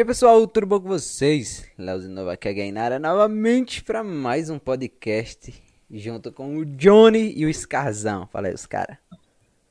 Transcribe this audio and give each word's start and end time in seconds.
E 0.00 0.02
aí 0.02 0.06
pessoal, 0.06 0.46
tudo 0.46 0.66
bom 0.66 0.80
com 0.80 0.88
vocês? 0.88 1.70
Leozinho 1.76 2.14
Nova 2.14 2.32
aqui 2.32 2.48
é 2.48 2.54
Gainara 2.54 2.98
novamente 2.98 3.84
para 3.84 4.02
mais 4.02 4.48
um 4.48 4.58
podcast 4.58 5.52
junto 5.90 6.32
com 6.32 6.56
o 6.56 6.64
Johnny 6.64 7.34
e 7.36 7.44
o 7.44 7.52
Scarzão. 7.52 8.26
Fala 8.28 8.48
aí 8.48 8.54
os 8.54 8.64
caras. 8.64 8.96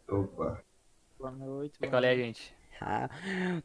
Opa. 0.08 0.62
Boa 1.18 1.32
noite. 1.32 1.80
Qual 1.80 2.04
é, 2.04 2.16
gente? 2.16 2.54
Ah, 2.80 3.10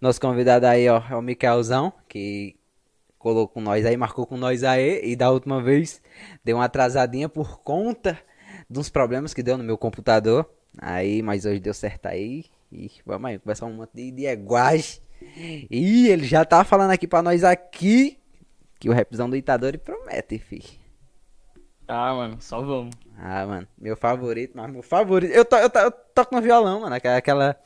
nosso 0.00 0.18
convidado 0.18 0.64
aí 0.64 0.88
ó, 0.88 1.02
é 1.10 1.14
o 1.14 1.20
Mikaelzão, 1.20 1.92
que 2.08 2.56
colou 3.18 3.46
com 3.46 3.60
nós 3.60 3.84
aí, 3.84 3.98
marcou 3.98 4.26
com 4.26 4.38
nós 4.38 4.64
aí 4.64 5.02
e 5.04 5.14
da 5.14 5.30
última 5.30 5.62
vez 5.62 6.00
deu 6.42 6.56
uma 6.56 6.64
atrasadinha 6.64 7.28
por 7.28 7.58
conta 7.58 8.18
de 8.70 8.78
uns 8.78 8.88
problemas 8.88 9.34
que 9.34 9.42
deu 9.42 9.58
no 9.58 9.64
meu 9.64 9.76
computador. 9.76 10.48
Aí, 10.78 11.20
mas 11.20 11.44
hoje 11.44 11.60
deu 11.60 11.74
certo 11.74 12.06
aí. 12.06 12.46
E 12.72 12.90
vamos 13.04 13.28
aí, 13.28 13.38
começar 13.38 13.66
um 13.66 13.74
monte 13.74 13.90
de, 13.92 14.10
de 14.10 14.24
eguagem. 14.24 15.03
E 15.70 16.08
ele 16.08 16.24
já 16.24 16.44
tá 16.44 16.64
falando 16.64 16.90
aqui 16.90 17.06
pra 17.06 17.22
nós 17.22 17.44
aqui 17.44 18.18
que 18.78 18.88
o 18.88 18.92
rapzão 18.92 19.28
do 19.30 19.36
Itadori 19.36 19.78
promete, 19.78 20.38
fi. 20.38 20.62
Ah, 21.86 22.14
mano, 22.14 22.36
só 22.40 22.60
vamos. 22.60 22.94
Ah, 23.18 23.46
mano, 23.46 23.68
meu 23.78 23.96
favorito, 23.96 24.52
mas 24.54 24.70
meu 24.70 24.82
favorito. 24.82 25.32
Eu, 25.32 25.44
to, 25.44 25.56
eu, 25.56 25.70
to, 25.70 25.78
eu 25.78 25.90
toco 25.90 26.34
no 26.34 26.42
violão, 26.42 26.80
mano, 26.80 26.94
aquela, 26.94 27.16
aquela, 27.16 27.56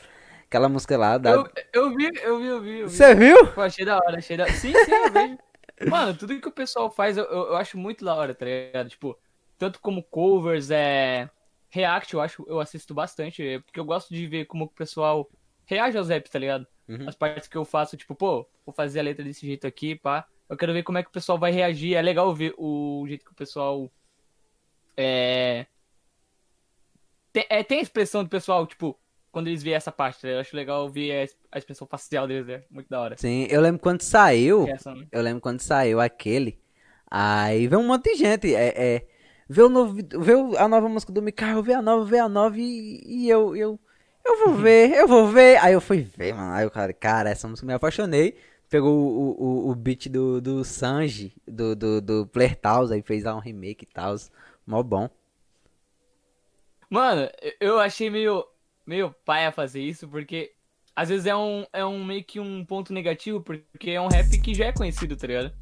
aquela 0.45 0.69
música 0.69 0.97
lá. 0.97 1.19
Da... 1.19 1.31
Eu, 1.31 1.49
eu 1.73 1.97
vi, 1.97 2.11
eu 2.23 2.39
vi, 2.39 2.47
eu 2.47 2.61
vi. 2.61 2.83
Você 2.83 3.15
viu? 3.15 3.47
Pô, 3.49 3.61
achei 3.61 3.85
da 3.85 3.97
hora, 3.97 4.19
achei 4.19 4.37
da 4.37 4.47
Sim, 4.49 4.73
sim, 4.73 4.93
eu 4.93 5.13
vejo. 5.13 5.39
Mano, 5.89 6.13
tudo 6.17 6.41
que 6.41 6.49
o 6.49 6.53
pessoal 6.53 6.91
faz 6.91 7.17
eu, 7.17 7.25
eu, 7.25 7.47
eu 7.51 7.57
acho 7.57 7.79
muito 7.79 8.05
da 8.05 8.13
hora, 8.13 8.35
tá 8.35 8.45
ligado? 8.45 8.89
Tipo, 8.89 9.17
tanto 9.57 9.81
como 9.81 10.03
covers, 10.03 10.71
é. 10.73 11.31
React, 11.71 12.15
eu 12.15 12.21
acho, 12.21 12.45
eu 12.49 12.59
assisto 12.59 12.95
bastante, 12.95 13.61
porque 13.65 13.79
eu 13.79 13.85
gosto 13.85 14.13
de 14.13 14.27
ver 14.27 14.47
como 14.47 14.65
o 14.65 14.69
pessoal 14.69 15.29
reage 15.69 15.97
aos 15.97 16.09
raps, 16.09 16.31
tá 16.31 16.39
ligado? 16.39 16.67
Uhum. 16.89 17.09
As 17.09 17.15
partes 17.15 17.47
que 17.47 17.57
eu 17.57 17.65
faço, 17.65 17.97
tipo, 17.97 18.15
pô, 18.15 18.49
vou 18.67 18.73
fazer 18.75 18.99
a 19.01 19.03
letra 19.03 19.23
desse 19.23 19.47
jeito 19.47 19.67
aqui, 19.67 19.95
pá. 19.95 20.27
Eu 20.49 20.57
quero 20.57 20.73
ver 20.73 20.83
como 20.83 20.99
é 20.99 21.03
que 21.03 21.11
o 21.11 21.13
pessoal 21.13 21.39
vai 21.39 21.53
reagir. 21.53 21.95
É 21.95 22.03
legal 22.03 22.35
ver 22.35 22.55
o 22.57 23.05
jeito 23.07 23.25
que 23.25 23.31
o 23.31 23.35
pessoal. 23.35 23.91
É. 24.97 25.67
Tem, 27.33 27.45
é, 27.51 27.63
tem 27.63 27.79
a 27.79 27.83
expressão 27.83 28.25
do 28.25 28.31
pessoal, 28.31 28.67
tipo, 28.67 28.99
quando 29.31 29.49
eles 29.49 29.63
veem 29.63 29.77
essa 29.77 29.93
parte, 29.93 30.27
né? 30.27 30.35
eu 30.35 30.41
acho 30.41 30.57
legal 30.57 30.89
ver 30.89 31.13
a 31.13 31.23
es- 31.25 31.37
a 31.53 31.59
expressão 31.59 31.87
facial 31.87 32.27
deles, 32.27 32.47
né? 32.47 32.63
Muito 32.71 32.89
da 32.89 33.01
hora. 33.01 33.17
Sim, 33.19 33.47
eu 33.51 33.61
lembro 33.61 33.81
quando 33.81 34.01
saiu. 34.01 34.65
Reação, 34.65 34.95
né? 34.97 35.07
Eu 35.13 35.23
lembro 35.23 35.41
quando 35.43 35.61
saiu 35.61 36.01
aquele. 36.01 36.59
Aí 37.11 37.67
veio 37.69 37.81
um 37.81 37.87
monte 37.87 38.05
de 38.13 38.17
gente. 38.17 38.55
É, 38.55 38.69
é, 38.97 39.07
vê, 39.49 39.63
o 39.63 39.69
novo, 39.69 39.95
vê 39.95 40.33
a 40.59 40.67
nova 40.67 40.89
música 40.89 41.13
do 41.13 41.23
Mikael, 41.23 41.63
vê 41.63 41.75
a 41.75 41.83
nova, 41.83 42.05
vê 42.05 42.19
a 42.19 42.29
nova 42.29 42.57
e, 42.59 43.03
e 43.05 43.29
eu, 43.29 43.55
eu. 43.55 43.79
Eu 44.29 44.45
vou 44.45 44.55
ver, 44.57 44.91
eu 44.95 45.09
vou 45.09 45.29
ver. 45.29 45.57
Aí 45.59 45.73
eu 45.73 45.81
fui 45.81 46.03
ver, 46.03 46.35
mano. 46.35 46.53
Aí 46.53 46.65
eu 46.65 46.71
falei, 46.71 46.93
cara, 46.93 47.31
essa 47.31 47.49
música 47.49 47.67
me 47.67 47.73
apaixonei. 47.73 48.37
Pegou 48.69 48.93
o, 48.93 49.31
o, 49.69 49.71
o 49.71 49.75
beat 49.75 50.09
do, 50.09 50.41
do 50.41 50.63
Sanji, 50.65 51.33
do, 51.47 51.75
do, 51.75 52.01
do 52.03 52.27
Player 52.27 52.55
Taos, 52.55 52.91
aí 52.93 53.01
fez 53.01 53.25
lá 53.25 53.35
um 53.35 53.39
remake 53.41 53.85
e 53.85 53.95
tal. 53.95 54.15
Mó 54.67 54.83
bom. 54.83 55.09
Mano, 56.91 57.29
eu- 57.41 57.53
eu 57.61 57.81
achei 57.81 58.11
meio, 58.11 58.45
meio 58.87 59.15
paia 59.25 59.51
fazer 59.51 59.81
isso, 59.81 60.07
porque 60.09 60.53
às 60.95 61.09
vezes 61.09 61.25
é 61.27 61.35
um, 61.37 61.65
é 61.73 61.85
um 61.85 62.05
meio 62.05 62.25
que 62.25 62.39
um 62.41 62.65
ponto 62.65 62.93
negativo, 62.93 63.41
porque 63.41 63.91
é 63.91 64.01
um 64.01 64.09
rap 64.09 64.29
que 64.43 64.55
já 64.55 64.67
é 64.67 64.73
conhecido, 64.73 65.17
tá 65.17 65.27
ligado? 65.27 65.53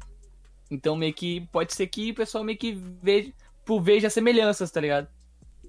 Então 0.71 0.95
meio 0.97 1.13
que 1.13 1.41
pode 1.51 1.73
ser 1.73 1.87
que 1.87 2.11
o 2.11 2.15
pessoal 2.15 2.43
meio 2.43 2.57
que 2.57 2.73
veja, 3.01 3.31
tipo, 3.59 3.81
veja 3.81 4.09
semelhanças, 4.09 4.71
tá 4.71 4.81
ligado? 4.81 5.07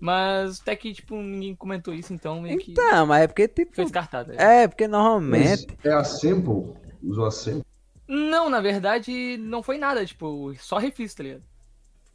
Mas 0.00 0.60
até 0.60 0.76
que, 0.76 0.92
tipo, 0.92 1.16
ninguém 1.16 1.54
comentou 1.56 1.92
isso, 1.92 2.12
então 2.12 2.40
meio 2.40 2.58
que 2.58 2.72
Então, 2.72 3.06
mas 3.06 3.22
é 3.22 3.26
porque, 3.26 3.48
tipo. 3.48 3.74
foi 3.74 3.84
descartado. 3.84 4.30
ligado? 4.30 4.46
É, 4.48 4.68
porque 4.68 4.86
Mas 4.86 4.90
normalmente. 4.90 5.66
é 5.84 5.92
a 5.92 6.04
sample? 6.04 6.74
Usou 7.02 7.26
a 7.26 7.30
sample? 7.30 7.64
Não, 8.06 8.48
na 8.48 8.60
verdade, 8.60 9.36
não 9.38 9.62
foi 9.62 9.76
nada, 9.76 10.04
tipo, 10.06 10.54
só 10.58 10.78
refiz, 10.78 11.14
tá 11.14 11.22
ligado? 11.22 11.42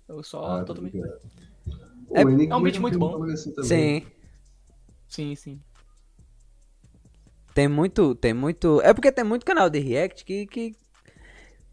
Eu 0.07 0.23
só 0.23 0.43
Ah, 0.45 0.59
tá 0.59 0.65
totalmente. 0.65 0.97
É- 0.97 2.23
o 2.23 2.29
é 2.29 2.55
um 2.55 2.61
beat 2.63 2.77
muito 2.79 2.97
bom. 2.97 3.23
assim. 3.23 3.53
Sim. 3.63 4.03
Sim, 5.07 5.35
sim. 5.35 5.61
Tem 7.53 7.67
muito, 7.67 8.15
tem 8.15 8.33
muito. 8.33 8.81
É 8.81 8.93
porque 8.93 9.11
tem 9.11 9.23
muito 9.23 9.45
canal 9.45 9.69
de 9.69 9.79
React 9.79 10.25
que, 10.25 10.47
que 10.47 10.75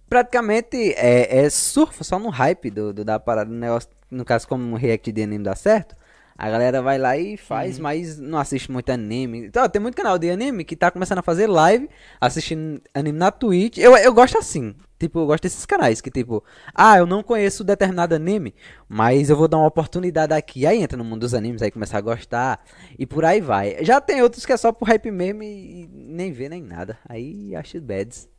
praticamente 0.09 0.77
é, 0.95 1.45
é 1.45 1.51
surfa 1.51 2.05
só 2.05 2.19
no 2.19 2.29
hype 2.29 2.71
do, 2.71 2.93
do 2.93 3.05
da 3.05 3.19
parada 3.19 3.51
do 3.51 3.57
negócio. 3.57 3.89
No 4.11 4.25
caso, 4.25 4.47
como 4.47 4.63
um 4.65 4.75
React 4.75 5.13
de 5.13 5.23
anime 5.23 5.45
dá 5.45 5.55
certo, 5.55 5.95
a 6.41 6.49
galera 6.49 6.81
vai 6.81 6.97
lá 6.97 7.19
e 7.19 7.37
faz, 7.37 7.79
mas 7.79 8.19
não 8.19 8.39
assiste 8.39 8.73
muito 8.73 8.89
anime. 8.89 9.45
Então, 9.45 9.69
tem 9.69 9.81
muito 9.81 9.95
canal 9.95 10.19
de 10.19 10.31
anime 10.31 10.65
que 10.65 10.75
tá 10.75 10.91
começando 10.91 11.19
a 11.19 11.23
fazer 11.23 11.47
live, 11.47 11.87
assistindo 12.19 12.81
anime 12.95 13.19
na 13.19 13.31
Twitch. 13.31 13.77
Eu, 13.77 13.95
eu 13.95 14.15
gosto 14.15 14.39
assim. 14.39 14.75
Tipo, 14.99 15.19
eu 15.19 15.27
gosto 15.27 15.43
desses 15.43 15.67
canais 15.67 16.01
que, 16.01 16.11
tipo, 16.11 16.43
ah, 16.75 16.97
eu 16.97 17.05
não 17.05 17.23
conheço 17.23 17.63
determinado 17.63 18.15
anime, 18.15 18.55
mas 18.89 19.29
eu 19.29 19.37
vou 19.37 19.49
dar 19.49 19.59
uma 19.59 19.67
oportunidade 19.67 20.33
aqui. 20.33 20.67
Aí 20.67 20.83
entra 20.83 20.97
no 20.97 21.05
mundo 21.05 21.21
dos 21.21 21.35
animes, 21.35 21.61
aí 21.61 21.71
começa 21.71 21.99
a 21.99 22.01
gostar 22.01 22.65
e 22.99 23.05
por 23.05 23.23
aí 23.23 23.43
vai. 23.43 23.85
Já 23.85 24.01
tem 24.01 24.23
outros 24.23 24.47
que 24.47 24.53
é 24.55 24.57
só 24.57 24.73
pro 24.73 24.87
hype 24.87 25.11
mesmo 25.11 25.43
e, 25.43 25.83
e 25.83 25.89
nem 25.93 26.33
vê 26.33 26.49
nem 26.49 26.63
nada. 26.63 26.97
Aí 27.07 27.55
acho 27.55 27.79
bads. 27.83 28.31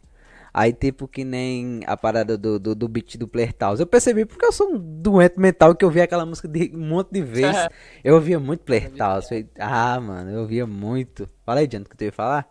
Aí, 0.54 0.74
tipo, 0.74 1.08
que 1.08 1.24
nem 1.24 1.80
a 1.86 1.96
parada 1.96 2.38
do, 2.38 2.60
do, 2.60 2.76
do 2.76 2.88
beat 2.88 3.18
do 3.18 3.28
Player 3.28 3.54
Taos. 3.54 3.80
Eu 3.80 3.88
percebi 3.88 4.26
porque 4.26 4.46
eu 4.46 4.52
sou 4.52 4.74
um 4.74 4.78
doente 4.78 5.40
mental 5.40 5.74
que 5.74 5.86
eu 5.86 5.90
vi 5.90 6.02
aquela 6.02 6.26
música 6.26 6.48
de 6.48 6.72
um 6.76 6.88
monte 6.90 7.12
de 7.12 7.22
vezes. 7.22 7.68
Eu 8.04 8.16
ouvia 8.16 8.40
muito 8.40 8.64
Player. 8.64 8.92
Falei, 8.98 9.50
Ah, 9.58 10.00
mano, 10.02 10.32
eu 10.32 10.42
ouvia 10.42 10.66
muito. 10.66 11.30
Fala 11.46 11.60
aí, 11.60 11.68
Diante, 11.68 11.86
o 11.86 11.90
que 11.90 11.96
tu 11.96 12.04
ia 12.04 12.12
falar? 12.12 12.50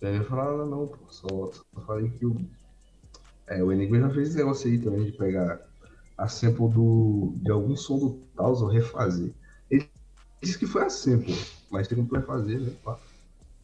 Eu 0.00 0.14
ia 0.14 0.24
falar 0.24 0.50
nada 0.50 0.66
não, 0.66 0.88
pô. 0.88 0.98
Só, 1.08 1.28
só 1.28 1.80
falei 1.86 2.10
que 2.10 2.26
o. 2.26 2.36
É, 3.46 3.62
o 3.62 3.72
Enigma 3.72 4.00
já 4.00 4.10
fez 4.10 4.28
esse 4.28 4.38
negócio 4.38 4.70
aí 4.70 4.78
também 4.78 5.04
de 5.04 5.12
pegar 5.12 5.60
a 6.18 6.28
sample 6.28 6.68
do, 6.68 7.32
de 7.36 7.50
algum 7.50 7.76
som 7.76 7.98
do 7.98 8.10
Taos 8.36 8.60
ou 8.60 8.68
refazer. 8.68 9.32
Ele 9.70 9.88
disse 10.42 10.58
que 10.58 10.66
foi 10.66 10.84
a 10.84 10.90
sample, 10.90 11.36
mas 11.70 11.88
tem 11.88 11.96
como 11.96 12.08
tu 12.08 12.16
refazer, 12.16 12.60
né? 12.60 12.72
pá. 12.84 12.98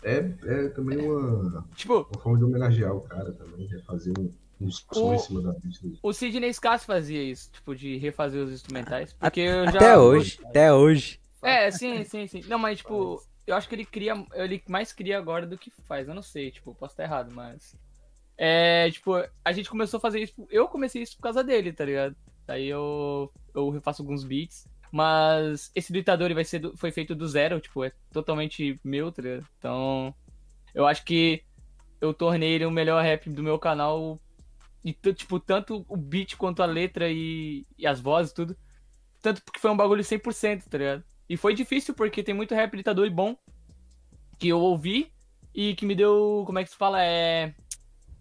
É, 0.06 0.18
é 0.64 0.68
também 0.68 0.98
uma, 0.98 1.66
Tipo, 1.74 2.06
uma 2.12 2.20
forma 2.22 2.38
de 2.38 2.44
homenagear 2.44 2.94
o 2.94 3.00
cara 3.00 3.32
também, 3.32 3.66
refazer 3.66 4.14
um, 4.18 4.30
uns 4.60 4.86
sons 4.92 5.02
O- 5.02 5.14
em 5.14 5.18
cima 5.18 5.42
da 5.42 5.52
beat 5.58 5.98
o 6.02 6.12
Sidney 6.12 6.52
Scasso 6.54 6.86
fazia 6.86 7.22
isso, 7.22 7.50
tipo, 7.50 7.74
de 7.74 7.96
refazer 7.96 8.42
os 8.42 8.52
instrumentais. 8.52 9.12
Porque 9.12 9.40
eu 9.40 9.64
já. 9.64 9.78
Até 9.78 9.98
hoje, 9.98 10.38
até 10.44 10.72
hoje. 10.72 11.18
É, 11.42 11.70
sim, 11.72 12.04
sim, 12.04 12.26
sim. 12.28 12.42
Não, 12.46 12.58
mas 12.58 12.78
tipo, 12.78 13.20
eu 13.46 13.56
acho 13.56 13.68
que 13.68 13.74
ele 13.74 13.84
cria. 13.84 14.14
Ele 14.34 14.62
mais 14.68 14.92
cria 14.92 15.18
agora 15.18 15.44
do 15.46 15.58
que 15.58 15.70
faz. 15.88 16.06
Eu 16.08 16.14
não 16.14 16.22
sei, 16.22 16.50
tipo, 16.52 16.72
posso 16.74 16.92
estar 16.92 17.02
errado, 17.02 17.32
mas. 17.34 17.74
É, 18.38 18.90
tipo, 18.90 19.12
a 19.44 19.52
gente 19.52 19.68
começou 19.68 19.98
a 19.98 20.00
fazer 20.00 20.20
isso. 20.20 20.34
Eu 20.50 20.68
comecei 20.68 21.02
isso 21.02 21.16
por 21.16 21.22
causa 21.24 21.42
dele, 21.42 21.72
tá 21.72 21.84
ligado? 21.84 22.14
Daí 22.46 22.66
eu. 22.68 23.32
Eu 23.54 23.70
refaço 23.70 24.02
alguns 24.02 24.22
beats. 24.22 24.66
Mas 24.92 25.70
esse 25.74 25.92
do 25.92 25.98
Itadori 25.98 26.34
vai 26.34 26.44
ser 26.44 26.58
do- 26.60 26.76
foi 26.76 26.90
feito 26.90 27.14
do 27.14 27.26
zero, 27.28 27.60
tipo, 27.60 27.84
é 27.84 27.92
totalmente 28.12 28.80
meu? 28.84 29.12
Então. 29.58 30.14
Eu 30.74 30.86
acho 30.86 31.04
que 31.04 31.42
eu 32.00 32.12
tornei 32.14 32.52
ele 32.52 32.66
o 32.66 32.70
melhor 32.70 33.02
rap 33.02 33.28
do 33.30 33.42
meu 33.42 33.58
canal. 33.58 34.20
E, 34.84 34.92
tipo, 34.92 35.40
tanto 35.40 35.84
o 35.88 35.96
beat 35.96 36.36
quanto 36.36 36.62
a 36.62 36.66
letra 36.66 37.10
e, 37.10 37.66
e 37.76 37.86
as 37.86 38.00
vozes, 38.00 38.32
tudo. 38.32 38.56
Tanto 39.20 39.42
porque 39.42 39.58
foi 39.58 39.70
um 39.70 39.76
bagulho 39.76 40.04
100%, 40.04 40.68
tá 40.68 40.78
ligado? 40.78 41.04
E 41.28 41.36
foi 41.36 41.54
difícil 41.54 41.94
porque 41.94 42.22
tem 42.22 42.34
muito 42.34 42.54
rap 42.54 42.76
ditador 42.76 43.06
e 43.06 43.10
bom 43.10 43.36
que 44.38 44.48
eu 44.48 44.60
ouvi 44.60 45.10
e 45.54 45.74
que 45.74 45.86
me 45.86 45.94
deu, 45.94 46.44
como 46.46 46.58
é 46.58 46.64
que 46.64 46.70
se 46.70 46.76
fala? 46.76 47.02
É. 47.02 47.54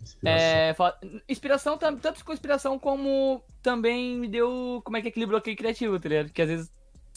Inspiração. 0.02 0.88
é 0.88 1.22
inspiração, 1.28 1.78
tanto 1.78 2.24
com 2.24 2.34
inspiração 2.34 2.78
como 2.78 3.44
também 3.62 4.16
me 4.18 4.28
deu, 4.28 4.82
como 4.84 4.98
é 4.98 5.02
que 5.02 5.08
é 5.08 5.10
aquele 5.12 5.26
bloqueio 5.26 5.58
criativo, 5.58 6.00
tá 6.00 6.10
ligado? 6.10 6.32
Que 6.32 6.42
às 6.42 6.48
vezes, 6.50 6.72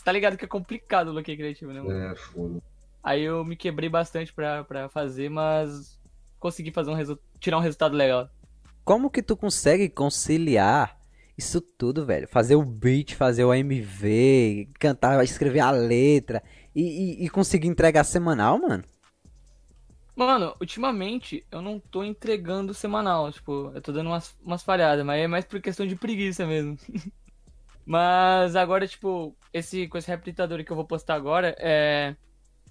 tá 0.05 0.11
ligado 0.13 0.37
que 0.37 0.45
é 0.45 0.49
complicado 0.49 1.09
o 1.09 1.13
bloqueio 1.13 1.37
criativo, 1.39 1.73
né? 1.73 1.81
mano? 1.83 2.13
É, 2.13 2.15
foda. 2.17 2.63
Aí 3.03 3.23
eu 3.23 3.45
me 3.45 3.57
quebrei 3.57 3.89
bastante 3.89 4.33
pra, 4.33 4.65
pra 4.65 4.89
fazer, 4.89 5.29
mas 5.29 5.99
consegui 6.39 6.71
fazer 6.73 6.91
um 6.91 7.19
tirar 7.39 7.59
um 7.59 7.63
resultado 7.63 7.95
legal. 7.97 8.29
Como 8.85 9.11
que 9.11 9.23
tu 9.23 9.37
consegue 9.37 9.89
conciliar 9.89 10.99
isso 11.37 11.61
tudo, 11.61 12.05
velho? 12.07 12.27
Fazer 12.27 12.57
o 12.57 12.65
beat, 12.65 13.15
fazer 13.15 13.45
o 13.45 13.53
MV, 13.55 14.69
cantar, 14.79 15.23
escrever 15.23 15.61
a 15.61 15.71
letra 15.71 16.43
e, 16.75 16.83
e- 17.23 17.25
e 17.27 17.29
conseguir 17.29 17.69
entregar 17.69 18.03
semanal, 18.05 18.59
mano? 18.59 18.83
Mano, 20.19 20.57
ultimamente 20.61 21.47
eu 21.49 21.63
não 21.63 21.79
tô 21.79 22.03
entregando 22.03 22.75
semanal, 22.75 23.31
tipo, 23.31 23.71
eu 23.73 23.81
tô 23.81 23.93
dando 23.93 24.09
umas, 24.09 24.37
umas 24.43 24.65
falhadas, 24.65 25.07
mas 25.07 25.21
é 25.23 25.29
mais 25.29 25.45
por 25.45 25.61
questão 25.61 25.87
de 25.87 25.95
preguiça 25.95 26.45
mesmo. 26.45 26.77
mas 27.87 28.57
agora, 28.57 28.85
tipo, 28.89 29.37
esse, 29.53 29.87
com 29.87 29.97
esse 29.97 30.09
replicador 30.09 30.65
que 30.65 30.73
eu 30.73 30.77
vou 30.77 30.85
postar 30.85 31.15
agora, 31.15 31.55
é. 31.61 32.17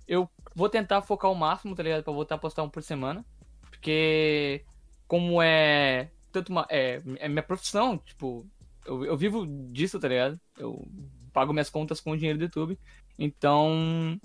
Eu 0.05 0.29
vou 0.53 0.67
tentar 0.67 1.01
focar 1.01 1.31
o 1.31 1.35
máximo, 1.35 1.73
tá 1.73 1.83
ligado? 1.83 2.03
Pra 2.03 2.11
voltar 2.11 2.35
a 2.35 2.37
postar 2.37 2.63
um 2.63 2.69
por 2.69 2.83
semana. 2.83 3.25
Porque, 3.61 4.65
como 5.07 5.41
é. 5.41 6.11
Tanto 6.33 6.49
uma. 6.49 6.67
É, 6.69 7.01
é 7.17 7.29
minha 7.29 7.43
profissão, 7.43 7.97
tipo, 7.99 8.45
eu, 8.85 9.05
eu 9.05 9.15
vivo 9.15 9.47
disso, 9.71 9.97
tá 10.01 10.09
ligado? 10.09 10.37
Eu 10.57 10.85
pago 11.31 11.53
minhas 11.53 11.69
contas 11.69 12.01
com 12.01 12.11
o 12.11 12.17
dinheiro 12.17 12.37
do 12.39 12.43
YouTube. 12.43 12.77
Então, 13.17 14.19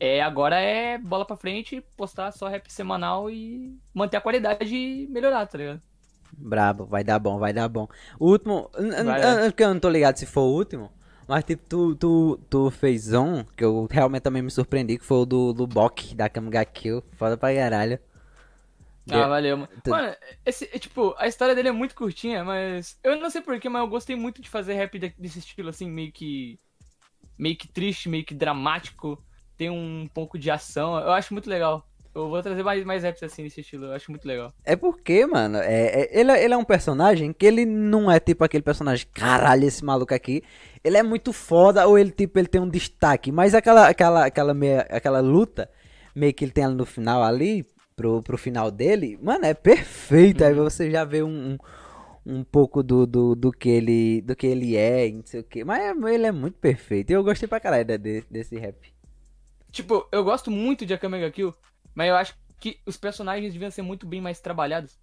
É, 0.00 0.22
agora 0.22 0.56
é 0.60 0.96
bola 0.98 1.26
pra 1.26 1.36
frente, 1.36 1.80
postar 1.96 2.30
só 2.32 2.48
rap 2.48 2.70
semanal 2.72 3.28
e 3.30 3.76
manter 3.92 4.16
a 4.18 4.20
qualidade 4.20 4.74
e 4.76 5.08
melhorar, 5.08 5.46
tá 5.46 5.58
ligado? 5.58 5.82
Brabo, 6.36 6.84
vai 6.86 7.02
dar 7.02 7.18
bom, 7.18 7.38
vai 7.38 7.52
dar 7.52 7.68
bom. 7.68 7.88
O 8.18 8.30
último, 8.30 8.70
porque 9.46 9.64
eu 9.64 9.72
não 9.74 9.80
tô 9.80 9.88
ligado 9.88 10.16
se 10.16 10.26
foi 10.26 10.42
o 10.42 10.46
último, 10.46 10.90
mas 11.26 11.42
tipo, 11.44 11.62
tu, 11.68 11.94
tu, 11.96 12.38
tu 12.48 12.70
fez 12.70 13.12
um, 13.12 13.42
que 13.56 13.64
eu 13.64 13.88
realmente 13.90 14.22
também 14.22 14.42
me 14.42 14.50
surpreendi, 14.50 14.98
que 14.98 15.04
foi 15.04 15.18
o 15.18 15.26
do, 15.26 15.52
do 15.52 15.66
Bok, 15.66 16.14
da 16.14 16.28
Kamiga 16.28 16.64
Kill, 16.64 17.02
foda 17.16 17.36
pra 17.36 17.54
caralho. 17.54 17.98
Ah, 19.10 19.26
valeu, 19.26 19.56
mano. 19.56 19.68
tu- 19.82 20.02
Mano, 20.02 20.14
esse, 20.44 20.66
é, 20.66 20.78
tipo, 20.78 21.14
a 21.18 21.26
história 21.26 21.54
dele 21.54 21.68
é 21.68 21.72
muito 21.72 21.94
curtinha, 21.94 22.44
mas 22.44 22.98
eu 23.02 23.16
não 23.18 23.30
sei 23.30 23.40
porquê, 23.40 23.68
mas 23.68 23.80
eu 23.82 23.88
gostei 23.88 24.14
muito 24.14 24.42
de 24.42 24.50
fazer 24.50 24.74
rap 24.74 24.98
de- 24.98 25.14
desse 25.18 25.38
estilo, 25.38 25.70
assim, 25.70 25.90
meio 25.90 26.12
que. 26.12 26.58
meio 27.38 27.56
que 27.58 27.68
triste, 27.68 28.08
meio 28.08 28.24
que 28.26 28.34
dramático. 28.34 29.24
Tem 29.58 29.68
um 29.68 30.08
pouco 30.14 30.38
de 30.38 30.50
ação. 30.50 30.96
Eu 30.98 31.10
acho 31.12 31.34
muito 31.34 31.50
legal. 31.50 31.84
Eu 32.14 32.30
vou 32.30 32.42
trazer 32.42 32.62
mais, 32.62 32.84
mais 32.84 33.04
raps 33.04 33.22
assim 33.22 33.42
nesse 33.42 33.60
estilo, 33.60 33.86
eu 33.86 33.92
acho 33.92 34.10
muito 34.10 34.26
legal. 34.26 34.52
É 34.64 34.74
porque, 34.74 35.24
mano, 35.26 35.58
é, 35.58 35.84
é- 36.02 36.20
ele, 36.20 36.32
é- 36.32 36.44
ele 36.44 36.54
é 36.54 36.56
um 36.56 36.64
personagem 36.64 37.32
que 37.32 37.44
ele 37.46 37.64
não 37.66 38.10
é 38.10 38.18
tipo 38.18 38.42
aquele 38.42 38.62
personagem, 38.62 39.06
caralho, 39.12 39.64
esse 39.64 39.84
maluco 39.84 40.12
aqui. 40.14 40.42
Ele 40.82 40.96
é 40.96 41.02
muito 41.02 41.32
foda, 41.32 41.86
ou 41.86 41.98
ele, 41.98 42.10
tipo, 42.10 42.38
ele 42.38 42.48
tem 42.48 42.60
um 42.60 42.68
destaque. 42.68 43.30
Mas 43.30 43.54
aquela, 43.54 43.88
aquela, 43.88 44.24
aquela, 44.24 44.54
meia, 44.54 44.80
aquela 44.90 45.20
luta, 45.20 45.70
meio 46.14 46.32
que 46.34 46.44
ele 46.44 46.50
tem 46.52 46.64
ali 46.64 46.74
no 46.74 46.86
final 46.86 47.22
ali, 47.22 47.64
pro, 47.94 48.22
pro 48.22 48.38
final 48.38 48.70
dele, 48.70 49.18
mano, 49.22 49.44
é 49.44 49.54
perfeito. 49.54 50.42
Aí 50.42 50.54
você 50.54 50.90
já 50.90 51.04
vê 51.04 51.22
um, 51.22 51.56
um, 52.26 52.38
um 52.38 52.44
pouco 52.44 52.82
do, 52.82 53.06
do, 53.06 53.34
do, 53.36 53.52
que 53.52 53.68
ele, 53.68 54.22
do 54.22 54.34
que 54.34 54.46
ele 54.46 54.76
é, 54.76 55.08
não 55.12 55.22
sei 55.24 55.40
o 55.40 55.44
que. 55.44 55.62
Mas 55.64 55.82
ele 56.12 56.26
é 56.26 56.32
muito 56.32 56.58
perfeito. 56.58 57.10
E 57.10 57.14
eu 57.14 57.22
gostei 57.22 57.46
pra 57.48 57.60
caralho 57.60 57.84
de- 57.84 57.98
de- 57.98 58.24
desse 58.30 58.56
rap. 58.56 58.76
Tipo, 59.78 60.08
eu 60.10 60.24
gosto 60.24 60.50
muito 60.50 60.84
de 60.84 60.92
Akame 60.92 61.20
ga 61.20 61.30
Kill, 61.30 61.54
mas 61.94 62.08
eu 62.08 62.16
acho 62.16 62.34
que 62.58 62.80
os 62.84 62.96
personagens 62.96 63.52
deviam 63.52 63.70
ser 63.70 63.82
muito 63.82 64.08
bem 64.08 64.20
mais 64.20 64.40
trabalhados. 64.40 64.98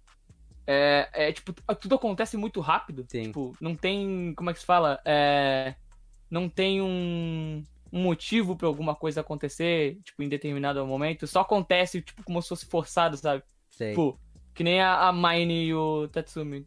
É, 0.66 1.08
é 1.14 1.32
tipo, 1.32 1.54
tudo 1.80 1.94
acontece 1.94 2.36
muito 2.36 2.60
rápido. 2.60 3.06
Sim. 3.08 3.22
Tipo, 3.22 3.56
não 3.58 3.74
tem. 3.74 4.34
Como 4.34 4.50
é 4.50 4.52
que 4.52 4.60
se 4.60 4.66
fala? 4.66 5.00
É, 5.02 5.76
não 6.30 6.46
tem 6.46 6.82
um, 6.82 7.64
um 7.90 8.02
motivo 8.02 8.54
pra 8.54 8.68
alguma 8.68 8.94
coisa 8.94 9.22
acontecer, 9.22 9.98
tipo, 10.04 10.22
em 10.22 10.28
determinado 10.28 10.86
momento. 10.86 11.26
Só 11.26 11.40
acontece, 11.40 12.02
tipo, 12.02 12.22
como 12.22 12.42
se 12.42 12.48
fosse 12.50 12.66
forçado, 12.66 13.16
sabe? 13.16 13.42
Sei. 13.70 13.92
Tipo, 13.92 14.20
que 14.52 14.62
nem 14.62 14.82
a, 14.82 15.08
a 15.08 15.10
Mine 15.10 15.68
e 15.68 15.74
o 15.74 16.06
Tatsumi. 16.08 16.66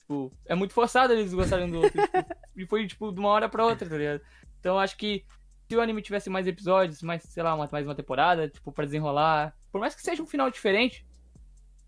Tipo, 0.00 0.30
é 0.44 0.54
muito 0.54 0.74
forçado 0.74 1.14
eles 1.14 1.32
gostarem 1.32 1.70
do 1.70 1.78
outro. 1.78 1.92
tipo, 1.92 2.34
e 2.58 2.66
foi, 2.66 2.86
tipo, 2.86 3.10
de 3.10 3.18
uma 3.18 3.30
hora 3.30 3.48
pra 3.48 3.64
outra, 3.64 3.88
tá 3.88 3.96
ligado? 3.96 4.20
Então 4.60 4.74
eu 4.74 4.78
acho 4.80 4.98
que 4.98 5.24
se 5.68 5.76
o 5.76 5.80
anime 5.80 6.00
tivesse 6.00 6.30
mais 6.30 6.46
episódios, 6.46 7.02
mais, 7.02 7.22
sei 7.22 7.42
lá, 7.42 7.54
uma, 7.54 7.68
mais 7.70 7.86
uma 7.86 7.94
temporada, 7.94 8.48
tipo, 8.48 8.72
pra 8.72 8.84
desenrolar. 8.86 9.54
Por 9.70 9.80
mais 9.80 9.94
que 9.94 10.00
seja 10.02 10.22
um 10.22 10.26
final 10.26 10.50
diferente, 10.50 11.06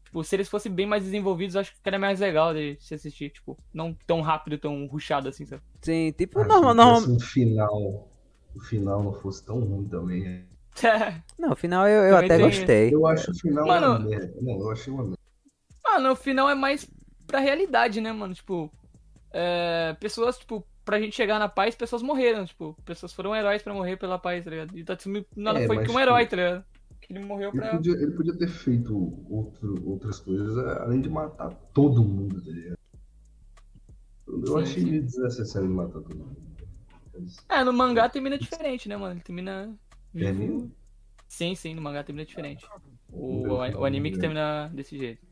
tipo, 0.05 0.23
se 0.23 0.37
eles 0.37 0.49
fossem 0.51 0.71
bem 0.71 0.87
mais 0.87 1.03
desenvolvidos, 1.05 1.57
acho 1.57 1.73
que 1.73 1.79
era 1.85 1.99
mais 1.99 2.21
legal 2.21 2.53
de 2.53 2.77
se 2.79 2.95
assistir, 2.95 3.31
tipo, 3.31 3.57
não 3.73 3.95
tão 4.07 4.21
rápido, 4.21 4.59
tão 4.59 4.87
rushado 4.87 5.29
assim, 5.31 5.47
sabe? 5.47 5.63
Sim, 5.81 6.13
tipo, 6.13 6.41
Ah, 6.41 6.45
normal, 6.45 6.71
se 6.73 6.77
normal. 6.77 7.01
fosse 7.01 7.11
um 7.13 7.21
final, 7.21 8.09
o 8.55 8.61
final 8.61 9.03
não 9.03 9.15
fosse 9.15 9.45
tão 9.47 9.61
ruim 9.61 9.89
também. 9.89 10.23
né? 10.25 10.45
Não, 11.39 11.53
o 11.53 11.57
final 11.57 11.89
eu, 11.89 12.05
eu 12.05 12.17
até 12.17 12.37
tem- 12.37 12.41
gostei. 12.47 12.95
Eu 12.95 13.07
acho 13.07 13.31
o 13.31 13.35
final 13.35 13.67
Mano- 13.67 13.87
uma 13.87 13.99
merda. 13.99 14.35
Não, 14.41 14.61
eu 14.61 14.71
achei 14.71 14.93
uma 14.93 15.03
merda. 15.03 15.19
Ah, 15.85 15.99
no 15.99 16.15
final 16.15 16.49
é 16.49 16.55
mais 16.55 16.89
pra 17.27 17.41
realidade, 17.41 18.01
né, 18.01 18.13
mano? 18.13 18.33
Tipo, 18.35 18.71
é, 19.33 19.97
pessoas, 19.99 20.39
tipo, 20.39 20.65
pra 20.85 21.01
gente 21.01 21.15
chegar 21.15 21.39
na 21.39 21.49
paz, 21.49 21.75
pessoas 21.75 22.03
morreram, 22.03 22.45
tipo, 22.47 22.75
pessoas 22.85 23.13
foram 23.13 23.35
heróis 23.35 23.63
pra 23.63 23.75
morrer 23.75 23.97
pela 23.97 24.19
paz, 24.19 24.45
tá 24.45 24.51
ligado? 24.51 24.77
E 24.79 24.85
Tatsumi 24.85 25.27
nada 25.37 25.61
É, 25.61 25.67
foi 25.67 25.79
que 25.85 25.91
um 25.91 25.99
herói, 26.01 26.27
tá 26.27 26.37
ligado? 26.37 26.65
Que 27.01 27.13
ele 27.13 27.25
morreu 27.25 27.53
Ele 27.53 27.61
pra. 27.61 27.71
podia, 27.77 27.93
ele 27.95 28.13
podia 28.13 28.37
ter 28.39 28.49
feito 28.49 28.95
outro, 29.33 29.89
outras 29.89 30.21
coisas, 30.21 30.57
além 30.79 31.01
de 31.01 31.09
matar 31.09 31.51
todo 31.73 32.03
mundo, 32.05 32.41
tá 32.43 32.51
ligado? 32.51 32.79
Eu 34.27 34.57
Sim, 34.57 34.63
achei 34.63 34.83
sim. 34.83 35.01
desnecessário 35.03 35.69
de 35.69 35.75
matar 35.75 36.01
todo 36.01 36.17
mundo. 36.17 36.37
Mas, 37.13 37.37
É, 37.49 37.65
no 37.65 37.73
mangá 37.73 38.09
termina 38.09 38.39
diferente, 38.39 38.89
né, 38.89 38.97
mano? 38.97 39.15
Ele 39.15 39.21
termina. 39.23 39.79
vivo. 40.13 40.27
Termina? 40.27 40.71
Sim, 41.29 41.55
sim, 41.55 41.75
no 41.75 41.83
mangá 41.83 42.05
termina 42.05 42.27
diferente. 42.27 42.65
O, 43.09 43.57
o, 43.57 43.63
final, 43.63 43.85
anime 43.85 44.11
que 44.13 44.19
termina 44.19 44.69
desse 44.69 44.97
jeito. 44.99 45.23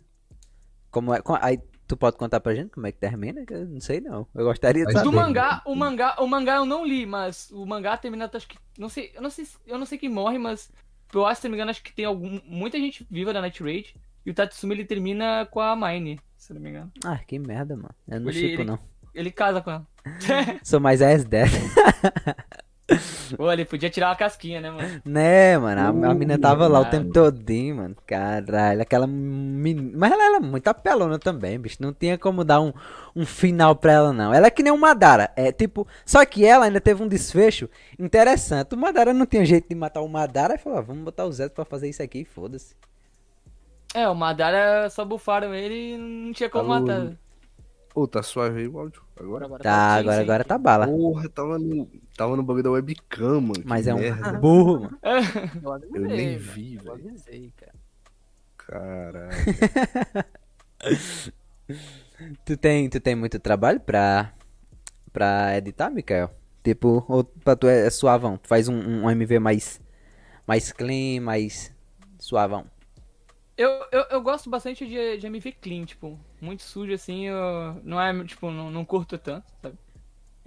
Como 0.90 1.14
é, 1.14 1.20
co- 1.22 1.38
aí 1.40 1.58
tu 1.88 1.96
pode 1.96 2.16
contar 2.16 2.38
pra 2.40 2.54
gente 2.54 2.70
como 2.70 2.86
é 2.86 2.92
que 2.92 2.98
termina? 2.98 3.42
Eu 3.50 3.66
não 3.66 3.80
sei 3.80 4.00
não. 4.00 4.26
Eu 4.34 4.44
gostaria 4.44 4.84
de 4.86 4.92
Mas 4.92 5.02
saber. 5.02 5.10
Do 5.10 5.16
mangá, 5.16 5.54
né? 5.56 5.60
o 5.64 5.74
mangá, 5.74 6.16
o 6.20 6.26
mangá 6.26 6.56
eu 6.56 6.64
não 6.66 6.84
li, 6.86 7.04
mas 7.06 7.50
o 7.50 7.66
mangá 7.66 7.96
termina, 7.96 8.30
acho 8.32 8.46
que. 8.46 8.56
Não 8.78 8.88
sei, 8.88 9.10
eu 9.14 9.22
não 9.22 9.30
sei, 9.30 9.44
se- 9.46 9.58
eu 9.66 9.78
não 9.78 9.86
sei 9.86 9.98
quem 9.98 10.08
morre, 10.08 10.38
mas 10.38 10.70
eu 11.12 11.26
acho, 11.26 11.40
se 11.40 11.46
não 11.48 11.52
me 11.52 11.56
engano, 11.56 11.70
acho 11.70 11.82
que 11.82 11.92
tem 11.92 12.04
algum, 12.04 12.38
muita 12.44 12.78
gente 12.78 13.04
viva 13.10 13.32
da 13.32 13.40
Night 13.40 13.62
Raid. 13.62 13.94
E 14.26 14.30
o 14.30 14.34
Tatsumi 14.34 14.74
ele 14.74 14.84
termina 14.84 15.46
com 15.50 15.58
a 15.60 15.74
Mine, 15.74 16.20
se 16.36 16.52
não 16.52 16.60
me 16.60 16.68
engano. 16.70 16.92
Ah, 17.04 17.18
que 17.26 17.38
merda, 17.38 17.74
mano. 17.74 17.94
Eu 18.06 18.20
não 18.20 18.30
Ele- 18.30 18.64
não. 18.64 18.78
Ele 19.14 19.30
casa 19.30 19.60
com 19.62 19.70
ela. 19.70 19.86
Sou 20.62 20.78
mais 20.78 21.00
S10. 21.00 21.48
Pô, 23.36 23.52
ele 23.52 23.64
podia 23.66 23.90
tirar 23.90 24.08
uma 24.08 24.16
casquinha, 24.16 24.60
né, 24.60 24.70
mano? 24.70 24.94
né, 25.04 25.58
mano? 25.58 26.06
A, 26.06 26.10
a 26.10 26.14
mina 26.14 26.38
tava 26.38 26.66
lá 26.66 26.80
o 26.80 26.86
Caralho. 26.86 27.04
tempo 27.04 27.12
todinho, 27.12 27.76
mano. 27.76 27.96
Caralho, 28.06 28.80
aquela 28.80 29.06
menina. 29.06 29.92
Mas 29.94 30.12
ela 30.12 30.24
era 30.24 30.40
muito 30.40 30.66
apelona 30.68 31.18
também, 31.18 31.58
bicho. 31.60 31.76
Não 31.80 31.92
tinha 31.92 32.16
como 32.16 32.44
dar 32.44 32.60
um, 32.60 32.72
um 33.14 33.26
final 33.26 33.76
pra 33.76 33.92
ela, 33.92 34.12
não. 34.12 34.32
Ela 34.32 34.46
é 34.46 34.50
que 34.50 34.62
nem 34.62 34.72
o 34.72 34.78
Madara. 34.78 35.30
É 35.36 35.52
tipo. 35.52 35.86
Só 36.06 36.24
que 36.24 36.44
ela 36.46 36.64
ainda 36.64 36.80
teve 36.80 37.02
um 37.02 37.08
desfecho 37.08 37.68
interessante. 37.98 38.74
O 38.74 38.78
Madara 38.78 39.12
não 39.12 39.26
tinha 39.26 39.44
jeito 39.44 39.68
de 39.68 39.74
matar 39.74 40.00
o 40.00 40.08
Madara. 40.08 40.54
E 40.54 40.58
falou: 40.58 40.78
ah, 40.78 40.82
vamos 40.82 41.04
botar 41.04 41.26
o 41.26 41.32
Zé 41.32 41.48
pra 41.48 41.64
fazer 41.66 41.88
isso 41.90 42.02
aqui 42.02 42.20
e 42.20 42.24
foda-se. 42.24 42.74
É, 43.94 44.08
o 44.08 44.14
Madara 44.14 44.88
só 44.90 45.04
bufaram 45.04 45.54
ele 45.54 45.94
e 45.94 45.98
não 45.98 46.32
tinha 46.32 46.48
como 46.50 46.72
Alô? 46.72 46.80
matar. 46.80 47.18
Ô, 47.94 48.06
tá 48.06 48.22
suave 48.22 48.60
aí 48.60 48.68
o 48.68 48.78
áudio? 48.78 49.02
Agora? 49.18 49.48
Tá, 49.58 49.94
sim, 49.94 50.00
agora, 50.00 50.16
sim. 50.16 50.22
agora 50.22 50.44
tá 50.44 50.58
bala. 50.58 50.86
Porra, 50.86 51.28
tava 51.28 51.58
no, 51.58 51.90
tava 52.18 52.36
no 52.36 52.42
bagulho 52.42 52.64
da 52.64 52.70
webcam, 52.70 53.40
mano. 53.40 53.62
que 53.62 53.66
Mas 53.66 53.86
é 53.86 53.94
um 53.94 53.98
merda. 54.00 54.32
burro, 54.38 54.80
mano. 54.82 54.98
Eu 55.62 55.72
avisei, 55.72 55.96
Eu 55.96 56.00
nem 56.08 56.36
velho. 56.36 56.40
vi, 56.40 56.74
Eu 56.74 56.82
velho. 56.82 56.92
avisei, 57.08 57.52
cara. 57.56 57.74
Caralho. 58.58 59.30
Tu 62.44 62.56
tem, 62.56 62.88
tu 62.88 62.98
tem 63.00 63.14
muito 63.14 63.38
trabalho 63.38 63.78
pra, 63.80 64.32
pra 65.12 65.56
editar, 65.56 65.90
Mikael? 65.90 66.30
Tipo, 66.64 67.04
ou 67.08 67.22
pra 67.24 67.54
tu 67.54 67.68
é, 67.68 67.86
é 67.86 67.90
suavão? 67.90 68.36
Tu 68.36 68.48
faz 68.48 68.68
um, 68.68 68.74
um 69.04 69.10
MV 69.10 69.38
mais, 69.38 69.80
mais 70.46 70.72
clean, 70.72 71.20
mais 71.20 71.72
suavão. 72.18 72.66
Eu, 73.56 73.70
eu, 73.92 74.04
eu 74.10 74.20
gosto 74.22 74.48
bastante 74.50 74.86
de, 74.86 75.18
de 75.18 75.26
MV 75.26 75.52
clean, 75.60 75.84
tipo, 75.84 76.18
muito 76.40 76.62
sujo 76.62 76.92
assim, 76.92 77.26
eu 77.26 77.80
não 77.84 78.00
é, 78.00 78.24
tipo, 78.24 78.50
não, 78.50 78.70
não 78.70 78.84
curto 78.84 79.18
tanto, 79.18 79.44
sabe? 79.62 79.76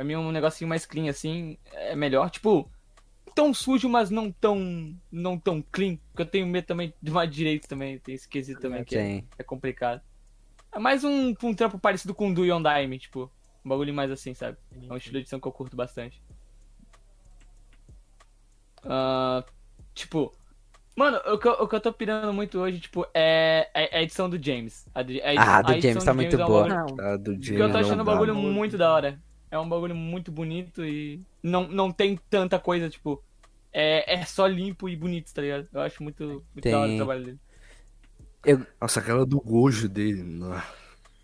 Pra 0.02 0.06
mim 0.08 0.16
um 0.16 0.32
negocinho 0.32 0.68
mais 0.68 0.84
clean 0.84 1.08
assim 1.12 1.60
é 1.74 1.96
melhor, 1.96 2.28
tipo, 2.32 2.68
tão 3.36 3.54
sujo, 3.54 3.88
mas 3.88 4.10
não 4.10 4.32
tão, 4.32 4.98
não 5.12 5.38
tão 5.38 5.64
clean, 5.72 5.96
porque 6.10 6.24
eu 6.24 6.26
tenho 6.26 6.48
medo 6.48 6.66
também 6.66 6.92
de 7.00 7.12
mais 7.12 7.30
direito 7.30 7.68
também, 7.68 8.00
tem 8.00 8.16
esse 8.16 8.28
quesito 8.28 8.60
também 8.60 8.84
que 8.84 8.98
é, 8.98 9.24
é 9.38 9.44
complicado. 9.44 10.02
É 10.72 10.80
mais 10.80 11.04
um, 11.04 11.36
um 11.44 11.54
trampo 11.54 11.78
parecido 11.78 12.16
com 12.16 12.32
o 12.32 12.34
Do 12.34 12.44
Yondaime, 12.44 12.98
tipo, 12.98 13.32
um 13.64 13.70
bagulho 13.70 13.94
mais 13.94 14.10
assim, 14.10 14.34
sabe? 14.34 14.58
É 14.90 14.92
um 14.92 14.98
estilo 14.98 15.14
de 15.14 15.20
edição 15.20 15.40
que 15.40 15.48
eu 15.48 15.52
curto 15.52 15.76
bastante. 15.76 16.20
Ah, 18.84 19.44
tipo, 19.94 20.34
mano, 20.98 21.18
o 21.32 21.38
que, 21.38 21.48
eu, 21.48 21.52
o 21.54 21.68
que 21.68 21.76
eu 21.76 21.80
tô 21.82 21.94
pirando 21.94 22.34
muito 22.34 22.58
hoje, 22.58 22.80
tipo, 22.80 23.06
é, 23.14 23.70
é 23.72 24.00
a 24.00 24.02
edição 24.02 24.28
do 24.28 24.44
James. 24.44 24.88
A, 24.96 25.02
a 25.02 25.04
Ah, 25.04 25.62
do 25.62 25.72
a 25.74 25.78
edição 25.78 25.92
James 26.02 26.06
tá 26.06 26.14
muito 26.16 26.42
é 26.42 26.44
um 26.44 26.48
boa. 26.48 26.68
bagulho- 26.68 26.88
Não, 26.88 26.96
Tá 26.96 27.18
do 27.18 27.38
que 27.40 27.52
eu 27.54 27.68
tô 27.68 27.74
James 27.74 27.76
achando 27.76 28.02
um 28.02 28.06
bagulho 28.06 28.34
muito 28.34 28.80
da 28.80 28.92
hora. 28.92 29.22
É 29.52 29.60
um 29.60 29.68
bagulho 29.68 29.94
muito 29.94 30.32
bonito 30.32 30.84
e 30.84 31.22
não, 31.44 31.68
não 31.68 31.92
tem 31.92 32.18
tanta 32.30 32.58
coisa, 32.58 32.90
tipo. 32.90 33.22
É, 33.74 34.16
é 34.16 34.26
só 34.26 34.48
limpo 34.48 34.90
e 34.90 34.96
bonito, 34.96 35.34
tá 35.34 35.42
ligado? 35.42 35.68
Eu 35.72 35.82
acho 35.82 36.02
muito, 36.02 36.44
muito 36.54 36.70
da 36.70 36.78
hora 36.78 36.88
Tem. 36.88 36.96
o 36.96 36.98
trabalho 36.98 37.26
dele. 37.26 37.40
Nossa, 38.82 39.00
aquela 39.00 39.26
do 39.26 39.40
Gojo 39.40 39.88
dele. 39.88 40.24
não. 40.24 40.62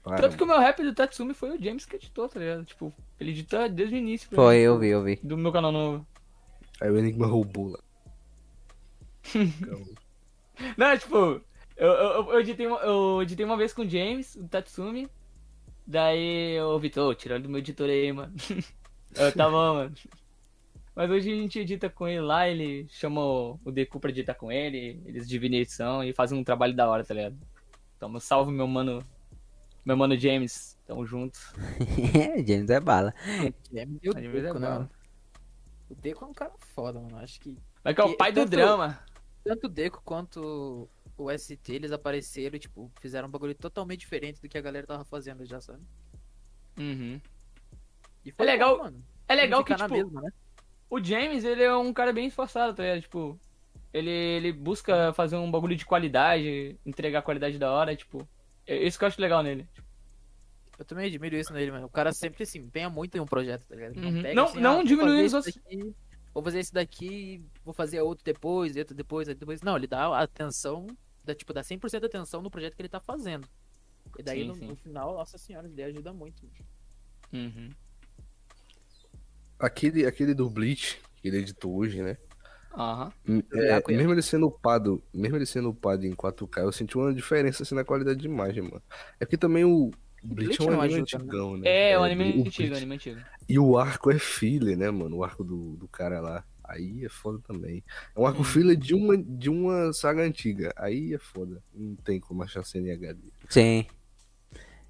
Para, 0.08 0.22
Tanto 0.22 0.38
que 0.38 0.44
o 0.44 0.48
meu 0.48 0.58
rap 0.58 0.82
do 0.82 0.96
Tatsumi 0.96 1.34
foi 1.34 1.58
o 1.58 1.62
James 1.62 1.86
que 1.86 1.98
editou, 1.98 2.30
tá 2.30 2.40
ligado? 2.40 2.64
Tipo, 2.64 2.94
ele 3.20 3.32
editou 3.32 3.68
desde 3.68 3.96
o 3.96 3.98
início. 3.98 4.30
Foi, 4.34 4.56
mim, 4.56 4.62
eu 4.62 4.80
vi, 4.80 4.88
eu 4.88 5.04
vi. 5.04 5.20
Do 5.22 5.38
meu 5.38 5.52
canal 5.52 5.72
novo. 5.72 6.08
Aí 6.80 6.90
o 6.90 6.98
Enigma 6.98 7.28
roubou 7.28 7.70
lá. 7.70 7.80
Não, 10.78 10.98
tipo, 10.98 11.42
eu, 11.76 11.88
eu, 11.88 12.32
eu, 12.32 12.40
editei 12.40 12.68
uma, 12.68 12.78
eu 12.78 13.22
editei 13.22 13.46
uma 13.46 13.58
vez 13.58 13.74
com 13.74 13.82
o 13.82 13.90
James, 13.90 14.36
o 14.36 14.48
Tatsumi. 14.48 15.10
Daí 15.90 16.56
eu, 16.58 16.78
Vitor, 16.80 17.16
tirando 17.16 17.44
do 17.44 17.50
meu 17.50 17.60
editor 17.60 17.90
aí, 17.90 18.12
mano. 18.12 18.34
eu, 19.16 19.32
tá 19.32 19.50
bom, 19.50 19.74
mano. 19.76 19.96
Mas 20.94 21.10
hoje 21.10 21.32
a 21.32 21.36
gente 21.36 21.60
edita 21.60 21.90
com 21.90 22.08
ele 22.08 22.20
lá, 22.22 22.50
ele 22.50 22.88
chama 22.90 23.22
o 23.22 23.60
Deku 23.72 24.00
pra 24.00 24.10
editar 24.10 24.34
com 24.34 24.52
ele, 24.52 25.02
eles 25.06 25.28
dividem 25.30 25.60
a 25.60 25.62
edição 25.62 26.04
e 26.04 26.12
fazem 26.12 26.38
um 26.38 26.44
trabalho 26.44 26.76
da 26.76 26.90
hora, 26.90 27.04
tá 27.06 27.14
ligado? 27.14 27.38
Então, 27.96 28.20
salve 28.20 28.52
meu 28.52 28.68
mano, 28.68 29.06
meu 29.86 29.96
mano 29.96 30.18
James, 30.18 30.76
tamo 30.86 31.06
junto. 31.06 31.40
James 32.46 32.70
é 32.70 32.80
bala. 32.80 33.14
James 33.72 34.00
e 34.04 34.10
o 34.10 34.14
James 34.14 34.36
é 34.36 34.42
Deco, 34.42 34.60
né, 34.60 34.68
bala. 34.68 34.80
mano? 34.80 34.90
O 35.90 35.96
Deco 35.96 36.26
é 36.26 36.28
um 36.28 36.34
cara 36.34 36.52
foda, 36.58 37.00
mano. 37.00 37.18
Acho 37.20 37.40
que 37.40 37.58
Vai 37.84 37.94
que 37.94 38.02
é 38.02 38.04
o 38.04 38.10
E 38.12 38.18
pai 38.18 38.32
do 38.32 38.42
tanto- 38.42 38.50
drama. 38.50 39.00
Tanto 39.44 39.68
o 39.68 39.70
Deco 39.70 40.02
quanto 40.04 40.90
o 41.26 41.32
ST, 41.38 41.74
eles 41.74 41.92
apareceram, 41.92 42.56
e, 42.56 42.60
tipo, 42.60 42.92
fizeram 43.02 43.28
um 43.28 43.32
bagulho 43.32 43.56
totalmente 43.56 44.00
diferente 44.02 44.42
do 44.42 44.48
que 44.50 44.58
a 44.58 44.62
galera 44.62 44.86
tava 44.88 45.04
fazendo 45.06 45.46
já, 45.46 45.60
sabe? 45.62 45.82
Uhum. 46.78 47.20
E 48.26 48.34
É 48.38 48.44
legal- 48.44 48.78
bom, 48.78 48.84
mano. 48.84 49.04
É 49.28 49.36
legal 49.36 49.60
Não 49.60 49.66
que, 49.66 49.76
tipo, 49.76 49.90
mesma, 49.94 50.22
né? 50.22 50.30
o 50.90 51.04
James, 51.04 51.44
ele 51.44 51.64
é 51.64 51.76
um 51.76 51.92
cara 51.94 52.14
bem 52.14 52.28
esforçado, 52.28 52.74
tá 52.74 52.84
ligado? 52.84 53.02
Tipo, 53.02 53.40
ele, 53.94 54.10
ele 54.10 54.54
busca 54.54 55.12
fazer 55.14 55.36
um 55.36 55.50
bagulho 55.52 55.76
de 55.76 55.86
qualidade, 55.86 56.78
entregar 56.86 57.22
qualidade 57.22 57.58
da 57.58 57.72
hora, 57.72 57.96
tipo. 57.96 58.28
É 58.66 58.76
isso 58.86 58.98
que 58.98 59.04
eu 59.06 59.08
acho 59.08 59.22
legal 59.22 59.42
nele. 59.42 59.68
Eu 60.78 60.86
também 60.86 61.08
admiro 61.08 61.36
isso 61.36 61.52
nele, 61.54 61.72
mano. 61.72 61.88
O 61.88 61.90
cara 61.90 62.14
sempre, 62.14 62.44
assim, 62.44 62.60
empenha 62.60 62.90
muito 62.90 63.18
em 63.18 63.20
um 63.22 63.26
projeto, 63.26 63.66
tá 63.66 63.76
ligado? 63.76 63.98
Uhum. 63.98 64.22
pega, 64.22 64.34
Não- 64.36 64.46
assim, 64.46 64.60
não 64.60 64.80
ah, 64.82 64.86
fazer 64.86 65.24
os 65.26 65.34
outros. 65.34 65.56
daqui, 65.56 65.96
vou 66.34 66.44
fazer 66.44 66.60
esse 66.60 66.74
daqui, 66.74 67.46
vou 67.66 67.74
fazer 67.74 68.02
outro 68.02 68.24
depois, 68.24 68.76
outro 68.78 68.94
depois, 68.96 69.28
outro 69.28 69.40
depois. 69.40 69.62
Não, 69.62 69.76
ele 69.76 69.88
dá 69.88 70.20
atenção, 70.22 70.86
dá, 71.28 71.36
tipo, 71.36 71.54
dá 71.54 71.62
100% 71.62 72.00
de 72.00 72.06
atenção 72.06 72.42
no 72.42 72.50
projeto 72.50 72.76
que 72.76 72.82
ele 72.82 72.90
tá 72.90 73.00
fazendo. 73.00 73.48
E 74.18 74.24
daí, 74.24 74.42
Sim, 74.42 74.48
no, 74.48 74.56
sim. 74.56 74.68
no 74.68 74.76
final, 74.76 75.14
nossa 75.14 75.38
senhora, 75.38 75.68
ele 75.68 75.84
ajuda 75.84 76.14
muito. 76.14 76.48
Uhum. 77.32 77.70
Aquele, 79.60 80.06
aquele 80.06 80.34
do 80.34 80.50
Bleach, 80.50 81.00
que 81.18 81.28
ele 81.28 81.38
editou 81.38 81.76
hoje, 81.76 82.02
né? 82.02 82.18
Aham. 82.74 83.12
É, 83.54 83.82
mesmo 83.92 84.14
ele 84.14 84.22
sendo 84.22 84.48
upado, 84.48 85.04
mesmo 85.14 85.36
ele 85.36 85.46
sendo 85.46 85.70
upado 85.70 86.06
em 86.06 86.14
4K, 86.14 86.62
eu 86.62 86.72
senti 86.72 86.96
uma 86.98 87.14
diferença 87.14 87.64
assim 87.64 87.74
na 87.74 87.84
qualidade 87.84 88.20
de 88.20 88.28
imagem, 88.28 88.64
mano. 88.64 88.84
É 89.20 89.26
porque 89.26 89.38
também 89.38 89.66
o 89.66 89.92
Bleach, 90.24 90.58
Bleach 90.58 90.62
é 90.62 90.66
um 90.66 90.82
anime 90.82 91.02
ajuda, 91.02 91.18
né? 91.18 91.24
antigão, 91.24 91.58
né? 91.58 91.92
É, 91.92 91.98
o 91.98 92.02
o 92.02 92.04
anime 92.04 92.42
antigo, 92.44 92.74
o 92.74 92.78
anime 92.78 92.96
antigo. 92.96 93.20
E 93.50 93.58
o 93.58 93.78
arco 93.78 94.12
é 94.12 94.20
filler, 94.20 94.78
né, 94.78 94.92
mano? 94.92 95.18
O 95.18 95.24
arco 95.24 95.44
do, 95.44 95.76
do 95.76 95.88
cara 95.88 96.20
lá. 96.20 96.44
Aí 96.68 97.06
é 97.06 97.10
foda 97.10 97.40
também. 97.48 97.84
É 98.16 98.20
um 98.20 98.26
arco 98.26 98.42
Hum. 98.42 98.46
filler 98.46 98.76
de 98.76 98.94
uma, 98.94 99.18
de 99.18 99.50
uma 99.50 99.94
saga 99.94 100.22
antiga. 100.22 100.74
Aí 100.76 101.14
é 101.14 101.18
foda. 101.18 101.62
Não 101.74 101.96
tem 101.96 102.20
como 102.20 102.44
achar 102.44 102.64
cena 102.64 102.88
em 102.90 102.92
HD. 102.92 103.20
Sim. 103.50 103.86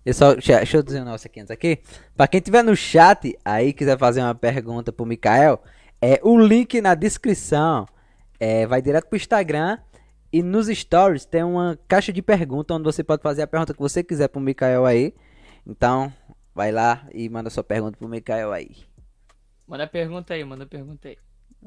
Eu 0.06 0.14
só, 0.14 0.34
deixa, 0.34 0.58
deixa 0.58 0.78
eu 0.78 0.84
dizer 0.84 1.02
um 1.02 1.06
negócio 1.06 1.28
aqui 1.28 1.40
antes 1.40 1.52
aqui. 1.52 1.80
Pra 2.16 2.28
quem 2.28 2.40
tiver 2.40 2.64
no 2.64 2.76
chat 2.76 3.38
aí 3.44 3.74
quiser 3.74 3.98
fazer 3.98 4.22
uma 4.22 4.34
pergunta 4.34 4.92
pro 4.92 5.06
Mikael, 5.06 5.62
é 6.02 6.20
o 6.24 6.38
link 6.40 6.80
na 6.82 6.96
descrição. 6.96 7.86
É, 8.40 8.66
vai 8.66 8.82
direto 8.82 9.08
pro 9.08 9.18
Instagram. 9.18 9.78
E 10.32 10.44
nos 10.44 10.68
stories 10.68 11.26
tem 11.26 11.44
uma 11.44 11.78
caixa 11.88 12.12
de 12.12 12.22
pergunta 12.22 12.74
onde 12.74 12.84
você 12.84 13.04
pode 13.04 13.22
fazer 13.22 13.42
a 13.42 13.48
pergunta 13.48 13.74
que 13.74 13.80
você 13.80 14.04
quiser 14.04 14.28
pro 14.28 14.42
Mikael 14.42 14.86
aí. 14.86 15.14
Então, 15.66 16.12
vai 16.54 16.72
lá 16.72 17.08
e 17.14 17.28
manda 17.30 17.50
sua 17.50 17.64
pergunta 17.64 17.98
pro 17.98 18.08
Mikael 18.08 18.52
aí. 18.52 18.72
Manda 19.68 19.86
pergunta 19.88 20.34
aí, 20.34 20.44
manda 20.46 20.66
pergunta 20.66 21.10
aí. 21.10 21.18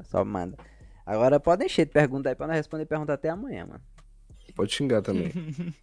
Só 0.03 0.23
manda. 0.25 0.57
Agora 1.05 1.39
pode 1.39 1.65
encher 1.65 1.85
de 1.85 1.91
pergunta 1.91 2.29
aí 2.29 2.35
pra 2.35 2.47
nós 2.47 2.57
responder 2.57 2.85
pergunta 2.85 3.13
até 3.13 3.29
amanhã, 3.29 3.65
mano. 3.65 3.81
Pode 4.55 4.73
xingar 4.73 5.01
também. 5.01 5.31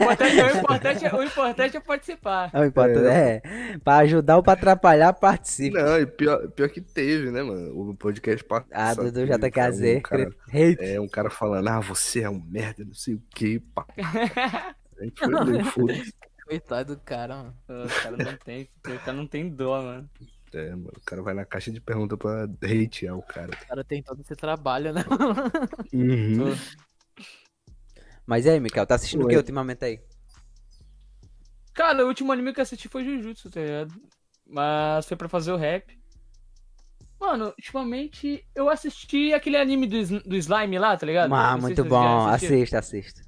O 0.00 0.02
importante, 0.04 0.42
o 0.42 0.58
importante 0.58 1.04
é- 1.04 1.14
o 1.14 1.22
importante 1.22 1.76
é 1.76 1.80
participar. 1.80 2.50
É 2.52 2.60
o 2.60 2.64
importante, 2.64 3.06
é. 3.06 3.42
Pra 3.84 3.96
ajudar 3.98 4.36
ou 4.36 4.42
pra 4.42 4.54
atrapalhar, 4.54 5.12
participe. 5.12 5.76
Não, 5.76 5.98
e 5.98 6.06
pior, 6.06 6.48
pior 6.50 6.68
que 6.68 6.80
teve, 6.80 7.30
né, 7.30 7.42
mano? 7.42 7.90
O 7.90 7.94
podcast 7.94 8.42
passado. 8.44 8.68
Ah. 8.72 8.94
Um 9.98 10.00
cara, 10.00 10.30
Hate. 10.48 10.76
é, 10.80 11.00
um 11.00 11.08
cara 11.08 11.30
falando, 11.30 11.68
ah, 11.68 11.80
você 11.80 12.22
é 12.22 12.30
um 12.30 12.40
merda, 12.40 12.84
não 12.84 12.94
sei 12.94 13.14
o 13.14 13.22
que. 13.34 13.60
Pá. 13.60 13.86
A 14.98 15.04
gente 15.04 15.64
foi. 15.72 16.02
Coitado 16.46 16.94
do 16.96 17.02
cara, 17.02 17.36
mano. 17.36 17.54
O 17.68 18.02
cara 18.02 18.16
não 18.16 18.36
tem, 18.38 18.68
o 18.86 18.98
cara 19.00 19.12
não 19.12 19.26
tem 19.26 19.48
dó, 19.48 19.82
mano. 19.82 20.08
É, 20.56 20.70
mano, 20.70 20.92
o 20.96 21.00
cara 21.04 21.20
vai 21.20 21.34
na 21.34 21.44
caixa 21.44 21.70
de 21.70 21.82
pergunta 21.82 22.16
pra 22.16 22.44
hatear 22.44 23.14
o 23.14 23.22
cara. 23.22 23.50
O 23.50 23.66
cara 23.66 23.84
tem 23.84 24.02
todo 24.02 24.22
esse 24.22 24.34
trabalho, 24.34 24.90
né? 24.90 25.04
Uhum. 25.92 26.56
Mas 28.26 28.46
e 28.46 28.50
aí, 28.50 28.58
Mikael, 28.58 28.86
tá 28.86 28.94
assistindo 28.94 29.26
o 29.26 29.28
que 29.28 29.36
ultimamente 29.36 29.84
aí? 29.84 30.00
Cara, 31.74 32.04
o 32.04 32.08
último 32.08 32.32
anime 32.32 32.54
que 32.54 32.60
eu 32.60 32.62
assisti 32.62 32.88
foi 32.88 33.04
Jujutsu, 33.04 33.50
tá 33.50 33.60
ligado? 33.60 33.94
Mas 34.46 35.06
foi 35.06 35.14
pra 35.14 35.28
fazer 35.28 35.52
o 35.52 35.56
rap. 35.56 35.94
Mano, 37.20 37.48
ultimamente 37.48 38.42
eu 38.54 38.70
assisti 38.70 39.34
aquele 39.34 39.58
anime 39.58 39.86
do, 39.86 40.20
do 40.20 40.36
Slime 40.36 40.78
lá, 40.78 40.96
tá 40.96 41.04
ligado? 41.04 41.34
Ah, 41.34 41.58
muito 41.58 41.84
bom. 41.84 42.26
Assista, 42.28 42.78
assista. 42.78 43.22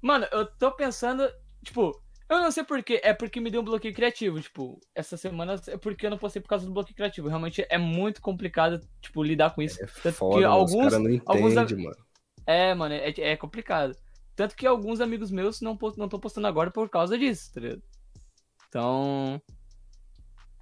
Mano, 0.00 0.26
eu 0.32 0.44
tô 0.46 0.72
pensando, 0.72 1.30
tipo, 1.64 2.01
eu 2.36 2.42
não 2.42 2.50
sei 2.50 2.64
porquê, 2.64 3.00
é 3.02 3.12
porque 3.12 3.40
me 3.40 3.50
deu 3.50 3.60
um 3.60 3.64
bloqueio 3.64 3.94
criativo, 3.94 4.40
tipo, 4.40 4.78
essa 4.94 5.16
semana 5.16 5.56
é 5.66 5.76
porque 5.76 6.06
eu 6.06 6.10
não 6.10 6.18
postei 6.18 6.40
por 6.40 6.48
causa 6.48 6.66
do 6.66 6.72
bloqueio 6.72 6.94
criativo. 6.96 7.28
Realmente 7.28 7.66
é 7.68 7.78
muito 7.78 8.20
complicado, 8.20 8.80
tipo, 9.00 9.22
lidar 9.22 9.54
com 9.54 9.62
isso. 9.62 9.82
É 9.82 9.86
Tanto 9.86 10.12
foda, 10.16 10.38
que 10.38 10.44
alguns, 10.44 10.70
os 10.72 10.92
caras 10.92 10.98
não 10.98 11.20
alguns 11.26 11.52
entendem, 11.52 11.84
mano. 11.84 11.96
É, 12.46 12.74
mano, 12.74 12.94
é, 12.94 13.12
é 13.18 13.36
complicado. 13.36 13.96
Tanto 14.34 14.56
que 14.56 14.66
alguns 14.66 15.00
amigos 15.00 15.30
meus 15.30 15.60
não 15.60 15.74
estão 15.74 15.92
não 15.96 16.08
postando 16.08 16.46
agora 16.46 16.70
por 16.70 16.88
causa 16.88 17.18
disso, 17.18 17.52
tá 17.52 17.60
ligado? 17.60 17.82
Então. 18.68 19.40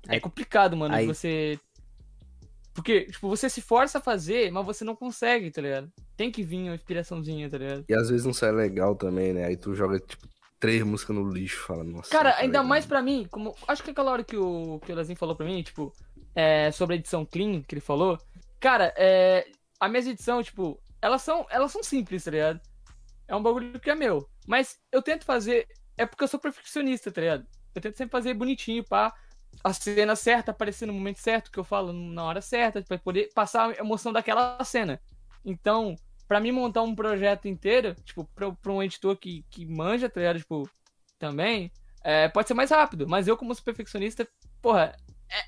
É 0.08 0.14
Aí- 0.14 0.20
complicado, 0.20 0.76
mano, 0.76 0.94
aí- 0.94 1.06
você. 1.06 1.58
Porque, 2.72 3.06
tipo, 3.06 3.28
você 3.28 3.50
se 3.50 3.60
força 3.60 3.98
a 3.98 4.00
fazer, 4.00 4.50
mas 4.50 4.64
você 4.64 4.84
não 4.84 4.96
consegue, 4.96 5.50
tá 5.50 5.60
ligado? 5.60 5.92
Tem 6.16 6.30
que 6.30 6.42
vir 6.42 6.62
uma 6.62 6.74
inspiraçãozinha, 6.74 7.50
tá 7.50 7.58
ligado? 7.58 7.84
E 7.88 7.94
às 7.94 8.08
vezes 8.08 8.24
não 8.24 8.32
sai 8.32 8.52
legal 8.52 8.94
também, 8.94 9.32
né? 9.32 9.44
Aí 9.44 9.56
tu 9.56 9.74
joga, 9.74 9.98
tipo, 9.98 10.26
três 10.60 10.82
músicas 10.82 11.16
no 11.16 11.28
lixo, 11.28 11.66
fala, 11.66 11.82
nossa. 11.82 12.10
Cara, 12.10 12.32
tá 12.32 12.36
ainda 12.38 12.58
legal. 12.58 12.64
mais 12.64 12.86
pra 12.86 13.02
mim, 13.02 13.26
como. 13.30 13.56
Acho 13.66 13.82
que 13.82 13.90
aquela 13.90 14.12
hora 14.12 14.22
que 14.22 14.36
o, 14.36 14.78
que 14.84 14.92
o 14.92 14.94
Lezinho 14.94 15.18
falou 15.18 15.34
pra 15.34 15.46
mim, 15.46 15.62
tipo, 15.62 15.92
é, 16.34 16.70
sobre 16.70 16.94
a 16.94 16.98
edição 16.98 17.24
clean 17.24 17.62
que 17.62 17.74
ele 17.74 17.80
falou. 17.80 18.18
Cara, 18.60 18.92
é, 18.96 19.46
a 19.80 19.88
minha 19.88 20.00
edição, 20.00 20.42
tipo, 20.42 20.78
elas 21.00 21.22
são, 21.22 21.46
elas 21.50 21.72
são 21.72 21.82
simples, 21.82 22.22
tá 22.22 22.30
ligado? 22.30 22.60
É 23.26 23.34
um 23.34 23.42
bagulho 23.42 23.80
que 23.80 23.90
é 23.90 23.94
meu. 23.94 24.28
Mas 24.46 24.78
eu 24.92 25.00
tento 25.00 25.24
fazer. 25.24 25.66
É 25.96 26.04
porque 26.04 26.24
eu 26.24 26.28
sou 26.28 26.38
perfeccionista, 26.38 27.10
tá 27.10 27.20
ligado? 27.20 27.46
Eu 27.74 27.80
tento 27.80 27.96
sempre 27.96 28.12
fazer 28.12 28.34
bonitinho, 28.34 28.84
pá. 28.84 29.14
A 29.64 29.72
cena 29.72 30.14
certa 30.14 30.52
aparecer 30.52 30.86
no 30.86 30.92
momento 30.92 31.18
certo, 31.18 31.50
que 31.50 31.58
eu 31.58 31.64
falo 31.64 31.92
na 31.92 32.24
hora 32.24 32.40
certa, 32.40 32.82
pra 32.82 32.98
poder 32.98 33.30
passar 33.34 33.70
a 33.70 33.78
emoção 33.78 34.12
daquela 34.12 34.62
cena. 34.64 35.00
Então, 35.44 35.96
pra 36.30 36.38
mim 36.38 36.52
montar 36.52 36.82
um 36.82 36.94
projeto 36.94 37.48
inteiro, 37.48 37.92
tipo, 38.04 38.24
pra, 38.36 38.52
pra 38.52 38.70
um 38.72 38.80
editor 38.80 39.16
que, 39.16 39.44
que 39.50 39.66
manja, 39.66 40.08
tá 40.08 40.20
ligado? 40.20 40.38
Tipo, 40.38 40.70
também, 41.18 41.72
é, 42.04 42.28
pode 42.28 42.46
ser 42.46 42.54
mais 42.54 42.70
rápido. 42.70 43.04
Mas 43.08 43.26
eu, 43.26 43.36
como 43.36 43.52
sou 43.52 43.64
perfeccionista, 43.64 44.28
porra, 44.62 44.94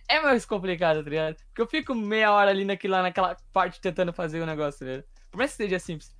é, 0.09 0.17
é 0.17 0.21
mais 0.21 0.45
complicado, 0.45 1.05
tá 1.05 1.09
ligado? 1.09 1.37
Porque 1.47 1.63
eu 1.63 1.69
fico 1.69 1.95
meia 1.95 2.33
hora 2.33 2.51
ali 2.51 2.65
naquilo, 2.65 2.95
lá, 2.95 3.03
naquela 3.03 3.37
parte 3.53 3.81
tentando 3.81 4.13
fazer 4.13 4.41
o 4.41 4.45
negócio, 4.47 4.81
tá 4.81 4.87
ligado? 4.87 5.05
Por 5.31 5.39
mais 5.39 5.53
que 5.53 5.59
seja 5.59 5.79
simples. 5.79 6.13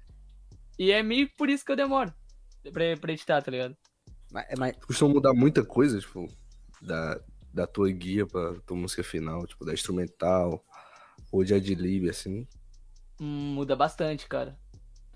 E 0.79 0.93
é 0.93 1.03
meio 1.03 1.29
por 1.37 1.51
isso 1.51 1.65
que 1.65 1.73
eu 1.73 1.77
demoro 1.77 2.15
pra, 2.73 2.97
pra 3.01 3.13
editar, 3.13 3.43
tá 3.43 3.51
ligado? 3.51 3.77
Mas, 4.31 4.47
mas- 4.57 4.77
Tu 4.77 4.87
costuma 4.87 5.13
mudar 5.13 5.35
muita 5.35 5.65
coisa, 5.65 5.99
tipo, 5.99 6.29
da, 6.81 7.21
da 7.53 7.67
tua 7.67 7.91
guia 7.91 8.25
pra 8.29 8.55
tua 8.65 8.77
música 8.77 9.03
final, 9.03 9.45
tipo, 9.45 9.65
da 9.65 9.73
instrumental, 9.75 10.65
ou 11.33 11.43
de 11.43 11.53
adlib, 11.53 12.09
assim. 12.09 12.47
Hum, 13.23 13.55
muda 13.55 13.77
bastante, 13.77 14.27
cara. 14.27 14.59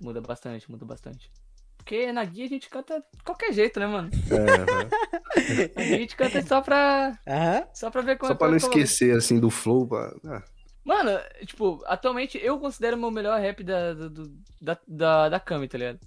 Muda 0.01 0.21
bastante, 0.21 0.71
muda 0.71 0.85
bastante. 0.87 1.29
Porque 1.77 2.13
na 2.13 2.25
guia 2.25 2.45
a 2.45 2.49
gente 2.49 2.69
canta 2.69 3.01
de 3.01 3.23
qualquer 3.25 3.53
jeito, 3.53 3.81
né, 3.81 3.87
mano? 3.87 4.11
É, 4.31 5.71
a 5.77 5.83
gente 5.99 6.15
canta 6.17 6.41
só 6.43 6.61
pra, 6.61 7.19
Aham. 7.27 7.67
só 7.75 7.91
pra 7.91 8.03
ver 8.03 8.17
como 8.19 8.29
Só 8.29 8.35
é 8.35 8.39
pra 8.39 8.49
não 8.49 8.59
como- 8.59 8.73
esquecer, 8.73 9.17
assim, 9.17 9.41
do 9.41 9.51
flow, 9.51 9.87
pra... 9.89 10.15
ah, 10.27 10.43
Mano, 10.85 11.11
tipo, 11.45 11.83
atualmente 11.87 12.39
eu 12.39 12.61
considero 12.61 12.97
o 12.97 13.01
meu 13.01 13.11
melhor 13.11 13.41
rap 13.41 13.65
da, 13.65 13.93
do- 13.93 14.11
do- 14.11 14.37
da, 14.61 14.79
da, 14.87 15.29
da 15.31 15.41
Kami, 15.41 15.67
tá 15.69 15.79
ligado? 15.79 15.99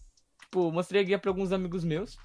Tipo, 0.41 0.71
mostrei 0.71 1.01
a 1.01 1.03
guia 1.05 1.19
pra 1.19 1.29
alguns 1.31 1.51
amigos 1.51 1.83
meus 1.83 2.17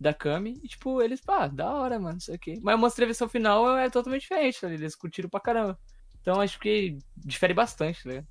da 0.00 0.12
Kami 0.14 0.58
e, 0.62 0.68
tipo, 0.68 1.02
eles, 1.02 1.20
pá, 1.20 1.46
da 1.46 1.72
hora, 1.74 1.98
mano, 1.98 2.18
isso 2.18 2.32
aqui. 2.32 2.58
Mas 2.62 2.72
eu 2.72 2.78
mostrei 2.78 3.04
a 3.04 3.08
versão 3.08 3.28
final, 3.28 3.76
é 3.76 3.88
totalmente 3.90 4.22
diferente, 4.22 4.60
tá 4.60 4.66
ligado? 4.66 4.82
Eles 4.82 4.96
curtiram 4.96 5.28
pra 5.28 5.40
caramba. 5.40 5.78
Então 6.20 6.40
acho 6.40 6.58
que 6.58 6.98
difere 7.16 7.52
bastante, 7.54 8.02
tá 8.02 8.08
ligado? 8.10 8.26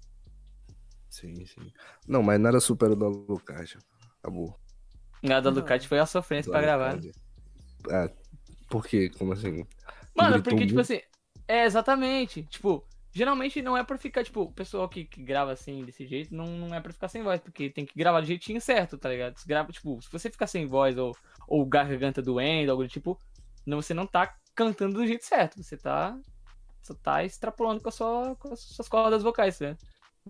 Sim, 1.13 1.46
sim. 1.46 1.72
Não, 2.08 2.24
mas 2.24 2.39
nada 2.39 2.60
supera 2.60 2.93
o 2.93 2.96
da 2.96 3.08
Lucas. 3.08 3.77
Acabou. 4.22 4.58
A 5.24 5.39
da 5.39 5.50
Ducati 5.50 5.88
foi 5.88 6.00
a 6.00 6.05
sofrência 6.05 6.51
pra 6.51 6.62
gravar. 6.62 7.00
Ah, 7.89 8.10
por 8.70 8.86
quê? 8.86 9.10
Como 9.10 9.34
assim? 9.34 9.65
Mano, 10.15 10.34
Gritou 10.34 10.51
porque, 10.51 10.67
tipo 10.67 10.79
assim, 10.79 11.00
é 11.48 11.63
exatamente. 11.65 12.43
Tipo, 12.43 12.86
geralmente 13.12 13.62
não 13.62 13.77
é 13.77 13.84
pra 13.84 13.98
ficar, 13.98 14.24
tipo, 14.24 14.41
o 14.41 14.51
pessoal 14.51 14.89
que, 14.89 15.05
que 15.05 15.24
grava 15.24 15.51
assim, 15.51 15.86
desse 15.86 16.05
jeito, 16.05 16.36
não, 16.36 16.46
não 16.46 16.75
é 16.75 16.82
pra 16.82 16.91
ficar 16.91 17.08
sem 17.08 17.24
voz, 17.24 17.39
porque 17.39 17.70
tem 17.70 17.86
que 17.86 17.98
gravar 17.98 18.22
do 18.22 18.27
jeitinho 18.27 18.60
certo, 18.60 18.98
tá 18.98 19.10
ligado? 19.10 19.38
Se 19.38 19.48
grava, 19.48 19.72
tipo, 19.72 20.01
se 20.01 20.12
você 20.12 20.29
ficar 20.29 20.48
sem 20.48 20.65
voz 20.65 20.98
ou, 20.98 21.15
ou 21.48 21.65
garganta 21.65 22.22
doendo, 22.22 22.72
algo 22.72 22.84
do 22.84 22.89
tipo, 22.89 23.20
não, 23.65 23.82
você 23.82 23.93
não 23.93 24.05
tá 24.05 24.36
cantando 24.53 24.96
do 24.96 25.08
jeito 25.08 25.25
certo, 25.25 25.62
você 25.62 25.77
tá. 25.77 26.17
Você 26.82 26.93
tá 26.96 27.24
extrapolando 27.24 27.82
com, 27.82 27.88
a 27.88 27.91
sua, 27.93 28.36
com 28.36 28.51
as 28.51 28.60
suas 28.60 28.89
cordas 28.89 29.24
vocais, 29.24 29.58
né? 29.62 29.77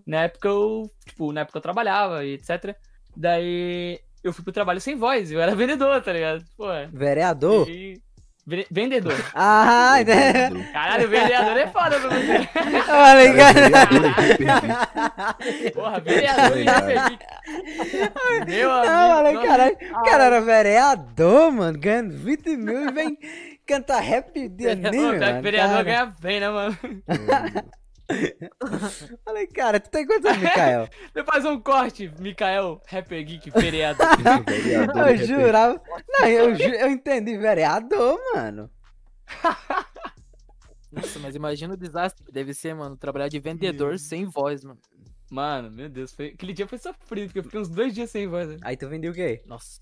Na 0.06 0.22
época 0.24 0.48
eu, 0.48 0.90
tipo, 1.06 1.32
na 1.32 1.42
época 1.42 1.58
eu 1.58 1.62
trabalhava 1.62 2.24
e 2.24 2.34
etc. 2.34 2.74
Daí 3.16 3.98
eu 4.22 4.32
fui 4.32 4.42
pro 4.42 4.52
trabalho 4.52 4.80
sem 4.80 4.96
voz, 4.96 5.30
eu 5.30 5.40
era 5.40 5.54
vendedor, 5.56 6.02
tá 6.02 6.12
ligado? 6.12 6.44
Pô, 6.56 6.66
Vereador? 6.92 7.68
e- 7.68 8.02
Ve- 8.46 8.66
Vendedor. 8.70 9.14
Ah, 9.34 9.96
né? 10.06 10.50
Caralho, 10.70 11.08
vereador 11.08 11.56
é 11.56 11.66
foda 11.66 11.98
pra 11.98 12.10
você. 12.10 12.36
Eu 12.76 12.82
falei, 12.82 13.32
cara. 13.32 13.70
Porra, 15.72 16.00
vereador 16.00 16.58
e 16.58 16.64
Rapper 16.64 17.18
Meu 18.46 18.70
amigo. 18.70 19.32
Nossa. 19.32 19.46
caralho. 19.48 19.76
O 19.92 20.02
cara 20.04 20.24
era 20.24 20.40
vereador, 20.42 21.52
mano, 21.52 21.78
ganhando 21.78 22.12
20 22.18 22.56
mil 22.58 22.88
e 22.90 22.92
vem 22.92 23.18
cantar 23.66 24.00
rap 24.00 24.46
de 24.48 24.68
anime, 24.68 24.98
mano. 25.18 25.42
vereador 25.42 25.70
cara. 25.76 25.82
ganha 25.84 26.12
bem, 26.20 26.40
né, 26.40 26.50
mano? 26.50 26.76
Falei, 29.24 29.46
cara, 29.46 29.80
tu 29.80 29.90
tem 29.90 30.06
quantos 30.06 30.26
anos, 30.26 30.42
Mikael? 30.42 30.88
Depois 31.14 31.44
um 31.46 31.60
corte, 31.60 32.12
Mikael, 32.18 32.80
Rapper 32.86 33.24
Geek, 33.24 33.50
vereador. 33.58 34.06
Eu 35.08 35.16
jurava. 35.26 35.80
Não, 36.08 36.26
eu, 36.26 36.54
ju- 36.54 36.62
eu 36.62 36.88
entendi 36.90 37.36
vereador, 37.38 38.18
mano. 38.34 38.70
Nossa, 40.92 41.18
mas 41.18 41.34
imagina 41.34 41.74
o 41.74 41.76
desastre 41.76 42.24
que 42.24 42.30
deve 42.32 42.54
ser, 42.54 42.74
mano, 42.74 42.96
trabalhar 42.96 43.28
de 43.28 43.40
vendedor 43.40 43.98
sem 43.98 44.24
voz, 44.26 44.62
mano. 44.64 44.78
Mano, 45.30 45.70
meu 45.70 45.88
Deus, 45.88 46.12
foi... 46.14 46.28
aquele 46.28 46.52
dia 46.52 46.68
foi 46.68 46.78
sofrido, 46.78 47.26
porque 47.26 47.38
eu 47.40 47.44
fiquei 47.44 47.58
uns 47.60 47.68
dois 47.68 47.92
dias 47.94 48.10
sem 48.10 48.28
voz. 48.28 48.48
né? 48.48 48.56
Aí 48.62 48.76
tu 48.76 48.88
vendeu 48.88 49.10
o 49.10 49.14
quê? 49.14 49.42
Nossa. 49.46 49.80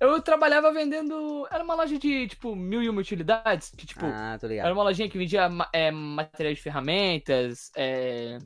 Eu 0.00 0.22
trabalhava 0.22 0.72
vendendo. 0.72 1.46
Era 1.50 1.64
uma 1.64 1.74
loja 1.74 1.98
de, 1.98 2.28
tipo, 2.28 2.54
mil 2.54 2.82
e 2.82 2.88
uma 2.88 3.00
utilidades. 3.00 3.70
Que, 3.70 3.84
tipo, 3.86 4.04
Ah, 4.06 4.38
tô 4.40 4.46
era 4.46 4.72
uma 4.72 4.84
lojinha 4.84 5.08
que 5.10 5.18
vendia 5.18 5.48
é, 5.72 5.90
material 5.90 6.54
de 6.54 6.62
ferramentas, 6.62 7.70
é, 7.76 8.38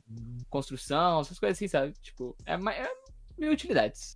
construção, 0.49 1.21
essas 1.21 1.37
coisas 1.39 1.57
assim, 1.57 1.67
sabe? 1.67 1.93
Tipo, 2.01 2.35
é, 2.45 2.53
é 2.55 2.91
mil 3.37 3.51
utilidades. 3.51 4.15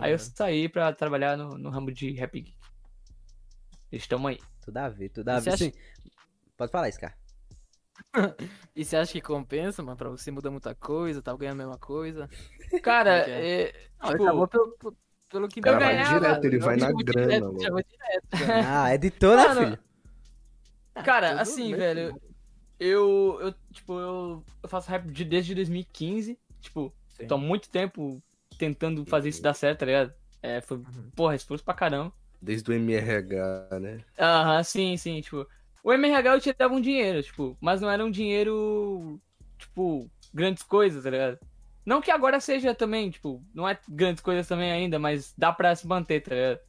Aí 0.00 0.12
eu 0.12 0.18
saí 0.18 0.68
pra 0.68 0.92
trabalhar 0.92 1.36
no, 1.36 1.58
no 1.58 1.70
ramo 1.70 1.90
de 1.90 2.12
rap 2.12 2.40
geek. 2.40 2.56
Estamos 3.90 4.30
aí. 4.30 4.38
Tudo 4.64 4.76
a 4.76 4.88
ver, 4.88 5.08
tudo 5.08 5.28
a 5.30 5.40
ver. 5.40 5.50
acha- 5.50 5.64
Sim. 5.64 5.72
Pode 6.56 6.70
falar, 6.70 6.92
Scar. 6.92 7.16
E 8.76 8.84
você 8.84 8.96
acha 8.96 9.12
que 9.12 9.20
compensa, 9.20 9.82
mano? 9.82 9.96
Pra 9.96 10.08
você 10.08 10.30
mudar 10.30 10.52
muita 10.52 10.72
coisa, 10.72 11.20
tá 11.20 11.34
ganhando 11.36 11.60
a 11.60 11.64
mesma 11.66 11.78
coisa? 11.78 12.28
Cara, 12.80 13.12
Como 13.14 13.24
que 13.24 13.30
é, 13.32 13.88
Não, 14.00 14.10
tipo, 14.12 14.22
acabou 14.22 14.46
pelo, 14.48 14.76
pelo- 15.28 15.48
que 15.48 15.60
O 15.60 15.62
cara 15.62 15.76
Eu 15.76 15.80
vai 15.80 15.94
ganhava- 15.96 16.18
direto, 16.20 16.44
ele 16.44 16.58
vai 16.58 16.76
na 16.76 16.92
grana, 16.92 17.26
direto, 17.28 17.44
mano. 17.44 17.58
direto, 17.58 18.28
cara. 18.30 18.82
Ah, 18.84 18.94
editor, 18.94 19.36
né, 19.36 19.48
Mano, 19.48 19.60
filho? 19.60 19.78
Cara, 21.04 21.28
tudo 21.30 21.40
assim, 21.40 21.74
velho, 21.74 22.20
eu, 22.80 23.38
eu, 23.40 23.54
tipo, 23.72 23.98
eu, 23.98 24.44
faço 24.68 24.90
rap 24.90 25.06
de- 25.10 25.24
desde 25.24 25.54
2015, 25.54 26.38
tipo, 26.60 26.92
Sim. 27.08 27.26
tô 27.26 27.34
há 27.36 27.38
muito 27.38 27.68
tempo 27.70 28.20
tentando 28.58 29.04
fazer 29.06 29.28
isso 29.28 29.42
dar 29.42 29.54
certo, 29.54 29.80
tá 29.80 29.86
ligado? 29.86 30.12
É, 30.42 30.60
foi, 30.60 30.78
Uhum. 30.78 31.10
porra, 31.14 31.34
esforço 31.36 31.64
pra 31.64 31.74
caramba. 31.74 32.12
Desde 32.40 32.70
o 32.70 32.74
MRH, 32.74 33.78
né? 33.80 34.00
Aham, 34.18 34.62
sim, 34.64 34.96
sim, 34.96 35.20
tipo, 35.20 35.46
o 35.82 35.92
MRH 35.92 36.34
eu 36.34 36.40
tirava 36.40 36.74
um 36.74 36.80
dinheiro, 36.80 37.22
tipo, 37.22 37.56
mas 37.60 37.80
não 37.80 37.90
era 37.90 38.04
um 38.04 38.10
dinheiro, 38.10 39.20
tipo, 39.56 40.08
grandes 40.34 40.62
coisas, 40.62 41.02
tá 41.04 41.10
ligado? 41.10 41.38
Não 41.88 42.02
que 42.02 42.10
agora 42.10 42.38
seja 42.38 42.74
também, 42.74 43.08
tipo, 43.08 43.42
não 43.54 43.66
é 43.66 43.78
grandes 43.88 44.22
coisas 44.22 44.46
também 44.46 44.70
ainda, 44.70 44.98
mas 44.98 45.32
dá 45.38 45.50
pra 45.50 45.74
se 45.74 45.86
manter, 45.86 46.20
tá 46.20 46.34
ligado? 46.34 46.60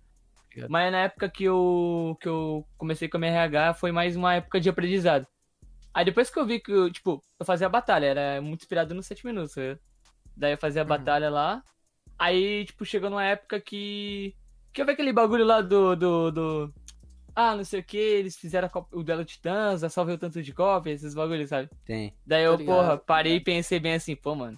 Mas 0.69 0.91
na 0.93 0.99
época 0.99 1.27
que 1.29 1.43
eu, 1.43 2.17
que 2.21 2.27
eu 2.29 2.65
comecei 2.77 3.09
com 3.09 3.17
a 3.17 3.19
MRH 3.19 3.73
foi 3.73 3.91
mais 3.91 4.15
uma 4.15 4.35
época 4.35 4.61
de 4.61 4.69
aprendizado. 4.69 5.27
Aí 5.93 6.05
depois 6.05 6.29
que 6.29 6.39
eu 6.39 6.45
vi 6.45 6.61
que, 6.61 6.71
eu, 6.71 6.89
tipo, 6.89 7.21
eu 7.37 7.45
fazia 7.45 7.67
a 7.67 7.69
batalha, 7.69 8.05
era 8.05 8.41
muito 8.41 8.61
inspirado 8.61 8.95
nos 8.95 9.07
7 9.07 9.25
minutos, 9.25 9.53
tá 9.55 9.61
ligado? 9.61 9.79
Daí 10.37 10.53
eu 10.53 10.57
fazia 10.57 10.83
a 10.83 10.85
Uhum. 10.85 10.89
batalha 10.89 11.29
lá. 11.29 11.61
Aí, 12.17 12.63
tipo, 12.63 12.85
chegou 12.85 13.09
numa 13.09 13.25
época 13.25 13.59
que. 13.59 14.33
Que 14.71 14.81
eu 14.81 14.85
vi 14.85 14.93
aquele 14.93 15.11
bagulho 15.11 15.43
lá 15.43 15.59
do. 15.59 15.97
do, 15.97 16.31
do... 16.31 16.73
Ah, 17.35 17.57
não 17.57 17.65
sei 17.65 17.81
o 17.81 17.83
que, 17.83 17.97
eles 17.97 18.37
fizeram 18.37 18.69
a 18.73 18.85
o 18.95 19.03
Duelo 19.03 19.25
Titãs, 19.25 19.81
só 19.91 20.05
veio 20.05 20.17
tanto 20.17 20.41
de 20.41 20.53
cópia, 20.53 20.91
esses 20.91 21.13
bagulhos, 21.13 21.49
sabe? 21.49 21.69
Tem. 21.83 22.13
Daí 22.25 22.45
eu, 22.45 22.55
ligado, 22.55 22.75
porra, 22.75 22.97
tô 22.97 23.03
parei 23.03 23.35
e 23.35 23.39
pensei 23.41 23.79
bem 23.81 23.95
assim, 23.95 24.15
pô, 24.15 24.33
mano, 24.33 24.57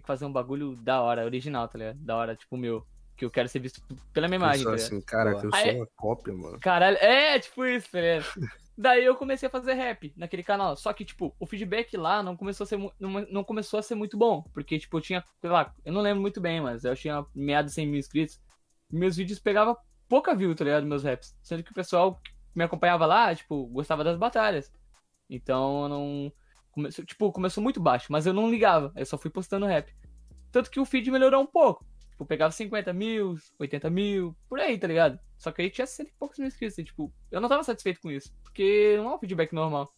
tem 0.00 0.02
que 0.02 0.06
fazer 0.06 0.24
um 0.24 0.32
bagulho 0.32 0.74
da 0.76 1.02
hora, 1.02 1.24
original, 1.24 1.68
tá 1.68 1.78
ligado? 1.78 1.98
Da 1.98 2.16
hora, 2.16 2.34
tipo, 2.34 2.56
meu. 2.56 2.84
Que 3.16 3.24
eu 3.26 3.30
quero 3.30 3.50
ser 3.50 3.58
visto 3.58 3.82
pela 4.14 4.28
minha 4.28 4.38
imagem, 4.38 4.64
tá 4.64 4.72
assim, 4.72 4.98
cara, 5.02 5.38
que 5.38 5.46
eu 5.46 5.50
sou 5.50 5.58
Aí- 5.58 5.76
uma 5.76 5.86
cópia, 5.94 6.32
mano. 6.32 6.58
Caralho, 6.58 6.96
é, 6.96 7.38
tipo 7.38 7.66
isso, 7.66 7.90
tá 7.90 8.00
ligado? 8.00 8.24
Daí 8.78 9.04
eu 9.04 9.14
comecei 9.14 9.46
a 9.46 9.50
fazer 9.50 9.74
rap 9.74 10.10
naquele 10.16 10.42
canal. 10.42 10.74
Só 10.74 10.90
que, 10.94 11.04
tipo, 11.04 11.36
o 11.38 11.44
feedback 11.44 11.94
lá 11.98 12.22
não 12.22 12.34
começou 12.34 12.64
a 12.64 12.66
ser, 12.66 12.78
não, 12.98 13.10
não 13.30 13.44
começou 13.44 13.78
a 13.78 13.82
ser 13.82 13.94
muito 13.94 14.16
bom. 14.16 14.42
Porque, 14.54 14.78
tipo, 14.78 14.96
eu 14.96 15.02
tinha, 15.02 15.22
sei 15.38 15.50
lá, 15.50 15.74
eu 15.84 15.92
não 15.92 16.00
lembro 16.00 16.22
muito 16.22 16.40
bem, 16.40 16.62
mas 16.62 16.82
eu 16.82 16.96
tinha 16.96 17.22
meados 17.34 17.72
de 17.72 17.74
100 17.74 17.86
mil 17.88 17.98
inscritos. 17.98 18.40
Meus 18.90 19.16
vídeos 19.18 19.38
pegavam 19.38 19.76
pouca 20.08 20.34
view, 20.34 20.54
tá 20.54 20.64
ligado? 20.64 20.86
Meus 20.86 21.04
raps. 21.04 21.36
Sendo 21.42 21.62
que 21.62 21.72
o 21.72 21.74
pessoal 21.74 22.14
que 22.14 22.30
me 22.54 22.64
acompanhava 22.64 23.04
lá, 23.04 23.34
tipo, 23.34 23.66
gostava 23.66 24.02
das 24.02 24.16
batalhas. 24.16 24.72
Então 25.28 25.82
eu 25.82 25.88
não. 25.90 26.32
Começou, 26.72 27.04
tipo, 27.04 27.32
começou 27.32 27.62
muito 27.62 27.80
baixo, 27.80 28.06
mas 28.10 28.26
eu 28.26 28.32
não 28.32 28.50
ligava. 28.50 28.92
Eu 28.96 29.06
só 29.06 29.18
fui 29.18 29.30
postando 29.30 29.66
rap. 29.66 29.92
Tanto 30.52 30.70
que 30.70 30.80
o 30.80 30.84
feed 30.84 31.10
melhorou 31.10 31.42
um 31.42 31.46
pouco. 31.46 31.84
Tipo, 32.10 32.26
pegava 32.26 32.52
50 32.52 32.92
mil, 32.92 33.34
80 33.58 33.90
mil, 33.90 34.36
por 34.48 34.60
aí, 34.60 34.78
tá 34.78 34.86
ligado? 34.86 35.18
Só 35.38 35.50
que 35.50 35.62
aí 35.62 35.70
tinha 35.70 35.86
cento 35.86 36.08
e 36.08 36.14
poucos 36.18 36.38
mil 36.38 36.48
inscritos. 36.48 36.76
Tipo, 36.76 37.12
eu 37.30 37.40
não 37.40 37.48
tava 37.48 37.64
satisfeito 37.64 38.00
com 38.00 38.10
isso. 38.10 38.32
Porque 38.42 38.96
não 38.98 39.10
é 39.10 39.14
um 39.14 39.18
feedback 39.18 39.52
normal. 39.52 39.90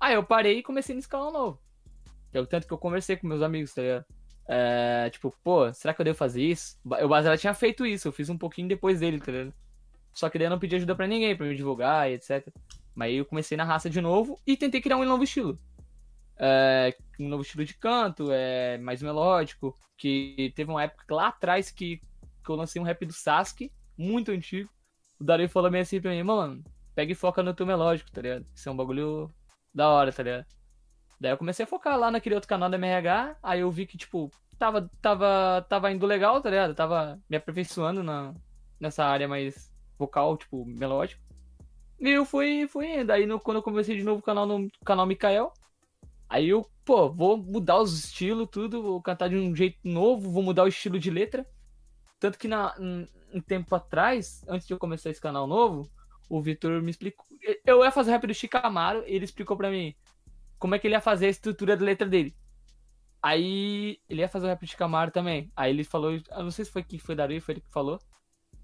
Aí 0.00 0.14
eu 0.14 0.24
parei 0.24 0.58
e 0.58 0.62
comecei 0.62 0.94
nesse 0.94 1.08
canal 1.08 1.32
novo. 1.32 1.60
É 2.32 2.40
o 2.40 2.46
tanto 2.46 2.66
que 2.66 2.72
eu 2.72 2.78
conversei 2.78 3.16
com 3.16 3.26
meus 3.26 3.42
amigos, 3.42 3.74
tá 3.74 3.82
ligado? 3.82 4.04
É, 4.46 5.10
tipo, 5.10 5.34
pô, 5.42 5.72
será 5.72 5.92
que 5.92 6.00
eu 6.00 6.04
devo 6.04 6.16
fazer 6.16 6.42
isso? 6.42 6.78
O 6.84 7.08
Bazela 7.08 7.36
tinha 7.36 7.52
feito 7.52 7.84
isso, 7.84 8.08
eu 8.08 8.12
fiz 8.12 8.30
um 8.30 8.38
pouquinho 8.38 8.68
depois 8.68 9.00
dele, 9.00 9.18
tá 9.18 9.32
ligado? 9.32 9.54
Só 10.12 10.30
que 10.30 10.38
daí 10.38 10.46
eu 10.46 10.50
não 10.50 10.58
pedi 10.58 10.76
ajuda 10.76 10.94
pra 10.94 11.06
ninguém, 11.06 11.36
pra 11.36 11.46
me 11.46 11.54
divulgar 11.54 12.10
e 12.10 12.14
etc. 12.14 12.48
Mas 12.94 13.08
aí 13.08 13.16
eu 13.16 13.26
comecei 13.26 13.56
na 13.56 13.64
raça 13.64 13.90
de 13.90 14.00
novo 14.00 14.40
e 14.46 14.56
tentei 14.56 14.80
criar 14.80 14.96
um 14.96 15.04
novo 15.04 15.24
estilo. 15.24 15.58
É, 16.38 16.96
um 17.18 17.28
novo 17.28 17.42
estilo 17.42 17.64
de 17.64 17.74
canto, 17.74 18.30
é 18.30 18.78
mais 18.78 19.02
melódico. 19.02 19.74
Que 19.96 20.52
teve 20.54 20.70
uma 20.70 20.82
época 20.84 21.14
lá 21.14 21.28
atrás 21.28 21.70
que, 21.70 22.00
que 22.44 22.50
eu 22.50 22.54
lancei 22.54 22.80
um 22.80 22.84
rap 22.84 23.04
do 23.04 23.12
Sasuke, 23.12 23.72
muito 23.96 24.30
antigo. 24.30 24.70
O 25.18 25.24
Dario 25.24 25.48
falou 25.48 25.70
meio 25.70 25.82
assim 25.82 26.00
pra 26.00 26.12
mim, 26.12 26.22
mano, 26.22 26.62
pega 26.94 27.10
e 27.12 27.14
foca 27.16 27.42
no 27.42 27.52
teu 27.52 27.66
melódico, 27.66 28.10
tá 28.12 28.20
ligado? 28.22 28.46
Isso 28.54 28.68
é 28.68 28.72
um 28.72 28.76
bagulho 28.76 29.34
da 29.74 29.88
hora, 29.88 30.12
tá 30.12 30.22
ligado? 30.22 30.46
Daí 31.20 31.32
eu 31.32 31.38
comecei 31.38 31.64
a 31.64 31.66
focar 31.66 31.98
lá 31.98 32.10
naquele 32.10 32.36
outro 32.36 32.48
canal 32.48 32.70
da 32.70 32.76
MRH, 32.76 33.36
aí 33.42 33.60
eu 33.60 33.70
vi 33.72 33.86
que, 33.86 33.98
tipo, 33.98 34.30
tava, 34.58 34.88
tava, 35.02 35.66
tava 35.68 35.90
indo 35.90 36.06
legal, 36.06 36.40
tá 36.40 36.50
ligado? 36.50 36.74
Tava 36.74 37.20
me 37.28 37.36
aperfeiçoando 37.36 38.02
na, 38.02 38.34
nessa 38.78 39.04
área 39.04 39.26
mais 39.26 39.72
vocal, 39.98 40.36
tipo, 40.36 40.64
melódico. 40.64 41.20
E 42.00 42.10
eu 42.10 42.24
fui, 42.24 42.68
fui 42.68 43.00
indo. 43.00 43.10
Aí 43.10 43.26
no, 43.26 43.40
quando 43.40 43.56
eu 43.58 43.62
comecei 43.62 43.96
de 43.96 44.04
novo 44.04 44.20
o 44.20 44.22
canal 44.22 44.46
no 44.46 44.70
canal 44.84 45.06
Mikael, 45.06 45.52
aí 46.28 46.48
eu, 46.48 46.68
pô, 46.84 47.10
vou 47.10 47.36
mudar 47.36 47.80
os 47.80 47.98
estilos, 48.04 48.48
tudo, 48.50 48.82
vou 48.82 49.02
cantar 49.02 49.28
de 49.28 49.36
um 49.36 49.54
jeito 49.54 49.78
novo, 49.84 50.30
vou 50.30 50.42
mudar 50.42 50.64
o 50.64 50.68
estilo 50.68 50.98
de 50.98 51.10
letra. 51.10 51.46
Tanto 52.20 52.38
que 52.38 52.48
na, 52.48 52.74
um, 52.78 53.40
tempo 53.40 53.74
atrás, 53.74 54.44
antes 54.48 54.66
de 54.66 54.74
eu 54.74 54.78
começar 54.78 55.10
esse 55.10 55.20
canal 55.20 55.46
novo, 55.46 55.88
o 56.28 56.40
Vitor 56.42 56.82
me 56.82 56.90
explicou. 56.90 57.24
Eu 57.64 57.84
ia 57.84 57.90
fazer 57.90 58.10
rap 58.10 58.26
do 58.26 58.34
Chicamaro, 58.34 59.02
ele 59.06 59.24
explicou 59.24 59.56
pra 59.56 59.70
mim 59.70 59.94
como 60.58 60.74
é 60.74 60.78
que 60.78 60.86
ele 60.86 60.94
ia 60.94 61.00
fazer 61.00 61.26
a 61.26 61.30
estrutura 61.30 61.76
da 61.76 61.84
letra 61.84 62.08
dele. 62.08 62.34
Aí 63.22 64.00
ele 64.08 64.20
ia 64.20 64.28
fazer 64.28 64.46
o 64.46 64.48
rap 64.48 64.64
de 64.64 64.76
Camaro 64.76 65.10
também. 65.10 65.50
Aí 65.56 65.70
ele 65.70 65.84
falou, 65.84 66.12
eu 66.12 66.22
não 66.30 66.50
sei 66.50 66.64
se 66.64 66.70
foi 66.70 66.82
que 66.82 66.98
foi 66.98 67.14
Dario, 67.14 67.40
foi 67.40 67.54
ele 67.54 67.60
que 67.60 67.70
falou. 67.70 67.98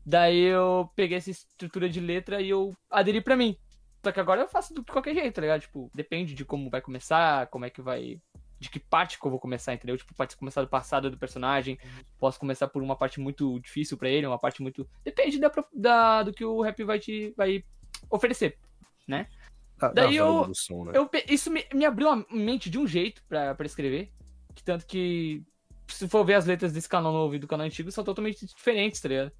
Daí 0.06 0.38
eu 0.38 0.90
peguei 0.94 1.16
essa 1.16 1.30
estrutura 1.30 1.88
de 1.88 2.00
letra 2.00 2.40
e 2.40 2.50
eu 2.50 2.74
aderi 2.90 3.20
pra 3.20 3.36
mim. 3.36 3.56
Só 4.04 4.12
que 4.12 4.20
agora 4.20 4.42
eu 4.42 4.48
faço 4.48 4.74
de 4.74 4.82
qualquer 4.82 5.14
jeito, 5.14 5.34
tá 5.34 5.40
ligado? 5.40 5.62
Tipo, 5.62 5.90
depende 5.94 6.34
de 6.34 6.44
como 6.44 6.68
vai 6.70 6.80
começar, 6.80 7.46
como 7.48 7.64
é 7.64 7.70
que 7.70 7.80
vai. 7.82 8.20
De 8.60 8.70
que 8.70 8.78
parte 8.78 9.18
que 9.18 9.26
eu 9.26 9.30
vou 9.30 9.40
começar, 9.40 9.74
entendeu? 9.74 9.96
Tipo, 9.96 10.14
pode 10.14 10.36
começar 10.36 10.62
do 10.62 10.68
passado 10.68 11.10
do 11.10 11.18
personagem. 11.18 11.78
Posso 12.18 12.38
começar 12.38 12.68
por 12.68 12.82
uma 12.82 12.94
parte 12.96 13.18
muito 13.20 13.58
difícil 13.60 13.96
pra 13.98 14.08
ele, 14.08 14.26
uma 14.26 14.38
parte 14.38 14.62
muito. 14.62 14.88
Depende 15.04 15.38
da, 15.38 15.50
da- 15.74 16.22
do 16.22 16.32
que 16.32 16.44
o 16.44 16.60
rap 16.62 16.82
vai 16.84 16.98
te 16.98 17.32
vai 17.36 17.64
oferecer. 18.10 18.58
Da, 19.76 19.88
Daí 19.92 20.06
da 20.10 20.12
eu- 20.14 20.54
som, 20.54 20.84
né? 20.84 20.92
Eu, 20.94 21.10
isso 21.28 21.50
me, 21.50 21.66
me 21.74 21.84
abriu 21.84 22.08
a 22.08 22.24
mente 22.30 22.70
de 22.70 22.78
um 22.78 22.86
jeito 22.86 23.22
pra, 23.28 23.54
pra 23.54 23.66
escrever. 23.66 24.12
Que 24.54 24.62
tanto 24.62 24.86
que, 24.86 25.42
se 25.88 26.06
for 26.08 26.24
ver 26.24 26.34
as 26.34 26.46
letras 26.46 26.72
desse 26.72 26.88
canal 26.88 27.12
novo 27.12 27.34
e 27.34 27.38
do 27.38 27.48
canal 27.48 27.66
antigo, 27.66 27.90
são 27.90 28.04
totalmente 28.04 28.46
diferentes, 28.46 29.00
tá 29.00 29.08
ligado? 29.08 29.32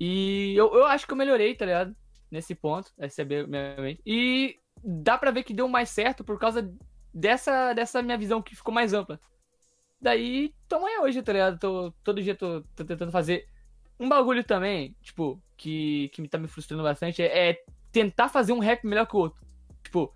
E 0.00 0.54
eu, 0.56 0.74
eu 0.74 0.84
acho 0.86 1.06
que 1.06 1.12
eu 1.12 1.16
melhorei, 1.16 1.54
tá 1.54 1.64
ligado? 1.64 1.94
Nesse 2.34 2.52
ponto. 2.52 2.90
Essa 2.98 3.22
é 3.22 3.24
a 3.24 3.46
minha 3.46 3.76
mente. 3.78 4.02
E 4.04 4.58
dá 4.82 5.16
pra 5.16 5.30
ver 5.30 5.44
que 5.44 5.54
deu 5.54 5.68
mais 5.68 5.88
certo 5.88 6.24
por 6.24 6.36
causa 6.36 6.68
dessa, 7.12 7.72
dessa 7.72 8.02
minha 8.02 8.18
visão 8.18 8.42
que 8.42 8.56
ficou 8.56 8.74
mais 8.74 8.92
ampla. 8.92 9.20
Daí, 10.00 10.52
tamo 10.68 10.84
aí 10.84 10.98
hoje, 10.98 11.22
tá 11.22 11.32
ligado? 11.32 11.60
Tô, 11.60 11.92
todo 12.02 12.20
dia 12.20 12.34
tô, 12.34 12.62
tô 12.74 12.84
tentando 12.84 13.12
fazer 13.12 13.46
um 14.00 14.08
bagulho 14.08 14.42
também, 14.42 14.96
tipo, 15.00 15.40
que, 15.56 16.08
que 16.08 16.26
tá 16.26 16.36
me 16.36 16.48
frustrando 16.48 16.82
bastante, 16.82 17.22
é, 17.22 17.50
é 17.50 17.64
tentar 17.92 18.28
fazer 18.28 18.52
um 18.52 18.58
rap 18.58 18.84
melhor 18.84 19.06
que 19.06 19.14
o 19.14 19.20
outro. 19.20 19.40
Tipo, 19.84 20.12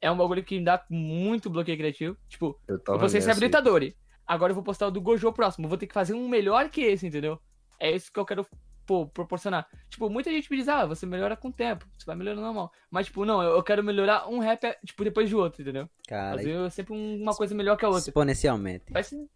é 0.00 0.08
um 0.08 0.16
bagulho 0.16 0.44
que 0.44 0.56
me 0.56 0.64
dá 0.64 0.84
muito 0.88 1.50
bloqueio 1.50 1.76
criativo. 1.76 2.16
Tipo, 2.28 2.56
Eu 2.68 2.80
eu 2.86 2.98
nessa 3.00 3.18
aí. 3.18 3.30
habilitador. 3.32 3.92
Agora 4.24 4.52
eu 4.52 4.54
vou 4.54 4.62
postar 4.62 4.86
o 4.86 4.90
do 4.92 5.00
Gojo 5.00 5.32
próximo. 5.32 5.66
Vou 5.66 5.76
ter 5.76 5.88
que 5.88 5.94
fazer 5.94 6.14
um 6.14 6.28
melhor 6.28 6.70
que 6.70 6.80
esse, 6.82 7.08
entendeu? 7.08 7.40
É 7.80 7.90
isso 7.90 8.12
que 8.12 8.20
eu 8.20 8.24
quero 8.24 8.46
pô, 8.90 9.06
proporcionar. 9.06 9.68
Tipo, 9.88 10.10
muita 10.10 10.32
gente 10.32 10.50
me 10.50 10.56
diz, 10.56 10.66
ah, 10.66 10.84
você 10.84 11.06
melhora 11.06 11.36
com 11.36 11.46
o 11.46 11.52
tempo, 11.52 11.86
você 11.96 12.04
vai 12.04 12.16
melhorando 12.16 12.42
normal. 12.42 12.72
Mas, 12.90 13.06
tipo, 13.06 13.24
não, 13.24 13.40
eu 13.40 13.50
eu 13.50 13.62
quero 13.62 13.84
melhorar 13.84 14.28
um 14.28 14.40
rap, 14.40 14.62
tipo, 14.84 15.04
depois 15.04 15.28
de 15.28 15.36
outro, 15.36 15.62
entendeu? 15.62 15.88
Cara, 16.08 16.36
Fazer 16.38 16.70
sempre 16.72 16.92
um- 16.94 17.22
uma 17.22 17.32
coisa 17.32 17.54
melhor 17.54 17.76
que 17.76 17.84
a 17.84 17.88
outra. 17.88 18.00
exponencialmente. 18.10 18.86
Ser... 19.04 19.28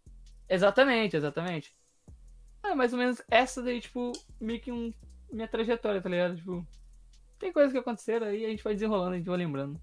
Exatamente, 0.49 1.15
exatamente. 1.15 1.71
É 2.65 2.75
mais 2.75 2.91
ou 2.91 2.99
menos 2.99 3.21
essa 3.31 3.61
daí, 3.63 3.79
tipo, 3.79 4.11
meio 4.41 4.59
que 4.59 4.73
um, 4.73 4.91
minha 5.31 5.47
trajetória, 5.47 6.01
tá 6.01 6.09
ligado? 6.09 6.35
Tipo, 6.35 6.67
tem 7.39 7.53
coisas 7.53 7.71
que 7.71 7.77
aconteceram 7.79 8.27
aí, 8.27 8.43
a 8.45 8.49
gente 8.49 8.61
vai 8.63 8.73
desenrolando, 8.73 9.13
a 9.13 9.17
gente 9.17 9.27
vai 9.27 9.37
lembrando. 9.37 9.79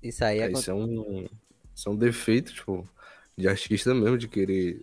Isso 0.00 0.24
aí 0.24 0.38
É, 0.38 0.44
é. 0.46 0.52
isso, 0.52 0.70
é 0.70 0.74
um, 0.74 1.26
isso 1.74 1.88
é 1.88 1.90
um 1.92 1.96
defeito, 1.96 2.54
tipo, 2.54 2.88
de 3.36 3.48
artista 3.48 3.92
mesmo, 3.92 4.16
de 4.16 4.28
querer 4.28 4.80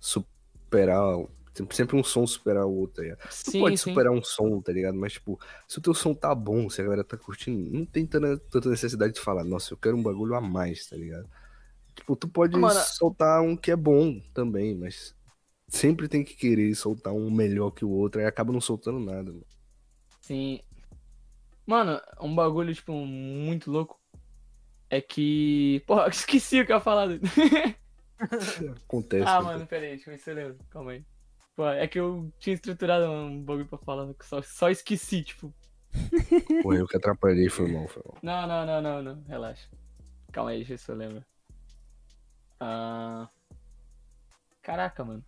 superar. 0.00 1.16
Sempre, 1.72 1.96
um 1.96 2.04
som 2.04 2.26
superar 2.26 2.64
o 2.64 2.72
outro, 2.72 2.96
tá 2.96 3.02
ligado? 3.02 3.18
Tu 3.44 3.50
Sim, 3.50 3.60
pode 3.60 3.76
sim. 3.78 3.90
superar 3.90 4.12
um 4.12 4.22
som, 4.22 4.60
tá 4.60 4.72
ligado? 4.72 4.94
Mas, 4.96 5.14
tipo, 5.14 5.38
se 5.66 5.78
o 5.78 5.82
teu 5.82 5.92
som 5.92 6.14
tá 6.14 6.34
bom, 6.34 6.70
se 6.70 6.80
a 6.80 6.84
galera 6.84 7.02
tá 7.04 7.16
curtindo, 7.16 7.70
não 7.76 7.84
tem 7.84 8.06
tanta, 8.06 8.38
tanta 8.38 8.68
necessidade 8.70 9.14
de 9.14 9.20
falar, 9.20 9.42
nossa, 9.44 9.72
eu 9.72 9.76
quero 9.76 9.96
um 9.96 10.02
bagulho 10.02 10.34
a 10.34 10.40
mais, 10.40 10.86
tá 10.86 10.96
ligado? 10.96 11.28
Tipo, 11.94 12.14
tu 12.16 12.28
pode 12.28 12.56
Mano- 12.56 12.80
soltar 12.80 13.42
um 13.42 13.56
que 13.56 13.70
é 13.70 13.76
bom 13.76 14.20
também, 14.32 14.74
mas 14.76 15.14
sempre 15.68 16.08
tem 16.08 16.22
que 16.24 16.34
querer 16.34 16.74
soltar 16.74 17.12
um 17.12 17.30
melhor 17.30 17.72
que 17.72 17.84
o 17.84 17.90
outro, 17.90 18.20
aí 18.20 18.26
acaba 18.26 18.52
não 18.52 18.60
soltando 18.60 19.00
nada, 19.00 19.24
mano. 19.32 19.44
Sim. 20.20 20.60
Mano, 21.66 22.00
um 22.20 22.34
bagulho, 22.34 22.74
tipo, 22.74 22.92
muito 22.92 23.70
louco 23.70 24.00
é 24.88 25.00
que. 25.00 25.82
Porra, 25.86 26.08
esqueci 26.10 26.60
o 26.60 26.66
que 26.66 26.72
eu 26.72 26.76
ia 26.76 26.80
falar. 26.80 27.08
Acontece. 28.84 29.24
ah, 29.28 29.40
mano, 29.42 29.66
peraí, 29.66 29.90
deixa 29.90 30.10
eu 30.10 30.14
ver 30.14 30.18
se 30.18 30.30
eu 30.30 30.34
lembro. 30.34 30.58
Calma 30.70 30.92
aí. 30.92 31.04
Pô, 31.56 31.68
é 31.68 31.86
que 31.86 31.98
eu 31.98 32.32
tinha 32.38 32.54
estruturado 32.54 33.10
um 33.10 33.42
bagulho 33.42 33.66
pra 33.66 33.78
falar, 33.78 34.12
que 34.14 34.24
só, 34.24 34.40
só 34.42 34.70
esqueci, 34.70 35.22
tipo. 35.22 35.52
Porra, 36.62 36.78
eu 36.78 36.86
que 36.86 36.96
atrapalhei, 36.96 37.48
foi 37.48 37.70
mal, 37.70 37.86
foi 37.88 38.02
mal. 38.06 38.18
Não, 38.22 38.46
não, 38.46 38.66
não, 38.66 38.80
não, 38.82 39.02
não, 39.02 39.22
relaxa. 39.24 39.68
Calma 40.32 40.50
aí, 40.50 40.58
deixa 40.58 40.72
eu 40.72 40.76
ver 40.76 40.82
se 40.82 40.90
eu 40.90 40.96
lembro. 40.96 41.24
Ah. 42.60 43.28
Caraca, 44.62 45.04
mano. 45.04 45.24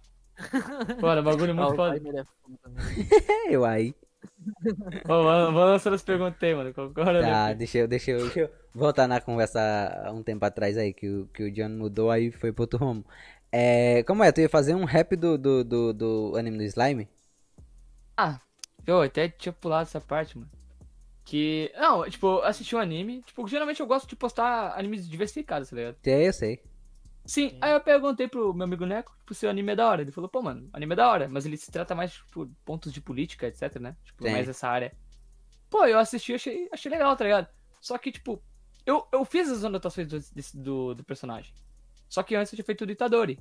Bora, 1.00 1.22
bagulho 1.22 1.52
Ah, 1.52 1.54
muito 1.54 1.72
o 1.72 1.76
foda. 1.76 1.96
é. 1.96 3.48
É 3.48 3.54
eu 3.54 3.64
aí. 3.64 3.94
Ô, 5.04 5.08
Vamos 5.08 5.24
vamos 5.46 5.61
lançando 5.64 5.94
as 5.94 6.02
perguntas 6.02 6.42
aí, 6.42 6.54
mano. 6.54 6.72
Qual 6.72 6.92
era 7.06 7.20
Tá, 7.20 7.52
deixa 7.52 7.78
eu, 7.78 7.88
deixa 7.88 8.11
eu, 8.12 8.20
deixa 8.20 8.40
eu 8.40 8.50
voltar 8.74 9.08
na 9.08 9.20
conversa 9.20 9.61
há 10.04 10.12
um 10.12 10.22
tempo 10.22 10.44
atrás 10.44 10.76
aí, 10.78 10.92
que 10.92 11.08
o, 11.08 11.26
que 11.28 11.44
o 11.44 11.52
John 11.52 11.70
mudou 11.70 12.11
aí 12.11 12.30
foi 12.30 12.52
pro 12.52 12.62
outro 12.62 12.78
rumo. 12.78 13.04
É, 13.52 14.02
como 14.04 14.24
é? 14.24 14.32
Tu 14.32 14.40
ia 14.42 14.48
fazer 14.48 14.74
um 14.74 14.84
rap 14.84 15.14
do, 15.16 15.36
do, 15.38 15.64
do, 15.64 15.92
do 15.92 16.36
anime 16.36 16.58
do 16.58 16.64
Slime? 16.64 17.08
Ah, 18.16 18.40
eu 18.86 19.02
até 19.02 19.28
tinha 19.28 19.52
pulado 19.52 19.82
essa 19.88 20.00
parte, 20.00 20.38
mano. 20.38 20.50
Que. 21.24 21.72
Não, 21.76 22.08
tipo, 22.10 22.26
eu 22.26 22.44
assisti 22.44 22.76
um 22.76 22.80
anime. 22.80 23.22
Tipo, 23.24 23.46
geralmente 23.48 23.80
eu 23.80 23.86
gosto 23.86 24.08
de 24.08 24.16
postar 24.16 24.78
animes 24.78 25.08
diversificados, 25.08 25.70
tá 25.70 25.76
ligado? 25.76 25.98
É, 26.04 26.26
eu 26.28 26.32
sei. 26.32 26.62
Sim, 27.24 27.56
aí 27.60 27.72
eu 27.72 27.80
perguntei 27.80 28.26
pro 28.26 28.52
meu 28.52 28.64
amigo 28.64 28.84
Neco, 28.84 29.14
tipo, 29.18 29.32
se 29.32 29.46
o 29.46 29.50
anime 29.50 29.72
é 29.72 29.76
da 29.76 29.88
hora. 29.88 30.02
Ele 30.02 30.10
falou, 30.10 30.28
pô, 30.28 30.42
mano, 30.42 30.68
anime 30.72 30.92
é 30.94 30.96
da 30.96 31.08
hora, 31.10 31.28
mas 31.28 31.46
ele 31.46 31.56
se 31.56 31.70
trata 31.70 31.94
mais, 31.94 32.12
tipo, 32.14 32.46
pontos 32.64 32.92
de 32.92 33.00
política, 33.00 33.46
etc, 33.46 33.76
né? 33.80 33.96
Tipo, 34.04 34.26
Sim. 34.26 34.30
mais 34.30 34.48
essa 34.48 34.68
área. 34.68 34.92
Pô, 35.70 35.86
eu 35.86 35.98
assisti 35.98 36.32
e 36.32 36.34
achei, 36.36 36.68
achei 36.72 36.90
legal, 36.90 37.16
tá 37.16 37.24
ligado? 37.24 37.48
Só 37.80 37.98
que, 37.98 38.12
tipo, 38.12 38.42
eu, 38.86 39.06
eu 39.12 39.24
fiz 39.24 39.50
as 39.50 39.64
anotações 39.64 40.08
do, 40.08 40.18
desse- 40.34 40.56
do, 40.58 40.94
do 40.94 41.04
personagem. 41.04 41.52
Só 42.12 42.22
que 42.22 42.35
antes 42.35 42.53
eu 42.53 42.57
tinha 42.59 42.64
feito 42.66 42.83
o 42.83 42.87
do 42.87 42.92
Itadori. 42.92 43.38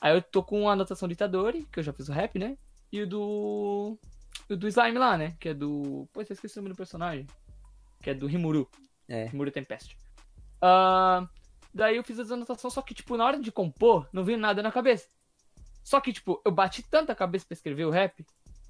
Aí 0.00 0.14
eu 0.14 0.22
tô 0.22 0.42
com 0.42 0.66
a 0.66 0.72
anotação 0.72 1.06
do 1.06 1.12
Itadori, 1.12 1.68
que 1.70 1.78
eu 1.78 1.82
já 1.82 1.92
fiz 1.92 2.08
o 2.08 2.12
rap, 2.12 2.38
né? 2.38 2.56
E 2.90 3.02
o 3.02 3.06
do. 3.06 3.98
O 4.48 4.56
do 4.56 4.66
Slime 4.66 4.96
lá, 4.96 5.18
né? 5.18 5.36
Que 5.38 5.50
é 5.50 5.54
do. 5.54 6.08
Pô, 6.10 6.22
eu 6.22 6.26
esqueci 6.30 6.58
o 6.58 6.62
nome 6.62 6.72
do 6.72 6.76
personagem. 6.76 7.26
Que 8.00 8.08
é 8.08 8.14
do 8.14 8.26
Rimuru. 8.26 8.66
É. 9.06 9.26
Rimuru 9.26 9.50
Tempest. 9.50 9.94
Ah, 10.62 11.28
daí 11.74 11.96
eu 11.96 12.02
fiz 12.02 12.18
as 12.18 12.30
anotações, 12.30 12.72
só 12.72 12.80
que, 12.80 12.94
tipo, 12.94 13.14
na 13.14 13.26
hora 13.26 13.38
de 13.38 13.52
compor, 13.52 14.08
não 14.10 14.24
veio 14.24 14.38
nada 14.38 14.62
na 14.62 14.72
cabeça. 14.72 15.06
Só 15.84 16.00
que, 16.00 16.14
tipo, 16.14 16.40
eu 16.46 16.50
bati 16.50 16.82
tanta 16.82 17.14
cabeça 17.14 17.44
pra 17.44 17.52
escrever 17.52 17.84
o 17.84 17.90
rap, 17.90 18.24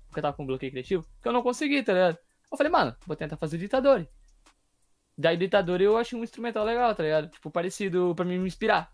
porque 0.08 0.18
eu 0.18 0.22
tava 0.22 0.36
com 0.36 0.44
bloqueio 0.44 0.72
criativo, 0.72 1.06
que 1.22 1.28
eu 1.28 1.32
não 1.32 1.44
consegui, 1.44 1.80
tá 1.84 1.92
ligado? 1.92 2.18
Eu 2.50 2.58
falei, 2.58 2.72
mano, 2.72 2.96
vou 3.06 3.14
tentar 3.14 3.36
fazer 3.36 3.54
o 3.54 3.60
ditador. 3.60 4.04
Daí, 5.16 5.36
ditador 5.36 5.80
eu 5.80 5.96
achei 5.96 6.18
um 6.18 6.24
instrumental 6.24 6.64
legal, 6.64 6.92
tá 6.92 7.04
ligado? 7.04 7.28
Tipo, 7.28 7.52
parecido 7.52 8.14
pra 8.16 8.24
mim 8.24 8.40
me 8.40 8.48
inspirar. 8.48 8.92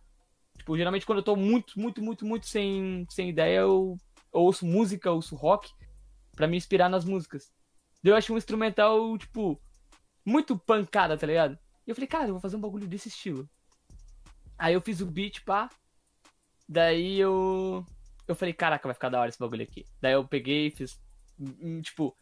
Tipo, 0.68 0.76
geralmente 0.76 1.06
quando 1.06 1.20
eu 1.20 1.24
tô 1.24 1.34
muito, 1.34 1.80
muito, 1.80 2.02
muito, 2.02 2.26
muito 2.26 2.46
sem, 2.46 3.06
sem 3.08 3.30
ideia, 3.30 3.60
eu, 3.60 3.96
eu 4.34 4.40
ouço 4.40 4.66
música, 4.66 5.10
ouço 5.10 5.34
rock, 5.34 5.72
pra 6.36 6.46
me 6.46 6.58
inspirar 6.58 6.90
nas 6.90 7.06
músicas. 7.06 7.50
Daí 8.02 8.12
eu 8.12 8.16
achei 8.16 8.34
um 8.34 8.36
instrumental, 8.36 9.16
tipo, 9.16 9.58
muito 10.26 10.58
pancada, 10.58 11.16
tá 11.16 11.26
ligado? 11.26 11.58
E 11.86 11.90
eu 11.90 11.94
falei, 11.94 12.06
cara, 12.06 12.26
eu 12.26 12.32
vou 12.32 12.40
fazer 12.40 12.56
um 12.56 12.60
bagulho 12.60 12.86
desse 12.86 13.08
estilo. 13.08 13.48
Aí 14.58 14.74
eu 14.74 14.82
fiz 14.82 15.00
o 15.00 15.06
beat, 15.06 15.42
pá. 15.42 15.70
Daí 16.68 17.18
eu. 17.18 17.82
Eu 18.26 18.34
falei, 18.34 18.52
caraca, 18.52 18.86
vai 18.86 18.92
ficar 18.92 19.08
da 19.08 19.20
hora 19.20 19.30
esse 19.30 19.38
bagulho 19.38 19.62
aqui. 19.62 19.86
Daí 20.02 20.12
eu 20.12 20.28
peguei, 20.28 20.70
fiz. 20.70 21.00
hum, 21.40 21.80
Tipo, 21.80 22.14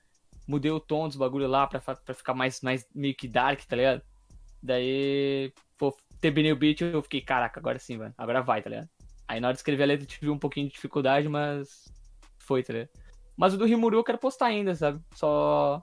mudei 0.46 0.70
o 0.70 0.78
tom 0.78 1.08
dos 1.08 1.16
bagulho 1.16 1.48
lá 1.48 1.66
pra, 1.66 1.80
pra 1.80 2.14
ficar 2.14 2.32
mais, 2.32 2.60
mais 2.60 2.86
meio 2.94 3.16
que 3.16 3.26
dark, 3.26 3.64
tá 3.64 3.74
ligado? 3.74 4.02
Daí. 4.62 5.52
Pô, 5.76 5.92
terminei 6.20 6.52
o 6.52 6.56
beat 6.56 6.80
eu 6.80 7.02
fiquei, 7.02 7.20
caraca, 7.20 7.60
agora 7.60 7.78
sim, 7.78 7.96
mano. 7.96 8.14
Agora 8.16 8.42
vai, 8.42 8.62
tá 8.62 8.70
ligado? 8.70 8.88
Aí 9.28 9.40
na 9.40 9.48
hora 9.48 9.54
de 9.54 9.60
escrever 9.60 9.82
a 9.82 9.86
letra 9.86 10.04
eu 10.04 10.08
tive 10.08 10.30
um 10.30 10.38
pouquinho 10.38 10.68
de 10.68 10.74
dificuldade, 10.74 11.28
mas. 11.28 11.92
Foi, 12.38 12.62
tá 12.62 12.72
ligado? 12.72 12.90
Mas 13.36 13.54
o 13.54 13.58
do 13.58 13.66
Rimuru 13.66 13.98
eu 13.98 14.04
quero 14.04 14.18
postar 14.18 14.46
ainda, 14.46 14.74
sabe? 14.74 15.00
Só. 15.14 15.82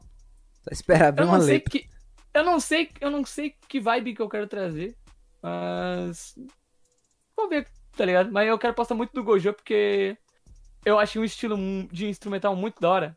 Só 0.61 0.69
esperar 0.71 1.11
ver 1.11 1.23
uma 1.23 1.37
letra. 1.37 1.69
que. 1.69 1.87
Eu 2.33 2.43
não 2.43 2.59
sei, 2.59 2.89
eu 2.99 3.11
não 3.11 3.23
sei 3.23 3.55
que 3.67 3.79
vibe 3.79 4.15
que 4.15 4.21
eu 4.21 4.29
quero 4.29 4.47
trazer. 4.47 4.95
Mas. 5.41 6.35
Vamos 7.35 7.49
ver, 7.49 7.67
tá 7.95 8.05
ligado? 8.05 8.31
Mas 8.31 8.47
eu 8.47 8.57
quero 8.57 8.73
postar 8.73 8.95
muito 8.95 9.13
do 9.13 9.23
Gojo 9.23 9.53
porque 9.53 10.17
eu 10.85 10.99
achei 10.99 11.21
um 11.21 11.25
estilo 11.25 11.57
de 11.91 12.07
instrumental 12.07 12.55
muito 12.55 12.79
da 12.79 12.89
hora. 12.89 13.15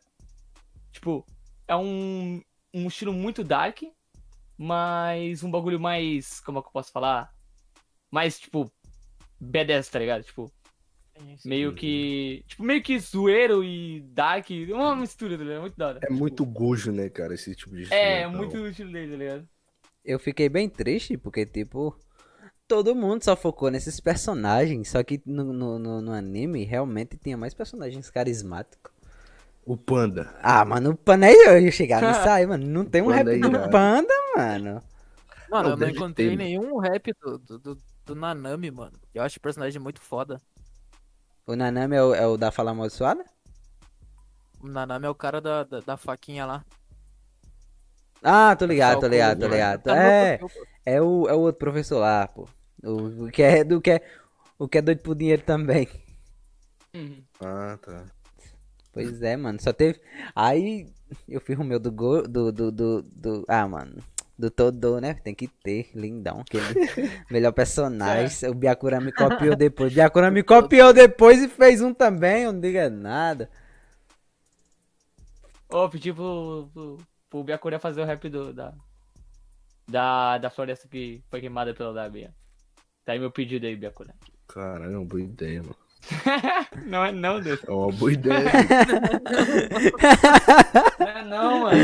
Tipo, 0.91 1.25
é 1.67 1.75
um, 1.75 2.41
um 2.73 2.87
estilo 2.87 3.13
muito 3.13 3.43
dark, 3.43 3.81
mas 4.57 5.43
um 5.43 5.51
bagulho 5.51 5.79
mais. 5.79 6.39
Como 6.41 6.59
é 6.59 6.61
que 6.61 6.67
eu 6.67 6.71
posso 6.71 6.91
falar? 6.91 7.31
Mais, 8.11 8.39
tipo, 8.39 8.71
B10, 9.41 9.89
tá 9.89 9.99
ligado? 9.99 10.23
Tipo, 10.23 10.51
meio 11.45 11.73
que. 11.73 12.43
Tipo, 12.47 12.63
meio 12.63 12.81
que 12.81 12.99
zoeiro 12.99 13.63
e 13.63 14.01
dark. 14.01 14.47
Uma 14.69 14.95
mistura, 14.95 15.37
tá 15.37 15.43
ligado? 15.43 15.61
Muito 15.61 15.77
da 15.77 15.87
hora. 15.87 15.99
É 16.03 16.09
muito 16.09 16.45
gojo, 16.45 16.91
né, 16.91 17.09
cara, 17.09 17.33
esse 17.33 17.55
tipo 17.55 17.75
de 17.75 17.83
É, 17.93 18.21
instrumental. 18.23 18.31
muito 18.31 18.57
o 18.57 18.67
estilo 18.67 18.91
dele, 18.91 19.11
tá 19.11 19.17
ligado? 19.17 19.49
Eu 20.03 20.19
fiquei 20.19 20.47
bem 20.47 20.69
triste, 20.69 21.17
porque, 21.17 21.45
tipo, 21.45 21.95
todo 22.67 22.95
mundo 22.95 23.23
só 23.23 23.35
focou 23.35 23.69
nesses 23.69 23.99
personagens, 23.99 24.89
só 24.89 25.03
que 25.03 25.21
no, 25.25 25.51
no, 25.51 25.79
no, 25.79 26.01
no 26.01 26.11
anime 26.13 26.63
realmente 26.63 27.17
tinha 27.17 27.37
mais 27.37 27.53
personagens 27.53 28.09
carismáticos. 28.09 28.91
O 29.65 29.75
Panda. 29.75 30.33
Ah, 30.41 30.63
mano, 30.63 30.91
o 30.91 30.95
Panda 30.95 31.29
eu 31.29 31.59
ia 31.59 31.71
chegar 31.71 32.01
nisso 32.01 32.29
aí, 32.29 32.45
mano. 32.45 32.65
Não 32.65 32.85
tem 32.85 33.01
um 33.01 33.07
rap 33.07 33.27
é 33.27 33.37
do. 33.37 33.69
Panda, 33.69 34.13
mano. 34.37 34.81
Mano, 35.49 35.69
Não, 35.69 35.77
eu 35.77 35.77
não 35.77 35.87
encontrei 35.87 36.35
ter. 36.35 36.37
nenhum 36.37 36.77
rap 36.79 37.13
do, 37.21 37.37
do, 37.39 37.59
do, 37.59 37.83
do 38.05 38.15
Nanami, 38.15 38.69
mano. 38.71 38.99
Eu 39.13 39.23
acho 39.23 39.37
o 39.37 39.41
personagem 39.41 39.81
muito 39.81 40.01
foda. 40.01 40.41
O 41.47 41.55
Nanami 41.55 41.95
é 41.95 42.03
o, 42.03 42.13
é 42.13 42.27
o 42.27 42.37
da 42.37 42.51
fala 42.51 42.69
amaldiçoada? 42.71 43.25
O 44.59 44.67
Nanami 44.67 45.07
é 45.07 45.09
o 45.09 45.15
cara 45.15 45.41
da, 45.41 45.63
da, 45.63 45.79
da 45.81 45.97
faquinha 45.97 46.45
lá. 46.45 46.63
Ah, 48.23 48.55
tô 48.55 48.65
ligado, 48.65 48.99
tô 49.01 49.07
Falcão, 49.07 49.07
ligado, 49.07 49.39
tô 49.39 49.47
ligado. 49.47 49.83
Tá 49.83 49.93
É, 49.93 50.41
é 50.85 51.01
o, 51.01 51.27
é 51.27 51.33
o 51.33 51.39
outro 51.39 51.59
professor 51.59 51.99
lá, 51.99 52.27
pô. 52.27 52.47
O, 52.83 53.25
o 53.25 53.31
que 53.31 53.41
é 53.43 53.63
do 53.63 53.79
que 53.81 53.91
é, 53.91 54.01
o 54.59 54.67
que 54.67 54.77
é 54.79 54.81
doido 54.81 55.01
por 55.01 55.15
dinheiro 55.15 55.43
também. 55.43 55.87
Uhum. 56.93 57.27
Ah, 57.39 57.77
tá. 57.81 58.05
Pois 58.93 59.21
é, 59.21 59.37
mano, 59.37 59.61
só 59.61 59.73
teve. 59.73 60.01
Aí 60.35 60.87
eu 61.27 61.41
fiz 61.41 61.57
o 61.59 61.63
meu 61.63 61.79
do 61.79 61.91
go... 61.91 62.23
do, 62.23 62.51
do, 62.51 62.71
do, 62.71 63.01
do- 63.03 63.45
Ah, 63.47 63.67
mano. 63.67 64.03
Do 64.37 64.51
todo, 64.51 65.01
né? 65.01 65.15
Tem 65.15 65.33
que 65.33 65.47
ter, 65.47 65.89
lindão. 65.95 66.41
Aquele 66.41 66.63
melhor 67.31 67.51
personagem. 67.51 68.49
O 68.49 68.53
Biakura 68.53 69.01
me 69.01 69.11
copiou 69.11 69.55
depois. 69.55 69.91
O 69.91 69.95
Biakura 69.95 70.29
me 70.29 70.43
copiou 70.43 70.93
depois 70.93 71.41
e 71.41 71.47
fez 71.47 71.81
um 71.81 71.93
também, 71.93 72.43
eu 72.43 72.53
não 72.53 72.59
diga 72.59 72.89
nada. 72.89 73.49
Ô, 75.69 75.89
pedi 75.89 76.13
pro, 76.13 76.69
pro, 76.73 76.97
pro 77.29 77.43
Biakura 77.43 77.79
fazer 77.79 78.01
o 78.01 78.05
rap 78.05 78.29
do, 78.29 78.53
da, 78.53 78.73
da, 79.87 80.37
da 80.37 80.49
floresta 80.49 80.87
que 80.87 81.23
foi 81.29 81.41
queimada 81.41 81.73
pela 81.73 81.93
Dabia. 81.93 82.33
Tá 83.03 83.13
aí 83.13 83.19
meu 83.19 83.31
pedido 83.31 83.65
aí, 83.65 83.75
Biakura. 83.75 84.13
Caralho, 84.47 84.93
é 84.93 84.97
uma 84.97 85.05
boa 85.05 85.21
ideia, 85.21 85.61
mano. 85.61 85.75
não 86.85 87.03
é 87.03 87.11
não, 87.11 87.41
Deus. 87.41 87.59
É 87.63 87.71
uma 87.71 87.91
boa 87.91 88.11
ideia. 88.13 88.51
Não 90.99 91.07
é 91.07 91.25
não, 91.25 91.59
mano. 91.61 91.77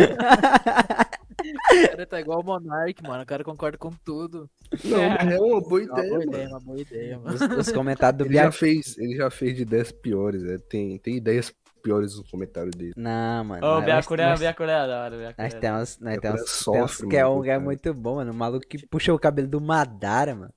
O 1.83 1.87
cara 1.89 2.05
tá 2.05 2.19
igual 2.19 2.41
o 2.41 2.45
Monark, 2.45 3.01
mano. 3.03 3.23
O 3.23 3.25
cara 3.25 3.43
concorda 3.43 3.77
com 3.77 3.91
tudo. 4.03 4.49
Não, 4.83 5.09
mas 5.09 5.31
é 5.33 5.39
uma 5.39 5.61
boa 5.61 5.81
É 5.81 5.85
uma 5.85 5.99
ideia, 5.99 6.09
boa 6.09 6.23
ideia, 6.23 6.47
uma 6.49 6.59
boa 6.59 6.79
ideia, 6.81 7.19
mano. 7.19 7.35
Os, 7.35 7.41
os 7.67 7.71
comentários 7.71 8.17
do 8.19 8.25
Ele 8.25 8.33
já 8.35 8.51
fez, 8.51 8.97
ele 8.97 9.15
já 9.15 9.29
fez 9.29 9.55
de 9.55 9.61
ideias 9.63 9.91
piores, 9.91 10.43
é. 10.45 10.57
tem, 10.57 10.97
tem 10.99 11.15
ideias 11.17 11.53
piores 11.83 12.17
nos 12.17 12.29
comentários 12.31 12.73
dele. 12.75 12.93
Não, 12.95 13.43
mano. 13.43 13.65
Ô, 13.67 13.81
Biacuré, 13.81 14.35
Biacuré 14.37 14.71
é 14.71 14.87
da 14.87 15.03
hora, 15.03 15.17
Biacuré. 15.17 15.43
Nós 15.43 15.53
temos, 15.53 15.99
nós 15.99 16.13
É 16.15 16.19
temos, 16.19 16.21
pra 16.21 16.31
temos 16.45 16.49
sofre, 16.51 17.07
que 17.09 17.17
é 17.17 17.27
um 17.27 17.35
lugar 17.35 17.55
cara. 17.55 17.59
muito 17.59 17.93
bom, 17.93 18.15
mano. 18.15 18.31
O 18.31 18.35
maluco 18.35 18.65
que 18.65 18.87
puxou 18.87 19.15
o 19.15 19.19
cabelo 19.19 19.49
do 19.49 19.59
Madara, 19.59 20.33
mano. 20.33 20.53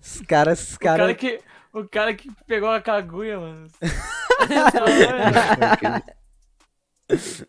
Os 0.00 0.20
caras, 0.22 0.70
os 0.70 0.74
O 0.74 0.78
cara, 0.80 0.98
caras. 1.04 1.16
que, 1.16 1.40
o 1.72 1.88
cara 1.88 2.14
que 2.14 2.28
pegou 2.46 2.68
a 2.68 2.80
caguia, 2.80 3.38
mano. 3.38 3.68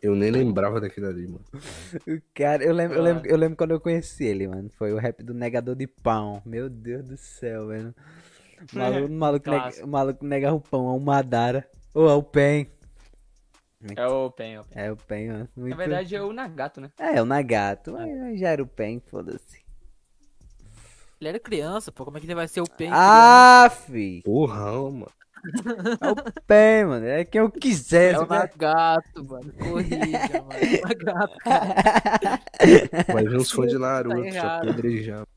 Eu 0.02 0.16
nem 0.16 0.30
lembrava 0.32 0.82
daquilo 0.82 1.08
ali, 1.08 1.28
mano. 1.28 1.46
O 2.08 2.22
cara, 2.34 2.64
eu 2.64 2.74
lembro, 2.74 2.98
eu 2.98 3.02
Ah. 3.02 3.04
lembro, 3.06 3.28
eu 3.30 3.38
lembro 3.38 3.56
quando 3.58 3.72
eu 3.72 3.80
conheci 3.80 4.26
ele, 4.26 4.48
mano. 4.48 4.70
Foi 4.78 4.92
o 4.92 4.98
rap 4.98 5.24
do 5.24 5.34
negador 5.34 5.76
de 5.76 5.88
pão. 5.88 6.42
Meu 6.46 6.70
Deus 6.70 7.06
do 7.08 7.16
céu, 7.18 7.68
velho. 7.68 7.94
O 8.74 8.78
maluco, 8.78 9.08
o 9.08 9.16
maluco, 9.18 9.50
nega, 9.50 9.86
o 9.86 9.88
maluco 9.88 10.26
negava 10.26 10.56
o 10.56 10.62
pão 10.62 10.88
ao 10.88 11.00
Madara. 11.00 11.68
Ou 11.94 12.10
ao 12.10 12.24
Pen. 12.24 12.68
é 13.96 14.08
o 14.08 14.32
Pen, 14.32 14.56
é 14.56 14.60
o 14.62 14.64
Pen. 14.66 14.84
É 14.84 14.92
o 14.92 14.98
Pen, 14.98 15.28
mano. 15.28 15.50
Na 15.56 15.62
Muito... 15.62 15.78
verdade 15.78 16.16
é 16.16 16.22
o 16.22 16.34
Nagato, 16.34 16.82
né? 16.82 16.92
É, 16.98 17.22
o 17.22 17.26
Nagato. 17.26 17.92
Mas 17.94 18.40
já 18.40 18.50
era 18.50 18.64
o 18.64 18.68
Pen, 18.68 19.02
foda-se. 19.08 19.62
Ele 21.20 21.30
era 21.30 21.40
criança, 21.40 21.92
pô. 21.92 22.04
Como 22.04 22.18
é 22.18 22.20
que 22.20 22.26
ele 22.26 22.36
vai 22.36 22.48
ser 22.48 22.62
o 22.62 22.70
Pen? 22.70 22.90
Ah, 22.92 23.70
fi. 23.70 24.22
Porra, 24.26 24.72
mano. 24.92 25.08
É 26.02 26.10
o 26.12 26.42
Pen, 26.48 26.86
mano. 26.86 27.06
É 27.06 27.26
quem 27.26 27.42
eu 27.42 27.52
quiser. 27.52 28.16
é 28.16 28.20
o 28.20 28.26
Nagato, 28.26 29.24
mano. 29.26 29.54
Corrija, 29.54 30.42
mano. 30.42 30.54
É 30.54 30.80
o 30.80 30.88
Nagato, 30.88 31.38
cara. 31.40 31.74
Vai 33.14 33.24
vir 33.26 33.38
uns 33.38 33.52
fãs 33.52 33.70
de 33.70 33.78
Naruto, 33.78 34.18
já 34.24 34.28
errado. 34.28 34.70
apedrejar. 34.70 35.28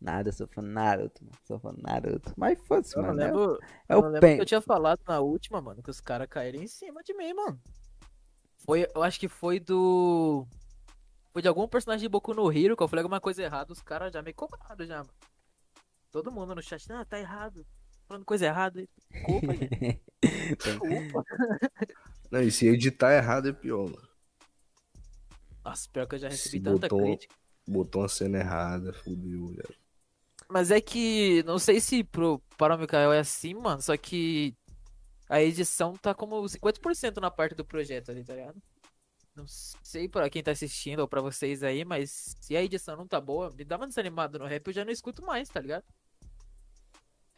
Nada, 0.00 0.30
eu 0.30 0.32
sou 0.32 0.46
fã 0.48 0.62
do 0.62 0.68
Naruto, 0.68 1.22
mano. 1.22 1.36
Sou 1.46 1.58
fã 1.58 1.72
do 1.74 1.82
Naruto. 1.82 2.32
Mas 2.36 2.58
foda-se, 2.66 2.96
não 2.96 3.02
mano. 3.04 3.20
É, 3.20 3.24
o- 3.32 3.36
lembro, 3.38 3.58
é 3.88 3.94
eu 3.94 3.98
o 3.98 4.02
não 4.02 4.08
lembro 4.08 4.20
Pen. 4.20 4.36
que 4.36 4.42
eu 4.42 4.46
tinha 4.46 4.60
falado 4.62 5.00
na 5.06 5.20
última, 5.20 5.60
mano, 5.60 5.82
que 5.82 5.90
os 5.90 6.00
caras 6.00 6.26
caíram 6.28 6.62
em 6.62 6.66
cima 6.66 7.02
de 7.02 7.12
mim, 7.14 7.34
mano. 7.34 7.60
Foi, 8.64 8.86
eu 8.94 9.02
acho 9.02 9.20
que 9.20 9.28
foi 9.28 9.60
do. 9.60 10.46
Foi 11.32 11.42
de 11.42 11.48
algum 11.48 11.68
personagem 11.68 12.02
de 12.02 12.08
Boku 12.08 12.32
no 12.34 12.50
Hero 12.50 12.76
que 12.76 12.82
eu 12.82 12.88
falei 12.88 13.02
alguma 13.02 13.20
coisa 13.20 13.42
errada, 13.42 13.72
os 13.72 13.80
caras 13.82 14.12
já 14.12 14.20
me 14.22 14.32
cobraram 14.32 14.84
já, 14.86 14.98
mano. 14.98 15.10
Todo 16.10 16.32
mundo 16.32 16.54
no 16.54 16.62
chat, 16.62 16.90
ah, 16.92 17.04
tá 17.04 17.18
errado. 17.20 17.64
Falando 18.10 18.24
coisa 18.24 18.46
errada. 18.46 18.84
Desculpa, 19.08 19.54
gente. 19.54 20.02
Desculpa. 20.58 21.24
Não, 22.28 22.42
e 22.42 22.50
se 22.50 22.66
editar 22.66 23.12
errado 23.14 23.48
é 23.50 23.52
pior, 23.52 23.88
mano. 23.88 24.08
Nossa, 25.64 25.88
pior 25.92 26.08
que 26.08 26.16
eu 26.16 26.18
já 26.18 26.28
recebi 26.28 26.58
Se 26.58 26.60
tanta 26.60 26.88
botou- 26.88 26.98
crítica. 27.06 27.34
Botou 27.68 28.02
uma 28.02 28.08
cena 28.08 28.38
errada, 28.38 28.92
fudeu, 28.92 29.54
já. 29.54 29.62
Mas 30.48 30.72
é 30.72 30.80
que, 30.80 31.44
não 31.44 31.56
sei 31.56 31.80
se 31.80 32.02
pro, 32.02 32.42
para 32.58 32.74
o 32.74 32.78
Mikael 32.80 33.12
é 33.12 33.20
assim, 33.20 33.54
mano, 33.54 33.80
só 33.80 33.96
que 33.96 34.56
a 35.28 35.40
edição 35.40 35.92
tá 35.92 36.12
como 36.12 36.42
50% 36.42 37.18
na 37.20 37.30
parte 37.30 37.54
do 37.54 37.64
projeto 37.64 38.10
ali, 38.10 38.24
tá 38.24 38.34
ligado? 38.34 38.60
Não 39.36 39.44
sei 39.46 40.08
pra 40.08 40.28
quem 40.28 40.42
tá 40.42 40.50
assistindo 40.50 40.98
ou 40.98 41.06
pra 41.06 41.20
vocês 41.20 41.62
aí, 41.62 41.84
mas 41.84 42.34
se 42.40 42.56
a 42.56 42.62
edição 42.64 42.96
não 42.96 43.06
tá 43.06 43.20
boa, 43.20 43.52
me 43.56 43.64
dá 43.64 43.76
uma 43.76 43.86
desanimada 43.86 44.36
no 44.36 44.46
rap, 44.46 44.66
eu 44.66 44.72
já 44.72 44.84
não 44.84 44.90
escuto 44.90 45.24
mais, 45.24 45.48
tá 45.48 45.60
ligado? 45.60 45.84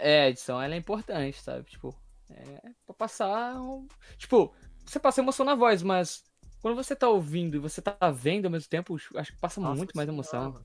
É, 0.04 0.22
a 0.24 0.28
edição 0.30 0.60
ela 0.60 0.74
é 0.74 0.78
importante, 0.78 1.40
sabe? 1.40 1.70
Tipo, 1.70 1.94
é 2.30 2.70
pra 2.84 2.94
passar. 2.94 3.54
um- 3.60 3.86
Tipo, 4.18 4.52
você 4.84 4.98
passa 4.98 5.20
emoção 5.20 5.46
na 5.46 5.54
voz, 5.54 5.82
mas 5.82 6.24
quando 6.60 6.74
você 6.74 6.96
tá 6.96 7.08
ouvindo 7.08 7.56
e 7.56 7.60
você 7.60 7.80
tá 7.80 7.96
vendo 8.10 8.46
ao 8.46 8.50
mesmo 8.50 8.68
tempo, 8.68 8.96
acho 9.16 9.32
que 9.32 9.38
passa 9.40 9.60
Nossa 9.60 9.76
muito 9.76 9.92
mais 9.94 10.08
emoção. 10.08 10.64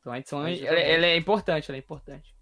Então 0.00 0.12
a 0.12 0.18
edição 0.18 0.40
Ajuda 0.40 0.66
ela, 0.66 0.76
muito. 0.76 0.90
ela 0.90 1.06
é 1.06 1.16
importante, 1.16 1.70
ela 1.70 1.76
é 1.76 1.80
importante. 1.80 2.34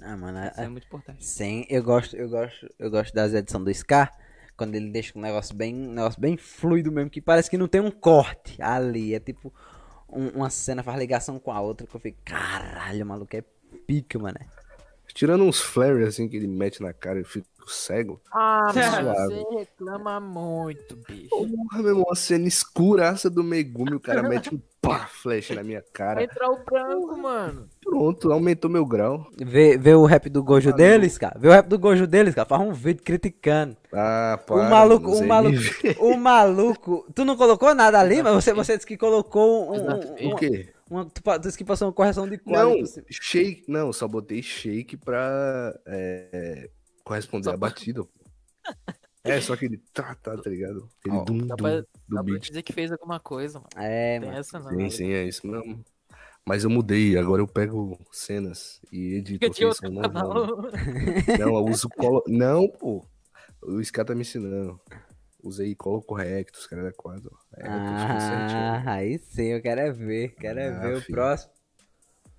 Ah, 0.00 0.16
mano, 0.16 0.38
A 0.38 0.46
edição 0.46 0.64
é 0.64 0.68
muito 0.68 0.86
importante. 0.86 1.24
Sim, 1.24 1.64
eu 1.68 1.82
gosto, 1.82 2.16
eu 2.16 2.28
gosto, 2.28 2.68
eu 2.78 2.90
gosto 2.90 3.12
das 3.14 3.32
edições 3.32 3.64
do 3.64 3.74
Scar, 3.74 4.12
quando 4.56 4.74
ele 4.74 4.90
deixa 4.90 5.16
um 5.18 5.22
negócio 5.22 5.54
bem, 5.54 5.74
um 5.74 5.92
negócio 5.92 6.20
bem 6.20 6.36
fluido 6.36 6.90
mesmo, 6.92 7.10
que 7.10 7.20
parece 7.20 7.50
que 7.50 7.58
não 7.58 7.68
tem 7.68 7.80
um 7.80 7.90
corte 7.90 8.60
ali, 8.62 9.14
é 9.14 9.20
tipo 9.20 9.52
um- 10.08 10.28
uma 10.30 10.50
cena 10.50 10.82
faz 10.82 10.98
ligação 10.98 11.38
com 11.38 11.52
a 11.52 11.60
outra 11.60 11.86
que 11.86 11.94
eu 11.94 12.00
fico, 12.00 12.18
caralho, 12.24 13.04
o 13.04 13.08
maluco 13.08 13.36
é 13.36 13.42
pica, 13.86 14.18
mano. 14.18 14.38
Tirando 15.14 15.44
uns 15.44 15.60
flares 15.60 16.08
assim 16.08 16.28
que 16.28 16.36
ele 16.36 16.48
mete 16.48 16.82
na 16.82 16.92
cara 16.92 17.20
e 17.20 17.24
fica 17.24 17.46
cego. 17.66 18.20
Ah, 18.30 18.68
Suave. 18.74 19.34
você 19.36 19.56
reclama 19.58 20.20
muito, 20.20 20.96
bicho. 21.08 21.30
Porra, 21.30 21.78
meu 21.78 21.88
irmão, 21.92 22.04
uma 22.08 22.14
cena 22.14 22.46
escuraça 22.46 23.30
do 23.30 23.42
Megumi, 23.42 23.94
o 23.94 24.00
cara 24.00 24.22
mete 24.22 24.54
um 24.54 24.60
pá, 24.82 25.06
flash 25.06 25.48
na 25.50 25.62
minha 25.62 25.80
Vai 25.80 25.88
cara. 25.92 26.22
entrar 26.24 26.50
o 26.50 26.62
branco, 26.62 27.16
mano. 27.16 27.66
Pronto, 27.82 28.30
aumentou 28.32 28.70
meu 28.70 28.84
grau. 28.84 29.26
Vê, 29.38 29.78
vê 29.78 29.94
o 29.94 30.04
rap 30.04 30.28
do 30.28 30.42
Gojo 30.42 30.72
Valeu. 30.72 30.76
deles, 30.86 31.16
cara. 31.16 31.38
Vê 31.38 31.48
o 31.48 31.52
rap 31.52 31.66
do 31.68 31.78
Gojo 31.78 32.06
deles, 32.06 32.34
cara. 32.34 32.46
Faz 32.46 32.60
um 32.60 32.72
vídeo 32.72 33.02
criticando. 33.02 33.76
Ah, 33.94 34.38
O 34.42 34.44
para, 34.46 34.68
maluco, 34.68 35.10
o 35.10 35.26
maluco, 35.26 35.58
o 36.00 36.16
maluco. 36.18 37.06
Tu 37.14 37.24
não 37.24 37.34
colocou 37.36 37.74
nada 37.74 37.98
ali, 37.98 38.22
mas 38.22 38.34
você, 38.34 38.52
você 38.52 38.74
disse 38.76 38.86
que 38.86 38.98
colocou 38.98 39.70
um, 39.70 39.74
Exato. 39.74 40.08
um, 40.20 40.28
O 40.32 40.36
quê? 40.36 40.68
Uma- 40.90 41.04
tu 41.06 41.22
disse 41.40 41.56
que 41.58 41.64
passou 41.64 41.88
uma 41.88 41.94
correção 41.94 42.28
de 42.28 42.36
Não, 42.36 42.52
quadro. 42.52 42.78
por 42.78 42.86
cima. 42.86 43.06
shake. 43.10 43.64
Não, 43.68 43.92
só 43.92 44.06
botei 44.08 44.42
shake 44.42 44.96
pra 44.96 45.78
é, 45.86 46.70
corresponder 47.04 47.44
Só 47.44 47.54
à 47.54 47.56
batida. 47.56 48.02
É, 49.22 49.40
só 49.40 49.54
aquele 49.54 49.78
tá, 49.92 50.14
tá, 50.16 50.36
tá 50.36 50.50
ligado? 50.50 50.88
Aquele 51.00 51.16
Ó, 51.16 51.24
dum, 51.24 51.38
dá 51.46 51.54
dum 51.54 51.62
pra- 51.64 51.80
do 51.80 51.86
Dá 52.08 52.22
pra 52.24 52.38
dizer 52.38 52.62
que 52.62 52.72
fez 52.72 52.92
alguma 52.92 53.18
coisa, 53.18 53.58
mano. 53.58 53.70
É, 53.76 54.20
mano. 54.20 54.32
essa 54.36 54.58
não. 54.58 54.70
Sim, 54.70 54.90
sim, 54.90 55.12
é 55.12 55.24
isso 55.24 55.46
mesmo. 55.46 55.82
Mas 56.46 56.62
eu 56.62 56.68
mudei, 56.68 57.16
agora 57.16 57.40
eu 57.40 57.48
pego 57.48 57.98
cenas 58.12 58.78
e 58.92 59.14
edito, 59.14 59.46
outro 59.46 59.68
isso 59.70 59.90
não 59.90 60.02
canal. 60.02 60.28
vão. 60.46 60.70
Não, 61.38 61.56
eu 61.56 61.64
uso 61.64 61.88
colo... 61.88 62.22
Não, 62.28 62.68
pô. 62.68 63.02
O 63.62 63.82
Scar 63.82 64.04
tá 64.04 64.14
me 64.14 64.20
ensinando. 64.20 64.78
Usei 65.44 65.74
colo 65.74 66.02
correcto, 66.02 66.58
os 66.58 66.66
caras 66.66 66.86
da 66.86 66.92
quadra. 66.92 67.30
É, 67.58 68.18
certinho. 68.18 68.62
Ah, 68.66 68.82
aí 68.94 69.18
sim, 69.18 69.44
eu 69.48 69.60
quero 69.62 69.80
é 69.80 69.92
ver. 69.92 70.34
Quero 70.36 70.58
é 70.58 70.68
Ah, 70.70 70.80
ver 70.80 70.96
o 70.96 71.00
filho. 71.00 71.14
próximo. 71.16 71.52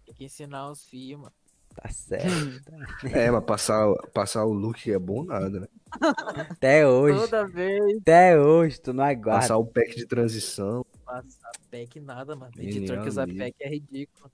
Tem 0.05 0.15
que 0.15 0.25
ensinar 0.25 0.69
os 0.71 0.83
filhos, 0.85 1.21
mano. 1.21 1.33
Tá 1.75 1.89
certo. 1.89 2.25
É, 3.13 3.29
mas 3.29 3.43
passar, 3.45 3.93
passar 4.13 4.45
o 4.45 4.53
look 4.53 4.89
é 4.89 4.97
bom 4.97 5.23
nada, 5.23 5.59
né? 5.59 5.67
Até 6.51 6.87
hoje. 6.87 7.19
Toda 7.19 7.47
vez 7.47 7.97
Até 8.01 8.39
hoje, 8.39 8.81
tu 8.81 8.93
não 8.93 9.03
aguarda. 9.03 9.41
Passar 9.41 9.57
o 9.57 9.65
pack 9.65 9.95
de 9.95 10.05
transição. 10.07 10.85
passar 11.05 11.51
pack 11.69 11.99
nada, 11.99 12.35
mano. 12.35 12.51
Menino 12.57 12.77
Editor 12.77 13.01
que 13.03 13.09
usa 13.09 13.27
pack 13.27 13.55
é 13.59 13.69
ridículo. 13.69 14.31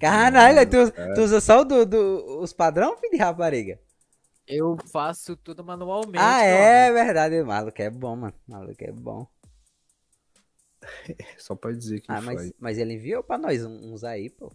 Caralho, 0.00 0.68
tu, 0.70 0.92
tu 1.14 1.20
usa 1.22 1.40
só 1.40 1.60
o 1.60 1.64
do, 1.64 1.84
do- 1.86 2.40
os 2.40 2.52
padrão, 2.52 2.96
filho 2.98 3.12
de 3.12 3.18
rapariga? 3.18 3.80
Eu 4.46 4.76
faço 4.92 5.36
tudo 5.36 5.64
manualmente. 5.64 6.18
Ah, 6.22 6.42
é 6.42 6.86
amigo. 6.88 7.04
verdade. 7.04 7.42
Maluco 7.42 7.82
é 7.82 7.90
bom, 7.90 8.16
mano. 8.16 8.34
Maluco 8.46 8.82
é 8.84 8.92
bom. 8.92 9.26
Só 11.38 11.54
pra 11.54 11.72
dizer 11.72 12.00
que 12.00 12.10
Ah, 12.10 12.20
faz. 12.22 12.24
mas, 12.24 12.52
mas 12.58 12.78
ele 12.78 12.94
enviou 12.94 13.22
pra 13.22 13.38
nós 13.38 13.64
uns 13.64 14.04
aí, 14.04 14.30
pô. 14.30 14.52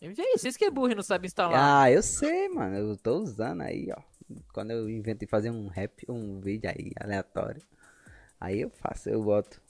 Envia 0.00 0.24
aí, 0.24 0.38
vocês 0.38 0.56
que 0.56 0.64
é 0.64 0.70
burro 0.70 0.92
e 0.92 0.94
não 0.94 1.02
sabem 1.02 1.26
instalar. 1.26 1.82
Ah, 1.82 1.90
eu 1.90 2.02
sei, 2.02 2.48
mano. 2.48 2.76
Eu 2.76 2.96
tô 2.96 3.18
usando 3.18 3.62
aí, 3.62 3.88
ó. 3.96 4.00
Quando 4.52 4.70
eu 4.70 4.88
inventei 4.88 5.26
fazer 5.26 5.50
um 5.50 5.66
rap, 5.66 6.04
um 6.08 6.40
vídeo 6.40 6.70
aí 6.70 6.92
aleatório. 7.00 7.62
Aí 8.40 8.60
eu 8.60 8.70
faço, 8.70 9.08
eu 9.08 9.20
boto. 9.22 9.60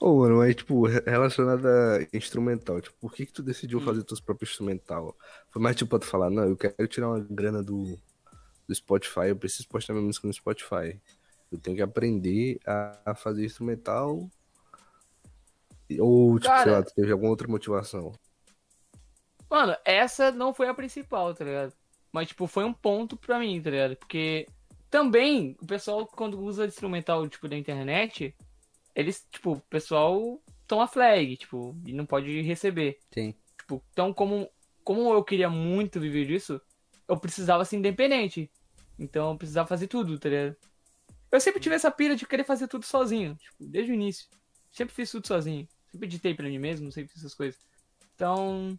Ô, 0.00 0.16
mano, 0.20 0.38
mas, 0.38 0.56
tipo, 0.56 0.86
re- 0.86 1.02
relacionado 1.06 1.66
a 1.66 1.98
instrumental, 2.16 2.80
tipo, 2.80 2.96
por 2.98 3.12
que 3.12 3.26
que 3.26 3.32
tu 3.32 3.42
decidiu 3.42 3.78
Hum. 3.78 3.84
fazer 3.84 4.02
teus 4.02 4.20
próprios 4.20 4.50
instrumental? 4.50 5.14
Foi 5.50 5.60
mais, 5.60 5.76
tipo, 5.76 5.90
pra 5.90 5.98
tu 5.98 6.06
falar, 6.06 6.30
não, 6.30 6.44
eu 6.44 6.56
quero 6.56 6.88
tirar 6.88 7.08
uma 7.10 7.20
grana 7.20 7.62
do, 7.62 7.98
do 8.66 8.74
Spotify, 8.74 9.28
eu 9.28 9.36
preciso 9.36 9.68
postar 9.68 9.92
minha 9.92 10.06
música 10.06 10.26
no 10.26 10.32
Spotify. 10.32 10.98
Eu 11.52 11.58
tenho 11.58 11.76
que 11.76 11.82
aprender 11.82 12.58
a, 12.66 13.10
a 13.12 13.14
fazer 13.14 13.44
instrumental. 13.44 14.30
Ou, 15.98 16.38
tipo, 16.38 16.54
sei 16.58 16.64
Cara- 16.64 16.70
lá, 16.78 16.82
tu 16.82 16.94
teve 16.94 17.12
alguma 17.12 17.30
outra 17.30 17.48
motivação? 17.48 18.12
Mano, 19.50 19.76
essa 19.84 20.30
não 20.30 20.54
foi 20.54 20.68
a 20.68 20.74
principal, 20.74 21.34
tá 21.34 21.44
ligado? 21.44 21.72
Mas, 22.12 22.28
tipo, 22.28 22.46
foi 22.46 22.64
um 22.64 22.72
ponto 22.72 23.16
pra 23.16 23.38
mim, 23.38 23.60
tá 23.60 23.70
ligado? 23.70 23.96
Porque 23.96 24.46
também 24.88 25.56
o 25.60 25.66
pessoal, 25.66 26.06
quando 26.06 26.40
usa 26.40 26.64
instrumental, 26.66 27.28
tipo, 27.28 27.48
da 27.48 27.56
internet, 27.56 28.34
eles, 28.94 29.26
tipo, 29.30 29.52
o 29.52 29.60
pessoal 29.62 30.40
toma 30.66 30.86
flag, 30.86 31.36
tipo, 31.36 31.76
e 31.84 31.92
não 31.92 32.06
pode 32.06 32.40
receber. 32.42 32.98
Sim. 33.12 33.34
Tipo, 33.58 33.82
então, 33.92 34.12
como, 34.12 34.48
como 34.84 35.12
eu 35.12 35.22
queria 35.24 35.48
muito 35.48 36.00
viver 36.00 36.26
disso, 36.26 36.60
eu 37.08 37.18
precisava 37.18 37.64
ser 37.64 37.76
independente. 37.76 38.50
Então, 38.98 39.32
eu 39.32 39.38
precisava 39.38 39.68
fazer 39.68 39.86
tudo, 39.86 40.18
tá 40.18 40.28
ligado? 40.28 40.56
Eu 41.30 41.40
sempre 41.40 41.60
tive 41.60 41.74
essa 41.74 41.90
pira 41.90 42.16
de 42.16 42.26
querer 42.26 42.44
fazer 42.44 42.66
tudo 42.68 42.84
sozinho, 42.84 43.36
tipo, 43.36 43.66
desde 43.66 43.92
o 43.92 43.94
início. 43.94 44.26
Sempre 44.70 44.94
fiz 44.94 45.10
tudo 45.10 45.26
sozinho. 45.26 45.68
Sempre 45.90 46.06
editei 46.06 46.34
pra 46.34 46.48
mim 46.48 46.58
mesmo, 46.58 46.90
sempre 46.90 47.12
fiz 47.12 47.22
essas 47.22 47.34
coisas. 47.34 47.60
Então. 48.14 48.78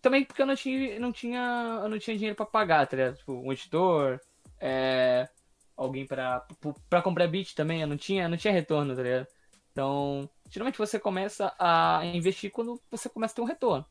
Também 0.00 0.24
porque 0.24 0.42
eu 0.42 0.46
não 0.46 0.54
tinha, 0.54 1.00
não 1.00 1.12
tinha, 1.12 1.80
eu 1.82 1.88
não 1.88 1.98
tinha 1.98 2.16
dinheiro 2.16 2.36
pra 2.36 2.44
pagar, 2.44 2.86
tá 2.86 2.96
ligado? 2.96 3.16
Tipo, 3.16 3.32
um 3.32 3.50
editor, 3.52 4.20
é, 4.60 5.28
alguém 5.76 6.06
pra, 6.06 6.46
pra 6.88 7.02
comprar 7.02 7.26
beat 7.26 7.54
também, 7.54 7.80
eu 7.80 7.86
não 7.86 7.96
tinha, 7.96 8.28
não 8.28 8.36
tinha 8.36 8.52
retorno, 8.52 8.94
tá 8.94 9.02
ligado? 9.02 9.26
Então, 9.72 10.30
geralmente 10.48 10.78
você 10.78 11.00
começa 11.00 11.54
a 11.58 12.02
investir 12.04 12.50
quando 12.50 12.80
você 12.90 13.08
começa 13.08 13.32
a 13.32 13.36
ter 13.36 13.42
um 13.42 13.46
retorno. 13.46 13.84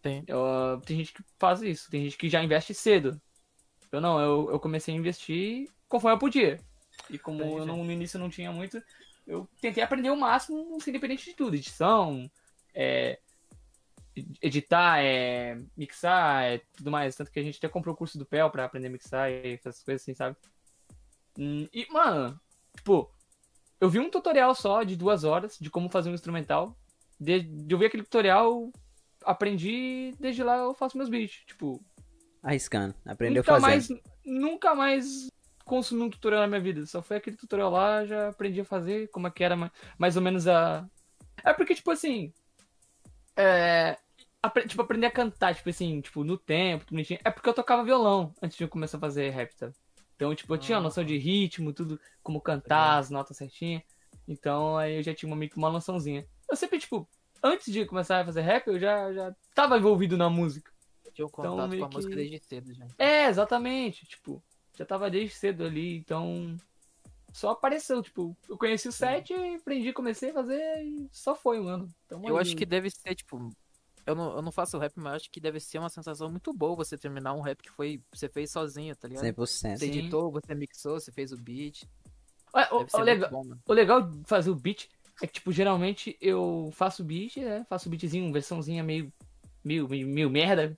Tem. 0.00 0.24
Eu, 0.26 0.80
tem 0.84 0.96
gente 0.96 1.12
que 1.12 1.22
faz 1.38 1.60
isso, 1.60 1.90
tem 1.90 2.04
gente 2.04 2.16
que 2.16 2.28
já 2.28 2.42
investe 2.42 2.72
cedo. 2.72 3.20
Eu 3.92 4.00
não, 4.00 4.18
eu, 4.20 4.50
eu 4.52 4.60
comecei 4.60 4.94
a 4.94 4.96
investir 4.96 5.68
conforme 5.88 6.14
eu 6.14 6.18
podia. 6.18 6.58
E 7.10 7.18
como 7.18 7.42
eu 7.42 7.66
não, 7.66 7.84
no 7.84 7.92
início 7.92 8.18
não 8.18 8.30
tinha 8.30 8.50
muito, 8.50 8.82
eu 9.26 9.48
tentei 9.60 9.82
aprender 9.82 10.10
o 10.10 10.16
máximo, 10.16 10.76
assim, 10.76 10.90
independente 10.90 11.24
de 11.24 11.34
tudo. 11.34 11.56
Edição, 11.56 12.30
é, 12.74 13.18
editar, 14.40 15.02
é, 15.02 15.60
mixar, 15.76 16.44
é, 16.44 16.62
tudo 16.76 16.90
mais. 16.90 17.14
Tanto 17.16 17.30
que 17.30 17.38
a 17.38 17.42
gente 17.42 17.58
até 17.58 17.68
comprou 17.68 17.94
o 17.94 17.98
curso 17.98 18.16
do 18.16 18.24
PEL 18.24 18.50
pra 18.50 18.64
aprender 18.64 18.86
a 18.86 18.90
mixar 18.90 19.30
e 19.30 19.54
essas 19.54 19.82
coisas 19.82 20.02
assim, 20.02 20.14
sabe? 20.14 20.36
Hum, 21.40 21.66
E, 21.72 21.86
mano, 21.90 22.38
tipo, 22.76 23.10
eu 23.80 23.88
vi 23.88 23.98
um 23.98 24.10
tutorial 24.10 24.54
só 24.54 24.82
de 24.82 24.94
duas 24.94 25.24
horas 25.24 25.56
de 25.58 25.70
como 25.70 25.88
fazer 25.88 26.10
um 26.10 26.14
instrumental. 26.14 26.76
De, 27.18 27.40
de 27.40 27.74
eu 27.74 27.78
ver 27.78 27.86
aquele 27.86 28.02
tutorial, 28.02 28.70
aprendi, 29.24 30.14
desde 30.20 30.42
lá 30.42 30.56
eu 30.58 30.74
faço 30.74 30.96
meus 30.98 31.08
beats. 31.08 31.42
Tipo, 31.46 31.82
Arriscando. 32.42 32.94
Aprendeu 33.06 33.42
nunca 33.42 33.60
fazendo. 33.60 33.62
mais, 33.62 33.88
nunca 34.24 34.74
mais 34.74 35.28
consumi 35.64 36.02
um 36.02 36.10
tutorial 36.10 36.40
na 36.42 36.46
minha 36.48 36.60
vida. 36.60 36.84
Só 36.86 37.00
foi 37.02 37.16
aquele 37.18 37.36
tutorial 37.36 37.70
lá, 37.70 38.04
já 38.04 38.28
aprendi 38.28 38.60
a 38.60 38.64
fazer, 38.64 39.08
como 39.10 39.26
é 39.26 39.30
que 39.30 39.44
era 39.44 39.56
ma- 39.56 39.70
mais 39.98 40.16
ou 40.16 40.22
menos 40.22 40.46
a. 40.48 40.86
É 41.44 41.52
porque, 41.52 41.74
tipo 41.74 41.90
assim. 41.90 42.32
É. 43.36 43.96
apre- 44.42 44.66
Tipo, 44.66 44.82
aprender 44.82 45.06
a 45.06 45.10
cantar, 45.10 45.54
tipo 45.54 45.68
assim, 45.70 46.00
tipo, 46.00 46.24
no 46.24 46.36
tempo, 46.38 46.84
tudo 46.84 46.96
bonitinho. 46.96 47.20
É 47.24 47.30
porque 47.30 47.48
eu 47.48 47.54
tocava 47.54 47.84
violão 47.84 48.34
antes 48.42 48.56
de 48.56 48.64
eu 48.64 48.68
começar 48.68 48.96
a 48.96 49.00
fazer 49.00 49.30
rap, 49.30 49.54
tá? 49.56 49.70
Então, 50.20 50.34
tipo, 50.34 50.52
eu 50.52 50.58
tinha 50.58 50.76
a 50.76 50.80
noção 50.82 51.02
de 51.02 51.16
ritmo, 51.16 51.72
tudo, 51.72 51.98
como 52.22 52.42
cantar, 52.42 52.98
as 52.98 53.08
notas 53.08 53.38
certinhas. 53.38 53.82
Então, 54.28 54.76
aí 54.76 54.96
eu 54.98 55.02
já 55.02 55.14
tinha 55.14 55.26
uma, 55.30 55.34
meio 55.34 55.50
que 55.50 55.56
uma 55.56 55.70
noçãozinha. 55.70 56.26
Eu 56.50 56.54
sempre, 56.56 56.78
tipo, 56.78 57.08
antes 57.42 57.72
de 57.72 57.86
começar 57.86 58.20
a 58.20 58.24
fazer 58.26 58.42
rap, 58.42 58.66
eu 58.66 58.78
já, 58.78 59.10
já 59.14 59.34
tava 59.54 59.78
envolvido 59.78 60.18
na 60.18 60.28
música. 60.28 60.70
Tinha 61.14 61.26
um 61.26 61.30
contato 61.30 61.70
meio 61.70 61.80
com 61.80 61.86
a 61.86 61.90
música 61.96 62.10
que- 62.14 62.16
desde 62.28 62.38
cedo 62.46 62.74
já. 62.74 62.86
É, 62.98 63.28
exatamente. 63.28 64.04
Tipo, 64.06 64.42
já 64.76 64.84
tava 64.84 65.08
desde 65.10 65.34
cedo 65.34 65.64
ali, 65.64 65.96
então. 65.96 66.54
Só 67.32 67.50
apareceu, 67.52 68.02
tipo, 68.02 68.36
eu 68.46 68.58
conheci 68.58 68.88
o 68.88 68.92
set, 68.92 69.32
aprendi, 69.32 69.90
comecei 69.94 70.30
a 70.32 70.34
fazer 70.34 70.82
e 70.84 71.08
só 71.10 71.34
foi, 71.34 71.58
mano. 71.60 71.88
Então, 72.04 72.20
Eu 72.26 72.36
aí- 72.36 72.42
acho 72.42 72.54
que 72.56 72.66
deve 72.66 72.90
ser, 72.90 73.14
tipo. 73.14 73.50
Eu 74.06 74.14
não, 74.14 74.36
eu 74.36 74.42
não 74.42 74.52
faço 74.52 74.78
rap, 74.78 74.92
mas 74.96 75.14
acho 75.14 75.30
que 75.30 75.40
deve 75.40 75.60
ser 75.60 75.78
uma 75.78 75.88
sensação 75.88 76.30
muito 76.30 76.52
boa 76.52 76.76
você 76.76 76.96
terminar 76.96 77.34
um 77.34 77.40
rap 77.40 77.62
que 77.62 77.70
foi. 77.70 78.02
Você 78.12 78.28
fez 78.28 78.50
sozinho, 78.50 78.94
tá 78.96 79.06
ligado? 79.06 79.24
100%. 79.24 79.36
Você 79.36 79.76
Sim. 79.76 79.86
editou, 79.86 80.30
você 80.30 80.54
mixou, 80.54 80.98
você 80.98 81.12
fez 81.12 81.32
o 81.32 81.36
beat. 81.36 81.84
Ué, 82.54 82.68
o, 82.72 82.86
o 82.96 83.00
legal, 83.00 83.30
bom, 83.30 83.44
o 83.66 83.72
legal 83.72 84.02
de 84.02 84.24
fazer 84.26 84.50
o 84.50 84.54
beat 84.54 84.88
é 85.22 85.26
que, 85.26 85.34
tipo, 85.34 85.52
geralmente 85.52 86.16
eu 86.20 86.70
faço 86.72 87.02
o 87.02 87.04
beat, 87.04 87.36
né? 87.36 87.64
Faço 87.68 87.88
o 87.88 87.90
beatzinho, 87.90 88.32
versãozinha 88.32 88.82
meio, 88.82 89.12
meio, 89.62 89.88
meio, 89.88 90.08
meio 90.08 90.30
merda 90.30 90.76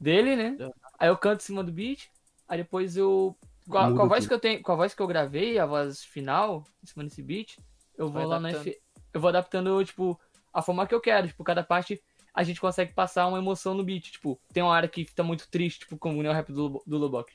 dele, 0.00 0.36
né? 0.36 0.56
É. 0.60 0.70
Aí 0.98 1.08
eu 1.08 1.16
canto 1.16 1.40
em 1.40 1.44
cima 1.44 1.64
do 1.64 1.72
beat, 1.72 2.08
aí 2.46 2.58
depois 2.58 2.96
eu. 2.96 3.36
Com 3.68 3.78
a, 3.78 3.92
com 3.92 4.02
a 4.02 4.06
voz 4.06 4.26
que 4.26 4.32
eu 4.32 4.40
tenho, 4.40 4.62
com 4.62 4.72
a 4.72 4.76
voz 4.76 4.94
que 4.94 5.02
eu 5.02 5.06
gravei, 5.06 5.58
a 5.58 5.66
voz 5.66 6.02
final, 6.02 6.64
em 6.82 6.86
cima 6.86 7.04
desse 7.04 7.22
beat, 7.22 7.58
eu 7.96 8.06
vou 8.06 8.22
Vai 8.22 8.26
lá 8.26 8.36
adaptando. 8.36 8.68
F. 8.68 8.80
Eu 9.12 9.20
vou 9.20 9.28
adaptando, 9.28 9.84
tipo, 9.84 10.20
a 10.52 10.62
forma 10.62 10.86
que 10.86 10.94
eu 10.94 11.00
quero. 11.00 11.26
Tipo, 11.26 11.44
cada 11.44 11.62
parte 11.62 12.00
a 12.38 12.44
gente 12.44 12.60
consegue 12.60 12.92
passar 12.92 13.26
uma 13.26 13.38
emoção 13.38 13.74
no 13.74 13.82
beat. 13.82 14.12
Tipo, 14.12 14.40
tem 14.52 14.62
uma 14.62 14.70
hora 14.70 14.86
que 14.86 15.04
tá 15.12 15.24
muito 15.24 15.48
triste, 15.50 15.80
tipo, 15.80 15.98
como 15.98 16.22
no 16.22 16.32
rap 16.32 16.52
do, 16.52 16.80
do 16.86 16.96
Lobok. 16.96 17.32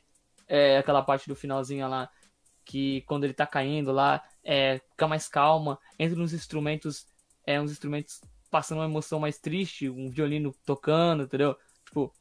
É 0.48 0.78
aquela 0.78 1.02
parte 1.02 1.28
do 1.28 1.36
finalzinho 1.36 1.90
lá, 1.90 2.10
que 2.64 3.02
quando 3.02 3.26
ele 3.26 3.34
tá 3.34 3.46
caindo 3.46 3.92
lá, 3.92 4.24
é, 4.42 4.80
fica 4.92 5.06
mais 5.06 5.28
calma, 5.28 5.78
entra 6.00 6.18
nos 6.18 6.32
instrumentos, 6.34 7.06
é, 7.46 7.60
uns 7.60 7.70
instrumentos 7.70 8.22
passando 8.50 8.78
uma 8.78 8.86
emoção 8.86 9.20
mais 9.20 9.38
triste, 9.38 9.90
um 9.90 10.10
violino 10.10 10.56
tocando, 10.66 11.24
entendeu? 11.24 11.58
Tipo, 11.86 12.14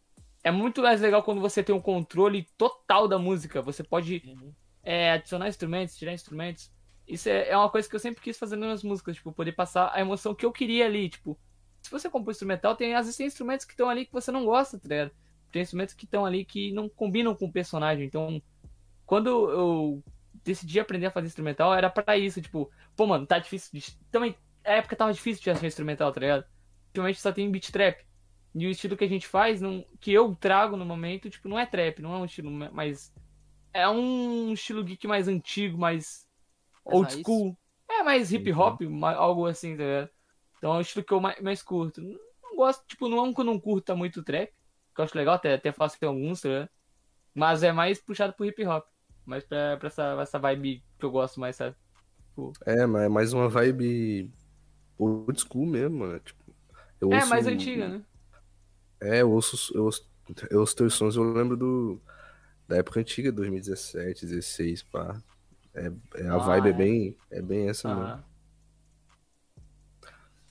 é 0.43 0.51
muito 0.51 0.83
mais 0.83 1.01
legal 1.01 1.23
quando 1.23 1.41
você 1.41 1.63
tem 1.63 1.73
um 1.73 1.81
controle 1.81 2.49
total 2.59 3.07
da 3.07 3.17
música. 3.17 3.63
Você 3.63 3.85
pode 3.85 4.25
Uhum. 4.27 4.53
é, 4.83 5.13
adicionar 5.13 5.49
instrumentos, 5.49 5.97
tirar 5.97 6.13
instrumentos. 6.15 6.69
Isso 7.07 7.29
é, 7.29 7.49
é 7.51 7.57
uma 7.57 7.71
coisa 7.71 7.89
que 7.89 7.95
eu 7.95 8.01
sempre 8.01 8.21
quis 8.21 8.37
fazer 8.37 8.57
nas 8.57 8.67
minhas 8.67 8.83
músicas, 8.83 9.15
tipo, 9.15 9.33
poder 9.33 9.53
passar 9.53 9.93
a 9.95 10.01
emoção 10.01 10.35
que 10.35 10.45
eu 10.45 10.51
queria 10.51 10.87
ali, 10.87 11.09
tipo. 11.09 11.39
Se 11.83 11.91
você 11.91 12.09
compõe 12.09 12.33
instrumental, 12.33 12.77
tem, 12.77 12.95
às 12.95 13.07
vezes 13.07 13.17
tem 13.17 13.27
instrumentos 13.27 13.67
que 13.67 13.73
estão 13.73 13.89
ali 13.89 14.07
que 14.07 14.13
você 14.13 14.31
não 14.31 14.45
gosta, 14.45 14.79
tá 14.79 14.89
ligado? 14.89 15.11
Tem 15.51 15.63
instrumentos 15.63 15.95
que 15.95 16.05
estão 16.05 16.25
ali 16.25 16.45
que 16.45 16.73
não 16.73 16.89
combinam 16.89 17.35
com 17.35 17.47
o 17.47 17.53
personagem. 17.53 18.07
Então, 18.07 18.41
quando 19.05 19.51
eu 19.51 20.03
decidi 20.45 20.81
aprender 20.81 21.07
a 21.07 21.11
fazer 21.11 21.27
instrumental, 21.27 21.75
era 21.75 21.91
pra 21.91 22.17
isso, 22.17 22.41
tipo, 22.41 22.71
pô, 22.97 23.07
mano, 23.07 23.27
tá 23.27 23.39
difícil 23.39 23.71
de. 23.73 23.99
Também, 24.11 24.35
a 24.65 24.73
época 24.75 24.97
tava 24.97 25.13
difícil 25.13 25.43
de 25.43 25.51
achar 25.51 25.67
instrumental, 25.67 26.13
tá 26.13 26.21
ligado? 26.21 26.45
Ultimamente 26.87 27.21
só 27.21 27.33
tem 27.33 27.51
beat 27.51 27.71
trap. 27.71 28.05
E 28.55 28.67
o 28.67 28.71
estilo 28.71 28.97
que 28.97 29.05
a 29.05 29.09
gente 29.09 29.27
faz, 29.27 29.61
não, 29.61 29.85
que 30.01 30.13
eu 30.13 30.35
trago 30.37 30.77
no 30.77 30.85
momento, 30.85 31.31
tipo, 31.31 31.49
não 31.49 31.59
é 31.59 31.65
trap, 31.67 32.01
não 32.01 32.15
é 32.15 32.19
um 32.19 32.25
estilo 32.25 32.51
mais. 32.51 33.13
É 33.73 33.89
um 33.89 34.53
estilo 34.53 34.85
geek 34.85 35.07
mais 35.07 35.27
antigo, 35.27 35.79
mais 35.79 36.27
old 36.85 37.11
school. 37.23 37.57
É 37.91 38.03
mais 38.03 38.33
hip 38.33 38.53
hop, 38.53 38.83
algo 39.17 39.47
assim, 39.47 39.77
tá 39.77 39.83
ligado? 39.83 40.11
Então 40.63 40.79
é 40.79 40.83
estilo 40.83 41.05
que 41.05 41.13
eu 41.13 41.21
mais, 41.21 41.41
mais 41.43 41.63
curto. 41.63 42.01
Não, 42.03 42.57
gosto, 42.57 42.85
tipo, 42.87 43.09
não 43.09 43.19
é 43.19 43.23
um 43.23 43.35
que 43.35 43.41
eu 43.41 43.45
não 43.45 43.59
curta 43.61 43.97
muito 43.97 44.23
trap, 44.23 44.49
que 44.95 45.01
eu 45.01 45.05
acho 45.05 45.17
legal, 45.19 45.35
até, 45.35 45.55
até 45.55 45.73
faço 45.73 45.99
tem 45.99 46.09
alguns, 46.09 46.41
tá? 46.43 46.71
Mas 47.35 47.63
é 47.63 47.73
mais 47.73 48.01
puxado 48.03 48.35
pro 48.35 48.47
hip 48.47 48.65
hop. 48.67 48.87
Mais 49.27 49.45
pra, 49.45 49.77
pra 49.79 49.89
essa, 49.89 50.19
essa 50.23 50.39
vibe 50.39 50.85
que 50.99 51.07
eu 51.07 51.11
gosto 51.11 51.41
mais, 51.41 51.57
sabe? 51.57 51.77
É, 52.67 52.87
mas 52.87 53.03
é 53.05 53.09
mais 53.09 53.33
uma 53.33 53.49
vibe 53.49 54.31
old 54.99 55.41
school 55.41 55.67
mesmo, 55.67 55.99
mano. 55.99 56.21
Tipo, 56.21 56.55
É, 57.11 57.25
mais 57.25 57.47
antiga, 57.47 57.89
né? 57.89 58.05
É, 59.01 59.21
eu 59.23 59.31
ouço, 59.31 59.73
eu 59.77 59.85
ouço, 59.85 60.09
eu 60.51 60.61
ouço 60.61 60.77
teus 60.77 60.95
sons, 60.95 61.17
eu 61.17 61.33
lembro 61.33 61.57
do, 61.57 62.01
da 62.69 62.77
época 62.79 63.01
antiga, 63.01 63.33
2017, 63.33 64.27
16, 64.27 64.83
pá. 64.83 65.21
É, 65.75 65.93
é- 66.23 66.29
a 66.29 66.39
Ah, 66.39 66.39
vibe 66.39 66.69
é. 66.69 66.71
é. 66.71 66.75
bem, 66.75 67.17
é 67.31 67.43
bem 67.43 67.69
essa 67.69 67.89
mesmo. 67.89 68.15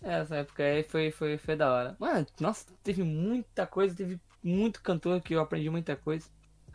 É, 0.04 0.20
Essa 0.20 0.38
época 0.38 0.64
aí 0.64 0.84
foi, 0.84 1.12
foi, 1.12 1.38
foi 1.38 1.56
da 1.56 1.72
hora. 1.72 1.96
Mano, 2.00 2.26
nossa, 2.40 2.66
teve 2.84 3.04
muita 3.04 3.68
coisa, 3.68 3.96
teve 3.96 4.20
muito 4.44 4.82
cantor 4.82 5.22
que 5.22 5.34
eu 5.36 5.40
aprendi 5.42 5.70
muita 5.70 5.96
coisa. 5.96 6.28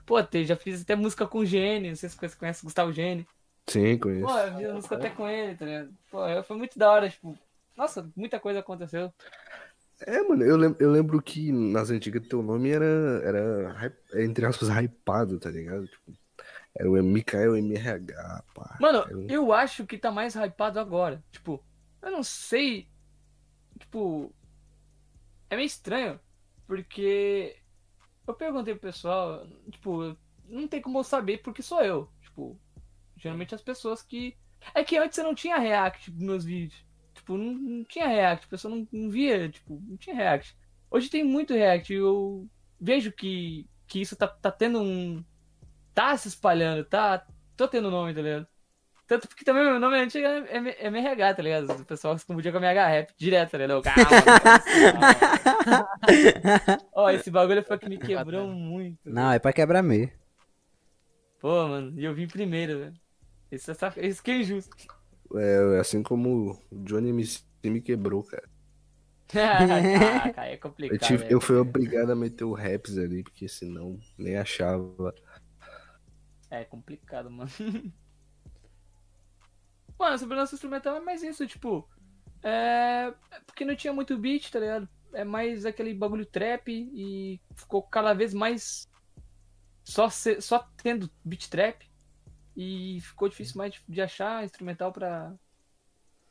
Pô, 0.04 0.22
te- 0.22 0.44
já 0.44 0.56
fiz 0.56 0.82
até 0.82 0.94
música 0.94 1.26
com 1.26 1.38
o 1.38 1.46
Gene, 1.46 1.88
não 1.88 1.96
sei 1.96 2.08
se 2.08 2.16
você 2.16 2.36
conhece 2.36 2.62
o 2.62 2.66
Gustavo 2.66 2.92
Gene. 2.92 3.26
Sim, 3.68 3.98
conheço. 3.98 4.26
Pô, 4.26 4.38
eu 4.38 4.56
fiz 4.58 4.72
música 4.72 4.94
até 4.94 5.10
com 5.10 5.28
ele, 5.28 5.56
tá 5.56 5.64
ligado? 5.64 5.94
Pô, 6.10 6.42
foi 6.44 6.56
muito 6.56 6.78
da 6.78 6.90
hora, 6.90 7.10
tipo, 7.10 7.36
nossa, 7.76 8.08
muita 8.16 8.38
coisa 8.38 8.60
aconteceu. 8.60 9.12
É, 10.00 10.20
mano, 10.22 10.44
eu 10.44 10.56
lembro, 10.56 10.76
eu 10.80 10.90
lembro 10.90 11.22
que 11.22 11.50
nas 11.50 11.90
antigas 11.90 12.26
teu 12.28 12.42
nome 12.42 12.70
era, 12.70 12.84
era 13.24 13.94
entre 14.22 14.44
aspas, 14.44 14.68
hypado, 14.68 15.40
tá 15.40 15.50
ligado? 15.50 15.86
Tipo, 15.88 16.12
era 16.76 16.90
o 16.90 17.02
Mikael 17.02 17.56
MRH, 17.56 18.44
pá. 18.54 18.76
Mano, 18.80 19.06
Era 19.08 19.18
um- 19.18 19.26
eu 19.28 19.52
acho 19.52 19.86
que 19.86 19.98
tá 19.98 20.10
mais 20.10 20.34
hypado 20.36 20.78
agora. 20.78 21.22
Tipo, 21.32 21.64
eu 22.02 22.10
não 22.10 22.22
sei. 22.22 22.88
Tipo, 23.78 24.32
é 25.50 25.56
meio 25.56 25.66
estranho. 25.66 26.20
Porque 26.66 27.56
eu 28.26 28.34
perguntei 28.34 28.74
pro 28.74 28.88
pessoal, 28.88 29.46
tipo, 29.70 30.16
não 30.48 30.66
tem 30.66 30.82
como 30.82 30.98
eu 30.98 31.04
saber 31.04 31.38
porque 31.38 31.62
sou 31.62 31.82
eu. 31.82 32.10
Tipo, 32.20 32.58
geralmente 33.16 33.54
as 33.54 33.62
pessoas 33.62 34.02
que. 34.02 34.36
É 34.74 34.82
que 34.82 34.96
antes 34.96 35.16
eu 35.18 35.24
não 35.24 35.34
tinha 35.34 35.58
react 35.58 36.10
nos 36.10 36.20
meus 36.20 36.44
vídeos. 36.44 36.84
Tipo, 37.14 37.36
não, 37.36 37.52
não 37.52 37.84
tinha 37.84 38.06
react, 38.06 38.46
a 38.46 38.50
pessoa 38.50 38.74
não, 38.74 38.88
não 38.92 39.10
via, 39.10 39.48
tipo, 39.48 39.80
não 39.86 39.96
tinha 39.96 40.16
react. 40.16 40.56
Hoje 40.90 41.08
tem 41.08 41.24
muito 41.24 41.54
react, 41.54 41.92
eu 41.92 42.48
vejo 42.80 43.12
que, 43.12 43.68
que 43.86 44.00
isso 44.00 44.16
tá, 44.16 44.26
tá 44.26 44.50
tendo 44.50 44.80
um. 44.80 45.24
Tá 45.94 46.16
se 46.16 46.28
espalhando, 46.28 46.84
tá. 46.84 47.26
Tô 47.56 47.66
tendo 47.66 47.90
nome, 47.90 48.12
tá 48.14 48.20
ligado? 48.20 48.46
Tanto 49.06 49.28
porque 49.28 49.44
também 49.44 49.62
meu 49.62 49.78
nome 49.78 49.98
antigo 49.98 50.26
é, 50.26 50.38
é, 50.40 50.84
é 50.84 50.86
MRH, 50.88 51.34
tá 51.34 51.42
ligado? 51.42 51.70
O 51.70 51.84
pessoal 51.84 52.18
se 52.18 52.26
confundia 52.26 52.50
com 52.50 52.58
MH 52.58 52.88
Rap 52.88 53.12
direto, 53.16 53.50
tá 53.52 53.58
ligado? 53.58 53.82
Calma, 53.82 54.04
calma. 55.64 55.88
Ó, 56.92 57.08
esse 57.10 57.30
bagulho 57.30 57.62
foi 57.62 57.78
que 57.78 57.88
me 57.88 57.98
quebrou 57.98 58.48
muito. 58.48 58.98
Não, 59.04 59.30
é 59.30 59.38
pra 59.38 59.52
quebrar 59.52 59.82
meio. 59.82 60.10
Pô, 61.38 61.68
mano, 61.68 61.92
e 61.96 62.04
eu 62.04 62.14
vim 62.14 62.26
primeiro, 62.26 62.78
velho. 62.80 62.94
Isso, 63.52 63.70
é 63.70 64.06
isso 64.06 64.22
que 64.22 64.32
é 64.32 64.38
injusto. 64.38 64.76
É, 65.36 65.78
assim 65.78 66.02
como 66.02 66.58
o 66.70 66.84
Johnny 66.84 67.10
MC 67.10 67.44
me 67.64 67.80
quebrou, 67.80 68.24
cara. 68.24 68.48
Caraca, 69.28 70.46
é 70.46 70.54
Eu, 70.54 70.58
complicado. 70.58 71.00
tive, 71.08 71.24
né? 71.24 71.28
eu 71.30 71.40
fui 71.40 71.56
obrigado 71.56 72.10
a 72.10 72.16
meter 72.16 72.44
o 72.44 72.52
raps 72.54 72.98
ali, 72.98 73.22
porque 73.22 73.48
senão 73.48 73.98
nem 74.18 74.36
achava. 74.36 75.14
É 76.50 76.64
complicado, 76.64 77.30
mano. 77.30 77.50
Mano, 79.98 80.26
nosso 80.34 80.54
instrumental 80.54 80.96
é 80.96 81.00
mais 81.00 81.22
isso, 81.22 81.46
tipo. 81.46 81.88
É. 82.42 83.12
é 83.30 83.40
Porque 83.46 83.64
não 83.64 83.76
tinha 83.76 83.92
muito 83.92 84.16
beat, 84.18 84.50
tá 84.50 84.60
ligado? 84.60 84.88
É 85.12 85.24
mais 85.24 85.64
aquele 85.64 85.94
bagulho 85.94 86.26
trap 86.26 86.68
e 86.68 87.40
ficou 87.54 87.82
cada 87.82 88.12
vez 88.12 88.34
mais. 88.34 88.88
Só, 89.84 90.08
só 90.08 90.68
tendo 90.82 91.10
beat 91.24 91.48
trap. 91.48 91.88
E 92.56 93.00
ficou 93.02 93.28
difícil 93.28 93.58
mais 93.58 93.74
de 93.88 94.02
achar 94.02 94.44
instrumental 94.44 94.92
pra. 94.92 95.34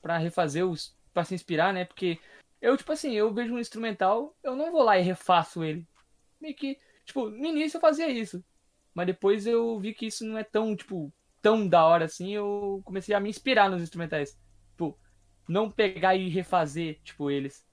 pra 0.01 0.17
refazer 0.17 0.65
os. 0.65 0.95
pra 1.13 1.23
se 1.23 1.35
inspirar, 1.35 1.73
né? 1.73 1.85
Porque 1.85 2.19
eu, 2.61 2.75
tipo 2.77 2.91
assim, 2.91 3.13
eu 3.13 3.33
vejo 3.33 3.53
um 3.53 3.59
instrumental, 3.59 4.35
eu 4.43 4.55
não 4.55 4.71
vou 4.71 4.81
lá 4.83 4.97
e 4.97 5.03
refaço 5.03 5.63
ele. 5.63 5.87
Meio 6.39 6.55
que. 6.55 6.79
Tipo, 7.05 7.29
no 7.29 7.45
início 7.45 7.77
eu 7.77 7.81
fazia 7.81 8.09
isso. 8.09 8.43
Mas 8.93 9.07
depois 9.07 9.45
eu 9.45 9.79
vi 9.79 9.93
que 9.93 10.07
isso 10.07 10.25
não 10.25 10.37
é 10.37 10.43
tão, 10.43 10.75
tipo, 10.75 11.13
tão 11.45 11.67
da 11.67 11.85
hora 11.85 12.05
assim. 12.05 12.31
Eu 12.31 12.81
comecei 12.83 13.13
a 13.13 13.19
me 13.19 13.29
inspirar 13.29 13.69
nos 13.69 13.83
instrumentais. 13.83 14.35
Tipo, 14.71 14.97
não 15.47 15.69
pegar 15.69 16.15
e 16.15 16.27
refazer, 16.27 16.99
tipo, 17.03 17.29
eles. 17.29 17.63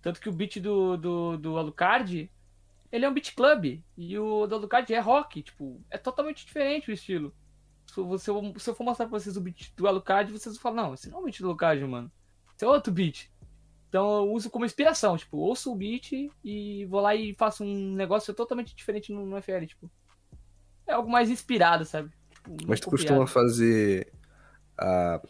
Tanto 0.00 0.20
que 0.20 0.28
o 0.28 0.32
beat 0.32 0.58
do, 0.58 0.96
do, 0.96 1.36
do 1.36 1.56
Alucard, 1.56 2.28
ele 2.90 3.04
é 3.04 3.08
um 3.08 3.14
beat 3.14 3.36
club. 3.36 3.80
E 3.96 4.18
o 4.18 4.44
do 4.48 4.56
Alucard 4.56 4.92
é 4.92 4.98
rock, 4.98 5.40
tipo, 5.40 5.80
é 5.88 5.96
totalmente 5.96 6.44
diferente 6.44 6.90
o 6.90 6.92
estilo. 6.92 7.32
Se, 7.86 8.00
você, 8.00 8.32
se 8.58 8.70
eu 8.70 8.74
for 8.74 8.82
mostrar 8.82 9.06
pra 9.06 9.16
vocês 9.16 9.36
o 9.36 9.40
beat 9.40 9.72
do 9.76 9.86
Alucard, 9.86 10.32
vocês 10.32 10.56
vão 10.56 10.62
falar, 10.62 10.82
não, 10.82 10.94
esse 10.94 11.08
não 11.08 11.18
é 11.18 11.20
o 11.20 11.24
beat 11.24 11.38
do 11.38 11.46
Alucard, 11.46 11.84
mano. 11.84 12.10
Esse 12.56 12.64
é 12.64 12.68
outro 12.68 12.92
beat. 12.92 13.30
Então 13.88 14.16
eu 14.16 14.32
uso 14.32 14.50
como 14.50 14.64
inspiração, 14.64 15.16
tipo, 15.16 15.36
ouço 15.36 15.70
o 15.70 15.76
beat 15.76 16.10
e 16.42 16.86
vou 16.86 17.00
lá 17.00 17.14
e 17.14 17.34
faço 17.34 17.62
um 17.62 17.92
negócio 17.92 18.34
totalmente 18.34 18.74
diferente 18.74 19.12
no, 19.12 19.24
no 19.24 19.40
FL, 19.40 19.64
tipo. 19.64 19.88
É 20.88 20.94
algo 20.94 21.08
mais 21.08 21.30
inspirado, 21.30 21.84
sabe? 21.84 22.10
Tipo, 22.42 22.64
Mas 22.66 22.80
tu 22.80 22.90
copiado. 22.90 22.90
costuma 22.90 23.26
fazer 23.26 24.12
a, 24.78 25.20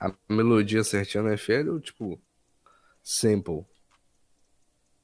a 0.00 0.14
melodia 0.28 0.82
certinha 0.84 1.22
no 1.22 1.36
FL 1.36 1.70
ou 1.70 1.80
tipo 1.80 2.20
sample? 3.02 3.64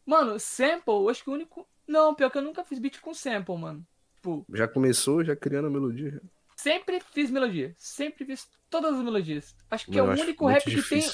Mano, 0.06 0.38
sample, 0.38 1.08
acho 1.10 1.22
que 1.22 1.30
o 1.30 1.34
único. 1.34 1.66
Não, 1.86 2.14
pior 2.14 2.30
que 2.30 2.38
eu 2.38 2.42
nunca 2.42 2.64
fiz 2.64 2.78
beat 2.78 3.00
com 3.00 3.12
sample, 3.14 3.56
mano. 3.56 3.86
Tipo, 4.16 4.44
Já 4.52 4.66
começou 4.68 5.24
já 5.24 5.36
criando 5.36 5.66
a 5.66 5.70
melodia? 5.70 6.20
sempre 6.56 7.00
fiz 7.00 7.30
melodia. 7.30 7.74
Sempre 7.78 8.24
fiz 8.24 8.48
todas 8.68 8.94
as 8.94 9.04
melodias. 9.04 9.54
Acho 9.70 9.86
que 9.86 10.00
Mano, 10.00 10.12
é 10.12 10.16
o 10.16 10.22
único 10.22 10.46
rap 10.46 10.64
que 10.64 10.82
tem. 10.82 11.08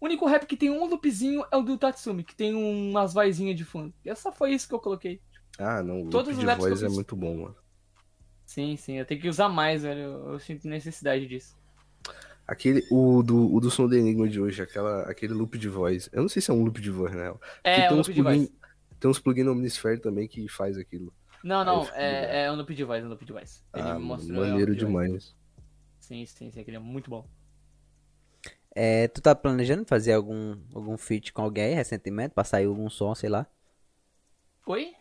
O 0.00 0.06
único 0.06 0.26
rap 0.26 0.44
que 0.46 0.56
tem 0.56 0.70
um 0.70 0.84
loopzinho 0.86 1.44
é 1.50 1.56
o 1.56 1.62
do 1.62 1.78
Tatsumi, 1.78 2.24
que 2.24 2.34
tem 2.34 2.54
umas 2.54 3.14
vozinhas 3.14 3.56
de 3.56 3.64
fundo. 3.64 3.94
E 4.04 4.14
só 4.14 4.32
foi 4.32 4.52
isso 4.52 4.68
que 4.68 4.74
eu 4.74 4.80
coloquei. 4.80 5.22
Ah, 5.58 5.82
não. 5.82 6.02
O 6.02 6.10
Todos 6.10 6.36
os 6.36 6.38
de 6.38 6.54
voz 6.56 6.82
é 6.82 6.88
muito 6.88 7.14
bom, 7.16 7.42
mano. 7.42 7.56
Sim, 8.54 8.76
sim, 8.76 8.98
eu 8.98 9.04
tenho 9.04 9.20
que 9.20 9.28
usar 9.28 9.48
mais, 9.48 9.82
velho. 9.82 10.00
Eu, 10.00 10.32
eu 10.34 10.38
sinto 10.38 10.68
necessidade 10.68 11.26
disso. 11.26 11.58
Aquele, 12.46 12.86
o 12.88 13.20
do, 13.20 13.52
o 13.52 13.58
do 13.58 13.68
som 13.68 13.88
do 13.88 13.96
Enigma 13.96 14.28
de 14.28 14.40
hoje, 14.40 14.62
aquela, 14.62 15.02
aquele 15.10 15.34
loop 15.34 15.58
de 15.58 15.68
voz. 15.68 16.08
Eu 16.12 16.22
não 16.22 16.28
sei 16.28 16.40
se 16.40 16.52
é 16.52 16.54
um 16.54 16.62
loop 16.62 16.80
de 16.80 16.88
voz, 16.88 17.12
né? 17.12 17.34
É, 17.64 17.88
tem 17.88 17.96
o 17.96 18.00
uns 18.00 18.06
loop 18.06 18.14
de 18.14 18.22
plugin, 18.22 18.38
voz. 18.38 18.52
Tem 19.00 19.10
uns 19.10 19.18
plugins 19.18 19.44
no 19.44 19.50
Omnisphere 19.50 20.00
também 20.00 20.28
que 20.28 20.46
faz 20.46 20.78
aquilo. 20.78 21.12
Não, 21.42 21.64
não, 21.64 21.82
é, 21.94 22.44
é 22.44 22.52
um 22.52 22.54
loop 22.54 22.72
de 22.72 22.84
voz, 22.84 23.02
é 23.02 23.06
um 23.06 23.10
loop 23.10 23.24
de 23.24 23.32
voz. 23.32 23.64
Ele 23.74 23.88
ah, 23.88 23.98
mostrou. 23.98 24.44
é 24.44 24.46
um 24.46 24.50
maneiro 24.50 24.70
loop 24.70 24.78
de 24.78 24.84
voz. 24.84 25.04
demais. 25.04 25.36
Sim, 25.98 26.24
sim, 26.24 26.52
sim, 26.52 26.60
aquele 26.60 26.76
é 26.76 26.80
muito 26.80 27.10
bom. 27.10 27.28
É, 28.70 29.08
tu 29.08 29.20
tá 29.20 29.34
planejando 29.34 29.84
fazer 29.84 30.12
algum, 30.12 30.56
algum 30.72 30.96
feat 30.96 31.32
com 31.32 31.42
alguém 31.42 31.74
recentemente? 31.74 32.34
Pra 32.34 32.44
sair 32.44 32.66
algum 32.66 32.88
som, 32.88 33.16
sei 33.16 33.30
lá? 33.30 33.48
Oi? 34.64 34.94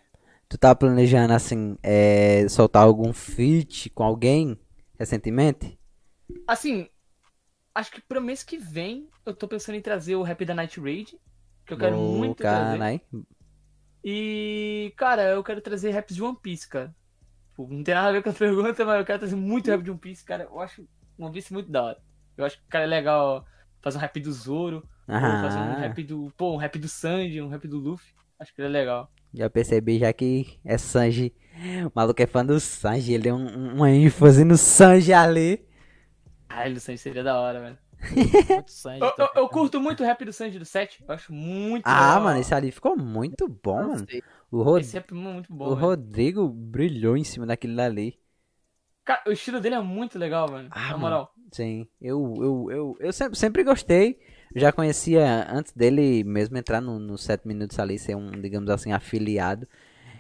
Tu 0.54 0.58
tá 0.60 0.76
planejando, 0.76 1.34
assim, 1.34 1.76
é, 1.82 2.47
soltar 2.47 2.84
algum 2.84 3.12
feat 3.12 3.89
com 3.89 4.04
alguém 4.04 4.56
recentemente? 4.99 5.80
Assim, 6.47 6.88
acho 7.74 7.91
que 7.91 7.99
pro 7.99 8.22
mês 8.22 8.43
que 8.43 8.56
vem 8.56 9.10
eu 9.26 9.34
tô 9.34 9.47
pensando 9.47 9.78
em 9.78 9.82
trazer 9.82 10.16
o 10.16 10.22
rap 10.22 10.45
da 10.45 10.54
Night 10.54 10.80
Raid. 10.80 11.18
Que 11.66 11.74
eu 11.74 11.78
quero 11.80 11.97
Ô, 11.97 12.18
muito 12.18 12.38
trazer. 12.38 12.78
canai. 12.78 13.01
E, 14.06 14.93
cara, 14.95 15.24
eu 15.32 15.43
quero 15.43 15.60
trazer 15.60 15.89
raps 15.89 16.16
de 16.16 16.22
One 16.22 16.38
Piece, 16.39 16.70
cara. 16.70 16.95
Tipo, 17.49 17.68
não 17.68 17.84
tem 17.84 17.95
nada 17.95 18.10
a 18.10 18.12
ver 18.12 18.22
com 18.22 18.30
a 18.30 18.34
pergunta, 18.38 18.86
mas 18.86 18.99
eu 18.99 19.06
quero 19.06 19.20
trazer 19.20 19.36
muito 19.36 19.72
rap 19.72 19.82
de 19.82 19.89
One 19.89 19.99
Piece, 19.99 20.24
cara. 20.24 20.43
Eu 20.43 20.60
acho 20.60 20.88
One 21.18 21.34
Piece 21.34 21.51
muito 21.51 21.72
da 21.72 21.82
hora. 21.82 22.01
Eu 22.38 22.45
acho 22.45 22.60
que, 22.60 22.68
cara, 22.68 22.84
é 22.84 22.88
legal 22.88 23.43
fazer 23.82 23.97
um 23.97 24.01
rap 24.01 24.20
do 24.20 24.32
Zoro, 24.32 24.88
fazer 25.08 25.58
um 25.58 25.80
rap 25.80 26.04
do. 26.04 26.32
Pô, 26.38 26.54
um 26.54 26.58
rap 26.58 26.78
do 26.78 26.88
Sanji, 26.88 27.41
um 27.41 27.49
rap 27.49 27.68
do 27.68 27.80
Luffy. 27.80 28.14
Acho 28.38 28.54
que 28.54 28.62
ele 28.62 28.68
é 28.68 28.82
legal. 28.82 29.12
Já 29.34 29.50
percebi 29.50 30.00
já 30.00 30.14
que 30.14 30.60
é 30.66 30.78
Sanji. 30.78 31.34
O 31.88 31.92
maluco 31.96 32.22
é 32.22 32.28
fã 32.28 32.46
do 32.46 32.60
Sanji, 32.60 33.14
ele 33.14 33.24
deu 33.24 33.36
um- 33.36 33.76
uma 33.76 33.92
ênfase 33.92 34.44
no 34.44 34.58
Sanji 34.58 35.14
ali. 35.14 35.66
Caralho, 36.48 36.78
o 36.78 36.80
Sanji 36.80 36.98
seria 37.00 37.24
da 37.24 37.40
hora, 37.40 37.60
velho. 37.60 37.80
Muito 38.54 38.72
sangue. 38.72 39.02
Eu, 39.06 39.14
eu, 39.18 39.30
eu 39.44 39.50
curto 39.50 39.80
muito 39.80 40.04
o 40.04 40.06
rap 40.06 40.24
do 40.26 40.34
Sanji 40.34 40.60
do 40.60 40.66
7. 40.66 41.04
Eu 41.08 41.14
acho 41.14 41.34
muito 41.34 41.86
Ah, 41.86 41.94
legal. 41.94 42.24
mano, 42.24 42.40
esse 42.40 42.54
ali 42.54 42.72
ficou 42.72 42.96
muito 42.98 43.48
bom, 43.48 43.84
mano. 43.88 44.08
sei. 44.10 44.24
O, 44.52 44.62
Rod... 44.64 44.82
Esse 44.82 44.94
rap 44.98 45.12
é 45.12 45.16
muito 45.16 45.54
bom, 45.54 45.70
o 45.70 45.76
velho. 45.76 45.82
Rodrigo 45.82 46.48
brilhou 46.50 47.18
em 47.18 47.24
cima 47.24 47.46
daquele 47.46 47.80
ali. 47.82 48.20
Cara, 49.06 49.24
o 49.28 49.32
estilo 49.32 49.60
dele 49.62 49.76
é 49.76 49.80
muito 49.82 50.18
legal, 50.20 50.50
mano. 50.50 50.70
Ah, 50.70 50.90
Na 50.90 50.98
moral. 50.98 51.34
Sim, 51.52 51.88
eu, 52.02 52.34
eu, 52.38 52.72
eu, 52.72 52.98
eu 53.00 53.14
sempre, 53.14 53.38
sempre 53.38 53.64
gostei. 53.64 54.20
Já 54.56 54.72
conhecia 54.72 55.47
antes 55.49 55.72
dele 55.74 56.24
mesmo 56.24 56.58
entrar 56.58 56.82
no, 56.82 56.99
no 56.99 57.18
7 57.18 57.47
minutos 57.47 57.80
ali, 57.80 57.97
ser 57.97 58.16
um, 58.16 58.30
digamos 58.32 58.70
assim, 58.70 58.91
afiliado. 58.91 59.68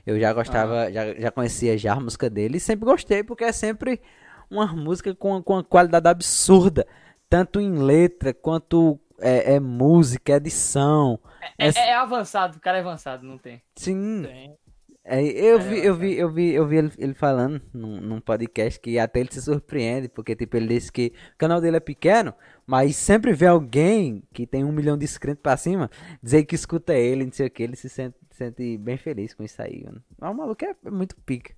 Eu 0.05 0.19
já 0.19 0.33
gostava, 0.33 0.91
já, 0.91 1.13
já 1.13 1.31
conhecia 1.31 1.77
já 1.77 1.93
a 1.93 1.99
música 1.99 2.29
dele 2.29 2.57
e 2.57 2.59
sempre 2.59 2.85
gostei, 2.85 3.23
porque 3.23 3.43
é 3.45 3.51
sempre 3.51 4.01
uma 4.49 4.67
música 4.67 5.13
com, 5.15 5.41
com 5.41 5.53
uma 5.53 5.63
qualidade 5.63 6.07
absurda. 6.09 6.85
Tanto 7.29 7.59
em 7.59 7.71
letra, 7.77 8.33
quanto 8.33 8.99
é, 9.19 9.55
é 9.55 9.59
música, 9.59 10.33
edição. 10.33 11.19
É, 11.57 11.67
é- 11.67 11.89
é 11.89 11.93
avançado, 11.93 12.57
o 12.57 12.59
cara 12.59 12.77
é 12.77 12.81
avançado, 12.81 13.25
não 13.25 13.37
tem. 13.37 13.61
Sim, 13.75 14.23
Tem. 14.25 14.57
É, 15.05 15.21
eu, 15.23 15.59
É, 15.59 15.61
vi, 15.61 15.83
eu 15.85 15.95
vi, 15.95 16.13
eu 16.15 16.31
vi, 16.31 16.51
eu 16.53 16.67
vi 16.67 16.77
ele, 16.77 16.91
ele 16.97 17.13
falando 17.13 17.61
num, 17.73 17.99
num 18.01 18.21
podcast 18.21 18.79
que 18.79 18.97
até 18.97 19.19
ele 19.19 19.31
se 19.31 19.41
surpreende, 19.41 20.07
porque 20.09 20.35
tipo, 20.35 20.55
ele 20.57 20.67
disse 20.67 20.91
que 20.91 21.13
o 21.33 21.37
canal 21.37 21.59
dele 21.61 21.77
é 21.77 21.79
pequeno, 21.79 22.33
mas 22.65 22.95
sempre 22.95 23.33
vê 23.33 23.47
alguém 23.47 24.23
que 24.33 24.47
tem 24.47 24.63
um 24.63 24.71
milhão 24.71 24.97
de 24.97 25.05
inscritos 25.05 25.41
pra 25.41 25.57
cima 25.57 25.89
dizer 26.21 26.45
que 26.45 26.55
escuta 26.55 26.93
ele, 26.93 27.25
não 27.25 27.33
sei 27.33 27.47
o 27.47 27.51
que, 27.51 27.63
ele 27.63 27.75
se 27.75 27.89
sente, 27.89 28.15
sente 28.31 28.77
bem 28.77 28.97
feliz 28.97 29.33
com 29.33 29.43
isso 29.43 29.61
aí, 29.61 29.83
mano. 29.83 30.03
Mas 30.17 30.31
o 30.31 30.33
maluco 30.35 30.63
é 30.65 30.89
muito 30.89 31.15
pica. 31.17 31.53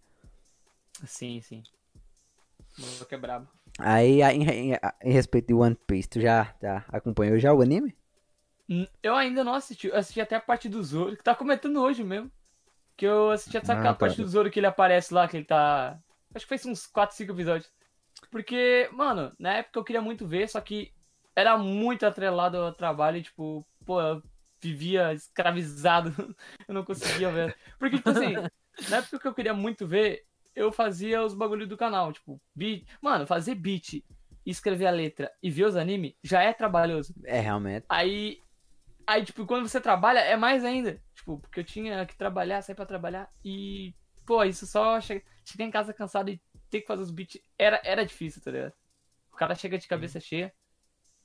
Sim, 1.06 1.42
sim. 1.42 1.64
O 2.78 2.82
maluco 2.82 3.14
é 3.14 3.18
brabo. 3.18 3.48
Aí, 3.80 4.22
em, 4.22 4.44
em- 4.74 4.78
em 5.04 5.12
respeito 5.14 5.48
de 5.48 5.54
One 5.54 5.76
Piece, 5.88 6.10
tu 6.10 6.22
já, 6.22 6.54
já 6.62 6.84
acompanhou 6.90 7.38
já 7.40 7.54
o 7.54 7.62
anime? 7.62 7.96
Eu 9.02 9.16
ainda 9.16 9.44
não 9.44 9.54
assisti. 9.54 9.88
Eu 9.88 9.96
assisti 9.98 10.22
até 10.22 10.36
a 10.36 10.42
parte 10.42 10.68
do 10.70 10.84
Zoro, 10.84 11.16
que 11.18 11.24
tá 11.24 11.34
comentando 11.36 11.82
hoje 11.82 12.04
mesmo. 12.04 12.32
Que 12.98 13.06
eu 13.06 13.32
assisti, 13.32 13.54
sabe 13.66 13.72
Ah, 13.72 13.74
aquela 13.80 13.94
tá. 13.94 14.00
parte 14.00 14.22
do 14.22 14.28
Zoro 14.28 14.50
que 14.50 14.60
ele 14.60 14.68
aparece 14.68 15.14
lá, 15.14 15.28
que 15.28 15.38
ele 15.38 15.46
tá. 15.46 16.00
Acho 16.34 16.46
que 16.46 16.50
fez 16.50 16.66
uns 16.66 16.88
4, 16.88 17.16
5 17.16 17.32
episódios. 17.34 17.72
Porque, 18.32 18.90
mano, 18.94 19.34
na 19.38 19.56
época 19.56 19.80
eu 19.80 19.84
queria 19.84 20.02
muito 20.02 20.26
ver, 20.26 20.48
só 20.50 20.60
que 20.62 20.94
era 21.36 21.58
muito 21.58 22.06
atrelado 22.06 22.58
ao 22.58 22.74
trabalho 22.74 23.18
e, 23.18 23.24
tipo, 23.24 23.68
pô, 23.86 24.02
eu 24.02 24.24
vivia 24.62 25.14
escravizado. 25.14 26.14
eu 26.68 26.74
não 26.74 26.86
conseguia 26.86 27.32
ver. 27.32 27.56
Porque, 27.78 27.98
tipo 27.98 28.10
assim, 28.10 28.34
na 28.90 28.98
época 28.98 29.20
que 29.20 29.28
eu 29.28 29.34
queria 29.34 29.54
muito 29.54 29.86
ver, 29.86 30.24
eu 30.56 30.72
fazia 30.72 31.22
os 31.24 31.34
bagulhos 31.34 31.68
do 31.68 31.78
canal, 31.78 32.14
tipo, 32.14 32.42
beat. 32.56 32.86
Mano, 33.02 33.28
fazer 33.28 33.56
beat, 33.56 34.04
escrever 34.46 34.88
a 34.88 34.92
letra 34.92 35.32
e 35.44 35.50
ver 35.50 35.66
os 35.66 35.76
animes 35.76 36.14
já 36.24 36.42
é 36.42 36.54
trabalhoso. 36.54 37.14
É, 37.26 37.40
realmente. 37.40 37.86
Aí, 37.90 38.40
aí, 39.06 39.24
tipo, 39.26 39.46
quando 39.46 39.68
você 39.68 39.82
trabalha, 39.82 40.20
é 40.20 40.38
mais 40.38 40.64
ainda. 40.64 41.02
Tipo, 41.26 41.40
porque 41.40 41.60
eu 41.60 41.64
tinha 41.64 42.06
que 42.06 42.16
trabalhar, 42.16 42.62
sair 42.62 42.76
pra 42.76 42.86
trabalhar. 42.86 43.32
E, 43.44 43.96
pô, 44.28 44.44
isso 44.44 44.68
só 44.68 45.02
che- 45.02 45.24
chegar 45.44 45.66
em 45.66 45.72
casa 45.72 45.92
cansado 45.92 46.30
e 46.30 46.40
ter 46.70 46.82
que 46.82 46.88
fazer 46.88 47.02
os 47.02 47.10
beats 47.10 47.42
era, 47.58 47.82
era 47.84 48.06
difícil, 48.06 48.44
tá 48.44 48.52
ligado? 48.52 48.74
O 49.34 49.36
cara 49.36 49.56
chega 49.56 49.78
de 49.78 49.88
cabeça 49.88 50.20
cheia. 50.20 50.54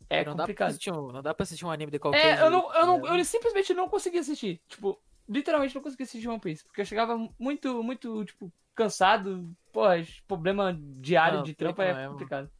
É 0.09 0.24
não, 0.24 0.34
dá 0.36 0.44
pra 0.48 0.55
complicado. 0.55 0.70
assistir 0.70 0.92
um, 0.92 1.12
não 1.12 1.22
dá 1.22 1.34
pra 1.34 1.42
assistir 1.44 1.64
um 1.64 1.70
anime 1.70 1.90
de 1.92 1.98
qualquer 1.98 2.36
É, 2.36 2.42
eu 2.42 2.51
não, 2.51 2.62
jeito, 2.62 2.74
eu 2.74 2.86
não, 2.86 3.07
né? 3.07 3.18
eu 3.18 3.24
simplesmente 3.24 3.74
não 3.74 3.88
conseguia 3.88 4.20
assistir. 4.20 4.61
Tipo, 4.68 5.01
literalmente 5.28 5.74
não 5.74 5.82
conseguia 5.82 6.05
assistir 6.05 6.28
One 6.28 6.40
Piece. 6.40 6.64
Porque 6.64 6.80
eu 6.80 6.84
chegava 6.86 7.16
muito, 7.38 7.82
muito, 7.82 8.24
tipo, 8.24 8.53
cansado. 8.74 9.55
Pô, 9.72 9.82
problema 10.26 10.76
diário 11.01 11.38
Não, 11.38 11.44
de 11.44 11.55
que 11.55 11.64
é 11.64 11.66
não 11.66 11.74
é, 11.82 12.09
complicado. 12.09 12.51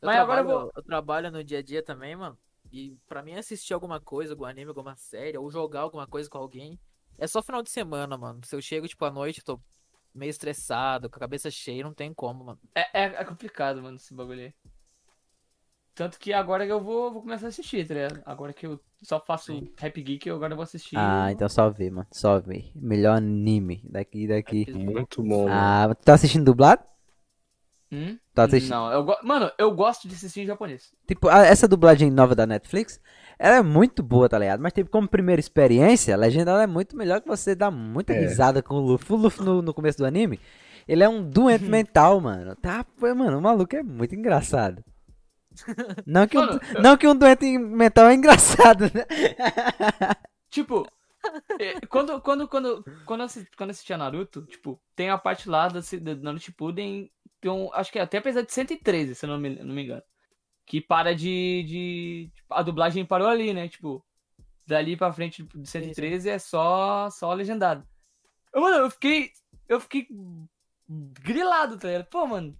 Eu 0.00 0.06
Mas 0.06 0.16
agora 0.18 0.40
eu 0.40 0.44
trabalho, 0.44 0.46
vou- 0.46 0.72
eu 0.76 0.82
trabalho 0.82 1.30
no 1.30 1.44
dia 1.44 1.58
a 1.58 1.62
dia 1.62 1.82
também, 1.84 2.16
mano. 2.16 2.38
E 2.72 2.96
pra 3.06 3.22
mim 3.22 3.34
assistir 3.34 3.72
alguma 3.74 4.00
coisa, 4.00 4.32
algum 4.32 4.44
anime, 4.44 4.68
alguma 4.68 4.96
série, 4.96 5.38
ou 5.38 5.50
jogar 5.50 5.80
alguma 5.80 6.06
coisa 6.06 6.28
com 6.28 6.38
alguém, 6.38 6.78
é 7.16 7.26
só 7.26 7.42
final 7.42 7.62
de 7.62 7.70
semana, 7.70 8.16
mano. 8.16 8.40
Se 8.44 8.54
eu 8.54 8.60
chego, 8.60 8.86
tipo, 8.86 9.04
à 9.04 9.10
noite, 9.10 9.42
tô 9.42 9.60
meio 10.14 10.30
estressado, 10.30 11.08
com 11.08 11.16
a 11.16 11.20
cabeça 11.20 11.50
cheia, 11.50 11.82
não 11.82 11.94
tem 11.94 12.12
como, 12.12 12.44
mano. 12.44 12.58
É, 12.74 13.02
é, 13.02 13.04
é 13.04 13.24
complicado, 13.24 13.82
mano, 13.82 13.96
esse 13.96 14.14
bagulho 14.14 14.40
aí. 14.40 14.54
Tanto 15.94 16.16
que 16.16 16.32
agora 16.32 16.64
que 16.64 16.70
eu 16.70 16.80
vou, 16.80 17.12
vou 17.12 17.22
começar 17.22 17.46
a 17.46 17.48
assistir, 17.48 17.84
tá 17.84 17.94
ligado? 17.94 18.22
Agora 18.24 18.52
que 18.52 18.64
eu 18.64 18.78
só 19.02 19.18
faço 19.18 19.68
Rap 19.76 20.00
Geek, 20.00 20.28
eu 20.28 20.36
agora 20.36 20.54
vou 20.54 20.62
assistir. 20.62 20.96
Ah, 20.96 21.32
então 21.32 21.48
só 21.48 21.68
vê, 21.68 21.90
mano. 21.90 22.06
Só 22.12 22.38
vê. 22.38 22.70
Melhor 22.76 23.16
anime 23.16 23.82
daqui 23.84 24.28
daqui. 24.28 24.72
Muito 24.72 25.24
bom. 25.24 25.48
mano. 25.48 25.50
Ah, 25.52 25.92
tu 25.96 26.04
tá 26.04 26.14
assistindo 26.14 26.44
dublado? 26.44 26.84
Hum? 27.90 28.18
Tá 28.34 28.44
assistindo. 28.44 28.70
Não, 28.70 28.92
eu 28.92 29.06
mano, 29.22 29.50
eu 29.58 29.70
gosto 29.72 30.06
de 30.06 30.14
assistir 30.14 30.40
em 30.42 30.46
japonês. 30.46 30.92
Tipo, 31.06 31.30
essa 31.30 31.66
dublagem 31.66 32.10
nova 32.10 32.34
da 32.34 32.46
Netflix, 32.46 33.00
ela 33.38 33.56
é 33.56 33.62
muito 33.62 34.02
boa, 34.02 34.28
tá 34.28 34.38
ligado? 34.38 34.60
Mas, 34.60 34.72
tipo, 34.74 34.90
como 34.90 35.08
primeira 35.08 35.40
experiência, 35.40 36.14
a 36.14 36.18
legenda 36.18 36.50
ela 36.50 36.62
é 36.64 36.66
muito 36.66 36.96
melhor 36.96 37.20
que 37.20 37.28
você 37.28 37.54
dá 37.54 37.70
muita 37.70 38.12
É. 38.12 38.20
risada 38.20 38.62
com 38.62 38.74
o 38.74 38.80
Luffy. 38.80 39.14
O 39.14 39.16
Luffy 39.16 39.42
no, 39.44 39.62
no 39.62 39.72
começo 39.72 39.96
do 39.98 40.04
anime, 40.06 40.38
ele 40.86 41.02
é 41.02 41.08
um 41.08 41.22
doente 41.22 41.64
mental, 41.70 42.20
mano. 42.20 42.54
Tá, 42.56 42.84
mano, 43.00 43.38
o 43.38 43.42
maluco 43.42 43.74
é 43.74 43.82
muito 43.82 44.14
engraçado. 44.14 44.84
Não 46.06 46.26
que, 46.28 46.38
um, 46.38 46.40
Mano, 46.42 46.60
não 46.80 46.96
que 46.96 47.08
um 47.08 47.16
doente 47.16 47.58
mental 47.58 48.06
é 48.06 48.14
engraçado, 48.14 48.84
né? 48.94 49.04
Tipo, 50.50 50.86
Quando, 51.88 52.20
quando, 52.20 52.48
quando, 52.48 52.84
quando, 53.04 53.20
eu 53.20 53.26
assi- 53.26 53.48
quando 53.56 53.70
assistia 53.70 53.96
Naruto, 53.98 54.42
tipo, 54.46 54.80
tem 54.94 55.10
a 55.10 55.18
parte 55.18 55.48
lá 55.48 55.68
do, 55.68 55.80
Naruto 56.22 56.44
Shippuden, 56.44 57.10
tem 57.40 57.50
um, 57.50 57.72
acho 57.74 57.90
que 57.90 57.98
é 57.98 58.02
até 58.02 58.18
apesar 58.18 58.42
de 58.42 58.52
113, 58.52 59.14
se 59.14 59.24
eu 59.26 59.30
não 59.30 59.38
me, 59.38 59.50
não 59.62 59.74
me 59.74 59.82
engano. 59.84 60.02
Que 60.66 60.80
para 60.80 61.14
de, 61.14 61.62
de. 61.66 62.30
tipo, 62.34 62.54
A 62.54 62.62
dublagem 62.62 63.04
parou 63.04 63.28
ali, 63.28 63.52
né? 63.54 63.68
Tipo, 63.68 64.04
dali 64.66 64.96
pra 64.96 65.12
frente 65.12 65.42
de 65.42 65.68
113 65.68 66.28
é 66.28 66.38
só, 66.38 67.08
só 67.10 67.32
legendado. 67.32 67.86
Mano, 68.54 68.76
eu 68.76 68.90
fiquei. 68.90 69.32
Eu 69.68 69.80
fiquei 69.80 70.06
grilado, 70.88 71.78
tá 71.78 71.88
ligado? 71.88 72.06
Pô, 72.06 72.26
mano, 72.26 72.56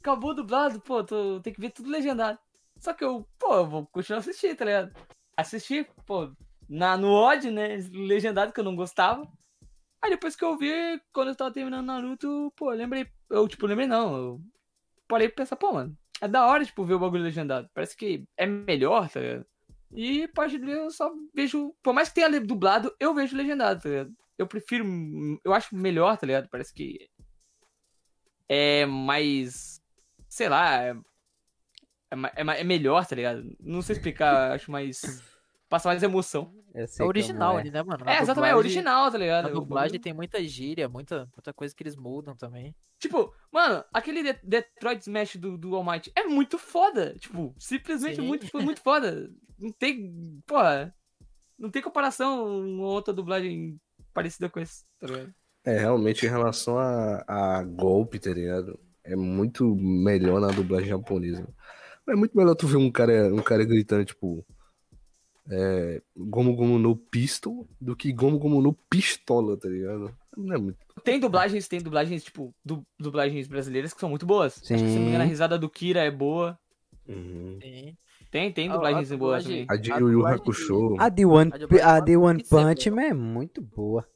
acabou 0.00 0.34
dublado, 0.34 0.80
pô, 0.80 1.02
tô, 1.04 1.40
tem 1.40 1.52
que 1.52 1.60
ver 1.60 1.70
tudo 1.70 1.90
legendado. 1.90 2.38
Só 2.78 2.92
que 2.92 3.04
eu, 3.04 3.26
pô, 3.38 3.54
eu 3.54 3.66
vou 3.66 3.86
continuar 3.86 4.20
assistindo, 4.20 4.56
tá 4.56 4.64
ligado? 4.64 4.92
Assisti, 5.36 5.86
pô, 6.06 6.30
na, 6.68 6.96
no 6.96 7.10
ódio, 7.10 7.50
né? 7.50 7.76
Legendado 7.92 8.52
que 8.52 8.60
eu 8.60 8.64
não 8.64 8.76
gostava. 8.76 9.26
Aí 10.02 10.10
depois 10.10 10.36
que 10.36 10.44
eu 10.44 10.56
vi, 10.56 11.00
quando 11.12 11.28
eu 11.28 11.36
tava 11.36 11.52
terminando 11.52 11.86
Naruto, 11.86 12.52
pô, 12.56 12.72
eu 12.72 12.76
lembrei. 12.76 13.08
Eu, 13.30 13.48
tipo, 13.48 13.66
lembrei 13.66 13.86
não. 13.86 14.16
Eu 14.16 14.40
parei 15.08 15.28
pra 15.28 15.44
pensar, 15.44 15.56
pô, 15.56 15.72
mano, 15.72 15.96
é 16.20 16.28
da 16.28 16.46
hora, 16.46 16.64
tipo, 16.64 16.84
ver 16.84 16.94
o 16.94 16.98
bagulho 16.98 17.22
legendado. 17.22 17.68
Parece 17.74 17.96
que 17.96 18.24
é 18.36 18.46
melhor, 18.46 19.08
tá 19.08 19.20
ligado? 19.20 19.46
E 19.92 20.28
parte 20.28 20.58
dele 20.58 20.72
eu 20.72 20.90
só 20.90 21.10
vejo. 21.34 21.74
Por 21.82 21.94
mais 21.94 22.08
que 22.08 22.16
tenha 22.16 22.40
dublado, 22.40 22.94
eu 23.00 23.14
vejo 23.14 23.36
legendado, 23.36 23.82
tá 23.82 23.88
ligado? 23.88 24.14
Eu 24.36 24.46
prefiro. 24.46 24.84
Eu 25.44 25.52
acho 25.52 25.74
melhor, 25.74 26.16
tá 26.18 26.26
ligado? 26.26 26.48
Parece 26.50 26.72
que. 26.74 27.08
É 28.48 28.86
mais. 28.86 29.82
Sei 30.28 30.48
lá. 30.48 30.82
É, 30.82 30.90
é, 32.10 32.16
é 32.36 32.60
é 32.60 32.64
melhor, 32.64 33.06
tá 33.06 33.16
ligado? 33.16 33.42
Não 33.60 33.82
sei 33.82 33.96
explicar, 33.96 34.52
acho 34.52 34.70
mais. 34.70 35.22
Passa 35.68 35.88
mais 35.88 36.02
emoção. 36.02 36.52
É 36.74 37.04
original 37.04 37.56
é. 37.56 37.60
ali, 37.60 37.70
né, 37.70 37.82
mano? 37.82 38.04
Na 38.04 38.14
É, 38.14 38.22
exatamente, 38.22 38.52
é 38.52 38.56
original, 38.56 39.10
tá 39.10 39.18
ligado? 39.18 39.44
Na 39.44 39.50
O 39.50 39.54
dublagem 39.60 40.00
tem 40.00 40.12
muita 40.12 40.42
gíria, 40.44 40.88
muita, 40.88 41.28
muita 41.36 41.52
coisa 41.52 41.74
que 41.74 41.82
eles 41.82 41.96
mudam 41.96 42.36
também. 42.36 42.74
Tipo, 42.98 43.32
mano, 43.52 43.84
aquele 43.92 44.22
De- 44.22 44.40
Detroit 44.42 45.00
Smash 45.00 45.36
do, 45.36 45.58
do 45.58 45.74
All 45.74 45.84
Might 45.84 46.10
é 46.14 46.24
muito 46.24 46.58
foda. 46.58 47.14
Tipo, 47.18 47.54
simplesmente 47.58 48.16
Sim. 48.16 48.22
muito, 48.26 48.48
foi 48.48 48.62
muito 48.62 48.80
foda. 48.80 49.30
Não 49.58 49.72
tem. 49.72 50.40
Porra. 50.46 50.94
Não 51.58 51.70
tem 51.70 51.82
comparação 51.82 52.60
uma 52.60 52.86
outra 52.86 53.12
dublagem 53.12 53.80
parecida 54.14 54.48
com 54.48 54.60
esse, 54.60 54.84
tá 55.00 55.06
ligado? 55.08 55.34
É, 55.64 55.76
realmente, 55.76 56.24
em 56.24 56.28
relação 56.28 56.78
a, 56.78 57.24
a 57.26 57.62
golpe, 57.64 58.18
tá 58.18 58.30
ligado? 58.32 58.78
É 59.02 59.16
muito 59.16 59.74
melhor 59.74 60.40
na 60.40 60.48
dublagem 60.48 60.88
japonesa. 60.88 61.48
É 62.08 62.14
muito 62.14 62.36
melhor 62.36 62.54
tu 62.54 62.66
ver 62.66 62.76
um 62.76 62.90
cara, 62.90 63.34
um 63.34 63.42
cara 63.42 63.64
gritando, 63.64 64.04
tipo. 64.04 64.46
É, 65.50 66.02
Gomu 66.16 66.54
Gomu 66.54 66.78
no 66.78 66.94
Pistol 66.94 67.66
do 67.80 67.96
que 67.96 68.12
Gomu 68.12 68.38
Gomu 68.38 68.60
no 68.60 68.72
Pistola, 68.72 69.56
tá 69.56 69.68
ligado? 69.68 70.14
Não 70.36 70.54
é 70.54 70.58
muito. 70.58 70.78
Tem 71.02 71.18
dublagens, 71.18 71.66
tem 71.68 71.80
dublagens, 71.80 72.22
tipo, 72.24 72.54
du- 72.64 72.84
dublagens 72.98 73.48
brasileiras 73.48 73.94
que 73.94 74.00
são 74.00 74.10
muito 74.10 74.26
boas. 74.26 74.58
Acho 74.58 74.68
que, 74.68 74.78
se 74.78 74.84
não 74.84 75.00
me 75.02 75.08
engano, 75.08 75.22
a 75.22 75.26
Sim. 75.26 75.30
risada 75.30 75.58
do 75.58 75.70
Kira 75.70 76.00
é 76.00 76.10
boa. 76.10 76.58
Uhum. 77.08 77.58
Sim. 77.62 77.96
Tem, 78.30 78.52
tem 78.52 78.68
dublagens 78.68 79.10
a 79.10 79.16
boas 79.16 79.42
também. 79.44 79.64
A 79.70 79.76
de 79.76 79.90
Yu 79.90 80.10
Yu 80.12 80.26
Hakusho. 80.26 80.96
A 80.98 81.08
de 81.08 81.24
One, 81.24 81.50
A 81.82 82.00
de 82.00 82.16
One 82.16 82.40
é 82.42 82.44
Punch. 82.44 82.90
Man 82.90 83.02
é 83.02 83.14
muito 83.14 83.62
boa. 83.62 84.06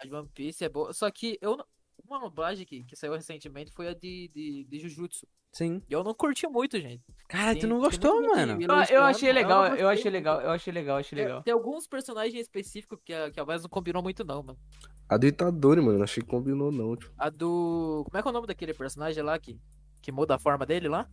A 0.00 0.06
de 0.06 0.14
One 0.14 0.28
Piece 0.34 0.64
é 0.64 0.68
boa. 0.70 0.94
Só 0.94 1.10
que 1.10 1.38
eu 1.42 1.58
não- 1.58 1.64
uma 2.06 2.20
dublagem 2.20 2.64
que, 2.66 2.84
que 2.84 2.96
saiu 2.96 3.12
recentemente 3.14 3.72
foi 3.72 3.88
a 3.88 3.94
de, 3.94 4.30
de, 4.34 4.64
de 4.68 4.78
Jujutsu. 4.80 5.26
Sim. 5.52 5.80
E 5.88 5.92
eu 5.92 6.02
não 6.02 6.12
curti 6.12 6.46
muito, 6.48 6.78
gente. 6.80 7.02
Cara, 7.28 7.52
Tem- 7.52 7.60
tu 7.60 7.66
não 7.68 7.76
tem 7.76 7.84
gostou, 7.84 8.20
mano? 8.22 8.54
Eu, 8.54 8.60
eu 8.60 8.74
elogiando, 8.74 9.02
achei 9.04 9.28
não 9.28 9.34
legal, 9.34 9.62
eu 9.64 9.70
gostei 9.70 9.86
achei 9.86 10.10
legal, 10.10 10.40
eu 10.40 10.50
achei 10.50 10.72
legal, 10.72 10.96
achei 10.98 11.16
Tem, 11.16 11.26
legal. 11.26 11.42
tem 11.42 11.54
alguns 11.54 11.86
personagens 11.86 12.40
específicos 12.40 12.98
que 13.04 13.12
a, 13.14 13.30
que 13.30 13.38
a 13.38 13.44
voz 13.44 13.62
não 13.62 13.70
combinou 13.70 14.02
muito, 14.02 14.24
não, 14.24 14.42
mano. 14.42 14.58
A 15.08 15.16
do 15.16 15.26
Itadori, 15.26 15.80
mano, 15.80 15.98
não 15.98 16.04
achei 16.04 16.22
que 16.22 16.28
combinou, 16.28 16.72
não. 16.72 16.96
Tipo. 16.96 17.12
A 17.16 17.30
do. 17.30 18.02
Como 18.04 18.18
é 18.18 18.22
que 18.22 18.26
é 18.28 18.30
o 18.30 18.34
nome 18.34 18.46
daquele 18.48 18.74
personagem 18.74 19.22
lá 19.22 19.38
que, 19.38 19.56
que 20.02 20.10
muda 20.10 20.34
a 20.34 20.38
forma 20.38 20.66
dele 20.66 20.88
lá? 20.88 21.08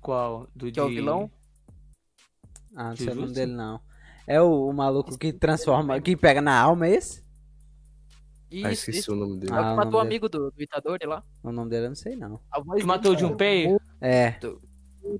Qual? 0.00 0.48
Do 0.54 0.70
Que 0.70 0.78
é 0.80 0.82
o 0.82 0.88
de- 0.88 0.94
vilão? 0.96 1.30
Ah, 2.76 2.90
não 2.90 2.96
sei 2.96 3.08
o 3.08 3.14
nome 3.14 3.32
dele, 3.32 3.52
não. 3.52 3.80
É 4.26 4.40
o, 4.40 4.68
o 4.68 4.72
maluco 4.72 5.16
que 5.18 5.32
transforma, 5.32 6.00
que 6.00 6.16
pega 6.16 6.40
na 6.40 6.58
alma, 6.60 6.86
é 6.86 6.94
esse? 6.94 7.24
Isso, 8.50 8.66
Ah, 8.66 8.72
esqueci 8.72 8.98
isso. 8.98 9.12
o 9.12 9.16
nome 9.16 9.38
dele. 9.38 9.52
É 9.52 9.56
o 9.56 9.58
Ah, 9.58 9.70
que 9.70 9.76
matou 9.76 9.94
o 10.00 10.02
amigo 10.02 10.28
do, 10.28 10.50
do 10.50 10.62
Itadori 10.62 11.06
lá. 11.06 11.22
O 11.42 11.52
nome 11.52 11.70
dele 11.70 11.86
eu 11.86 11.90
não 11.90 11.94
sei, 11.96 12.16
não. 12.16 12.40
A 12.50 12.60
voz 12.60 12.80
Que 12.80 12.86
matou 12.86 13.14
o 13.14 13.18
Junpei? 13.18 13.64
cara, 13.66 13.80
É. 14.00 14.30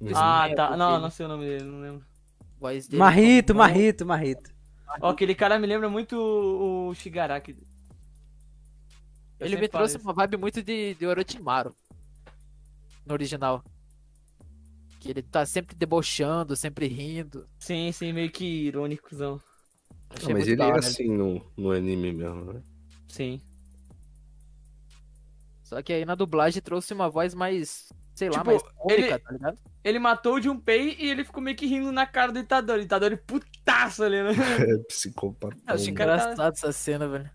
muito 0.01 0.17
Ah, 0.17 0.49
tá. 0.55 0.77
Não, 0.77 0.99
não 1.01 1.11
sei 1.11 1.27
o 1.27 1.29
nome 1.29 1.47
dele, 1.47 1.65
não 1.65 1.81
lembro. 1.81 2.05
voz 2.59 2.87
dele 2.89 2.99
Marrito, 2.99 3.53
combinou- 3.55 3.69
Marrito, 3.69 4.07
Marrito. 4.07 4.51
Ó, 5.01 5.11
aquele 5.11 5.35
cara 5.35 5.59
me 5.59 5.67
lembra 5.67 5.89
muito 5.89 6.17
o 6.17 6.89
o 6.89 6.95
Shigaraki. 6.95 7.57
Eu 9.39 9.47
Ele 9.47 9.57
me 9.57 9.69
trouxe 9.69 9.97
isso. 9.97 10.05
uma 10.05 10.13
vibe 10.13 10.37
muito 10.37 10.63
de, 10.63 10.95
de 10.95 11.07
Orochimaru. 11.07 11.75
No 13.07 13.13
original. 13.15 13.65
Que 14.99 15.09
ele 15.11 15.23
tá 15.23 15.47
sempre 15.47 15.75
debochando, 15.75 16.55
sempre 16.57 16.87
rindo. 16.89 17.47
Sim, 17.59 17.91
sim, 17.93 18.13
meio 18.13 18.31
que 18.31 18.45
irônicozão. 18.67 19.41
Ah, 20.11 20.29
mas 20.33 20.47
ele 20.49 20.61
é 20.61 20.73
assim 20.73 21.09
no, 21.09 21.41
no 21.57 21.71
anime 21.71 22.13
mesmo, 22.13 22.53
né? 22.53 22.63
Sim. 23.11 23.41
Só 25.63 25.81
que 25.83 25.93
aí 25.93 26.05
na 26.05 26.15
dublagem 26.15 26.61
trouxe 26.63 26.93
uma 26.93 27.09
voz 27.09 27.33
mais, 27.35 27.93
sei 28.15 28.29
lá, 28.29 28.39
Tipo, 28.39 28.47
mais 28.47 28.63
cômica, 28.63 29.01
ele- 29.03 29.19
tá 29.19 29.33
ligado? 29.33 29.59
Ele 29.85 29.99
matou 29.99 30.35
o 30.35 30.43
Junpei 30.43 30.97
e 30.99 31.09
ele 31.09 31.25
ficou 31.25 31.43
meio 31.43 31.57
que 31.57 31.67
rindo 31.67 31.91
na 31.93 32.07
cara 32.07 32.33
do 32.33 32.39
Itadori. 32.39 32.83
Itadori 32.83 33.17
putaço 33.17 34.03
ali, 34.03 34.23
né? 34.23 34.31
É 34.79 34.79
psicopata. 34.85 35.57
Eu 35.67 35.75
achei 35.75 35.87
tá- 35.87 35.91
engraçado 35.93 36.53
essa 36.53 36.73
cena, 36.73 37.09
velho. 37.09 37.31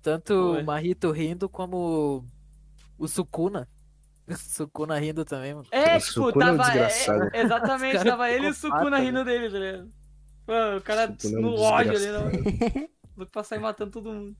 Tanto 0.00 0.34
o 0.60 0.64
Marrito 0.64 1.10
rindo 1.10 1.48
como 1.48 2.24
o 2.98 3.08
Sukuna. 3.08 3.66
O 4.28 4.36
Sukuna 4.36 4.98
rindo 4.98 5.24
também, 5.24 5.54
mano. 5.54 5.66
É, 5.70 5.96
O 5.96 6.00
tipo, 6.00 6.12
Sukuna 6.12 6.50
é 6.50 6.52
um 6.52 6.56
tava. 6.58 6.70
desgraçado. 6.70 7.30
é, 7.34 7.40
exatamente, 7.40 8.04
tava 8.04 8.30
ele 8.30 8.46
e 8.46 8.50
o 8.50 8.54
Sukuna 8.54 8.90
né? 8.90 9.00
rindo 9.00 9.24
dele, 9.24 9.50
tá 9.50 9.58
ligado? 9.58 9.92
Mano, 10.46 10.76
o 10.76 10.82
cara 10.82 11.14
Sukuna 11.18 11.34
é 11.34 11.40
um 11.40 11.42
no 11.50 11.56
ódio 11.60 11.90
ali, 11.92 11.98
desgraçado. 11.98 12.42
né? 12.44 12.88
Vou 13.16 13.26
passar 13.26 13.58
matando 13.58 13.90
todo 13.90 14.12
mundo. 14.12 14.36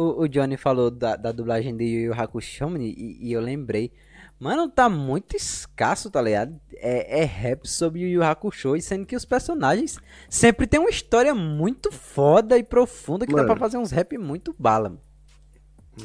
O, 0.00 0.22
o 0.22 0.28
Johnny 0.28 0.56
falou 0.56 0.90
da, 0.90 1.16
da 1.16 1.32
dublagem 1.32 1.76
de 1.76 1.84
Yu 1.84 2.00
Yu 2.06 2.14
Hakusho, 2.14 2.68
mano, 2.70 2.84
e, 2.84 3.18
e 3.20 3.32
eu 3.32 3.40
lembrei. 3.40 3.90
Mano, 4.38 4.68
tá 4.68 4.88
muito 4.88 5.34
escasso, 5.36 6.08
tá 6.10 6.22
ligado? 6.22 6.60
É, 6.74 7.22
é 7.22 7.24
rap 7.24 7.68
sobre 7.68 8.02
Yu 8.02 8.08
Yu 8.08 8.22
Hakusho, 8.22 8.76
e 8.76 8.80
sendo 8.80 9.04
que 9.04 9.16
os 9.16 9.24
personagens 9.24 9.98
sempre 10.30 10.66
tem 10.68 10.78
uma 10.78 10.88
história 10.90 11.34
muito 11.34 11.90
foda 11.90 12.56
e 12.56 12.62
profunda 12.62 13.26
que 13.26 13.32
dá 13.32 13.38
Mano. 13.38 13.48
pra 13.48 13.56
fazer 13.58 13.78
uns 13.78 13.90
rap 13.90 14.16
muito 14.16 14.54
bala, 14.56 14.90
mano. 14.90 15.00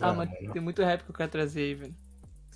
Ah, 0.01 0.09
Ah, 0.09 0.13
mas 0.15 0.29
mano. 0.31 0.51
tem 0.53 0.61
muito 0.61 0.81
rap 0.81 1.03
que 1.03 1.11
eu 1.11 1.15
quero 1.15 1.29
trazer 1.31 1.61
aí, 1.61 1.75
velho. 1.75 1.95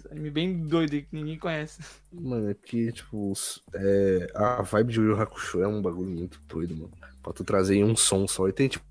Anime 0.09 0.29
bem 0.31 0.57
doido 0.65 0.93
aí 0.93 1.01
que 1.03 1.15
ninguém 1.15 1.37
conhece. 1.37 1.81
Mano, 2.11 2.49
é 2.49 2.53
porque, 2.55 2.91
tipo, 2.91 3.31
os- 3.31 3.61
é, 3.75 4.27
a 4.33 4.61
vibe 4.63 4.93
de 4.93 4.99
Yu 5.01 5.05
Yu 5.11 5.21
Hakusho 5.21 5.61
é 5.61 5.67
um 5.67 5.81
bagulho 5.81 6.09
muito 6.09 6.41
doido, 6.47 6.75
mano. 6.75 6.91
Pra 7.21 7.31
tu 7.33 7.43
trazer 7.43 7.75
em 7.75 7.83
um 7.83 7.95
som 7.95 8.25
só. 8.27 8.47
E 8.47 8.53
tem, 8.53 8.67
tipo, 8.67 8.83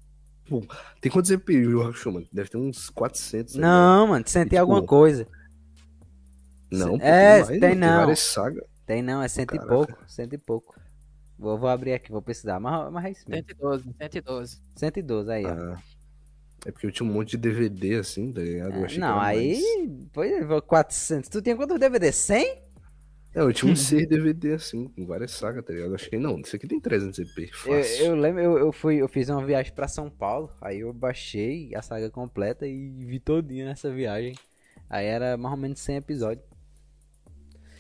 tem 1.01 1.11
quantos 1.11 1.30
EP 1.30 1.49
Yu 1.51 1.70
Yu 1.72 1.82
Hakusho, 1.82 2.12
mano? 2.12 2.26
Deve 2.32 2.49
ter 2.51 2.57
uns 2.59 2.88
400. 2.90 3.57
né, 3.57 3.62
mano? 3.62 3.74
Não, 3.74 4.07
mano, 4.09 4.24
sente 4.28 4.51
Tipo, 4.51 4.61
alguma 4.61 4.82
coisa. 4.82 5.26
Não, 6.70 6.99
pô, 6.99 7.05
É, 7.05 7.44
mais, 7.44 7.61
tem 7.61 7.74
não. 7.74 7.97
várias 7.99 8.20
sagas. 8.20 8.64
Tem 8.84 9.03
não, 9.03 9.22
é 9.22 9.28
cento 9.28 9.55
e 9.55 9.59
Caraca. 9.59 9.74
pouco, 9.74 9.99
cento 10.07 10.32
e 10.34 10.38
pouco. 10.38 10.74
Vou, 11.38 11.59
vou 11.59 11.68
abrir 11.68 11.92
aqui, 11.92 12.11
vou 12.11 12.22
precisar, 12.22 12.59
mas, 12.61 12.90
mas 12.92 13.05
é 13.05 13.11
isso 13.11 13.24
mesmo. 13.28 13.44
112, 13.49 13.94
112. 14.01 14.62
112, 14.74 15.30
aí, 15.32 15.44
ó. 15.44 15.49
Ah, 15.51 15.78
é 16.64 16.72
porque 16.72 16.86
eu 16.86 16.92
tinha 16.92 17.09
um 17.09 17.12
monte 17.12 17.30
de 17.32 17.36
DVD 17.36 17.97
assim, 17.97 18.32
tá 18.32 18.40
ligado? 18.40 18.72
É, 18.84 18.99
não, 18.99 19.20
aí. 19.20 19.61
mais. 19.61 20.09
Foi 20.12 20.62
400. 20.62 21.28
Tu 21.28 21.42
tinha 21.42 21.57
quantos 21.57 21.78
DVD? 21.78 22.11
100? 22.11 22.66
É, 23.37 23.41
eu 23.43 23.53
tinha 23.53 23.70
um 23.70 23.76
6 23.76 24.09
DVD 24.09 24.55
assim, 24.55 24.89
com 24.89 25.07
várias 25.07 25.32
sagas, 25.32 25.62
tá 25.64 25.72
ligado? 25.72 25.91
Eu 25.91 25.95
achei, 25.95 26.18
não, 26.18 26.41
isso 26.41 26.57
aqui 26.57 26.66
tem 26.66 26.80
300 26.80 27.18
EP, 27.18 27.51
Eu, 27.66 27.84
fácil. 27.84 28.07
eu 28.07 28.16
lembro, 28.16 28.41
eu, 28.43 28.59
eu, 28.59 28.72
fui, 28.72 28.97
eu 28.97 29.09
fiz 29.09 29.28
uma 29.28 29.45
viagem 29.45 29.72
pra 29.74 29.87
São 29.87 30.09
Paulo, 30.09 30.51
aí 30.61 30.80
eu 30.80 30.93
baixei 30.93 31.70
a 31.74 31.82
saga 31.82 32.11
completa 32.11 32.66
e 32.66 33.05
vi 33.05 33.20
todinha 33.20 33.66
nessa 33.66 33.91
viagem. 33.91 34.34
Aí 34.89 35.05
era 35.07 35.37
mais 35.37 35.53
ou 35.55 35.61
menos 35.61 35.80
100 35.80 35.97
episódios. 35.97 36.47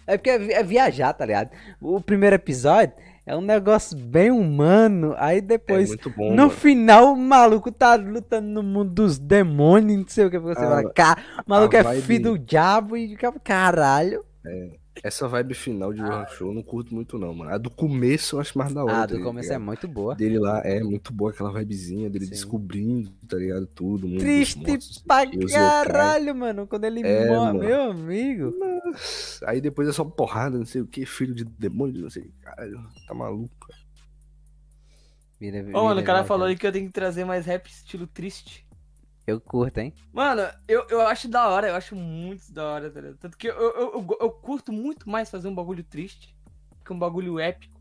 É 0.06 0.16
porque 0.18 0.30
é, 0.30 0.52
é 0.52 0.62
viajar, 0.62 1.12
tá 1.14 1.24
ligado? 1.26 1.50
O 1.80 2.00
primeiro 2.00 2.36
episódio 2.36 2.94
é 3.24 3.34
um 3.34 3.40
negócio 3.40 3.96
bem 3.98 4.30
humano, 4.30 5.14
aí 5.16 5.38
É 5.38 5.40
depois, 5.40 5.88
muito 5.88 6.10
bom, 6.10 6.30
no 6.30 6.36
mano. 6.36 6.50
final, 6.50 7.12
o 7.14 7.16
maluco 7.16 7.72
tá 7.72 7.96
lutando 7.96 8.46
no 8.48 8.62
mundo 8.62 8.90
dos 8.92 9.18
demônios, 9.18 9.98
não 10.00 10.06
sei 10.08 10.26
o 10.26 10.30
que 10.30 10.38
você 10.38 10.60
Ah, 10.60 10.68
fala. 10.68 10.92
Cara, 10.92 11.20
o 11.46 11.50
maluco 11.50 11.74
é 11.76 12.00
filho 12.02 12.32
do 12.32 12.38
diabo 12.38 12.96
e 12.96 13.16
caralho. 13.42 14.24
Essa 15.02 15.28
vibe 15.28 15.54
final 15.54 15.92
de 15.92 16.00
Yu 16.00 16.06
Yu 16.06 16.12
Hakusho 16.12 16.44
eu 16.46 16.54
não 16.54 16.62
curto 16.62 16.94
muito 16.94 17.18
não, 17.18 17.34
mano. 17.34 17.50
A 17.52 17.58
do 17.58 17.70
começo 17.70 18.36
eu 18.36 18.40
acho 18.40 18.56
mais 18.56 18.72
da 18.72 18.82
hora. 18.82 19.02
Ah, 19.02 19.06
tá 19.06 19.14
do 19.14 19.22
começo 19.22 19.52
é 19.52 19.58
muito 19.58 19.86
boa. 19.86 20.14
Dele 20.14 20.38
lá 20.38 20.60
é 20.64 20.82
muito 20.82 21.12
boa 21.12 21.30
aquela 21.30 21.52
vibezinha 21.52 22.08
dele 22.10 22.24
Sim. 22.24 22.30
descobrindo, 22.30 23.10
tá 23.28 23.36
ligado? 23.36 23.66
Tudo. 23.66 24.08
mundo 24.08 24.18
Triste 24.20 24.58
monstros, 24.58 24.98
pra 24.98 25.22
yokai. 25.22 25.48
caralho, 25.48 26.34
mano, 26.34 26.66
quando 26.66 26.84
ele 26.84 27.00
É, 27.06 27.26
morre, 27.28 27.52
mano. 27.52 27.58
meu 27.60 27.82
amigo. 27.90 28.54
Aí 29.44 29.60
depois 29.60 29.88
é 29.88 29.92
só 29.92 30.04
porrada, 30.04 30.58
não 30.58 30.66
sei 30.66 30.80
o 30.80 30.86
que, 30.86 31.04
filho 31.06 31.34
de 31.34 31.44
demônio, 31.44 32.02
não 32.02 32.10
sei. 32.10 32.30
Caralho, 32.40 32.82
tá 33.06 33.14
maluco. 33.14 33.68
Ô, 35.74 35.84
mano, 35.84 36.00
o 36.00 36.04
cara 36.04 36.24
falou 36.24 36.46
aí 36.46 36.56
que 36.56 36.66
eu 36.66 36.72
tenho 36.72 36.86
que 36.86 36.92
trazer 36.92 37.24
mais 37.24 37.44
rap 37.44 37.66
estilo 37.66 38.06
triste. 38.06 38.65
Eu 39.26 39.40
curto, 39.40 39.78
hein? 39.78 39.92
Mano, 40.12 40.42
eu, 40.68 40.86
eu 40.88 41.00
acho 41.00 41.28
da 41.28 41.48
hora, 41.48 41.68
eu 41.68 41.74
acho 41.74 41.96
muito 41.96 42.52
da 42.52 42.64
hora, 42.64 42.90
tá 42.90 43.00
ligado? 43.00 43.18
Tanto 43.18 43.36
que 43.36 43.48
eu, 43.48 43.54
eu, 43.54 43.92
eu, 43.94 44.18
eu 44.20 44.30
curto 44.30 44.72
muito 44.72 45.10
mais 45.10 45.28
fazer 45.28 45.48
um 45.48 45.54
bagulho 45.54 45.82
triste 45.82 46.36
que 46.84 46.92
um 46.92 46.98
bagulho 46.98 47.40
épico. 47.40 47.80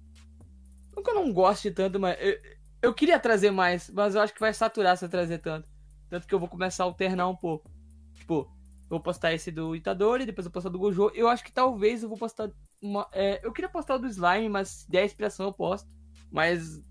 Não 0.96 1.04
que 1.04 1.10
eu 1.10 1.16
não 1.16 1.32
goste 1.32 1.70
tanto, 1.70 2.00
mas 2.00 2.18
eu, 2.20 2.40
eu 2.82 2.94
queria 2.94 3.20
trazer 3.20 3.52
mais, 3.52 3.90
mas 3.92 4.16
eu 4.16 4.22
acho 4.22 4.34
que 4.34 4.40
vai 4.40 4.54
saturar 4.54 4.98
se 4.98 5.06
eu 5.06 5.10
trazer 5.10 5.38
tanto. 5.38 5.70
Tanto 6.10 6.28
que 6.28 6.34
eu 6.34 6.40
vou 6.40 6.50
começar 6.50 6.84
a 6.84 6.88
alternar 6.88 7.28
um 7.28 7.36
pouco. 7.36 7.70
Tipo, 8.16 8.52
vou 8.90 9.00
postar 9.00 9.34
esse 9.34 9.52
do 9.52 9.76
Itadori, 9.76 10.26
depois 10.26 10.46
eu 10.46 10.52
vou 10.52 10.54
postar 10.54 10.70
do 10.70 10.80
Gojo. 10.80 11.12
Eu 11.14 11.28
acho 11.28 11.44
que 11.44 11.52
talvez 11.52 12.02
eu 12.02 12.10
vou 12.10 12.18
postar 12.18 12.50
uma. 12.82 13.08
é, 13.12 13.40
eu 13.46 13.52
queria 13.52 13.70
postar 13.70 13.96
o 13.96 14.00
do 14.00 14.08
Slime, 14.08 14.50
mas 14.50 14.70
se 14.70 14.90
der 14.90 15.06
inspiração 15.06 15.46
eu 15.46 15.54
posto. 15.54 15.88
Mas 16.32 16.82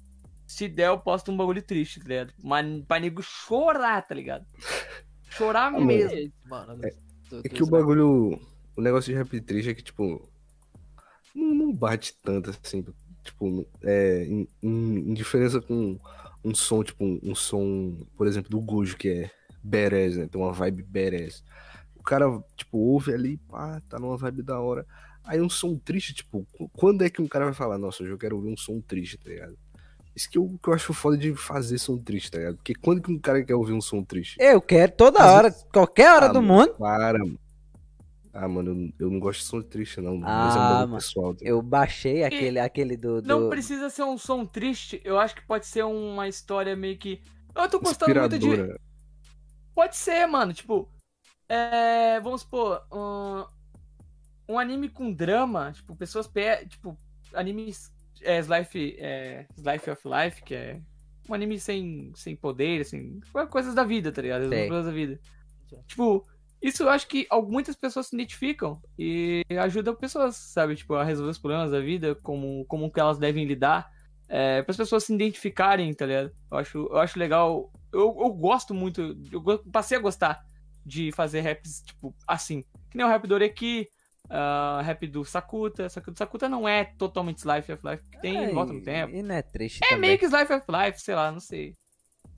se 0.47 0.69
der, 0.69 0.89
eu 0.89 0.99
posto 0.99 1.31
um 1.33 1.37
bagulho 1.37 1.63
triste, 1.63 2.01
tá 2.01 2.09
ligado? 2.09 2.33
Mas 2.43 2.85
pra 2.87 3.01
nego 3.01 3.23
chorar, 3.23 4.03
tá 4.07 4.15
ligado? 4.15 4.47
Chorar 5.31 5.71
mano. 5.73 5.87
mesmo. 5.87 6.33
Mano, 6.47 6.73
É- 6.85 6.91
do- 7.31 7.39
É 7.39 7.43
do 7.43 7.49
que 7.51 7.63
o 7.63 7.67
bagulho. 7.67 8.41
O 8.77 8.81
negócio 8.81 9.13
de 9.13 9.17
rap 9.19 9.41
triste 9.41 9.71
é 9.71 9.75
que, 9.75 9.83
tipo. 9.83 10.29
Não, 11.35 11.55
não 11.55 11.73
bate 11.73 12.15
tanto 12.23 12.51
assim. 12.51 12.85
Tipo, 13.23 13.67
é, 13.83 14.25
em, 14.25 14.47
em- 14.63 15.15
diferença 15.15 15.61
com 15.61 15.99
um 16.45 16.55
som, 16.55 16.85
tipo, 16.85 17.05
um, 17.05 17.19
um 17.23 17.35
som, 17.35 18.07
por 18.17 18.27
exemplo, 18.27 18.51
do 18.51 18.61
Gojo, 18.61 18.97
que 18.97 19.09
é 19.09 19.31
badass, 19.63 20.17
né? 20.17 20.27
Tem 20.29 20.41
uma 20.41 20.53
vibe 20.53 20.83
badass. 20.83 21.43
O 21.97 22.03
cara, 22.03 22.27
tipo, 22.55 22.77
ouve 22.79 23.15
ali, 23.15 23.39
pá, 23.39 23.81
tá 23.89 23.99
numa 23.99 24.17
vibe 24.17 24.43
da 24.43 24.61
hora. 24.61 24.87
Aí 25.25 25.41
um 25.41 25.49
som 25.49 25.79
triste, 25.79 26.13
tipo, 26.13 26.47
qu- 26.53 26.69
quando 26.75 27.03
é 27.03 27.09
que 27.09 27.23
um 27.23 27.27
cara 27.27 27.47
vai 27.47 27.55
falar, 27.55 27.79
nossa, 27.79 28.03
hoje 28.03 28.13
eu 28.13 28.19
quero 28.19 28.37
ouvir 28.37 28.51
um 28.53 28.57
som 28.59 28.79
triste, 28.83 29.17
tá 29.17 29.31
ligado? 29.31 29.57
Isso 30.15 30.31
que 30.31 30.39
eu, 30.39 30.59
que 30.63 30.69
eu 30.69 30.75
acho 30.75 30.93
foda 30.95 31.17
de 31.19 31.35
fazer 31.35 31.77
som 31.79 31.99
triste, 31.99 32.31
tá 32.31 32.39
ligado? 32.39 32.57
Porque 32.57 32.75
quando 32.75 33.03
que 33.03 33.11
um 33.13 33.19
cara 33.19 33.43
quer 33.45 33.55
ouvir 33.55 33.73
um 33.73 33.81
som 33.81 34.03
triste? 34.05 34.37
Eu 34.41 34.61
quero 34.61 34.93
toda 34.93 35.19
Mas- 35.19 35.29
hora, 35.33 35.51
qualquer 35.73 36.13
hora 36.15 36.27
Ah, 36.27 36.33
do 36.33 36.41
mano, 36.43 36.67
mundo. 36.71 36.79
Para, 36.79 37.19
mano. 37.19 37.39
Ah, 38.33 38.49
mano, 38.49 38.93
eu, 38.99 39.07
eu 39.07 39.11
não 39.13 39.19
gosto 39.21 39.41
de 39.41 39.47
som 39.47 39.63
triste, 39.63 40.01
não. 40.01 40.17
mas 40.19 40.29
é 40.29 40.33
Ah, 40.33 40.37
um 40.37 40.59
bagulho 40.69 40.79
mano, 40.89 40.95
pessoal. 40.97 41.35
tá? 41.35 41.41
Eu 41.45 41.63
baixei 41.63 42.23
aquele, 42.25 42.59
aquele 42.61 42.97
do. 42.97 43.21
do... 43.23 43.29
Não 43.29 43.49
precisa 43.49 43.91
ser 43.91 44.03
um 44.05 44.17
som 44.19 44.45
triste, 44.47 45.01
eu 45.05 45.19
acho 45.19 45.35
que 45.35 45.47
pode 45.47 45.67
ser 45.67 45.85
uma 45.85 46.29
história 46.29 46.75
meio 46.77 46.97
que. 46.99 47.21
Eu 47.55 47.69
tô 47.69 47.79
gostando 47.81 48.15
muito 48.19 48.39
de. 48.39 48.77
Pode 49.75 49.97
ser, 49.97 50.27
mano. 50.27 50.53
Tipo, 50.53 50.89
é, 51.49 52.21
vamos 52.21 52.41
supor, 52.43 52.83
um, 52.93 53.45
um 54.55 54.59
anime 54.59 54.89
com 54.89 55.13
drama, 55.13 55.73
tipo, 55.73 55.95
pessoas 55.97 56.27
pe... 56.27 56.67
tipo, 56.67 56.97
animes 57.33 57.93
é, 58.23 58.39
Slife, 58.39 58.97
é, 58.99 59.47
Slife 59.57 59.91
of 59.91 60.03
Life, 60.05 60.43
que 60.43 60.55
é 60.55 60.81
um 61.29 61.35
anime 61.35 61.59
sem, 61.59 62.13
sem 62.15 62.37
poder, 62.37 62.85
sem 62.85 63.21
coisas 63.51 63.75
da 63.75 63.85
vida, 63.85 64.13
tá 64.13 64.23
ligado? 64.23 64.49
Sei. 64.49 64.69
Coisas 64.69 64.87
da 64.87 64.93
vida. 64.93 65.21
Tipo, 65.87 66.25
isso 66.63 66.83
eu 66.83 66.89
acho 66.89 67.07
que 67.07 67.27
muitas 67.47 67.77
pessoas 67.77 68.07
se 68.07 68.17
identificam 68.17 68.81
e 68.99 69.43
ajudam 69.61 69.95
pessoas, 69.95 70.37
sabe? 70.37 70.77
Tipo, 70.77 70.95
a 70.95 71.05
resolver 71.05 71.31
os 71.31 71.39
problemas 71.39 71.71
da 71.71 71.81
vida, 71.81 72.15
como, 72.15 72.65
como 72.67 72.91
que 72.91 73.01
elas 73.01 73.19
devem 73.19 73.45
lidar. 73.45 73.93
É, 74.29 74.63
para 74.63 74.71
as 74.71 74.77
pessoas 74.77 75.05
se 75.05 75.15
identificarem, 75.15 75.93
tá 75.93 76.07
ligado? 76.07 76.33
Eu 76.51 76.59
acho, 76.59 76.79
eu 76.79 76.97
acho 76.97 77.19
legal. 77.19 77.71
Eu, 77.93 78.17
eu 78.19 78.33
gosto 78.33 78.73
muito. 78.73 79.17
Eu 79.31 79.43
passei 79.71 79.99
a 79.99 80.01
gostar 80.01 80.43
de 80.85 81.13
fazer 81.13 81.43
raps, 81.43 81.83
tipo, 81.83 82.15
assim. 82.27 82.63
Que 82.91 82.97
nem 82.97 83.07
o 83.07 83.11
rap 83.11 83.27
do 83.27 83.35
Oreki, 83.35 83.89
ah, 84.29 84.83
rap 84.85 85.07
do 85.07 85.25
Sakuta. 85.25 85.89
Só 85.89 86.01
que 86.01 86.09
o 86.11 86.13
do 86.13 86.19
Sakuta 86.19 86.49
não 86.49 86.69
é 86.69 86.85
totalmente 86.85 87.39
Slife 87.39 87.73
of 87.73 87.87
Life, 87.87 88.03
porque 88.05 88.19
tem 88.21 88.47
É, 88.47 88.53
volta 88.53 88.73
no 88.73 88.81
tempo. 88.83 89.15
E 89.17 89.23
não 89.23 89.35
é 89.35 89.43
triste 89.43 89.81
É 89.83 89.87
também. 89.87 90.01
meio 90.01 90.19
que 90.19 90.27
Slife 90.27 90.53
of 90.53 90.67
Life, 90.71 91.01
sei 91.01 91.15
lá, 91.15 91.31
não 91.33 91.41
sei. 91.41 91.75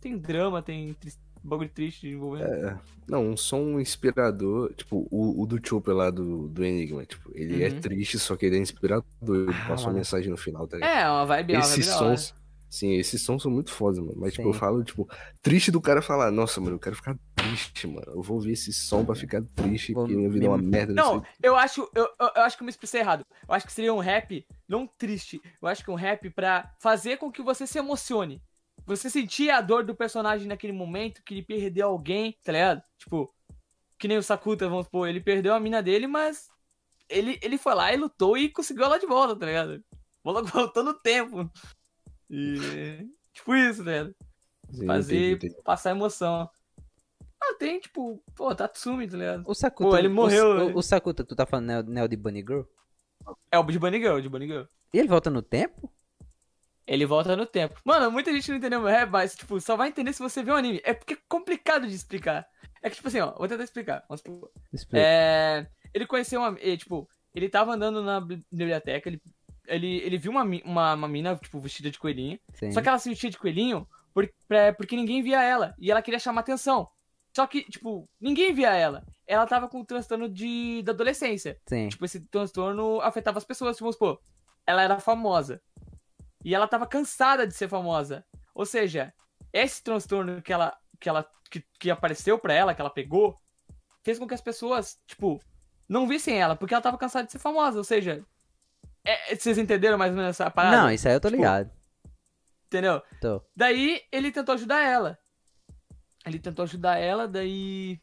Tem 0.00 0.18
drama, 0.18 0.62
tem 0.62 0.96
bagulho 1.42 1.70
triste 1.70 2.08
envolvendo. 2.08 2.54
É, 2.54 2.78
não, 3.08 3.30
um 3.30 3.36
som 3.36 3.80
inspirador, 3.80 4.74
tipo, 4.74 5.08
o, 5.10 5.42
o 5.42 5.46
do 5.46 5.58
Chopper 5.66 5.94
lá 5.94 6.10
do, 6.10 6.48
do 6.48 6.62
Enigma, 6.64 7.06
tipo, 7.06 7.30
ele 7.34 7.62
é 7.62 7.70
Uhum. 7.70 7.80
triste, 7.80 8.18
só 8.18 8.36
que 8.36 8.44
ele 8.46 8.56
é 8.56 8.60
inspirador, 8.60 9.04
ele 9.48 9.60
Ah, 9.60 9.62
passa 9.62 9.88
uma 9.88 9.94
mensagem 9.94 10.30
no 10.30 10.36
final, 10.36 10.66
tá 10.68 10.76
ligado? 10.76 10.94
É, 10.94 11.08
uma 11.10 11.26
vibe, 11.26 11.56
uma 11.56 11.68
vibe 11.68 11.84
esses 11.84 11.86
da 11.86 12.00
hora. 12.00 12.20
sons, 12.20 12.34
sim, 12.78 12.92
esses 12.94 13.22
sons 13.22 13.42
são 13.42 13.50
muito 13.50 13.70
fodas, 13.72 13.98
mano, 13.98 14.14
mas, 14.16 14.32
tipo, 14.34 14.48
eu 14.48 14.52
Sim. 14.52 14.58
falo, 14.58 14.84
tipo, 14.84 15.08
triste 15.42 15.70
do 15.70 15.80
cara 15.80 16.02
falar, 16.02 16.30
nossa, 16.30 16.60
mano, 16.60 16.76
eu 16.76 16.80
quero 16.80 16.96
ficar 16.96 17.16
triste, 17.34 17.86
mano, 17.86 18.06
eu 18.08 18.22
vou 18.22 18.36
ouvir 18.36 18.52
esse 18.52 18.72
som 18.72 19.04
pra 19.04 19.14
ficar 19.14 19.42
triste, 19.54 19.92
Vou 19.92 20.02
porque 20.02 20.16
minha 20.16 20.30
vida 20.30 20.46
é 20.46 20.48
uma 20.48 20.58
me- 20.58 20.66
merda, 20.66 20.92
Não, 20.92 21.22
eu 21.42 21.56
acho, 21.56 21.88
eu, 21.94 22.08
eu, 22.18 22.42
acho 22.42 22.56
que 22.56 22.62
eu 22.62 22.66
me 22.66 22.70
expressei 22.70 23.00
errado. 23.00 23.24
Eu 23.48 23.54
acho 23.54 23.66
que 23.66 23.72
seria 23.72 23.92
um 23.94 23.98
rap 23.98 24.46
não 24.68 24.86
triste. 24.86 25.40
Eu 25.60 25.68
acho 25.68 25.84
que 25.84 25.90
um 25.90 25.94
rap 25.94 26.28
pra 26.30 26.72
fazer 26.80 27.16
com 27.18 27.30
que 27.30 27.42
você 27.42 27.66
se 27.66 27.78
emocione. 27.78 28.42
Você 28.84 29.08
sentir 29.10 29.50
a 29.50 29.60
dor 29.60 29.84
do 29.84 29.94
personagem 29.94 30.46
naquele 30.46 30.72
momento, 30.72 31.22
que 31.24 31.34
ele 31.34 31.42
perdeu 31.42 31.88
alguém, 31.88 32.36
tá 32.44 32.52
ligado? 32.52 32.82
Tipo, 32.98 33.32
que 33.98 34.06
nem 34.08 34.16
o 34.18 34.22
Sakuta, 34.22 34.68
vamos 34.68 34.84
supor, 34.86 35.08
ele 35.08 35.20
perdeu 35.20 35.54
a 35.54 35.60
mina 35.60 35.82
dele, 35.82 36.06
mas 36.06 36.48
ele, 37.08 37.38
ele 37.42 37.58
foi 37.58 37.74
lá 37.74 37.92
e 37.92 37.96
lutou 37.96 38.36
e 38.36 38.48
conseguiu 38.50 38.84
ela 38.84 38.98
de 38.98 39.06
volta, 39.06 39.36
tá 39.36 39.46
ligado? 39.46 39.82
Voltou 40.22 40.82
no 40.84 40.94
tempo. 40.94 41.50
E. 42.30 43.08
Tipo 43.32 43.54
isso? 43.54 43.82
Sim, 44.70 44.86
Fazer, 44.86 45.16
entendi, 45.32 45.46
entendi. 45.48 45.62
passar 45.62 45.90
emoção. 45.90 46.48
Ah, 47.40 47.54
tem, 47.58 47.78
tipo, 47.78 48.22
pô, 48.34 48.54
Tatsumi, 48.54 49.06
tá 49.08 49.16
ligado? 49.16 49.44
O 49.46 49.54
Sakuta. 49.54 49.90
Pô, 49.90 49.96
ele 49.96 50.08
o- 50.08 50.10
morreu, 50.14 50.74
O, 50.74 50.78
o 50.78 50.82
Sakuta, 50.82 51.22
tu 51.24 51.36
tá 51.36 51.46
falando 51.46 51.66
Neo, 51.66 51.82
Neo 51.82 52.08
de 52.08 52.16
Bunny 52.16 52.40
Girl? 52.40 52.62
É 53.50 53.58
o 53.58 53.62
de 53.64 53.78
Bunny 53.78 53.98
Girl, 53.98 54.18
de 54.20 54.28
Bunny 54.28 54.46
Girl. 54.46 54.64
E 54.92 54.98
ele 54.98 55.08
volta 55.08 55.30
no 55.30 55.42
tempo? 55.42 55.92
Ele 56.86 57.04
volta 57.04 57.36
no 57.36 57.44
tempo. 57.44 57.80
Mano, 57.84 58.10
muita 58.10 58.32
gente 58.32 58.48
não 58.48 58.56
entendeu 58.58 58.80
meu 58.80 58.88
rap, 58.88 59.10
mas, 59.10 59.34
tipo, 59.34 59.60
só 59.60 59.76
vai 59.76 59.88
entender 59.88 60.12
se 60.12 60.22
você 60.22 60.42
ver 60.42 60.52
o 60.52 60.56
anime. 60.56 60.80
É 60.84 60.94
porque 60.94 61.14
é 61.14 61.18
complicado 61.28 61.86
de 61.86 61.94
explicar. 61.94 62.46
É 62.80 62.88
que, 62.88 62.96
tipo 62.96 63.08
assim, 63.08 63.20
ó, 63.20 63.32
vou 63.36 63.48
tentar 63.48 63.64
explicar. 63.64 64.04
Vamos 64.08 64.20
supor. 64.20 64.50
Explica. 64.72 65.04
É, 65.04 65.66
ele 65.92 66.06
conheceu 66.06 66.40
uma. 66.40 66.56
ele, 66.60 66.76
tipo, 66.76 67.08
ele 67.34 67.48
tava 67.48 67.72
andando 67.74 68.02
na 68.02 68.20
bi- 68.20 68.44
biblioteca, 68.52 69.08
ele, 69.08 69.20
ele, 69.68 69.96
ele 69.98 70.18
viu 70.18 70.30
uma, 70.32 70.42
uma, 70.42 70.94
uma 70.94 71.08
mina, 71.08 71.36
tipo, 71.36 71.58
vestida 71.60 71.90
de 71.90 71.98
coelhinho. 71.98 72.38
Sim. 72.54 72.72
Só 72.72 72.80
que 72.82 72.88
ela 72.88 72.98
se 72.98 73.08
vestia 73.08 73.30
de 73.30 73.38
coelhinho 73.38 73.86
por, 74.14 74.28
pra- 74.48 74.72
porque 74.72 74.96
ninguém 74.96 75.22
via 75.22 75.42
ela. 75.42 75.74
E 75.78 75.90
ela 75.90 76.02
queria 76.02 76.18
chamar 76.20 76.40
atenção. 76.40 76.88
Só 77.34 77.46
que, 77.46 77.64
tipo, 77.64 78.08
ninguém 78.20 78.52
via 78.54 78.74
ela. 78.74 79.04
Ela 79.26 79.46
tava 79.46 79.68
com 79.68 79.80
um 79.80 79.84
transtorno 79.84 80.28
de, 80.28 80.82
da 80.82 80.92
adolescência. 80.92 81.58
Sim. 81.66 81.88
Tipo, 81.88 82.04
esse 82.04 82.20
transtorno 82.20 83.00
afetava 83.02 83.38
as 83.38 83.44
pessoas. 83.44 83.76
Tipo, 83.76 83.84
vamos 83.84 83.96
supor, 83.96 84.20
ela 84.66 84.82
era 84.82 84.98
famosa. 84.98 85.60
E 86.44 86.54
ela 86.54 86.66
tava 86.68 86.86
cansada 86.86 87.46
de 87.46 87.54
ser 87.54 87.68
famosa. 87.68 88.24
Ou 88.54 88.64
seja, 88.64 89.12
esse 89.52 89.82
transtorno 89.82 90.40
que 90.40 90.52
ela 90.52 90.74
que 90.98 91.08
ela 91.08 91.28
que, 91.50 91.62
que 91.78 91.90
apareceu 91.90 92.38
pra 92.38 92.54
ela, 92.54 92.74
que 92.74 92.80
ela 92.80 92.88
pegou, 92.90 93.38
fez 94.02 94.18
com 94.18 94.26
que 94.26 94.34
as 94.34 94.40
pessoas, 94.40 94.98
tipo, 95.06 95.40
não 95.88 96.06
vissem 96.08 96.40
ela, 96.40 96.56
porque 96.56 96.72
ela 96.72 96.82
tava 96.82 96.96
cansada 96.98 97.26
de 97.26 97.32
ser 97.32 97.38
famosa. 97.38 97.76
Ou 97.78 97.84
seja, 97.84 98.24
é- 99.06 99.34
vocês 99.36 99.58
entenderam 99.58 99.96
mais 99.98 100.10
ou 100.10 100.16
menos 100.16 100.30
essa 100.30 100.50
parada? 100.50 100.76
Não, 100.76 100.90
isso 100.90 101.06
aí 101.08 101.14
eu 101.14 101.20
tô 101.20 101.28
Tipo, 101.28 101.40
ligado. 101.40 101.70
Entendeu? 102.66 103.02
Tô. 103.20 103.42
Daí 103.54 104.02
ele 104.10 104.32
tentou 104.32 104.54
ajudar 104.54 104.80
ela. 104.82 105.18
Ele 106.26 106.38
tentou 106.38 106.64
ajudar 106.64 106.96
ela, 106.98 107.28
daí. 107.28 108.00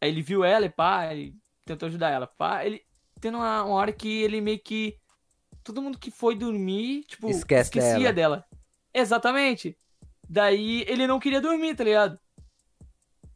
Aí 0.00 0.08
ele 0.08 0.22
viu 0.22 0.42
ela 0.44 0.64
e 0.64 0.70
pá, 0.70 1.12
ele 1.12 1.34
tentou 1.64 1.86
ajudar 1.88 2.10
ela. 2.10 2.26
Pá, 2.26 2.64
ele. 2.64 2.82
Tendo 3.20 3.36
uma, 3.38 3.64
uma 3.64 3.74
hora 3.74 3.92
que 3.92 4.22
ele 4.22 4.40
meio 4.40 4.58
que. 4.58 4.96
Todo 5.62 5.82
mundo 5.82 5.98
que 5.98 6.10
foi 6.10 6.34
dormir, 6.34 7.04
tipo, 7.04 7.28
Esquece 7.28 7.68
esquecia 7.68 8.12
dela. 8.12 8.46
Exatamente. 8.94 9.76
Daí 10.26 10.82
ele 10.88 11.06
não 11.06 11.20
queria 11.20 11.40
dormir, 11.40 11.74
tá 11.74 11.84
ligado? 11.84 12.18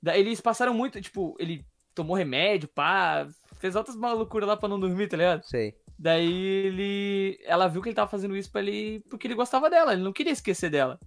Daí 0.03 0.21
eles 0.21 0.41
passaram 0.41 0.73
muito, 0.73 1.01
tipo, 1.01 1.37
ele 1.39 1.65
tomou 1.95 2.17
remédio, 2.17 2.69
pá, 2.69 3.29
fez 3.59 3.77
outras 3.77 3.97
malucuras 3.97 4.49
lá 4.49 4.57
pra 4.57 4.69
não 4.69 4.81
dormir, 4.81 5.09
tá 5.09 5.17
ligado? 5.17 5.43
Sei. 5.45 5.77
Daí 6.03 6.27
ele. 6.67 7.39
Ela 7.45 7.69
viu 7.69 7.81
que 7.81 7.89
ele 7.89 7.95
tava 7.95 8.11
fazendo 8.11 8.37
isso 8.37 8.51
pra 8.51 8.61
ele. 8.61 8.99
Porque 9.09 9.25
ele 9.29 9.37
gostava 9.37 9.71
dela, 9.71 9.93
ele 9.93 10.03
não 10.03 10.13
queria 10.13 10.33
esquecer 10.33 10.69
dela. 10.69 10.99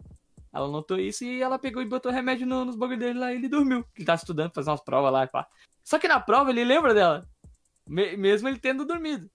Ela 0.54 0.70
notou 0.70 0.98
isso 0.98 1.26
e 1.26 1.41
ela 1.41 1.60
pegou 1.60 1.82
e 1.82 1.86
botou 1.86 2.10
remédio 2.14 2.48
no- 2.48 2.64
nos 2.64 2.78
bagulho 2.78 2.98
dele 2.98 3.20
lá 3.20 3.34
e 3.34 3.36
ele 3.36 3.50
dormiu. 3.50 3.86
Ele 3.93 4.06
tava 4.06 4.16
estudando, 4.22 4.54
fazendo 4.54 4.72
umas 4.72 4.82
provas 4.86 5.12
lá 5.12 5.26
e 5.26 5.28
pá. 5.28 5.46
Só 5.84 6.00
que 6.00 6.08
na 6.08 6.18
prova 6.18 6.50
ele 6.50 6.64
lembra 6.64 6.93
dela. 6.93 7.28
me- 7.88 8.16
mesmo 8.16 8.48
ele 8.48 8.58
tendo 8.58 8.86
dormido. 8.86 9.30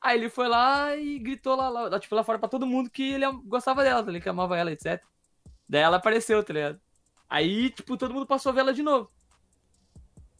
Aí 0.00 0.18
ele 0.18 0.28
foi 0.30 0.48
lá 0.48 0.96
e 0.96 1.18
gritou 1.18 1.54
lá, 1.54 1.68
lá, 1.68 2.00
tipo, 2.00 2.14
lá 2.14 2.24
fora 2.24 2.38
pra 2.38 2.48
todo 2.48 2.66
mundo 2.66 2.90
que 2.90 3.12
ele 3.12 3.24
gostava 3.44 3.84
dela, 3.84 4.02
tá 4.02 4.10
ligado? 4.10 4.22
Que 4.24 4.28
amava 4.30 4.56
ela, 4.58 4.72
etc. 4.72 5.00
Daí 5.68 5.82
ela 5.82 5.98
apareceu, 5.98 6.42
tá 6.42 6.52
ligado? 6.52 6.80
Aí, 7.28 7.70
tipo, 7.70 7.96
todo 7.96 8.12
mundo 8.14 8.26
passou 8.26 8.50
a 8.50 8.54
ver 8.54 8.60
ela 8.62 8.72
de 8.74 8.82
novo. 8.82 9.08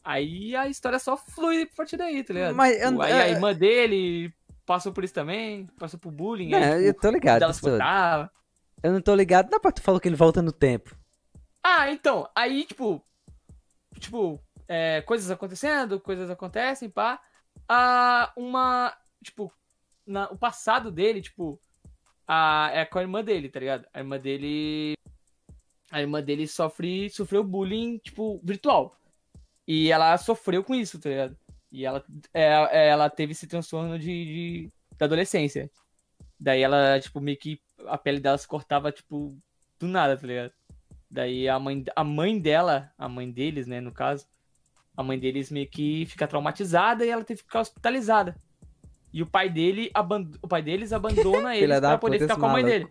Aí 0.03 0.55
a 0.55 0.67
história 0.67 0.99
só 0.99 1.15
flui 1.15 1.61
a 1.63 1.75
partir 1.75 1.97
daí, 1.97 2.23
tá 2.23 2.33
ligado? 2.33 2.55
Mas 2.55 2.75
Tipo, 2.75 2.93
eu- 2.93 3.01
aí 3.01 3.11
é- 3.13 3.21
a 3.21 3.29
irmã 3.29 3.53
dele 3.53 4.33
passou 4.65 4.91
por 4.91 5.03
isso 5.03 5.13
também, 5.13 5.67
passou 5.79 5.99
por 5.99 6.11
bullying. 6.11 6.49
Não, 6.49 6.57
aí, 6.57 6.85
eu 6.85 6.93
tipo, 6.93 7.01
tô 7.01 7.11
ligado 7.11 7.61
botava. 7.61 8.31
Eu 8.83 8.93
não 8.93 9.01
tô 9.01 9.15
ligado. 9.15 9.49
Não, 9.51 9.59
tu 9.71 9.81
falou 9.81 9.99
que 9.99 10.07
ele 10.07 10.15
volta 10.15 10.41
no 10.41 10.51
tempo. 10.51 10.95
Ah, 11.63 11.91
então, 11.91 12.29
aí, 12.35 12.65
tipo, 12.65 13.03
tipo, 13.99 14.39
é, 14.67 15.01
coisas 15.01 15.31
acontecendo, 15.31 15.99
coisas 15.99 16.29
acontecem, 16.29 16.89
pá. 16.89 17.19
Ah, 17.67 18.31
uma, 18.35 18.95
tipo, 19.23 19.51
na, 20.05 20.29
o 20.29 20.37
passado 20.37 20.91
dele, 20.91 21.21
tipo, 21.21 21.59
a, 22.27 22.69
é 22.73 22.85
com 22.85 22.99
a 22.99 23.01
irmã 23.01 23.23
dele, 23.23 23.49
tá 23.49 23.59
ligado? 23.59 23.87
A 23.93 23.99
irmã 23.99 24.19
dele. 24.19 24.93
A 25.91 26.01
irmã 26.01 26.21
dele 26.21 26.47
sofre, 26.47 27.09
sofreu 27.09 27.43
bullying, 27.43 27.97
tipo, 27.99 28.39
virtual. 28.43 28.99
E 29.67 29.91
ela 29.91 30.17
sofreu 30.17 30.63
com 30.63 30.75
isso, 30.75 30.99
tá 30.99 31.09
ligado? 31.09 31.37
E 31.75 31.83
ela, 31.83 32.01
é, 32.33 32.87
ela 32.87 33.09
teve 33.09 33.33
esse 33.33 33.45
transtorno 33.47 33.99
de, 33.99 34.05
de, 34.05 34.71
da 34.97 35.07
adolescência. 35.07 35.69
Daí 36.39 36.61
ela, 36.61 36.97
tipo, 37.01 37.19
meio 37.19 37.37
que 37.37 37.59
a 37.85 37.97
pele 37.97 38.21
dela 38.21 38.37
se 38.37 38.47
cortava, 38.47 38.93
tipo, 38.93 39.37
do 39.77 39.85
nada, 39.85 40.15
tá 40.15 40.25
ligado? 40.25 40.53
Daí 41.11 41.49
a 41.49 41.59
mãe, 41.59 41.83
a 41.93 42.01
mãe 42.01 42.39
dela, 42.39 42.93
a 42.97 43.09
mãe 43.09 43.29
deles, 43.29 43.67
né, 43.67 43.81
no 43.81 43.91
caso, 43.91 44.25
a 44.95 45.03
mãe 45.03 45.19
deles 45.19 45.51
meio 45.51 45.69
que 45.69 46.05
fica 46.05 46.25
traumatizada 46.25 47.05
e 47.05 47.09
ela 47.09 47.25
teve 47.25 47.41
que 47.41 47.47
ficar 47.47 47.59
hospitalizada. 47.59 48.37
E 49.11 49.21
o 49.21 49.25
pai 49.25 49.49
dele, 49.49 49.91
aband... 49.93 50.31
o 50.41 50.47
pai 50.47 50.61
deles 50.61 50.93
abandona 50.93 51.55
eles 51.59 51.79
pra 51.81 51.97
poder 51.97 52.19
ficar 52.19 52.37
com 52.37 52.45
a 52.45 52.53
mãe 52.53 52.63
dele. 52.63 52.87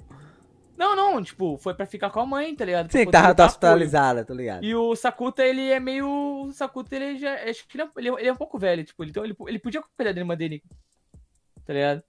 Não, 0.77 0.97
não, 0.97 1.23
tipo, 1.23 1.57
foi 1.59 1.73
pra 1.75 1.87
ficar 1.87 2.11
com 2.11 2.21
a 2.21 2.27
mãe, 2.27 2.55
tá 2.55 2.65
ligado? 2.65 2.89
Pra 2.89 2.99
Sim, 2.99 3.05
poder 3.05 3.13
tava 3.17 3.29
dar 3.29 3.45
apoio. 3.45 3.47
hospitalizada, 3.49 4.25
tá 4.25 4.35
ligado? 4.35 4.65
E 4.65 4.75
o 4.75 4.97
Sakuta, 4.97 5.45
ele 5.45 5.71
é 5.71 5.79
meio. 5.79 6.09
O 6.09 6.53
Sakuta, 6.53 6.97
ele 6.97 7.19
já. 7.19 7.35
Acho 7.49 7.67
que 7.69 7.77
ele 7.77 7.85
é, 7.85 7.91
ele 7.97 8.09
é- 8.09 8.13
ele 8.21 8.29
é 8.29 8.33
um 8.33 8.37
pouco 8.37 8.59
velho, 8.59 8.83
tipo, 8.85 9.05
então 9.05 9.25
ele, 9.25 9.37
ele 9.47 9.59
podia 9.61 9.83
cuidar 9.97 10.13
da 10.13 10.21
irmã 10.21 10.37
dele. 10.37 10.63
Tá 11.65 11.73
ligado? 11.73 12.03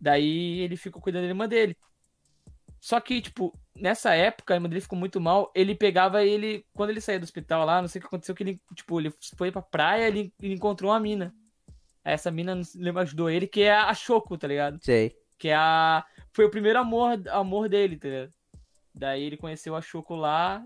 Daí 0.00 0.60
ele 0.60 0.76
ficou 0.76 1.00
cuidando 1.02 1.22
da 1.24 1.28
irmã 1.28 1.46
dele. 1.46 1.76
Só 2.80 2.98
que, 2.98 3.20
tipo, 3.20 3.54
nessa 3.76 4.14
época, 4.14 4.54
a 4.54 4.56
irmã 4.56 4.66
dele 4.68 4.80
ficou 4.80 4.98
muito 4.98 5.20
mal. 5.20 5.52
Ele 5.54 5.74
pegava 5.74 6.24
ele. 6.24 6.64
Quando 6.72 6.88
ele 6.90 7.00
saía 7.02 7.20
do 7.20 7.24
hospital 7.24 7.66
lá, 7.66 7.82
não 7.82 7.88
sei 7.88 7.98
o 7.98 8.02
que 8.02 8.06
aconteceu, 8.06 8.34
que 8.34 8.42
ele, 8.42 8.60
tipo, 8.74 8.98
ele 8.98 9.12
foi 9.36 9.52
pra 9.52 9.60
praia 9.60 10.06
ele, 10.08 10.32
ele 10.40 10.54
encontrou 10.54 10.90
uma 10.90 10.98
mina. 10.98 11.34
Aí 12.02 12.14
Essa 12.14 12.30
mina 12.30 12.58
lembra, 12.74 13.02
ajudou 13.02 13.28
ele, 13.28 13.46
que 13.46 13.60
é 13.60 13.72
a 13.72 13.92
Shoko, 13.92 14.38
tá 14.38 14.48
ligado? 14.48 14.78
Sei. 14.82 15.14
Que 15.38 15.48
é 15.50 15.54
a. 15.54 16.02
Foi 16.32 16.44
o 16.44 16.50
primeiro 16.50 16.78
amor, 16.78 17.20
amor 17.28 17.68
dele, 17.68 17.96
tá 17.96 18.08
ligado? 18.08 18.32
Daí 18.94 19.22
ele 19.22 19.36
conheceu 19.36 19.74
a 19.74 19.80
Choco 19.80 20.14
lá. 20.14 20.64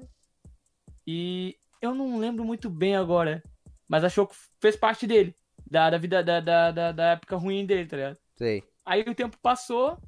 E 1.06 1.56
eu 1.80 1.94
não 1.94 2.18
lembro 2.18 2.44
muito 2.44 2.68
bem 2.68 2.96
agora. 2.96 3.42
Mas 3.88 4.04
a 4.04 4.08
Choco 4.08 4.34
fez 4.60 4.76
parte 4.76 5.06
dele. 5.06 5.34
Da, 5.70 5.90
da 5.90 5.98
vida 5.98 6.22
da, 6.22 6.40
da, 6.40 6.70
da, 6.70 6.92
da 6.92 7.04
época 7.12 7.36
ruim 7.36 7.64
dele, 7.64 7.88
tá 7.88 7.96
ligado? 7.96 8.18
Sei. 8.36 8.62
Aí 8.84 9.02
o 9.02 9.14
tempo 9.14 9.38
passou. 9.40 9.98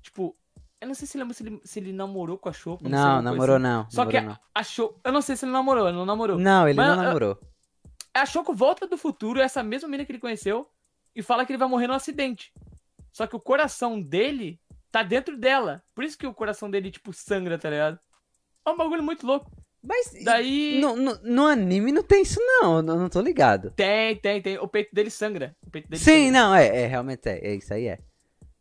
Tipo, 0.00 0.36
eu 0.80 0.88
não 0.88 0.94
sei 0.94 1.06
se 1.06 1.16
lembra 1.16 1.34
se 1.34 1.42
ele, 1.44 1.60
se 1.64 1.78
ele 1.78 1.92
namorou 1.92 2.38
com 2.38 2.48
a 2.48 2.52
Choco. 2.52 2.88
Não, 2.88 2.90
coisa 2.90 3.22
namorou 3.22 3.56
assim. 3.56 3.62
não. 3.62 3.90
Só 3.90 4.06
que 4.06 4.20
namorou, 4.20 4.38
a, 4.54 4.62
Choco. 4.62 5.00
Eu 5.04 5.12
não 5.12 5.22
sei 5.22 5.36
se 5.36 5.44
ele 5.44 5.52
namorou, 5.52 5.88
ele 5.88 5.96
não 5.96 6.06
namorou. 6.06 6.36
não. 6.36 6.44
Não, 6.44 6.68
ele 6.68 6.76
Mas, 6.76 6.96
não 6.96 7.04
namorou. 7.04 7.38
A 8.14 8.26
Choco 8.26 8.52
volta 8.54 8.86
do 8.86 8.98
futuro, 8.98 9.40
essa 9.40 9.62
mesma 9.62 9.88
menina 9.88 10.04
que 10.04 10.12
ele 10.12 10.18
conheceu, 10.18 10.68
e 11.14 11.22
fala 11.22 11.46
que 11.46 11.52
ele 11.52 11.58
vai 11.58 11.68
morrer 11.68 11.86
num 11.86 11.94
acidente. 11.94 12.52
Só 13.12 13.26
que 13.26 13.36
o 13.36 13.40
coração 13.40 14.00
dele 14.00 14.58
tá 14.90 15.02
dentro 15.02 15.36
dela. 15.36 15.82
Por 15.94 16.04
isso 16.04 16.16
que 16.18 16.26
o 16.26 16.34
coração 16.34 16.70
dele, 16.70 16.90
tipo, 16.90 17.12
sangra, 17.12 17.58
tá 17.58 17.68
ligado? 17.70 17.98
É 18.66 18.70
um 18.70 18.76
bagulho 18.76 19.02
muito 19.02 19.26
louco. 19.26 19.50
Mas 19.82 20.12
Daí. 20.24 20.80
no, 20.80 20.94
no, 20.94 21.18
no 21.22 21.46
anime 21.46 21.90
não 21.90 22.04
tem 22.04 22.22
isso 22.22 22.38
não, 22.40 22.76
eu 22.76 22.82
não 22.82 23.08
tô 23.08 23.20
ligado. 23.20 23.72
Tem, 23.72 24.16
tem, 24.16 24.40
tem. 24.40 24.56
O 24.58 24.68
peito 24.68 24.94
dele 24.94 25.10
sangra. 25.10 25.56
O 25.66 25.70
peito 25.70 25.88
dele 25.88 26.00
Sim, 26.00 26.26
sangra. 26.26 26.32
não, 26.32 26.54
é, 26.54 26.82
é, 26.82 26.86
realmente 26.86 27.28
é, 27.28 27.38
é 27.38 27.54
isso 27.56 27.74
aí 27.74 27.88
é. 27.88 27.98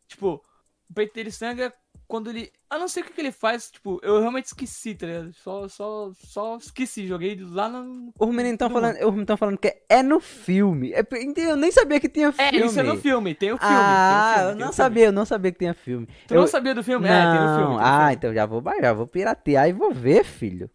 Tipo, 0.07 0.43
o 0.89 0.93
peito 0.93 1.13
dele 1.13 1.31
sangra 1.31 1.71
quando 2.11 2.29
ele. 2.29 2.51
Eu 2.69 2.77
não 2.77 2.89
sei 2.89 3.01
o 3.01 3.05
que, 3.05 3.13
que 3.13 3.21
ele 3.21 3.31
faz, 3.31 3.71
tipo, 3.71 3.97
eu 4.03 4.19
realmente 4.19 4.47
esqueci, 4.47 4.93
tá 4.93 5.07
ligado? 5.07 5.33
Só, 5.33 5.65
só, 5.69 6.11
só 6.13 6.57
esqueci. 6.57 7.07
Joguei 7.07 7.39
lá 7.39 7.69
no. 7.69 8.11
Os 8.19 8.27
meninos 8.27 8.51
estão 8.51 8.67
no 8.67 8.75
falando, 8.75 8.95
os 8.95 9.05
meninos 9.05 9.25
tão 9.25 9.37
falando 9.37 9.57
que 9.57 9.73
é 9.87 10.03
no 10.03 10.19
filme. 10.19 10.91
É, 10.91 11.07
eu 11.37 11.55
nem 11.55 11.71
sabia 11.71 12.01
que 12.01 12.09
tinha 12.09 12.27
É, 12.37 12.49
filme. 12.49 12.65
isso 12.65 12.79
é 12.81 12.83
no 12.83 12.97
filme, 12.97 13.33
tem 13.33 13.53
o 13.53 13.57
filme. 13.57 13.73
Ah, 13.73 14.33
o 14.33 14.39
filme, 14.39 14.51
eu 14.51 14.55
não 14.55 14.55
o 14.55 14.57
filme. 14.57 14.73
sabia, 14.73 15.05
eu 15.05 15.11
não 15.13 15.25
sabia 15.25 15.51
que 15.53 15.59
tinha 15.59 15.73
filme. 15.73 16.05
Tu 16.27 16.33
eu... 16.33 16.41
não 16.41 16.47
sabia 16.47 16.75
do 16.75 16.83
filme? 16.83 17.07
Não. 17.07 17.15
É, 17.15 17.37
tem 17.37 17.47
no 17.47 17.55
filme. 17.55 17.75
tem 17.77 17.85
ah, 17.87 17.99
filme. 17.99 18.13
então 18.15 18.33
já 18.33 18.45
vou 18.45 18.59
baixar, 18.59 18.91
vou 18.91 19.07
piratear 19.07 19.69
e 19.69 19.71
vou 19.71 19.93
ver, 19.93 20.25
filho. 20.25 20.69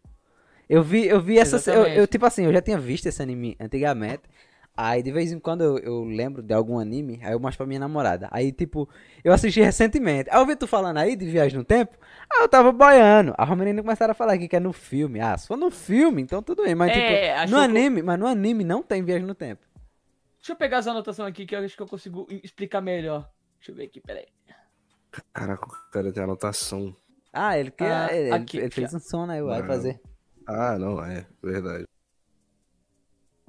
Eu 0.67 0.83
vi, 0.83 1.07
eu 1.07 1.21
vi 1.21 1.39
essa. 1.39 1.71
Eu, 1.71 1.87
eu, 1.87 2.07
tipo 2.07 2.25
assim, 2.25 2.47
eu 2.47 2.53
já 2.53 2.63
tinha 2.63 2.79
visto 2.79 3.07
esse 3.07 3.23
anime 3.23 3.57
antigamente. 3.61 4.23
Aí 4.77 5.03
de 5.03 5.11
vez 5.11 5.33
em 5.33 5.39
quando 5.39 5.63
eu, 5.63 5.79
eu 5.79 6.05
lembro 6.05 6.43
de 6.43 6.53
algum 6.53 6.79
anime, 6.79 7.19
aí 7.23 7.33
eu 7.33 7.41
mostro 7.41 7.59
pra 7.59 7.67
minha 7.67 7.81
namorada. 7.81 8.29
Aí, 8.31 8.53
tipo, 8.53 8.87
eu 9.25 9.33
assisti 9.33 9.61
recentemente. 9.63 10.29
Aí 10.31 10.39
eu 10.39 10.45
vi 10.47 10.55
tu 10.55 10.67
falando 10.67 10.99
aí 10.99 11.17
de 11.17 11.25
viagem 11.27 11.57
no 11.57 11.65
tempo. 11.65 11.97
Aí 12.31 12.43
eu 12.43 12.49
tava 12.49 12.71
boiando. 12.73 13.35
Aí 13.39 13.51
os 13.51 13.57
meninos 13.57 13.81
começaram 13.83 14.13
a 14.13 14.15
falar 14.15 14.35
aqui 14.35 14.47
que 14.49 14.57
é 14.57 14.61
no 14.61 14.73
filme. 14.75 15.19
Ah, 15.21 15.37
se 15.39 15.47
for 15.47 15.57
no 15.57 15.71
filme, 15.71 16.21
então 16.21 16.43
tudo 16.43 16.63
bem. 16.65 16.75
Mas, 16.75 16.91
É, 16.95 17.37
tipo, 17.39 17.51
no 17.51 17.57
que- 17.59 17.65
anime, 17.65 18.03
mas 18.03 18.19
no 18.19 18.27
anime 18.27 18.65
não 18.65 18.83
tem 18.83 19.03
viagem 19.03 19.27
no 19.27 19.35
tempo. 19.35 19.65
Deixa 20.39 20.53
eu 20.53 20.57
pegar 20.57 20.79
as 20.79 20.87
anotações 20.87 21.29
aqui 21.29 21.47
que 21.47 21.57
eu 21.57 21.61
acho 21.65 21.75
que 21.75 21.83
eu 21.83 21.89
consigo 21.89 22.27
explicar 22.43 22.81
melhor. 22.83 23.29
Deixa 23.59 23.73
eu 23.73 23.75
ver 23.77 23.85
aqui, 23.85 24.01
peraí. 24.01 24.27
Caraca, 25.33 25.67
o 25.67 25.91
cara 25.91 26.13
tem 26.13 26.23
anotação. 26.23 26.95
Ah, 27.33 27.59
ele, 27.59 27.71
quer, 27.71 27.91
Ah, 27.91 28.15
ele, 28.15 28.31
aqui, 28.33 28.59
ele 28.59 28.71
fez 28.71 28.93
um 28.93 29.01
som, 29.01 29.25
né? 29.27 29.43
Vai 29.43 29.63
fazer. 29.67 29.99
Ah, 30.47 30.79
não, 30.79 31.03
é, 31.03 31.27
verdade. 31.43 31.85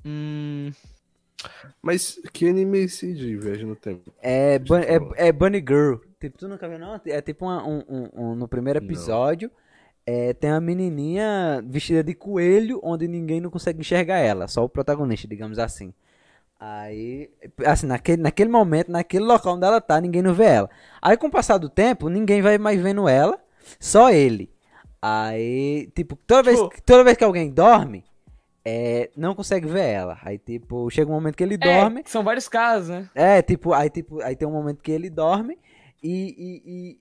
Hum. 0.05 0.71
Mas 1.81 2.19
que 2.33 2.47
anime 2.47 2.79
esse 2.79 3.13
de 3.13 3.37
viagem 3.37 3.65
no 3.65 3.75
tempo? 3.75 4.11
É, 4.21 4.57
eu 4.57 4.65
falar. 4.67 5.15
é, 5.17 5.27
é 5.27 5.31
Bunny 5.31 5.59
Girl. 5.59 5.95
Tipo, 6.19 6.37
tu 6.37 6.47
nunca 6.47 6.67
viu, 6.67 6.79
não? 6.79 6.99
É 7.05 7.21
tipo 7.21 7.45
uma- 7.45 7.65
um, 7.67 7.83
um- 7.87 8.09
um- 8.13 8.35
no 8.35 8.47
primeiro 8.47 8.79
episódio, 8.79 9.51
é, 10.05 10.33
tem 10.33 10.49
uma 10.51 10.59
menininha 10.61 11.63
vestida 11.67 12.03
de 12.03 12.15
coelho, 12.15 12.79
onde 12.83 13.07
ninguém 13.07 13.39
não 13.39 13.51
consegue 13.51 13.79
enxergar 13.79 14.17
ela, 14.17 14.47
só 14.47 14.63
o 14.63 14.69
protagonista, 14.69 15.27
digamos 15.27 15.59
assim. 15.59 15.93
Aí, 16.59 17.29
assim, 17.67 17.85
naquele, 17.85 18.19
naquele 18.21 18.49
momento, 18.49 18.91
naquele 18.91 19.25
local 19.25 19.55
onde 19.55 19.65
ela 19.65 19.79
tá, 19.79 20.01
ninguém 20.01 20.23
não 20.23 20.33
vê 20.33 20.45
ela. 20.45 20.69
Aí, 20.99 21.15
com 21.15 21.27
o 21.27 21.31
passar 21.31 21.59
do 21.59 21.69
tempo, 21.69 22.09
ninguém 22.09 22.41
vai 22.41 22.57
mais 22.57 22.81
vendo 22.81 23.07
ela, 23.07 23.39
só 23.79 24.09
ele. 24.09 24.49
Aí, 24.99 25.87
tipo, 25.95 26.15
toda 26.15 26.41
vez, 26.41 26.59
Tipo- 26.59 26.81
toda 26.83 27.03
vez 27.03 27.15
que 27.15 27.23
alguém 27.23 27.51
dorme, 27.51 28.03
é, 28.69 29.09
não 29.15 29.33
consegue 29.33 29.67
ver 29.67 29.85
ela. 29.85 30.17
Aí, 30.23 30.37
tipo, 30.37 30.89
chega 30.89 31.09
um 31.09 31.13
momento 31.13 31.35
que 31.37 31.43
ele 31.43 31.57
dorme, 31.57 32.01
É, 32.01 32.09
são 32.09 32.23
vários 32.23 32.49
casos, 32.49 32.89
né? 32.89 33.09
é, 33.15 33.41
tipo, 33.41 33.71
aí, 33.73 33.89
tipo, 33.89 34.21
aí 34.21 34.35
tem 34.35 34.47
um 34.47 34.51
momento 34.51 34.81
que 34.83 34.91
ele 34.91 35.09
dorme 35.09 35.57
e, 36.03 36.11
e, 36.37 36.63
e, 36.65 36.97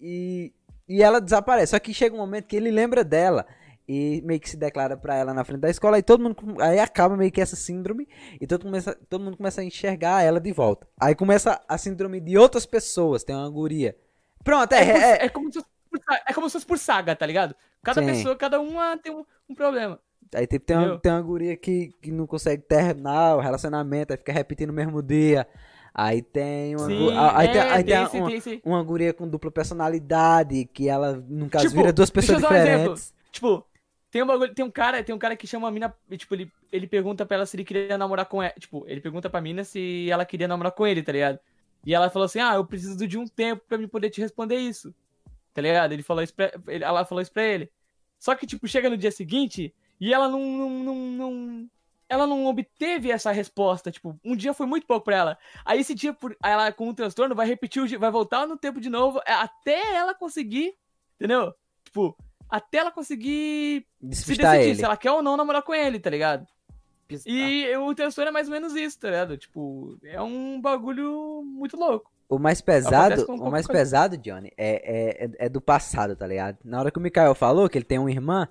e, 0.89 0.97
e 0.97 1.03
ela 1.03 1.21
desaparece. 1.21 1.71
Só 1.73 1.79
que 1.79 1.93
chega 1.93 2.15
um 2.15 2.19
momento 2.19 2.47
que 2.47 2.57
ele 2.57 2.71
lembra 2.71 3.03
dela 3.03 3.45
e 3.89 4.21
meio 4.25 4.41
que 4.41 4.49
se 4.51 4.57
declara 4.57 4.97
pra 4.97 5.15
ela 5.17 5.35
na 5.35 5.45
frente 5.45 5.61
da 5.61 5.71
escola. 5.71 5.97
Aí 5.97 6.03
todo 6.03 6.23
mundo. 6.23 6.37
Aí 6.61 6.79
acaba 6.79 7.17
meio 7.17 7.33
que 7.33 7.41
essa 7.41 7.57
síndrome 7.57 8.09
e 8.41 8.47
todo, 8.47 8.63
começa, 8.63 8.95
todo 9.09 9.25
mundo 9.25 9.37
começa 9.37 9.61
a 9.61 9.65
enxergar 9.65 10.23
ela 10.23 10.41
de 10.41 10.53
volta. 10.53 10.87
Aí 11.01 11.15
começa 11.15 11.61
a 11.69 11.77
síndrome 11.79 12.21
de 12.21 12.39
outras 12.39 12.65
pessoas. 12.67 13.25
Tem 13.25 13.35
uma 13.35 13.49
guria. 13.51 13.97
Pronto, 14.45 14.73
é. 14.73 14.83
É, 14.83 14.99
é- 15.23 15.25
é 15.27 15.29
como 15.29 15.53
se 15.53 15.59
fosse 15.61 15.69
por 15.91 16.01
é 16.29 16.33
como 16.33 16.49
se 16.49 16.53
fosse 16.53 16.67
por 16.67 16.79
saga, 16.79 17.17
tá 17.17 17.27
ligado? 17.27 17.55
Cada 17.83 18.01
Sim. 18.03 18.07
pessoa, 18.09 18.37
cada 18.37 18.61
uma 18.61 18.97
tem 18.99 19.13
um, 19.15 19.25
um 19.49 19.55
problema. 19.55 19.99
Aí 20.35 20.47
tipo, 20.47 20.65
tem, 20.67 20.77
uma, 20.77 20.99
tem 20.99 21.13
uma 21.13 21.23
guria 21.23 21.57
que, 21.57 21.93
que 22.01 22.11
não 22.11 22.27
consegue 22.27 22.63
terminar 22.63 23.37
o 23.37 23.41
relacionamento, 23.41 24.13
aí 24.13 24.17
fica 24.17 24.33
repetindo 24.33 24.71
o 24.71 24.73
mesmo 24.73 25.03
dia. 25.03 25.47
Aí 25.95 26.21
tem 26.21 26.77
uma. 26.77 26.87
Sim, 26.87 27.11
aí 27.17 27.47
é, 27.49 27.53
tem, 27.53 27.61
aí 27.61 27.85
tem 27.85 28.09
tem 28.09 28.21
uma, 28.21 28.41
tem 28.43 28.63
uma 28.65 28.83
guria 28.83 29.15
com 29.15 29.27
dupla 29.27 29.51
personalidade, 29.51 30.67
que 30.67 30.89
ela, 30.89 31.25
no 31.29 31.49
caso, 31.49 31.69
Tipo, 31.69 31.77
vira 31.77 31.93
duas 31.93 32.11
deixa 32.11 32.33
eu 32.33 32.37
pessoas 32.37 32.43
dar 32.43 32.53
um 32.53 32.61
exemplo. 32.61 32.95
diferentes. 32.95 33.15
Tipo, 33.33 33.67
tem 34.11 34.23
um 34.23 34.27
bagulho, 34.27 34.55
tem 34.55 34.65
um 34.65 34.71
cara, 34.71 35.03
tem 35.03 35.15
um 35.15 35.19
cara 35.19 35.37
que 35.37 35.47
chama 35.47 35.69
a 35.69 35.71
mina, 35.71 35.95
tipo, 36.17 36.35
ele, 36.35 36.53
ele 36.71 36.87
pergunta 36.87 37.25
pra 37.25 37.37
ela 37.37 37.47
se 37.47 37.57
ele 37.57 37.65
queria 37.65 37.97
namorar 37.97 38.27
com 38.27 38.43
ela, 38.43 38.53
tipo, 38.59 38.85
ele 38.87 39.01
pergunta 39.01 39.31
pra 39.31 39.41
mina 39.41 39.65
se 39.65 40.11
ela 40.11 40.25
queria 40.27 40.47
namorar 40.49 40.73
com 40.73 40.87
ele, 40.87 41.03
tá 41.03 41.13
ligado? 41.13 41.39
E 41.85 41.95
ela 41.95 42.11
falou 42.11 42.27
assim: 42.27 42.41
"Ah, 42.41 42.55
eu 42.57 42.65
preciso 42.67 43.07
de 43.07 43.17
um 43.17 43.27
tempo 43.27 43.63
pra 43.69 43.79
me 43.79 43.87
poder 43.87 44.11
te 44.11 44.21
responder 44.21 44.57
isso". 44.57 44.95
Tá 45.55 45.63
ligado? 45.63 45.93
Ele 45.93 46.03
falou 46.03 46.23
isso 46.23 46.35
pra, 46.35 46.53
ele, 46.69 46.85
ela 46.85 47.05
falou 47.07 47.23
isso 47.23 47.33
pra 47.33 47.43
ele. 47.43 47.71
Só 48.19 48.35
que 48.35 48.47
tipo, 48.47 48.67
chega 48.69 48.91
no 48.91 48.97
dia 48.99 49.11
seguinte 49.11 49.73
e 50.01 50.13
ela 50.13 50.29
não 50.29 50.41
não, 50.41 50.71
não, 50.71 50.95
não- 50.97 51.71
ela 52.09 52.25
não 52.27 52.47
obteve 52.47 53.11
essa 53.11 53.33
resposta, 53.33 53.91
tipo, 53.91 54.17
um 54.25 54.37
dia 54.37 54.55
foi 54.55 54.65
muito 54.67 54.87
pouco 54.87 55.05
pra 55.07 55.17
ela. 55.17 55.39
Aí 55.65 55.81
esse 55.81 55.93
dia 55.95 56.13
por 56.15 56.37
ela 56.43 56.71
com 56.71 56.89
um 56.89 56.95
transtorno 56.95 57.35
vai 57.35 57.47
repetir 57.49 57.83
o 57.83 57.87
dia, 57.89 57.99
vai 57.99 58.11
voltar 58.13 58.47
no 58.47 58.57
tempo 58.57 58.81
de 58.81 58.89
novo, 58.89 59.21
é, 59.27 59.33
até 59.33 59.97
ela 59.97 60.15
conseguir, 60.15 60.75
entendeu? 61.17 61.53
Tipo, 61.85 62.17
até 62.49 62.79
ela 62.79 62.93
conseguir 62.93 63.85
se 64.01 64.07
Despistar 64.09 64.53
decidir 64.53 64.69
ele. 64.71 64.79
se 64.79 64.85
ela 64.85 64.97
quer 64.97 65.11
ou 65.11 65.21
não 65.21 65.37
namorar 65.37 65.63
com 65.63 65.75
ele, 65.75 65.99
tá 65.99 66.09
ligado? 66.09 66.47
E 67.25 67.77
o 67.77 67.95
transtorno 67.95 68.29
é 68.29 68.33
mais 68.33 68.47
ou 68.49 68.53
menos 68.55 68.75
isso, 68.77 68.99
tá 69.01 69.09
ligado? 69.11 69.37
Tipo, 69.37 69.97
é 70.05 70.21
um 70.23 70.61
bagulho 70.61 71.43
muito 71.45 71.77
louco. 71.77 72.11
O 72.29 72.39
mais 72.39 72.61
pesado, 72.61 73.25
o 73.33 73.51
mais 73.51 73.67
coisa. 73.67 73.81
pesado, 73.81 74.17
Johnny, 74.17 74.53
é, 74.57 75.23
é, 75.23 75.25
é- 75.27 75.47
é 75.47 75.49
do 75.49 75.61
passado, 75.61 76.17
tá 76.17 76.27
ligado? 76.27 76.59
Na 76.65 76.81
hora 76.81 76.91
que 76.91 76.99
o 76.99 77.03
Mikael 77.03 77.35
falou 77.35 77.69
que 77.69 77.79
ele 77.79 77.85
tem 77.85 77.99
uma 77.99 78.11
irmã, 78.11 78.49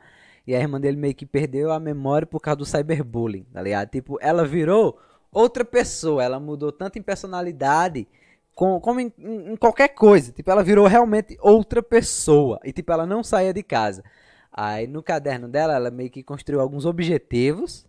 e 0.47 0.55
a 0.55 0.59
irmã 0.59 0.79
dele 0.79 0.97
meio 0.97 1.15
que 1.15 1.25
perdeu 1.25 1.71
a 1.71 1.79
memória 1.79 2.25
por 2.27 2.39
causa 2.39 2.57
do 2.57 2.65
cyberbullying, 2.65 3.45
tá 3.53 3.61
ligado? 3.61 3.89
Tipo, 3.89 4.17
ela 4.21 4.45
virou 4.45 4.99
outra 5.31 5.65
pessoa, 5.65 6.23
ela 6.23 6.39
mudou 6.39 6.71
tanto 6.71 6.99
em 6.99 7.01
personalidade 7.01 8.07
com- 8.53 8.79
como 8.79 8.99
em, 8.99 9.11
em- 9.19 9.55
qualquer 9.57 9.89
coisa. 9.89 10.31
Tipo, 10.31 10.51
ela 10.51 10.63
virou 10.63 10.87
realmente 10.87 11.37
outra 11.41 11.81
pessoa. 11.83 12.59
E, 12.63 12.71
tipo, 12.71 12.91
ela 12.91 13.05
não 13.05 13.23
saía 13.23 13.53
de 13.53 13.63
casa. 13.63 14.03
Aí, 14.51 14.87
no 14.87 15.03
caderno 15.03 15.47
dela, 15.49 15.73
ela 15.75 15.91
meio 15.91 16.09
que 16.09 16.23
construiu 16.23 16.61
alguns 16.61 16.85
objetivos. 16.85 17.85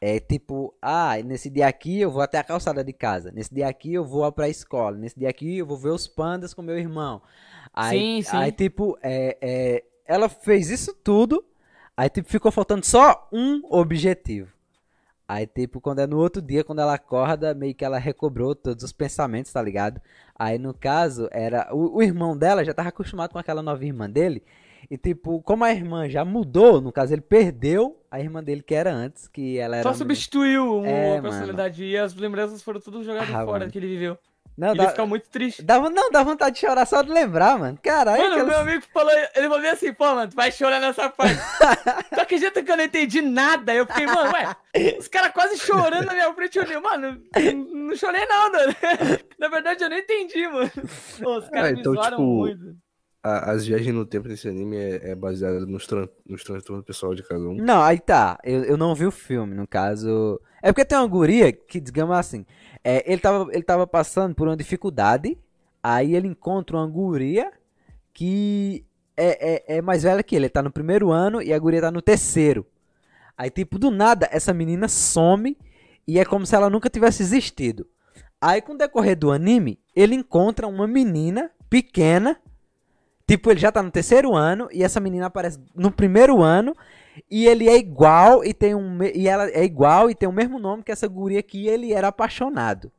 É 0.00 0.20
tipo, 0.20 0.74
ah, 0.80 1.16
nesse 1.24 1.50
dia 1.50 1.66
aqui 1.66 2.00
eu 2.00 2.10
vou 2.10 2.22
até 2.22 2.38
a 2.38 2.44
calçada 2.44 2.84
de 2.84 2.92
casa. 2.92 3.32
Nesse 3.32 3.52
dia 3.52 3.66
aqui 3.68 3.94
eu 3.94 4.04
vou 4.04 4.30
pra 4.30 4.48
escola. 4.48 4.96
Nesse 4.96 5.18
dia 5.18 5.28
aqui 5.28 5.58
eu 5.58 5.66
vou 5.66 5.76
ver 5.76 5.90
os 5.90 6.06
pandas 6.06 6.54
com 6.54 6.62
meu 6.62 6.78
irmão. 6.78 7.20
Aí, 7.74 7.98
Sim, 7.98 8.22
sim. 8.22 8.36
aí 8.36 8.52
tipo, 8.52 8.96
é, 9.02 9.36
é, 9.40 9.84
ela 10.08 10.28
fez 10.28 10.70
isso 10.70 10.92
tudo. 11.04 11.44
Aí, 11.96 12.08
tipo, 12.08 12.28
ficou 12.28 12.50
faltando 12.50 12.84
só 12.86 13.28
um 13.32 13.62
objetivo. 13.70 14.48
Aí, 15.26 15.46
tipo, 15.46 15.78
quando 15.80 15.98
é 15.98 16.06
no 16.06 16.16
outro 16.18 16.40
dia, 16.40 16.64
quando 16.64 16.78
ela 16.80 16.94
acorda, 16.94 17.52
meio 17.54 17.74
que 17.74 17.84
ela 17.84 17.98
recobrou 17.98 18.54
todos 18.54 18.82
os 18.82 18.92
pensamentos, 18.92 19.52
tá 19.52 19.60
ligado? 19.60 20.00
Aí, 20.34 20.58
no 20.58 20.72
caso, 20.72 21.28
era. 21.30 21.68
O, 21.74 21.98
o 21.98 22.02
irmão 22.02 22.36
dela 22.36 22.64
já 22.64 22.72
tava 22.72 22.88
acostumado 22.88 23.32
com 23.32 23.38
aquela 23.38 23.62
nova 23.62 23.84
irmã 23.84 24.08
dele. 24.08 24.42
E, 24.90 24.96
tipo, 24.96 25.42
como 25.42 25.64
a 25.64 25.70
irmã 25.72 26.08
já 26.08 26.24
mudou, 26.24 26.80
no 26.80 26.90
caso, 26.90 27.12
ele 27.12 27.20
perdeu 27.20 28.00
a 28.10 28.18
irmã 28.20 28.42
dele 28.42 28.62
que 28.62 28.74
era 28.74 28.90
antes, 28.90 29.28
que 29.28 29.58
ela 29.58 29.76
era. 29.76 29.82
Só 29.82 29.90
uma 29.90 29.94
substituiu 29.96 30.82
É, 30.86 31.18
a 31.18 31.22
personalidade 31.22 31.84
e 31.84 31.98
as 31.98 32.14
lembranças 32.14 32.62
foram 32.62 32.80
tudo 32.80 33.04
jogadas 33.04 33.28
Ah, 33.34 33.44
fora 33.44 33.58
mano. 33.60 33.70
que 33.72 33.76
ele 33.78 33.88
viveu. 33.88 34.16
Não, 34.58 34.70
ele 34.70 34.78
dá, 34.78 34.88
fica 34.88 35.06
muito 35.06 35.28
triste. 35.30 35.62
dava, 35.62 35.88
não, 35.88 36.10
dá 36.10 36.22
vontade 36.24 36.56
de 36.56 36.60
chorar 36.66 36.84
só 36.84 37.00
de 37.00 37.10
lembrar, 37.10 37.56
mano. 37.56 37.78
Caralho, 37.80 38.20
Mano, 38.20 38.34
aquela- 38.34 38.48
meu 38.48 38.58
amigo 38.58 38.84
falou, 38.92 39.12
ele 39.12 39.48
falou 39.48 39.70
assim, 39.70 39.92
pô, 39.92 40.04
mano, 40.16 40.28
tu 40.30 40.34
vai 40.34 40.50
chorar 40.50 40.80
nessa 40.80 41.08
parte. 41.08 41.38
tu 42.12 42.20
acredita 42.20 42.60
que 42.60 42.70
eu 42.72 42.76
não 42.76 42.82
entendi 42.84 43.22
nada? 43.22 43.72
Eu 43.72 43.86
fiquei, 43.86 44.06
mano, 44.06 44.32
ué, 44.32 44.96
os 44.98 45.06
caras 45.06 45.32
quase 45.32 45.56
chorando 45.58 46.06
na 46.06 46.12
minha 46.12 46.34
frente, 46.34 46.58
eu 46.58 46.64
olhei, 46.64 46.80
mano, 46.80 47.22
não, 47.36 47.52
não 47.88 47.96
chorei 47.96 48.26
nada. 48.26 48.76
Na 49.38 49.48
verdade, 49.48 49.84
eu 49.84 49.90
não 49.90 49.96
entendi, 49.98 50.48
mano. 50.48 50.70
Pô, 51.22 51.38
os 51.38 51.48
caras 51.48 51.72
me 51.74 51.80
então, 51.80 51.92
zoaram 51.94 52.16
tipo, 52.18 52.22
muito. 52.22 52.76
A- 53.22 53.50
as 53.52 53.66
viagens 53.66 53.94
no 53.94 54.06
tempo 54.06 54.28
desse 54.28 54.48
anime 54.48 54.76
é, 54.76 55.10
é 55.10 55.14
baseada 55.14 55.66
nos, 55.66 55.86
tran 55.86 56.08
nos 56.26 56.44
transtornos 56.44 56.84
pessoal 56.84 57.14
de 57.14 57.22
cada 57.22 57.40
um. 57.40 57.54
Não, 57.54 57.82
aí 57.82 57.98
tá. 57.98 58.38
Eu, 58.44 58.62
eu 58.64 58.76
não 58.76 58.94
vi 58.94 59.06
o 59.06 59.10
filme, 59.10 59.54
no 59.54 59.66
caso. 59.66 60.40
É 60.62 60.70
porque 60.72 60.84
tem 60.84 60.96
uma 60.98 61.06
guria 61.06 61.52
que, 61.52 61.80
digamos 61.80 62.16
assim, 62.16 62.46
é, 62.84 63.10
ele, 63.10 63.20
tava, 63.20 63.48
ele 63.52 63.62
tava 63.62 63.86
passando 63.86 64.34
por 64.34 64.46
uma 64.48 64.56
dificuldade. 64.56 65.36
Aí 65.82 66.14
ele 66.14 66.28
encontra 66.28 66.76
uma 66.76 66.86
guria 66.86 67.52
que 68.14 68.84
é, 69.16 69.74
é, 69.74 69.78
é 69.78 69.82
mais 69.82 70.02
velha 70.02 70.22
que 70.22 70.34
ele. 70.36 70.46
Ele 70.46 70.50
tá 70.50 70.62
no 70.62 70.70
primeiro 70.70 71.10
ano 71.10 71.42
e 71.42 71.52
a 71.52 71.58
guria 71.58 71.80
tá 71.80 71.90
no 71.90 72.02
terceiro. 72.02 72.66
Aí, 73.36 73.50
tipo, 73.50 73.78
do 73.78 73.90
nada, 73.90 74.28
essa 74.32 74.52
menina 74.52 74.88
some 74.88 75.56
e 76.06 76.18
é 76.18 76.24
como 76.24 76.44
se 76.46 76.54
ela 76.54 76.68
nunca 76.70 76.88
tivesse 76.90 77.22
existido. 77.22 77.86
Aí, 78.40 78.60
com 78.60 78.72
o 78.74 78.78
decorrer 78.78 79.16
do 79.16 79.30
anime, 79.30 79.78
ele 79.94 80.14
encontra 80.14 80.66
uma 80.66 80.86
menina 80.86 81.50
pequena. 81.68 82.40
Tipo, 83.28 83.50
ele 83.50 83.60
já 83.60 83.70
tá 83.70 83.82
no 83.82 83.90
terceiro 83.90 84.34
ano 84.34 84.68
e 84.72 84.82
essa 84.82 84.98
menina 84.98 85.26
aparece 85.26 85.60
no 85.74 85.92
primeiro 85.92 86.42
ano 86.42 86.74
e 87.30 87.46
ele 87.46 87.68
é 87.68 87.76
igual 87.76 88.42
e 88.42 88.54
tem 88.54 88.74
um 88.74 89.02
e 89.02 89.28
ela 89.28 89.50
é 89.50 89.62
igual 89.64 90.08
e 90.10 90.14
tem 90.14 90.26
o 90.26 90.32
mesmo 90.32 90.58
nome 90.58 90.82
que 90.82 90.90
essa 90.90 91.06
guria 91.06 91.42
que 91.42 91.68
ele 91.68 91.92
era 91.92 92.08
apaixonado. 92.08 92.90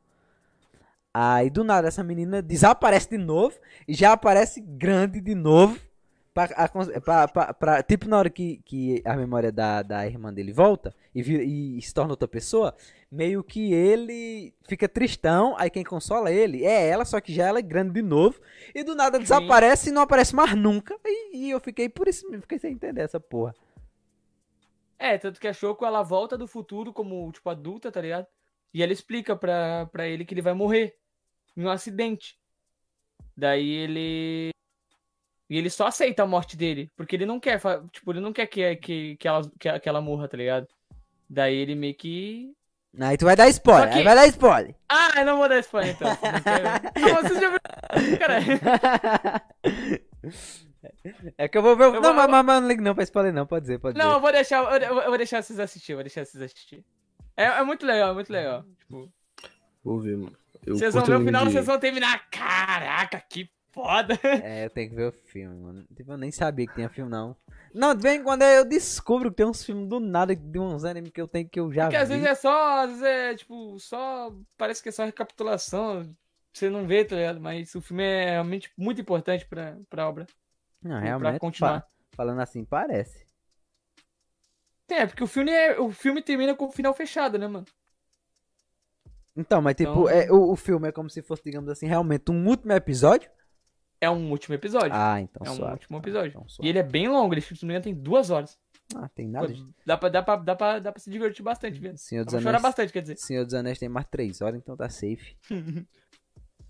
Aí 1.12 1.50
do 1.50 1.64
nada 1.64 1.88
essa 1.88 2.04
menina 2.04 2.40
desaparece 2.40 3.10
de 3.10 3.18
novo 3.18 3.56
e 3.88 3.92
já 3.92 4.12
aparece 4.12 4.60
grande 4.60 5.20
de 5.20 5.34
novo. 5.34 5.76
Pra, 6.32 6.46
pra- 7.04 7.26
pra- 7.28 7.52
pra- 7.54 7.82
tipo 7.82 8.08
na 8.08 8.16
hora 8.16 8.30
que, 8.30 8.60
que 8.64 9.02
a 9.04 9.16
memória 9.16 9.50
da, 9.50 9.82
da 9.82 10.06
irmã 10.06 10.32
dele 10.32 10.52
volta 10.52 10.94
e, 11.12 11.20
vi- 11.24 11.76
e 11.78 11.82
se 11.82 11.92
torna 11.92 12.12
outra 12.12 12.28
pessoa, 12.28 12.72
meio 13.10 13.42
que 13.42 13.72
ele 13.72 14.54
fica 14.68 14.88
tristão, 14.88 15.56
aí 15.58 15.68
quem 15.68 15.82
consola 15.82 16.30
ele 16.30 16.64
é 16.64 16.88
ela, 16.88 17.04
só 17.04 17.20
que 17.20 17.34
já 17.34 17.48
ela 17.48 17.58
é 17.58 17.62
grande 17.62 17.92
de 17.94 18.02
novo, 18.02 18.40
e 18.74 18.84
do 18.84 18.94
nada 18.94 19.18
desaparece 19.18 19.88
e 19.90 19.92
não 19.92 20.02
aparece 20.02 20.34
mais 20.34 20.54
nunca. 20.54 20.96
E, 21.04 21.46
e 21.46 21.50
eu 21.50 21.58
fiquei 21.58 21.88
por 21.88 22.06
isso 22.06 22.30
fiquei 22.40 22.58
sem 22.58 22.72
entender 22.72 23.02
essa 23.02 23.18
porra. 23.18 23.54
É, 24.98 25.16
tanto 25.16 25.40
que 25.40 25.48
a 25.48 25.52
Shoko, 25.52 25.86
ela 25.86 26.02
volta 26.02 26.36
do 26.36 26.46
futuro 26.46 26.92
como, 26.92 27.32
tipo, 27.32 27.48
adulta, 27.48 27.90
tá 27.90 28.02
ligado? 28.02 28.26
E 28.72 28.82
ela 28.82 28.92
explica 28.92 29.34
pra, 29.34 29.86
pra 29.86 30.06
ele 30.06 30.26
que 30.26 30.34
ele 30.34 30.42
vai 30.42 30.52
morrer 30.52 30.94
em 31.56 31.64
um 31.64 31.70
acidente. 31.70 32.38
Daí 33.34 33.66
ele... 33.66 34.50
E 35.48 35.56
ele 35.56 35.70
só 35.70 35.86
aceita 35.86 36.22
a 36.22 36.26
morte 36.26 36.54
dele, 36.54 36.92
porque 36.94 37.16
ele 37.16 37.24
não 37.24 37.40
quer, 37.40 37.58
tipo, 37.90 38.12
ele 38.12 38.20
não 38.20 38.32
quer 38.32 38.46
que, 38.46 38.76
que, 38.76 39.16
que, 39.16 39.26
ela, 39.26 39.50
que, 39.58 39.80
que 39.80 39.88
ela 39.88 40.02
morra, 40.02 40.28
tá 40.28 40.36
ligado? 40.36 40.68
Daí 41.28 41.56
ele 41.56 41.74
meio 41.74 41.94
que... 41.94 42.54
Aí 42.98 43.16
tu 43.16 43.24
vai 43.24 43.36
dar 43.36 43.48
spoiler, 43.48 43.88
que- 43.92 43.98
aí 43.98 44.04
vai 44.04 44.14
dar 44.16 44.26
spoiler. 44.26 44.74
Ah, 44.88 45.12
eu 45.18 45.24
não 45.24 45.36
vou 45.38 45.48
dar 45.48 45.58
spoiler 45.60 45.94
então. 45.94 46.08
Não 46.20 46.42
quero. 46.42 47.22
Vocês 47.22 47.40
já 47.40 47.50
É 51.38 51.48
que 51.48 51.58
eu 51.58 51.62
vou 51.62 51.76
ver. 51.76 51.84
Eu 51.84 51.92
não, 51.94 52.02
vou- 52.02 52.14
mas, 52.14 52.24
eu 52.24 52.30
mas, 52.30 52.44
mas 52.44 52.62
não 52.62 52.68
liga 52.68 52.82
não 52.82 52.94
pra 52.94 53.04
spoiler, 53.04 53.32
não. 53.32 53.46
Pode 53.46 53.62
dizer, 53.62 53.78
pode 53.78 53.96
não, 53.98 54.06
eu 54.06 54.10
dizer. 54.10 54.20
vou 54.20 54.32
deixar, 54.32 54.80
eu, 54.82 54.98
eu 55.02 55.08
vou 55.08 55.16
deixar 55.16 55.42
vocês 55.42 55.58
assistir, 55.60 55.92
eu 55.92 55.96
vou 55.98 56.04
deixar 56.04 56.24
vocês 56.24 56.42
assistir. 56.42 56.84
É, 57.36 57.44
é 57.44 57.62
muito 57.64 57.86
legal, 57.86 58.10
é 58.10 58.14
muito 58.14 58.32
legal. 58.32 58.64
Tipo, 58.78 59.10
Vou 59.84 60.00
ver, 60.00 60.16
mano. 60.16 60.36
Eu 60.66 60.76
vocês 60.76 60.92
vão 60.92 61.04
ver 61.04 61.16
o 61.16 61.24
final, 61.24 61.46
de- 61.46 61.52
vocês 61.52 61.66
vão 61.66 61.78
terminar. 61.78 62.28
Caraca, 62.30 63.22
que 63.28 63.48
foda. 63.72 64.18
É, 64.22 64.66
eu 64.66 64.70
tenho 64.70 64.90
que 64.90 64.96
ver 64.96 65.08
o 65.08 65.12
filme, 65.12 65.56
mano. 65.62 65.86
Tipo, 65.96 66.12
eu 66.12 66.18
nem 66.18 66.30
sabia 66.30 66.66
que 66.66 66.74
tinha 66.74 66.88
filme, 66.88 67.10
não. 67.10 67.36
Não, 67.72 67.94
de 67.94 68.02
vez 68.02 68.20
em 68.20 68.24
quando 68.24 68.42
eu 68.42 68.64
descubro 68.64 69.30
que 69.30 69.36
tem 69.36 69.46
uns 69.46 69.64
filmes 69.64 69.88
do 69.88 70.00
nada, 70.00 70.34
de 70.34 70.58
uns 70.58 70.84
animes 70.84 71.10
que 71.12 71.20
eu 71.20 71.28
tenho 71.28 71.48
que 71.48 71.60
eu 71.60 71.72
já 71.72 71.84
Porque 71.84 71.96
vi. 71.96 72.02
às 72.02 72.08
vezes 72.08 72.24
é 72.26 72.34
só, 72.34 72.80
às 72.82 72.90
vezes 72.90 73.02
é 73.04 73.34
tipo, 73.36 73.78
só. 73.78 74.32
Parece 74.56 74.82
que 74.82 74.88
é 74.88 74.92
só 74.92 75.04
recapitulação. 75.04 76.14
Você 76.52 76.68
não 76.68 76.84
vê, 76.86 77.04
tá 77.04 77.14
ligado? 77.14 77.40
Mas 77.40 77.72
o 77.76 77.80
filme 77.80 78.02
é 78.02 78.30
realmente 78.32 78.72
muito 78.76 79.00
importante 79.00 79.46
pra, 79.46 79.78
pra 79.88 80.08
obra. 80.08 80.26
Não, 80.82 80.90
pra 80.90 81.00
realmente, 81.00 81.38
continuar. 81.38 81.82
fa- 81.82 81.86
falando 82.16 82.40
assim, 82.40 82.64
parece. 82.64 83.24
É, 84.88 85.06
porque 85.06 85.22
o 85.22 85.26
filme, 85.28 85.52
é, 85.52 85.78
o 85.78 85.92
filme 85.92 86.20
termina 86.20 86.52
com 86.56 86.64
o 86.66 86.72
final 86.72 86.92
fechado, 86.92 87.38
né, 87.38 87.46
mano? 87.46 87.66
Então, 89.36 89.62
mas 89.62 89.76
tipo, 89.76 89.90
Então- 89.92 90.08
é, 90.08 90.30
o, 90.30 90.50
o 90.52 90.56
filme 90.56 90.88
é 90.88 90.92
como 90.92 91.08
se 91.08 91.22
fosse, 91.22 91.44
digamos 91.44 91.68
assim, 91.70 91.86
realmente 91.86 92.30
um 92.30 92.46
último 92.48 92.72
episódio? 92.72 93.30
É 94.00 94.08
um 94.10 94.30
último 94.30 94.54
episódio. 94.54 94.92
Ah, 94.94 95.20
então 95.20 95.42
é 95.46 95.50
um 95.50 95.56
suave. 95.56 95.72
último 95.74 95.98
episódio. 95.98 96.30
Então, 96.30 96.46
E 96.62 96.68
ele 96.68 96.78
é 96.78 96.82
bem 96.82 97.08
longo, 97.08 97.34
ele, 97.34 97.40
se 97.42 97.52
não 97.52 97.68
me 97.68 97.72
engano, 97.74 97.84
tem 97.84 97.94
duas 97.94 98.30
horas. 98.30 98.58
Ah, 98.96 99.08
tem 99.14 99.26
Pô, 99.26 99.32
nada. 99.32 99.52
de- 99.52 99.66
dá, 99.86 99.96
pra, 99.98 100.08
dá, 100.08 100.22
pra, 100.22 100.36
dá, 100.36 100.56
pra, 100.56 100.78
dá 100.78 100.90
pra 100.92 101.00
se 101.00 101.10
divertir 101.10 101.42
bastante, 101.44 101.78
vendo. 101.78 101.96
Senhor 101.98 102.22
Dá 102.22 102.24
dos 102.24 102.32
pra 102.34 102.40
chorar 102.40 102.50
Anéis. 102.58 102.62
bastante, 102.62 102.92
quer 102.92 103.02
dizer. 103.02 103.16
Senhor 103.18 103.44
dos 103.44 103.54
Anéis 103.54 103.78
tem 103.78 103.88
mais 103.88 104.06
três 104.10 104.40
horas, 104.40 104.58
então 104.58 104.76
tá 104.76 104.88
safe. 104.88 105.36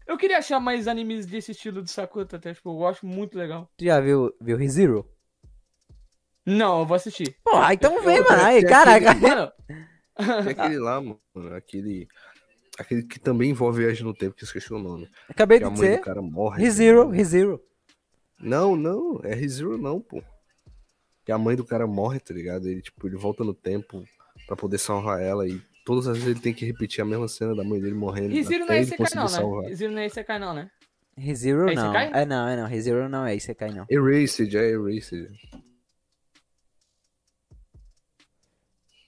Eu 0.06 0.18
queria 0.18 0.38
achar 0.38 0.58
mais 0.58 0.88
animes 0.88 1.24
desse 1.24 1.52
estilo 1.52 1.82
de 1.82 1.90
Sakura, 1.90 2.26
até, 2.32 2.52
tipo, 2.52 2.68
eu 2.70 2.84
acho 2.88 3.06
muito 3.06 3.38
legal. 3.38 3.70
Tu 3.76 3.84
já 3.84 4.00
viu, 4.00 4.34
viu 4.40 4.56
ReZero? 4.56 5.08
Não, 6.44 6.80
eu 6.80 6.86
vou 6.86 6.96
assistir. 6.96 7.36
Porra, 7.44 7.74
então 7.74 8.02
vem, 8.02 8.16
eu- 8.16 8.24
mano. 8.24 8.42
Aí, 8.42 8.64
caraca. 8.64 9.14
Mano, 9.14 9.52
Tem 10.16 10.50
aquele 10.52 10.78
lá, 10.78 11.00
mano. 11.00 11.20
Aquele. 11.54 12.08
Aquele 12.80 13.02
que 13.02 13.20
também 13.20 13.50
envolve 13.50 13.82
viagem 13.84 14.04
no 14.04 14.14
tempo, 14.14 14.34
que 14.34 14.42
eu 14.42 14.46
esqueci 14.46 14.72
o 14.72 14.78
nome. 14.78 15.06
Acabei 15.28 15.58
Que 15.58 15.64
de 15.66 15.68
a 15.68 15.70
mãe 15.70 15.78
do 15.80 15.84
dizer. 15.90 16.00
cara 16.00 16.22
morre. 16.22 16.62
ReZero, 16.62 17.10
ReZero. 17.10 17.62
Não, 18.40 18.74
não, 18.74 19.20
é 19.22 19.34
ReZero 19.34 19.76
não, 19.76 20.00
pô. 20.00 20.22
Que 21.22 21.30
a 21.30 21.36
mãe 21.36 21.54
do 21.54 21.62
cara 21.64 21.86
morre, 21.86 22.18
tá 22.20 22.32
ligado? 22.32 22.66
Ele, 22.66 22.80
tipo, 22.80 23.06
ele 23.06 23.16
volta 23.16 23.44
no 23.44 23.52
tempo 23.52 24.02
pra 24.46 24.56
poder 24.56 24.78
salvar 24.78 25.20
ela 25.20 25.46
e 25.46 25.60
todas 25.84 26.06
as 26.08 26.16
vezes 26.16 26.30
ele 26.32 26.40
tem 26.40 26.54
que 26.54 26.64
repetir 26.64 27.02
a 27.02 27.04
mesma 27.04 27.28
cena 27.28 27.54
da 27.54 27.62
mãe 27.62 27.78
dele 27.78 27.94
morrendo. 27.94 28.30
Riziro 28.32 28.64
não 28.64 28.74
é 28.74 28.80
não, 29.14 29.28
salvar. 29.28 29.62
né? 29.64 29.68
Riziro 29.68 29.92
não 29.92 29.98
é 30.00 30.06
Isekai 30.06 30.38
não, 30.38 30.54
né? 30.54 30.70
ReZero 31.18 31.68
É 31.68 31.74
não. 31.74 31.84
Isekai? 31.84 32.10
É 32.14 32.24
não, 32.24 32.48
é 32.48 32.56
não. 32.56 32.66
ReZero 32.66 33.08
não 33.10 33.26
é 33.26 33.36
Isekai 33.36 33.72
não. 33.72 33.84
Erased, 33.90 34.56
é 34.56 34.70
Erased. 34.70 35.28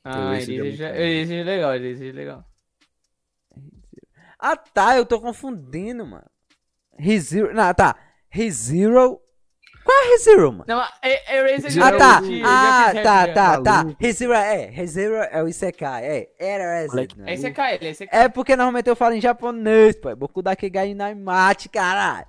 Ah, 0.04 0.36
Esse 0.36 0.52
ele 0.52 0.82
é 0.82 1.22
esse 1.22 1.34
é 1.34 1.42
legal, 1.44 1.74
esse 1.76 2.08
é 2.08 2.12
legal. 2.12 2.44
Ah, 4.44 4.56
tá. 4.56 4.96
Eu 4.96 5.06
tô 5.06 5.20
confundindo, 5.20 6.04
mano. 6.04 6.24
ReZero. 6.98 7.54
Não, 7.54 7.72
tá. 7.72 7.94
ReZero. 8.28 9.20
Qual 9.84 9.98
é 10.04 10.08
ReZero, 10.10 10.52
mano? 10.52 10.64
Não, 10.68 10.80
é, 11.02 11.36
é 11.38 11.56
Riziro 11.56 11.84
Ah, 11.84 11.92
tá. 11.92 12.20
já 12.22 12.44
Ah, 12.44 12.92
tá, 13.02 13.26
tá, 13.28 13.60
tá. 13.62 13.72
Maluco. 13.84 13.96
ReZero 14.00 14.32
é. 14.32 14.66
ReZero 14.66 15.14
é 15.16 15.42
o 15.42 15.48
Isekai. 15.48 16.04
É. 16.04 16.28
Era 16.38 16.80
Resident. 16.82 17.14
É 17.26 17.34
Isekai, 17.34 17.74
ele 17.76 17.86
é 17.86 17.90
Isekai. 17.90 18.20
É 18.24 18.28
porque 18.28 18.54
normalmente 18.56 18.88
eu 18.88 18.96
falo 18.96 19.14
em 19.14 19.20
japonês, 19.20 19.96
pô. 19.96 20.08
É 20.10 20.14
Boku 20.14 20.42
daqui 20.42 20.68
gai 20.70 20.94
mate, 21.14 21.68
caralho. 21.68 22.26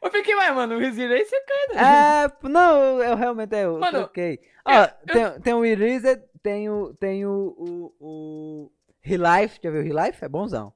Eu 0.00 0.10
fiquei, 0.12 0.34
ué, 0.34 0.52
mano, 0.52 0.76
o 0.76 0.78
Riziro 0.78 1.12
é 1.12 1.20
Isekai, 1.20 1.66
né? 1.74 2.24
É, 2.24 2.48
não, 2.48 2.76
eu, 2.80 3.02
eu 3.02 3.16
realmente 3.16 3.54
é, 3.54 3.64
eu 3.64 3.78
Mano, 3.80 3.98
troquei. 3.98 4.40
Ó, 4.64 4.72
eu- 4.72 4.88
tem, 5.12 5.40
tem 5.40 5.54
o 5.54 5.64
Erased, 5.64 6.22
tem 6.42 6.70
o, 6.70 6.94
tem 6.94 7.26
o, 7.26 7.54
o, 7.58 7.94
o 8.00 8.72
Relife, 9.00 9.58
já 9.62 9.70
viu 9.70 9.80
o 9.80 9.84
Relife? 9.84 10.24
É 10.24 10.28
bonzão. 10.28 10.72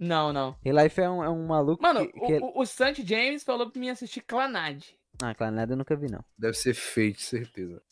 Não, 0.00 0.32
não. 0.32 0.56
Relife 0.64 1.00
é 1.00 1.10
um, 1.10 1.24
é 1.24 1.28
um 1.28 1.46
maluco 1.46 1.82
Mano, 1.82 2.06
que... 2.06 2.20
que- 2.20 2.38
o, 2.38 2.60
o, 2.60 2.66
Santi 2.66 3.04
James 3.06 3.42
falou 3.42 3.70
pra 3.70 3.80
mim 3.80 3.90
assistir 3.90 4.20
Clanad. 4.22 4.84
Ah, 5.20 5.34
claro, 5.34 5.54
nada 5.54 5.72
eu 5.72 5.76
nunca 5.76 5.96
vi, 5.96 6.08
não. 6.10 6.24
Deve 6.38 6.54
ser 6.56 6.74
Fate, 6.74 7.20
certeza. 7.22 7.82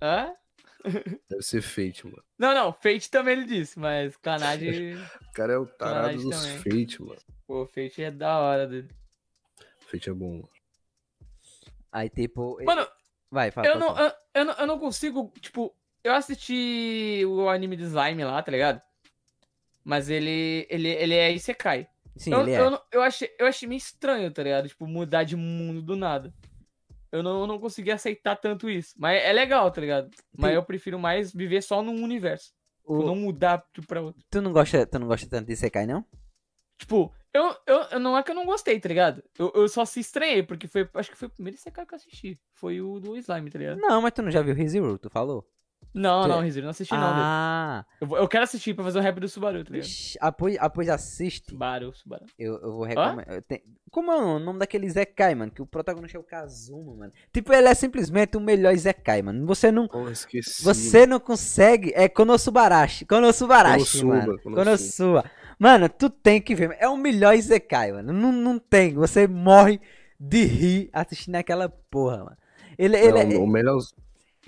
Hã? 0.00 0.32
Deve 1.28 1.42
ser 1.42 1.60
Fate, 1.60 2.06
mano. 2.06 2.22
Não, 2.38 2.54
não, 2.54 2.72
Fate 2.72 3.10
também 3.10 3.34
ele 3.34 3.44
disse, 3.44 3.78
mas 3.78 4.16
Clanad, 4.16 4.62
O 4.62 5.32
cara 5.32 5.52
é 5.52 5.58
o 5.58 5.66
tarado 5.66 6.00
Caralho, 6.00 6.22
dos 6.22 6.36
também. 6.40 6.58
Fate, 6.58 7.02
mano. 7.02 7.20
pô, 7.46 7.66
Fate 7.66 8.02
é 8.02 8.10
da 8.10 8.38
hora 8.38 8.66
dele. 8.66 8.88
Fate 9.80 10.08
é 10.08 10.12
bom. 10.14 10.32
mano. 10.36 10.48
Aí, 11.92 12.08
tipo... 12.08 12.62
Mano, 12.64 12.86
Vai, 13.30 13.50
fala. 13.50 13.66
eu 13.66 13.78
não, 13.78 13.98
eu, 13.98 14.12
eu 14.34 14.44
não, 14.44 14.54
eu 14.54 14.66
não 14.66 14.78
consigo, 14.78 15.32
tipo, 15.40 15.74
eu 16.02 16.14
assisti 16.14 17.22
o 17.26 17.48
anime 17.48 17.76
do 17.76 17.82
Slime 17.84 18.24
lá, 18.24 18.42
tá 18.42 18.50
ligado? 18.50 18.80
Mas 19.88 20.10
ele, 20.10 20.66
ele, 20.68 20.86
ele 20.90 21.14
é 21.14 21.32
Isekai. 21.32 21.88
Sim, 22.14 22.30
eu, 22.34 22.42
ele 22.42 22.50
é. 22.52 22.60
eu, 22.60 22.78
eu 22.92 23.00
achei, 23.02 23.30
eu 23.38 23.46
achei 23.46 23.66
meio 23.66 23.78
estranho, 23.78 24.30
tá 24.30 24.42
ligado? 24.42 24.68
Tipo, 24.68 24.86
mudar 24.86 25.24
de 25.24 25.34
mundo 25.34 25.80
do 25.80 25.96
nada. 25.96 26.34
Eu 27.10 27.22
não, 27.22 27.40
eu 27.40 27.46
não 27.46 27.58
consegui 27.58 27.90
aceitar 27.90 28.36
tanto 28.36 28.68
isso. 28.68 28.94
Mas 28.98 29.22
é 29.24 29.32
legal, 29.32 29.70
tá 29.70 29.80
ligado? 29.80 30.10
Mas 30.36 30.48
Tem- 30.50 30.56
eu 30.56 30.62
prefiro 30.62 30.98
mais 30.98 31.32
viver 31.32 31.62
só 31.62 31.80
num 31.82 32.04
universo. 32.04 32.52
Tipo, 32.80 32.98
O- 32.98 33.06
não 33.06 33.16
mudar 33.16 33.64
um 33.78 33.82
pra 33.82 34.02
outro. 34.02 34.22
Tu 34.30 34.42
não 34.42 34.52
gosta, 34.52 34.86
tu 34.86 34.98
não 34.98 35.06
gosta 35.06 35.26
tanto 35.26 35.46
de 35.46 35.56
Sekai, 35.56 35.86
não? 35.86 36.04
Tipo, 36.78 37.10
eu, 37.32 37.56
eu, 37.66 37.76
eu- 37.92 37.98
não 38.00 38.14
é 38.16 38.22
que 38.22 38.30
eu 38.30 38.34
não 38.34 38.44
gostei, 38.44 38.78
tá 38.78 38.90
ligado? 38.90 39.22
Eu, 39.38 39.50
eu 39.54 39.68
só 39.68 39.86
se 39.86 40.00
estranhei, 40.00 40.42
porque 40.42 40.68
foi. 40.68 40.86
Acho 40.92 41.10
que 41.10 41.16
foi 41.16 41.28
o 41.28 41.30
primeiro 41.30 41.56
Isekai 41.56 41.86
que 41.86 41.94
eu 41.94 41.96
assisti. 41.96 42.38
Foi 42.52 42.78
o 42.82 43.00
do 43.00 43.16
Slime, 43.16 43.48
tá 43.50 43.58
ligado? 43.58 43.78
Não, 43.80 44.02
mas 44.02 44.12
tu 44.12 44.20
não 44.20 44.30
já 44.30 44.42
viu 44.42 44.54
ReZero, 44.54 44.98
tu 44.98 45.08
falou? 45.08 45.48
Não, 45.94 46.22
Tu- 46.22 46.28
não, 46.28 46.40
Rizzo, 46.40 46.60
não 46.62 46.68
assisti 46.68 46.92
não. 46.94 47.00
ah, 47.02 47.84
Eu, 48.00 48.06
vou- 48.06 48.18
eu 48.18 48.28
quero 48.28 48.44
assistir 48.44 48.74
pra 48.74 48.84
fazer 48.84 48.98
um 48.98 49.02
rap 49.02 49.18
do 49.18 49.28
Subaru, 49.28 49.64
tá 49.64 49.70
ligado? 49.70 49.86
ixi, 49.86 50.18
após, 50.20 50.56
após 50.60 50.88
assiste. 50.88 51.50
Subaru, 51.50 51.92
Subaru. 51.94 52.24
Eu, 52.38 52.54
eu 52.60 52.72
vou 52.72 52.84
recomendar. 52.84 53.42
Como 53.90 54.12
é 54.12 54.16
o 54.16 54.38
nome 54.38 54.58
daquele 54.58 54.88
Zekai, 54.90 55.34
mano? 55.34 55.50
Que 55.50 55.62
o 55.62 55.66
protagonista 55.66 56.18
é 56.18 56.20
o 56.20 56.22
Kazuma, 56.24 56.94
mano. 56.94 57.12
Tipo, 57.32 57.52
ele 57.54 57.68
é 57.68 57.74
simplesmente 57.74 58.36
o 58.36 58.40
melhor 58.40 58.76
Zekai, 58.76 59.22
mano. 59.22 59.46
Você 59.46 59.72
não. 59.72 59.88
Pô, 59.88 60.08
esqueci. 60.10 60.62
Você 60.62 61.06
não 61.06 61.18
consegue. 61.18 61.92
É 61.94 62.06
Konosubarashi. 62.08 63.06
Konosubarashi, 63.06 64.02
Konosuba, 64.02 64.14
mano. 64.14 64.38
Konosuba. 64.42 64.64
Konosuba. 64.64 65.30
Mano, 65.58 65.88
tu 65.88 66.10
tem 66.10 66.40
que 66.40 66.54
ver. 66.54 66.76
É 66.78 66.86
o 66.88 66.96
melhor 66.98 67.34
Isekai, 67.34 67.90
mano. 67.92 68.12
Não, 68.12 68.30
não 68.30 68.58
tem. 68.58 68.94
Você 68.94 69.26
morre 69.26 69.80
de 70.20 70.44
rir 70.44 70.90
assistindo 70.92 71.36
aquela 71.36 71.68
porra, 71.68 72.18
mano. 72.18 72.36
Ele, 72.78 72.96
ele 72.96 73.24
Não, 73.24 73.32
é, 73.32 73.38
o 73.38 73.46
melhor, 73.46 73.78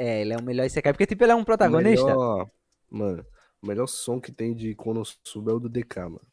é, 0.02 0.20
ele 0.22 0.32
é 0.32 0.36
o 0.36 0.42
melhor 0.42 0.64
Isekai. 0.66 0.92
Porque, 0.92 1.06
tipo, 1.06 1.22
ele 1.24 1.32
é 1.32 1.34
um 1.34 1.44
protagonista. 1.44 2.06
melhor- 2.06 2.50
mano, 2.90 3.26
o 3.62 3.66
melhor 3.66 3.86
som 3.86 4.20
que 4.20 4.32
tem 4.32 4.54
de 4.54 4.74
Konosuba 4.74 5.52
é 5.52 5.54
o 5.54 5.60
do 5.60 5.68
DK, 5.68 5.96
mano. 6.08 6.26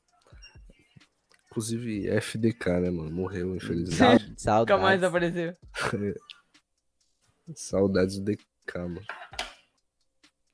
Inclusive, 1.50 2.08
FDK, 2.10 2.80
né, 2.82 2.90
mano? 2.92 3.12
Morreu, 3.12 3.56
infelizmente. 3.56 4.36
Nunca 4.60 4.78
mais 4.78 5.04
apareceu. 5.04 5.56
Saudades 7.56 8.20
do 8.20 8.26
DK, 8.26 8.78
mano. 8.78 9.02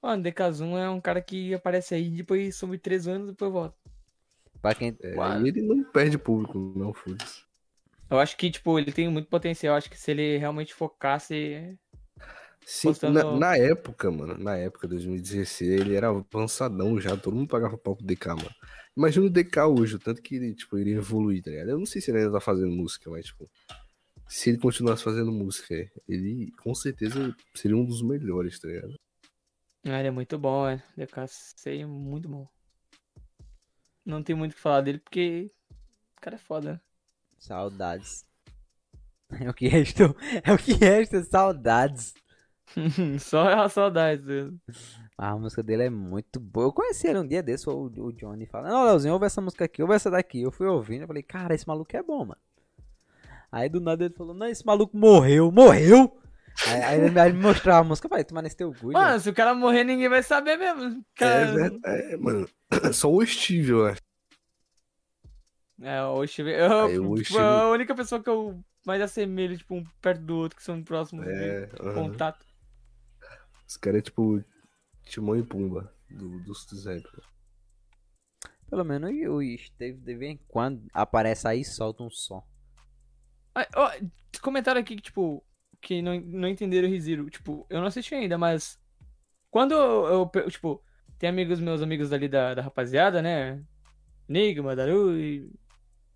Mano, 0.01 0.21
Dekazun 0.23 0.77
é 0.77 0.89
um 0.89 0.99
cara 0.99 1.21
que 1.21 1.53
aparece 1.53 1.95
aí, 1.95 2.09
depois 2.09 2.55
some 2.55 2.77
três 2.77 3.07
anos 3.07 3.29
e 3.29 3.31
depois 3.31 3.51
volta. 3.51 3.77
Pra 4.61 4.75
quem. 4.75 4.97
É, 5.01 5.15
ele 5.47 5.61
não 5.61 5.83
perde 5.83 6.17
público, 6.17 6.57
não, 6.75 6.93
foda-se. 6.93 7.41
Eu 8.09 8.19
acho 8.19 8.37
que, 8.37 8.51
tipo, 8.51 8.77
ele 8.77 8.91
tem 8.91 9.09
muito 9.09 9.27
potencial. 9.29 9.75
Acho 9.75 9.89
que 9.89 9.97
se 9.97 10.11
ele 10.11 10.37
realmente 10.37 10.73
focasse. 10.73 11.77
Sim, 12.65 12.89
Postando- 12.89 13.13
na, 13.33 13.37
na 13.37 13.57
época, 13.57 14.09
mano, 14.09 14.37
na 14.37 14.55
época, 14.57 14.87
2016, 14.87 15.81
ele 15.81 15.95
era 15.95 16.09
avançadão 16.09 16.99
já, 16.99 17.15
todo 17.17 17.35
mundo 17.35 17.47
pagava 17.49 17.77
pau 17.77 17.95
pro 17.95 18.05
DK, 18.05 18.27
mano. 18.35 18.55
Imagina 18.95 19.25
o 19.25 19.29
DK 19.29 19.57
hoje, 19.67 19.95
o 19.95 19.99
tanto 19.99 20.21
que 20.21 20.35
ele, 20.35 20.53
tipo, 20.55 20.77
iria 20.77 20.95
evoluir, 20.97 21.41
tá 21.43 21.51
ligado? 21.51 21.69
Eu 21.69 21.79
não 21.79 21.85
sei 21.85 22.01
se 22.01 22.11
ele 22.11 22.19
ainda 22.19 22.31
tá 22.31 22.39
fazendo 22.39 22.71
música, 22.71 23.09
mas, 23.09 23.25
tipo, 23.25 23.49
se 24.27 24.49
ele 24.49 24.57
continuasse 24.59 25.03
fazendo 25.03 25.31
música, 25.31 25.73
ele 26.07 26.51
com 26.63 26.73
certeza 26.73 27.35
seria 27.53 27.75
um 27.77 27.85
dos 27.85 28.01
melhores, 28.01 28.59
tá 28.59 28.67
ligado? 28.67 28.95
Ah, 29.85 29.99
ele 29.99 30.07
é 30.07 30.11
muito 30.11 30.37
bom, 30.39 30.67
é. 30.67 30.81
DKC 30.95 31.79
é 31.81 31.85
muito 31.85 32.29
bom. 32.29 32.47
Não 34.05 34.23
tem 34.23 34.35
muito 34.35 34.53
o 34.53 34.55
que 34.55 34.61
falar 34.61 34.81
dele 34.81 34.99
porque. 34.99 35.51
O 36.17 36.21
cara 36.21 36.35
é 36.35 36.39
foda. 36.39 36.81
Saudades. 37.37 38.25
É 39.41 39.49
o 39.49 39.53
que 39.53 39.67
restou. 39.67 40.15
É 40.43 40.53
o 40.53 40.57
que 40.59 40.73
resta, 40.73 41.23
saudades. 41.23 42.13
Só 43.19 43.47
a 43.47 43.69
saudade 43.69 44.21
dele. 44.23 44.57
A 45.17 45.35
música 45.37 45.61
dele 45.61 45.83
é 45.83 45.89
muito 45.89 46.39
boa. 46.39 46.67
Eu 46.67 46.73
conheci 46.73 47.07
ele 47.07 47.19
um 47.19 47.27
dia 47.27 47.43
desse, 47.43 47.69
o, 47.69 47.83
o 47.85 48.11
Johnny 48.13 48.45
falando, 48.45 48.71
não, 48.71 48.85
Leozinho, 48.85 49.13
ouve 49.13 49.25
essa 49.25 49.41
música 49.41 49.65
aqui, 49.65 49.81
ouve 49.81 49.93
essa 49.93 50.09
daqui. 50.09 50.41
Eu 50.41 50.51
fui 50.51 50.67
ouvindo, 50.67 51.01
eu 51.01 51.07
falei, 51.07 51.23
cara, 51.23 51.53
esse 51.53 51.67
maluco 51.67 51.95
é 51.95 52.01
bom, 52.01 52.25
mano. 52.25 52.41
Aí 53.51 53.69
do 53.69 53.79
nada 53.79 54.05
ele 54.05 54.13
falou, 54.15 54.33
não, 54.33 54.47
esse 54.47 54.65
maluco 54.65 54.97
morreu, 54.97 55.51
morreu! 55.51 56.19
Aí, 56.67 56.81
aí 56.83 57.01
ele 57.01 57.19
aí 57.19 57.33
me 57.33 57.39
mostrou 57.39 57.75
a 57.75 57.83
música, 57.83 58.05
eu 58.05 58.09
falei, 58.09 58.23
toma 58.23 58.41
nesse 58.41 58.55
teu 58.57 58.73
cu, 58.73 58.91
Mano, 58.91 59.07
Johnny." 59.09 59.19
se 59.19 59.29
o 59.29 59.33
cara 59.33 59.53
morrer, 59.53 59.83
ninguém 59.83 60.09
vai 60.09 60.23
saber 60.23 60.57
mesmo. 60.57 60.99
É, 60.99 61.03
Cara... 61.19 61.53
verdade, 61.53 61.81
é, 61.85 62.17
mano, 62.17 62.47
só 62.93 63.11
o 63.11 63.25
Steve, 63.25 63.69
eu 63.71 63.85
acho. 63.85 64.01
É, 65.81 66.03
o 66.03 66.25
Steve. 66.25 66.51
Eu, 66.51 66.85
Aí 66.85 66.99
o 66.99 67.15
tipo, 67.15 67.25
Steve- 67.25 67.39
a 67.39 67.69
única 67.69 67.93
pessoa 67.95 68.21
que 68.23 68.29
eu 68.29 68.59
mais 68.85 69.01
assemelho, 69.01 69.57
tipo, 69.57 69.75
um 69.75 69.83
perto 70.01 70.21
do 70.21 70.35
outro, 70.37 70.57
que 70.57 70.63
são 70.63 70.81
próximos 70.83 71.25
É, 71.27 71.65
de 71.65 71.93
contato. 71.93 72.45
Os 73.67 73.77
caras 73.77 73.99
é 73.99 74.01
tipo 74.01 74.43
Timão 75.03 75.37
e 75.37 75.43
Pumba 75.43 75.93
do, 76.09 76.39
dos, 76.43 76.65
dos 76.65 76.85
rap. 76.85 77.03
Pelo 78.69 78.83
menos 78.83 79.11
o 79.29 79.41
Steve 79.57 79.99
de 79.99 80.15
vez 80.15 80.31
em 80.33 80.39
quando 80.47 80.83
aparece 80.93 81.47
aí 81.47 81.61
e 81.61 81.65
solta 81.65 82.03
um 82.03 82.09
som. 82.09 82.43
Ah, 83.53 83.67
ó, 83.75 83.91
comentaram 84.41 84.81
aqui 84.81 84.95
que, 84.95 85.01
tipo, 85.03 85.43
que 85.79 86.01
não, 86.01 86.19
não 86.21 86.47
entenderam 86.47 86.87
o 86.87 86.91
Riziro. 86.91 87.29
Tipo, 87.29 87.65
eu 87.69 87.79
não 87.79 87.87
assisti 87.87 88.15
ainda, 88.15 88.37
mas. 88.37 88.79
Quando 89.51 89.73
eu, 89.73 90.31
eu, 90.33 90.49
tipo, 90.49 90.83
tem 91.19 91.29
amigos, 91.29 91.59
meus 91.59 91.81
amigos 91.81 92.11
ali 92.11 92.27
da, 92.27 92.55
da 92.55 92.61
rapaziada, 92.63 93.21
né? 93.21 93.63
Enigma, 94.27 94.75
Daru 94.75 95.15
e. 95.15 95.51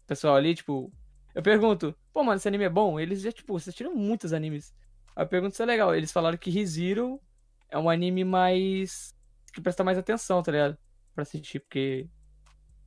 Pessoal 0.08 0.36
ali, 0.36 0.56
tipo. 0.56 0.92
Eu 1.36 1.44
pergunto, 1.44 1.96
pô, 2.12 2.24
mano, 2.24 2.38
esse 2.38 2.48
anime 2.48 2.64
é 2.64 2.70
bom? 2.70 3.00
Eles 3.00 3.22
já, 3.22 3.32
tipo, 3.32 3.56
assistiram 3.56 3.94
muitos 3.94 4.34
animes. 4.34 4.74
Aí 5.16 5.24
eu 5.24 5.28
pergunto 5.28 5.56
se 5.56 5.62
é 5.62 5.66
legal. 5.66 5.94
Eles 5.94 6.12
falaram 6.12 6.38
que 6.38 6.50
Riziro 6.50 7.22
é 7.70 7.78
um 7.78 7.90
anime 7.90 8.24
mais. 8.24 9.14
que 9.54 9.62
presta 9.62 9.84
mais 9.84 9.98
atenção, 9.98 10.42
tá 10.44 10.52
ligado? 10.52 10.78
Pra 11.14 11.24
assistir, 11.24 11.60
porque. 11.60 12.08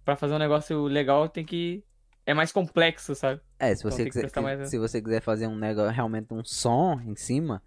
Pra 0.04 0.16
fazer 0.16 0.34
um 0.34 0.38
negócio 0.38 0.82
legal 0.84 1.28
tem 1.28 1.44
que. 1.44 1.84
É 2.26 2.34
mais 2.34 2.52
complexo, 2.52 3.14
sabe? 3.14 3.40
É, 3.58 3.74
se 3.74 3.80
Então 3.80 3.90
você, 3.90 4.04
que 4.04 4.10
quiser, 4.10 4.40
mais- 4.40 4.68
se 4.70 4.78
você 4.78 5.02
quiser 5.02 5.20
fazer 5.20 5.46
um 5.46 5.56
negócio, 5.56 5.90
realmente 5.90 6.32
um 6.32 6.44
som 6.44 7.00
em 7.04 7.16
cima, 7.16 7.62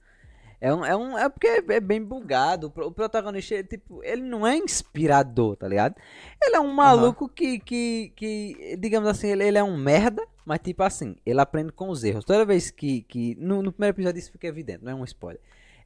é 0.61 0.73
um, 0.73 0.85
é 0.85 0.95
um, 0.95 1.17
é 1.17 1.27
porque 1.27 1.47
é 1.47 1.79
bem 1.81 2.01
bugado. 2.01 2.67
O 2.67 2.69
pro- 2.71 2.87
O 2.87 2.91
protagonista, 2.91 3.55
ele, 3.55 3.63
tipo, 3.67 4.01
ele 4.03 4.21
não 4.21 4.47
é 4.47 4.55
inspirador, 4.55 5.57
tá 5.57 5.67
ligado? 5.67 5.95
Ele 6.41 6.55
é 6.55 6.59
um 6.59 6.71
maluco 6.71 7.27
que, 7.27 7.59
que, 7.59 8.13
que, 8.15 8.77
digamos 8.79 9.09
assim, 9.09 9.27
ele, 9.27 9.43
ele 9.45 9.57
é 9.57 9.63
um 9.63 9.75
merda, 9.75 10.25
mas 10.45 10.59
tipo 10.59 10.81
assim, 10.83 11.15
ele 11.25 11.41
aprende 11.41 11.71
com 11.73 11.89
os 11.89 12.03
erros. 12.03 12.23
Toda 12.23 12.45
vez 12.45 12.71
que, 12.71 13.01
que 13.03 13.35
no, 13.35 13.61
no 13.61 13.71
primeiro 13.71 13.95
episódio 13.95 14.19
isso 14.19 14.31
fica 14.31 14.47
evidente, 14.47 14.83
não 14.83 14.91
é 14.91 14.95
um 14.95 15.03
spoiler. 15.03 15.41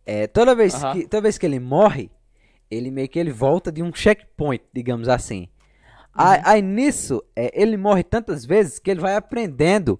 É, 0.10 0.26
toda 0.26 0.56
vez 0.56 0.74
Aham. 0.74 0.94
que, 0.94 1.08
toda 1.08 1.22
vez 1.22 1.38
que 1.38 1.46
ele 1.46 1.60
morre, 1.60 2.10
ele 2.72 2.90
meio 2.90 3.10
que 3.10 3.20
ele 3.20 3.30
volta 3.32 3.70
de 3.74 3.84
um 3.84 3.94
checkpoint, 3.94 4.64
digamos 4.74 5.10
assim. 5.10 5.50
Aí, 6.14 6.42
aí 6.46 6.62
nisso, 6.62 7.22
é, 7.36 7.52
ele 7.54 7.76
morre 7.76 8.04
tantas 8.04 8.46
vezes 8.46 8.80
que 8.80 8.90
ele 8.90 9.02
vai 9.02 9.16
aprendendo 9.16 10.00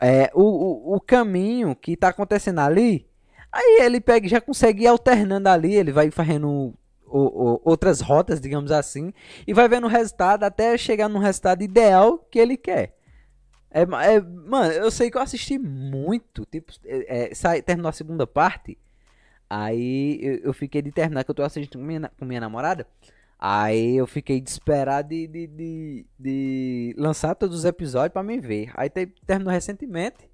é, 0.00 0.28
o, 0.34 0.42
o, 0.42 0.96
o 0.96 1.00
caminho 1.00 1.74
que 1.76 1.96
tá 1.96 2.08
acontecendo 2.08 2.58
ali. 2.58 3.06
Aí 3.52 3.78
ele 3.82 4.00
pega, 4.00 4.28
já 4.28 4.40
consegue 4.40 4.82
ir 4.82 4.88
alternando 4.88 5.48
ali, 5.48 5.72
ele 5.72 5.92
vai 5.92 6.10
fazendo 6.10 6.74
o- 7.06 7.54
o- 7.54 7.60
outras 7.64 8.00
rotas, 8.00 8.40
digamos 8.40 8.72
assim, 8.72 9.12
e 9.46 9.54
vai 9.54 9.68
vendo 9.68 9.84
o 9.84 9.88
resultado 9.88 10.42
até 10.42 10.76
chegar 10.76 11.08
no 11.08 11.20
resultado 11.20 11.62
ideal 11.62 12.18
que 12.28 12.40
ele 12.40 12.56
quer. 12.56 12.96
É, 13.70 13.82
é, 13.82 14.20
mano, 14.20 14.72
eu 14.72 14.90
sei 14.90 15.10
que 15.10 15.16
eu 15.16 15.22
assisti 15.22 15.58
muito, 15.58 16.44
tipo, 16.46 16.72
é, 16.84 17.30
é, 17.30 17.34
sai, 17.34 17.62
terminou 17.62 17.88
a 17.88 17.92
segunda 17.92 18.26
parte, 18.26 18.76
aí 19.48 20.18
eu, 20.22 20.36
eu 20.46 20.52
fiquei 20.54 20.82
de 20.82 20.92
terminar, 20.92 21.24
que 21.24 21.30
eu 21.30 21.34
tô 21.34 21.42
assistindo 21.42 21.78
com 21.80 21.84
minha, 21.86 22.10
com 22.18 22.24
minha 22.24 22.40
namorada, 22.40 22.86
aí 23.38 23.96
eu 23.96 24.06
fiquei 24.06 24.40
de 24.40 24.50
esperar 24.50 25.02
de, 25.02 25.26
de, 25.26 25.46
de, 25.46 26.06
de 26.18 26.94
lançar 26.98 27.34
todos 27.34 27.58
os 27.60 27.64
episódios 27.64 28.12
pra 28.12 28.22
mim 28.22 28.40
ver. 28.40 28.70
Aí 28.74 28.90
te- 28.90 29.06
terminou 29.26 29.52
recentemente, 29.52 30.28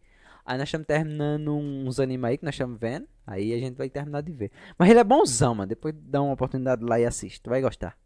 aí 0.45 0.59
nós 0.59 0.69
estamos 0.69 0.87
terminando 0.87 1.55
uns 1.55 2.01
animes 2.01 2.31
aí 2.31 2.39
que 2.39 2.45
nós 2.45 2.55
estamos 2.55 2.79
vendo, 2.81 3.07
aí 3.27 3.53
a 3.55 3.59
gente 3.59 3.77
vai 3.77 3.89
terminar 3.91 4.23
de 4.23 4.33
ver. 4.33 4.51
Mas 4.79 4.91
ele 4.91 5.01
é 5.01 5.05
bonzão, 5.05 5.55
mano, 5.55 5.69
depois 5.69 5.95
dá 5.97 6.23
uma 6.23 6.35
oportunidade 6.35 6.85
lá 6.85 6.99
e 7.01 7.05
assiste, 7.07 7.41
tu 7.43 7.51
vai 7.51 7.61
gostar. 7.63 7.97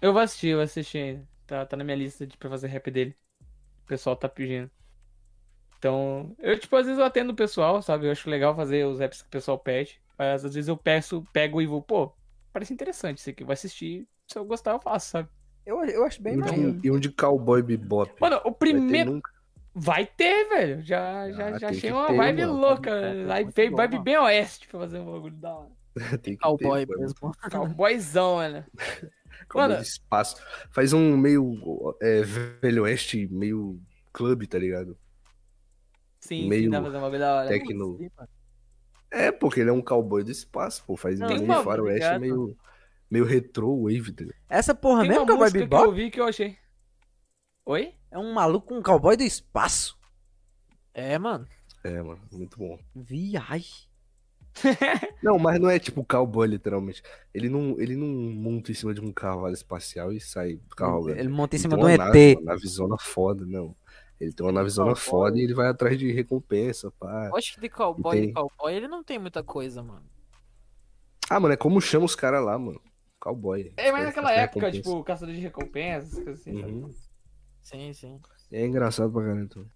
Eu 0.00 0.12
vou 0.12 0.22
assistir, 0.22 0.48
eu 0.48 0.56
vou 0.58 0.64
assistir 0.64 0.98
ainda. 0.98 1.28
Tá, 1.46 1.66
tá 1.66 1.76
na 1.76 1.84
minha 1.84 1.96
lista 1.96 2.26
de, 2.26 2.36
pra 2.38 2.48
fazer 2.50 2.68
rap 2.68 2.90
dele. 2.90 3.16
O 3.84 3.86
pessoal 3.88 4.16
tá 4.16 4.28
pedindo. 4.28 4.70
Então, 5.78 6.34
eu, 6.38 6.58
tipo, 6.58 6.74
às 6.76 6.86
vezes 6.86 6.98
eu 6.98 7.04
atendo 7.04 7.32
o 7.32 7.36
pessoal, 7.36 7.82
sabe? 7.82 8.06
Eu 8.06 8.12
acho 8.12 8.30
legal 8.30 8.56
fazer 8.56 8.86
os 8.86 8.98
raps 9.00 9.20
que 9.22 9.28
o 9.28 9.30
pessoal 9.30 9.58
pede. 9.58 10.00
Mas 10.18 10.44
às 10.44 10.54
vezes 10.54 10.68
eu 10.68 10.76
peço, 10.76 11.24
pego 11.32 11.60
e 11.60 11.66
vou, 11.66 11.82
pô, 11.82 12.12
parece 12.52 12.72
interessante 12.72 13.18
isso 13.18 13.30
aqui. 13.30 13.44
Vou 13.44 13.52
assistir. 13.52 14.06
Se 14.28 14.38
eu 14.38 14.44
gostar, 14.44 14.72
eu 14.72 14.80
faço, 14.80 15.10
sabe? 15.10 15.28
Eu, 15.66 15.82
eu 15.84 16.04
acho 16.04 16.22
bem 16.22 16.34
E 16.34 16.36
um 16.36 16.40
maneiro. 16.40 16.72
de- 16.80 16.88
E 16.88 16.90
um 16.90 16.98
de 17.00 17.10
Cowboy 17.10 17.62
Bebop. 17.62 18.12
Mano, 18.20 18.36
o 18.44 18.50
Vai 18.50 18.52
primeiro. 18.52 19.20
Vai 19.74 20.06
ter, 20.06 20.48
velho. 20.48 20.82
Já, 20.82 21.30
já, 21.32 21.46
Ah, 21.48 21.58
já 21.58 21.68
tem 21.68 21.78
achei 21.78 21.90
uma 21.92 22.06
ter, 22.06 22.16
vibe 22.16 22.46
mano. 22.46 22.60
louca. 22.60 22.90
É, 22.90 23.24
Vibe, 23.26 23.70
bom, 23.70 23.76
vibe 23.76 23.92
mano. 23.92 24.04
bem 24.04 24.18
oeste 24.18 24.68
pra 24.68 24.80
fazer 24.80 24.98
um 25.00 25.12
bagulho 25.12 25.36
da 25.36 25.54
hora. 25.56 25.70
Tem 26.22 26.36
que 26.36 26.42
Cowboy 26.42 26.86
ter, 26.86 26.96
mesmo. 26.96 27.16
Cowboyzão. 27.50 28.38
Cowboy 29.48 29.68
Mano. 29.68 29.74
espaço. 29.82 30.36
Faz 30.70 30.92
um 30.92 31.16
meio 31.16 31.96
é, 32.00 32.22
velho 32.22 32.84
oeste, 32.84 33.26
meio 33.28 33.80
clube, 34.12 34.46
tá 34.46 34.58
ligado? 34.58 34.96
Sim, 36.20 36.42
sim, 36.42 36.48
Meio 36.48 36.70
dá 36.70 36.78
pra 36.80 36.86
fazer 36.86 36.98
um 36.98 37.00
bagulho 37.02 37.20
da 37.20 37.34
hora. 37.36 37.48
tec- 37.48 37.66
Tecno. 37.66 37.96
Sim, 37.98 38.10
mano. 38.16 38.28
É, 39.14 39.30
porque 39.30 39.60
ele 39.60 39.70
é 39.70 39.72
um 39.72 39.80
cowboy 39.80 40.24
do 40.24 40.32
espaço, 40.32 40.82
pô. 40.84 40.96
Faz 40.96 41.20
Não, 41.20 41.28
meio 41.28 41.62
faroeste, 41.62 42.18
meio, 42.18 42.56
meio 43.08 43.24
retro 43.24 43.84
wave, 43.84 44.12
tá? 44.12 44.24
Essa 44.48 44.74
porra 44.74 45.02
Tem 45.02 45.10
mesmo, 45.10 45.24
Cowboy 45.24 45.38
música 45.44 45.58
que 45.58 45.64
eu 45.64 45.68
Bebop? 45.68 45.86
ouvi 45.86 46.10
que 46.10 46.20
eu 46.20 46.24
achei. 46.24 46.56
Oi? 47.64 47.94
É 48.10 48.18
um 48.18 48.32
maluco, 48.32 48.74
um 48.74 48.82
cowboy 48.82 49.16
do 49.16 49.22
espaço. 49.22 49.96
É, 50.92 51.16
mano. 51.16 51.46
É, 51.84 52.02
mano, 52.02 52.20
muito 52.32 52.58
bom. 52.58 52.76
Viagem. 52.92 53.88
Não, 55.22 55.38
mas 55.38 55.60
não 55.60 55.68
é 55.68 55.78
tipo 55.78 56.04
cowboy, 56.04 56.46
literalmente. 56.46 57.02
Ele 57.32 57.48
não, 57.48 57.74
ele 57.80 57.96
não 57.96 58.06
monta 58.06 58.70
em 58.70 58.74
cima 58.74 58.94
de 58.94 59.00
um 59.00 59.12
cavalo 59.12 59.52
espacial 59.52 60.12
e 60.12 60.20
sai 60.20 60.60
cavalgando. 60.76 61.18
Ele 61.18 61.28
monta 61.28 61.56
em 61.56 61.58
cima 61.58 61.76
tem 61.76 61.86
de 61.86 61.92
um 61.92 61.96
nave, 61.96 62.30
ET. 62.30 62.38
Uma 62.38 62.52
navezona 62.52 62.96
foda, 62.98 63.44
não. 63.44 63.74
Ele 64.20 64.32
tem 64.32 64.46
uma 64.46 64.52
navezona 64.52 64.94
foda 64.94 65.38
e 65.38 65.42
ele 65.42 65.54
vai 65.54 65.68
atrás 65.68 65.98
de 65.98 66.10
recompensa, 66.12 66.90
pá. 66.92 67.28
Eu 67.28 67.36
acho 67.36 67.54
que 67.54 67.60
de 67.60 67.68
cowboy 67.68 68.20
Tem. 68.20 68.32
cowboy 68.32 68.74
ele 68.74 68.88
não 68.88 69.02
tem 69.02 69.18
muita 69.18 69.42
coisa, 69.42 69.82
mano. 69.82 70.04
Ah, 71.28 71.40
mano, 71.40 71.54
é 71.54 71.56
como 71.56 71.80
chama 71.80 72.04
os 72.04 72.14
caras 72.14 72.44
lá, 72.44 72.58
mano. 72.58 72.80
Cowboy. 73.20 73.72
É, 73.76 73.90
mas 73.90 74.04
naquela 74.04 74.32
época, 74.32 74.66
recompensa. 74.66 74.82
tipo, 74.90 75.04
caçador 75.04 75.34
de 75.34 75.40
recompensas, 75.40 76.14
coisas 76.14 76.40
assim. 76.40 76.60
sabe? 76.60 76.72
Uhum. 76.72 76.94
Sim, 77.62 77.92
sim. 77.94 78.20
É 78.52 78.64
engraçado 78.66 79.10
pra 79.10 79.22
caramba. 79.22 79.44
então. 79.44 79.66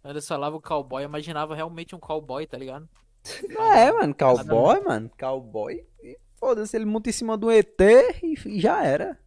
Quando 0.00 0.12
eles 0.12 0.28
falavam 0.28 0.60
cowboy, 0.60 1.02
eu 1.02 1.08
imaginava 1.08 1.54
realmente 1.54 1.94
um 1.94 1.98
cowboy, 1.98 2.46
tá 2.46 2.56
ligado? 2.56 2.88
É, 3.74 3.90
mano, 3.90 4.14
cowboy, 4.14 4.80
mano. 4.82 5.10
Cowboy. 5.18 5.84
E 6.02 6.18
Foda-se, 6.34 6.76
ele 6.76 6.84
monta 6.84 7.08
em 7.08 7.12
cima 7.12 7.36
do 7.36 7.50
ET 7.50 7.80
e, 8.22 8.34
e 8.46 8.60
já 8.60 8.84
era. 8.84 9.18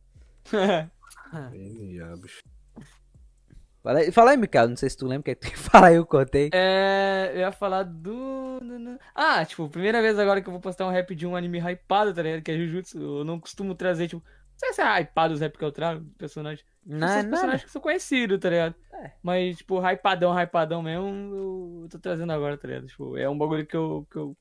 Bem, 1.51 1.95
já, 1.97 2.15
bicho. 2.15 2.41
Fala 3.87 3.99
aí, 3.99 4.11
fala 4.11 4.31
aí 4.31 4.37
Mikael, 4.37 4.67
não 4.67 4.75
sei 4.75 4.89
se 4.89 4.97
tu 4.97 5.07
lembra, 5.07 5.23
que 5.23 5.35
tu 5.35 5.47
fala 5.57 5.87
aí, 5.87 5.95
eu 5.95 6.05
cortei. 6.05 6.49
É, 6.53 7.31
eu 7.33 7.39
ia 7.39 7.51
falar 7.53 7.83
do. 7.83 8.59
Ah, 9.15 9.45
tipo, 9.45 9.69
primeira 9.69 10.01
vez 10.01 10.19
agora 10.19 10.41
que 10.41 10.49
eu 10.49 10.51
vou 10.51 10.59
postar 10.59 10.85
um 10.85 10.91
rap 10.91 11.15
de 11.15 11.25
um 11.25 11.37
anime 11.37 11.57
hypado, 11.59 12.13
tá 12.13 12.21
ligado? 12.21 12.41
Que 12.41 12.51
é 12.51 12.57
Jujutsu. 12.57 12.99
Eu 12.99 13.23
não 13.23 13.39
costumo 13.39 13.73
trazer, 13.73 14.09
tipo. 14.09 14.21
Não 14.21 14.59
sei 14.59 14.73
se 14.73 14.81
é 14.81 14.99
hypado 14.99 15.35
os 15.35 15.39
rap 15.39 15.57
que 15.57 15.63
eu 15.63 15.71
trago, 15.71 16.03
personagem. 16.17 16.65
Não, 16.85 17.07
São 17.07 17.17
é 17.17 17.23
personagens 17.23 17.63
que 17.63 17.71
são 17.71 17.81
conhecidos, 17.81 18.39
tá 18.39 18.49
ligado? 18.49 18.75
É. 18.91 19.11
Mas, 19.23 19.57
tipo, 19.59 19.79
hypadão, 19.79 20.33
hypadão 20.37 20.81
mesmo, 20.81 21.83
eu 21.83 21.87
tô 21.89 21.97
trazendo 21.97 22.33
agora, 22.33 22.57
tá 22.57 22.67
ligado? 22.67 22.87
Tipo, 22.87 23.15
é 23.15 23.29
um 23.29 23.37
bagulho 23.37 23.65
que 23.65 23.77
eu. 23.77 24.05
que 24.11 24.17
eu, 24.17 24.35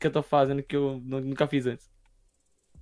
que 0.00 0.06
eu 0.06 0.10
tô 0.10 0.22
fazendo 0.22 0.62
que 0.62 0.74
eu 0.74 1.02
nu- 1.04 1.20
nunca 1.20 1.46
fiz 1.46 1.66
antes. 1.66 1.91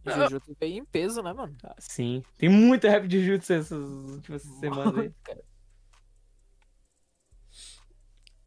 E 0.05 0.11
Jujutsu 0.11 0.57
veio 0.59 0.79
em 0.79 0.85
peso, 0.85 1.23
né, 1.23 1.33
mano? 1.33 1.55
Ah, 1.63 1.75
sim. 1.79 2.23
Tem 2.39 2.49
muito 2.49 2.89
rap 2.89 3.07
de 3.07 3.21
Jujutsu 3.21 3.53
essas 3.53 3.79
últimas 3.79 4.43
semanas 4.43 4.97
aí. 4.99 5.13
Cara, 5.23 5.43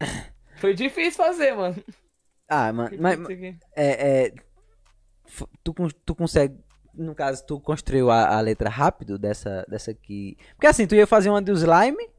Foi 0.56 0.74
difícil 0.74 1.12
fazer, 1.24 1.54
mano. 1.54 1.82
Ah, 2.48 2.72
mano, 2.72 2.96
mas 3.00 3.18
é, 3.74 4.26
é, 4.26 4.34
tu, 5.62 5.74
tu 6.04 6.14
consegue, 6.14 6.56
no 6.92 7.14
caso, 7.14 7.44
tu 7.46 7.58
construiu 7.58 8.10
a, 8.10 8.36
a 8.36 8.40
letra 8.40 8.68
rápido 8.68 9.18
dessa, 9.18 9.64
dessa 9.68 9.90
aqui. 9.90 10.36
Porque 10.54 10.66
assim, 10.66 10.86
tu 10.86 10.94
ia 10.94 11.06
fazer 11.06 11.30
uma 11.30 11.40
do 11.40 11.52
slime 11.52 12.13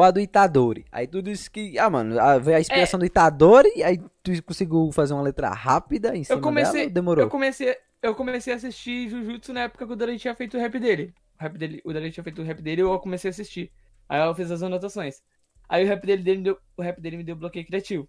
ou 0.00 0.04
a 0.04 0.10
do 0.10 0.18
Itadori. 0.18 0.86
Aí 0.90 1.06
tu 1.06 1.20
disse 1.20 1.50
que, 1.50 1.78
ah, 1.78 1.90
mano, 1.90 2.16
veio 2.40 2.56
a 2.56 2.60
inspiração 2.60 2.98
do 2.98 3.04
Itadori, 3.04 3.82
aí 3.82 3.98
tu 4.22 4.42
conseguiu 4.42 4.90
fazer 4.92 5.12
uma 5.12 5.22
letra 5.22 5.50
rápida 5.50 6.16
em 6.16 6.24
cima 6.24 6.38
Eu 6.38 6.40
comecei, 6.42 6.72
dela, 6.72 6.88
ou 6.88 6.94
demorou? 6.94 7.24
eu 7.24 7.28
comecei, 7.28 7.76
eu 8.02 8.14
comecei 8.14 8.52
a 8.52 8.56
assistir 8.56 9.10
Jujutsu 9.10 9.52
na 9.52 9.64
época 9.64 9.86
que 9.86 9.92
o 9.92 9.96
Dali 9.96 10.18
tinha 10.18 10.34
feito 10.34 10.56
o 10.56 10.60
rap 10.60 10.78
dele. 10.78 11.14
O 11.38 11.42
rap 11.42 11.58
dele, 11.58 11.82
o 11.84 11.92
Dali 11.92 12.10
tinha 12.10 12.24
feito 12.24 12.40
o 12.40 12.44
rap 12.44 12.62
dele, 12.62 12.80
eu 12.80 12.98
comecei 12.98 13.28
a 13.28 13.32
assistir. 13.32 13.70
Aí 14.08 14.20
eu 14.20 14.34
fiz 14.34 14.50
as 14.50 14.62
anotações. 14.62 15.22
Aí 15.68 15.84
o 15.84 15.86
rap 15.86 16.04
dele, 16.06 16.22
dele 16.22 16.38
me 16.38 16.44
deu, 16.44 16.58
o 16.76 16.82
rap 16.82 17.00
dele 17.00 17.18
me 17.18 17.24
deu 17.24 17.36
bloqueio 17.36 17.66
criativo. 17.66 18.08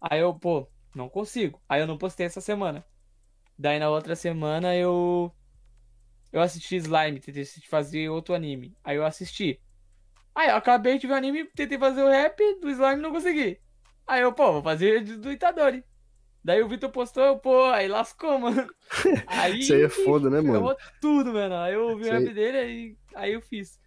Aí 0.00 0.18
eu, 0.20 0.34
pô, 0.34 0.68
não 0.94 1.08
consigo. 1.08 1.60
Aí 1.68 1.80
eu 1.80 1.86
não 1.86 1.96
postei 1.96 2.26
essa 2.26 2.40
semana. 2.40 2.84
Daí 3.56 3.78
na 3.78 3.88
outra 3.88 4.16
semana 4.16 4.74
eu 4.74 5.32
eu 6.32 6.40
assisti 6.40 6.76
Slime, 6.76 7.20
tentei 7.20 7.44
fazer 7.68 8.08
outro 8.08 8.34
anime. 8.34 8.74
Aí 8.82 8.96
eu 8.96 9.04
assisti. 9.04 9.60
Aí 10.34 10.48
eu 10.48 10.56
acabei 10.56 10.98
de 10.98 11.06
ver 11.06 11.12
o 11.12 11.16
anime, 11.16 11.44
tentei 11.54 11.78
fazer 11.78 12.02
o 12.02 12.08
rap 12.08 12.38
do 12.60 12.70
Slime 12.70 12.94
e 12.98 13.02
não 13.02 13.10
consegui. 13.12 13.58
Aí 14.06 14.22
eu, 14.22 14.32
pô, 14.32 14.52
vou 14.52 14.62
fazer 14.62 15.02
do 15.18 15.30
Itadori. 15.30 15.84
Daí 16.44 16.60
o 16.62 16.66
Vitor 16.68 16.90
postou, 16.90 17.22
eu, 17.22 17.38
pô, 17.38 17.64
aí 17.66 17.86
lascou, 17.86 18.36
mano. 18.38 18.66
Aí 19.28 19.60
Isso 19.60 19.72
aí 19.74 19.82
é 19.82 19.88
foda, 19.88 20.28
né, 20.28 20.40
mano? 20.40 20.74
tudo, 21.00 21.32
mano. 21.34 21.54
Aí 21.54 21.74
eu 21.74 21.88
ouvi 21.90 22.02
Isso 22.02 22.10
o 22.10 22.14
rap 22.14 22.26
aí- 22.28 22.34
dele, 22.34 22.58
aí, 22.58 22.96
aí 23.14 23.32
eu 23.34 23.40
fiz. 23.42 23.78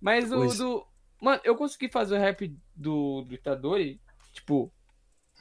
Mas 0.00 0.32
o 0.32 0.36
Pois- 0.36 0.56
do. 0.58 0.86
Mano, 1.20 1.40
eu 1.44 1.54
consegui 1.54 1.90
fazer 1.90 2.14
o 2.14 2.18
rap 2.18 2.56
do, 2.74 3.20
do 3.22 3.34
Itadori, 3.34 4.00
tipo. 4.32 4.72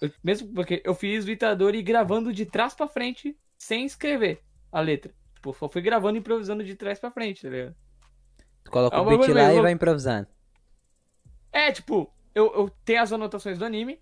eu- 0.02 0.12
mesmo 0.22 0.54
porque 0.54 0.82
eu 0.84 0.94
fiz 0.94 1.24
o 1.26 1.32
Itadori 1.32 1.82
gravando 1.82 2.34
de 2.34 2.46
trás 2.46 2.74
pra 2.74 2.88
frente, 2.90 3.38
sem 3.58 3.86
escrever 3.86 4.42
a 4.70 4.82
letra. 4.82 5.14
Tipo, 5.36 5.54
só 5.54 5.70
fui 5.70 5.82
gravando 5.82 6.18
e 6.18 6.20
improvisando 6.20 6.62
de 6.66 6.76
trás 6.76 7.00
pra 7.00 7.10
frente, 7.12 7.42
tá 7.44 7.50
ligado? 7.50 7.76
Tu 8.66 8.72
coloca 8.72 8.98
É 8.98 9.00
o 9.00 9.06
beat 9.06 9.30
lá 9.30 9.54
e 9.54 9.62
vai 9.62 9.72
improvisando. 9.72 10.28
É, 11.52 11.72
tipo, 11.72 12.12
eu, 12.34 12.54
eu 12.54 12.70
tenho 12.86 13.02
as 13.02 13.12
anotações 13.12 13.58
do 13.58 13.66
anime. 13.66 14.00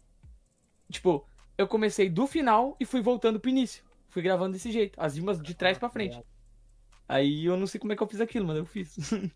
Tipo, 0.90 1.28
eu 1.58 1.68
comecei 1.68 2.10
do 2.10 2.28
final 2.28 2.76
e 2.80 2.86
fui 2.86 3.02
voltando 3.02 3.40
pro 3.40 3.50
início. 3.50 3.84
Fui 4.10 4.22
gravando 4.22 4.54
desse 4.54 4.72
jeito, 4.72 5.00
as 5.00 5.16
rimas 5.16 5.42
de 5.42 5.54
trás 5.54 5.78
pra 5.78 5.90
frente. 5.90 6.22
Aí 7.08 7.46
eu 7.46 7.58
não 7.58 7.68
sei 7.68 7.80
como 7.80 7.94
é 7.94 7.96
que 7.96 8.04
eu 8.04 8.08
fiz 8.08 8.22
aquilo, 8.22 8.46
mas 8.46 8.58
eu 8.58 8.66
fiz. 8.66 8.96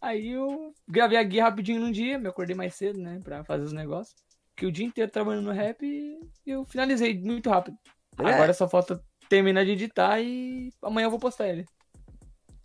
Aí 0.00 0.28
eu 0.28 0.72
gravei 0.86 1.18
a 1.18 1.22
guia 1.22 1.42
rapidinho 1.42 1.80
num 1.80 1.90
dia, 1.90 2.18
me 2.18 2.28
acordei 2.28 2.54
mais 2.54 2.74
cedo, 2.74 3.00
né, 3.00 3.20
pra 3.22 3.42
fazer 3.44 3.64
os 3.64 3.72
negócios. 3.72 4.14
Que 4.54 4.64
o 4.64 4.72
dia 4.72 4.86
inteiro 4.86 5.10
trabalhando 5.10 5.46
no 5.46 5.52
rap 5.52 5.84
e 5.84 6.20
eu 6.46 6.64
finalizei 6.64 7.18
muito 7.18 7.50
rápido. 7.50 7.76
É. 8.18 8.32
Agora 8.32 8.54
só 8.54 8.68
falta 8.68 9.02
terminar 9.28 9.64
de 9.64 9.72
editar 9.72 10.20
e 10.20 10.72
amanhã 10.82 11.06
eu 11.06 11.10
vou 11.10 11.18
postar 11.18 11.48
ele. 11.48 11.64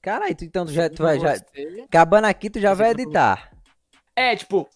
Caralho, 0.01 0.35
tu, 0.35 0.43
então 0.43 0.65
tu 0.65 0.71
já, 0.71 0.89
tu 0.89 1.03
vai, 1.03 1.19
já, 1.19 1.35
acabando 1.85 2.25
aqui, 2.25 2.49
tu 2.49 2.59
já 2.59 2.73
vai 2.73 2.91
editar. 2.91 3.52
É, 4.15 4.35
tipo, 4.35 4.69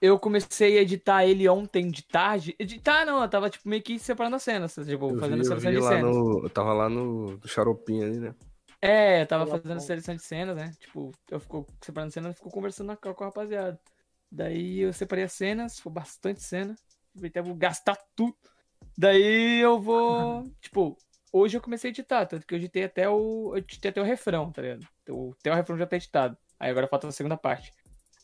eu 0.00 0.18
comecei 0.18 0.78
a 0.78 0.82
editar 0.82 1.24
ele 1.24 1.48
ontem 1.48 1.90
de 1.90 2.02
tarde. 2.02 2.54
Editar 2.58 3.04
não, 3.04 3.22
eu 3.22 3.28
tava 3.28 3.50
tipo 3.50 3.68
meio 3.68 3.82
que 3.82 3.98
separando 3.98 4.36
as 4.36 4.42
cenas, 4.42 4.74
tipo, 4.74 5.10
Eu 5.10 5.18
fazendo 5.18 5.34
vi, 5.34 5.40
eu 5.40 5.44
seleção 5.44 5.70
vi 5.70 5.76
de 5.76 5.82
lá 5.82 5.88
cenas. 5.90 6.16
no. 6.16 6.44
Eu 6.44 6.50
tava 6.50 6.72
lá 6.72 6.88
no, 6.88 7.40
xaropinho 7.46 8.04
ali, 8.06 8.20
né? 8.20 8.34
É, 8.80 9.22
eu 9.22 9.26
tava 9.26 9.44
Coloca 9.44 9.62
fazendo 9.62 9.78
um- 9.78 9.80
seleção 9.80 10.14
de 10.14 10.22
cenas, 10.22 10.56
né? 10.56 10.72
Tipo, 10.78 11.12
eu 11.30 11.40
fico 11.40 11.66
separando 11.82 12.12
cenas 12.12 12.32
e 12.32 12.36
fico 12.36 12.50
conversando 12.50 12.96
com 12.96 13.08
a 13.08 13.26
rapaziada. 13.26 13.80
Daí 14.30 14.80
eu 14.80 14.92
separei 14.92 15.24
as 15.24 15.32
cenas, 15.32 15.80
foi 15.80 15.90
bastante 15.92 16.40
cena. 16.42 16.76
Aproveitei, 17.10 17.42
vou 17.42 17.56
gastar 17.56 17.98
tudo. 18.14 18.36
Daí 18.96 19.60
eu 19.60 19.80
vou. 19.80 20.44
Tipo, 20.60 20.96
hoje 21.32 21.56
eu 21.56 21.60
comecei 21.60 21.88
a 21.88 21.92
editar, 21.92 22.24
tanto 22.26 22.46
que 22.46 22.54
eu 22.54 22.58
editei 22.58 22.84
até 22.84 23.08
o. 23.08 23.50
Eu 23.52 23.56
editei 23.58 23.90
até 23.90 24.00
o 24.00 24.04
refrão, 24.04 24.52
tá 24.52 24.62
ligado? 24.62 24.86
O- 25.08 25.34
Até 25.40 25.50
o 25.50 25.54
refrão 25.54 25.76
já 25.76 25.86
tá 25.86 25.96
editado. 25.96 26.36
Aí 26.60 26.70
agora 26.70 26.86
falta 26.86 27.08
a 27.08 27.12
segunda 27.12 27.36
parte. 27.36 27.72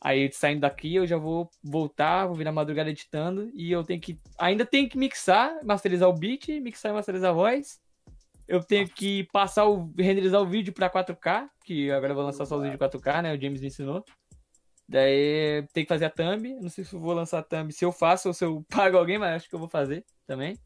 Aí 0.05 0.31
saindo 0.31 0.61
daqui 0.61 0.97
eu 0.97 1.07
já 1.07 1.17
vou 1.17 1.49
voltar, 1.63 2.27
vou 2.27 2.35
vir 2.35 2.45
na 2.45 2.53
madrugada 2.53 2.91
editando. 2.91 3.51
E 3.55 3.73
eu 3.73 3.83
tenho 3.83 3.99
que. 3.99 4.21
Ainda 4.39 4.67
tenho 4.67 4.87
que 4.87 4.99
mixar, 4.99 5.65
masterizar 5.65 6.11
o 6.11 6.13
beat, 6.13 6.49
mixar 6.61 6.93
e 6.93 6.95
masterizar 6.95 7.31
a 7.31 7.33
voz. 7.33 7.81
Eu 8.47 8.63
tenho 8.63 8.87
que 8.87 9.25
passar 9.33 9.65
o. 9.65 9.91
renderizar 9.99 10.43
o 10.43 10.47
vídeo 10.47 10.75
pra 10.75 10.91
4K, 10.91 11.49
que 11.65 11.91
agora 11.91 12.13
eu 12.13 12.17
vou 12.17 12.25
lançar 12.25 12.45
só 12.45 12.57
os 12.57 12.63
vídeos 12.63 12.79
4K, 12.79 13.23
né? 13.23 13.35
O 13.35 13.41
James 13.41 13.63
me 13.63 13.69
ensinou. 13.69 14.05
Daí 14.87 15.67
tem 15.73 15.85
que 15.85 15.89
fazer 15.89 16.05
a 16.05 16.11
thumb. 16.11 16.55
Não 16.61 16.69
sei 16.69 16.85
se 16.85 16.95
eu 16.95 17.01
vou 17.01 17.15
lançar 17.15 17.39
a 17.39 17.43
thumb 17.43 17.73
se 17.73 17.83
eu 17.83 17.91
faço 17.91 18.29
ou 18.29 18.35
se 18.35 18.45
eu 18.45 18.63
pago 18.69 18.99
alguém, 18.99 19.17
mas 19.17 19.37
acho 19.37 19.49
que 19.49 19.55
eu 19.55 19.59
vou 19.59 19.69
fazer 19.69 20.05
também. 20.27 20.59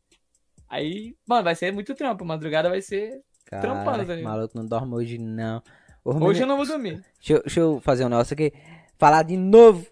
Aí, 0.69 1.15
mano, 1.24 1.44
vai 1.44 1.55
ser 1.55 1.73
muito 1.73 1.94
trampo. 1.94 2.24
Madrugada 2.24 2.69
vai 2.69 2.82
ser. 2.82 3.20
Trampando, 3.48 3.85
tá 3.85 3.85
Cara, 3.85 4.02
ligado? 4.02 4.23
maluco, 4.24 4.59
não 4.59 4.66
dorme 4.66 4.94
hoje 4.94 5.16
não. 5.16 5.62
Ô, 6.05 6.24
Hoje 6.24 6.43
eu 6.43 6.47
não 6.47 6.56
vou 6.56 6.66
dormir. 6.66 7.01
Deixa 7.19 7.35
eu, 7.35 7.40
deixa 7.43 7.60
eu 7.60 7.81
fazer 7.81 8.05
um 8.05 8.09
negócio 8.09 8.35
aqui. 8.35 8.52
Falar 8.99 9.23
de 9.23 9.37
novo. 9.37 9.87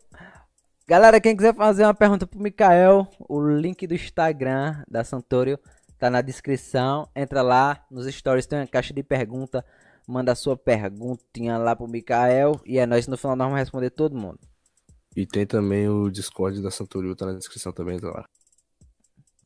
Galera, 0.88 1.20
quem 1.20 1.36
quiser 1.36 1.54
fazer 1.54 1.84
uma 1.84 1.94
pergunta 1.94 2.26
pro 2.26 2.40
Mikael, 2.40 3.08
o 3.28 3.40
link 3.40 3.86
do 3.86 3.94
Instagram 3.94 4.82
da 4.88 5.02
Santorio 5.04 5.58
tá 5.98 6.08
na 6.10 6.20
descrição. 6.20 7.08
Entra 7.14 7.42
lá, 7.42 7.84
nos 7.90 8.06
stories 8.12 8.46
tem 8.46 8.60
uma 8.60 8.66
caixa 8.66 8.92
de 8.94 9.02
pergunta. 9.02 9.64
Manda 10.06 10.32
a 10.32 10.36
sua 10.36 10.56
perguntinha 10.56 11.58
lá 11.58 11.74
pro 11.74 11.88
Mikael. 11.88 12.60
E 12.64 12.78
é 12.78 12.86
nós 12.86 13.06
no 13.08 13.16
final 13.16 13.34
nós 13.36 13.46
vamos 13.46 13.58
responder 13.60 13.90
todo 13.90 14.16
mundo. 14.16 14.38
E 15.16 15.26
tem 15.26 15.46
também 15.46 15.88
o 15.88 16.10
Discord 16.10 16.62
da 16.62 16.70
Santorio, 16.70 17.16
tá 17.16 17.26
na 17.26 17.32
descrição 17.32 17.72
também, 17.72 17.98
tá 17.98 18.08
lá. 18.08 18.24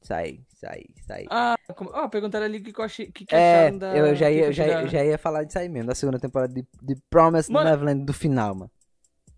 Isso 0.02 0.12
aí, 0.14 0.40
isso 0.52 0.66
aí, 0.66 0.84
isso 0.96 1.12
aí. 1.12 1.26
Ah, 1.30 1.54
como... 1.76 1.90
ah 1.94 2.08
perguntaram 2.08 2.44
ali 2.46 2.58
o 2.58 2.62
que, 2.62 2.72
que 2.72 2.80
eu 2.80 2.84
achei. 2.84 3.06
Que 3.12 3.24
É, 3.30 3.60
acharam 3.66 3.78
da. 3.78 3.96
eu 3.96 4.14
já 4.16 4.30
ia, 4.30 4.46
eu 4.46 4.52
já, 4.52 4.86
já 4.86 5.04
ia 5.04 5.16
falar 5.18 5.44
disso 5.44 5.58
aí 5.58 5.68
mesmo, 5.68 5.88
da 5.88 5.94
segunda 5.94 6.18
temporada 6.18 6.52
de, 6.52 6.66
de 6.82 6.96
Promise 7.08 7.52
Mano- 7.52 7.70
Neverland 7.70 8.04
do 8.04 8.12
final, 8.12 8.54
mano. 8.54 8.70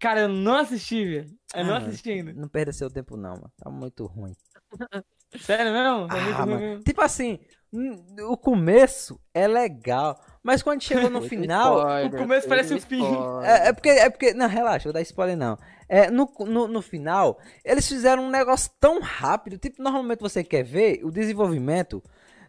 Cara, 0.02 0.22
eu 0.22 0.28
não 0.28 0.56
assisti, 0.56 1.04
velho. 1.04 1.26
Eu 1.54 1.60
Ah, 1.60 1.64
não 1.64 1.74
assisti 1.76 2.10
ainda. 2.10 2.32
Não 2.32 2.48
perda 2.48 2.72
seu 2.72 2.90
tempo 2.90 3.16
não, 3.16 3.34
mano. 3.36 3.52
Tá 3.56 3.70
muito 3.70 4.04
ruim. 4.04 4.34
Sério 5.40 5.72
mesmo? 5.72 6.08
Tá 6.08 6.20
muito 6.20 6.34
Ah, 6.34 6.42
ruim 6.42 6.50
mano. 6.50 6.60
mesmo. 6.60 6.82
Tipo 6.82 7.00
assim, 7.02 7.38
hum, 7.72 8.04
o 8.28 8.36
começo 8.36 9.20
é 9.32 9.46
legal, 9.46 10.20
Mas 10.42 10.60
quando 10.60 10.80
chegou 10.82 11.08
no 11.08 11.22
final, 11.22 11.78
spoiler, 11.78 12.06
o 12.14 12.16
começo 12.16 12.48
parece 12.48 12.74
o 12.74 12.80
fim. 12.80 13.04
É, 13.44 13.68
é 13.68 13.72
porque, 13.72 13.88
é 13.90 14.10
porque. 14.10 14.34
Não, 14.34 14.48
relaxa, 14.48 14.84
vou 14.88 14.92
dar 14.92 15.00
spoiler 15.02 15.36
não. 15.36 15.56
É, 15.88 16.10
no, 16.10 16.28
no, 16.40 16.66
no 16.66 16.82
final, 16.82 17.38
eles 17.64 17.86
fizeram 17.86 18.24
um 18.24 18.30
negócio 18.30 18.72
tão 18.80 19.00
rápido. 19.00 19.56
Tipo, 19.56 19.80
normalmente 19.80 20.18
você 20.18 20.42
quer 20.42 20.64
ver 20.64 21.00
o 21.04 21.12
desenvolvimento 21.12 22.02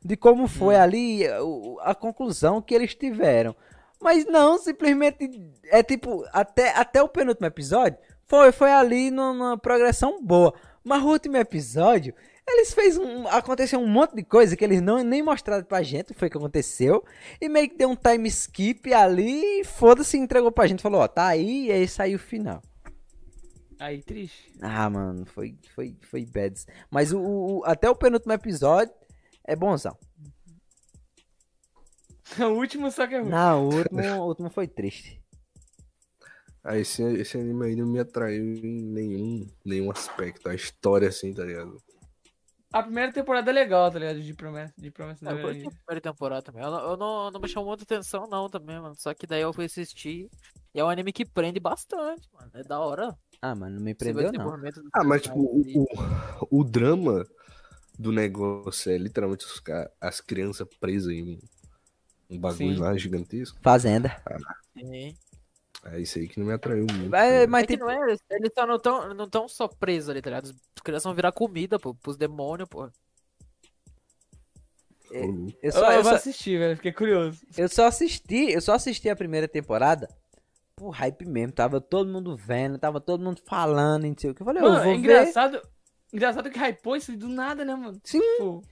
de 0.03 0.17
como 0.17 0.47
foi 0.47 0.75
ali 0.75 1.21
o- 1.39 1.77
a 1.81 1.93
conclusão 1.93 2.61
que 2.63 2.73
eles 2.73 2.95
tiveram. 2.95 3.55
Mas 4.03 4.25
não, 4.25 4.57
simplesmente. 4.57 5.41
É 5.65 5.81
tipo, 5.81 6.25
até, 6.31 6.69
até 6.77 7.01
o 7.01 7.07
penúltimo 7.09 7.47
episódio 7.47 7.97
foi, 8.27 8.51
foi 8.51 8.71
ali 8.71 9.09
numa, 9.09 9.57
progressão 9.57 10.21
boa. 10.23 10.53
Mas 10.83 11.01
o 11.01 11.07
último 11.07 11.37
episódio. 11.37 12.13
Eles 12.45 12.73
fez 12.73 12.97
um. 12.97 13.25
Aconteceu 13.29 13.79
um 13.79 13.87
monte 13.87 14.13
de 14.15 14.21
coisa 14.23 14.57
que 14.57 14.65
eles 14.65 14.81
não 14.81 15.01
nem 15.01 15.23
mostraram 15.23 15.63
pra 15.63 15.81
gente, 15.81 16.13
foi 16.13 16.27
o 16.27 16.31
que 16.31 16.37
aconteceu. 16.37 17.01
E 17.39 17.47
meio 17.47 17.69
que 17.69 17.77
deu 17.77 17.87
um 17.89 17.95
time 17.95 18.27
skip 18.27 18.93
ali 18.93 19.61
e 19.61 19.63
foda-se, 19.63 20.17
entregou 20.17 20.51
pra 20.51 20.67
gente. 20.67 20.81
Falou, 20.83 20.99
ó, 20.99 21.07
tá 21.07 21.27
aí 21.27 21.67
e 21.67 21.71
aí 21.71 21.87
saiu 21.87 22.17
o 22.17 22.19
final. 22.19 22.61
Aí, 23.79 24.01
triste. 24.03 24.51
Ah, 24.61 24.89
mano, 24.89 25.25
foi, 25.25 25.55
foi, 25.73 25.95
foi 26.01 26.25
bads. 26.25 26.67
Mas 26.91 27.13
o, 27.13 27.19
o- 27.19 27.63
até 27.65 27.89
o 27.89 27.95
penúltimo 27.95 28.33
episódio 28.33 28.93
é 29.45 29.55
bonzão. 29.55 29.97
O 32.39 32.57
último 32.57 32.89
só 32.91 33.05
que 33.05 33.15
é 33.15 33.19
ruim. 33.19 33.29
Não, 33.29 33.67
o 33.67 33.75
último, 33.75 34.01
o 34.01 34.27
último 34.27 34.49
foi 34.49 34.67
triste. 34.67 35.21
Ah, 36.63 36.77
esse, 36.77 37.03
esse 37.03 37.37
anime 37.37 37.65
aí 37.65 37.75
não 37.75 37.85
me 37.85 37.99
atraiu 37.99 38.41
em 38.41 38.81
nenhum, 38.81 39.45
nenhum 39.65 39.91
aspecto. 39.91 40.47
A 40.47 40.55
história, 40.55 41.09
assim, 41.09 41.33
tá 41.33 41.43
ligado? 41.43 41.77
A 42.71 42.81
primeira 42.81 43.11
temporada 43.11 43.51
é 43.51 43.53
legal, 43.53 43.91
tá 43.91 43.99
ligado? 43.99 44.21
De 44.21 44.33
promessa, 44.33 44.73
de 44.77 44.89
promessa 44.89 45.29
É, 45.29 45.33
eu 45.33 45.41
curti 45.41 45.67
a 45.67 45.71
primeira 45.71 46.01
temporada 46.01 46.41
também. 46.41 46.63
Eu 46.63 46.71
não, 46.71 46.79
eu 46.79 46.97
não, 46.97 47.31
não 47.31 47.39
me 47.39 47.49
chamou 47.49 47.67
muita 47.67 47.83
atenção, 47.83 48.27
não, 48.27 48.49
também, 48.49 48.79
mano. 48.79 48.95
Só 48.95 49.13
que 49.13 49.27
daí 49.27 49.41
eu 49.41 49.53
fui 49.53 49.65
assistir. 49.65 50.29
E 50.73 50.79
é 50.79 50.83
um 50.83 50.89
anime 50.89 51.11
que 51.11 51.25
prende 51.25 51.59
bastante, 51.59 52.27
mano. 52.33 52.49
É 52.53 52.63
da 52.63 52.79
hora. 52.79 53.15
Ah, 53.41 53.53
mano, 53.53 53.75
não 53.75 53.83
me 53.83 53.91
o 53.91 53.95
prendeu 53.95 54.31
não. 54.31 54.55
Ah, 54.93 55.03
mas 55.03 55.21
tipo, 55.21 55.37
o, 55.37 55.63
personagens. 55.63 56.37
o, 56.49 56.59
o 56.61 56.63
drama 56.63 57.25
do 57.99 58.11
negócio 58.11 58.91
é 58.91 58.97
literalmente 58.97 59.45
os, 59.45 59.61
as 59.99 60.21
crianças 60.21 60.67
presas 60.79 61.11
em 61.11 61.37
um, 62.29 62.39
bagulho 62.39 62.75
Sim. 62.75 62.81
lá 62.81 62.97
gigantesco. 62.97 63.57
Fazenda. 63.61 64.21
Sim. 64.77 65.15
É 65.85 65.99
isso 65.99 66.17
aí 66.17 66.27
que 66.27 66.39
não 66.39 66.47
me 66.47 66.53
atraiu 66.53 66.85
muito. 66.91 67.13
É, 67.15 67.45
mas 67.45 67.63
É 67.63 67.67
que 67.67 67.73
tipo, 67.73 67.85
não 67.85 67.91
é, 67.91 68.09
eles, 68.09 68.21
só 68.55 68.65
não 68.65 68.79
tão, 68.79 69.13
não 69.13 69.29
tão 69.29 69.47
só 69.47 69.67
presos 69.67 70.09
ali, 70.09 70.21
tá 70.21 70.29
ligado? 70.29 70.45
As 70.49 70.81
crianças 70.81 71.03
vão 71.03 71.13
virar 71.13 71.31
comida, 71.33 71.77
pô, 71.77 71.93
pros 71.93 72.15
demônios, 72.17 72.69
pô. 72.69 72.89
eu 75.11 75.53
Eu, 75.61 75.71
só, 75.71 75.91
eu, 75.91 75.97
eu 75.97 76.03
vou 76.03 76.11
só, 76.11 76.15
assistir, 76.15 76.57
velho. 76.57 76.75
Fiquei 76.77 76.93
curioso. 76.93 77.41
eu 77.57 77.67
só 77.67 77.85
assisti, 77.85 78.51
eu 78.51 78.61
só 78.61 78.73
assisti 78.73 79.09
a 79.09 79.15
primeira 79.15 79.47
temporada 79.47 80.07
por 80.75 80.91
hype 80.91 81.25
mesmo. 81.25 81.51
Tava 81.53 81.81
todo 81.81 82.11
mundo 82.11 82.35
vendo, 82.37 82.77
tava 82.79 83.01
todo 83.01 83.23
mundo 83.23 83.41
falando, 83.45 84.05
não 84.07 84.15
sei 84.17 84.31
o 84.31 84.35
que. 84.35 84.41
Eu 84.41 84.45
falei, 84.45 84.61
Mano, 84.61 84.77
eu 84.77 84.83
vou 84.83 84.93
é 84.93 84.97
ver. 84.97 84.99
engraçado. 84.99 85.61
Engraçado 86.13 86.49
que 86.49 86.59
hypou 86.59 86.95
isso 86.95 87.15
do 87.17 87.27
nada, 87.27 87.65
né, 87.65 87.75
mano? 87.75 87.99
Sim. 88.03 88.19
Tipo, 88.19 88.63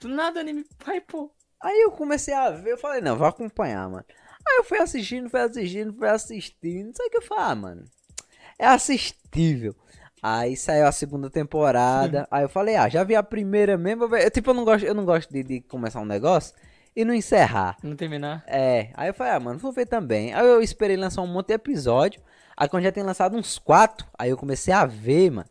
do 0.00 0.08
nada 0.08 0.38
o 0.38 0.40
anime 0.40 0.64
hypou. 0.86 1.34
Aí 1.62 1.80
eu 1.82 1.92
comecei 1.92 2.34
a 2.34 2.50
ver, 2.50 2.72
eu 2.72 2.78
falei, 2.78 3.00
não, 3.00 3.16
vou 3.16 3.26
acompanhar, 3.26 3.88
mano. 3.88 4.04
Aí 4.46 4.56
eu 4.58 4.64
fui 4.64 4.78
assistindo, 4.78 5.30
fui 5.30 5.40
assistindo, 5.40 5.94
fui 5.94 6.08
assistindo. 6.08 6.92
Só 6.96 7.08
que 7.08 7.16
eu 7.16 7.22
falei, 7.22 7.44
ah, 7.44 7.54
mano, 7.54 7.84
é 8.58 8.66
assistível. 8.66 9.74
Aí 10.22 10.56
saiu 10.56 10.86
a 10.86 10.92
segunda 10.92 11.30
temporada. 11.30 12.26
aí 12.30 12.44
eu 12.44 12.48
falei, 12.48 12.76
ah, 12.76 12.88
já 12.88 13.04
vi 13.04 13.14
a 13.14 13.22
primeira 13.22 13.76
mesmo. 13.76 14.04
Eu, 14.16 14.30
tipo, 14.30 14.50
eu 14.50 14.54
não 14.54 14.64
gosto, 14.64 14.84
eu 14.84 14.94
não 14.94 15.04
gosto 15.04 15.32
de, 15.32 15.42
de 15.42 15.60
começar 15.62 16.00
um 16.00 16.04
negócio 16.04 16.54
e 16.94 17.04
não 17.04 17.14
encerrar. 17.14 17.76
Não 17.82 17.96
terminar. 17.96 18.44
É, 18.46 18.90
aí 18.94 19.08
eu 19.08 19.14
falei, 19.14 19.32
ah, 19.32 19.40
mano, 19.40 19.58
vou 19.58 19.72
ver 19.72 19.86
também. 19.86 20.34
Aí 20.34 20.46
eu 20.46 20.60
esperei 20.60 20.96
lançar 20.96 21.22
um 21.22 21.26
monte 21.26 21.48
de 21.48 21.54
episódio. 21.54 22.20
Aí 22.56 22.68
quando 22.68 22.84
já 22.84 22.92
tem 22.92 23.02
lançado 23.02 23.36
uns 23.36 23.58
quatro, 23.58 24.06
aí 24.18 24.30
eu 24.30 24.36
comecei 24.36 24.74
a 24.74 24.84
ver, 24.84 25.30
mano. 25.30 25.48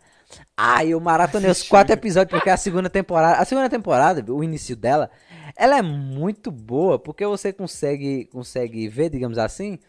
Aí 0.55 0.91
eu 0.91 0.99
maratonei 0.99 1.49
os 1.49 1.63
quatro 1.63 1.93
episódios, 1.93 2.31
porque 2.31 2.49
a 2.49 2.55
segunda 2.55 2.89
temporada. 2.89 3.41
A 3.41 3.45
segunda 3.45 3.69
temporada, 3.69 4.31
o 4.31 4.43
início 4.43 4.75
dela, 4.75 5.09
ela 5.55 5.77
é 5.77 5.81
muito 5.81 6.51
boa, 6.51 6.97
porque 6.99 7.25
você 7.25 7.51
consegue, 7.53 8.25
consegue 8.25 8.87
ver, 8.87 9.09
digamos 9.09 9.37
assim, 9.37 9.79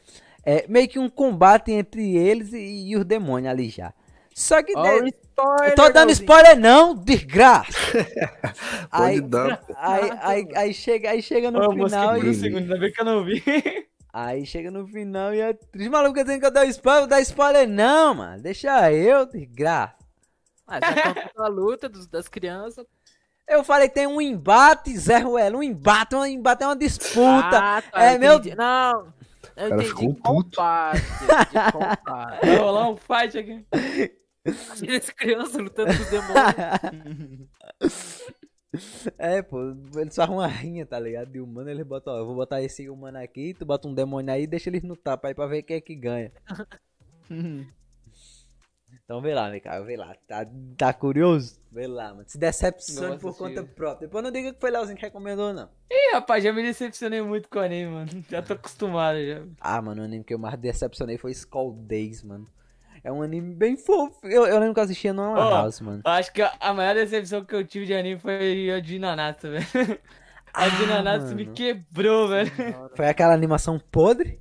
é, 0.45 0.67
meio 0.69 0.89
que 0.89 0.99
um 0.99 1.09
combate 1.09 1.73
entre 1.73 2.17
eles 2.17 2.53
e, 2.53 2.89
e 2.91 2.97
os 2.97 3.05
demônios 3.05 3.51
ali 3.51 3.69
já. 3.69 3.93
Só 4.35 4.63
que. 4.63 4.73
Ó, 4.75 4.83
de- 4.83 5.03
o 5.03 5.07
spoiler, 5.07 5.71
eu 5.71 5.75
tô 5.75 5.89
dando 5.91 6.11
spoiler, 6.13 6.59
não, 6.59 6.95
desgraça! 6.95 7.71
Aí, 8.91 9.21
dar, 9.21 9.65
aí, 9.77 10.11
aí, 10.21 10.49
aí 10.55 10.75
chega, 10.75 11.11
aí 11.11 11.23
chega 11.23 11.51
no 11.51 11.61
moço, 11.61 11.75
final 11.75 12.15
um 12.15 12.27
e. 12.27 12.35
segundo, 12.35 12.63
ainda 12.63 12.79
bem 12.79 12.93
que 12.93 13.01
eu 13.01 13.05
não 13.05 13.25
vi. 13.25 13.43
Aí 14.13 14.45
chega 14.45 14.71
no 14.71 14.87
final 14.87 15.35
e 15.35 15.41
é 15.41 15.55
triste. 15.55 15.89
Maluco, 15.89 16.23
dizendo 16.23 16.39
que 16.41 16.45
eu 16.45 16.51
dou 16.51 16.65
spoiler, 16.65 17.07
dar 17.09 17.21
spoiler 17.23 17.67
não, 17.67 18.15
mano. 18.15 18.43
Deixa 18.43 18.93
eu, 18.93 19.25
desgraça. 19.25 19.95
Ah, 20.67 20.79
já 20.81 21.15
conta 21.15 21.31
a 21.37 21.49
luta 21.49 21.89
dos, 21.89 22.07
das 22.07 22.29
crianças. 22.29 22.85
Eu 23.49 23.63
falei 23.65 23.89
que 23.89 23.95
tem 23.95 24.07
um 24.07 24.21
embate, 24.21 24.97
Zé 24.97 25.19
Ruelo, 25.19 25.59
um 25.59 25.63
embate, 25.63 26.15
um 26.15 26.25
embate 26.25 26.63
é 26.63 26.67
uma 26.67 26.77
disputa. 26.77 27.59
Ah, 27.59 27.83
tá, 27.83 28.05
é, 28.05 28.15
eu 28.15 28.19
meu- 28.19 28.35
entendi. 28.35 28.55
Não, 28.57 29.01
eu 29.57 29.69
cara 29.69 29.75
entendi 29.75 29.89
ficou 29.89 30.15
puto. 30.15 30.57
combate. 30.57 31.01
De 31.01 31.73
combate. 31.73 32.47
Vai 32.47 32.57
rolar 32.57 32.89
um 32.91 32.97
fight 32.97 33.39
aqui. 33.39 33.67
As 34.45 35.11
crianças 35.11 35.57
lutando 35.57 35.93
com 35.95 36.03
os 36.03 36.11
demônios. 36.11 37.53
é, 39.19 39.43
pô, 39.43 39.61
eles 39.97 40.15
fazem 40.17 40.35
uma 40.35 40.47
rinha, 40.47 40.87
tá 40.87 40.99
ligado? 40.99 41.31
De 41.31 41.41
humano, 41.41 41.69
eles 41.71 41.87
botam, 41.87 42.15
ó, 42.15 42.19
eu 42.19 42.27
vou 42.27 42.35
botar 42.35 42.63
esse 42.63 42.89
humano 42.89 43.19
aqui, 43.19 43.55
tu 43.55 43.67
bota 43.67 43.87
um 43.87 43.95
demônio 43.95 44.33
aí 44.33 44.45
e 44.45 44.47
deixa 44.47 44.71
eles 44.71 44.83
no 44.83 44.97
tapa 44.97 45.29
aí 45.29 45.35
pra 45.35 45.47
ver 45.47 45.63
quem 45.63 45.77
é 45.77 45.81
que 45.81 45.95
ganha. 45.95 46.33
Então 49.05 49.21
vê 49.21 49.35
lá, 49.35 49.61
cara, 49.61 49.83
vê 49.85 49.97
lá. 49.97 50.15
Tá, 50.27 50.47
tá 50.77 50.93
curioso? 50.93 51.61
Vê 51.71 51.87
lá, 51.87 52.15
mano. 52.15 52.25
Se 52.27 52.39
decepcione 52.39 53.19
por 53.19 53.37
conta 53.37 53.63
própria. 53.63 54.07
Depois 54.07 54.23
não 54.25 54.31
diga 54.31 54.53
que 54.55 54.61
foi 54.61 54.71
Leozinho 54.71 54.97
que 54.97 55.05
recomendou, 55.05 55.53
não. 55.53 55.69
Ih, 55.91 56.15
rapaz, 56.15 56.43
já 56.43 56.53
me 56.53 56.63
decepcionei 56.63 57.21
muito 57.21 57.49
com 57.49 57.59
o 57.59 57.63
anime, 57.63 57.91
mano. 57.91 58.25
Já 58.29 58.41
tô 58.43 58.55
acostumado 58.55 59.19
já. 59.25 59.43
Ah, 59.61 59.83
mano, 59.83 60.03
o 60.03 60.05
anime 60.05 60.25
que 60.25 60.33
eu 60.33 60.39
mais 60.39 60.59
decepcionei 60.59 61.19
foi 61.19 61.33
Skull 61.33 61.73
Days, 61.73 62.23
mano. 62.23 62.49
É 63.05 63.11
um 63.11 63.21
anime 63.21 63.55
bem 63.55 63.77
fofo. 63.77 64.21
Eu, 64.25 64.47
eu 64.47 64.59
lembro 64.61 64.75
que 64.75 64.81
eu 64.81 64.85
assistia 64.85 65.13
no 65.13 65.23
Lan 65.35 65.47
Ó, 65.47 65.51
House, 65.51 65.81
mano. 65.81 66.03
Acho 66.05 66.33
que 66.33 66.41
a 66.41 66.53
a 66.61 66.73
maior 66.73 66.95
decepção 66.95 67.45
que 67.45 67.55
eu 67.55 67.67
tive 67.67 67.87
de 67.87 67.95
anime 67.95 68.19
foi 68.21 68.71
a 68.71 68.79
de 68.81 68.99
Nanatsu, 68.99 69.51
velho. 69.51 69.67
A 70.55 70.69
de 70.69 70.85
Ah, 70.85 70.87
Nanatsu 70.87 71.35
me 71.35 71.47
quebrou, 71.47 72.29
velho. 72.29 72.51
Foi 72.95 73.07
aquela 73.09 73.33
animação 73.33 73.79
podre? 73.79 74.39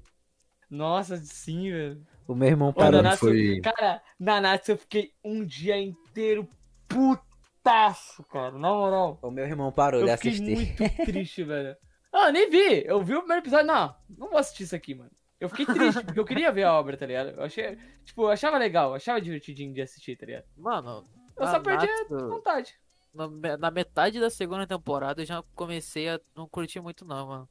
Nossa, 0.69 1.15
sim, 1.17 1.71
velho. 1.71 2.05
O 2.31 2.35
meu 2.35 2.47
irmão 2.49 2.71
parou. 2.73 2.91
Nanatsu, 3.01 3.19
foi- 3.25 3.59
cara, 3.61 4.01
Nanatsu 4.19 4.71
eu 4.71 4.77
fiquei 4.77 5.11
um 5.23 5.45
dia 5.45 5.77
inteiro 5.79 6.47
putaço, 6.87 8.23
cara. 8.25 8.51
Na 8.51 8.69
moral. 8.73 9.19
O 9.21 9.31
meu 9.31 9.45
irmão 9.45 9.71
parou 9.71 10.03
de 10.03 10.09
Eu 10.09 10.17
fiquei 10.17 10.31
assistir. 10.31 10.55
muito 10.55 10.95
triste, 11.05 11.43
velho. 11.43 11.75
Ah, 12.13 12.27
eu 12.27 12.33
nem 12.33 12.49
vi. 12.49 12.83
Eu 12.85 13.01
vi 13.03 13.13
o 13.15 13.19
primeiro 13.19 13.41
episódio. 13.43 13.65
Não, 13.67 13.95
não 14.17 14.29
vou 14.29 14.37
assistir 14.37 14.63
isso 14.63 14.75
aqui, 14.75 14.93
mano. 14.95 15.11
Eu 15.39 15.49
fiquei 15.49 15.65
triste, 15.65 16.03
porque 16.03 16.19
eu 16.19 16.25
queria 16.25 16.51
ver 16.51 16.63
a 16.63 16.73
obra, 16.73 16.95
tá 16.95 17.05
ligado? 17.05 17.29
Eu 17.29 17.43
achei. 17.43 17.77
Tipo, 18.05 18.23
eu 18.23 18.29
achava 18.29 18.57
legal, 18.57 18.89
eu 18.89 18.95
achava 18.95 19.19
divertidinho 19.21 19.73
de 19.73 19.81
assistir, 19.81 20.15
tá 20.15 20.25
ligado? 20.25 20.45
Mano, 20.55 21.07
Eu 21.37 21.47
só 21.47 21.59
perdi 21.59 21.87
a 21.89 22.05
vontade. 22.27 22.75
na, 23.13 23.57
na 23.57 23.71
metade 23.71 24.19
da 24.19 24.29
segunda 24.29 24.67
temporada 24.67 25.21
eu 25.21 25.25
já 25.25 25.43
comecei 25.55 26.09
a 26.09 26.19
não 26.35 26.47
curtir 26.47 26.79
muito 26.79 27.03
não, 27.05 27.27
mano. 27.27 27.49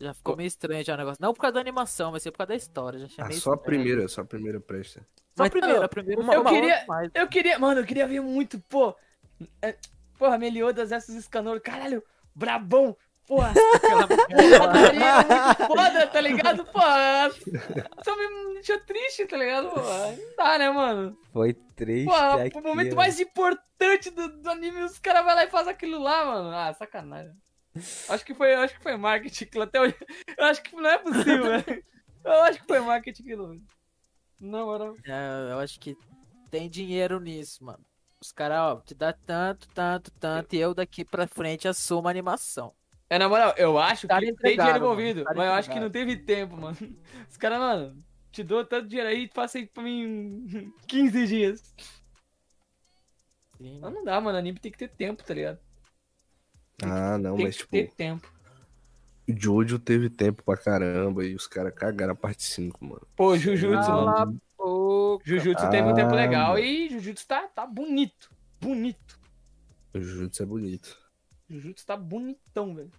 Já 0.00 0.14
ficou 0.14 0.36
meio 0.36 0.46
estranho 0.46 0.84
já 0.84 0.94
o 0.94 0.96
negócio. 0.96 1.18
Não 1.20 1.32
por 1.34 1.40
causa 1.40 1.54
da 1.54 1.60
animação, 1.60 2.12
mas 2.12 2.22
sim 2.22 2.30
por 2.30 2.38
causa 2.38 2.48
da 2.48 2.56
história. 2.56 2.98
Já 3.00 3.06
achei 3.06 3.24
Ah, 3.24 3.28
meio 3.28 3.40
só 3.40 3.52
a 3.52 3.56
primeira, 3.56 4.08
só 4.08 4.20
a 4.20 4.24
primeira 4.24 4.60
presta. 4.60 5.06
Só 5.36 5.44
a 5.44 5.50
primeira, 5.50 5.84
a 5.84 5.88
primeira 5.88 6.20
uma- 6.20 6.34
eu 6.34 6.40
uma 6.40 6.50
queria-. 6.50 6.86
Eu 7.14 7.28
queria, 7.28 7.58
mano, 7.58 7.80
eu 7.80 7.84
queria 7.84 8.06
ver 8.06 8.20
muito, 8.20 8.58
pô. 8.68 8.94
é, 9.62 9.76
Porra, 10.18 10.36
Meliodas 10.38 10.90
versus 10.90 11.14
Escanor, 11.14 11.60
caralho, 11.60 12.02
brabão, 12.34 12.96
porra. 13.24 13.52
Padaria 14.58 15.04
é 15.04 15.14
muito 15.14 15.66
foda, 15.66 16.06
tá 16.08 16.20
ligado? 16.20 16.64
Porra, 16.66 17.30
só 18.04 18.16
me 18.16 18.54
deixou 18.54 18.80
triste, 18.80 19.26
tá 19.26 19.36
ligado? 19.36 19.70
Porra, 19.70 20.12
não 20.16 20.36
dá, 20.36 20.58
né, 20.58 20.70
mano? 20.70 21.16
Foi 21.32 21.54
triste. 21.54 22.06
Porra, 22.06 22.44
aqui, 22.44 22.58
o 22.58 22.62
momento 22.62 22.94
ó. 22.94 22.96
mais 22.96 23.20
importante 23.20 24.10
do, 24.10 24.28
do 24.40 24.50
anime, 24.50 24.82
os 24.82 24.98
caras 24.98 25.24
vão 25.24 25.34
lá 25.34 25.44
e 25.44 25.48
fazem 25.50 25.72
aquilo 25.72 25.98
lá, 26.00 26.24
mano. 26.24 26.50
Ah, 26.50 26.72
sacanagem. 26.74 27.32
Acho 28.08 28.24
que 28.24 28.34
foi, 28.34 28.54
acho 28.54 28.74
que 28.74 28.82
foi 28.82 28.96
marketing 28.96 29.48
até 29.60 29.80
hoje. 29.80 29.96
Eu 30.36 30.44
acho 30.44 30.62
que 30.62 30.74
não 30.74 30.90
é 30.90 30.98
possível, 30.98 31.44
velho. 31.44 31.84
Eu 32.24 32.42
acho 32.42 32.60
que 32.60 32.66
foi 32.66 32.80
marketing 32.80 33.22
aquilo. 33.22 33.48
velho. 33.48 33.62
Na 34.40 34.64
moral. 34.64 34.96
É, 35.04 35.52
eu 35.52 35.58
acho 35.58 35.78
que 35.80 35.96
tem 36.50 36.68
dinheiro 36.68 37.20
nisso, 37.20 37.64
mano. 37.64 37.84
Os 38.20 38.32
caras, 38.32 38.58
ó, 38.58 38.80
te 38.80 38.94
dá 38.94 39.12
tanto, 39.12 39.68
tanto, 39.68 40.10
tanto, 40.12 40.54
e 40.54 40.58
eu 40.58 40.74
daqui 40.74 41.04
pra 41.04 41.26
frente 41.26 41.68
assumo 41.68 42.08
a 42.08 42.10
animação. 42.10 42.74
É, 43.08 43.18
na 43.18 43.28
moral, 43.28 43.54
eu 43.56 43.78
acho 43.78 44.06
Cara 44.06 44.20
que 44.20 44.34
tem 44.34 44.56
dinheiro 44.56 44.78
envolvido, 44.78 45.24
Cara 45.24 45.36
mas 45.36 45.46
eu 45.46 45.52
acho 45.54 45.70
que 45.70 45.80
não 45.80 45.90
teve 45.90 46.16
tempo, 46.16 46.56
mano. 46.56 46.76
Os 47.30 47.36
caras, 47.36 47.58
mano, 47.58 48.04
te 48.30 48.42
dou 48.42 48.64
tanto 48.64 48.88
dinheiro 48.88 49.08
aí, 49.08 49.28
passa 49.28 49.58
aí 49.58 49.66
pra 49.66 49.82
mim 49.82 50.44
em 50.52 50.72
15 50.86 51.26
dias. 51.26 51.74
Sim, 53.56 53.78
Mas 53.80 53.92
não 53.92 54.04
dá, 54.04 54.20
mano, 54.20 54.38
anime 54.38 54.58
tem 54.58 54.70
que 54.70 54.78
ter 54.78 54.88
tempo, 54.88 55.24
tá 55.24 55.34
ligado? 55.34 55.58
Ah, 56.82 57.18
não, 57.18 57.36
Tem 57.36 57.46
mas 57.46 57.56
que 57.56 57.62
tipo, 57.62 57.70
ter 57.72 57.90
tempo. 57.94 58.32
O 59.28 59.32
Jojo 59.36 59.78
teve 59.78 60.08
tempo 60.08 60.42
pra 60.42 60.56
caramba 60.56 61.24
e 61.24 61.34
os 61.34 61.46
caras 61.46 61.74
cagaram 61.74 62.12
a 62.12 62.16
parte 62.16 62.42
5, 62.44 62.82
mano. 62.84 63.06
Pô, 63.14 63.36
Jujutsu, 63.36 63.90
mano. 63.90 64.06
Cala 64.06 64.22
a 64.22 64.26
boca. 64.26 65.24
Jujutsu 65.26 65.68
teve 65.70 65.86
um 65.88 65.94
tempo 65.94 66.12
Ah, 66.12 66.16
legal 66.16 66.52
mano. 66.54 66.64
e 66.64 66.88
Jujutsu 66.88 67.26
tá, 67.26 67.46
tá 67.48 67.66
bonito. 67.66 68.30
Bonito. 68.60 69.18
O 69.92 70.00
Jujutsu 70.00 70.42
é 70.42 70.46
bonito. 70.46 70.96
Jujutsu 71.48 71.84
tá 71.84 71.96
bonitão, 71.96 72.74
velho. 72.74 72.90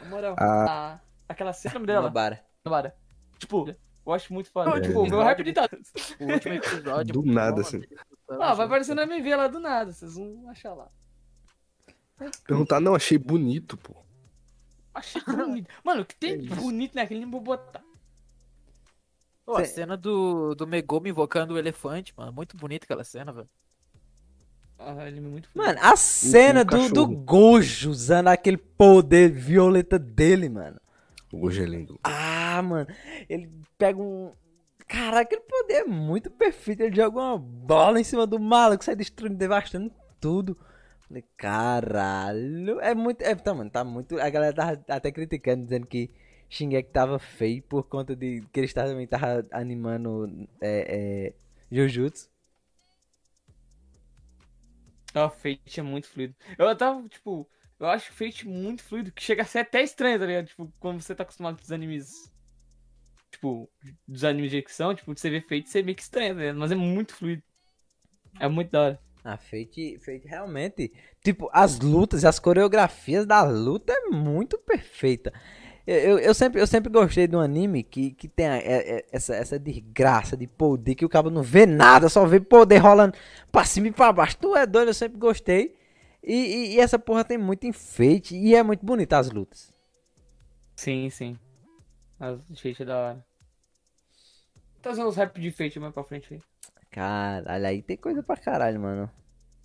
Na 0.00 0.08
moral. 0.08 0.36
Ah. 0.38 0.94
a- 0.94 1.00
aquela 1.28 1.52
cena 1.52 1.78
dela. 1.80 2.06
Nobara. 2.06 2.44
Nobara. 2.64 2.96
Tipo, 3.38 3.68
eu 4.04 4.12
acho 4.12 4.32
muito 4.32 4.50
foda. 4.50 4.70
Não, 4.70 4.80
tipo, 4.80 5.06
é. 5.06 5.10
meu 5.10 5.22
rap 5.22 5.42
de 5.44 5.52
dados. 5.52 5.92
O 6.18 6.24
último 6.32 6.54
episódio. 6.54 7.12
Do 7.14 7.22
nada, 7.24 7.56
bom, 7.56 7.60
assim. 7.60 7.82
mano, 8.28 8.42
Ah, 8.42 8.54
vai 8.54 8.66
aparecer 8.66 8.94
no 8.94 9.02
MV 9.02 9.36
lá 9.36 9.46
do 9.46 9.60
nada, 9.60 9.92
vocês 9.92 10.14
vão 10.16 10.48
achar 10.50 10.74
lá. 10.74 10.88
Perguntar, 12.46 12.80
não, 12.80 12.94
achei 12.94 13.18
bonito, 13.18 13.76
pô. 13.76 13.94
Achei 14.94 15.22
bonito. 15.22 15.68
Mano, 15.84 16.02
o 16.02 16.04
que 16.04 16.16
tem 16.16 16.32
É 16.32 16.36
de 16.36 16.48
bonito 16.48 16.94
naquele 16.94 17.26
vou 17.26 17.40
botar. 17.40 17.82
Pô, 19.44 19.56
a 19.56 19.64
cena 19.64 19.96
do, 19.96 20.54
do 20.54 20.66
Megumi 20.66 21.10
invocando 21.10 21.54
o 21.54 21.58
elefante, 21.58 22.12
mano. 22.16 22.32
Muito 22.32 22.56
bonita 22.56 22.84
aquela 22.84 23.04
cena, 23.04 23.32
velho. 23.32 23.48
Ah, 24.78 25.06
ele 25.06 25.18
é 25.18 25.20
muito 25.20 25.48
foda. 25.48 25.66
Mano, 25.66 25.78
a 25.82 25.96
cena 25.96 26.64
do, 26.64 26.88
do. 26.88 27.06
Gojo 27.06 27.90
usando 27.90 28.28
aquele 28.28 28.56
poder 28.56 29.30
violeta 29.30 29.98
dele, 29.98 30.48
mano. 30.48 30.80
O 31.32 31.38
Gojo 31.38 31.62
é 31.62 31.66
lindo. 31.66 31.98
Ah, 32.02 32.60
mano. 32.62 32.86
Ele 33.28 33.50
pega 33.78 34.00
um. 34.00 34.32
Caraca, 34.86 35.22
aquele 35.22 35.40
poder 35.42 35.74
é 35.74 35.84
muito 35.84 36.30
perfeito. 36.30 36.82
Ele 36.82 36.94
joga 36.94 37.18
uma 37.18 37.38
bola 37.38 38.00
em 38.00 38.04
cima 38.04 38.26
do 38.26 38.38
maluco, 38.38 38.84
sai 38.84 38.96
destruindo, 38.96 39.36
devastando 39.36 39.92
tudo. 40.20 40.56
Falei, 41.08 41.24
caralho. 41.36 42.80
É 42.80 42.94
muito. 42.94 43.22
É, 43.22 43.34
tá, 43.34 43.54
mano, 43.54 43.70
tá 43.70 43.84
muito. 43.84 44.20
A 44.20 44.28
galera 44.28 44.54
tava 44.54 44.84
até 44.88 45.12
criticando, 45.12 45.64
dizendo 45.64 45.86
que 45.86 46.10
Shingeki 46.48 46.90
tava 46.90 47.18
feio 47.18 47.62
por 47.62 47.84
conta 47.84 48.14
de 48.16 48.42
que 48.52 48.60
eles 48.60 48.72
também 48.72 49.04
estavam 49.04 49.46
animando 49.52 50.48
é, 50.60 51.28
é, 51.28 51.34
Jujutsu. 51.70 52.28
Ah, 55.14 55.30
Fate 55.30 55.80
é 55.80 55.82
muito 55.82 56.08
fluido. 56.08 56.34
Eu 56.58 56.76
tava, 56.76 57.08
tipo, 57.08 57.48
eu 57.80 57.86
acho 57.86 58.12
Fate 58.12 58.46
muito 58.46 58.82
fluido, 58.82 59.10
que 59.12 59.22
chega 59.22 59.42
a 59.42 59.46
ser 59.46 59.60
até 59.60 59.82
estranho, 59.82 60.18
tá 60.18 60.26
ligado? 60.26 60.46
Tipo, 60.46 60.72
quando 60.78 61.00
você 61.00 61.14
tá 61.14 61.22
acostumado 61.22 61.56
com 61.56 61.62
os 61.62 61.72
animes. 61.72 62.32
Tipo, 63.30 63.70
dos 64.06 64.24
animes 64.24 64.50
de 64.50 64.58
ficção, 64.58 64.94
tipo, 64.94 65.14
você 65.16 65.30
vê 65.30 65.40
Fate, 65.40 65.68
você 65.68 65.82
meio 65.82 65.96
que 65.96 66.02
estranho, 66.02 66.34
tá 66.34 66.40
ligado? 66.40 66.58
Mas 66.58 66.72
é 66.72 66.74
muito 66.74 67.14
fluido. 67.14 67.42
É 68.38 68.48
muito 68.48 68.70
da 68.70 68.82
hora. 68.82 69.05
A 69.28 69.36
Fate, 69.36 69.98
Fate 69.98 70.22
realmente, 70.28 70.92
tipo, 71.22 71.50
as 71.52 71.80
lutas, 71.80 72.24
as 72.24 72.38
coreografias 72.38 73.26
da 73.26 73.42
luta 73.42 73.92
é 73.92 74.08
muito 74.10 74.56
perfeita. 74.58 75.32
Eu, 75.84 75.96
eu, 75.96 76.18
eu 76.20 76.34
sempre, 76.34 76.60
eu 76.60 76.66
sempre 76.66 76.90
gostei 76.92 77.26
de 77.26 77.34
um 77.34 77.40
anime 77.40 77.82
que, 77.82 78.12
que 78.12 78.28
tem 78.28 78.46
a- 78.46 78.56
é- 78.58 78.98
é- 78.98 79.06
essa, 79.10 79.34
essa 79.34 79.58
desgraça 79.58 80.36
de 80.36 80.46
poder 80.46 80.94
que 80.94 81.04
o 81.04 81.08
cabo 81.08 81.28
não 81.28 81.42
vê 81.42 81.66
nada, 81.66 82.08
só 82.08 82.24
vê 82.24 82.38
poder 82.40 82.78
rolando 82.78 83.16
pra 83.50 83.64
cima 83.64 83.88
e 83.88 83.92
pra 83.92 84.12
baixo. 84.12 84.36
Tu 84.38 84.56
é 84.56 84.64
doido, 84.64 84.88
eu 84.90 84.94
sempre 84.94 85.18
gostei. 85.18 85.74
E, 86.22 86.32
e- 86.34 86.74
e 86.74 86.80
essa 86.80 86.98
porra 86.98 87.24
tem 87.24 87.38
muito 87.38 87.66
enfeite 87.66 88.36
e 88.36 88.54
é 88.54 88.62
muito 88.62 88.86
bonita 88.86 89.18
as 89.18 89.30
lutas. 89.30 89.72
Sim, 90.76 91.10
sim. 91.10 91.36
As 92.20 92.38
Fate 92.60 92.82
é 92.82 92.84
da 92.84 92.96
hora. 92.96 93.24
Tá 94.82 94.90
usando 94.92 95.08
os 95.08 95.16
rap 95.16 95.40
de 95.40 95.50
Fate 95.50 95.80
mais 95.80 95.92
pra 95.92 96.04
frente 96.04 96.34
aí. 96.34 96.40
Caralho, 96.96 97.66
aí 97.66 97.82
tem 97.82 97.96
coisa 97.96 98.22
pra 98.24 98.36
caralho, 98.36 98.80
mano. 98.80 99.10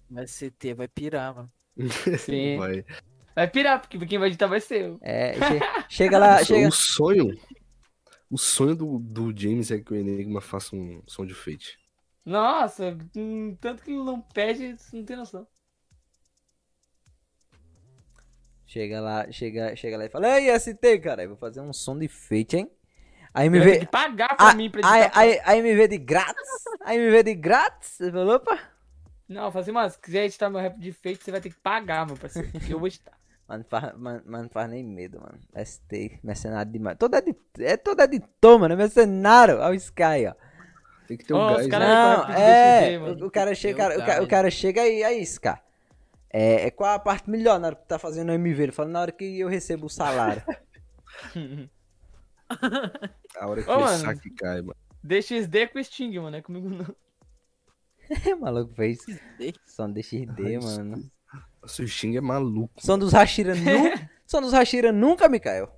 Mas 0.10 0.32
CT 0.32 0.74
vai 0.74 0.88
pirar, 0.88 1.34
mano. 1.36 1.52
Sim. 2.20 2.58
Vai. 2.58 2.86
Vai 3.34 3.50
pirar, 3.50 3.80
porque 3.80 3.98
quem 4.06 4.20
vai 4.20 4.28
editar 4.28 4.48
vai 4.48 4.60
ser 4.60 4.82
eu. 4.82 5.00
É, 5.02 5.34
che- 5.34 5.60
chega 5.90 6.20
lá, 6.20 6.42
O 6.42 6.46
chega. 6.46 6.68
O 6.68 6.72
sonho. 6.72 7.40
O 8.30 8.38
sonho 8.38 8.76
do, 8.76 9.00
do 9.00 9.38
James 9.38 9.72
é 9.72 9.80
que 9.80 9.94
o 9.94 9.96
Enigma 9.96 10.42
faça 10.42 10.76
um 10.76 11.04
som 11.08 11.26
de 11.26 11.34
fate. 11.34 11.80
Nossa, 12.26 12.98
hum, 13.16 13.56
tanto 13.60 13.84
que 13.84 13.92
ele 13.92 14.04
não 14.04 14.22
pede, 14.22 14.78
você 14.78 14.96
não 14.98 15.06
tem 15.06 15.16
noção. 15.18 15.48
Chega 18.66 19.02
lá, 19.02 19.30
chega, 19.32 19.76
chega 19.76 19.98
lá 19.98 20.06
e 20.06 20.10
fala, 20.10 20.40
ei, 20.40 20.50
ST, 20.50 21.00
cara, 21.00 21.24
eu 21.24 21.30
vou 21.30 21.38
fazer 21.38 21.60
um 21.62 21.74
som 21.74 21.98
de 21.98 22.08
fate, 22.08 22.58
hein? 22.58 22.72
Aí 23.34 23.50
me 23.50 23.58
Ele 23.58 23.64
vai 23.66 23.74
vê. 23.74 23.80
ter 23.80 23.86
que 23.86 23.92
pagar 23.92 24.36
pra 24.36 24.50
Ah, 24.50 24.54
mim 24.54 24.70
pra 24.70 24.82
aí, 25.14 25.40
aí 25.44 25.62
me 25.62 25.74
vê 25.74 25.88
de 25.88 25.98
grátis? 25.98 26.50
Aí 26.84 26.98
me 27.00 27.10
vê 27.10 27.24
de 27.24 27.34
grátis? 27.34 27.90
Você 27.92 28.12
falou, 28.12 28.36
opa? 28.36 28.60
Não, 29.30 29.46
eu 29.46 29.52
falei 29.52 29.78
assim, 29.78 29.90
se 29.94 30.00
quiser 30.00 30.26
editar 30.26 30.50
meu 30.50 30.60
rap 30.60 30.78
de 30.78 30.92
Fate, 30.92 31.24
você 31.24 31.32
vai 31.32 31.40
ter 31.40 31.50
que 31.50 31.56
pagar, 31.60 32.06
meu 32.06 32.18
parceiro. 32.18 32.50
porque 32.52 32.74
eu 32.74 32.80
vou 32.80 32.88
editar. 32.88 33.14
Mano, 33.48 33.66
faz, 33.68 33.94
mano, 33.98 34.22
mano, 34.26 34.50
faz 34.50 34.70
nem 34.70 34.82
medo, 34.82 35.20
mano. 35.20 35.38
ST, 35.66 36.20
mercenário 36.24 36.72
demais. 36.72 36.96
Todo 36.98 37.16
edit, 37.18 37.38
é 37.60 37.76
todo 37.76 38.00
editor, 38.02 38.58
mano, 38.58 38.74
é 38.74 38.78
mercenário. 38.78 39.58
Olha 39.60 39.72
o 39.72 39.76
Sky, 39.76 40.28
ó. 40.30 40.34
Tem 41.06 41.18
que 41.18 41.26
ter 41.26 41.34
um 41.34 41.46
os 41.48 41.58
gás. 41.58 41.68
cara- 41.68 41.86
né? 41.86 42.98
Não, 42.98 43.08
é. 43.10 43.12
O, 43.24 43.26
o 43.28 43.32
cara 43.32 43.54
chega, 43.54 43.78
cara, 44.00 44.24
o, 44.24 44.28
cara 44.28 44.50
chega 44.50 44.82
aí, 44.82 45.04
aí, 45.04 45.22
Sky. 45.24 45.56
É, 46.32 46.68
é 46.68 46.72
qual 46.72 46.94
a 46.94 47.00
parte 47.00 47.30
melhor 47.30 47.60
na 47.60 47.68
hora 47.68 47.76
que 47.76 47.82
tu 47.82 47.88
tá 47.88 48.00
fazendo 48.00 48.30
o 48.30 48.34
MV? 48.34 48.64
Ele 48.64 48.72
fala 48.72 48.88
na 48.88 49.02
hora 49.02 49.12
que 49.12 49.38
eu 49.40 49.50
recebo 49.50 49.88
o 49.88 49.90
salário. 49.90 50.44
A 53.40 53.48
hora 53.48 53.64
que 53.64 53.70
Ô, 53.70 53.78
o 53.78 53.82
mano. 53.82 53.98
saque 53.98 54.30
cai, 54.32 54.62
mano. 54.62 54.76
DXD 55.04 55.68
com 55.68 55.84
Sting, 55.84 56.20
mano, 56.20 56.36
é 56.38 56.42
comigo 56.42 56.70
não. 56.70 56.96
o 58.36 58.40
maluco 58.42 58.74
fez 58.74 59.00
som 59.66 59.92
de 59.92 60.04
XD, 60.04 60.58
Nossa. 60.58 60.84
mano. 60.84 61.12
Nossa, 61.62 61.84
o 61.84 61.88
Sting 61.88 62.18
é 62.18 62.22
maluco. 62.22 62.74
Som 62.82 62.98
dos 63.00 63.14
Hashira 63.14 63.56
nunca. 63.56 64.10
som 64.28 64.42
dos 64.42 64.54
Hashira 64.54 64.92
nunca, 64.92 65.28
Mikael. 65.30 65.76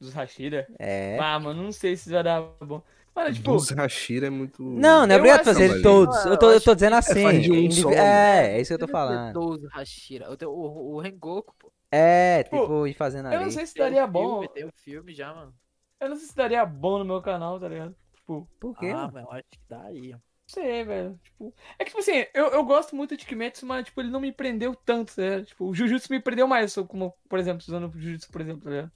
Dos 0.00 0.12
Hashira. 0.14 0.66
É. 0.78 1.18
Ah, 1.20 1.38
mano, 1.38 1.62
não 1.62 1.72
sei 1.72 1.96
se 1.96 2.10
vai 2.10 2.22
dar 2.22 2.40
bom. 2.60 2.82
Mano, 3.14 3.34
tipo, 3.34 3.50
Dos 3.52 3.70
Hashira 3.70 4.28
é 4.28 4.30
muito. 4.30 4.62
Não, 4.62 5.04
não 5.04 5.12
é 5.12 5.14
Eu 5.14 5.18
obrigado 5.18 5.44
fazer 5.44 5.82
todos. 5.82 6.16
Ah, 6.18 6.28
Eu 6.28 6.38
tô, 6.38 6.46
eu 6.50 6.52
eu 6.54 6.60
tô 6.60 6.72
dizendo 6.72 6.94
assim. 6.94 7.22
faz 7.22 7.42
de 7.42 7.50
um 7.50 7.92
é, 7.92 8.56
é 8.56 8.60
isso 8.60 8.68
que 8.68 8.74
eu 8.74 8.86
tô 8.86 8.86
falando. 8.86 9.32
12 9.34 9.66
Hashira. 9.72 10.30
O, 10.30 10.46
o, 10.46 10.94
o 10.94 11.00
Rengoku, 11.00 11.52
pô. 11.58 11.72
É, 11.90 12.44
Pô, 12.50 12.58
tipo, 12.58 12.86
ir 12.86 12.94
fazendo 12.94 13.28
eu 13.30 13.40
não 13.40 13.50
ali. 13.50 13.50
sei 13.50 13.66
se 13.66 13.74
Tem 13.74 13.84
o 13.84 13.96
daria 13.96 14.06
bom. 14.06 14.40
filme, 14.40 14.48
Tem 14.48 14.64
o 14.66 14.72
filme 14.72 15.14
já, 15.14 15.32
mano. 15.34 15.58
Eu 16.00 16.08
não 16.08 16.16
sei 16.16 16.26
se 16.28 16.34
daria 16.36 16.64
bom 16.66 16.98
no 16.98 17.04
meu 17.04 17.22
canal, 17.22 17.58
tá 17.60 17.68
ligado? 17.68 17.96
Tipo, 18.14 18.48
Por 18.60 18.76
quê? 18.76 18.94
ah, 18.94 18.94
mano? 18.94 19.12
mas 19.12 19.24
eu 19.24 19.32
acho 19.32 19.44
que 19.50 19.58
daria. 19.68 20.22
sei, 20.46 20.84
velho. 20.84 21.18
Tipo, 21.22 21.54
é 21.78 21.84
que, 21.84 21.90
tipo 21.90 21.98
assim, 22.00 22.12
eu, 22.34 22.46
eu 22.52 22.64
gosto 22.64 22.96
muito 22.96 23.16
de 23.16 23.26
Kimetsu, 23.26 23.66
mas, 23.66 23.84
tipo, 23.86 24.00
ele 24.00 24.10
não 24.10 24.20
me 24.20 24.32
prendeu 24.32 24.74
tanto, 24.74 25.12
né? 25.20 25.44
Tipo, 25.44 25.66
o 25.66 25.74
Jujutsu 25.74 26.10
me 26.12 26.20
prendeu 26.20 26.46
mais, 26.48 26.74
como, 26.88 27.12
por 27.28 27.38
exemplo, 27.38 27.62
usando 27.66 27.88
o 27.88 28.00
Jujutsu, 28.00 28.30
por 28.30 28.40
exemplo, 28.40 28.62
tá 28.64 28.70
ligado? 28.70 28.92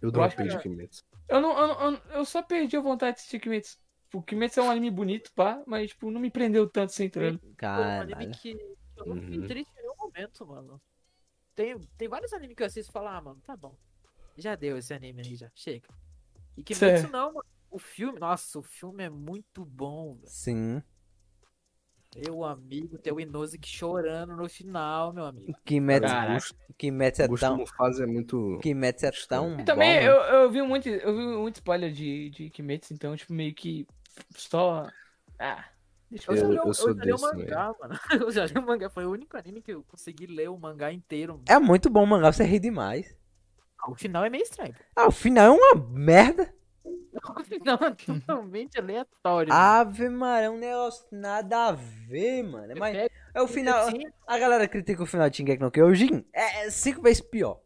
Eu 0.00 0.10
dropei 0.12 0.46
de 0.48 0.56
Kimetsu. 0.58 1.02
Eu 1.28 1.40
não, 1.40 1.58
eu, 1.58 1.92
eu, 1.92 2.02
eu 2.18 2.24
só 2.24 2.42
perdi 2.42 2.76
a 2.76 2.80
vontade 2.80 3.16
de 3.16 3.20
assistir 3.20 3.40
Kimetsu. 3.40 3.78
Tipo, 4.04 4.22
Kimetsu 4.22 4.60
é 4.60 4.62
um 4.62 4.70
anime 4.70 4.90
bonito, 4.90 5.32
pá, 5.34 5.62
mas, 5.66 5.90
tipo, 5.90 6.10
não 6.10 6.20
me 6.20 6.30
prendeu 6.30 6.68
tanto 6.68 6.92
sem 6.92 7.08
treino. 7.10 7.40
Foi 7.72 7.84
um 7.86 7.92
Caralho. 7.96 8.00
anime 8.00 8.28
que 8.28 8.56
eu 8.96 9.06
não 9.06 9.16
fiquei 9.16 9.38
Uhum. 9.38 9.46
triste 9.46 9.70
em 9.78 9.82
nenhum 9.82 9.96
momento, 9.96 10.46
mano. 10.46 10.80
Tem, 11.54 11.78
tem 11.96 12.08
vários 12.08 12.32
animes 12.32 12.56
que 12.56 12.62
eu 12.62 12.66
assisto 12.66 12.90
e 12.90 12.92
falo, 12.92 13.08
ah, 13.08 13.20
mano, 13.20 13.40
tá 13.44 13.56
bom. 13.56 13.74
Já 14.36 14.54
deu 14.54 14.76
esse 14.76 14.92
anime 14.92 15.22
aí, 15.22 15.36
já. 15.36 15.50
Chega. 15.54 15.88
E 16.56 16.62
Kimetsu 16.62 16.78
Certo. 17.02 17.12
não, 17.12 17.32
mano. 17.32 17.44
O 17.70 17.78
filme, 17.78 18.18
nossa, 18.20 18.58
o 18.58 18.62
filme 18.62 19.02
é 19.04 19.10
muito 19.10 19.64
bom, 19.64 20.14
velho. 20.14 20.28
Sim. 20.28 20.82
Meu 22.16 22.44
amigo, 22.44 22.96
tem 22.98 23.12
o 23.12 23.18
Inosuke 23.18 23.68
chorando 23.68 24.36
no 24.36 24.48
final, 24.48 25.12
meu 25.12 25.24
amigo. 25.24 25.52
Kimetsu, 25.64 26.06
Caraca. 26.06 26.56
Kimetsu 26.78 27.22
é 27.22 27.24
O 27.24 27.28
gosto 27.28 27.48
do 27.48 27.48
tão. 27.48 27.56
Mufasa 27.56 28.04
é 28.04 28.06
muito. 28.06 28.58
Kimetsu 28.62 29.06
é 29.06 29.10
tão. 29.28 29.58
E 29.58 29.64
também 29.64 29.98
bom, 29.98 30.06
eu, 30.06 30.16
mano. 30.16 30.32
eu 30.36 30.50
vi 30.50 30.62
muito, 30.62 30.88
eu 30.88 31.16
vi 31.16 31.26
muito 31.36 31.56
spoiler 31.56 31.90
de, 31.92 32.30
de 32.30 32.50
Kimetsu, 32.50 32.94
então, 32.94 33.16
tipo, 33.16 33.32
meio 33.32 33.52
que 33.52 33.84
só. 34.36 34.86
Ah, 35.38 35.64
Eu, 36.28 36.36
já 36.36 36.46
li, 36.46 36.56
eu 36.56 36.64
eu, 36.64 36.74
já 36.74 37.04
li 37.04 37.12
o 37.12 37.20
mangá, 37.20 37.74
mano. 37.80 37.98
Eu 38.24 38.30
já 38.30 38.46
li 38.46 38.54
o 38.56 38.62
mangá. 38.62 38.88
Foi 38.88 39.04
o 39.04 39.10
único 39.10 39.36
anime 39.36 39.60
que 39.60 39.72
eu 39.72 39.82
consegui 39.84 40.26
ler 40.26 40.48
o 40.48 40.56
mangá 40.56 40.92
inteiro. 40.92 41.40
É 41.48 41.58
muito 41.58 41.90
bom 41.90 42.04
o 42.04 42.06
mangá, 42.06 42.32
você 42.32 42.44
ri 42.44 42.58
demais. 42.58 43.16
O 43.88 43.94
final 43.94 44.24
é 44.24 44.30
meio 44.30 44.42
estranho. 44.42 44.74
Ah, 44.96 45.08
o 45.08 45.10
final 45.10 45.46
é 45.46 45.50
uma 45.50 45.74
merda. 45.88 46.52
O 47.36 47.44
final 47.44 47.78
é 47.80 47.90
totalmente 47.92 48.78
aleatório. 48.78 49.48
mano. 49.48 49.64
Ave 49.64 50.08
Maria, 50.08 50.46
é 50.46 50.50
um 50.50 50.58
negócio 50.58 51.06
nada 51.12 51.68
a 51.68 51.72
ver, 51.72 52.42
mano. 52.42 52.72
É, 52.72 52.74
Pega 52.74 53.10
é 53.32 53.40
o 53.40 53.46
final. 53.46 53.88
A 54.26 54.38
galera 54.38 54.66
critica 54.68 55.02
o 55.02 55.06
final 55.06 55.30
de 55.30 55.36
Shingeki 55.36 55.62
no 55.62 55.70
Kyojin. 55.70 56.24
É 56.32 56.68
cinco 56.70 57.00
vezes 57.00 57.20
pior. 57.20 57.60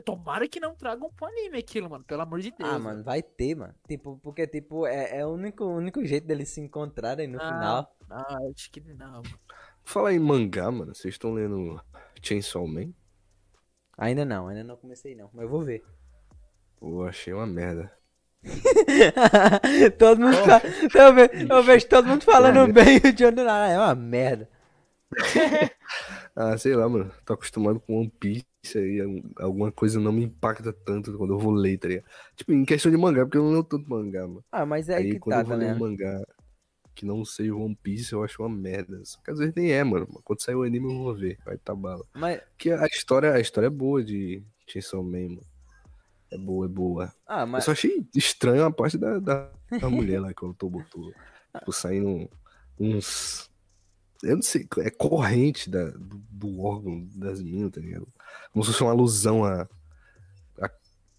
Tomara 0.00 0.48
que 0.48 0.60
não 0.60 0.74
tragam 0.74 1.10
pro 1.14 1.26
anime 1.26 1.58
aquilo, 1.58 1.88
mano. 1.90 2.04
Pelo 2.04 2.22
amor 2.22 2.40
de 2.40 2.50
Deus. 2.50 2.68
Ah, 2.70 2.78
mano, 2.78 3.02
vai 3.04 3.22
ter, 3.22 3.54
mano. 3.54 3.74
Tipo, 3.88 4.18
porque, 4.22 4.46
tipo, 4.46 4.86
é, 4.86 5.18
é 5.18 5.26
o 5.26 5.30
único, 5.30 5.64
único 5.64 6.04
jeito 6.04 6.26
deles 6.26 6.48
se 6.50 6.60
encontrarem 6.60 7.26
no 7.26 7.38
Ah. 7.40 7.46
final. 7.46 7.96
Ah, 8.10 8.38
acho 8.54 8.70
que 8.70 8.80
não. 8.80 9.10
mano. 9.22 9.22
Fala 9.84 10.12
em 10.12 10.18
mangá, 10.18 10.70
mano. 10.70 10.94
Vocês 10.94 11.14
estão 11.14 11.32
lendo 11.32 11.80
Chainsaw 12.22 12.66
Man? 12.66 12.92
Ainda 13.98 14.24
não, 14.24 14.48
ainda 14.48 14.62
não 14.64 14.76
comecei 14.76 15.14
não, 15.14 15.30
mas 15.32 15.44
eu 15.44 15.48
vou 15.48 15.64
ver. 15.64 15.82
Pô, 16.78 17.04
achei 17.04 17.32
uma 17.32 17.46
merda. 17.46 17.90
todo 19.98 20.20
mundo 20.20 20.36
fa- 20.36 20.62
eu, 20.94 21.14
ve- 21.14 21.30
eu 21.50 21.62
vejo 21.62 21.88
todo 21.88 22.06
mundo 22.06 22.22
falando 22.22 22.72
bem 22.72 23.00
e 23.02 23.08
o 23.08 23.12
John 23.12 23.32
do 23.32 23.42
nada, 23.44 23.72
é 23.72 23.78
uma 23.78 23.94
merda. 23.94 24.48
Ah, 26.38 26.58
sei 26.58 26.74
lá, 26.74 26.86
mano. 26.86 27.10
Tô 27.24 27.32
acostumado 27.32 27.80
com 27.80 27.98
One 28.00 28.10
Piece 28.20 28.44
aí, 28.74 29.04
um- 29.04 29.22
alguma 29.36 29.70
coisa 29.70 30.00
não 30.00 30.12
me 30.12 30.24
impacta 30.24 30.72
tanto 30.72 31.16
quando 31.16 31.34
eu 31.34 31.38
vou 31.38 31.52
ler, 31.52 31.78
tá 31.78 31.88
ligado? 31.88 32.04
Tipo, 32.34 32.52
em 32.52 32.64
questão 32.64 32.90
de 32.90 32.96
mangá, 32.98 33.24
porque 33.24 33.38
eu 33.38 33.42
não 33.44 33.50
leio 33.52 33.64
tanto 33.64 33.88
mangá, 33.88 34.26
mano. 34.26 34.44
Ah, 34.50 34.66
mas 34.66 34.88
é 34.88 34.96
Aí 34.96 35.12
que 35.12 35.18
quando 35.18 35.34
tá, 35.36 35.40
eu 35.42 35.46
vou 35.46 35.54
tá 35.54 35.58
ler 35.64 35.74
um 35.74 35.78
mangá 35.78 36.22
que 36.94 37.04
não 37.04 37.24
seja 37.24 37.54
One 37.54 37.76
Piece, 37.82 38.12
eu 38.12 38.24
acho 38.24 38.42
uma 38.42 38.48
merda. 38.48 39.00
Só 39.04 39.20
que 39.22 39.30
às 39.30 39.38
vezes 39.38 39.54
nem 39.54 39.70
é, 39.72 39.84
mano. 39.84 40.06
Quando 40.24 40.40
sair 40.42 40.54
o 40.54 40.62
anime 40.62 40.90
eu 40.92 40.98
vou 40.98 41.14
ver, 41.14 41.38
vai 41.44 41.58
tá 41.58 41.74
bala. 41.74 42.04
Mas, 42.14 42.40
Porque 42.50 42.70
a 42.70 42.86
história, 42.86 43.32
a 43.32 43.40
história 43.40 43.66
é 43.66 43.70
boa 43.70 44.02
de 44.02 44.42
Chainsaw 44.66 45.02
Man, 45.02 45.28
mano. 45.28 45.42
É 46.32 46.38
boa, 46.38 46.66
é 46.66 46.68
boa. 46.68 47.12
ah, 47.26 47.42
Eu 47.42 47.46
mas, 47.46 47.64
só 47.64 47.72
achei 47.72 48.04
estranho 48.14 48.64
a 48.64 48.70
parte 48.72 48.98
da, 48.98 49.18
da, 49.18 49.50
da 49.80 49.88
mulher 49.90 50.20
lá 50.20 50.32
que 50.34 50.44
o 50.44 50.48
autor 50.48 50.70
botou. 50.70 51.12
Tipo, 51.56 51.72
saindo 51.72 52.28
uns. 52.78 53.50
Eu 54.22 54.36
não 54.36 54.42
sei, 54.42 54.66
é 54.78 54.90
corrente 54.90 55.68
da, 55.70 55.90
do, 55.90 56.18
do 56.30 56.60
órgão 56.62 57.06
das 57.14 57.40
minas, 57.42 57.70
tá 57.72 57.80
ligado? 57.80 58.08
Como 58.52 58.64
se 58.64 58.70
fosse 58.72 58.82
uma 58.82 58.92
alusão 58.92 59.44
a. 59.44 59.62
a- 60.60 60.70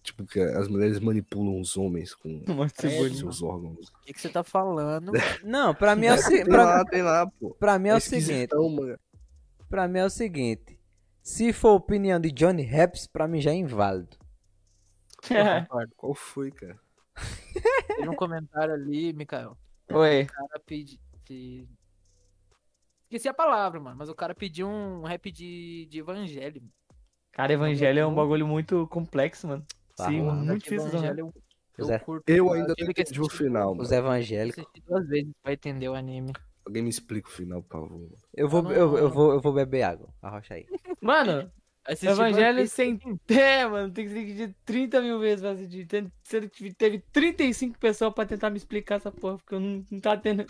tipo, 0.02 0.24
que 0.26 0.40
as 0.40 0.68
mulheres 0.68 0.98
manipulam 0.98 1.60
os 1.60 1.76
homens 1.76 2.14
com 2.14 2.42
É, 2.82 3.08
seus 3.10 3.42
órgãos. 3.42 3.88
O 3.88 4.00
que, 4.04 4.12
que 4.12 4.20
você 4.20 4.28
tá 4.28 4.42
falando? 4.42 5.12
não, 5.44 5.74
pra 5.74 5.94
mim 5.94 6.06
é 6.06 6.14
o, 6.14 6.18
se... 6.18 6.28
Tem 6.28 6.44
pra, 6.44 6.64
lá, 6.64 6.84
tem 6.84 7.02
lá, 7.02 7.26
pô. 7.38 7.50
pra 7.54 7.78
mim 7.78 7.88
é 7.90 7.94
o 7.94 7.96
É 7.96 8.00
seguinte, 8.00 8.22
esquisitão, 8.22 8.68
mano. 8.68 8.98
pra 9.68 9.86
mim 9.86 9.98
é 10.00 10.04
o 10.04 10.10
seguinte, 10.10 10.78
se 11.22 11.52
for 11.52 11.70
opinião 11.74 12.18
de 12.18 12.30
Johnny 12.32 12.64
Raps, 12.64 13.06
pra 13.06 13.28
mim 13.28 13.40
já 13.40 13.50
é 13.52 13.54
inválido. 13.54 14.16
Concordo. 15.22 15.92
Qual 15.96 16.14
foi, 16.14 16.50
cara? 16.50 16.78
Teve 17.88 18.08
um 18.08 18.14
comentário 18.14 18.72
ali, 18.74 19.12
Mikael. 19.12 19.56
Oi. 19.92 20.22
O 20.22 20.26
cara 20.26 20.60
pediu. 20.64 20.98
Esqueci 23.08 23.26
a 23.28 23.32
palavra, 23.34 23.80
mano. 23.80 23.96
Mas 23.98 24.08
o 24.10 24.14
cara 24.14 24.34
pediu 24.34 24.68
um 24.68 25.02
rap 25.02 25.30
de, 25.32 25.86
de 25.90 25.98
evangelho. 26.00 26.62
Cara, 27.32 27.52
evangelho 27.52 27.98
é 28.00 28.06
um 28.06 28.14
bagulho 28.14 28.46
muito 28.46 28.86
complexo, 28.88 29.48
mano. 29.48 29.64
Sim, 29.96 30.20
Fala. 30.20 30.34
muito 30.34 30.62
difícil 30.64 30.88
evangelho. 30.88 31.32
Eu, 31.78 31.88
eu 31.88 32.00
curto. 32.00 32.28
Eu 32.28 32.52
ainda 32.52 32.68
não 32.68 32.74
que 32.74 32.82
entendi 33.00 33.18
o 33.20 33.24
assistir- 33.26 33.44
final, 33.44 33.72
Os 33.72 33.90
mano. 33.90 33.94
evangélicos. 33.94 34.58
Assisti 34.62 34.82
duas 34.86 35.08
vezes 35.08 35.32
pra 35.42 35.52
entender 35.52 35.88
o 35.88 35.94
anime. 35.94 36.32
Alguém 36.66 36.82
me 36.82 36.90
explica 36.90 37.28
o 37.28 37.32
final, 37.32 37.62
por 37.62 37.80
favor. 37.88 38.08
Eu 38.34 38.48
vou, 38.48 38.62
não- 38.62 38.72
eu, 38.72 38.98
eu 38.98 39.10
vou, 39.10 39.32
eu 39.32 39.40
vou 39.40 39.52
beber 39.54 39.82
água. 39.84 40.08
Arrocha 40.20 40.54
aí. 40.54 40.66
Mano, 41.00 41.50
evangelho 42.02 42.66
sem 42.68 42.98
pé, 43.26 43.66
mano. 43.66 43.90
Tem 43.92 44.06
que 44.06 44.12
ser 44.12 44.48
de 44.48 44.54
30 44.66 45.00
mil 45.00 45.18
vezes 45.18 45.40
pra 45.40 45.52
assistir. 45.52 45.86
Tem- 45.86 46.12
Sendo 46.24 46.50
que 46.50 46.74
teve 46.74 46.98
35 47.10 47.78
pessoas 47.78 48.12
pra 48.12 48.26
tentar 48.26 48.50
me 48.50 48.58
explicar 48.58 48.96
essa 48.96 49.10
porra, 49.10 49.38
porque 49.38 49.54
eu 49.54 49.60
não, 49.60 49.82
não 49.90 50.00
tava 50.00 50.20
tendo. 50.20 50.44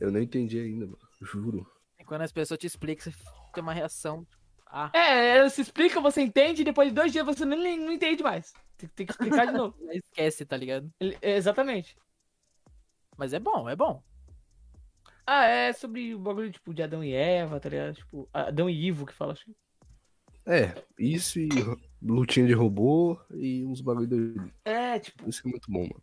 Eu 0.00 0.10
não 0.10 0.20
entendi 0.22 0.58
ainda, 0.58 0.86
mano. 0.86 0.98
Juro. 1.20 1.66
Quando 2.12 2.22
as 2.24 2.32
pessoas 2.32 2.58
te 2.60 2.66
explicam, 2.66 3.10
você 3.10 3.18
tem 3.54 3.62
uma 3.62 3.72
reação. 3.72 4.26
Ah, 4.66 4.90
É, 4.92 5.38
ela 5.38 5.48
se 5.48 5.62
explica, 5.62 5.98
você 5.98 6.20
entende, 6.20 6.60
e 6.60 6.64
depois 6.64 6.90
de 6.90 6.94
dois 6.94 7.10
dias 7.10 7.24
você 7.24 7.42
não, 7.42 7.56
não 7.56 7.90
entende 7.90 8.22
mais. 8.22 8.52
Tem, 8.76 8.86
tem 8.90 9.06
que 9.06 9.12
explicar 9.12 9.46
de 9.46 9.54
novo. 9.54 9.74
esquece, 9.90 10.44
tá 10.44 10.54
ligado? 10.54 10.92
Ele- 11.00 11.16
exatamente. 11.22 11.96
Mas 13.16 13.32
é 13.32 13.38
bom, 13.38 13.66
é 13.66 13.74
bom. 13.74 14.02
Ah, 15.26 15.46
é 15.46 15.72
sobre 15.72 16.14
o 16.14 16.18
bagulho, 16.18 16.52
tipo, 16.52 16.74
de 16.74 16.82
Adão 16.82 17.02
e 17.02 17.14
Eva, 17.14 17.58
tá 17.58 17.70
ligado? 17.70 17.94
Tipo, 17.94 18.28
Adão 18.30 18.68
e 18.68 18.84
Ivo 18.88 19.06
que 19.06 19.14
fala 19.14 19.32
assim. 19.32 19.54
É, 20.44 20.84
isso 20.98 21.38
e 21.40 21.48
lutinha 22.02 22.46
de 22.46 22.52
robô 22.52 23.18
e 23.30 23.64
uns 23.64 23.80
bagulho 23.80 24.06
doido. 24.06 24.52
É, 24.66 24.98
tipo, 24.98 25.26
Isso 25.30 25.40
é 25.46 25.50
muito 25.50 25.72
bom, 25.72 25.88
mano. 25.88 26.02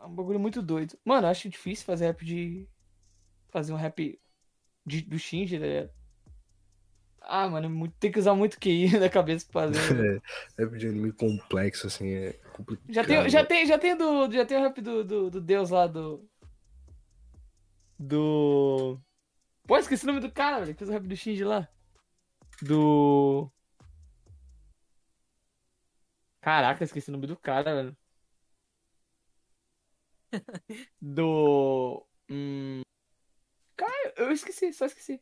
é 0.00 0.04
um 0.06 0.14
bagulho 0.14 0.38
muito 0.38 0.62
doido. 0.62 0.96
Mano, 1.04 1.26
eu 1.26 1.30
acho 1.32 1.48
difícil 1.48 1.84
fazer 1.84 2.06
rap 2.06 2.24
de. 2.24 2.68
Fazer 3.50 3.72
um 3.72 3.76
rap 3.76 4.16
de, 4.88 5.02
do 5.02 5.18
Shinji, 5.18 5.58
tá 5.58 5.66
ligado? 5.66 5.90
Ah, 7.20 7.46
mano, 7.48 7.66
é 7.66 7.68
muito- 7.68 7.94
tem 8.00 8.10
que 8.10 8.18
usar 8.18 8.34
muito 8.34 8.58
QI 8.58 8.88
na 8.98 9.08
cabeça 9.08 9.46
pra 9.50 9.68
fazer. 9.68 10.22
É, 10.58 10.62
rap 10.64 10.76
de 10.78 10.86
anime 10.88 11.12
complexo, 11.12 11.86
assim, 11.86 12.08
é 12.08 12.32
complicado. 12.54 12.92
Já 12.92 13.04
tem, 13.04 13.28
já 13.28 13.44
tem, 13.44 13.66
já 13.66 13.78
tem 13.78 13.96
do, 13.96 14.30
já 14.32 14.46
tem 14.46 14.56
o 14.58 14.62
rap 14.62 14.80
do, 14.80 15.04
do, 15.04 15.30
do 15.30 15.40
Deus 15.40 15.70
lá 15.70 15.86
do. 15.86 16.26
Do. 17.98 18.98
Pô, 19.66 19.76
esqueci 19.76 20.04
o 20.04 20.06
nome 20.06 20.20
do 20.20 20.30
cara, 20.30 20.60
velho. 20.60 20.72
que 20.72 20.78
Fez 20.78 20.88
o 20.88 20.92
rap 20.92 21.06
do 21.06 21.16
Shinji 21.16 21.44
lá. 21.44 21.68
Do. 22.62 23.50
Caraca, 26.40 26.82
esqueci 26.84 27.10
o 27.10 27.12
nome 27.12 27.26
do 27.26 27.36
cara, 27.36 27.74
velho. 27.74 27.96
Do. 31.00 32.06
Hum... 32.30 32.82
Cara, 33.78 34.12
eu 34.16 34.32
esqueci, 34.32 34.72
só 34.72 34.84
esqueci. 34.86 35.14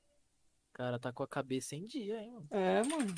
O 0.70 0.72
cara 0.72 0.98
tá 0.98 1.12
com 1.12 1.22
a 1.22 1.28
cabeça 1.28 1.76
em 1.76 1.86
dia, 1.86 2.20
hein, 2.20 2.32
mano. 2.32 2.48
É, 2.50 2.82
mano. 2.82 3.14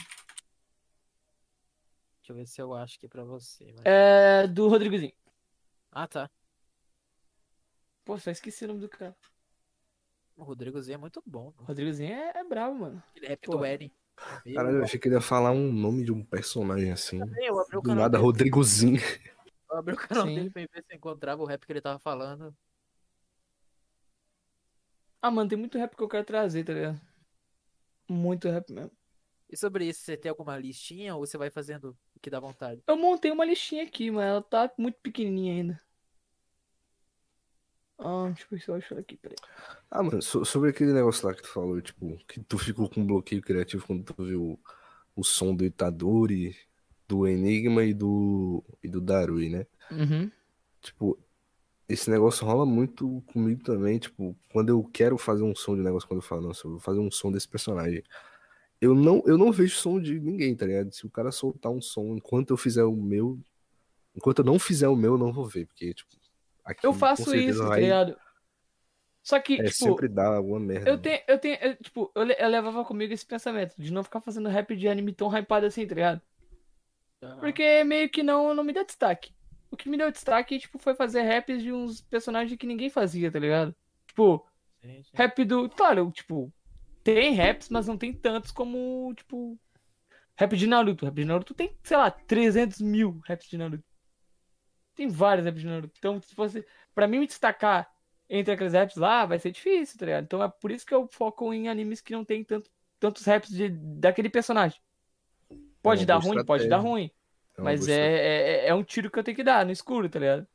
Deixa 2.18 2.32
eu 2.32 2.36
ver 2.36 2.46
se 2.46 2.60
eu 2.60 2.74
acho 2.74 2.96
aqui 2.96 3.08
pra 3.08 3.24
você. 3.24 3.72
vai. 3.72 3.82
É 3.86 4.46
do 4.46 4.68
Rodrigozinho. 4.68 5.12
Ah, 5.90 6.06
tá. 6.06 6.28
Pô, 8.04 8.18
só 8.18 8.30
esqueci 8.30 8.64
o 8.64 8.68
nome 8.68 8.80
do 8.80 8.88
cara. 8.88 9.16
O 10.36 10.42
Rodrigo 10.44 10.80
Z 10.80 10.92
é 10.92 10.96
muito 10.96 11.22
bom. 11.26 11.52
O 11.58 11.64
Rodrigozinho 11.64 12.12
é, 12.12 12.32
é 12.36 12.44
brabo, 12.44 12.74
mano. 12.74 13.02
Ele 13.14 13.26
é 13.26 13.36
do 13.36 13.64
Eren. 13.64 13.90
Caralho, 14.54 14.78
eu 14.78 14.84
achei 14.84 14.98
que 14.98 15.08
ele 15.08 15.14
ia 15.14 15.20
falar 15.20 15.50
um 15.52 15.72
nome 15.72 16.04
de 16.04 16.12
um 16.12 16.24
personagem 16.24 16.90
assim. 16.92 17.20
Eu 17.42 17.58
abri 17.60 17.76
o 17.76 17.80
Do 17.80 17.82
canal 17.82 18.02
nada, 18.02 18.18
dele, 18.18 18.24
Rodrigozinho. 18.24 19.00
eu 19.70 19.76
abri 19.76 19.94
o 19.94 19.96
canal 19.96 20.26
Sim. 20.26 20.34
dele 20.34 20.50
pra 20.50 20.62
ver 20.62 20.84
se 20.84 20.92
eu 20.92 20.96
encontrava 20.96 21.42
o 21.42 21.46
rap 21.46 21.64
que 21.66 21.72
ele 21.72 21.80
tava 21.80 21.98
falando. 21.98 22.56
Ah, 25.22 25.30
mano, 25.30 25.48
tem 25.48 25.58
muito 25.58 25.78
rap 25.78 25.96
que 25.96 26.02
eu 26.02 26.08
quero 26.08 26.24
trazer, 26.24 26.64
tá 26.64 26.72
ligado? 26.72 27.00
Muito 28.08 28.48
rap 28.48 28.70
mesmo. 28.72 28.90
E 29.50 29.56
sobre 29.56 29.86
isso, 29.88 30.00
você 30.02 30.16
tem 30.16 30.30
alguma 30.30 30.56
listinha 30.58 31.14
ou 31.14 31.26
você 31.26 31.38
vai 31.38 31.50
fazendo 31.50 31.96
o 32.14 32.20
que 32.20 32.30
dá 32.30 32.38
vontade? 32.38 32.82
Eu 32.86 32.96
montei 32.96 33.30
uma 33.30 33.44
listinha 33.44 33.82
aqui, 33.84 34.10
mas 34.10 34.24
ela 34.26 34.42
tá 34.42 34.70
muito 34.78 34.98
pequenininha 35.02 35.54
ainda. 35.54 35.82
Ah, 37.98 38.26
deixa 38.28 38.44
eu 38.44 38.48
ver 38.50 38.60
se 38.62 38.68
eu 38.70 38.74
acho 38.76 38.94
ela 38.94 39.00
aqui, 39.00 39.16
peraí. 39.16 39.36
Ah, 39.90 40.02
mano, 40.02 40.22
so- 40.22 40.44
sobre 40.44 40.70
aquele 40.70 40.92
negócio 40.92 41.26
lá 41.26 41.34
que 41.34 41.42
tu 41.42 41.48
falou, 41.48 41.80
tipo, 41.80 42.16
que 42.26 42.40
tu 42.44 42.58
ficou 42.58 42.88
com 42.88 43.00
um 43.00 43.06
bloqueio 43.06 43.42
criativo 43.42 43.86
quando 43.86 44.04
tu 44.04 44.22
viu 44.24 44.42
o, 44.42 44.60
o 45.16 45.24
som 45.24 45.54
do 45.54 45.64
Itadori, 45.64 46.56
do 47.08 47.26
Enigma 47.26 47.84
e 47.84 47.94
do, 47.94 48.62
e 48.82 48.88
do 48.88 49.00
Darui, 49.00 49.48
né? 49.48 49.66
Uhum. 49.90 50.30
Tipo, 50.80 51.18
esse 51.88 52.10
negócio 52.10 52.44
rola 52.46 52.66
muito 52.66 53.22
comigo 53.32 53.62
também, 53.62 53.98
tipo, 53.98 54.36
quando 54.52 54.68
eu 54.68 54.84
quero 54.92 55.16
fazer 55.16 55.42
um 55.42 55.54
som 55.54 55.74
de 55.74 55.82
negócio, 55.82 56.06
quando 56.06 56.18
eu 56.20 56.26
falo, 56.26 56.42
nossa, 56.42 56.66
eu 56.66 56.72
vou 56.72 56.80
fazer 56.80 57.00
um 57.00 57.10
som 57.10 57.32
desse 57.32 57.48
personagem. 57.48 58.02
Eu 58.80 58.94
não, 58.94 59.22
eu 59.26 59.36
não 59.38 59.50
vejo 59.50 59.74
som 59.76 60.00
de 60.00 60.20
ninguém, 60.20 60.54
tá 60.54 60.66
ligado? 60.66 60.92
Se 60.92 61.06
o 61.06 61.10
cara 61.10 61.32
soltar 61.32 61.72
um 61.72 61.80
som 61.80 62.14
enquanto 62.16 62.50
eu 62.50 62.56
fizer 62.56 62.84
o 62.84 62.94
meu, 62.94 63.38
enquanto 64.14 64.40
eu 64.40 64.44
não 64.44 64.58
fizer 64.58 64.88
o 64.88 64.94
meu, 64.96 65.14
eu 65.14 65.18
não 65.18 65.32
vou 65.32 65.46
ver, 65.46 65.66
porque, 65.66 65.94
tipo, 65.94 66.10
aqui 66.64 66.86
Eu 66.86 66.92
faço 66.92 67.34
isso, 67.34 67.60
tá 67.62 67.68
vai- 67.68 67.80
ligado? 67.80 68.16
Só 69.22 69.38
que, 69.40 69.54
É, 69.60 69.64
tipo, 69.64 69.84
sempre 69.84 70.08
dá 70.08 70.36
alguma 70.36 70.60
merda. 70.60 70.88
eu 70.90 70.96
tenho, 70.98 71.20
eu 71.26 71.38
tenho, 71.38 71.58
eu, 71.60 71.76
tipo, 71.76 72.10
eu, 72.14 72.22
eu 72.26 72.48
levava 72.48 72.84
comigo 72.84 73.12
esse 73.12 73.26
pensamento 73.26 73.74
de 73.76 73.92
não 73.92 74.04
ficar 74.04 74.20
fazendo 74.20 74.48
rap 74.48 74.74
de 74.76 74.88
anime 74.88 75.12
tão 75.12 75.28
hypado 75.28 75.66
assim, 75.66 75.86
tá 75.86 75.94
ligado? 75.94 76.22
Porque 77.40 77.82
meio 77.84 78.08
que 78.08 78.22
não, 78.22 78.54
não 78.54 78.62
me 78.62 78.72
dá 78.72 78.84
destaque. 78.84 79.34
O 79.70 79.76
que 79.76 79.88
me 79.88 79.96
deu 79.96 80.10
destaque, 80.10 80.58
tipo, 80.58 80.78
foi 80.78 80.94
fazer 80.94 81.22
raps 81.22 81.62
de 81.62 81.72
uns 81.72 82.00
personagens 82.00 82.56
que 82.58 82.66
ninguém 82.66 82.88
fazia, 82.88 83.30
tá 83.30 83.38
ligado? 83.38 83.74
Tipo, 84.06 84.46
Sim, 84.80 85.02
sim. 85.02 85.10
Rap 85.14 85.44
do. 85.44 85.68
Claro, 85.68 86.10
tipo, 86.10 86.52
tem 87.02 87.34
raps, 87.34 87.68
mas 87.68 87.86
não 87.86 87.96
tem 87.96 88.12
tantos 88.12 88.50
como, 88.50 89.12
tipo. 89.14 89.58
Rap 90.36 90.56
de 90.56 90.66
Naruto. 90.66 91.04
Rap 91.04 91.14
de 91.14 91.24
Naruto 91.24 91.54
tem, 91.54 91.76
sei 91.82 91.96
lá, 91.96 92.10
300 92.10 92.80
mil 92.80 93.20
raps 93.26 93.48
de 93.48 93.58
Naruto. 93.58 93.84
Tem 94.94 95.08
vários 95.08 95.46
raps 95.46 95.60
de 95.60 95.66
Naruto. 95.66 95.94
Então, 95.98 96.20
se 96.22 96.34
fosse. 96.34 96.64
Pra 96.94 97.06
mim 97.06 97.18
me 97.18 97.26
destacar 97.26 97.90
entre 98.28 98.52
aqueles 98.52 98.74
raps 98.74 98.96
lá, 98.96 99.24
vai 99.24 99.38
ser 99.38 99.50
difícil, 99.50 99.98
tá 99.98 100.06
ligado? 100.06 100.24
Então 100.24 100.42
é 100.42 100.48
por 100.48 100.70
isso 100.70 100.84
que 100.84 100.94
eu 100.94 101.08
foco 101.10 101.52
em 101.52 101.68
animes 101.68 102.00
que 102.00 102.12
não 102.12 102.24
tem 102.24 102.44
tanto, 102.44 102.70
tantos 103.00 103.24
raps 103.24 103.48
de, 103.48 103.70
daquele 103.70 104.28
personagem. 104.28 104.78
Pode 105.82 106.02
uma 106.02 106.06
dar 106.06 106.18
ruim, 106.18 106.44
pode 106.44 106.68
dar 106.68 106.78
ruim. 106.78 107.10
É 107.58 107.60
uma 107.60 107.70
Mas 107.70 107.80
boa 107.80 107.90
é, 107.90 108.66
é, 108.66 108.68
é 108.68 108.74
um 108.74 108.84
tiro 108.84 109.10
que 109.10 109.18
eu 109.18 109.24
tenho 109.24 109.36
que 109.36 109.44
dar 109.44 109.66
no 109.66 109.72
escuro, 109.72 110.08
tá 110.08 110.18
ligado? 110.18 110.46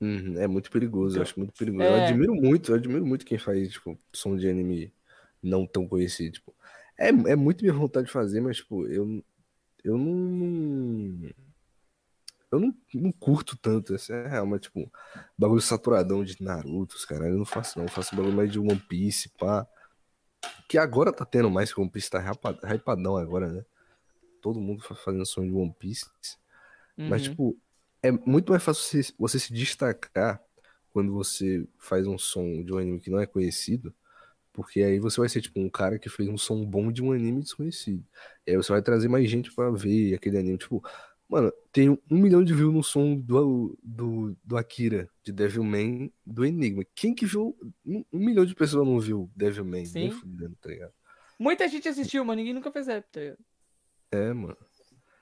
Uhum, 0.00 0.38
é 0.40 0.46
muito 0.46 0.70
perigoso, 0.70 1.18
eu 1.18 1.22
acho 1.22 1.38
muito 1.38 1.52
perigoso. 1.58 1.84
É. 1.84 1.88
Eu 1.88 1.94
admiro 2.04 2.34
muito, 2.34 2.72
eu 2.72 2.76
admiro 2.76 3.06
muito 3.06 3.24
quem 3.24 3.38
faz, 3.38 3.72
tipo, 3.72 3.98
som 4.12 4.36
de 4.36 4.48
anime 4.48 4.92
não 5.42 5.66
tão 5.66 5.86
conhecido, 5.86 6.34
tipo. 6.34 6.54
É, 6.98 7.08
é 7.08 7.36
muito 7.36 7.62
minha 7.62 7.74
vontade 7.74 8.06
de 8.06 8.12
fazer, 8.12 8.40
mas, 8.40 8.58
tipo, 8.58 8.86
eu, 8.86 9.24
eu 9.82 9.98
não. 9.98 11.30
Eu 12.52 12.60
não, 12.60 12.74
não 12.94 13.10
curto 13.10 13.56
tanto, 13.56 13.94
essa 13.94 14.14
é 14.14 14.28
real, 14.28 14.46
mas, 14.46 14.60
tipo, 14.60 14.88
bagulho 15.36 15.60
saturadão 15.60 16.22
de 16.22 16.40
Naruto, 16.40 16.94
os 16.94 17.04
caralho, 17.04 17.32
eu 17.34 17.38
não 17.38 17.44
faço, 17.44 17.78
não. 17.78 17.86
Eu 17.86 17.90
faço 17.90 18.14
bagulho 18.14 18.34
mais 18.36 18.52
de 18.52 18.60
One 18.60 18.78
Piece, 18.78 19.28
pá. 19.30 19.66
Que 20.68 20.78
agora 20.78 21.12
tá 21.12 21.24
tendo 21.24 21.50
mais, 21.50 21.72
que 21.72 21.80
One 21.80 21.90
Piece 21.90 22.10
tá 22.10 22.20
hypa- 22.20 22.58
hypadão 22.72 23.16
agora, 23.16 23.50
né? 23.52 23.64
Todo 24.40 24.60
mundo 24.60 24.82
fa- 24.82 24.94
fazendo 24.94 25.26
som 25.26 25.42
de 25.44 25.52
One 25.52 25.74
Piece. 25.78 26.06
Mas, 27.06 27.22
Uhum. 27.22 27.28
tipo, 27.30 27.58
é 28.02 28.10
muito 28.12 28.50
mais 28.52 28.62
fácil 28.62 28.84
você, 29.02 29.12
você 29.18 29.38
se 29.38 29.52
destacar 29.52 30.42
quando 30.90 31.12
você 31.12 31.66
faz 31.78 32.06
um 32.06 32.18
som 32.18 32.62
de 32.64 32.72
um 32.72 32.78
anime 32.78 33.00
que 33.00 33.10
não 33.10 33.18
é 33.20 33.26
conhecido 33.26 33.94
Porque 34.52 34.82
aí 34.82 35.00
você 35.00 35.20
vai 35.20 35.28
ser 35.28 35.42
tipo 35.42 35.60
um 35.60 35.68
cara 35.70 35.98
que 35.98 36.08
fez 36.08 36.28
um 36.28 36.38
som 36.38 36.64
bom 36.64 36.92
de 36.92 37.02
um 37.02 37.12
anime 37.12 37.42
desconhecido. 37.42 38.04
E 38.46 38.52
aí 38.52 38.56
você 38.56 38.72
vai 38.72 38.82
trazer 38.82 39.08
mais 39.08 39.28
gente 39.28 39.52
pra 39.54 39.70
ver 39.70 40.14
aquele 40.14 40.38
anime. 40.38 40.58
Tipo, 40.58 40.82
mano, 41.28 41.52
tem 41.72 41.90
um 41.90 41.98
milhão 42.10 42.44
de 42.44 42.54
views 42.54 42.72
no 42.74 42.82
som 42.82 43.16
do, 43.16 43.78
do, 43.82 44.36
do 44.44 44.56
Akira, 44.56 45.10
de 45.24 45.32
Devilman, 45.32 46.12
do 46.24 46.44
Enigma. 46.44 46.84
Quem 46.94 47.14
que 47.14 47.26
viu? 47.26 47.56
Um, 47.84 48.04
um 48.12 48.18
milhão 48.18 48.44
de 48.46 48.54
pessoas 48.54 48.86
não 48.86 49.00
viu 49.00 49.30
Devilman, 49.36 49.84
Sim. 49.86 50.00
nem 50.00 50.10
fudendo, 50.10 50.56
tá 50.60 50.68
ligado? 50.68 50.92
Muita 51.38 51.68
gente 51.68 51.88
assistiu, 51.88 52.24
mas 52.24 52.36
ninguém 52.36 52.54
nunca 52.54 52.70
fez 52.72 52.86
rap, 52.86 53.04
tá 53.10 53.20
ligado? 53.20 53.38
É, 54.10 54.32
mano. 54.32 54.56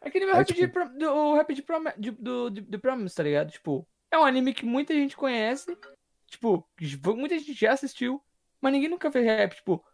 É 0.05 0.11
que 0.11 0.19
nem 0.21 0.29
o 0.29 0.45
tipo- 0.45 0.89
do, 0.99 1.11
o 1.11 1.35
rap 1.35 1.55
de, 1.55 1.63
Prom- 1.63 1.85
do, 2.19 2.51
de, 2.51 2.61
de 2.61 2.79
Promise, 2.79 3.15
tá 3.15 3.23
ligado? 3.23 3.51
Tipo, 3.51 3.87
é 4.11 4.19
um 4.19 4.25
anime 4.25 4.53
que 4.53 4.65
muita 4.65 4.93
gente 4.95 5.17
conhece. 5.17 5.77
Tipo, 6.27 6.67
muita 7.17 7.39
gente 7.39 7.53
já 7.53 7.73
assistiu, 7.73 8.23
mas 8.61 8.73
ninguém 8.73 8.89
nunca 8.89 9.11
fez 9.13 9.25
rap. 9.25 9.55
Tipo, 9.55 9.85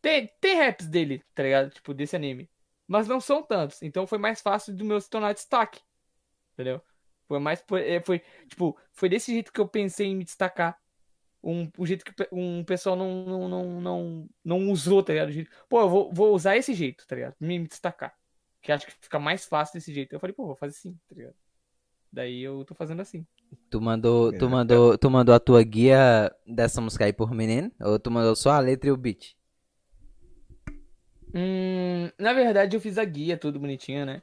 tem, 0.00 0.30
tem 0.40 0.56
raps 0.56 0.86
dele, 0.86 1.22
tá 1.34 1.42
ligado? 1.42 1.70
Tipo, 1.70 1.92
desse 1.92 2.16
anime. 2.16 2.50
Mas 2.86 3.06
não 3.06 3.20
são 3.20 3.42
tantos. 3.42 3.82
Então 3.82 4.06
foi 4.06 4.18
mais 4.18 4.40
fácil 4.40 4.74
do 4.74 4.84
meu 4.84 5.00
se 5.00 5.10
tornar 5.10 5.32
destaque. 5.32 5.80
Entendeu? 6.54 6.82
Foi 7.28 7.38
mais. 7.38 7.62
Foi, 7.66 7.88
é, 7.88 8.00
foi, 8.00 8.20
tipo, 8.48 8.76
foi 8.92 9.08
desse 9.08 9.32
jeito 9.32 9.52
que 9.52 9.60
eu 9.60 9.68
pensei 9.68 10.08
em 10.08 10.16
me 10.16 10.24
destacar. 10.24 10.78
Um, 11.42 11.70
um 11.78 11.86
jeito 11.86 12.04
que 12.04 12.12
um 12.32 12.62
pessoal 12.64 12.94
não, 12.96 13.24
não, 13.24 13.48
não, 13.48 13.80
não, 13.80 14.28
não 14.44 14.70
usou, 14.70 15.02
tá 15.02 15.12
ligado? 15.12 15.32
Pô, 15.68 15.80
eu 15.80 15.88
vou, 15.88 16.12
vou 16.12 16.34
usar 16.34 16.56
esse 16.56 16.74
jeito, 16.74 17.06
tá 17.06 17.14
ligado? 17.14 17.34
Me, 17.40 17.58
me 17.58 17.66
destacar. 17.66 18.14
Que 18.62 18.72
acho 18.72 18.86
que 18.86 18.92
fica 19.00 19.18
mais 19.18 19.44
fácil 19.44 19.74
desse 19.74 19.92
jeito. 19.92 20.12
Eu 20.12 20.20
falei, 20.20 20.34
pô, 20.34 20.46
vou 20.46 20.56
fazer 20.56 20.76
assim, 20.76 20.98
tá 21.08 21.14
ligado? 21.14 21.34
Daí 22.12 22.42
eu 22.42 22.64
tô 22.64 22.74
fazendo 22.74 23.00
assim. 23.00 23.24
Tu 23.70 23.80
mandou, 23.80 24.32
tu 24.32 24.48
mandou, 24.48 24.98
tu 24.98 25.10
mandou 25.10 25.34
a 25.34 25.40
tua 25.40 25.62
guia 25.62 26.34
dessa 26.46 26.80
música 26.80 27.04
aí 27.04 27.12
por 27.12 27.32
menino? 27.32 27.70
Ou 27.80 27.98
tu 27.98 28.10
mandou 28.10 28.34
só 28.34 28.50
a 28.50 28.58
letra 28.60 28.88
e 28.88 28.92
o 28.92 28.96
beat? 28.96 29.36
Hum, 31.32 32.10
na 32.18 32.32
verdade, 32.32 32.76
eu 32.76 32.80
fiz 32.80 32.98
a 32.98 33.04
guia, 33.04 33.36
tudo 33.36 33.60
bonitinho, 33.60 34.04
né? 34.04 34.22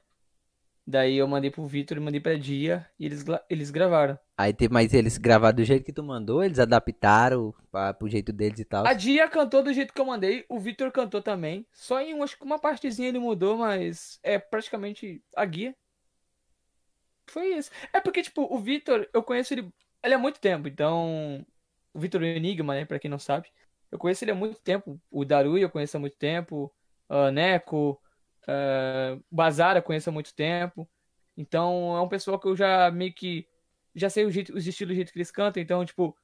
Daí 0.89 1.17
eu 1.17 1.27
mandei 1.27 1.51
pro 1.51 1.65
Vitor 1.67 1.97
e 1.97 1.99
mandei 1.99 2.21
pra 2.21 2.37
Dia 2.37 2.89
e 2.97 3.05
eles, 3.05 3.25
eles 3.49 3.69
gravaram. 3.69 4.17
Aí 4.37 4.53
teve 4.53 4.73
mais 4.73 4.93
eles 4.93 5.17
gravaram 5.17 5.57
do 5.57 5.65
jeito 5.65 5.83
que 5.83 5.91
tu 5.91 6.01
mandou, 6.01 6.41
eles 6.41 6.59
adaptaram 6.59 7.53
pra, 7.69 7.93
pro 7.93 8.07
jeito 8.07 8.31
deles 8.31 8.57
e 8.59 8.63
tal. 8.63 8.87
A 8.87 8.93
Dia 8.93 9.27
cantou 9.27 9.61
do 9.61 9.73
jeito 9.73 9.93
que 9.93 9.99
eu 9.99 10.05
mandei, 10.05 10.45
o 10.47 10.57
Vitor 10.57 10.89
cantou 10.93 11.21
também. 11.21 11.67
Só 11.73 11.99
em, 11.99 12.17
acho 12.23 12.37
que 12.37 12.45
uma 12.45 12.57
partezinha 12.57 13.09
ele 13.09 13.19
mudou, 13.19 13.57
mas 13.57 14.17
é 14.23 14.39
praticamente 14.39 15.21
a 15.35 15.43
guia. 15.43 15.75
Foi 17.25 17.55
isso. 17.57 17.69
É 17.91 17.99
porque, 17.99 18.21
tipo, 18.21 18.47
o 18.49 18.57
Vitor, 18.57 19.09
eu 19.13 19.21
conheço 19.21 19.53
ele, 19.53 19.69
ele 20.01 20.13
há 20.13 20.17
muito 20.17 20.39
tempo, 20.39 20.69
então. 20.69 21.45
O 21.93 21.99
Vitor 21.99 22.23
Enigma, 22.23 22.75
né, 22.75 22.85
pra 22.85 22.99
quem 22.99 23.11
não 23.11 23.19
sabe. 23.19 23.49
Eu 23.91 23.97
conheço 23.97 24.23
ele 24.23 24.31
há 24.31 24.35
muito 24.35 24.61
tempo. 24.61 25.01
O 25.11 25.25
Darui 25.25 25.61
eu 25.61 25.69
conheço 25.69 25.97
há 25.97 25.99
muito 25.99 26.15
tempo. 26.15 26.73
ah, 27.09 27.29
Neco. 27.29 28.01
Ah, 28.47 29.19
Bazara 29.29 29.79
eu 29.79 29.83
conheço 29.83 30.09
há 30.09 30.13
muito 30.13 30.33
tempo. 30.33 30.89
Então 31.35 31.95
é 31.95 32.01
um 32.01 32.09
pessoal 32.09 32.39
que 32.39 32.47
eu 32.47 32.55
já 32.55 32.89
meio 32.91 33.13
que. 33.13 33.47
Já 33.93 34.09
sei 34.09 34.25
o 34.25 34.31
jeito, 34.31 34.55
os 34.55 34.65
estilos, 34.65 34.93
o 34.93 34.95
jeito 34.95 35.11
que 35.11 35.17
eles 35.17 35.31
cantam. 35.31 35.61
Então, 35.61 35.83
tipo, 35.83 36.15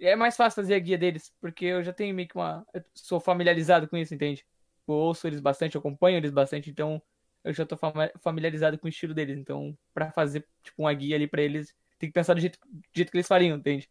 é 0.00 0.16
mais 0.16 0.36
fácil 0.36 0.62
fazer 0.62 0.74
a 0.74 0.78
guia 0.78 0.98
deles, 0.98 1.32
porque 1.40 1.64
eu 1.64 1.82
já 1.82 1.92
tenho 1.92 2.14
meio 2.14 2.28
que 2.28 2.36
uma. 2.36 2.66
Eu 2.74 2.84
sou 2.94 3.20
familiarizado 3.20 3.88
com 3.88 3.96
isso, 3.96 4.14
entende? 4.14 4.44
Eu 4.86 4.94
ouço 4.94 5.26
eles 5.26 5.40
bastante, 5.40 5.78
acompanho 5.78 6.18
eles 6.18 6.30
bastante, 6.30 6.70
então 6.70 7.00
eu 7.42 7.52
já 7.52 7.64
tô 7.64 7.76
familiarizado 8.20 8.78
com 8.78 8.86
o 8.86 8.88
estilo 8.88 9.14
deles. 9.14 9.38
Então, 9.38 9.76
pra 9.92 10.10
fazer, 10.10 10.46
tipo, 10.62 10.82
uma 10.82 10.92
guia 10.92 11.16
ali 11.16 11.26
pra 11.26 11.42
eles, 11.42 11.74
tem 11.98 12.08
que 12.08 12.14
pensar 12.14 12.34
do 12.34 12.40
jeito, 12.40 12.58
do 12.68 12.82
jeito 12.92 13.10
que 13.10 13.16
eles 13.16 13.28
fariam, 13.28 13.56
entende? 13.56 13.88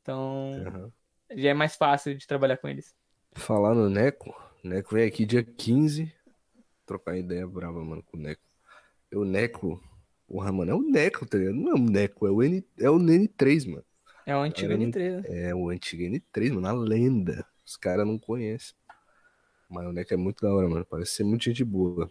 Então, 0.00 0.64
Aham. 0.66 0.92
já 1.34 1.50
é 1.50 1.54
mais 1.54 1.76
fácil 1.76 2.16
de 2.16 2.26
trabalhar 2.26 2.56
com 2.56 2.68
eles. 2.68 2.94
Falar 3.34 3.74
no 3.74 3.88
Neco, 3.88 4.34
Neco 4.64 4.94
vem 4.94 5.06
aqui 5.06 5.24
dia 5.24 5.44
15. 5.44 6.12
Trocar 6.86 7.16
ideia 7.16 7.46
brava, 7.46 7.84
mano, 7.84 8.02
com 8.02 8.16
o 8.16 8.20
Neco. 8.20 8.42
E 9.12 9.16
o 9.16 9.24
Neco, 9.24 9.82
porra, 10.26 10.52
mano, 10.52 10.72
é 10.72 10.74
o 10.74 10.82
Neco, 10.82 11.26
tá 11.26 11.38
ligado? 11.38 11.56
Não 11.56 11.72
é 11.72 11.74
o 11.74 11.78
Neco, 11.78 12.26
é 12.26 12.30
o, 12.30 12.42
N, 12.42 12.64
é 12.78 12.90
o 12.90 12.98
N3, 12.98 13.66
mano. 13.66 13.84
É 14.26 14.36
o 14.36 14.40
antigo 14.40 14.72
Caramba. 14.72 14.86
N3, 14.86 15.22
né? 15.22 15.48
É 15.48 15.54
o 15.54 15.68
antigo 15.70 16.02
N3, 16.02 16.52
mano, 16.52 16.68
a 16.68 16.72
lenda. 16.72 17.46
Os 17.64 17.76
caras 17.76 18.06
não 18.06 18.18
conhecem. 18.18 18.74
Mas 19.68 19.86
o 19.86 19.92
Neco 19.92 20.14
é 20.14 20.16
muito 20.16 20.42
da 20.42 20.54
hora, 20.54 20.68
mano. 20.68 20.86
Parece 20.86 21.12
ser 21.12 21.24
muito 21.24 21.44
gente 21.44 21.64
boa. 21.64 22.10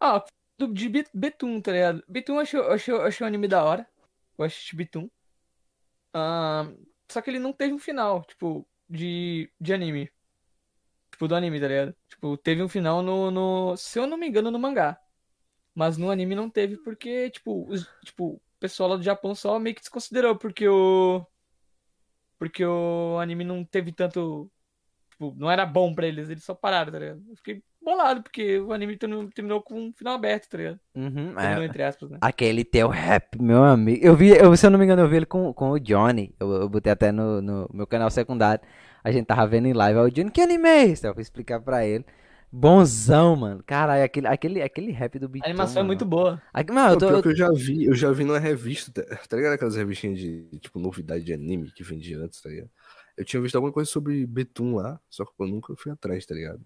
Ah, 0.00 0.24
do, 0.58 0.72
de 0.72 0.88
Be- 0.88 1.04
Betum, 1.12 1.60
tá 1.60 1.72
ligado? 1.72 2.02
Betum 2.08 2.40
eu 2.40 2.46
eu 2.46 2.78
eu 2.88 3.02
achei 3.02 3.24
um 3.24 3.28
anime 3.28 3.48
da 3.48 3.62
hora. 3.64 3.86
Eu 4.38 4.44
assisti 4.44 4.76
Betum. 4.76 5.08
Ah, 6.12 6.64
só 7.10 7.20
que 7.20 7.30
ele 7.30 7.38
não 7.38 7.52
teve 7.52 7.72
um 7.74 7.78
final, 7.78 8.24
tipo, 8.24 8.66
de, 8.88 9.50
de 9.60 9.72
anime. 9.74 10.10
Tipo, 11.16 11.28
do 11.28 11.34
anime, 11.34 11.58
tá 11.58 11.66
ligado? 11.66 11.96
Tipo, 12.10 12.36
teve 12.36 12.62
um 12.62 12.68
final 12.68 13.00
no, 13.00 13.30
no. 13.30 13.74
Se 13.78 13.98
eu 13.98 14.06
não 14.06 14.18
me 14.18 14.28
engano, 14.28 14.50
no 14.50 14.58
mangá. 14.58 15.00
Mas 15.74 15.96
no 15.96 16.10
anime 16.10 16.34
não 16.34 16.50
teve 16.50 16.76
porque, 16.76 17.30
tipo, 17.30 17.66
os, 17.70 17.88
tipo, 18.04 18.34
o 18.34 18.40
pessoal 18.60 18.90
lá 18.90 18.96
do 18.96 19.02
Japão 19.02 19.34
só 19.34 19.58
meio 19.58 19.74
que 19.74 19.80
desconsiderou, 19.80 20.36
porque 20.36 20.68
o. 20.68 21.26
Porque 22.38 22.62
o 22.66 23.18
anime 23.18 23.44
não 23.44 23.64
teve 23.64 23.92
tanto. 23.92 24.50
Tipo, 25.10 25.34
não 25.38 25.50
era 25.50 25.64
bom 25.64 25.94
pra 25.94 26.06
eles, 26.06 26.28
eles 26.28 26.44
só 26.44 26.54
pararam, 26.54 26.92
tá 26.92 26.98
ligado? 26.98 27.22
Eu 27.30 27.36
fiquei 27.36 27.62
bolado, 27.82 28.22
porque 28.22 28.58
o 28.58 28.74
anime 28.74 28.98
terminou, 28.98 29.62
com 29.62 29.86
um 29.86 29.92
final 29.94 30.16
aberto, 30.16 30.50
tá 30.50 30.58
ligado? 30.58 30.80
Uhum, 30.94 31.38
é. 31.40 31.64
entre 31.64 31.82
aspas, 31.82 32.10
né? 32.10 32.18
Aquele 32.20 32.62
teu 32.62 32.88
rap, 32.88 33.40
meu 33.40 33.64
amigo. 33.64 34.04
Eu 34.04 34.14
vi, 34.14 34.36
eu, 34.36 34.54
se 34.54 34.66
eu 34.66 34.70
não 34.70 34.78
me 34.78 34.84
engano, 34.84 35.00
eu 35.00 35.08
vi 35.08 35.16
ele 35.16 35.26
com, 35.26 35.50
com 35.54 35.70
o 35.70 35.80
Johnny. 35.80 36.34
Eu, 36.38 36.52
eu 36.52 36.68
botei 36.68 36.92
até 36.92 37.10
no, 37.10 37.40
no 37.40 37.70
meu 37.72 37.86
canal 37.86 38.10
secundário. 38.10 38.62
A 39.06 39.12
gente 39.12 39.26
tava 39.26 39.46
vendo 39.46 39.66
em 39.68 39.72
live. 39.72 39.98
Aí 40.00 40.04
o 40.06 40.10
Johnny, 40.10 40.30
que 40.32 40.40
anime 40.40 40.68
é 40.68 40.84
esse? 40.86 41.06
Eu 41.06 41.14
fui 41.14 41.22
explicar 41.22 41.60
pra 41.60 41.86
ele. 41.86 42.04
Bonzão, 42.50 43.36
mano. 43.36 43.62
Caralho, 43.64 44.02
aquele, 44.02 44.26
aquele, 44.26 44.62
aquele 44.62 44.90
rap 44.90 45.16
do 45.18 45.28
Biton, 45.28 45.46
A 45.46 45.50
animação 45.50 45.74
é 45.74 45.82
mano. 45.82 45.86
muito 45.88 46.04
boa. 46.04 46.42
Aqui, 46.52 46.72
mano, 46.72 46.88
eu 46.88 46.92
Não, 46.92 46.98
tô, 46.98 47.08
eu- 47.10 47.22
que 47.22 47.28
eu 47.28 47.36
já 47.36 47.48
vi, 47.52 47.84
eu 47.84 47.94
já 47.94 48.10
vi 48.10 48.24
numa 48.24 48.38
revista, 48.40 48.90
tá, 48.90 49.16
tá 49.28 49.36
ligado? 49.36 49.52
Aquelas 49.52 49.76
revistinhas 49.76 50.18
de, 50.18 50.48
tipo, 50.58 50.78
novidade 50.80 51.22
de 51.24 51.32
anime 51.32 51.70
que 51.72 51.84
vendia 51.84 52.18
antes, 52.18 52.40
tá 52.40 52.48
ligado? 52.48 52.68
Eu 53.16 53.24
tinha 53.24 53.40
visto 53.40 53.54
alguma 53.54 53.72
coisa 53.72 53.88
sobre 53.88 54.26
Betum 54.26 54.74
lá, 54.76 54.98
só 55.08 55.24
que 55.24 55.30
eu 55.38 55.46
nunca 55.46 55.72
fui 55.76 55.92
atrás, 55.92 56.26
tá 56.26 56.34
ligado? 56.34 56.60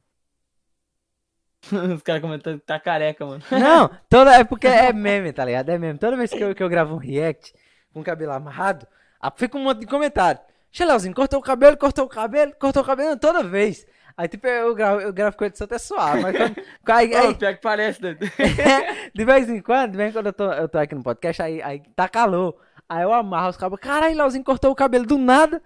Os 1.97 2.03
caras 2.03 2.23
comentando 2.23 2.59
que 2.59 2.67
tá 2.67 2.81
careca, 2.81 3.25
mano. 3.27 3.43
Não, 3.53 3.91
toda, 4.09 4.35
é 4.35 4.45
porque 4.45 4.67
é 4.67 4.93
meme, 4.95 5.33
tá 5.33 5.45
ligado? 5.45 5.69
É 5.69 5.79
meme. 5.79 5.99
Toda 5.99 6.17
vez 6.17 6.31
que 6.31 6.43
eu, 6.43 6.55
que 6.55 6.63
eu 6.63 6.69
gravo 6.69 6.95
um 6.95 6.99
react 6.99 7.53
com 7.93 8.01
o 8.01 8.05
cabelo 8.05 8.33
amarrado, 8.33 8.87
ah, 9.21 9.31
fica 9.31 9.59
um 9.59 9.63
monte 9.65 9.81
de 9.81 9.87
comentário. 9.87 10.41
Xeleuzinho, 10.73 11.15
cortou 11.15 11.39
o 11.39 11.43
cabelo, 11.43 11.77
cortou 11.77 12.05
o 12.05 12.09
cabelo, 12.09 12.53
cortou 12.59 12.83
o 12.83 12.87
cabelo 12.87 13.17
toda 13.17 13.43
vez. 13.43 13.87
Aí, 14.17 14.29
tipo, 14.29 14.47
eu 14.47 14.75
gravo, 14.75 15.01
eu 15.01 15.13
gravo 15.13 15.37
com 15.37 15.45
edição 15.45 15.65
até 15.65 15.79
suave, 15.79 16.21
mas 16.23 16.37
quando, 16.37 16.57
aí, 16.87 17.15
aí, 17.15 17.35
pior 17.35 17.55
que 17.55 17.61
parece, 17.63 18.03
né? 18.03 18.17
de 19.15 19.25
vez 19.25 19.49
em 19.49 19.61
quando, 19.63 19.93
de 19.93 19.97
vez 19.97 20.11
em 20.11 20.13
quando 20.13 20.27
eu 20.27 20.33
tô, 20.33 20.53
eu 20.53 20.69
tô 20.69 20.79
aqui 20.79 20.95
no 20.95 21.03
podcast, 21.03 21.41
aí, 21.43 21.63
aí 21.63 21.83
tá 21.97 22.09
calor. 22.09 22.57
Aí 22.89 23.03
eu 23.03 23.13
amarro 23.13 23.51
os 23.51 23.57
cabelos. 23.57 23.81
Caralho, 23.81 24.17
Leozinho 24.17 24.45
cortou 24.45 24.73
o 24.73 24.75
cabelo 24.75 25.07
do 25.07 25.17
nada. 25.17 25.63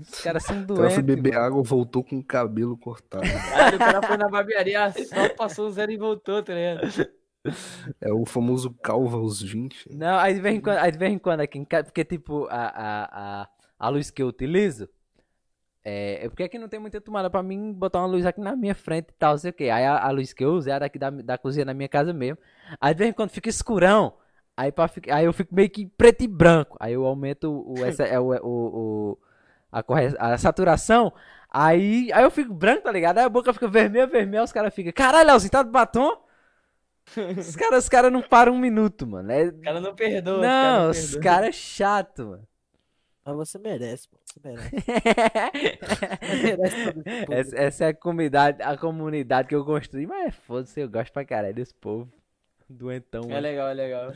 Os 0.00 0.20
caras 0.20 0.44
são 0.44 0.56
O 0.62 0.66
cara 0.66 0.74
doentes. 0.74 0.94
foi 0.94 1.02
beber 1.02 1.36
água, 1.36 1.62
voltou 1.62 2.04
com 2.04 2.18
o 2.18 2.24
cabelo 2.24 2.76
cortado. 2.78 3.24
Caralho, 3.28 3.76
o 3.76 3.78
cara 3.78 4.02
foi 4.06 4.16
na 4.16 4.28
barbearia, 4.28 4.92
só 4.92 5.28
passou 5.30 5.66
o 5.66 5.70
zero 5.70 5.90
e 5.90 5.96
voltou, 5.96 6.42
tá 6.42 6.54
ligado? 6.54 6.88
É 8.00 8.12
o 8.12 8.26
famoso 8.26 8.74
calva 8.82 9.16
aos 9.16 9.40
20. 9.40 9.96
Não, 9.96 10.18
aí 10.18 10.34
de 10.34 10.40
vez 10.40 10.56
em 10.56 10.60
quando, 10.60 10.78
aí 10.78 10.92
de 10.92 10.98
vez 10.98 11.12
em 11.12 11.18
quando 11.18 11.40
aqui 11.40 11.56
em 11.56 11.64
casa, 11.64 11.84
porque 11.84 12.04
tipo, 12.04 12.46
a, 12.50 12.56
a, 12.56 13.42
a, 13.42 13.48
a 13.78 13.88
luz 13.88 14.10
que 14.10 14.22
eu 14.22 14.28
utilizo, 14.28 14.88
é, 15.84 16.24
é 16.26 16.28
porque 16.28 16.42
aqui 16.42 16.58
não 16.58 16.68
tem 16.68 16.80
muita 16.80 17.00
tomada 17.00 17.30
pra 17.30 17.42
mim 17.42 17.72
botar 17.72 18.00
uma 18.00 18.06
luz 18.06 18.26
aqui 18.26 18.40
na 18.40 18.54
minha 18.56 18.74
frente 18.74 19.08
e 19.10 19.14
tal, 19.14 19.38
sei 19.38 19.50
o 19.50 19.54
que. 19.54 19.70
Aí 19.70 19.84
a, 19.84 19.98
a 20.06 20.10
luz 20.10 20.32
que 20.32 20.44
eu 20.44 20.52
uso 20.52 20.68
é 20.68 20.72
a 20.72 20.78
daqui 20.80 20.98
da, 20.98 21.10
da 21.10 21.38
cozinha 21.38 21.64
na 21.64 21.74
minha 21.74 21.88
casa 21.88 22.12
mesmo. 22.12 22.38
Aí 22.80 22.94
de 22.94 22.98
vez 22.98 23.10
em 23.10 23.12
quando 23.14 23.30
fica 23.30 23.48
escurão, 23.48 24.14
aí, 24.56 24.72
pra, 24.72 24.90
aí 25.12 25.24
eu 25.24 25.32
fico 25.32 25.54
meio 25.54 25.70
que 25.70 25.86
preto 25.86 26.22
e 26.22 26.28
branco. 26.28 26.76
Aí 26.80 26.92
eu 26.94 27.04
aumento 27.06 27.50
o, 27.66 27.84
essa, 27.84 28.04
é, 28.04 28.18
o, 28.20 28.32
o, 28.44 29.12
o- 29.12 29.18
a, 29.72 29.82
corre, 29.82 30.14
a 30.18 30.36
saturação, 30.38 31.12
aí, 31.50 32.10
aí 32.12 32.24
eu 32.24 32.30
fico 32.30 32.52
branco, 32.54 32.82
tá 32.84 32.92
ligado? 32.92 33.18
Aí 33.18 33.24
a 33.24 33.28
boca 33.28 33.52
fica 33.52 33.68
vermelha, 33.68 34.06
vermelha, 34.06 34.44
os 34.44 34.52
caras 34.52 34.74
ficam, 34.74 34.92
caralho, 34.92 35.26
Leozinho, 35.28 35.50
tá 35.52 35.62
de 35.62 35.70
batom? 35.70 36.22
Os 37.36 37.56
caras 37.56 37.84
os 37.84 37.88
cara 37.88 38.10
não 38.10 38.22
param 38.22 38.52
um 38.54 38.58
minuto, 38.58 39.06
mano. 39.06 39.30
É, 39.32 39.48
O 39.48 39.60
cara 39.62 39.80
não 39.80 39.94
perdoa. 39.94 40.40
não, 40.40 40.90
os 40.90 40.98
os 40.98 41.14
caras 41.14 41.14
não 41.14 41.20
caras 41.20 41.48
é 41.48 41.52
chato, 41.52 42.26
mano. 42.26 42.48
Mas 43.28 43.36
você 43.36 43.58
merece, 43.58 44.08
pô. 44.08 44.16
Você 44.24 44.40
merece. 44.42 44.70
Você 46.22 46.42
merece 46.42 46.84
todo 46.84 47.02
esse 47.06 47.26
povo. 47.26 47.38
essa, 47.38 47.56
essa 47.58 47.84
é 47.84 47.88
a 47.88 47.94
comunidade, 47.94 48.62
a 48.62 48.74
comunidade 48.74 49.48
que 49.48 49.54
eu 49.54 49.66
construí, 49.66 50.06
mas 50.06 50.34
foda-se, 50.34 50.80
eu 50.80 50.88
gosto 50.88 51.12
pra 51.12 51.26
caralho 51.26 51.54
desse 51.54 51.74
povo. 51.74 52.10
Doentão. 52.66 53.24
É 53.24 53.28
mano. 53.28 53.40
legal, 53.40 53.68
é 53.68 53.74
legal. 53.74 54.12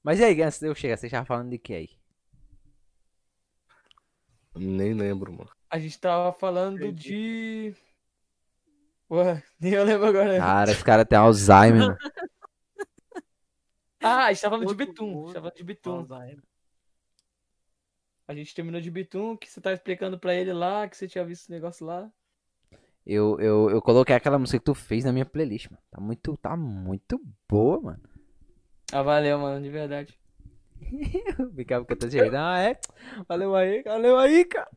Mas 0.00 0.20
e 0.20 0.24
aí, 0.24 0.40
antes 0.40 0.60
de 0.60 0.68
eu 0.68 0.76
chegar, 0.76 0.96
você 0.96 1.08
já 1.08 1.24
falando 1.24 1.50
de 1.50 1.58
que 1.58 1.74
aí? 1.74 1.90
Nem 4.54 4.94
lembro, 4.94 5.32
mano. 5.32 5.50
A 5.68 5.80
gente 5.80 5.98
tava 5.98 6.32
falando 6.32 6.92
de. 6.92 7.74
Ué, 9.10 9.42
nem 9.58 9.72
eu 9.72 9.82
lembro 9.82 10.06
agora. 10.06 10.38
Cara, 10.38 10.70
esse 10.70 10.84
cara 10.84 11.04
tem 11.04 11.18
Alzheimer, 11.18 11.80
mano. 11.98 11.98
Ah, 14.00 14.26
a 14.26 14.32
gente 14.32 14.42
tava 14.42 14.56
falando 14.56 14.68
de 14.68 14.74
Betum. 14.74 15.24
A 15.24 15.26
gente 15.26 15.34
falando 15.80 16.06
de. 16.06 16.12
Alzheimer. 16.12 16.44
A 18.28 18.34
gente 18.34 18.54
terminou 18.54 18.80
de 18.80 18.90
Bitum, 18.90 19.36
que 19.36 19.50
você 19.50 19.60
tava 19.60 19.74
explicando 19.74 20.18
pra 20.18 20.34
ele 20.34 20.52
lá, 20.52 20.86
que 20.86 20.96
você 20.96 21.08
tinha 21.08 21.24
visto 21.24 21.44
esse 21.44 21.50
negócio 21.50 21.86
lá. 21.86 22.10
Eu, 23.06 23.40
eu, 23.40 23.70
eu 23.70 23.80
coloquei 23.80 24.14
aquela 24.14 24.38
música 24.38 24.58
que 24.58 24.64
tu 24.66 24.74
fez 24.74 25.02
na 25.02 25.12
minha 25.12 25.24
playlist, 25.24 25.70
mano. 25.70 25.82
Tá 25.90 25.98
muito, 25.98 26.36
tá 26.36 26.54
muito 26.54 27.18
boa, 27.48 27.80
mano. 27.80 28.02
Ah, 28.92 29.02
valeu, 29.02 29.38
mano, 29.38 29.62
de 29.62 29.70
verdade. 29.70 30.18
Ficava 31.56 31.86
cantando 31.86 32.14
assim, 32.14 32.36
ah, 32.36 32.60
é? 32.60 32.78
Valeu 33.26 33.56
aí, 33.56 33.82
valeu 33.82 34.18
aí, 34.18 34.44
cara. 34.44 34.68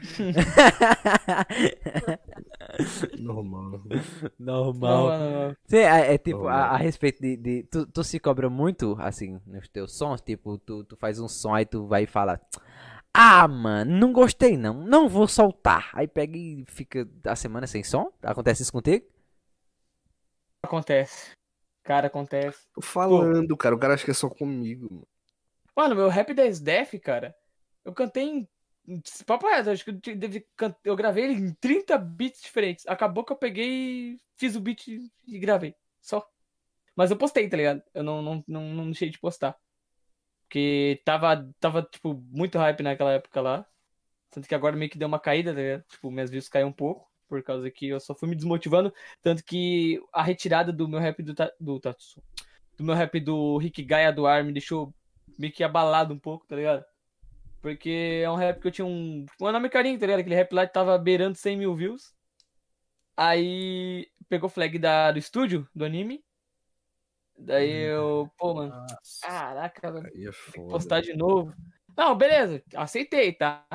Normal. 3.18 3.82
Normal. 4.38 5.56
Cê, 5.64 5.78
é, 5.78 6.14
é 6.14 6.18
tipo, 6.18 6.46
a, 6.46 6.52
Normal. 6.52 6.74
a 6.74 6.76
respeito 6.76 7.20
de. 7.20 7.36
de- 7.36 7.62
tu, 7.64 7.86
tu 7.86 8.04
se 8.04 8.18
cobra 8.18 8.48
muito, 8.50 8.96
assim, 8.98 9.40
nos 9.46 9.68
teus 9.68 9.96
sons? 9.96 10.20
Tipo, 10.20 10.58
tu, 10.58 10.84
tu 10.84 10.96
faz 10.96 11.18
um 11.20 11.28
som, 11.28 11.54
aí 11.54 11.66
tu 11.66 11.86
vai 11.86 12.04
e 12.04 12.06
fala. 12.06 12.40
Ah, 13.12 13.48
mano, 13.48 13.90
não 13.98 14.12
gostei 14.12 14.56
não, 14.56 14.72
não 14.84 15.08
vou 15.08 15.26
soltar. 15.26 15.90
Aí 15.94 16.06
pega 16.06 16.36
e 16.36 16.64
fica 16.68 17.08
a 17.26 17.34
semana 17.34 17.66
sem 17.66 17.82
som? 17.82 18.12
Acontece 18.22 18.62
isso 18.62 18.72
contigo? 18.72 19.04
Acontece. 20.62 21.32
Cara, 21.82 22.06
acontece. 22.06 22.68
Tô 22.74 22.80
falando, 22.80 23.56
cara. 23.56 23.74
O 23.74 23.78
cara 23.78 23.94
acha 23.94 24.04
que 24.04 24.10
é 24.10 24.14
só 24.14 24.28
comigo. 24.28 24.86
mano. 24.90 25.06
Mano, 25.76 25.94
meu 25.96 26.08
rap 26.08 26.32
10 26.34 26.60
Def, 26.60 26.94
cara, 27.00 27.34
eu 27.84 27.92
cantei 27.92 28.24
em. 28.24 28.48
Papo 29.26 29.46
reto, 29.46 29.70
acho 29.70 29.84
que 29.84 29.90
eu, 29.90 30.16
deve 30.16 30.46
eu 30.84 30.96
gravei 30.96 31.24
ele 31.24 31.34
em 31.34 31.54
30 31.54 31.96
beats 31.98 32.42
diferentes. 32.42 32.86
Acabou 32.86 33.24
que 33.24 33.32
eu 33.32 33.36
peguei, 33.36 34.18
fiz 34.36 34.56
o 34.56 34.60
beat 34.60 34.88
e 34.88 35.38
gravei. 35.38 35.74
Só. 36.00 36.26
Mas 36.96 37.10
eu 37.10 37.16
postei, 37.16 37.48
tá 37.48 37.56
ligado? 37.56 37.82
Eu 37.94 38.02
não, 38.02 38.20
não, 38.22 38.44
não, 38.46 38.62
não 38.74 38.84
deixei 38.86 39.10
de 39.10 39.18
postar. 39.18 39.56
Porque 40.42 41.00
tava, 41.04 41.48
tava, 41.60 41.82
tipo, 41.82 42.14
muito 42.30 42.58
hype 42.58 42.82
naquela 42.82 43.12
época 43.12 43.40
lá. 43.40 43.66
Tanto 44.30 44.48
que 44.48 44.54
agora 44.54 44.76
meio 44.76 44.90
que 44.90 44.98
deu 44.98 45.08
uma 45.08 45.20
caída, 45.20 45.54
tá 45.54 45.60
ligado? 45.60 45.84
Tipo, 45.88 46.10
minhas 46.10 46.30
views 46.30 46.48
caíram 46.48 46.70
um 46.70 46.72
pouco. 46.72 47.08
Por 47.28 47.42
causa 47.44 47.70
que 47.70 47.88
eu 47.88 48.00
só 48.00 48.14
fui 48.14 48.28
me 48.28 48.34
desmotivando. 48.34 48.92
Tanto 49.22 49.44
que 49.44 50.02
a 50.12 50.22
retirada 50.22 50.72
do 50.72 50.88
meu 50.88 50.98
rap 50.98 51.22
do, 51.22 51.34
Ta- 51.34 51.52
do 51.60 51.78
Tatsu. 51.78 52.20
Do 52.76 52.82
meu 52.84 52.94
rap 52.94 53.20
do 53.20 53.56
Rick 53.58 53.84
Gaia 53.84 54.12
do 54.12 54.26
Ar 54.26 54.42
me 54.42 54.52
deixou 54.52 54.92
meio 55.38 55.52
que 55.52 55.62
abalado 55.62 56.12
um 56.12 56.18
pouco, 56.18 56.46
tá 56.46 56.56
ligado? 56.56 56.84
Porque 57.60 58.22
é 58.24 58.30
um 58.30 58.36
rap 58.36 58.60
que 58.60 58.68
eu 58.68 58.72
tinha 58.72 58.86
um. 58.86 59.26
Um 59.40 59.52
nome 59.52 59.68
carinho, 59.68 59.98
tá 59.98 60.06
ligado? 60.06 60.20
Aquele 60.20 60.34
rap 60.34 60.52
lá 60.52 60.66
que 60.66 60.72
tava 60.72 60.96
beirando 60.98 61.36
100 61.36 61.56
mil 61.56 61.74
views. 61.74 62.14
Aí 63.16 64.10
pegou 64.28 64.48
flag 64.48 64.78
da, 64.78 65.12
do 65.12 65.18
estúdio, 65.18 65.68
do 65.74 65.84
anime. 65.84 66.24
Daí 67.38 67.70
eu. 67.70 68.30
Pô, 68.38 68.54
mano. 68.54 68.72
Caraca, 69.22 69.92
velho. 69.92 70.06
Aí 70.06 70.26
é 70.26 70.30
postar 70.68 71.00
de 71.02 71.14
novo. 71.14 71.54
Não, 71.96 72.16
beleza, 72.16 72.62
aceitei, 72.74 73.32
tá? 73.32 73.66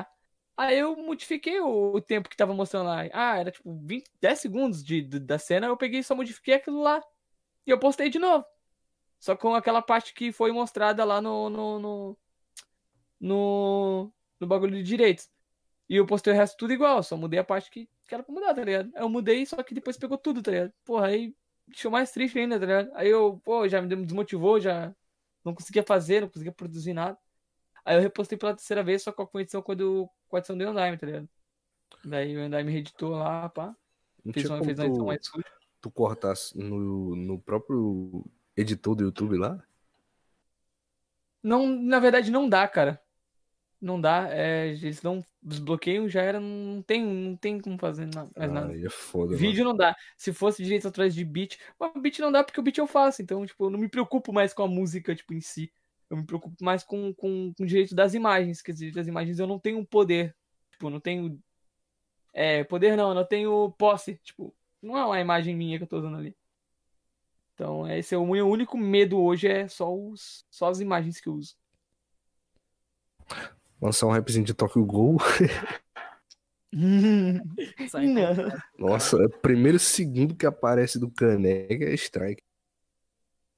Aí 0.56 0.78
eu 0.78 0.96
modifiquei 0.96 1.60
o, 1.60 1.94
o 1.94 2.00
tempo 2.00 2.28
que 2.28 2.36
tava 2.36 2.54
mostrando 2.54 2.86
lá. 2.86 3.02
Ah, 3.12 3.38
era 3.38 3.50
tipo 3.50 3.78
20, 3.84 4.10
10 4.20 4.38
segundos 4.40 4.82
de, 4.84 5.02
de- 5.02 5.20
da 5.20 5.38
cena, 5.38 5.66
eu 5.66 5.76
peguei 5.76 6.00
e 6.00 6.04
só 6.04 6.14
modifiquei 6.14 6.54
aquilo 6.54 6.82
lá. 6.82 7.00
E 7.66 7.70
eu 7.70 7.78
postei 7.78 8.08
de 8.08 8.18
novo. 8.18 8.44
Só 9.20 9.36
com 9.36 9.54
aquela 9.54 9.82
parte 9.82 10.14
que 10.14 10.32
foi 10.32 10.50
mostrada 10.52 11.04
lá 11.04 11.20
no. 11.20 11.50
no. 11.50 11.78
no, 11.78 12.18
no, 13.20 14.12
no 14.40 14.46
bagulho 14.46 14.74
de 14.76 14.82
direitos. 14.82 15.28
E 15.88 15.96
eu 15.96 16.06
postei 16.06 16.32
o 16.32 16.36
resto 16.36 16.56
tudo 16.56 16.72
igual, 16.72 17.02
só 17.02 17.16
mudei 17.16 17.38
a 17.38 17.44
parte 17.44 17.70
que, 17.70 17.88
que 18.06 18.14
era 18.14 18.22
pra 18.22 18.34
mudar, 18.34 18.54
tá 18.54 18.64
ligado? 18.64 18.90
Aí 18.94 19.02
eu 19.02 19.08
mudei, 19.08 19.46
só 19.46 19.62
que 19.62 19.74
depois 19.74 19.96
pegou 19.96 20.18
tudo, 20.18 20.42
tá 20.42 20.50
ligado? 20.50 20.72
Porra, 20.84 21.06
aí 21.06 21.34
deixou 21.66 21.90
mais 21.90 22.10
triste 22.10 22.38
ainda, 22.38 22.58
tá 22.58 22.66
ligado? 22.66 22.90
Aí 22.94 23.08
eu, 23.08 23.40
pô, 23.44 23.68
já 23.68 23.80
me 23.80 23.88
desmotivou, 24.04 24.60
já 24.60 24.94
não 25.44 25.54
conseguia 25.54 25.82
fazer, 25.82 26.20
não 26.22 26.28
conseguia 26.28 26.52
produzir 26.52 26.92
nada. 26.92 27.16
Aí 27.84 27.96
eu 27.96 28.00
repostei 28.00 28.36
pela 28.36 28.54
terceira 28.54 28.82
vez, 28.82 29.02
só 29.02 29.12
com 29.12 29.38
a 29.38 29.40
edição 29.40 29.62
quando 29.62 30.10
com 30.28 30.36
a 30.36 30.38
edição 30.40 30.58
do 30.58 30.68
Undyme, 30.68 30.98
tá 30.98 31.06
ligado? 31.06 31.28
Daí 32.04 32.36
o 32.36 32.40
Undyme 32.40 32.72
reeditou 32.72 33.10
lá, 33.10 33.48
pá. 33.48 33.76
Não 34.24 34.32
Fez 34.32 34.50
uma, 34.50 34.64
fez 34.64 34.78
uma 34.78 34.86
edição 34.86 35.06
mais 35.06 35.24
suja. 35.24 35.46
tu 35.80 35.88
cortar 35.88 36.34
no, 36.56 37.14
no 37.14 37.40
próprio 37.40 38.24
editor 38.56 38.96
do 38.96 39.04
YouTube 39.04 39.38
lá? 39.38 39.62
Não, 41.40 41.64
na 41.64 42.00
verdade 42.00 42.28
não 42.32 42.48
dá, 42.48 42.66
cara. 42.66 43.00
Não 43.80 44.00
dá, 44.00 44.28
é, 44.30 44.68
eles 44.68 45.02
não 45.02 45.22
desbloqueiam, 45.42 46.08
já 46.08 46.22
era, 46.22 46.40
não 46.40 46.82
tem, 46.82 47.04
não 47.04 47.36
tem 47.36 47.60
como 47.60 47.78
fazer 47.78 48.06
na- 48.06 48.28
mais 48.36 48.50
nada. 48.50 48.74
É 48.78 48.88
foda, 48.88 49.26
mano. 49.26 49.38
Vídeo 49.38 49.64
não 49.64 49.76
dá. 49.76 49.94
Se 50.16 50.32
fosse 50.32 50.62
direitos 50.62 50.86
autorais 50.86 51.14
de 51.14 51.24
beat, 51.24 51.58
mas 51.78 51.92
beat 52.00 52.18
não 52.18 52.32
dá 52.32 52.42
porque 52.42 52.58
o 52.58 52.62
beat 52.62 52.78
eu 52.78 52.86
faço. 52.86 53.20
Então, 53.20 53.44
tipo, 53.44 53.66
eu 53.66 53.70
não 53.70 53.78
me 53.78 53.88
preocupo 53.88 54.32
mais 54.32 54.54
com 54.54 54.62
a 54.62 54.68
música, 54.68 55.14
tipo, 55.14 55.34
em 55.34 55.40
si. 55.40 55.70
Eu 56.08 56.16
me 56.16 56.24
preocupo 56.24 56.56
mais 56.64 56.82
com, 56.82 57.12
com, 57.14 57.52
com 57.54 57.62
o 57.62 57.66
direito 57.66 57.94
das 57.94 58.14
imagens. 58.14 58.62
Quer 58.62 58.72
dizer, 58.72 58.92
das 58.92 59.06
imagens 59.06 59.38
eu 59.38 59.46
não 59.46 59.58
tenho 59.58 59.84
poder. 59.84 60.34
Tipo, 60.70 60.88
não 60.88 61.00
tenho. 61.00 61.38
É, 62.32 62.64
poder 62.64 62.96
não, 62.96 63.10
eu 63.10 63.14
não 63.14 63.26
tenho 63.26 63.70
posse. 63.72 64.16
Tipo, 64.24 64.54
não 64.82 64.96
é 64.96 65.04
uma 65.04 65.20
imagem 65.20 65.54
minha 65.54 65.76
que 65.76 65.84
eu 65.84 65.88
tô 65.88 65.98
usando 65.98 66.16
ali. 66.16 66.34
Então, 67.54 67.90
esse 67.90 68.14
é 68.14 68.18
o 68.18 68.26
meu 68.26 68.48
único 68.48 68.76
medo 68.76 69.18
hoje, 69.18 69.48
é 69.48 69.66
só, 69.66 69.94
os, 69.94 70.44
só 70.50 70.68
as 70.68 70.78
imagens 70.80 71.18
que 71.20 71.28
eu 71.28 71.34
uso. 71.34 71.56
Lançar 73.80 74.06
um 74.06 74.10
rapzinho 74.10 74.44
de 74.44 74.54
Tokyo 74.54 74.84
Gol. 74.84 75.18
Nossa, 78.78 79.16
é 79.16 79.26
o 79.26 79.30
primeiro 79.30 79.78
segundo 79.78 80.34
que 80.34 80.46
aparece 80.46 80.98
do 80.98 81.10
Caneca 81.10 81.84
é 81.84 81.94
strike. 81.94 82.42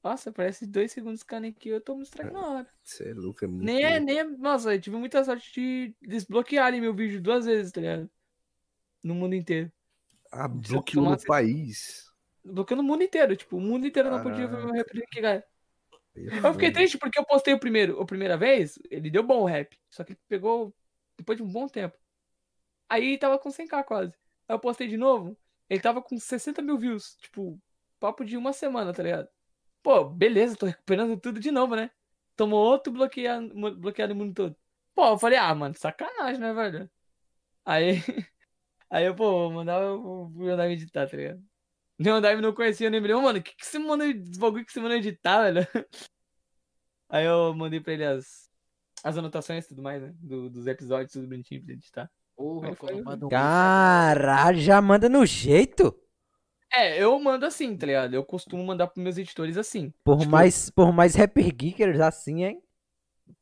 Nossa, 0.03 0.31
parece 0.31 0.67
dois 0.67 0.93
segundos 0.93 1.23
cara 1.23 1.49
aqui, 1.49 1.69
eu 1.69 1.81
tô 1.81 1.97
me 1.97 2.03
strike 2.03 2.33
na 2.33 2.41
hora. 2.41 2.67
Você 2.83 3.11
é 3.11 3.15
louco, 3.15 3.45
é 3.45 3.49
muito 3.49 3.65
Nem 3.65 3.83
é, 3.83 3.91
louco. 3.91 4.05
nem 4.05 4.19
é. 4.19 4.25
Nossa, 4.25 4.75
eu 4.75 4.81
tive 4.81 4.97
muita 4.97 5.25
sorte 5.25 5.53
de 5.53 5.95
desbloquearem 6.01 6.81
meu 6.81 6.95
vídeo 6.95 7.21
duas 7.21 7.45
vezes, 7.45 7.73
tá 7.73 7.81
ligado? 7.81 8.09
No 9.03 9.15
mundo 9.15 9.35
inteiro. 9.35 9.71
Ah, 10.31 10.47
bloqueou 10.47 11.11
no 11.11 11.21
país. 11.25 12.13
Bloqueou 12.45 12.77
no 12.77 12.83
mundo 12.83 13.03
inteiro, 13.03 13.37
tipo, 13.37 13.57
o 13.57 13.61
mundo 13.61 13.87
inteiro 13.87 14.11
não 14.11 14.23
podia 14.23 14.47
ver 14.47 14.57
meu 14.57 14.73
rap 14.73 14.93
do 14.93 15.01
Ikigai. 15.01 15.43
Eu 16.43 16.53
fiquei 16.53 16.71
triste 16.73 16.99
porque 16.99 17.19
eu 17.19 17.25
postei 17.25 17.55
o 17.55 17.61
primeiro, 17.61 18.01
a 18.01 18.07
primeira 18.07 18.37
vez, 18.37 18.79
ele 18.91 19.11
deu 19.11 19.23
bom 19.23 19.43
o 19.43 19.47
rap. 19.47 19.79
Só 19.91 20.05
que 20.05 20.13
ele 20.13 20.21
pegou 20.29 20.75
depois 21.17 21.37
de 21.39 21.43
um 21.45 21.51
bom 21.51 21.67
tempo. 21.69 21.97
Aí 22.89 23.19
tava 23.19 23.39
com 23.39 23.51
100k 23.51 23.85
quase. 23.85 24.13
Aí 24.49 24.55
eu 24.55 24.61
postei 24.61 24.89
de 24.89 24.97
novo, 24.97 25.39
ele 25.69 25.81
tava 25.81 26.03
com 26.03 26.19
60 26.19 26.63
mil 26.63 26.79
views. 26.79 27.17
Tipo, 27.17 27.61
papo 28.01 28.25
de 28.25 28.37
uma 28.37 28.53
semana, 28.53 28.93
tá 28.93 29.03
ligado? 29.03 29.29
Pô, 29.83 30.05
beleza, 30.05 30.57
tô 30.57 30.67
recuperando 30.67 31.19
tudo 31.21 31.41
de 31.41 31.51
novo, 31.51 31.77
né? 31.77 31.91
Tomou 32.37 32.61
outro 32.61 32.93
bloqueado, 32.93 33.49
bloqueado 33.77 34.15
no 34.15 34.25
mundo 34.25 34.35
todo. 34.35 34.57
Pô, 34.95 35.07
eu 35.09 35.19
falei, 35.19 35.39
ah, 35.39 35.55
mano, 35.55 35.75
sacanagem, 35.77 36.41
né, 36.41 36.53
velho? 36.55 36.91
Aí, 37.65 37.93
aí 38.91 39.07
eu, 39.07 39.15
pô, 39.17 39.25
vou 39.33 39.53
mandar 39.53 39.81
o 39.95 40.29
o 40.37 40.49
Yondai 40.49 40.73
editar, 40.73 41.09
tá 41.09 41.17
ligado? 41.17 41.48
O 41.99 42.03
Yondai 42.09 42.41
não 42.41 42.53
conhecia, 42.55 42.87
eu 42.87 42.91
lembrei, 42.93 43.15
ô, 43.15 43.21
mano, 43.21 43.41
o 43.41 43.43
que, 43.43 43.55
que 43.57 43.67
você 43.67 43.79
manda, 43.79 44.05
bagulho 44.39 44.65
que 44.65 44.73
você 44.73 44.81
manda 44.81 44.97
editar, 44.97 45.43
velho? 45.51 45.67
Aí 47.11 47.25
eu 47.25 47.55
mandei 47.55 47.81
pra 47.81 47.93
ele 47.93 48.05
as, 48.05 48.49
as 49.03 49.17
anotações 49.17 49.65
e 49.65 49.69
tudo 49.69 49.83
mais, 49.83 50.03
né? 50.03 50.13
do- 50.19 50.49
dos 50.51 50.67
episódios, 50.67 51.13
tudo 51.13 51.27
bonitinho 51.27 51.61
pra 51.63 51.73
ele 51.73 51.81
editar. 51.81 52.11
Porra, 52.37 52.71
um 52.71 53.29
Caralho, 53.29 54.61
já 54.61 54.81
manda 54.81 55.09
no 55.09 55.27
jeito. 55.27 55.93
É, 56.73 57.03
eu 57.03 57.19
mando 57.19 57.47
assim, 57.47 57.77
tá 57.77 57.87
ligado? 57.87 58.15
Eu 58.15 58.25
costumo 58.25 58.63
mandar 58.65 58.87
pros 58.87 59.03
meus 59.03 59.19
editores 59.19 59.57
assim. 59.57 59.93
Por 60.05 60.19
Tipo- 60.19 60.31
mais, 60.31 60.71
por 60.71 60.93
mais 60.93 61.15
rapper 61.17 61.53
geekers 61.53 61.99
assim, 61.99 62.45
hein? 62.45 62.63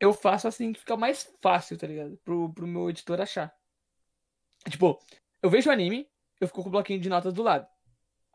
Eu 0.01 0.13
faço 0.13 0.49
assim 0.49 0.73
que 0.73 0.81
fica 0.81 0.97
mais 0.97 1.31
fácil, 1.43 1.77
tá 1.77 1.87
ligado? 1.87 2.17
Pro, 2.25 2.53
pro 2.55 2.67
meu 2.67 2.89
editor 2.89 3.21
achar. 3.21 3.53
Tipo, 4.71 4.99
eu 5.43 5.51
vejo 5.51 5.69
o 5.69 5.73
anime, 5.73 6.09
eu 6.41 6.47
fico 6.49 6.63
com 6.63 6.69
o 6.69 6.73
bloquinho 6.73 7.01
de 7.01 7.09
notas 7.09 7.33
do 7.33 7.43
lado. 7.43 7.67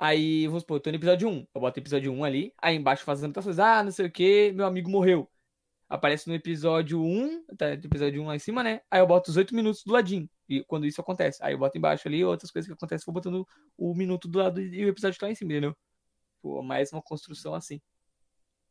Aí, 0.04 0.48
vamos 0.48 0.64
supor, 0.64 0.78
eu 0.78 0.82
tô 0.82 0.90
no 0.90 0.96
episódio 0.96 1.30
1. 1.30 1.48
Eu 1.54 1.62
boto 1.62 1.80
o 1.80 1.84
episódio 1.84 2.12
1 2.12 2.24
ali, 2.24 2.52
aí 2.60 2.76
embaixo 2.76 3.04
eu 3.04 3.06
faço 3.06 3.20
as 3.20 3.24
anotações. 3.24 3.60
Ah, 3.60 3.84
não 3.84 3.92
sei 3.92 4.08
o 4.08 4.12
que, 4.12 4.52
meu 4.52 4.66
amigo 4.66 4.90
morreu. 4.90 5.30
Aparece 5.88 6.28
no 6.28 6.34
episódio 6.34 7.00
1, 7.00 7.46
tá, 7.56 7.76
do 7.76 7.86
episódio 7.86 8.20
1 8.24 8.26
lá 8.26 8.36
em 8.36 8.40
cima, 8.40 8.64
né? 8.64 8.82
Aí 8.90 9.00
eu 9.00 9.06
boto 9.06 9.30
os 9.30 9.38
8 9.38 9.54
minutos 9.54 9.84
do 9.84 9.94
ladinho. 9.94 10.28
E 10.50 10.64
quando 10.64 10.88
isso 10.88 11.00
acontece. 11.00 11.38
Aí 11.44 11.54
eu 11.54 11.60
boto 11.60 11.78
embaixo 11.78 12.08
ali 12.08 12.26
outras 12.26 12.50
coisas 12.50 12.68
que 12.68 12.74
acontecem, 12.74 13.06
vou 13.06 13.14
botando 13.14 13.48
o 13.78 13.94
minuto 13.94 14.28
do 14.28 14.40
lado 14.40 14.60
e 14.60 14.84
o 14.84 14.90
episódio 14.90 15.20
tá 15.20 15.28
lá 15.28 15.32
em 15.32 15.36
cima, 15.36 15.52
entendeu? 15.52 15.78
Pô, 16.42 16.64
mais 16.64 16.92
uma 16.92 17.04
construção 17.04 17.54
assim. 17.54 17.80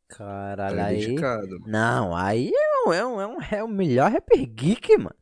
Caralho, 0.09 0.79
É 0.79 0.83
aí. 0.83 1.15
Não, 1.65 2.13
aí 2.13 2.51
é 2.53 2.89
um, 2.89 2.93
é 2.93 3.05
um, 3.05 3.21
é 3.21 3.27
um, 3.27 3.37
é 3.41 3.63
o 3.63 3.69
melhor 3.69 4.11
rapper 4.11 4.45
geek, 4.45 4.97
mano. 4.97 5.15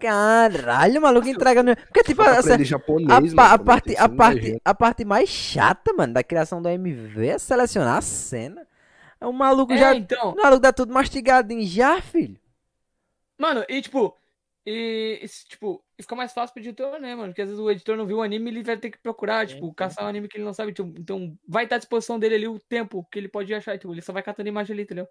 Caralho, 0.00 0.98
o 0.98 1.02
maluco 1.02 1.28
entrega 1.28 1.62
no. 1.62 1.76
Porque, 1.76 2.02
tipo, 2.02 2.22
essa, 2.22 2.62
japonês, 2.64 3.10
a, 3.10 3.20
mano, 3.20 3.36
pa- 3.36 3.52
a, 3.52 3.58
parte, 3.58 3.96
a, 3.96 4.08
parte, 4.08 4.60
a 4.64 4.74
parte 4.74 5.04
mais 5.04 5.28
chata, 5.28 5.92
mano, 5.92 6.14
da 6.14 6.22
criação 6.22 6.62
do 6.62 6.68
MV 6.68 7.26
é 7.28 7.38
selecionar 7.38 7.98
a 7.98 8.00
cena. 8.00 8.66
É 9.20 9.26
o 9.26 9.32
maluco 9.32 9.72
É, 9.72 9.78
já. 9.78 9.94
então. 9.94 10.32
O 10.32 10.42
maluco 10.42 10.60
dá 10.62 10.72
tudo 10.72 10.92
mastigadinho 10.94 11.66
já, 11.66 12.00
filho. 12.00 12.38
Mano, 13.38 13.64
e 13.68 13.80
tipo, 13.82 14.16
e, 14.66 15.24
tipo, 15.48 15.82
fica 16.00 16.14
mais 16.14 16.32
fácil 16.32 16.52
pro 16.54 16.62
editor, 16.62 16.98
né, 17.00 17.14
mano? 17.14 17.28
Porque 17.28 17.42
às 17.42 17.48
vezes 17.48 17.62
o 17.62 17.70
editor 17.70 17.96
não 17.96 18.06
viu 18.06 18.18
o 18.18 18.22
anime, 18.22 18.50
ele 18.50 18.62
vai 18.62 18.76
ter 18.76 18.90
que 18.90 18.98
procurar, 18.98 19.46
tipo, 19.46 19.72
caçar 19.74 20.04
um 20.04 20.08
anime 20.08 20.28
que 20.28 20.36
ele 20.36 20.44
não 20.44 20.52
sabe. 20.52 20.72
tipo, 20.72 20.92
então, 20.98 21.36
vai 21.48 21.64
estar 21.64 21.76
à 21.76 21.78
disposição 21.78 22.18
dele 22.18 22.34
ali 22.34 22.48
o 22.48 22.58
tempo 22.60 23.04
que 23.10 23.18
ele 23.18 23.28
pode 23.28 23.52
achar, 23.54 23.78
tipo, 23.78 23.92
ele 23.94 24.02
só 24.02 24.12
vai 24.12 24.22
catando 24.22 24.48
imagem 24.48 24.74
ali, 24.74 24.82
entendeu? 24.82 25.08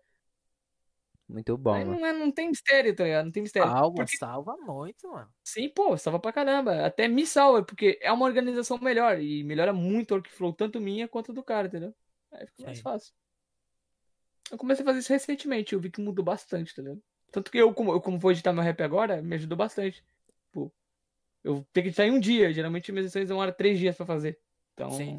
Muito 1.30 1.57
bom, 1.57 1.73
Aí 1.76 1.85
não, 1.85 2.06
é- 2.06 2.14
não 2.14 2.31
tem 2.31 2.49
mistério, 2.49 2.95
tá 2.95 3.03
ligado? 3.03 3.26
Não 3.26 3.31
tem 3.31 3.43
mistério. 3.43 3.69
Salva, 3.69 3.95
Porque, 3.95 4.18
salva 4.18 4.57
muito, 4.57 5.07
mano. 5.10 5.30
sim, 5.43 5.69
pô, 5.69 5.97
salva 5.97 6.19
pra 6.19 6.34
caramba. 6.34 6.85
Até 6.85 7.07
me 7.07 7.26
salva, 7.26 7.64
porque 7.64 7.99
é 8.01 8.11
uma 8.11 8.26
organização 8.26 8.77
melhor. 8.80 9.19
E 9.22 9.43
melhora 9.43 9.73
muito 9.73 10.11
o 10.11 10.15
workflow, 10.15 10.53
tanto 10.53 10.80
minha 10.81 11.07
quanto 11.07 11.34
do 11.34 11.43
cara, 11.43 11.68
entendeu? 11.68 11.93
Aí 12.31 12.47
fica 12.47 12.64
mais 12.64 12.77
Sim. 12.77 12.84
fácil. 12.84 13.14
Eu 14.51 14.57
comecei 14.57 14.84
a 14.84 14.85
fazer 14.85 14.99
isso 14.99 15.14
recentemente, 15.14 15.73
eu 15.73 15.80
vi 15.80 15.91
que 15.91 16.01
mudou 16.01 16.26
bastante, 16.26 16.73
tá 16.73 16.81
ligado? 16.81 17.01
Tanto 17.31 17.51
que 17.51 17.57
eu, 17.57 17.73
como, 17.73 17.91
eu, 17.91 18.01
como 18.01 18.18
vou 18.18 18.31
editar 18.31 18.51
meu 18.51 18.64
rap 18.64 18.81
agora, 18.81 19.22
me 19.22 19.35
ajudou 19.35 19.57
bastante. 19.57 20.03
Pô, 20.51 20.72
eu 21.43 21.65
tenho 21.73 21.85
que 21.85 21.89
editar 21.89 22.06
em 22.06 22.11
um 22.11 22.19
dia. 22.19 22.51
Geralmente 22.53 22.91
minhas 22.91 23.06
edições 23.07 23.27
demoram 23.30 23.53
três 23.53 23.80
dias 23.80 23.95
pra 23.97 24.06
fazer. 24.06 24.39
Então, 24.73 24.89
sim. 24.91 25.18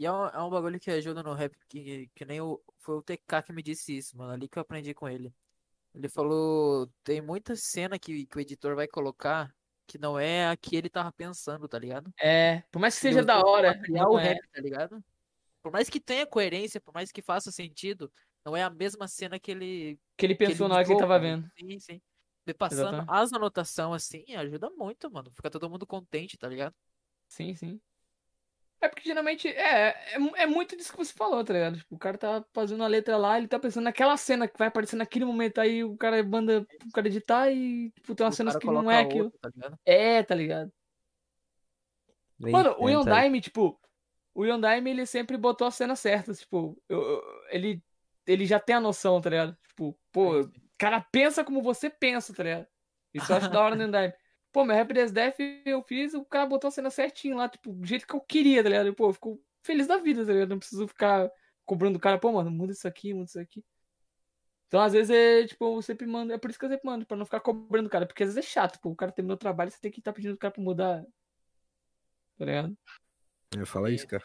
E 0.00 0.06
é 0.06 0.10
um, 0.10 0.26
é 0.28 0.42
um 0.42 0.48
bagulho 0.48 0.80
que 0.80 0.90
ajuda 0.90 1.22
no 1.22 1.34
rap, 1.34 1.54
que, 1.68 2.08
que 2.14 2.24
nem 2.24 2.40
o. 2.40 2.58
Foi 2.78 2.96
o 2.96 3.02
TK 3.02 3.42
que 3.44 3.52
me 3.52 3.62
disse 3.62 3.94
isso, 3.94 4.16
mano. 4.16 4.32
Ali 4.32 4.48
que 4.48 4.58
eu 4.58 4.62
aprendi 4.62 4.94
com 4.94 5.06
ele. 5.06 5.30
Ele 5.94 6.08
falou, 6.08 6.90
tem 7.04 7.20
muita 7.20 7.54
cena 7.54 7.98
que, 7.98 8.24
que 8.24 8.38
o 8.38 8.40
editor 8.40 8.74
vai 8.74 8.88
colocar 8.88 9.54
que 9.86 9.98
não 9.98 10.18
é 10.18 10.48
a 10.48 10.56
que 10.56 10.74
ele 10.74 10.88
tava 10.88 11.12
pensando, 11.12 11.68
tá 11.68 11.78
ligado? 11.78 12.10
é. 12.18 12.62
Por 12.72 12.78
mais 12.78 12.94
que 12.94 13.02
seja 13.02 13.22
da 13.22 13.44
hora, 13.44 13.78
criar 13.78 14.08
o 14.08 14.18
é. 14.18 14.28
rap, 14.28 14.48
tá 14.50 14.62
ligado? 14.62 15.04
Por 15.62 15.70
mais 15.70 15.90
que 15.90 16.00
tenha 16.00 16.26
coerência, 16.26 16.80
por 16.80 16.94
mais 16.94 17.12
que 17.12 17.20
faça 17.20 17.52
sentido, 17.52 18.10
não 18.42 18.56
é 18.56 18.62
a 18.62 18.70
mesma 18.70 19.06
cena 19.06 19.38
que 19.38 19.50
ele 19.50 19.98
que 20.16 20.24
ele 20.24 20.34
que 20.34 20.46
pensou 20.46 20.64
ele 20.64 20.68
na 20.70 20.76
hora 20.76 20.86
que 20.86 20.92
ele 20.92 21.00
tava 21.00 21.18
vendo. 21.18 21.46
Sim, 21.58 21.78
sim. 21.78 22.00
E 22.46 22.54
passando 22.54 22.94
Exatamente. 22.94 23.10
as 23.10 23.32
anotações 23.34 24.02
assim, 24.02 24.24
ajuda 24.34 24.70
muito, 24.70 25.10
mano. 25.10 25.30
Fica 25.30 25.50
todo 25.50 25.68
mundo 25.68 25.86
contente, 25.86 26.38
tá 26.38 26.48
ligado? 26.48 26.74
Sim, 27.28 27.54
sim. 27.54 27.78
É 28.80 28.88
porque 28.88 29.04
geralmente 29.04 29.46
é, 29.46 29.88
é, 29.88 30.16
é 30.36 30.46
muito 30.46 30.74
disso 30.74 30.90
que 30.92 30.96
você 30.98 31.12
falou, 31.12 31.44
tá 31.44 31.52
ligado? 31.52 31.76
Tipo, 31.78 31.94
o 31.94 31.98
cara 31.98 32.16
tá 32.16 32.44
fazendo 32.52 32.82
a 32.82 32.86
letra 32.86 33.16
lá, 33.18 33.36
ele 33.36 33.46
tá 33.46 33.58
pensando 33.58 33.84
naquela 33.84 34.16
cena 34.16 34.48
que 34.48 34.58
vai 34.58 34.68
aparecer 34.68 34.96
naquele 34.96 35.24
momento, 35.26 35.60
aí 35.60 35.84
o 35.84 35.96
cara 35.98 36.22
manda 36.24 36.66
o 36.86 36.90
cara 36.92 37.06
editar 37.08 37.50
e, 37.50 37.90
tipo, 37.90 38.14
tem 38.14 38.24
umas 38.24 38.34
O 38.34 38.36
cenas 38.38 38.56
que 38.56 38.66
não 38.66 38.90
é 38.90 39.00
aquilo. 39.00 39.30
tá? 39.40 39.50
É, 39.84 40.22
tá 40.22 40.34
ligado? 40.34 40.72
Mano, 42.38 42.74
o? 42.78 42.88
Yondaime, 42.88 43.40
tipo, 43.40 43.78
o 44.34 44.46
Yondaime, 44.46 44.90
ele 44.90 45.04
sempre 45.04 45.36
botou 45.36 45.66
as 45.66 45.74
cenas 45.74 46.00
certas, 46.00 46.40
tipo, 46.40 46.82
eu- 46.88 47.02
eu- 47.02 47.22
ele, 47.50 47.82
ele 48.26 48.46
já 48.46 48.58
tem 48.58 48.76
a 48.76 48.80
noção, 48.80 49.20
tá 49.20 49.28
ligado? 49.28 49.56
Tipo, 49.68 49.98
pô, 50.10 50.40
o 50.40 50.50
cara 50.78 51.00
pensa 51.12 51.44
como 51.44 51.62
você 51.62 51.90
pensa, 51.90 52.32
tá 52.32 52.42
ligado? 52.42 52.66
Isso 53.12 53.30
eu 53.30 53.36
acho 53.36 53.50
da 53.50 53.60
hora 53.60 53.76
no 53.76 53.82
Yondaime. 53.82 54.14
Pô, 54.52 54.64
meu 54.64 54.74
Rap 54.74 54.92
Des 54.92 55.12
Def 55.12 55.38
eu 55.64 55.82
fiz, 55.82 56.12
o 56.14 56.24
cara 56.24 56.46
botou 56.46 56.68
a 56.68 56.70
cena 56.70 56.90
certinho 56.90 57.36
lá, 57.36 57.48
tipo, 57.48 57.72
do 57.72 57.86
jeito 57.86 58.06
que 58.06 58.14
eu 58.14 58.20
queria, 58.20 58.62
tá 58.62 58.68
ligado? 58.68 58.88
E, 58.88 58.92
pô, 58.92 59.08
eu 59.08 59.12
fico 59.12 59.40
feliz 59.62 59.86
da 59.86 59.96
vida, 59.96 60.26
tá 60.26 60.32
ligado? 60.32 60.50
Não 60.50 60.58
preciso 60.58 60.88
ficar 60.88 61.30
cobrando 61.64 61.98
o 61.98 62.00
cara, 62.00 62.18
pô, 62.18 62.32
mano, 62.32 62.50
muda 62.50 62.72
isso 62.72 62.88
aqui, 62.88 63.14
muda 63.14 63.26
isso 63.26 63.38
aqui. 63.38 63.64
Então, 64.66 64.80
às 64.80 64.92
vezes, 64.92 65.10
é, 65.10 65.46
tipo, 65.46 65.76
eu 65.76 65.82
sempre 65.82 66.06
mando, 66.06 66.32
é 66.32 66.38
por 66.38 66.50
isso 66.50 66.58
que 66.58 66.64
eu 66.64 66.68
sempre 66.68 66.86
mando, 66.86 67.06
pra 67.06 67.16
não 67.16 67.24
ficar 67.24 67.40
cobrando 67.40 67.86
o 67.86 67.90
cara, 67.90 68.06
porque 68.06 68.22
às 68.22 68.34
vezes 68.34 68.48
é 68.48 68.52
chato, 68.52 68.80
pô, 68.80 68.90
o 68.90 68.96
cara 68.96 69.12
terminou 69.12 69.34
o 69.34 69.38
trabalho, 69.38 69.70
você 69.70 69.80
tem 69.80 69.90
que 69.90 70.00
estar 70.00 70.12
pedindo 70.12 70.34
o 70.34 70.38
cara 70.38 70.52
pra 70.52 70.62
mudar, 70.62 71.04
tá 72.38 72.44
ligado? 72.44 72.76
Eu 73.56 73.66
falo 73.66 73.88
isso, 73.88 74.06
cara. 74.06 74.24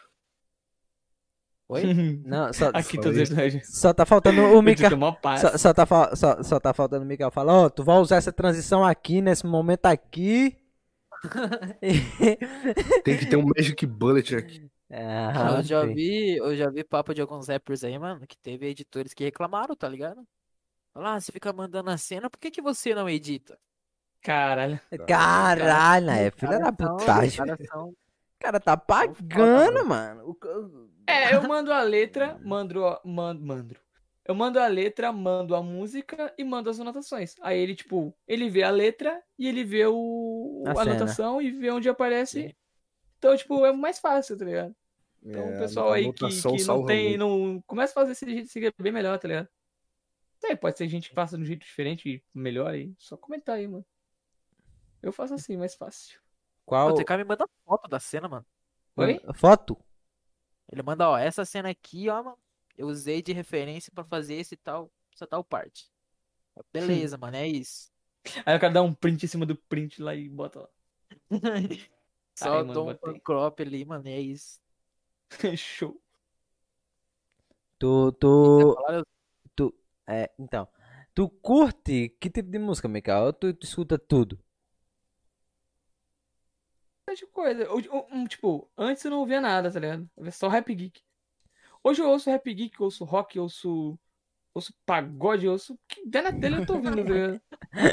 Oi? 1.68 1.82
Não, 2.24 2.52
só, 2.52 2.70
Aqui 2.72 2.96
todos 2.96 3.18
os 3.20 3.30
episódios. 3.30 3.66
só 3.68 3.92
tá 3.92 4.06
faltando 4.06 4.40
o 4.42 4.62
mó 4.96 5.12
paz. 5.12 5.40
Só, 5.40 5.58
só 5.58 5.74
tá, 5.74 5.86
só, 6.14 6.42
só 6.42 6.60
tá 6.60 6.72
faltando 6.72 7.04
o 7.04 7.06
Mikael 7.06 7.30
falar, 7.30 7.52
ó, 7.52 7.68
tu 7.68 7.82
vai 7.82 7.98
usar 7.98 8.16
essa 8.16 8.32
transição 8.32 8.84
aqui, 8.84 9.20
nesse 9.20 9.46
momento 9.46 9.86
aqui. 9.86 10.56
Tem 13.04 13.18
que 13.18 13.26
ter 13.26 13.36
um 13.36 13.46
Magic 13.46 13.84
Bullet 13.86 14.36
aqui. 14.36 14.70
Ah, 14.88 15.56
eu 15.56 15.62
já 15.64 15.84
vi, 15.84 16.36
eu 16.36 16.54
já 16.54 16.70
vi 16.70 16.84
papo 16.84 17.12
de 17.12 17.20
alguns 17.20 17.48
rappers 17.48 17.82
aí, 17.82 17.98
mano, 17.98 18.24
que 18.24 18.38
teve 18.38 18.68
editores 18.68 19.12
que 19.12 19.24
reclamaram, 19.24 19.74
tá 19.74 19.88
ligado? 19.88 20.24
Falaram, 20.94 21.16
ah, 21.16 21.20
você 21.20 21.32
fica 21.32 21.52
mandando 21.52 21.90
a 21.90 21.98
cena, 21.98 22.30
por 22.30 22.38
que 22.38 22.52
que 22.52 22.62
você 22.62 22.94
não 22.94 23.10
edita? 23.10 23.58
Caralho. 24.22 24.80
Caralho, 25.08 26.10
é 26.10 26.30
filha 26.30 26.60
da 26.60 26.72
putagem. 26.72 27.36
caras 27.44 27.66
são- 27.68 27.92
O 28.36 28.44
cara 28.44 28.60
tá 28.60 28.76
foda, 28.76 29.14
pagando, 29.14 29.84
mano. 29.86 30.38
É, 31.06 31.34
eu 31.34 31.42
mando 31.42 31.72
a 31.72 31.82
letra, 31.82 32.38
mando, 32.44 32.84
a- 32.84 33.00
mando, 33.04 33.44
mando. 33.44 33.76
Eu 34.24 34.34
mando 34.34 34.58
a 34.58 34.66
letra, 34.66 35.12
mando 35.12 35.54
a 35.54 35.62
música 35.62 36.34
e 36.36 36.44
mando 36.44 36.68
as 36.68 36.80
anotações. 36.80 37.34
Aí 37.40 37.58
ele, 37.58 37.74
tipo, 37.74 38.14
ele 38.26 38.50
vê 38.50 38.62
a 38.64 38.70
letra 38.70 39.22
e 39.38 39.46
ele 39.46 39.64
vê 39.64 39.86
o, 39.86 40.64
A 40.66 40.70
a 40.78 40.82
anotação 40.82 41.40
e 41.40 41.50
vê 41.50 41.70
onde 41.70 41.88
aparece. 41.88 42.42
Sim. 42.48 42.54
Então, 43.18 43.36
tipo, 43.36 43.64
é 43.64 43.72
mais 43.72 43.98
fácil, 43.98 44.36
tá 44.36 44.44
ligado? 44.44 44.74
Então, 45.22 45.42
É, 45.42 45.56
o 45.56 45.58
pessoal 45.58 45.92
aí 45.92 46.12
que, 46.12 46.28
que 46.28 46.64
não 46.64 46.84
tem, 46.84 47.10
muito. 47.10 47.18
não 47.20 47.62
começa 47.66 47.92
a 47.92 47.94
fazer 47.94 48.12
esse 48.12 48.26
jeito 48.26 48.48
seguir 48.48 48.72
bem 48.78 48.92
melhor, 48.92 49.18
tá 49.18 49.28
ligado? 49.28 49.48
É, 50.44 50.54
pode 50.54 50.76
ser 50.76 50.88
gente 50.88 51.08
que 51.08 51.14
faça 51.14 51.36
de 51.36 51.42
um 51.42 51.46
jeito 51.46 51.64
diferente 51.64 52.08
e 52.08 52.38
melhor 52.38 52.68
aí. 52.68 52.92
Só 52.98 53.16
comentar 53.16 53.56
aí, 53.56 53.66
mano. 53.66 53.84
Eu 55.02 55.12
faço 55.12 55.34
assim, 55.34 55.56
mais 55.56 55.74
fácil. 55.74 56.20
Qual? 56.66 56.88
O 56.90 56.92
TK 56.92 57.16
me 57.16 57.24
manda 57.24 57.48
foto 57.64 57.88
da 57.88 57.98
cena, 58.00 58.28
mano. 58.28 58.46
Oi? 58.96 59.20
Foto? 59.34 59.78
Ele 60.70 60.82
manda, 60.82 61.08
ó, 61.08 61.16
essa 61.16 61.44
cena 61.44 61.70
aqui, 61.70 62.08
ó, 62.08 62.22
mano, 62.22 62.38
eu 62.76 62.88
usei 62.88 63.22
de 63.22 63.32
referência 63.32 63.92
pra 63.94 64.04
fazer 64.04 64.34
esse 64.34 64.56
tal, 64.56 64.90
essa 65.14 65.26
tal 65.26 65.44
parte. 65.44 65.88
Beleza, 66.72 67.16
mano, 67.18 67.36
é 67.36 67.46
isso. 67.46 67.90
Aí 68.44 68.56
o 68.56 68.60
cara 68.60 68.72
dá 68.72 68.82
um 68.82 68.92
print 68.92 69.24
em 69.24 69.28
cima 69.28 69.46
do 69.46 69.56
print 69.56 70.02
lá 70.02 70.14
e 70.14 70.28
bota 70.28 70.60
lá. 70.60 70.68
Só 72.34 72.58
Aí, 72.58 72.62
mano, 72.64 72.72
dou 72.74 72.90
um 73.14 73.20
crop 73.20 73.62
ali, 73.62 73.84
mano, 73.84 74.08
é 74.08 74.20
isso. 74.20 74.60
Show. 75.56 76.00
Tu, 77.78 78.12
tu? 78.20 78.28
Eu- 78.90 79.04
tu, 79.54 79.74
é, 80.06 80.30
então, 80.38 80.68
tu 81.14 81.28
curte 81.28 82.10
que 82.20 82.30
tipo 82.30 82.50
de 82.50 82.58
música, 82.58 82.88
Mikael? 82.88 83.26
Ou 83.26 83.32
tu, 83.32 83.54
tu 83.54 83.64
escuta 83.64 83.98
tudo? 83.98 84.38
Tipo 87.16 87.32
coisa. 87.32 87.62
Eu- 87.62 87.80
eu- 87.80 88.06
um, 88.12 88.26
tipo, 88.26 88.70
antes 88.76 89.04
eu 89.04 89.10
não 89.10 89.20
ouvia 89.20 89.40
nada, 89.40 89.70
tá 89.72 89.80
ligado? 89.80 90.02
Eu 90.02 90.10
ouvia 90.18 90.32
só 90.32 90.48
rap 90.48 90.74
geek. 90.74 91.00
Hoje 91.82 92.02
eu 92.02 92.08
ouço 92.08 92.28
rap 92.30 92.52
geek, 92.54 92.80
ouço 92.82 93.04
rock, 93.04 93.38
ouço. 93.38 93.98
Ouço 94.54 94.72
pagode, 94.86 95.46
ouço. 95.48 95.78
Que 95.88 96.06
der 96.06 96.22
na 96.22 96.32
telha 96.32 96.56
eu 96.56 96.66
tô 96.66 96.74
ouvindo, 96.74 96.96
tá 97.04 97.12
ligado? 97.12 97.40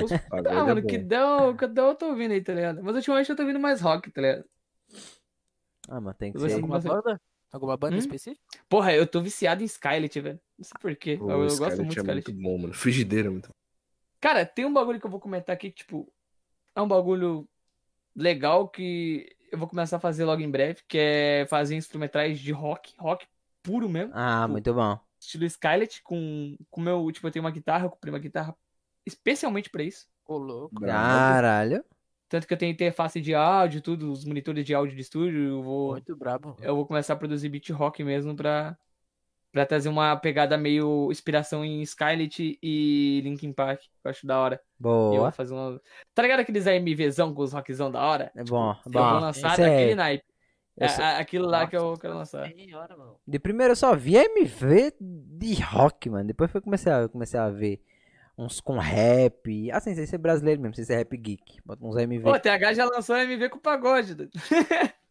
Ouço- 0.02 0.14
Ah, 0.32 0.38
é 0.40 0.42
mano, 0.64 0.82
bom. 0.82 0.88
que 0.88 0.98
der, 0.98 1.58
que 1.58 1.68
der 1.68 1.82
eu 1.84 1.96
tô 1.96 2.08
ouvindo 2.08 2.32
aí, 2.32 2.42
tá 2.42 2.54
ligado? 2.54 2.82
Mas 2.84 2.96
ultimamente 2.96 3.30
eu 3.30 3.36
tô 3.36 3.42
ouvindo 3.44 3.60
mais 3.60 3.82
rock, 3.82 4.10
tá 4.12 4.22
ligado? 4.22 4.46
Ah, 5.90 6.00
mas 6.02 6.16
tem 6.18 6.32
que 6.32 6.38
Eu 6.38 6.48
ser. 6.48 6.54
Alguma 6.56 6.80
bastante. 6.80 7.04
banda? 7.04 7.22
Alguma 7.52 7.78
banda 7.78 7.96
Hum? 7.96 8.00
específica? 8.00 8.42
Porra, 8.68 8.94
eu 8.94 9.06
tô 9.06 9.22
viciado 9.22 9.62
em 9.62 9.66
Skylet, 9.66 10.20
velho. 10.22 10.40
Não 10.58 10.64
sei 10.66 10.74
porquê. 10.82 11.18
Eu, 11.22 11.30
eu 11.30 11.58
gosto 11.58 11.84
muito 11.84 11.92
de 11.94 12.00
é 12.00 12.02
Skylet. 12.02 12.32
muito 12.32 12.44
bom, 12.44 12.58
mano. 12.58 12.74
Frigideira, 12.74 13.28
é 13.28 13.32
muito 13.32 13.50
Cara, 14.20 14.46
tem 14.46 14.66
um 14.66 14.74
bagulho 14.74 15.00
que 15.00 15.06
eu 15.06 15.12
vou 15.12 15.20
comentar 15.20 15.54
aqui 15.54 15.70
que, 15.70 15.84
tipo, 15.84 16.12
é 16.76 16.82
um 16.82 16.88
bagulho 16.88 17.48
legal 18.16 18.68
que 18.70 19.36
eu 19.52 19.58
vou 19.58 19.68
começar 19.68 19.98
a 19.98 20.00
fazer 20.00 20.26
logo 20.26 20.42
em 20.42 20.50
breve, 20.50 20.82
que 20.88 20.98
é 20.98 21.46
fazer 21.48 21.76
instrumentais 21.76 22.40
de 22.40 22.52
rock, 22.52 22.94
rock 23.00 23.28
puro 23.62 23.88
mesmo, 23.90 24.14
Ah, 24.14 24.48
Tipo, 24.48 24.54
muito 24.54 24.74
bom. 24.74 25.00
estilo 25.20 25.46
Skylet, 25.46 26.02
com 26.04 26.58
com 26.70 26.82
meu, 26.82 27.12
tipo, 27.12 27.28
eu 27.28 27.32
tenho 27.32 27.46
uma 27.46 27.52
guitarra, 27.52 27.86
eu 27.86 27.90
comprei 27.90 28.12
uma 28.14 28.20
guitarra 28.20 28.56
especialmente 29.06 29.70
pra 29.70 29.84
isso. 29.84 30.08
Ô, 30.26 30.38
louco. 30.38 30.80
brabo. 30.80 31.10
Caralho. 31.10 31.84
Tanto 32.30 32.48
que 32.48 32.54
eu 32.54 32.58
tenho 32.58 32.72
interface 32.74 33.22
de 33.22 33.36
áudio, 33.36 33.82
tudo, 33.82 34.12
os 34.12 34.26
monitores 34.26 34.66
de 34.66 34.74
áudio 34.74 34.96
de 34.96 35.02
estúdio, 35.02 35.44
eu 35.50 35.64
vou 35.64 35.92
Muito 35.92 36.16
brabo. 36.16 36.56
eu 36.62 36.76
vou 36.76 36.86
começar 36.88 37.14
a 37.14 37.16
produzir 37.18 37.50
beat 37.50 37.70
rock 37.72 38.04
mesmo 38.04 38.36
pra 38.36 38.78
para 39.54 39.66
trazer 39.68 39.88
uma 39.88 40.16
pegada 40.18 40.58
meio 40.58 41.10
inspiração 41.12 41.64
em 41.64 41.82
Skylet 41.84 42.58
e 42.62 43.22
Linkin 43.24 43.54
Park, 43.54 43.82
que 43.82 43.88
eu 44.04 44.10
acho 44.12 44.26
da 44.28 44.38
hora. 44.40 44.56
Eu 44.56 44.82
Boa. 44.82 45.32
fazer 45.32 45.54
uma. 45.54 45.80
Tá 46.14 46.24
ligado 46.24 46.40
aqueles 46.40 46.66
AMVzão 46.68 47.34
com 47.34 47.42
os 47.44 47.54
rockzão 47.54 47.90
da 47.92 48.02
hora? 48.04 48.32
É 48.36 48.44
bom, 48.44 48.72
Eu 48.86 48.92
vou 48.92 49.02
bom. 49.04 49.20
lançar 49.20 49.52
Isso 49.54 49.62
daquele 49.62 49.92
é- 49.92 49.96
naipe. 49.96 50.26
eu 50.76 50.86
É, 50.86 50.90
sou- 50.90 51.06
aquilo 51.06 51.46
lá 51.46 51.60
Nossa. 51.60 51.70
que 51.70 51.78
eu 51.78 51.94
quero 52.00 52.16
lançar. 52.16 52.52
Hora, 52.76 52.98
mano. 52.98 53.16
De 53.28 53.38
primeiro 53.38 53.74
eu 53.74 53.76
só 53.78 53.96
vi 53.96 54.16
MV 54.16 54.92
de 55.00 55.62
rock, 55.62 56.10
mano. 56.10 56.26
Depois 56.26 56.52
foi 56.52 56.60
comecei 56.60 56.92
a, 56.92 57.08
comecei 57.08 57.40
a 57.40 57.48
ver 57.50 57.80
uns 58.36 58.60
com 58.60 58.80
rap. 58.80 59.70
Assim, 59.72 59.94
sem 59.94 60.08
ser 60.08 60.18
brasileiro 60.18 60.60
mesmo, 60.60 60.74
sem 60.74 60.84
ser 60.84 60.96
rap 60.96 61.16
geek. 61.16 61.60
Bota 61.64 61.86
uns 61.86 61.96
MV. 61.96 62.24
Pô, 62.24 62.40
TH 62.40 62.74
já 62.74 62.86
lançou 62.86 63.16
MV 63.16 63.50
com 63.50 63.60
pagode. 63.60 64.16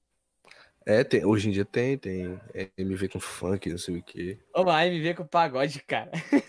É, 0.87 1.05
tem, 1.05 1.25
hoje 1.25 1.49
em 1.49 1.53
dia 1.53 1.65
tem, 1.65 1.97
tem 1.97 2.39
MV 2.77 3.09
com 3.09 3.21
funk, 3.21 3.71
não 3.71 3.79
sei 3.79 3.99
o 3.99 4.03
que. 4.03 4.39
Ô, 4.55 4.69
a 4.71 4.87
MV 4.87 5.15
com 5.15 5.27
pagode, 5.27 5.81
cara. 5.83 6.11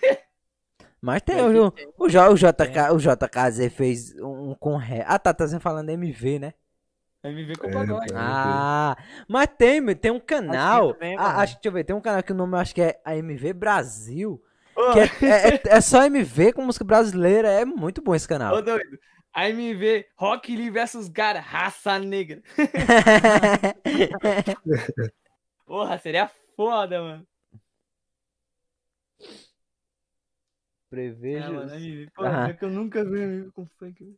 Mas 1.02 1.22
tem 1.22 1.36
Mas 1.36 1.56
o, 1.56 1.72
tem. 1.72 1.94
o, 1.98 2.08
J- 2.10 2.30
o, 2.30 2.36
JK, 2.36 2.92
o 2.94 2.98
JKZ 2.98 3.70
fez 3.74 4.16
um 4.20 4.56
com 4.56 4.78
rap. 4.78 5.04
Ah, 5.08 5.20
tá, 5.20 5.34
tá 5.34 5.60
falando 5.60 5.90
MV, 5.90 6.40
né? 6.40 6.54
MV 7.24 7.56
com 7.58 7.68
É, 7.68 7.72
pagode. 7.74 8.14
Ah, 8.16 8.98
mas 9.28 9.48
tem, 9.58 9.96
tem 9.96 10.12
um 10.12 10.20
canal. 10.20 10.94
também, 10.94 11.16
ah, 11.18 11.42
acho, 11.42 11.56
deixa 11.56 11.68
eu 11.68 11.72
ver, 11.72 11.84
tem 11.84 11.96
um 11.96 12.02
canal 12.02 12.24
que 12.24 12.32
o 12.32 12.36
nome 12.36 12.54
eu 12.56 12.60
acho 12.60 12.74
que 12.76 12.82
é 12.82 13.00
a 13.04 13.16
MV 13.16 13.54
Brasil. 13.54 14.42
Ô, 14.76 14.82
Que 14.92 15.00
é, 15.00 15.04
é, 15.22 15.56
é- 15.56 15.62
é 15.78 15.82
só 15.82 16.04
MV 16.06 16.54
com 16.54 16.62
música 16.64 16.86
brasileira. 16.86 17.50
É 17.50 17.66
muito 17.66 18.02
bom 18.02 18.16
esse 18.16 18.28
canal. 18.28 18.56
ô, 18.56 18.62
doido. 18.62 18.98
A 19.34 19.50
MV 19.50 20.06
Rock 20.16 20.56
Lee 20.56 20.70
versus 20.70 21.08
Gara, 21.10 21.40
raça 21.40 21.98
negra. 22.00 22.42
Porra, 25.66 25.98
seria 25.98 26.30
foda, 26.56 27.02
mano. 27.02 27.28
Prevejo. 30.90 31.46
É, 31.46 31.50
mano, 31.50 31.72
aí, 31.74 32.08
Ah. 32.20 32.50
é 32.50 32.54
que 32.54 32.66
eu 32.66 32.70
nunca 32.70 33.04
vi 33.04 33.24
amigo 33.24 33.52
com 33.54 33.66
funk. 33.80 34.16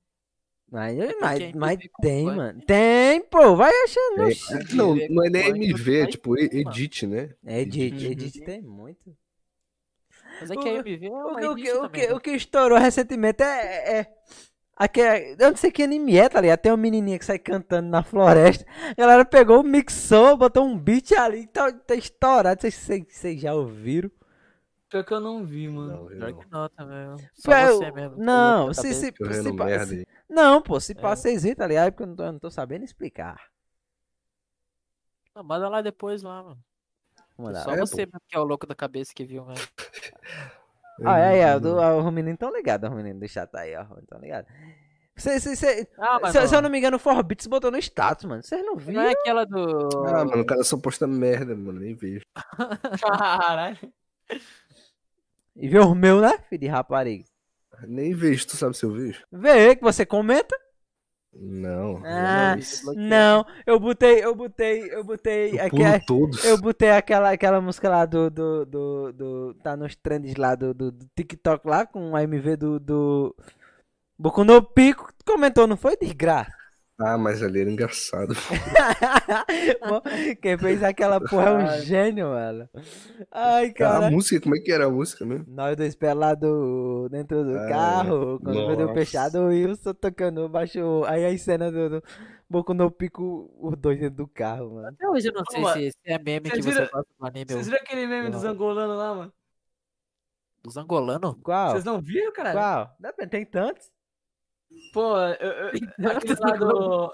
Mas, 0.70 0.98
mas, 1.22 1.54
mas 1.54 1.78
tem, 2.02 2.26
mano. 2.26 2.60
Tem, 2.66 3.22
pô. 3.22 3.56
Vai 3.56 3.72
achando. 3.84 4.24
É, 4.24 5.08
não, 5.10 5.24
é 5.24 5.30
nem 5.30 5.48
MV, 5.50 5.98
é 5.98 6.02
faz 6.02 6.12
tipo 6.16 6.38
edit, 6.38 7.08
né? 7.08 7.34
É 7.46 7.62
Edit, 7.62 8.06
Uhum. 8.06 8.12
Edit 8.12 8.42
tem 8.42 8.62
muito. 8.62 9.16
Mas 10.42 10.52
é 10.52 10.56
O- 10.56 10.60
que 10.60 10.68
a 10.70 10.74
MV 10.74 11.06
é 11.06 11.10
O 11.12 11.28
uma 11.30 11.40
que, 11.40 11.48
o, 11.48 11.56
que, 11.56 11.72
o, 11.72 11.90
que, 11.90 12.08
né? 12.08 12.14
o 12.14 12.20
que 12.20 12.32
estourou 12.32 12.78
recentemente 12.78 13.42
é. 13.44 14.00
é 14.00 14.14
aquele, 14.76 15.36
eu 15.40 15.50
não 15.52 15.56
sei 15.58 15.72
que 15.72 15.84
anime 15.84 16.18
é, 16.18 16.28
tá 16.30 16.42
ligado? 16.42 16.60
Tem 16.60 16.72
uma 16.72 16.78
menininha 16.78 17.18
que 17.20 17.26
sai 17.26 17.40
cantando 17.40 17.88
na 17.90 18.04
floresta. 18.04 18.66
A 18.92 18.94
galera 18.94 19.26
pegou, 19.26 19.64
mixou, 19.64 20.36
botou 20.38 20.66
um 20.66 20.78
beat 20.78 21.12
ali 21.14 21.42
e 21.42 21.48
tá, 21.48 21.72
tá 21.72 21.96
estourado. 21.96 22.62
Vocês, 22.62 23.40
já 23.42 23.54
ouviram? 23.54 24.12
Pior 24.90 25.04
que 25.04 25.14
eu 25.14 25.20
não 25.20 25.44
vi, 25.44 25.68
mano. 25.68 25.92
Não, 25.92 26.12
eu 26.12 26.18
Pior 26.18 26.32
não. 26.32 26.40
que 26.40 26.52
não 26.52 26.70
também. 26.70 27.06
mano. 27.08 27.20
Só 27.34 27.52
Pô, 27.52 27.78
você 27.78 27.92
mesmo. 27.92 28.18
Não, 28.18 28.68
Eu 28.68 28.74
se, 28.74 28.94
se, 28.94 29.14
Eu 29.20 29.34
se, 29.34 29.44
se- 29.44 29.96
aí. 29.96 30.06
Não, 30.30 30.62
pô, 30.62 30.80
se 30.80 30.92
É. 30.92 30.96
passa, 30.96 31.24
vocês 31.24 31.44
viram, 31.44 31.56
tá 31.56 31.68
ligado? 31.68 31.92
Porque 31.92 32.04
eu 32.04 32.08
não 32.08 32.16
tô, 32.16 32.24
eu 32.24 32.32
não 32.34 32.40
tô 32.40 32.52
sabendo 32.52 32.86
explicar. 32.86 33.50
Não, 35.36 35.44
manda 35.44 35.68
lá 35.68 35.82
depois 35.82 36.22
lá, 36.22 36.44
mano. 36.44 36.64
Vamos 37.38 37.54
lá. 37.54 37.64
Só 37.64 37.72
É, 37.74 37.78
você 37.80 38.06
mesmo 38.06 38.22
que 38.28 38.36
é 38.38 38.40
o 38.40 38.44
louco 38.44 38.66
da 38.66 38.76
cabeça 38.76 39.14
que 39.14 39.26
viu, 39.26 39.44
mano. 39.44 39.60
Ah, 41.04 41.20
é, 41.20 41.40
é, 41.40 41.60
do, 41.60 41.80
ah, 41.82 41.96
os 41.98 42.14
meninos 42.14 42.40
tão 42.40 42.54
ligados, 42.56 42.90
os 42.90 42.96
meninos 42.96 43.20
do 43.20 43.28
chat 43.28 43.50
aí, 43.56 43.76
ó. 43.76 43.84
Tão 44.08 44.20
ligados. 44.20 44.50
Cê, 45.18 45.40
cê, 45.40 45.56
cê, 45.56 45.88
Ah, 45.98 46.20
mas 46.22 46.32
se, 46.34 46.40
não. 46.40 46.48
se 46.48 46.56
eu 46.56 46.62
não 46.62 46.70
me 46.70 46.78
engano, 46.78 46.98
o 46.98 47.00
Forbits 47.00 47.48
botou 47.48 47.72
no 47.72 47.78
status, 47.78 48.26
mano. 48.26 48.44
Vocês 48.44 48.62
não 48.66 48.74
Não 48.74 48.80
viram? 48.80 49.02
é 49.04 49.12
aquela 49.12 49.46
do. 49.46 49.90
Ah, 50.08 50.26
mano, 50.26 50.42
o 50.42 50.46
cara 50.46 50.64
só 50.64 50.78
posta 50.78 51.08
merda, 51.08 51.56
mano, 51.56 51.80
nem 51.80 51.94
vejo. 51.96 52.26
Caralho. 53.02 53.78
E 55.56 55.68
vê 55.70 55.80
o 55.80 55.96
meu, 55.96 56.20
né, 56.20 56.38
filho 56.50 56.62
de 56.62 56.68
rapariga? 56.68 57.24
Nem 57.88 58.14
vejo, 58.14 58.48
tu 58.48 58.58
sabe 58.58 58.76
se 58.76 58.86
eu 58.86 58.92
vejo? 58.92 59.24
Vê 59.32 59.76
que 59.76 59.82
você 59.84 60.06
comenta. 60.06 60.56
Não. 61.38 62.02
Ah, 62.06 62.56
bloqueio. 62.84 63.06
não, 63.08 63.46
eu 63.66 63.78
botei, 63.80 64.24
eu 64.24 64.34
botei, 64.34 64.90
eu 64.92 65.04
botei. 65.04 65.60
eu 65.60 65.70
pulo 65.70 65.84
todos. 66.08 66.44
eu 66.46 66.58
botei 66.58 66.92
aquela, 66.92 67.32
aquela 67.32 67.60
música 67.60 67.90
lá 67.90 68.06
do, 68.06 68.30
do, 68.30 68.66
do, 68.66 69.12
do- 69.14 69.54
Tá 69.56 69.76
nos 69.76 69.96
trends 69.96 70.36
lá 70.36 70.56
do, 70.56 70.74
do, 70.74 70.92
do 70.92 71.06
TikTok 71.16 71.68
lá 71.68 71.86
com 71.86 72.16
a 72.16 72.24
MV 72.24 72.56
do. 72.56 72.80
do 72.80 73.36
Boku 74.18 74.46
no 74.46 74.62
Pico. 74.64 75.12
Comentou, 75.26 75.68
não 75.68 75.76
foi? 75.76 75.98
Desgraça. 75.98 76.52
Ah, 76.98 77.18
mas 77.18 77.44
ali 77.44 77.60
era 77.60 77.70
engraçado. 77.70 78.34
Bom, 79.90 80.02
Quem 80.42 80.58
fez 80.58 80.82
aquela 80.82 81.20
porra 81.20 81.50
é 81.50 81.54
um 81.58 81.82
gênio, 81.82 82.30
mano. 82.30 82.70
Ai, 83.32 83.68
a 83.68 83.74
cara. 83.74 84.10
música, 84.10 84.40
como 84.40 84.56
é 84.56 84.60
que 84.60 84.72
era 84.72 84.86
a 84.86 84.90
música 84.90 85.26
mesmo? 85.26 85.46
Nós 85.48 85.76
dois 85.76 85.94
pelados 85.94 87.10
dentro 87.12 87.44
do 87.44 87.58
Ah, 87.58 87.68
carro, 87.68 88.40
quando 88.40 88.66
foi 88.66 88.78
deu 88.78 88.94
fechado, 88.94 89.40
o 89.40 89.48
Wilson 89.48 89.94
tocando 89.94 90.48
baixo. 90.48 91.04
Aí 91.06 91.26
a 91.26 91.38
cena 91.38 91.70
do, 91.70 91.90
do 91.90 92.04
Boku 92.50 92.74
no 92.74 92.90
Pico, 92.90 93.52
os 93.60 93.76
dois 93.78 94.00
dentro 94.00 94.16
do 94.16 94.28
carro, 94.28 94.76
mano. 94.76 94.88
Até 94.88 95.10
hoje 95.10 95.28
eu 95.28 95.34
não 95.34 95.44
sei 95.52 95.64
Ô, 95.64 95.74
se, 95.74 95.92
se 95.92 95.98
é 96.06 96.18
meme 96.18 96.50
que 96.50 96.62
vocês 96.62 96.76
você 96.76 96.82
gosta 96.88 97.08
do 97.20 97.26
anime 97.28 97.46
Vocês 97.46 97.66
viram 97.66 97.80
aquele 97.80 98.08
meme 98.08 98.30
dos 98.30 98.46
angolanos 98.46 98.98
lá, 98.98 99.16
mano? 99.16 99.34
dos 100.64 100.78
angolanos. 100.78 101.36
Qual? 101.44 101.72
Vocês 101.72 101.84
não 101.84 102.02
viram, 102.02 102.34
cara? 102.34 102.52
Qual? 102.52 102.98
Tem 103.30 103.46
tantos. 103.46 103.92
Pô, 104.94 105.18
eu, 105.18 105.52
eu, 105.52 105.68
aquele 106.18 106.36
lá 106.40 106.52
do. 106.56 107.12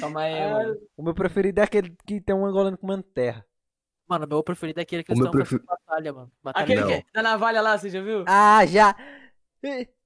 Calma 0.00 0.22
aí, 0.22 0.50
mano. 0.50 0.76
O 0.96 1.02
meu 1.02 1.14
preferido 1.14 1.60
é 1.60 1.64
aquele 1.64 1.94
que 2.06 2.20
tem 2.20 2.34
um 2.34 2.46
angolano 2.46 2.78
comendo 2.78 3.02
terra. 3.02 3.44
Mano, 4.08 4.26
meu 4.28 4.42
preferido 4.42 4.78
é 4.80 4.82
aquele 4.82 5.02
que 5.02 5.10
O 5.10 5.14
eles 5.14 5.18
meu 5.20 5.26
estão 5.26 5.38
preferido- 5.40 5.66
fazendo 5.66 5.86
batalha, 5.86 6.12
mano. 6.12 6.32
Batalha 6.42 6.64
Aquele 6.64 6.80
Não. 6.82 6.88
que, 6.88 7.12
da 7.12 7.22
navalha 7.22 7.60
lá, 7.62 7.78
você 7.78 7.88
já 7.90 8.00
viu? 8.02 8.24
Ah, 8.26 8.64
já! 8.66 8.94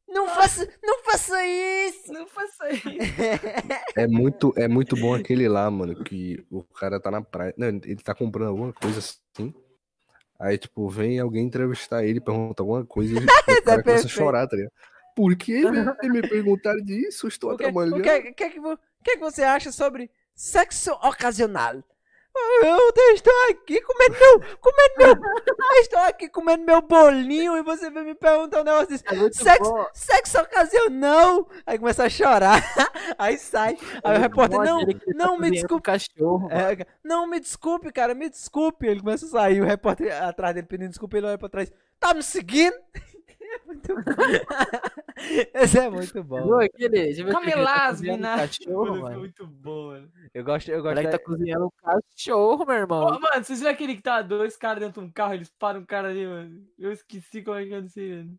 Não 0.08 0.28
faça, 0.28 0.66
não 0.82 1.02
faça 1.02 1.44
isso! 1.44 2.12
Não 2.12 2.26
faça 2.28 2.70
isso. 2.70 2.86
É 3.96 4.06
muito, 4.06 4.54
é 4.56 4.68
muito 4.68 4.96
bom 4.96 5.14
aquele 5.14 5.48
lá, 5.48 5.68
mano, 5.70 6.02
que 6.04 6.46
o 6.50 6.62
cara 6.62 7.00
tá 7.00 7.10
na 7.10 7.20
praia. 7.20 7.52
Não, 7.56 7.66
ele 7.68 7.96
tá 7.96 8.14
comprando 8.14 8.48
alguma 8.50 8.72
coisa 8.72 9.00
assim. 9.00 9.52
Aí, 10.38 10.56
tipo, 10.58 10.88
vem 10.88 11.18
alguém 11.18 11.44
entrevistar 11.44 12.04
ele, 12.04 12.20
pergunta 12.20 12.62
alguma 12.62 12.84
coisa 12.84 13.14
e 13.14 13.16
o 13.16 13.26
cara 13.64 13.82
começa 13.82 14.06
a 14.06 14.08
chorar, 14.10 14.46
tá 14.46 14.56
ligado? 14.56 14.72
Por 15.16 15.34
que 15.34 15.62
me 16.08 16.22
perguntar 16.22 16.76
disso? 16.76 17.26
Estou 17.26 17.54
O 17.54 17.56
que, 17.56 17.64
trabalhando. 17.64 17.98
o 17.98 18.02
que, 18.02 18.32
que, 18.34 18.50
que, 18.50 18.60
vo- 18.60 18.74
o 18.74 18.78
que 19.02 19.16
você 19.16 19.42
acha 19.42 19.72
sobre 19.72 20.08
sexo 20.34 20.92
ocasional? 21.02 21.82
Eu 22.62 22.92
estou 23.14 23.32
aqui 23.50 23.80
comendo 23.80 24.12
meu, 24.12 24.40
comendo 24.60 24.94
meu, 24.98 25.08
eu 25.56 25.80
estou 25.80 25.98
aqui 26.00 26.28
comendo 26.28 26.64
meu 26.66 26.82
bolinho 26.82 27.56
e 27.56 27.62
você 27.62 27.88
vem 27.88 28.04
me 28.04 28.14
perguntar 28.14 28.60
um 28.60 28.64
negócio 28.64 28.88
desse. 28.88 29.04
É 29.08 29.32
Sexo, 29.32 29.70
bom. 29.72 29.86
sexo 29.94 30.38
ocasional. 30.42 31.48
Aí 31.64 31.78
começa 31.78 32.04
a 32.04 32.10
chorar. 32.10 32.62
Aí 33.16 33.38
sai. 33.38 33.78
Aí 34.04 34.18
o 34.18 34.20
repórter, 34.20 34.58
não, 34.60 34.84
que 34.84 34.94
tá 34.96 35.12
não 35.14 35.38
me 35.38 35.50
desculpe. 35.50 35.84
cachorro. 35.84 36.50
É, 36.52 36.86
não, 37.02 37.26
me 37.26 37.40
desculpe, 37.40 37.90
cara, 37.90 38.14
me 38.14 38.28
desculpe. 38.28 38.86
Ele 38.86 39.00
começa 39.00 39.24
a 39.24 39.28
sair, 39.30 39.62
o 39.62 39.64
repórter 39.64 40.12
atrás 40.22 40.54
dele 40.54 40.66
pedindo 40.66 40.90
desculpa, 40.90 41.16
ele 41.16 41.26
olha 41.28 41.38
pra 41.38 41.48
trás. 41.48 41.72
Tá 41.98 42.12
me 42.12 42.22
seguindo? 42.22 42.76
É 43.48 43.60
muito 43.66 43.94
bom. 43.94 44.02
Esse 45.54 45.78
é 45.78 45.88
muito 45.90 46.22
bom. 46.24 46.42
Viu 46.42 46.58
aquele? 46.60 47.14
Que 47.14 47.24
tá 47.24 47.40
né? 48.18 48.36
cachorro, 48.36 48.86
Mano, 48.90 49.02
mano. 49.02 49.18
muito 49.20 49.46
bom, 49.46 49.86
mano. 49.88 50.10
Eu 50.34 50.44
gosto, 50.44 50.68
eu 50.70 50.80
O 50.80 50.82
gosto. 50.82 50.96
moleque 50.96 51.10
tá 51.18 51.24
cozinhando 51.24 51.66
um 51.66 51.70
cachorro, 51.82 52.66
meu 52.66 52.74
irmão. 52.76 53.02
Ó, 53.04 53.18
mano, 53.18 53.44
vocês 53.44 53.58
viram 53.60 53.72
aquele 53.72 53.96
que 53.96 54.02
tá 54.02 54.20
dois 54.22 54.56
caras 54.56 54.80
dentro 54.82 55.00
de 55.00 55.08
um 55.08 55.12
carro, 55.12 55.34
eles 55.34 55.50
param 55.58 55.80
um 55.80 55.84
cara 55.86 56.08
ali, 56.08 56.26
mano. 56.26 56.64
Eu 56.78 56.92
esqueci 56.92 57.42
como 57.42 57.56
é 57.58 57.64
que 57.64 57.72
eu 57.72 57.82
não 57.82 57.88
sei, 57.88 58.16
mano. 58.16 58.38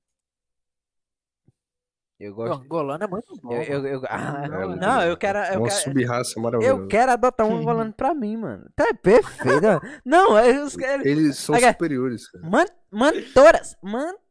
Eu 2.19 2.31
O 2.31 2.35
gosto. 2.35 2.63
angolano 2.63 3.03
é 3.03 3.07
muito 3.07 3.35
bom. 3.43 3.53
Eu, 3.53 3.61
eu, 3.61 3.85
eu- 3.85 4.01
ah, 4.09 4.41
É 4.43 4.65
muito 4.65 4.81
não, 4.81 5.03
eu 5.03 5.15
quero. 5.15 5.37
É 5.37 5.53
Eu 5.53 5.59
uma 5.59 5.67
quero, 5.69 5.81
sub-raça 5.81 6.39
maravilhosa. 6.39 6.81
eu 6.81 6.87
quero 6.87 7.11
adotar 7.11 7.45
um 7.45 7.57
angolano 7.57 7.93
pra 7.93 8.15
mim, 8.15 8.37
mano. 8.37 8.67
Tá 8.75 8.91
perfeito. 8.91 9.61
mano. 9.61 9.81
Não, 10.03 10.35
é 10.37 10.59
os 10.63 10.75
caras. 10.75 11.05
Eles 11.05 11.37
são 11.37 11.55
superiores, 11.59 12.27
cara. 12.31 12.43
Man, 12.49 12.65
mantoras, 12.91 13.75
mantoras. 13.83 14.26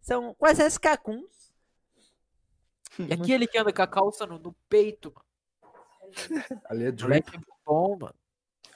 São 0.00 0.34
quase 0.34 0.62
as 0.62 0.78
cacuns. 0.78 1.52
E 2.98 3.12
aquele 3.12 3.46
que 3.46 3.58
anda 3.58 3.72
com 3.72 3.82
a 3.82 3.86
calça 3.86 4.26
no, 4.26 4.38
no 4.38 4.52
peito, 4.68 5.12
mano. 5.14 6.44
Ali 6.66 6.84
é 6.84 6.88
O 6.88 6.92
drip. 6.92 7.02
moleque 7.08 7.36
é 7.36 7.40
bom, 7.64 7.98
mano. 8.00 8.14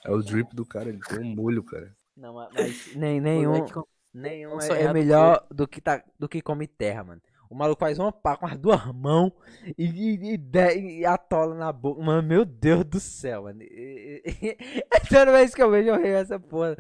É 0.05 0.11
o 0.11 0.23
drip 0.23 0.55
do 0.55 0.67
cara, 0.67 0.89
ele 0.89 1.01
tem 1.01 1.19
um 1.21 1.35
molho, 1.35 1.63
cara. 1.65 1.95
Não, 2.17 2.35
mas- 2.35 2.95
nem, 2.95 3.21
nenhum, 3.21 3.67
com- 3.69 3.87
nenhum 4.13 4.57
um 4.57 4.61
é, 4.61 4.83
é 4.83 4.93
melhor 4.93 5.47
do 5.51 5.67
que, 5.67 5.81
tá, 5.81 6.05
do 6.19 6.29
que 6.29 6.43
come 6.43 6.67
terra, 6.67 7.03
mano. 7.05 7.23
O 7.49 7.55
maluco 7.55 7.81
faz 7.81 7.99
uma 7.99 8.11
pá 8.13 8.37
com 8.37 8.47
as 8.47 8.57
duas 8.59 8.85
mãos 8.95 9.33
e, 9.77 9.85
e, 9.85 10.35
e, 10.37 10.99
e 11.01 11.07
atola 11.07 11.55
na 11.55 11.71
boca. 11.73 12.03
Mano, 12.03 12.27
meu 12.27 12.45
Deus 12.45 12.85
do 12.85 12.99
céu, 13.01 13.43
mano. 13.45 13.63
E- 13.63 14.23
e- 14.25 14.49
e- 14.49 14.83
Toda 15.09 15.33
vez 15.33 15.55
que 15.55 15.63
eu 15.63 15.71
vejo 15.71 15.89
eu 15.91 15.97
rio 15.97 16.17
essa 16.17 16.39
porra. 16.41 16.77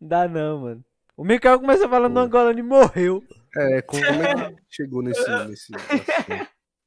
Não 0.00 0.08
dá 0.08 0.26
não, 0.28 0.60
mano. 0.60 0.84
O 1.16 1.24
Mikael 1.24 1.58
começou 1.58 1.88
falando 1.88 2.12
do 2.12 2.20
Pô. 2.20 2.26
angolano 2.26 2.58
e 2.58 2.62
morreu. 2.62 3.24
É, 3.56 3.80
como 3.82 4.04
é 4.04 4.52
que 4.52 4.56
chegou 4.68 5.02
nesse. 5.02 5.24
nesse? 5.48 5.72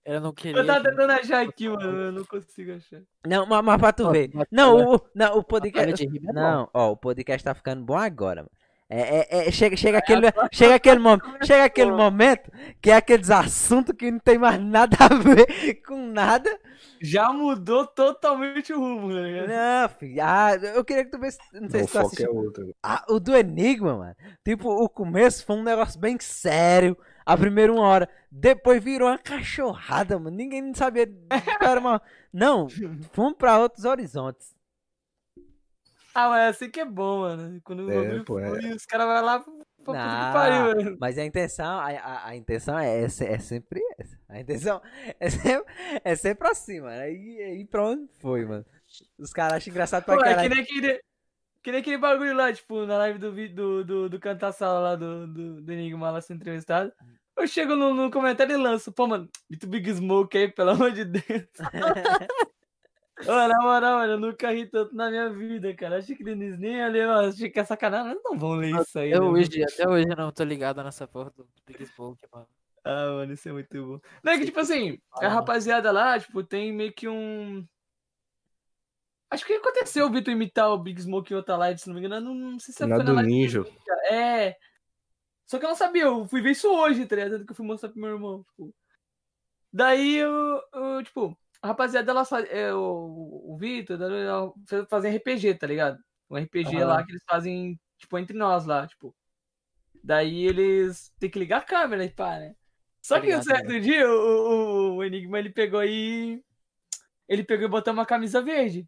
Ela 0.06 0.20
não 0.20 0.34
queria. 0.34 0.62
Eu 0.62 0.66
tava 0.66 0.84
tentando 0.84 1.12
achar 1.12 1.48
aqui, 1.48 1.68
mano, 1.68 1.98
eu 1.98 2.12
não 2.12 2.26
consigo 2.26 2.74
achar. 2.74 3.02
Não, 3.26 3.46
mas, 3.46 3.64
mas 3.64 3.80
pra 3.80 3.94
tu 3.94 4.12
ver. 4.12 4.32
Não, 4.52 4.96
o, 4.96 5.02
não, 5.16 5.38
o 5.38 5.44
podcast. 5.44 6.06
é. 6.06 6.34
Não, 6.34 6.70
ó, 6.74 6.92
o 6.92 6.98
podcast 6.98 7.44
tá 7.44 7.54
ficando 7.56 7.84
bom 7.84 7.98
agora, 7.98 8.42
mano. 8.42 8.52
É, 8.92 9.20
é, 9.20 9.48
é, 9.48 9.52
chega, 9.52 9.78
chega, 9.78 10.00
aquele, 10.00 10.32
chega, 10.52 10.74
aquele 10.74 11.00
chega 11.44 11.64
aquele 11.66 11.92
momento 11.92 12.52
que 12.82 12.90
é 12.90 12.96
aqueles 12.96 13.30
assuntos 13.30 13.96
que 13.96 14.10
não 14.10 14.18
tem 14.18 14.40
mais 14.40 14.60
nada 14.60 14.98
a 15.00 15.14
ver 15.14 15.46
com 15.86 16.08
nada. 16.08 16.50
Já 17.00 17.32
mudou 17.32 17.86
totalmente 17.86 18.74
o 18.74 18.80
rumo, 18.80 19.12
ligado? 19.12 19.48
Não, 19.48 19.90
filho. 19.90 20.22
Ah, 20.24 20.56
eu 20.56 20.84
queria 20.84 21.06
que 21.06 21.12
tu 21.12 21.20
vesse. 21.20 21.38
Não 21.54 21.70
sei 21.70 21.82
Não, 21.82 21.86
o 21.86 21.88
se 21.88 21.92
tu 21.94 21.98
é 21.98 22.02
assistiu. 22.02 22.76
Ah, 22.82 23.06
o 23.08 23.20
do 23.20 23.36
Enigma, 23.36 23.96
mano. 23.96 24.16
Tipo, 24.44 24.70
o 24.70 24.90
começo 24.90 25.46
foi 25.46 25.56
um 25.56 25.64
negócio 25.64 26.00
bem 26.00 26.18
sério. 26.20 26.98
A 27.24 27.38
primeira 27.38 27.72
uma 27.72 27.84
hora. 27.84 28.10
Depois 28.32 28.84
virou 28.84 29.08
uma 29.08 29.20
cachorrada, 29.20 30.18
mano. 30.18 30.36
Ninguém 30.36 30.62
não 30.64 30.74
sabia. 30.74 31.08
Era 31.62 31.80
uma... 31.80 32.02
Não, 32.34 32.68
fomos 33.14 33.38
pra 33.38 33.60
outros 33.60 33.86
horizontes. 33.86 34.59
Ah, 36.14 36.30
mas 36.30 36.56
assim 36.56 36.70
que 36.70 36.80
é 36.80 36.86
bom, 36.86 37.20
mano. 37.22 37.62
Quando 37.64 37.86
o 37.86 37.92
É, 37.92 37.96
bagulho 37.96 38.26
pô, 38.26 38.40
é. 38.40 38.50
os 38.76 38.86
caras 38.86 39.08
vão 39.08 39.26
lá 39.26 39.40
pra 39.40 39.54
puta 39.54 39.66
que 39.86 39.92
Não, 39.92 40.34
pariu, 40.34 40.76
mano. 40.76 40.98
Mas 41.00 41.18
a 41.18 41.26
intenção, 41.26 41.80
a, 41.80 41.90
a, 41.90 42.28
a 42.28 42.36
intenção 42.36 42.78
é, 42.80 43.02
é, 43.02 43.06
é 43.06 43.40
sempre 43.40 43.82
essa. 43.98 44.18
A 44.28 44.40
intenção 44.40 44.82
é 45.20 45.30
sempre, 45.30 45.74
é 46.04 46.16
sempre 46.16 46.56
cima. 46.56 46.90
né? 46.90 47.02
Aí, 47.04 47.68
onde 47.76 48.10
foi, 48.20 48.46
mano? 48.46 48.66
Os 49.18 49.32
caras 49.32 49.58
acham 49.58 49.72
engraçado 49.72 50.04
pra 50.04 50.16
Pô, 50.16 50.22
é 50.22 50.24
que 50.24 50.30
caralho. 50.32 50.50
nem 50.50 50.64
aquele, 50.64 51.02
que 51.64 51.72
nem 51.72 51.82
aquele 51.82 51.98
bagulho 51.98 52.36
lá, 52.36 52.52
tipo, 52.52 52.86
na 52.86 52.98
live 52.98 53.20
do, 53.20 53.32
do, 53.54 53.84
do, 53.86 54.10
do 54.10 54.20
Cantassala 54.20 54.80
lá, 54.80 54.96
do, 54.96 55.28
do, 55.28 55.62
do 55.62 55.72
Enigma 55.72 56.10
lá 56.12 56.22
sendo 56.22 56.38
entrevistado. 56.42 56.92
Eu 57.38 57.48
chego 57.48 57.76
no, 57.76 57.94
no 57.94 58.12
comentário 58.12 58.54
e 58.54 58.58
lanço, 58.58 58.92
pô, 58.92 59.08
mano, 59.08 59.30
muito 59.50 59.66
Big 59.68 59.90
Smoke 59.94 60.38
aí, 60.38 60.52
pelo 60.52 60.72
amor 60.72 60.92
de 60.92 61.06
Deus. 61.06 61.48
Ô, 63.26 63.48
na 63.48 63.62
moral, 63.62 63.98
mano, 64.00 64.14
eu 64.14 64.20
nunca 64.20 64.52
ri 64.52 64.66
tanto 64.66 64.96
na 64.96 65.10
minha 65.10 65.30
vida, 65.30 65.74
cara. 65.76 65.98
Achei 65.98 66.16
que 66.16 66.24
eles 66.24 66.58
nem 66.58 66.78
iam 66.78 66.90
ler, 66.90 67.08
mano. 67.08 67.30
Achei 67.30 67.50
que 67.50 67.60
é 67.60 67.66
sacanagem. 67.66 68.14
Mas 68.14 68.24
não 68.24 68.38
vão 68.38 68.56
ler 68.56 68.80
isso 68.80 68.98
aí, 68.98 69.14
Até 69.14 69.20
né, 69.20 69.26
hoje, 69.26 69.64
até 69.64 69.90
hoje 69.90 70.08
eu 70.10 70.16
não 70.16 70.32
tô 70.32 70.44
ligado 70.44 70.82
nessa 70.84 71.08
porra 71.08 71.32
do 71.36 71.48
Big 71.66 71.86
Smoke, 71.86 72.26
mano. 72.32 72.48
Ah, 72.84 73.08
mano, 73.08 73.34
isso 73.34 73.50
é 73.50 73.52
muito 73.52 73.86
bom. 73.86 74.00
Não, 74.24 74.32
é 74.32 74.38
que, 74.38 74.46
tipo 74.46 74.60
assim, 74.60 74.98
a 75.14 75.28
rapaziada 75.28 75.92
lá, 75.92 76.18
tipo, 76.18 76.44
tem 76.44 76.72
meio 76.72 76.94
que 76.94 77.08
um. 77.10 77.66
Acho 79.30 79.46
que 79.46 79.54
aconteceu 79.54 80.08
o 80.08 80.10
Vitor 80.10 80.34
imitar 80.34 80.72
o 80.72 80.78
Big 80.78 81.02
Smoke 81.02 81.34
em 81.34 81.36
outra 81.36 81.58
live, 81.58 81.80
se 81.80 81.88
não 81.88 81.96
me 81.96 82.00
engano. 82.00 82.22
Não, 82.22 82.34
não 82.34 82.60
sei 82.60 82.74
se 82.74 82.86
Na 82.86 82.96
foi 82.96 83.04
na 83.04 83.12
do 83.12 83.16
live. 83.16 83.30
Ninja. 83.30 83.66
É. 84.10 84.56
Só 85.46 85.60
que 85.60 85.66
eu 85.66 85.70
não 85.70 85.76
sabia, 85.76 86.04
eu 86.04 86.26
fui 86.28 86.42
ver 86.42 86.52
isso 86.52 86.70
hoje, 86.70 87.06
tá 87.06 87.16
ligado? 87.16 87.32
Tanto 87.32 87.46
que 87.46 87.52
eu 87.52 87.56
fui 87.56 87.66
mostrar 87.66 87.90
pro 87.90 88.00
meu 88.00 88.12
irmão. 88.12 88.44
Tipo. 88.44 88.74
Daí 89.72 90.16
eu, 90.16 90.64
eu, 90.74 91.04
tipo, 91.04 91.38
a 91.62 91.68
rapaziada 91.68 92.12
ela 92.12 92.26
faz, 92.26 92.46
é, 92.50 92.74
o, 92.74 93.44
o 93.54 93.58
Vitor 93.60 94.02
ela 94.02 94.52
faz- 94.68 94.88
fazem 94.90 95.16
RPG, 95.16 95.56
tá 95.56 95.68
ligado? 95.68 96.00
Um 96.30 96.38
RPG 96.38 96.78
Aham. 96.78 96.86
lá 96.88 97.04
que 97.06 97.12
eles 97.12 97.24
fazem, 97.28 97.80
tipo, 97.98 98.18
entre 98.18 98.38
nós 98.38 98.66
lá, 98.66 98.86
tipo. 98.88 99.16
Daí 100.04 100.46
eles 100.46 101.12
têm 101.20 101.30
que 101.30 101.38
ligar 101.40 101.58
a 101.60 101.64
câmera 101.66 102.06
e 102.06 102.10
pá, 102.10 102.38
né? 102.40 102.56
Só 103.02 103.16
Tá 103.16 103.22
que 103.22 103.28
um 103.28 103.30
ligado, 103.40 103.44
certo 103.46 103.80
dia 103.80 104.10
o, 104.10 104.14
o- 104.14 104.96
o 104.98 105.04
Enigma 105.04 105.40
ele 105.40 105.50
pegou 105.50 105.84
e. 105.84 106.42
Ele 107.28 107.44
pegou 107.44 107.66
e 107.66 107.70
botou 107.70 107.94
uma 107.94 108.06
camisa 108.06 108.42
verde. 108.42 108.88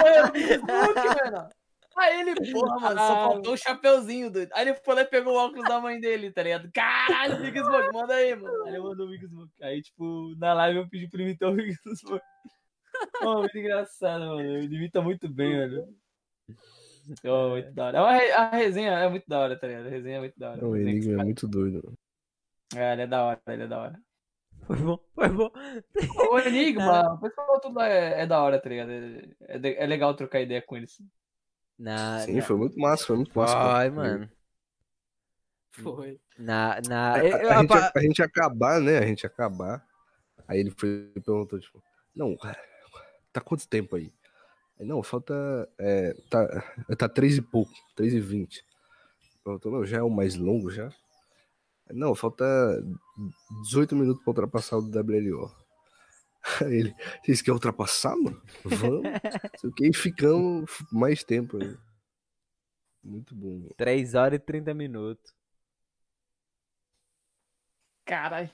Foi 0.00 0.22
o 0.22 0.32
Big 0.32 0.54
Smoke, 0.54 1.24
mano. 1.30 1.48
Aí 1.96 2.20
ele, 2.20 2.52
porra, 2.52 2.80
mano, 2.80 2.98
só 3.00 3.14
faltou 3.14 3.52
o 3.54 3.56
chapeuzinho, 3.56 4.30
doido. 4.30 4.50
Aí 4.54 4.68
ele 4.68 4.74
foi 4.76 4.94
lá 4.94 5.02
e 5.02 5.06
pegou 5.06 5.34
o 5.34 5.36
óculos 5.36 5.68
da 5.68 5.80
mãe 5.80 6.00
dele, 6.00 6.32
tá 6.32 6.42
ligado? 6.42 6.70
Caralho, 6.72 7.40
Big 7.42 7.58
Smoke, 7.58 7.92
manda 7.92 8.14
aí, 8.14 8.34
mano. 8.34 8.62
Aí 8.64 8.68
ele 8.70 8.80
mandou 8.80 9.06
o 9.06 9.10
Big 9.10 9.26
Smoke. 9.26 9.52
Aí, 9.62 9.82
tipo, 9.82 10.34
na 10.38 10.54
live 10.54 10.78
eu 10.80 10.88
pedi 10.88 11.08
pra 11.08 11.20
ele 11.20 11.30
imitar 11.30 11.50
o 11.50 11.54
Big 11.54 11.74
Smoke. 11.96 12.24
Pô, 13.20 13.38
muito 13.40 13.58
engraçado, 13.58 14.20
mano. 14.26 14.40
Ele 14.40 14.76
imita 14.76 15.00
muito 15.02 15.28
bem, 15.28 15.50
velho. 15.50 15.88
Oh, 17.24 17.50
muito 17.50 17.72
da 17.72 17.86
hora. 17.86 17.98
É 17.98 18.00
uma 18.00 18.12
re- 18.12 18.32
A 18.32 18.50
resenha 18.50 18.90
é 18.92 19.08
muito 19.08 19.24
da 19.28 19.40
hora, 19.40 19.58
tá 19.58 19.66
ligado? 19.66 19.86
A 19.86 19.90
resenha 19.90 20.16
é 20.16 20.20
muito 20.20 20.38
da 20.38 20.50
hora. 20.52 20.66
O 20.66 20.76
Enigma 20.76 21.20
é 21.20 21.24
muito 21.24 21.48
doido. 21.48 21.92
É, 22.74 22.92
ele 22.92 23.02
é 23.02 23.06
da 23.06 23.24
hora, 23.24 23.40
ele 23.48 23.62
é 23.64 23.66
da 23.66 23.78
hora. 23.80 24.00
Foi 24.66 24.76
bom, 24.76 24.98
foi 25.14 25.28
bom. 25.28 25.50
O 26.30 26.38
Enigma, 26.38 27.12
o 27.14 27.18
pessoal 27.20 27.60
tudo 27.60 27.74
lá 27.76 27.88
é, 27.88 28.22
é 28.22 28.26
da 28.26 28.40
hora, 28.40 28.60
tá 28.60 28.68
ligado? 28.68 28.90
É, 28.92 29.24
é, 29.48 29.82
é 29.82 29.86
legal 29.86 30.14
trocar 30.14 30.40
ideia 30.40 30.62
com 30.62 30.76
eles. 30.76 30.96
Na, 31.78 32.20
Sim, 32.20 32.36
na... 32.36 32.42
foi 32.42 32.56
muito 32.56 32.78
massa, 32.78 33.06
foi 33.06 33.16
muito 33.16 33.36
massa. 33.36 33.56
Ai, 33.56 33.90
cara. 33.90 33.92
mano. 33.92 34.30
Foi. 35.70 36.20
Na, 36.38 36.80
na... 36.86 37.14
A, 37.14 37.24
eu- 37.24 37.50
a- 37.50 37.56
a 37.56 37.60
gente, 37.60 37.72
a 37.96 38.00
gente 38.00 38.22
acabar, 38.22 38.80
né? 38.80 38.98
A 38.98 39.06
gente 39.06 39.26
acabar. 39.26 39.84
Aí 40.46 40.60
ele 40.60 40.70
foi 40.70 41.10
e 41.16 41.20
perguntou, 41.20 41.58
tipo, 41.58 41.82
não, 42.14 42.36
tá 43.32 43.40
quanto 43.40 43.66
tempo 43.68 43.96
aí? 43.96 44.12
Aí, 44.78 44.86
não, 44.86 45.02
falta. 45.02 45.34
É, 45.78 46.14
tá, 46.28 46.46
tá 46.98 47.08
três 47.08 47.36
e 47.36 47.42
pouco, 47.42 47.72
três 47.96 48.12
e 48.12 48.20
vinte. 48.20 48.64
Perguntou, 49.44 49.72
não, 49.72 49.84
já 49.86 49.98
é 49.98 50.02
o 50.02 50.10
mais 50.10 50.36
longo 50.36 50.70
já? 50.70 50.86
Aí, 51.88 51.96
Não, 51.96 52.14
falta 52.14 52.44
18 53.64 53.96
minutos 53.96 54.22
pra 54.22 54.30
ultrapassar 54.30 54.76
o 54.76 54.82
WLO. 54.82 55.50
Aí 56.60 56.74
ele, 56.80 56.96
vocês 57.22 57.40
querem 57.40 57.54
ultrapassar, 57.54 58.16
mano? 58.16 58.42
Vamos. 58.64 59.02
Que, 59.76 59.88
e 59.88 59.94
ficamos 59.94 60.70
mais 60.90 61.22
tempo 61.22 61.56
aí. 61.56 61.76
Muito 63.02 63.34
bom. 63.34 63.58
mano. 63.58 63.74
3 63.76 64.14
horas 64.14 64.36
e 64.36 64.42
30 64.42 64.74
minutos. 64.74 65.34
Caralho. 68.04 68.50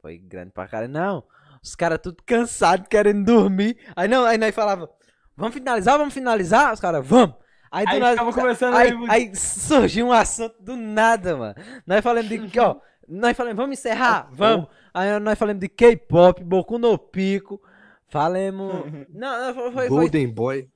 Foi 0.00 0.16
grande 0.18 0.52
pra 0.52 0.68
caralho. 0.68 0.92
Não, 0.92 1.26
os 1.62 1.74
caras 1.74 1.98
tudo 2.00 2.22
cansados, 2.24 2.86
querendo 2.88 3.24
dormir. 3.24 3.76
Aí 3.96 4.06
não, 4.06 4.24
aí 4.24 4.38
nós 4.38 4.54
falava, 4.54 4.88
vamos 5.36 5.54
finalizar, 5.54 5.98
vamos 5.98 6.14
finalizar? 6.14 6.72
Os 6.72 6.80
caras, 6.80 7.06
vamos. 7.06 7.36
Aí 7.70 7.84
do 7.84 7.92
Aí 7.92 8.00
nada, 8.00 8.32
conversando 8.32 8.76
aí, 8.76 8.90
aí, 8.90 9.06
aí 9.10 9.36
surgiu 9.36 10.06
um 10.06 10.12
assunto 10.12 10.56
do 10.62 10.76
nada, 10.76 11.36
mano. 11.36 11.54
Nós 11.86 12.02
falamos 12.02 12.28
de 12.28 12.48
que, 12.48 12.58
ó, 12.58 12.80
nós 13.08 13.36
falamos, 13.36 13.56
vamos 13.56 13.78
encerrar? 13.78 14.28
Vamos. 14.32 14.66
Aí 14.92 15.18
nós 15.18 15.38
falamos 15.38 15.60
de 15.60 15.68
K-pop, 15.68 16.42
Boku 16.44 16.78
no 16.78 16.98
Pico. 16.98 17.60
Falamos. 18.08 18.72
Não, 19.12 19.46
não, 19.48 19.54
foi, 19.54 19.64
foi, 19.72 19.72
foi- 19.72 19.88
Golden 19.88 20.28
Boy. 20.32 20.68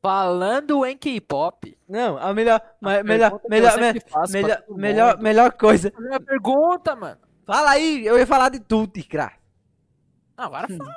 Falando 0.00 0.86
em 0.86 0.96
K-pop. 0.96 1.76
Não, 1.88 2.16
a 2.18 2.32
melhor. 2.32 2.62
me- 2.80 3.02
melhor, 3.02 3.40
melhor, 3.48 3.78
me- 3.78 3.92
melhor, 4.30 4.62
melhor, 4.68 5.18
melhor 5.18 5.52
coisa. 5.52 5.90
Fazer 5.90 6.08
uma 6.08 6.20
pergunta, 6.20 6.94
mano. 6.94 7.18
Fala 7.44 7.70
aí, 7.70 8.06
eu 8.06 8.16
ia 8.18 8.26
falar 8.26 8.48
de 8.50 8.60
tudo, 8.60 8.92
Ticra. 8.92 9.32
Não, 10.36 10.44
agora 10.44 10.68
fala. 10.68 10.94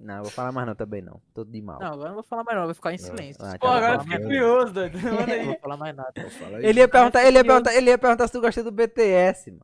Não, 0.00 0.16
eu 0.16 0.22
vou 0.22 0.32
falar 0.32 0.50
mais 0.52 0.66
não 0.66 0.74
também 0.74 1.02
não. 1.02 1.20
Tô 1.34 1.44
de 1.44 1.60
mal. 1.60 1.78
Não, 1.78 1.88
agora 1.88 2.04
eu 2.04 2.08
não 2.08 2.14
vou 2.14 2.22
falar 2.22 2.42
mais 2.42 2.56
não, 2.56 2.62
eu 2.62 2.68
vou 2.68 2.74
ficar 2.74 2.94
em 2.94 2.98
silêncio. 2.98 3.44
Ah, 3.44 3.58
Pô, 3.60 3.66
tá 3.66 3.76
agora 3.76 3.94
eu 3.96 4.00
fiquei 4.00 4.18
curioso, 4.18 4.72
doido. 4.72 4.98
Manda 5.04 5.36
não 5.36 5.44
vou 5.44 5.58
falar 5.60 5.76
mais 5.76 5.94
nada. 5.94 6.12
Aí. 6.16 6.64
Ele 6.66 6.80
ia 6.80 6.88
perguntar, 6.88 7.24
ele 7.24 7.36
ia 7.36 7.44
perguntar, 7.44 7.74
ele 7.74 7.90
ia 7.90 7.98
perguntar 7.98 8.26
se 8.26 8.32
tu 8.32 8.40
gosta 8.40 8.64
do 8.64 8.72
BTS, 8.72 9.50
mano. 9.50 9.62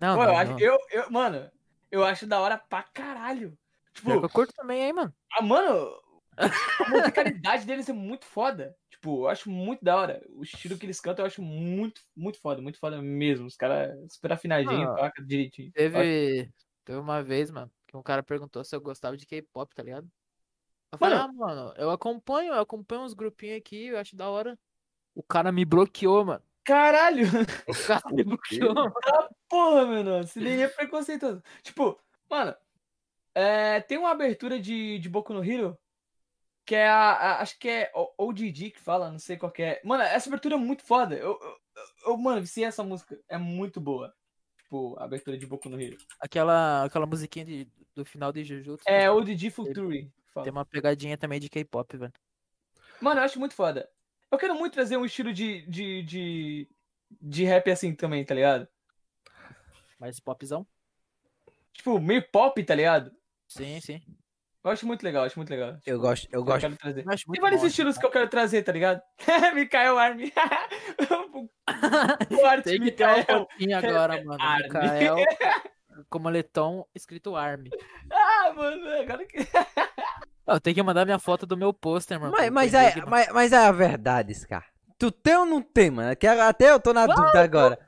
Não, 0.00 0.16
Pô, 0.16 0.24
não, 0.24 0.32
eu 0.32 0.38
acho, 0.38 0.52
não. 0.52 0.60
eu, 0.60 0.78
eu, 0.90 1.10
mano, 1.10 1.50
eu 1.90 2.04
acho 2.04 2.26
da 2.26 2.40
hora 2.40 2.58
pra 2.58 2.82
caralho. 2.82 3.58
Tipo, 3.94 4.10
Eu 4.10 4.30
curto 4.30 4.52
também, 4.54 4.82
hein, 4.82 4.92
mano. 4.92 5.12
ah, 5.32 5.42
mano, 5.42 6.00
a 6.36 6.88
musicalidade 6.88 7.66
deles 7.66 7.88
é 7.88 7.92
muito 7.92 8.24
foda. 8.24 8.76
Tipo, 8.90 9.22
eu 9.24 9.28
acho 9.28 9.50
muito 9.50 9.84
da 9.84 9.96
hora. 9.96 10.24
O 10.30 10.42
estilo 10.42 10.78
que 10.78 10.86
eles 10.86 11.00
cantam 11.00 11.24
eu 11.24 11.26
acho 11.26 11.42
muito, 11.42 12.00
muito 12.16 12.40
foda, 12.40 12.62
muito 12.62 12.78
foda 12.78 13.00
mesmo. 13.02 13.46
Os 13.46 13.56
caras 13.56 13.96
super 14.12 14.32
afinadinhos, 14.32 14.90
Ah, 14.92 14.96
toca 14.96 15.24
direitinho. 15.24 15.72
Teve, 15.72 16.52
teve 16.84 16.98
uma 16.98 17.22
vez, 17.22 17.50
mano, 17.50 17.70
que 17.86 17.96
um 17.96 18.02
cara 18.02 18.22
perguntou 18.22 18.62
se 18.64 18.74
eu 18.74 18.80
gostava 18.80 19.16
de 19.16 19.26
K-pop, 19.26 19.74
tá 19.74 19.82
ligado? 19.82 20.08
Eu 20.90 20.98
falei, 20.98 21.18
Mano. 21.18 21.30
ah, 21.30 21.32
mano, 21.46 21.74
eu 21.76 21.90
acompanho, 21.90 22.54
eu 22.54 22.60
acompanho 22.60 23.02
uns 23.02 23.12
grupinhos 23.14 23.58
aqui, 23.58 23.88
eu 23.88 23.98
acho 23.98 24.16
da 24.16 24.28
hora. 24.30 24.58
O 25.14 25.22
cara 25.22 25.52
me 25.52 25.64
bloqueou, 25.64 26.24
mano. 26.24 26.42
Caralho! 26.68 27.24
O 27.66 27.86
cara 27.86 28.02
me 28.12 28.22
bloqueou. 28.24 28.74
Porra, 29.48 29.86
mano, 29.86 30.26
se 30.26 30.38
nem 30.38 30.62
é 30.62 30.68
preconceituoso. 30.68 31.42
Tipo, 31.62 31.98
mano, 32.28 32.54
é, 33.34 33.80
tem 33.80 33.96
uma 33.96 34.10
abertura 34.10 34.60
de, 34.60 34.98
de 34.98 35.08
Boku 35.08 35.32
no 35.32 35.42
Hero 35.42 35.78
que 36.66 36.74
é 36.74 36.86
a, 36.86 37.12
a- 37.12 37.40
acho 37.40 37.58
que 37.58 37.66
é 37.66 37.90
o 37.94 38.12
ODD 38.28 38.72
que 38.72 38.78
fala, 38.80 39.10
não 39.10 39.18
sei 39.18 39.38
qual 39.38 39.50
que 39.50 39.62
é. 39.62 39.80
Mano, 39.82 40.02
essa 40.02 40.28
abertura 40.28 40.54
é 40.56 40.58
muito 40.58 40.82
foda. 40.84 41.14
Eu, 41.14 41.38
eu, 41.40 41.56
eu 42.08 42.16
mano, 42.18 42.44
se 42.46 42.62
essa 42.62 42.84
música 42.84 43.18
é 43.26 43.38
muito 43.38 43.80
boa. 43.80 44.12
Tipo, 44.58 44.94
a 44.98 45.04
abertura 45.04 45.38
de 45.38 45.46
Boku 45.46 45.70
no 45.70 45.80
Hero. 45.80 45.96
Aquela, 46.20 46.84
aquela 46.84 47.06
musiquinha 47.06 47.46
de, 47.46 47.66
do 47.94 48.04
final 48.04 48.30
de 48.30 48.44
Jujutsu. 48.44 48.84
É 48.86 49.10
o 49.10 49.16
ODD 49.16 49.50
Futuri. 49.50 50.12
fala. 50.34 50.44
Tem 50.44 50.52
uma 50.52 50.66
pegadinha 50.66 51.16
também 51.16 51.40
de 51.40 51.48
K-pop, 51.48 51.96
velho. 51.96 52.12
Mano, 53.00 53.20
eu 53.20 53.24
acho 53.24 53.38
muito 53.40 53.54
foda. 53.54 53.88
Eu 54.30 54.38
quero 54.38 54.54
muito 54.54 54.74
trazer 54.74 54.96
um 54.96 55.04
estilo 55.04 55.32
de, 55.32 55.62
de, 55.66 56.02
de, 56.02 56.68
de 57.20 57.44
rap 57.44 57.70
assim 57.70 57.94
também, 57.94 58.24
tá 58.24 58.34
ligado? 58.34 58.68
Mas 59.98 60.20
popzão? 60.20 60.66
Tipo, 61.72 61.98
meio 61.98 62.22
pop, 62.30 62.62
tá 62.62 62.74
ligado? 62.74 63.10
Sim, 63.46 63.80
sim. 63.80 64.00
Eu 64.62 64.70
acho 64.72 64.86
muito 64.86 65.02
legal, 65.02 65.24
acho 65.24 65.38
muito 65.38 65.48
legal. 65.50 65.70
Eu 65.70 65.80
Tipo, 65.80 65.98
gosto, 66.00 66.28
eu 66.30 66.44
gosto. 66.44 66.60
quero 66.60 66.76
trazer. 66.76 67.06
Eu 67.06 67.10
acho 67.12 67.24
Tem 67.24 67.28
muito 67.28 67.40
vários 67.40 67.60
bom, 67.62 67.66
estilos 67.68 67.92
assim, 67.92 68.00
que 68.00 68.06
eu 68.06 68.10
quero 68.10 68.28
trazer, 68.28 68.62
tá 68.62 68.72
ligado? 68.72 69.00
Mikael 69.54 69.96
Army. 69.98 70.32
o 72.40 72.44
arte 72.46 72.64
Tem 72.64 72.80
que 72.80 72.90
ter 72.90 73.04
uma 73.06 73.16
Mikael. 73.18 73.38
fotinha 73.48 73.78
agora, 73.78 74.22
mano. 74.24 74.38
Army. 74.42 74.64
Mikael 74.68 75.16
com 76.10 76.18
moletom 76.18 76.86
escrito 76.94 77.34
Army. 77.34 77.70
Ah, 78.10 78.52
mano, 78.54 78.88
agora 79.00 79.26
que. 79.26 79.38
Eu 80.48 80.60
tenho 80.60 80.74
que 80.74 80.82
mandar 80.82 81.04
minha 81.04 81.18
foto 81.18 81.46
do 81.46 81.56
meu 81.56 81.72
pôster, 81.72 82.18
mano. 82.18 82.32
Mas, 82.36 82.50
mas, 82.50 82.74
é, 82.74 82.94
mas, 83.06 83.28
mas 83.32 83.52
é 83.52 83.58
a 83.58 83.70
verdade, 83.70 84.34
Scar. 84.34 84.64
Tu 84.98 85.10
tem 85.12 85.36
ou 85.36 85.46
não 85.46 85.60
tem, 85.62 85.90
mano? 85.90 86.16
Que 86.16 86.26
até 86.26 86.70
eu 86.72 86.80
tô 86.80 86.92
na 86.92 87.06
dúvida 87.06 87.40
agora. 87.42 87.78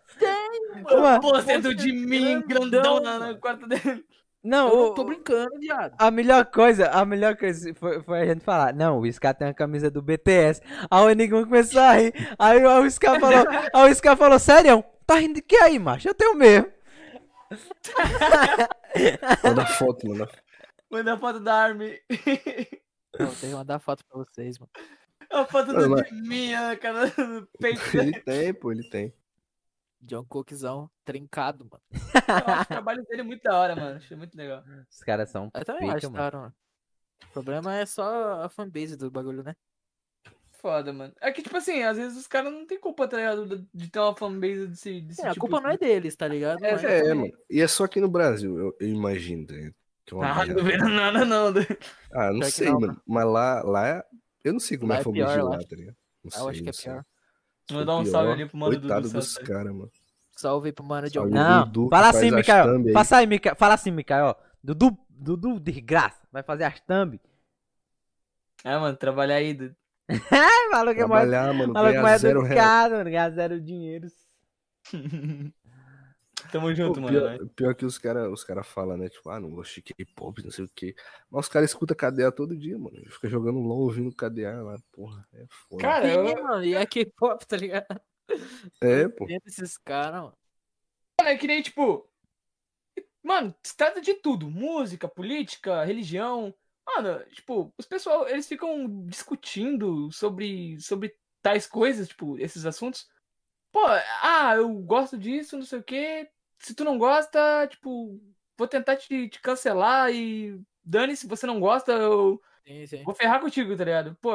Mano, 0.84 1.20
Pô, 1.20 1.40
sendo 1.42 1.74
de 1.74 1.92
mim, 1.92 2.42
grandão 2.46 3.00
na, 3.00 3.18
no 3.18 3.38
quarto 3.38 3.66
dele. 3.66 4.04
não, 4.44 4.68
Eu 4.68 4.74
o- 4.74 4.86
não 4.88 4.94
tô 4.94 5.04
brincando, 5.04 5.58
viado. 5.58 5.94
a 5.98 6.10
melhor 6.10 6.44
coisa, 6.46 6.88
a 6.90 7.04
melhor 7.04 7.36
coisa 7.36 7.74
foi, 7.74 8.00
foi 8.02 8.20
a 8.20 8.26
gente 8.26 8.44
falar, 8.44 8.72
não, 8.74 9.00
o 9.00 9.12
Scar 9.12 9.34
tem 9.34 9.48
uma 9.48 9.54
camisa 9.54 9.90
do 9.90 10.00
BTS. 10.02 10.60
Aí 10.90 11.02
o 11.04 11.10
Enigma 11.10 11.42
começou 11.44 11.80
a 11.80 11.92
rir. 11.94 12.12
Aí 12.38 12.64
o 12.64 12.90
Scar 12.90 13.18
falou, 13.18 13.44
aí 13.74 13.90
o 13.90 13.94
Scar 13.94 14.16
falou, 14.16 14.38
sério? 14.38 14.84
Tá 15.06 15.16
rindo 15.16 15.34
de 15.34 15.42
que 15.42 15.56
aí, 15.56 15.78
macho? 15.78 16.08
Eu 16.08 16.14
tenho 16.14 16.34
mesmo. 16.36 16.68
Manda 19.42 19.66
foto, 19.66 20.06
manda 20.08 20.28
Manda 20.90 21.14
a 21.14 21.18
foto 21.18 21.40
da 21.40 21.54
Army. 21.54 22.00
Eu 23.18 23.26
tenho 23.36 23.52
que 23.52 23.54
mandar 23.54 23.78
foto 23.78 24.04
pra 24.06 24.18
vocês, 24.24 24.58
mano. 24.58 24.70
A 25.30 25.44
foto 25.46 25.72
Não, 25.72 25.82
do 25.82 25.90
mas- 25.90 26.08
de 26.08 26.22
mim, 26.22 26.52
a 26.54 26.76
cara 26.76 27.06
no 27.16 27.46
peito. 27.60 27.80
Ele 27.96 28.20
tem, 28.20 28.52
pô, 28.54 28.72
ele 28.72 28.88
tem. 28.88 29.14
John 30.00 30.24
Cookzão 30.24 30.90
trincado, 31.04 31.68
mano. 31.70 31.82
Eu 31.92 32.52
acho 32.54 32.62
o 32.62 32.66
trabalho 32.66 33.04
dele 33.04 33.22
muito 33.22 33.42
da 33.42 33.58
hora, 33.58 33.76
mano. 33.76 33.96
Achei 33.98 34.16
muito 34.16 34.34
legal. 34.36 34.64
Os 34.90 35.00
caras 35.00 35.30
são 35.30 35.50
Eu 35.54 35.64
também 35.64 35.82
pica, 35.82 35.96
acho, 35.98 36.06
mano. 36.06 36.16
da 36.18 36.24
hora, 36.24 36.38
mano. 36.38 36.54
O 37.28 37.32
problema 37.32 37.74
é 37.76 37.84
só 37.86 38.42
a 38.42 38.48
fanbase 38.48 38.96
do 38.96 39.10
bagulho, 39.10 39.42
né? 39.42 39.54
Foda, 40.52 40.92
mano. 40.92 41.12
É 41.20 41.30
que, 41.30 41.42
tipo 41.42 41.56
assim, 41.56 41.82
às 41.82 41.96
vezes 41.96 42.18
os 42.18 42.26
caras 42.26 42.52
não 42.52 42.66
tem 42.66 42.80
culpa, 42.80 43.06
tá 43.06 43.16
ligado? 43.18 43.66
De 43.72 43.90
ter 43.90 43.98
uma 44.00 44.14
fanbase 44.16 44.66
desse, 44.68 45.00
desse 45.02 45.22
É, 45.22 45.26
a 45.28 45.32
tipo 45.32 45.40
culpa 45.42 45.58
de- 45.58 45.62
não 45.64 45.70
é 45.70 45.76
deles, 45.78 46.16
tá 46.16 46.26
ligado? 46.26 46.64
É, 46.64 46.72
Mas- 46.72 46.84
É, 46.84 47.14
mano. 47.14 47.30
E 47.48 47.60
é 47.60 47.68
só 47.68 47.84
aqui 47.84 48.00
no 48.00 48.08
Brasil, 48.08 48.58
eu, 48.58 48.76
eu 48.80 48.88
imagino. 48.88 49.46
tá 49.46 49.54
é 50.16 50.20
uma 50.20 50.42
Ah, 50.42 50.46
não 50.46 50.64
vendo 50.64 50.88
nada, 50.88 51.24
não. 51.24 51.50
né? 51.52 51.66
Ah, 52.12 52.32
não 52.32 52.40
Pior 52.40 52.50
sei, 52.50 52.70
não, 52.70 52.80
mano. 52.80 53.02
Mas 53.06 53.24
lá, 53.26 53.62
lá 53.62 53.88
é... 53.88 54.04
Eu 54.42 54.52
não 54.54 54.60
sei 54.60 54.78
como 54.78 54.90
Lá 54.90 54.96
é 54.96 54.98
é 54.98 54.98
que 55.00 55.04
foi 55.04 55.10
o 55.10 55.14
pior, 55.14 55.26
bicho 55.26 55.34
de 55.34 55.40
eu 55.40 55.48
lá, 55.48 55.58
tá 55.58 55.76
ligado? 55.76 55.96
Não 56.24 56.30
Eu 56.42 56.48
acho 56.48 56.54
sei, 56.54 56.62
que 56.64 56.68
é 56.68 56.72
sei. 56.72 56.92
pior. 56.92 57.04
Se 57.66 57.74
Vou 57.74 57.82
for 57.82 57.86
dar 57.86 57.96
um 57.98 58.04
salve 58.06 58.32
ali 58.32 58.46
pro 58.48 58.56
mano. 58.58 58.80
Coitado 58.80 59.08
do 59.08 59.14
dos 59.14 59.38
caras, 59.38 59.72
mano. 59.72 59.90
Salve 60.36 60.72
pro 60.72 60.84
mano 60.84 61.10
de 61.10 61.18
algum. 61.18 61.30
Não, 61.34 61.64
Dudu 61.66 61.84
que 61.90 61.96
fala 61.96 62.08
assim, 62.08 62.28
as 62.28 62.34
Mikael. 62.34 62.64
thumb 62.66 62.88
aí. 63.12 63.26
Mikael. 63.26 63.56
Fala 63.56 63.74
assim, 63.74 63.90
Mikael. 63.90 64.36
Dudu, 64.64 64.98
Dudu 65.10 65.60
de 65.60 65.80
graça. 65.80 66.20
Vai 66.32 66.42
fazer 66.42 66.64
as 66.64 66.80
thumb. 66.80 67.20
É, 68.64 68.76
mano, 68.78 68.96
trabalhar 68.96 69.36
aí. 69.36 69.52
Dudu. 69.54 69.76
É, 70.08 70.16
maluco 70.72 71.00
é 71.00 71.06
mais, 71.06 71.28
Trabalhar, 71.28 71.54
mano, 71.54 71.72
maluco 71.74 71.92
ganhar 71.92 72.02
mais 72.02 72.20
zero 72.22 72.40
reais. 72.40 72.52
educado, 72.58 72.94
mano. 72.94 73.04
Ganhar 73.04 73.30
zero 73.30 73.60
dinheiro. 73.60 74.08
Tamo 76.50 76.74
junto, 76.74 76.94
Pô, 76.94 77.00
mano. 77.02 77.18
pior, 77.20 77.30
né? 77.38 77.50
pior 77.54 77.74
que 77.74 77.84
os 77.84 77.98
caras 77.98 78.30
os 78.30 78.42
cara 78.42 78.62
falam, 78.62 78.96
né? 78.96 79.08
Tipo, 79.08 79.30
ah, 79.30 79.38
não 79.38 79.50
gosto 79.50 79.74
de 79.74 79.82
K-pop, 79.82 80.42
não 80.42 80.50
sei 80.50 80.64
o 80.64 80.70
quê. 80.74 80.94
Mas 81.30 81.46
os 81.46 81.48
caras 81.52 81.70
escutam 81.70 81.96
KDA 81.96 82.32
todo 82.32 82.56
dia, 82.56 82.78
mano. 82.78 82.96
Fica 83.10 83.28
jogando 83.28 83.60
LOL 83.60 83.80
ouvindo 83.80 84.14
KDA 84.14 84.62
lá, 84.62 84.76
porra. 84.92 85.26
É 85.32 85.46
foda. 85.48 85.82
Cara, 85.82 86.08
eu, 86.08 86.28
Sim, 86.28 86.42
mano, 86.42 86.64
e 86.64 86.74
é 86.74 86.84
K-pop, 86.84 87.46
tá 87.46 87.56
ligado? 87.56 88.00
é, 88.80 89.08
pô. 89.08 89.26
Dentro 89.26 89.44
desses 89.46 89.76
caras, 89.78 90.22
mano. 90.22 90.38
Mano, 91.20 91.30
é 91.30 91.36
que 91.36 91.46
nem, 91.46 91.62
tipo. 91.62 92.08
Mano, 93.22 93.54
se 93.62 93.76
trata 93.76 94.00
de 94.00 94.14
tudo: 94.14 94.50
música, 94.50 95.08
política, 95.08 95.84
religião. 95.84 96.54
Mano, 96.86 97.24
tipo, 97.26 97.72
os 97.78 97.86
pessoal, 97.86 98.28
eles 98.28 98.48
ficam 98.48 99.06
discutindo 99.06 100.10
sobre, 100.10 100.80
sobre 100.80 101.14
tais 101.40 101.66
coisas, 101.66 102.08
tipo, 102.08 102.38
esses 102.38 102.66
assuntos. 102.66 103.08
Pô, 103.70 103.80
ah, 104.22 104.54
eu 104.56 104.68
gosto 104.80 105.16
disso, 105.16 105.56
não 105.56 105.64
sei 105.64 105.78
o 105.78 105.82
quê. 105.82 106.28
Se 106.60 106.74
tu 106.74 106.84
não 106.84 106.98
gosta, 106.98 107.66
tipo, 107.68 108.20
vou 108.56 108.68
tentar 108.68 108.96
te, 108.96 109.28
te 109.28 109.40
cancelar 109.40 110.12
e 110.12 110.60
dane 110.84 111.16
se 111.16 111.26
você 111.26 111.46
não 111.46 111.58
gosta, 111.58 111.92
eu 111.92 112.40
Sim, 112.66 112.86
sim. 112.86 113.02
vou 113.02 113.14
ferrar 113.14 113.40
contigo, 113.40 113.76
tá 113.76 113.84
ligado? 113.84 114.16
Pô, 114.20 114.32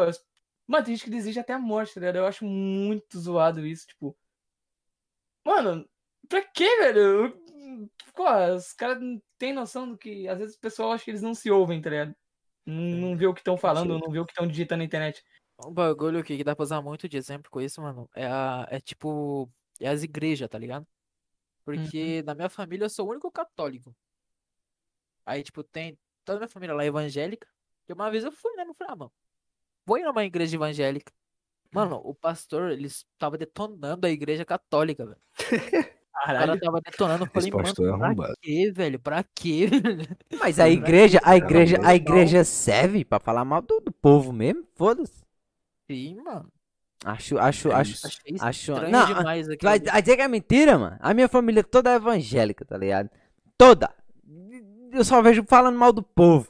mano, 0.68 0.85
tem 0.85 0.95
gente 0.95 1.06
que 1.06 1.10
deseja 1.11 1.41
até 1.41 1.53
a 1.53 1.60
morte, 1.60 1.93
tá 1.93 1.99
ligado? 1.99 2.18
Eu 2.18 2.26
acho 2.26 2.43
muito 2.43 3.19
zoado 3.19 3.65
isso, 3.65 3.88
tipo. 3.88 4.18
Mano, 5.45 5.88
pra 6.27 6.41
quê, 6.41 6.65
velho? 6.77 7.39
Pô, 8.15 8.26
os 8.56 8.73
caras 8.73 8.99
não 8.99 9.22
têm 9.38 9.53
noção 9.53 9.88
do 9.89 9.97
que. 9.97 10.27
Às 10.27 10.39
vezes 10.39 10.56
o 10.56 10.60
pessoal 10.60 10.91
acha 10.91 11.06
que 11.06 11.11
eles 11.11 11.22
não 11.22 11.35
se 11.35 11.52
ouvem, 11.52 11.81
tá 11.81 11.89
ligado? 11.89 12.15
Não, 12.65 13.10
não 13.10 13.18
vê 13.18 13.27
o 13.27 13.34
que 13.34 13.41
estão 13.41 13.56
falando, 13.56 13.99
não 13.99 14.11
vê 14.11 14.19
o 14.19 14.26
que 14.26 14.31
estão 14.31 14.47
digitando 14.47 14.80
na 14.80 14.85
internet. 14.85 15.23
Um 15.64 15.72
bagulho 15.72 16.23
que 16.23 16.43
dá 16.43 16.56
pra 16.56 16.64
usar 16.64 16.81
muito 16.81 17.07
de 17.07 17.15
exemplo 17.15 17.49
com 17.49 17.61
isso, 17.61 17.81
mano, 17.81 18.10
é, 18.14 18.26
a, 18.26 18.68
é 18.69 18.80
tipo, 18.80 19.49
é 19.80 19.88
as 19.88 20.03
igrejas, 20.03 20.49
tá 20.49 20.57
ligado? 20.57 20.85
Porque 21.66 22.22
na 22.24 22.36
minha 22.36 22.50
família 22.50 22.86
eu 22.86 22.90
sou 22.90 23.08
o 23.08 23.12
único 23.12 23.32
católico. 23.32 23.94
Aí, 25.26 25.44
tipo, 25.44 25.64
tem 25.64 25.98
toda 26.24 26.38
a 26.38 26.40
minha 26.42 26.50
família 26.50 26.76
lá 26.76 26.84
é 26.84 26.88
evangélica. 26.88 27.48
E 27.90 27.94
uma 27.94 28.10
vez 28.10 28.24
eu 28.24 28.32
fui, 28.32 28.56
né? 28.56 28.64
Eu 28.68 28.74
falei, 28.74 28.94
ah, 28.94 28.96
mano, 28.96 29.12
vou 29.86 29.98
ir 29.98 30.04
numa 30.04 30.24
igreja 30.24 30.56
evangélica. 30.56 31.12
Mano, 31.72 32.00
o 32.04 32.14
pastor, 32.16 32.72
eles 32.72 33.06
tava 33.18 33.38
detonando 33.38 34.08
a 34.08 34.10
igreja 34.10 34.46
católica, 34.46 35.06
velho. 35.06 35.18
O 35.18 36.38
cara 36.38 36.56
Caralho. 36.56 36.60
tava 36.60 36.82
detonando, 36.82 37.24
eu 37.26 37.28
Esse 37.36 37.50
falei, 37.50 37.52
pastor 37.52 37.86
é 37.88 37.92
mano, 37.92 37.98
pra 37.98 38.06
arrombado. 38.06 38.38
quê, 38.42 38.72
velho? 38.72 39.00
Pra 39.00 39.24
quê? 39.24 39.68
Mas 40.40 40.60
a 40.60 40.70
igreja, 40.70 41.20
a 41.24 41.36
igreja, 41.36 41.78
a 41.84 41.96
igreja 41.96 42.44
serve 42.44 43.04
pra 43.04 43.20
falar 43.20 43.46
mal 43.46 43.62
do, 43.62 43.80
do 43.80 43.92
povo 43.92 44.32
mesmo? 44.32 44.66
Foda-se. 44.76 45.24
Sim, 45.90 46.22
mano. 46.22 46.52
Acho, 47.06 47.38
acho, 47.38 47.72
É 47.72 47.76
acho, 47.76 47.91
isso. 47.91 48.07
Achei 48.07 48.36
acho. 48.41 48.72
estranho 48.72 48.91
Não, 48.91 49.06
demais 49.06 49.45
Tu 49.45 49.53
aquilo. 49.53 49.69
vai 49.69 49.80
vai 49.80 50.02
dizer 50.02 50.15
que 50.15 50.22
é 50.23 50.27
mentira, 50.27 50.76
mano? 50.80 50.98
A 50.99 51.14
minha 51.14 51.30
família 51.30 51.64
toda 51.64 51.91
é 51.91 51.95
evangélica, 51.98 52.65
tá 52.65 52.76
ligado? 52.76 53.11
Toda. 53.56 53.94
Eu 54.91 55.06
só 55.06 55.22
vejo 55.22 55.44
falando 55.48 55.77
mal 55.77 55.94
do 55.94 56.02
povo. 56.02 56.48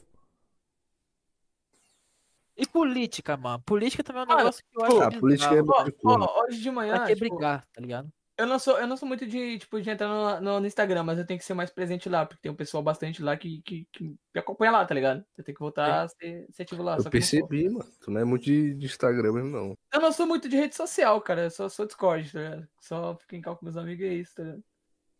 E 2.56 2.66
política, 2.66 3.36
mano. 3.36 3.62
Política 3.66 4.02
também 4.02 4.22
é 4.22 4.24
um 4.24 4.36
negócio 4.36 4.64
que 4.64 4.78
eu 4.78 4.86
pô, 4.86 4.98
acho 5.02 5.02
a 5.02 5.20
política 5.20 5.54
é. 5.54 5.60
Ó, 5.60 5.90
ó, 6.04 6.44
hoje 6.44 6.62
de 6.62 6.70
manhã. 6.70 6.96
Pra 6.96 7.06
que 7.06 7.14
tipo, 7.14 7.36
brigar, 7.36 7.66
tá 7.66 7.80
ligado? 7.82 8.08
Eu 8.38 8.46
não 8.46 8.58
sou, 8.58 8.78
eu 8.78 8.86
não 8.86 8.98
sou 8.98 9.08
muito 9.08 9.26
de, 9.26 9.58
tipo, 9.58 9.80
de 9.80 9.88
entrar 9.88 10.08
no, 10.08 10.40
no, 10.40 10.60
no 10.60 10.66
Instagram, 10.66 11.02
mas 11.02 11.18
eu 11.18 11.24
tenho 11.24 11.38
que 11.38 11.44
ser 11.44 11.54
mais 11.54 11.70
presente 11.70 12.06
lá, 12.06 12.26
porque 12.26 12.42
tem 12.42 12.52
um 12.52 12.56
pessoal 12.56 12.82
bastante 12.82 13.22
lá 13.22 13.34
que, 13.34 13.62
que, 13.62 13.88
que 13.90 14.04
me 14.04 14.40
acompanha 14.40 14.72
lá, 14.72 14.84
tá 14.84 14.94
ligado? 14.94 15.24
Eu 15.38 15.42
tenho 15.42 15.54
que 15.54 15.62
voltar 15.62 16.02
a 16.02 16.08
ser, 16.08 16.46
ser 16.50 16.62
ativo 16.64 16.82
lá. 16.82 16.96
Eu 16.96 17.04
não 17.04 17.10
percebi, 17.10 17.70
mano. 17.70 17.90
Tu 17.98 18.10
não 18.10 18.20
é 18.20 18.24
muito 18.24 18.44
de, 18.44 18.74
de 18.74 18.86
Instagram 18.86 19.32
mesmo, 19.32 19.48
não. 19.48 19.78
Eu 19.90 20.00
não 20.00 20.12
sou 20.12 20.26
muito 20.26 20.50
de 20.50 20.56
rede 20.56 20.74
social, 20.74 21.18
cara. 21.22 21.44
Eu 21.44 21.50
só 21.50 21.66
sou 21.70 21.86
Discord, 21.86 22.30
tá 22.30 22.38
ligado? 22.38 22.68
Só 22.78 23.16
fico 23.16 23.36
em 23.36 23.40
cal 23.40 23.56
com 23.56 23.64
meus 23.64 23.76
amigos 23.78 24.04
e 24.04 24.08
é 24.08 24.14
isso, 24.14 24.34
tá 24.34 24.42
ligado? 24.42 24.64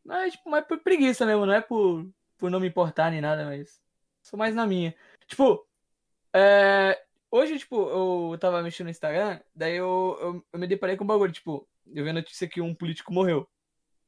Mas, 0.05 0.33
tipo, 0.35 0.51
mais 0.51 0.67
por 0.67 0.79
preguiça 0.81 1.25
mesmo, 1.25 1.47
não 1.47 1.55
é 1.55 1.61
por, 1.63 2.07
por 2.37 2.51
não 2.51 2.61
me 2.61 2.69
importar 2.69 3.11
nem 3.11 3.23
nada, 3.23 3.47
mas. 3.47 3.81
Sou 4.23 4.39
mais 4.39 4.55
na 4.55 4.67
minha. 4.67 4.95
Tipo, 5.27 5.67
é, 6.35 7.03
hoje, 7.31 7.59
tipo, 7.59 7.89
eu 7.89 8.37
tava 8.39 8.63
mexendo 8.63 8.87
no 8.87 8.91
Instagram, 8.91 9.41
daí 9.55 9.77
eu, 9.77 10.19
eu, 10.21 10.47
eu 10.53 10.59
me 10.59 10.67
deparei 10.67 10.97
com 10.97 11.05
um 11.05 11.07
bagulho, 11.07 11.33
tipo, 11.33 11.67
eu 11.95 12.05
vi 12.05 12.11
a 12.11 12.15
notícia 12.15 12.49
que 12.49 12.61
um 12.61 12.75
político 12.75 13.13
morreu. 13.13 13.49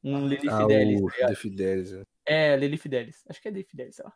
Um 0.03 0.27
Lili 0.27 0.47
Ah, 0.49 0.57
Fidelis, 0.61 1.01
o 1.01 1.07
tá? 1.07 1.27
The 1.27 1.35
Fidelis. 1.35 1.91
é. 1.93 2.03
É, 2.25 2.55
Lili 2.57 2.77
Fidelis. 2.77 3.23
Acho 3.29 3.41
que 3.41 3.47
é 3.47 3.51
Lili 3.51 3.65
Fidelis, 3.65 3.95
sei 3.95 4.05
lá. 4.05 4.13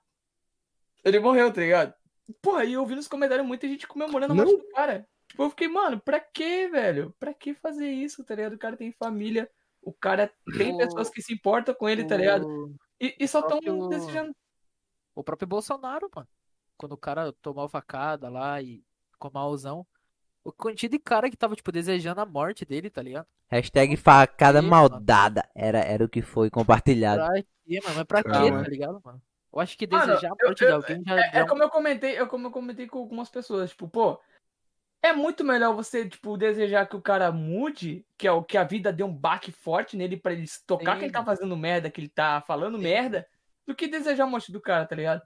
Ele 1.03 1.19
morreu, 1.19 1.51
tá 1.51 1.59
ligado? 1.61 1.93
Porra, 2.41 2.61
aí 2.61 2.73
eu 2.73 2.85
vi 2.85 2.95
nos 2.95 3.07
comentários 3.07 3.45
muita 3.45 3.67
gente 3.67 3.85
comemorando 3.87 4.31
a 4.33 4.35
morte 4.35 4.55
do 4.55 4.67
cara. 4.69 5.05
Tipo, 5.27 5.43
eu 5.43 5.49
fiquei, 5.49 5.67
mano, 5.67 5.99
pra 5.99 6.19
que, 6.19 6.67
velho? 6.69 7.13
Pra 7.19 7.33
que 7.33 7.53
fazer 7.53 7.89
isso, 7.89 8.23
tá 8.23 8.33
ligado? 8.35 8.53
O 8.53 8.57
cara 8.59 8.77
tem 8.77 8.91
família, 8.93 9.49
o 9.81 9.91
cara 9.91 10.31
tem 10.57 10.73
O- 10.73 10.77
pessoas 10.77 11.09
que 11.09 11.21
se 11.21 11.33
importam 11.33 11.73
com 11.75 11.89
ele, 11.89 12.05
tá 12.05 12.15
ligado? 12.15 12.47
O, 12.47 12.75
E, 13.01 13.15
e 13.19 13.27
só 13.27 13.41
tão 13.41 13.59
próprio- 13.59 13.87
desejando. 13.89 14.33
o 15.13 15.23
próprio 15.23 15.47
Bolsonaro, 15.47 16.09
mano. 16.15 16.27
Quando 16.77 16.93
o 16.93 16.97
cara 16.97 17.33
tomou 17.41 17.65
a 17.65 17.69
facada 17.69 18.29
lá 18.29 18.61
e 18.61 18.81
ficou 19.11 19.29
malzão. 19.33 19.85
O 20.43 20.51
quantia 20.51 20.89
de 20.89 20.99
cara 20.99 21.29
que 21.29 21.37
tava, 21.37 21.55
tipo, 21.55 21.71
desejando 21.71 22.19
a 22.19 22.25
morte 22.25 22.65
dele, 22.65 22.89
tá 22.89 23.01
ligado? 23.01 23.25
Hashtag 23.49 23.95
facada 23.95 24.59
Ih, 24.59 24.67
maldada. 24.67 25.47
Era, 25.55 25.79
era 25.79 26.03
o 26.03 26.09
que 26.09 26.21
foi 26.21 26.49
compartilhado. 26.49 27.23
Pra 27.25 27.41
quê, 27.41 27.79
mano? 27.81 27.95
Mas 27.95 28.03
pra 28.05 28.23
quê, 28.23 28.29
tá 28.51 28.69
ligado, 28.69 29.01
mano? 29.03 29.21
Eu 29.53 29.59
acho 29.59 29.77
que 29.77 29.87
Mano, 29.87 30.07
desejar 30.07 30.27
a 30.31 30.45
morte 30.45 30.61
eu- 30.63 30.67
de 30.67 30.73
alguém 30.73 31.03
já 31.05 31.15
É, 31.19 31.31
já 31.31 31.39
é 31.39 31.47
como 31.47 31.63
eu 31.63 31.69
comentei, 31.69 32.17
é 32.17 32.25
como 32.25 32.47
eu 32.47 32.51
comentei 32.51 32.87
com 32.87 32.97
algumas 32.97 33.29
pessoas, 33.29 33.69
tipo, 33.69 33.87
pô, 33.87 34.19
é 35.01 35.13
muito 35.13 35.43
melhor 35.45 35.75
você, 35.75 36.09
tipo, 36.09 36.35
desejar 36.35 36.87
que 36.87 36.95
o 36.95 37.01
cara 37.01 37.31
mude, 37.31 38.05
que 38.17 38.27
é 38.27 38.31
o 38.31 38.43
que 38.43 38.57
a 38.57 38.63
vida 38.63 38.91
dê 38.91 39.03
um 39.03 39.13
baque 39.15 39.51
forte 39.51 39.95
nele 39.95 40.17
pra 40.17 40.33
ele 40.33 40.47
se 40.47 40.65
tocar 40.65 40.93
Sim. 40.93 40.99
que 40.99 41.05
ele 41.05 41.11
tá 41.13 41.23
fazendo 41.23 41.55
merda, 41.55 41.89
que 41.91 42.01
ele 42.01 42.09
tá 42.09 42.41
falando 42.41 42.77
Sim. 42.77 42.83
merda, 42.83 43.27
do 43.65 43.75
que 43.75 43.87
desejar 43.87 44.23
a 44.23 44.27
morte 44.27 44.51
do 44.51 44.59
cara, 44.59 44.85
tá 44.85 44.95
ligado? 44.95 45.21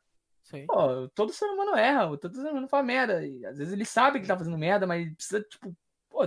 Sim. 0.49 0.65
Pô, 0.65 1.09
todo 1.09 1.33
ser 1.33 1.45
humano 1.45 1.75
erra, 1.75 2.17
todo 2.17 2.33
ser 2.33 2.49
humano 2.49 2.67
faz 2.69 2.85
merda. 2.85 3.25
E 3.25 3.45
às 3.45 3.57
vezes 3.57 3.73
ele 3.73 3.83
sabe 3.83 4.19
que 4.21 4.27
tá 4.27 4.37
fazendo 4.37 4.57
merda, 4.57 4.87
mas 4.87 5.13
precisa, 5.13 5.41
tipo, 5.41 5.75
pô, 6.09 6.21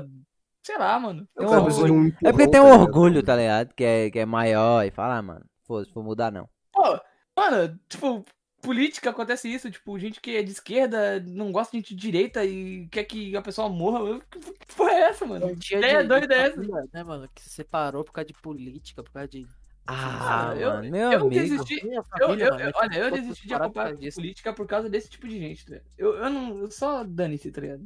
sei 0.62 0.76
lá, 0.76 0.98
mano. 1.00 1.26
Um 1.38 1.46
orgulho. 1.46 1.94
um 1.94 2.06
É 2.22 2.30
porque 2.30 2.48
tem 2.48 2.60
um 2.60 2.64
tá 2.64 2.70
ligado? 2.72 2.80
orgulho, 2.82 3.22
tá 3.22 3.34
ligado? 3.36 3.74
Que 3.74 3.84
é, 3.84 4.10
que 4.10 4.18
é 4.18 4.26
maior 4.26 4.84
e 4.84 4.90
fala, 4.90 5.16
ah, 5.16 5.22
mano, 5.22 5.46
foda-se, 5.66 5.92
vou 5.94 6.04
mudar 6.04 6.30
não. 6.30 6.46
Pô, 6.70 7.00
mano, 7.34 7.80
tipo, 7.88 8.22
política 8.60 9.08
acontece 9.08 9.48
isso, 9.50 9.70
tipo, 9.70 9.98
gente 9.98 10.20
que 10.20 10.36
é 10.36 10.42
de 10.42 10.50
esquerda 10.52 11.18
não 11.20 11.50
gosta 11.50 11.70
de 11.72 11.78
gente 11.78 11.94
de 11.94 12.00
direita 12.02 12.44
e 12.44 12.86
quer 12.88 13.04
que 13.04 13.34
a 13.34 13.40
pessoa 13.40 13.70
morra. 13.70 14.20
Que 14.30 14.74
porra 14.76 14.90
é 14.92 15.00
essa, 15.00 15.24
mano? 15.24 15.48
Quantia 15.48 15.78
ideia 15.78 16.02
de- 16.02 16.08
doida 16.08 16.26
de 16.26 16.34
é 16.34 16.46
essa? 16.48 16.60
Né, 16.92 17.02
mano? 17.04 17.26
Que 17.34 17.40
se 17.40 17.48
separou 17.48 18.04
por 18.04 18.12
causa 18.12 18.26
de 18.26 18.34
política, 18.34 19.02
por 19.02 19.12
causa 19.12 19.28
de. 19.28 19.46
Ah, 19.92 20.54
eu- 20.56 20.70
mano, 20.70 20.90
meu 20.90 21.12
eu 21.12 21.20
amigo. 21.20 21.30
desisti- 21.30 21.80
família, 21.80 22.44
eu- 22.46 22.58
eu- 22.58 22.72
olha, 22.74 22.96
eu 22.96 23.04
tipo, 23.10 23.16
desisti 23.22 23.48
de 23.48 23.54
acompanhar 23.54 23.96
política 24.14 24.52
por 24.52 24.66
causa 24.66 24.88
desse 24.88 25.10
tipo 25.10 25.26
de 25.26 25.38
gente, 25.38 25.66
tá? 25.66 25.80
Eu, 25.98 26.14
eu 26.16 26.30
não. 26.30 26.58
Eu 26.60 26.70
só 26.70 27.02
dane-se, 27.04 27.50
tá 27.50 27.60
ligado? 27.60 27.82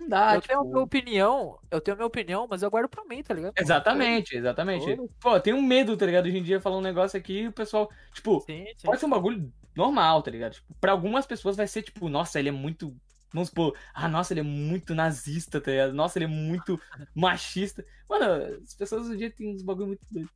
Não 0.00 0.08
dá, 0.08 0.34
eu 0.34 0.40
tipo. 0.40 0.48
tenho 0.48 0.60
a 0.60 0.64
minha 0.64 0.82
opinião, 0.82 1.58
eu 1.70 1.80
tenho 1.80 1.94
a 1.94 1.96
minha 1.98 2.06
opinião, 2.06 2.46
mas 2.50 2.62
eu 2.62 2.70
guardo 2.70 2.88
pra 2.88 3.04
mim, 3.04 3.22
tá 3.22 3.32
ligado? 3.32 3.54
Exatamente, 3.56 4.36
exatamente. 4.36 4.96
Pô, 5.20 5.34
eu 5.36 5.40
tenho 5.40 5.62
medo, 5.62 5.96
tá 5.96 6.04
ligado? 6.04 6.26
Hoje 6.26 6.38
em 6.38 6.42
dia 6.42 6.60
falar 6.60 6.76
um 6.78 6.82
negócio 6.82 7.18
aqui 7.18 7.40
e 7.42 7.48
o 7.48 7.52
pessoal, 7.52 7.90
tipo, 8.12 8.40
Sim, 8.40 8.64
sim. 8.76 8.86
pode 8.86 9.00
ser 9.00 9.06
um 9.06 9.10
bagulho 9.10 9.52
normal, 9.74 10.22
tá 10.22 10.30
ligado? 10.30 10.54
Tipo, 10.54 10.74
pra 10.80 10.92
algumas 10.92 11.26
pessoas 11.26 11.56
vai 11.56 11.66
ser 11.66 11.82
tipo, 11.82 12.08
nossa, 12.08 12.38
ele 12.38 12.48
é 12.48 12.52
muito. 12.52 12.94
Vamos 13.32 13.48
supor, 13.48 13.76
ah, 13.92 14.06
nossa, 14.08 14.32
ele 14.32 14.40
é 14.40 14.44
muito 14.44 14.94
nazista, 14.94 15.60
tá 15.60 15.70
ligado? 15.70 15.92
Nossa, 15.92 16.18
ele 16.18 16.26
é 16.26 16.28
muito 16.28 16.80
machista. 17.14 17.84
Mano, 18.08 18.60
as 18.62 18.74
pessoas 18.74 19.06
hoje 19.06 19.14
em 19.14 19.18
dia 19.18 19.30
têm 19.30 19.52
uns 19.54 19.62
bagulho 19.62 19.88
muito 19.88 20.06
doido. 20.10 20.30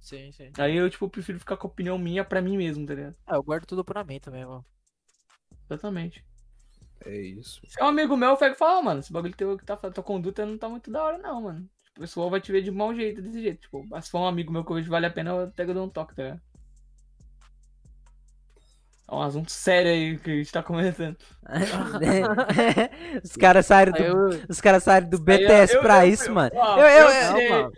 Sim, 0.00 0.32
sim. 0.32 0.50
Aí 0.58 0.76
eu, 0.76 0.88
tipo, 0.88 1.08
prefiro 1.08 1.38
ficar 1.38 1.56
com 1.56 1.66
a 1.66 1.70
opinião 1.70 1.98
minha 1.98 2.24
pra 2.24 2.40
mim 2.40 2.56
mesmo, 2.56 2.86
tá 2.86 2.94
ligado? 2.94 3.16
Ah, 3.26 3.36
eu 3.36 3.42
guardo 3.42 3.66
tudo 3.66 3.84
pra 3.84 4.04
mim 4.04 4.18
também, 4.18 4.44
mano. 4.46 4.64
Exatamente. 5.68 6.24
É 7.04 7.14
isso. 7.16 7.60
Se 7.66 7.80
é 7.80 7.84
um 7.84 7.88
amigo 7.88 8.16
meu, 8.16 8.30
eu 8.30 8.36
pego 8.36 8.54
e 8.54 8.58
falo, 8.58 8.78
"Ó, 8.78 8.82
mano, 8.82 9.00
esse 9.00 9.12
bagulho 9.12 9.34
teu 9.36 9.56
que 9.58 9.64
tá 9.64 9.76
tua 9.76 10.02
conduta 10.02 10.44
não 10.46 10.56
tá 10.58 10.68
muito 10.68 10.90
da 10.90 11.02
hora, 11.04 11.18
não, 11.18 11.42
mano. 11.42 11.60
Tipo, 11.84 11.98
o 11.98 12.00
pessoal 12.00 12.30
vai 12.30 12.40
te 12.40 12.50
ver 12.50 12.62
de 12.62 12.70
mau 12.70 12.94
jeito, 12.94 13.20
desse 13.22 13.40
jeito. 13.42 13.60
Tipo, 13.60 13.84
mas 13.88 14.06
se 14.06 14.10
for 14.10 14.20
um 14.20 14.26
amigo 14.26 14.50
meu 14.52 14.64
que 14.64 14.70
eu 14.72 14.76
vejo 14.76 14.86
que 14.86 14.90
vale 14.90 15.06
a 15.06 15.10
pena, 15.10 15.30
eu 15.30 15.50
pego 15.50 15.70
e 15.70 15.74
dou 15.74 15.84
um 15.86 15.90
toque, 15.90 16.14
tá 16.14 16.22
ligado? 16.22 16.40
É 19.10 19.14
um 19.14 19.22
assunto 19.22 19.50
sério 19.50 19.90
aí 19.90 20.18
que 20.18 20.30
a 20.30 20.34
gente 20.34 20.52
tá 20.52 20.62
comentando. 20.62 21.16
os 23.24 23.36
caras 23.36 23.64
saíram 23.66 23.94
Aí 23.94 24.02
do, 24.02 24.32
eu, 24.34 24.42
os 24.48 24.60
caras 24.60 24.82
saíram 24.82 25.08
do 25.08 25.16
Aí 25.16 25.20
eu- 25.20 25.24
BTS 25.48 25.74
eu- 25.74 25.80
pra 25.80 26.06
eu- 26.06 26.12
isso, 26.12 26.28
eu- 26.28 26.34
mano. 26.34 26.50
Eu- 26.54 26.86
eu- 26.86 27.40
eu-. 27.40 27.72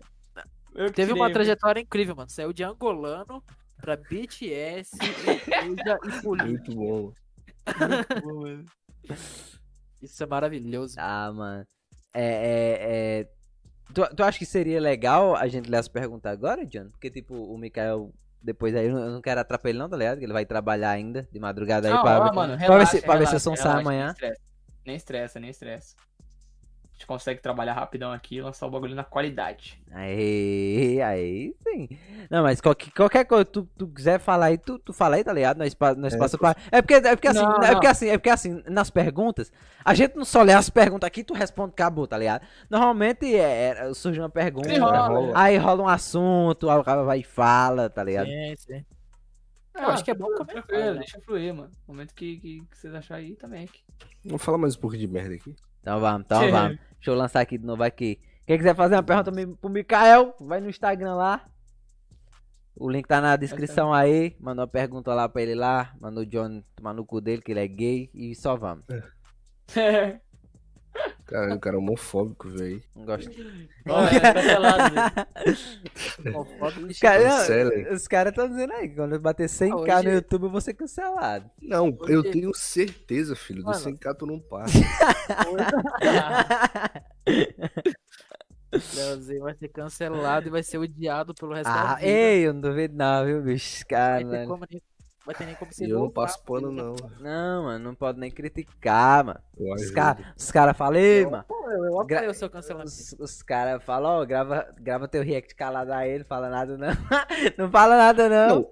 Eu 0.84 0.92
Teve 0.92 1.12
uma 1.12 1.30
trajetória 1.32 1.80
incrível, 1.80 2.14
mano. 2.16 2.30
Saiu 2.30 2.52
de 2.52 2.62
angolano 2.64 3.42
contra 3.76 3.96
BTS, 3.96 4.90
igreja 4.96 5.98
e 6.04 6.10
política. 6.22 6.46
Muito 6.46 6.74
bom. 6.74 7.12
Muito 7.78 8.20
bom, 8.22 8.34
mano. 8.42 8.64
Isso 10.02 10.22
é 10.22 10.26
maravilhoso. 10.26 10.94
Ah, 10.98 11.32
mano. 11.32 11.66
É, 12.14 12.24
é, 12.24 13.20
é... 13.22 13.28
Tu, 13.92 14.14
tu 14.16 14.22
acha 14.22 14.38
que 14.38 14.46
seria 14.46 14.80
legal 14.80 15.34
a 15.36 15.46
gente 15.48 15.68
ler 15.68 15.78
as 15.78 15.88
perguntas 15.88 16.32
agora, 16.32 16.64
John? 16.64 16.88
Porque, 16.90 17.10
tipo, 17.10 17.34
o 17.34 17.58
Mikael, 17.58 18.12
depois 18.42 18.74
aí, 18.74 18.86
eu 18.86 18.92
não- 18.94 19.20
quero 19.20 19.40
atrapalhar 19.40 19.70
ele 19.72 19.78
não, 19.78 19.88
tá 19.88 19.96
ligado? 19.96 20.18
Que 20.18 20.24
ele 20.24 20.32
vai 20.32 20.46
trabalhar 20.46 20.90
ainda, 20.90 21.28
de 21.32 21.38
madrugada 21.40 21.88
aí, 21.88 21.94
Não, 21.94 22.02
pra, 22.02 22.20
ó, 22.20 22.24
ver- 22.24 22.34
mano, 22.34 22.56
pra 22.56 22.66
ver 22.66 22.72
relaxa, 22.72 22.96
se, 22.98 23.02
pra 23.02 23.16
ver 23.16 23.26
se 23.26 23.34
o 23.34 23.38
relaxa, 23.38 23.38
som 23.40 23.56
sai 23.56 23.66
relaxa, 23.66 23.80
amanhã. 23.80 24.14
Nem 24.14 24.16
estressa, 24.16 24.40
nem 24.86 24.96
estressa. 24.96 25.40
Nem 25.40 25.50
estressa. 25.50 25.94
A 27.00 27.02
gente 27.02 27.06
consegue 27.06 27.40
trabalhar 27.40 27.72
rapidão 27.72 28.12
aqui 28.12 28.36
e 28.36 28.42
lançar 28.42 28.66
o 28.66 28.70
bagulho 28.70 28.94
na 28.94 29.02
qualidade. 29.02 29.80
Aí, 29.90 31.00
aí 31.00 31.54
sim. 31.66 31.88
Não, 32.30 32.42
mas 32.42 32.60
qualquer, 32.60 32.90
qualquer 32.92 33.24
coisa 33.24 33.42
que 33.46 33.52
tu, 33.52 33.66
tu 33.78 33.88
quiser 33.88 34.20
falar 34.20 34.46
aí, 34.46 34.58
tu, 34.58 34.78
tu 34.78 34.92
fala 34.92 35.16
aí, 35.16 35.24
tá 35.24 35.32
ligado? 35.32 35.56
Nós, 35.56 35.74
nós 35.96 36.12
É, 36.12 36.18
passa 36.18 36.36
pra... 36.36 36.54
é 36.70 36.82
porque 36.82 36.92
É 36.96 37.16
porque 37.16 37.28
assim, 37.28 37.38
Não, 37.40 37.62
é 37.62 37.72
porque 37.72 37.86
assim, 37.86 38.08
é 38.08 38.18
porque 38.18 38.28
assim, 38.28 38.62
nas 38.68 38.90
perguntas, 38.90 39.50
a 39.82 39.94
gente 39.94 40.14
não 40.14 40.26
só 40.26 40.42
lê 40.42 40.52
as 40.52 40.68
perguntas 40.68 41.06
aqui, 41.06 41.24
tu 41.24 41.32
responde, 41.32 41.72
acabou, 41.72 42.06
tá 42.06 42.18
ligado? 42.18 42.46
Normalmente 42.68 43.34
é, 43.34 43.68
é- 43.70 43.94
surge 43.94 44.20
uma 44.20 44.28
pergunta, 44.28 44.68
rola. 44.68 45.32
aí 45.40 45.56
rola 45.56 45.82
um 45.84 45.88
assunto, 45.88 46.68
aí 46.68 46.78
o 46.78 46.84
cara 46.84 47.02
vai 47.02 47.20
e 47.20 47.24
fala, 47.24 47.88
tá 47.88 48.04
ligado? 48.04 48.26
Sim, 48.28 48.54
sim. 48.58 48.84
Ah, 49.74 49.84
Eu 49.84 49.90
acho 49.92 50.04
que 50.04 50.10
é 50.10 50.14
bom 50.14 50.26
comentar, 50.34 50.66
né? 50.68 50.94
Deixa 50.98 51.18
fluir, 51.22 51.54
mano. 51.54 51.70
No 51.88 51.94
momento 51.94 52.14
que, 52.14 52.36
que, 52.40 52.60
que 52.70 52.76
vocês 52.78 52.94
acharem 52.94 53.28
aí 53.28 53.36
também. 53.36 53.66
que- 53.66 53.80
Vamos 54.26 54.42
falar 54.44 54.58
mais 54.58 54.76
um 54.76 54.80
pouquinho 54.80 55.00
de 55.00 55.08
merda 55.08 55.34
aqui. 55.34 55.56
Então 55.80 55.98
vamos, 55.98 56.26
então 56.26 56.40
vamos. 56.50 56.89
Deixa 57.00 57.10
eu 57.12 57.14
lançar 57.14 57.40
aqui 57.40 57.56
de 57.56 57.64
novo 57.64 57.82
aqui. 57.82 58.20
Quem 58.46 58.58
quiser 58.58 58.76
fazer 58.76 58.94
uma 58.94 59.02
pergunta 59.02 59.32
pro 59.58 59.70
Mikael, 59.70 60.34
vai 60.38 60.60
no 60.60 60.68
Instagram 60.68 61.14
lá. 61.14 61.48
O 62.76 62.90
link 62.90 63.06
tá 63.06 63.22
na 63.22 63.36
descrição 63.36 63.90
aí. 63.90 64.36
Manda 64.38 64.60
uma 64.60 64.68
pergunta 64.68 65.14
lá 65.14 65.26
pra 65.26 65.40
ele 65.40 65.54
lá. 65.54 65.94
Manda 65.98 66.20
o 66.20 66.26
John 66.26 66.62
tomar 66.76 66.92
no 66.92 67.06
cu 67.06 67.22
dele, 67.22 67.40
que 67.40 67.52
ele 67.52 67.60
é 67.60 67.66
gay. 67.66 68.10
E 68.12 68.34
só 68.34 68.54
vamos. 68.54 68.84
Cara, 71.30 71.54
o 71.54 71.60
cara 71.60 71.76
é 71.76 71.78
homofóbico, 71.78 72.48
velho. 72.48 72.82
Não 72.96 73.04
gosto. 73.04 73.30
Ó, 73.88 74.02
é 74.04 74.20
cancelado, 74.20 74.94
velho. 74.94 75.56
Homofóbico 76.36 76.86
Os 76.86 76.96
e 76.96 77.00
caras 77.00 77.24
Cancelem. 77.24 77.92
os 77.92 78.08
caras 78.08 78.30
estão 78.32 78.48
dizendo 78.48 78.72
aí 78.72 78.88
quando 78.88 79.12
eu 79.14 79.20
bater 79.20 79.46
100k 79.48 79.68
no 79.70 79.76
Hoje- 79.78 80.08
YouTube 80.10 80.42
eu 80.44 80.50
vou 80.50 80.60
ser 80.60 80.74
cancelado. 80.74 81.48
Não, 81.62 81.96
eu 82.08 82.20
Hoje- 82.20 82.30
tenho 82.32 82.52
certeza, 82.54 83.36
filho. 83.36 83.60
Do 83.62 83.66
Mano. 83.70 83.78
100k 83.78 84.14
tu 84.16 84.26
não 84.26 84.40
passa. 84.42 84.76
Leozinho 88.94 89.42
vai 89.42 89.54
ser 89.54 89.68
cancelado 89.68 90.46
e 90.46 90.50
vai 90.50 90.62
ser 90.62 90.78
odiado 90.78 91.34
pelo 91.34 91.52
resto 91.54 91.66
da 91.72 91.92
ah, 91.92 91.94
vida. 91.96 92.08
ei, 92.08 92.46
eu 92.46 92.52
não 92.54 92.60
duvido 92.60 92.94
não, 92.96 93.24
viu, 93.26 93.42
bicho? 93.42 93.84
vai, 93.90 94.24
ter 94.24 94.30
Cara, 94.30 94.46
como 94.46 94.64
nem, 94.70 94.80
vai 95.30 95.34
ter 95.34 95.46
nem 95.46 95.54
como 95.54 95.72
você 95.72 95.84
E 95.84 95.90
eu 95.90 95.94
não 95.94 96.04
voltar, 96.06 96.22
passo 96.22 96.42
pano, 96.42 96.72
não. 96.72 96.94
não, 97.20 97.64
mano, 97.64 97.84
não 97.84 97.94
pode 97.94 98.18
nem 98.18 98.30
criticar, 98.30 99.24
mano. 99.24 99.40
Eu 99.56 99.74
Os 99.74 99.90
caras 99.90 100.26
os 100.36 100.50
cara 100.50 100.74
falam, 100.74 101.00
ei, 101.00 101.24
mano. 101.24 101.44
Eu, 101.48 101.84
eu 101.84 102.00
apoio 102.00 102.30
o 102.30 102.34
seu 102.34 102.50
cancelamento. 102.50 102.90
Os, 102.90 103.12
os 103.18 103.42
caras 103.42 103.82
falam, 103.82 104.20
ó, 104.20 104.24
grava, 104.24 104.66
grava 104.78 105.08
teu 105.08 105.22
react 105.22 105.54
calado 105.54 105.92
aí, 105.92 106.18
não 106.18 106.24
fala 106.24 106.48
nada 106.50 106.76
não. 106.76 106.88
não 107.56 107.70
fala 107.70 107.96
nada 107.96 108.28
não. 108.28 108.48
Não, 108.56 108.70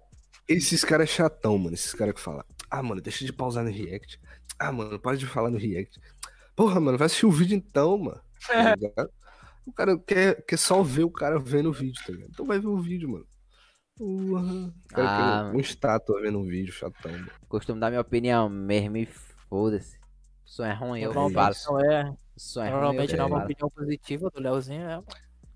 esses 0.49 0.85
caras 0.85 1.09
é 1.09 1.13
chatão, 1.13 1.57
mano. 1.59 1.75
Esses 1.75 1.95
caras 1.95 2.15
que 2.15 2.21
falam, 2.21 2.45
ah, 2.71 2.83
mano, 2.83 3.01
deixa 3.01 3.25
de 3.25 3.33
pausar 3.33 3.65
no 3.65 3.71
react. 3.71 4.21
Ah, 4.59 4.73
mano, 4.73 4.99
para 4.99 5.17
de 5.17 5.27
falar 5.27 5.51
no 5.51 5.59
react. 5.59 6.01
Porra, 6.57 6.81
mano, 6.81 6.99
vai 6.99 7.07
assistir 7.07 7.27
o 7.27 7.31
vídeo 7.31 7.57
então, 7.57 7.99
mano. 7.99 8.21
Tá 8.95 9.09
o 9.67 9.73
cara 9.73 9.99
quer, 9.99 10.43
quer 10.47 10.57
só 10.57 10.83
ver 10.83 11.05
o 11.05 11.11
cara 11.11 11.39
vendo 11.39 11.69
o 11.69 11.73
vídeo, 11.73 12.03
tá 12.07 12.11
ligado? 12.11 12.31
Então 12.31 12.47
vai 12.47 12.59
ver 12.59 12.69
o 12.69 12.81
vídeo, 12.81 13.07
mano. 13.07 13.27
Porra. 13.99 14.73
Ah, 14.95 15.51
um 15.53 15.59
estátua 15.59 16.21
vendo 16.21 16.39
um 16.39 16.45
vídeo, 16.45 16.73
chatão, 16.73 17.11
mano. 17.11 17.31
Costumo 17.49 17.81
dar 17.81 17.91
minha 17.91 18.01
opinião 18.01 18.49
mesmo 18.49 18.97
e 18.97 19.07
foda-se. 19.49 19.99
Som 20.45 20.65
é 20.65 20.73
ruim, 20.73 21.01
eu 21.01 21.13
falo. 21.13 21.55
não 21.67 21.81
é, 21.81 22.17
som 22.37 22.63
é 22.63 22.71
normalmente 22.71 23.11
ruim, 23.11 23.19
não 23.19 23.25
é 23.25 23.29
uma 23.29 23.45
opinião 23.45 23.69
positiva 23.69 24.31
do 24.31 24.41
Leozinho, 24.41 24.89
é. 24.89 25.03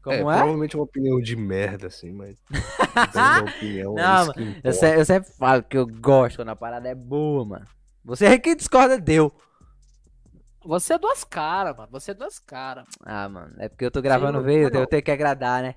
Como 0.03 0.17
é, 0.17 0.19
é? 0.19 0.23
provavelmente 0.23 0.75
é 0.75 0.79
uma 0.79 0.85
opinião 0.85 1.21
de 1.21 1.37
merda, 1.37 1.87
assim, 1.87 2.11
mas. 2.11 2.37
Opinião, 3.57 3.97
é 3.97 4.03
Não, 4.03 4.23
isso 4.23 4.33
que 4.35 4.61
Eu 4.65 4.73
sempre, 4.73 5.01
eu 5.01 5.05
sempre 5.05 5.33
falo 5.35 5.63
que 5.63 5.79
eu 5.79 5.87
gosto 5.87 6.37
quando 6.37 6.49
a 6.49 6.57
parada 6.57 6.89
é 6.89 6.95
boa, 6.95 7.45
mano. 7.45 7.67
Você 8.05 8.27
é 8.27 8.39
que 8.39 8.57
discorda, 8.57 8.99
deu. 8.99 9.33
Você 10.65 10.95
é 10.95 10.99
duas 10.99 11.23
caras, 11.23 11.77
mano. 11.77 11.89
Você 11.93 12.11
é 12.11 12.15
duas 12.15 12.41
caras. 12.41 12.85
Ah, 13.05 13.29
mano, 13.29 13.55
é 13.59 13.69
porque 13.69 13.85
eu 13.85 13.91
tô 13.93 14.03
gravando 14.03 14.41
Sim, 14.41 14.47
vídeo, 14.47 14.77
eu 14.77 14.87
tenho 14.89 15.03
que 15.03 15.11
agradar, 15.11 15.63
né? 15.63 15.77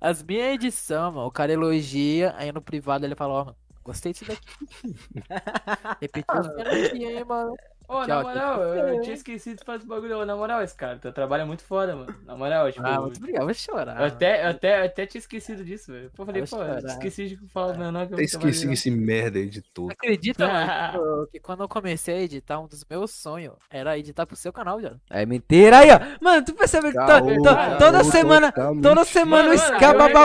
As 0.00 0.22
minhas 0.22 0.54
edições, 0.54 1.14
mano, 1.14 1.26
o 1.26 1.30
cara 1.32 1.52
elogia, 1.52 2.34
aí 2.36 2.52
no 2.52 2.62
privado 2.62 3.04
ele 3.04 3.14
fala, 3.14 3.34
ó, 3.34 3.44
mano, 3.46 3.56
gostei 3.84 4.12
disso 4.12 4.24
daqui. 4.24 4.46
Repetiu 6.00 6.40
os 6.40 6.48
aqui, 6.48 7.04
hein, 7.04 7.24
mano. 7.24 7.58
Ô, 7.88 8.06
na 8.06 8.22
moral, 8.22 8.54
tchau. 8.56 8.62
eu, 8.64 8.88
eu 8.88 9.00
tinha 9.00 9.14
esquecido 9.14 9.56
de 9.58 9.64
fazer 9.64 9.78
esse 9.78 9.86
bagulho. 9.86 10.18
Ô, 10.18 10.26
Na 10.26 10.36
moral, 10.36 10.62
esse 10.62 10.74
cara, 10.74 10.98
teu 10.98 11.10
trabalho 11.10 11.44
é 11.44 11.46
muito 11.46 11.64
foda, 11.64 11.96
mano. 11.96 12.14
Na 12.26 12.36
moral, 12.36 12.70
tipo. 12.70 12.86
Ah, 12.86 13.00
muito 13.00 13.16
obrigado, 13.16 13.46
vou 13.46 13.54
chorar. 13.54 13.98
eu, 13.98 14.04
até, 14.04 14.44
eu, 14.44 14.50
até, 14.50 14.80
eu 14.80 14.84
até 14.84 15.06
tinha 15.06 15.18
esquecido 15.18 15.64
disso, 15.64 15.90
velho. 15.90 16.10
Pô, 16.14 16.22
eu 16.22 16.26
falei, 16.26 16.42
pô, 16.42 16.46
chorar. 16.48 16.84
esqueci 16.84 17.28
de 17.28 17.48
falar 17.48 17.72
o 17.74 17.78
meu 17.78 17.90
nome. 17.90 18.12
eu 18.12 18.18
Eu 18.18 18.24
esqueci 18.24 18.70
esse 18.70 18.90
merda 18.90 19.38
editor. 19.38 19.90
Acredita, 19.90 20.46
mano, 20.46 21.26
que 21.32 21.40
quando 21.40 21.62
eu 21.62 21.68
comecei 21.68 22.14
a 22.16 22.20
editar, 22.20 22.60
um 22.60 22.66
dos 22.68 22.84
meus 22.84 23.10
sonhos 23.10 23.54
era 23.70 23.98
editar 23.98 24.26
pro 24.26 24.36
seu 24.36 24.52
canal, 24.52 24.82
já. 24.82 24.94
É 25.08 25.24
mentira 25.24 25.78
aí, 25.78 25.88
ó. 25.90 25.98
Mano, 26.22 26.44
tu 26.44 26.52
percebe 26.52 26.92
que 26.92 26.98
toda 27.78 28.04
semana, 28.04 28.52
totalmente. 28.52 28.82
toda 28.82 29.04
semana 29.04 29.48
o 29.48 29.52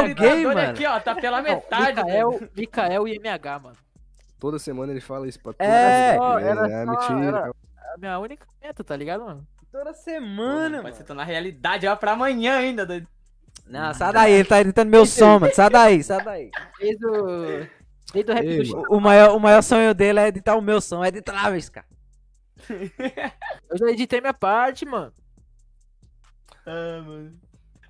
eu 0.09 0.15
gay, 0.15 0.27
editar 0.33 0.53
mano. 0.53 0.69
Aqui, 0.69 0.85
ó, 0.85 0.99
tá 0.99 1.15
pela 1.15 1.41
metade. 1.41 2.03
velho. 2.03 2.31
Mikael, 2.31 2.49
Mikael 2.57 3.07
e 3.07 3.15
MH, 3.19 3.59
mano. 3.59 3.77
Toda 4.43 4.59
semana 4.59 4.91
ele 4.91 4.99
fala 4.99 5.25
isso 5.25 5.39
pra 5.39 5.53
todo 5.53 5.65
É, 5.65 6.17
mundo. 6.19 6.37
era 6.39 6.67
é 6.69 6.85
só- 6.85 6.91
mentira. 6.91 7.27
era- 7.37 7.51
A 7.93 7.97
minha 7.97 8.19
única 8.19 8.45
meta, 8.61 8.83
tá 8.83 8.93
ligado, 8.93 9.23
mano? 9.23 9.47
Toda 9.71 9.85
Pô, 9.91 9.93
semana, 9.93 10.77
ser 10.79 10.83
mano. 10.83 11.03
tá 11.05 11.13
na 11.13 11.23
realidade, 11.23 11.87
ó, 11.87 11.95
pra 11.95 12.11
amanhã 12.11 12.57
ainda, 12.57 12.85
doido. 12.85 13.07
Não, 13.65 13.93
sai 13.93 14.11
daí, 14.11 14.33
ele 14.33 14.43
tá 14.49 14.59
editando 14.59 14.91
meu 14.91 15.05
som, 15.05 15.39
mano. 15.39 15.53
Sai 15.53 15.69
daí, 15.69 16.03
sai 16.03 16.21
daí. 16.25 16.51
Desde 16.77 17.05
o. 17.05 17.67
Desde 18.11 18.31
o 18.31 18.35
rap 18.35 18.45
Ei, 18.45 18.63
do 18.63 18.71
mano. 18.75 18.87
O, 18.89 18.97
o 18.97 18.99
maior, 18.99 19.33
o 19.37 19.39
maior 19.39 19.61
sonho 19.63 19.93
dele 19.93 20.19
é 20.19 20.27
editar 20.27 20.57
o 20.57 20.61
meu 20.61 20.81
som. 20.81 21.05
Edita 21.05 21.31
lá, 21.31 21.49
vez, 21.49 21.69
cara. 21.69 21.87
Eu 23.71 23.77
já 23.77 23.89
editei 23.91 24.19
minha 24.19 24.33
parte, 24.33 24.85
mano. 24.85 25.13
Ah, 26.65 27.01
mano. 27.05 27.31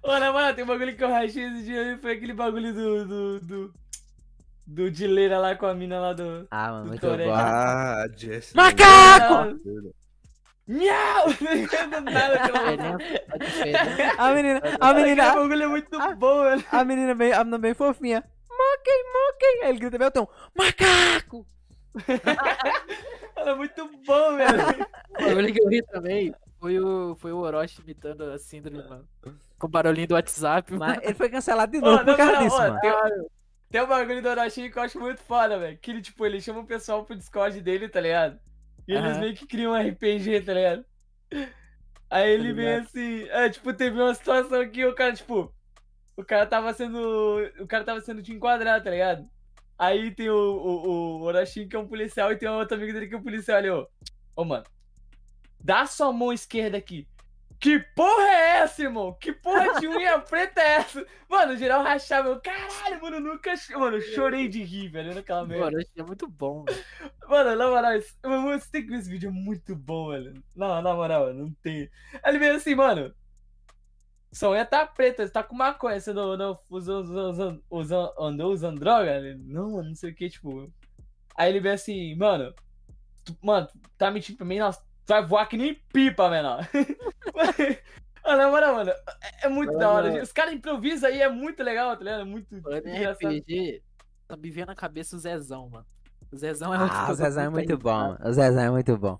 Ô, 0.03 0.19
na 0.19 0.31
moral, 0.31 0.53
tem 0.53 0.63
um 0.63 0.67
bagulho 0.67 0.95
que 0.95 1.03
eu 1.03 1.09
rachei 1.09 1.45
esse 1.45 1.63
dia 1.63 1.81
aí, 1.81 1.97
foi 1.97 2.11
aquele 2.13 2.34
bagulho 2.34 2.73
do. 2.75 3.05
do. 3.07 3.39
do, 3.41 3.73
do 4.65 4.90
Dileira 4.90 5.38
lá 5.38 5.56
com 5.56 5.65
a 5.65 5.73
mina 5.73 5.99
lá 5.99 6.14
do. 6.14 6.48
Ah, 6.49 6.72
mano, 6.72 6.84
Do 6.84 6.90
muito 6.90 7.07
bom. 7.07 7.34
Ah, 7.34 8.06
Jess. 8.15 8.53
Macaco! 8.53 9.60
Miau! 10.65 11.26
Do 11.91 12.02
nada, 12.02 12.40
Diferença, 13.38 14.15
a. 14.18 14.30
A 14.30 14.34
menina, 14.34 14.61
a 14.80 14.94
menina, 14.94 15.35
bagulho 15.35 15.64
é 15.64 15.68
muito 15.68 16.15
bom, 16.15 16.44
velho. 16.44 16.64
a 16.72 16.84
menina 16.85 17.14
bem, 17.14 17.34
a 17.34 17.40
menina 17.40 17.57
bem 17.57 17.73
fofinha. 17.73 18.23
Moquei, 18.49 19.03
moquei. 19.03 19.64
Aí 19.64 19.69
ele 19.69 19.80
grita 19.80 19.98
bem, 19.98 20.07
então, 20.07 20.30
macaco! 20.57 21.45
Ela 23.35 23.52
é 23.52 23.56
muito 23.56 23.90
bom, 24.06 24.38
velho. 24.38 24.88
O 25.19 25.23
bagulho 25.26 25.53
que 25.53 25.61
eu 25.61 25.68
ri 25.68 25.81
também 25.84 26.34
foi 26.60 26.80
o, 26.80 27.15
foi 27.19 27.34
o 27.34 27.40
Orochi 27.40 27.81
imitando 27.81 28.23
a 28.23 28.38
síndrome, 28.38 28.77
mano. 28.88 29.06
Com 29.60 29.68
o 29.68 29.69
barulhinho 29.69 30.07
do 30.07 30.14
WhatsApp. 30.14 30.73
Mas 30.73 31.03
ele 31.03 31.14
foi 31.14 31.30
cancelado 31.30 31.72
de 31.73 31.80
novo 31.80 31.98
na 31.98 32.06
por 32.06 32.15
causa 32.15 32.38
disso, 32.38 32.56
ó, 32.56 32.60
mano. 32.60 32.80
Tem, 32.80 32.91
tem 33.74 33.82
um 33.82 33.88
bagulho 33.88 34.22
do 34.22 34.30
Orochi 34.30 34.70
que 34.70 34.78
eu 34.78 34.84
acho 34.84 35.00
muito 35.00 35.20
foda, 35.24 35.58
velho. 35.58 35.80
Que 35.80 35.90
ele, 35.90 36.02
tipo, 36.04 36.24
ele 36.28 36.40
chama 36.40 36.60
o 36.60 36.68
pessoal 36.68 37.04
pro 37.04 37.16
Discord 37.16 37.60
dele, 37.60 37.90
tá 37.90 38.00
ligado? 38.00 38.40
E 38.88 38.94
eles 38.94 39.18
meio 39.18 39.34
que 39.36 39.48
criam 39.48 39.72
um 39.74 39.76
RPG, 39.76 40.41
tá 40.41 40.54
ligado? 40.54 40.86
Aí 42.10 42.32
ele 42.32 42.50
Tá 42.50 42.56
vem 42.56 42.70
assim. 42.76 43.24
É, 43.30 43.50
tipo, 43.50 43.74
teve 43.74 44.00
uma 44.00 44.14
situação 44.14 44.70
que 44.70 44.86
o 44.86 44.94
cara, 44.94 45.14
tipo. 45.16 45.52
O 46.16 46.24
cara 46.24 46.45
tava 46.45 46.72
sendo. 46.74 47.00
O 47.60 47.68
cara 47.68 47.84
tava 47.84 48.00
sendo 48.02 48.22
te 48.22 48.32
enquadrar, 48.32 48.84
tá 48.84 48.91
ligado? 48.91 49.28
Aí 49.78 50.14
tem 50.14 50.30
o, 50.30 50.36
o, 50.36 51.22
o 51.22 51.24
Orochi 51.24 51.68
que 51.68 51.76
é 51.76 51.80
um 51.80 51.88
policial 51.88 52.32
e 52.32 52.38
tem 52.38 52.48
um 52.50 52.54
outro 52.60 52.78
amigo 52.78 52.94
dele 52.94 53.08
que 53.08 53.16
é 53.16 53.18
um 53.18 53.24
policial 53.24 53.58
ali, 53.58 53.70
ó. 53.70 53.88
Ô, 54.36 54.45
mano. 54.45 54.66
Dá 55.60 55.88
sua 55.88 56.14
mão 56.14 56.32
esquerda 56.32 56.78
aqui. 56.78 57.08
Que 57.64 57.80
porra 57.95 58.27
é 58.27 58.57
essa, 58.57 58.81
irmão? 58.84 59.14
Que 59.18 59.31
porra 59.31 59.80
de 59.80 59.88
unha 59.88 60.19
preta 60.19 60.60
é 60.60 60.76
essa? 60.80 61.06
Mano, 61.30 61.56
geral 61.56 61.81
rachava. 61.81 62.27
Eu, 62.27 62.41
caralho, 62.41 63.02
mano, 63.02 63.15
eu 63.15 63.22
nunca. 63.22 63.53
Mano, 63.80 63.95
eu 63.95 64.02
chorei 64.02 64.49
de 64.49 64.61
rir, 64.61 64.90
velho, 64.90 65.15
naquela 65.15 65.45
merda. 65.45 65.68
Orochi 65.68 65.88
é 65.95 66.03
muito 66.03 66.27
bom, 66.27 66.65
velho. 66.65 66.84
Mano, 67.30 67.56
na 67.56 67.69
moral, 67.69 67.91
mano, 68.26 68.60
você 68.60 68.69
tem 68.69 68.84
que 68.84 68.90
ver 68.90 68.98
esse 68.99 69.10
vídeo, 69.10 69.30
é 69.30 69.31
muito 69.31 69.73
bom, 69.77 70.10
velho. 70.10 70.44
Não, 70.53 70.81
na 70.81 70.94
moral, 70.94 71.34
não 71.34 71.53
tem. 71.53 71.90
Aí 72.22 72.31
ele 72.34 72.40
veio 72.40 72.56
assim, 72.56 72.76
mano. 72.76 73.15
Sua 74.34 74.49
unha 74.49 74.65
tá 74.65 74.85
preta, 74.85 75.26
você 75.26 75.31
tá 75.31 75.41
com 75.44 75.56
maconha, 75.56 75.99
você 76.02 76.11
não, 76.11 76.35
não 76.35 76.60
usou, 76.69 77.02
usou, 77.02 77.30
usou, 77.30 77.64
usou, 77.69 78.14
andou 78.19 78.52
usando 78.52 78.80
droga? 78.80 79.10
Ele, 79.15 79.35
não, 79.38 79.72
mano, 79.72 79.88
não 79.90 79.95
sei 79.95 80.11
o 80.11 80.15
que, 80.15 80.30
tipo. 80.30 80.69
Aí 81.35 81.49
ele 81.49 81.61
veio 81.61 81.76
assim, 81.76 82.14
mano. 82.15 82.53
tu- 83.23 83.38
mano, 83.41 83.69
tá 83.98 84.11
mentindo 84.11 84.38
pra 84.38 84.45
mim, 84.45 84.60
nossa, 84.60 84.81
vai 85.07 85.25
voar 85.25 85.45
que 85.47 85.57
nem 85.57 85.75
pipa, 85.91 86.30
menor. 86.30 86.67
Mano, 88.25 88.38
na 88.38 88.49
moral, 88.49 88.75
mano, 88.75 88.89
é, 88.89 89.45
é 89.47 89.49
muito 89.49 89.67
Mano. 89.73 89.80
da 89.80 89.89
hora. 89.91 90.23
Os 90.23 90.31
caras 90.31 90.53
improvisam 90.53 91.09
aí, 91.09 91.21
é 91.21 91.27
muito 91.27 91.61
legal, 91.61 91.95
tá 91.97 92.03
ligado? 92.05 92.21
É 92.21 92.23
muito. 92.23 92.55
RPG, 92.55 93.84
Só 94.31 94.38
me 94.38 94.49
vem 94.49 94.65
na 94.65 94.73
cabeça 94.75 95.17
o 95.17 95.19
Zezão, 95.19 95.69
mano. 95.69 95.85
O 96.31 96.38
Zezão 96.38 96.73
é 96.73 96.77
Ah, 96.77 96.88
que 96.88 96.95
o 96.95 97.11
eu 97.11 97.15
Zezão 97.15 97.43
é 97.43 97.49
muito 97.49 97.67
muito 97.69 97.84
bom. 97.84 98.17
O 98.23 98.31
Zezão 98.31 98.63
é 98.63 98.71
muito 98.71 98.97
bom. 98.97 99.19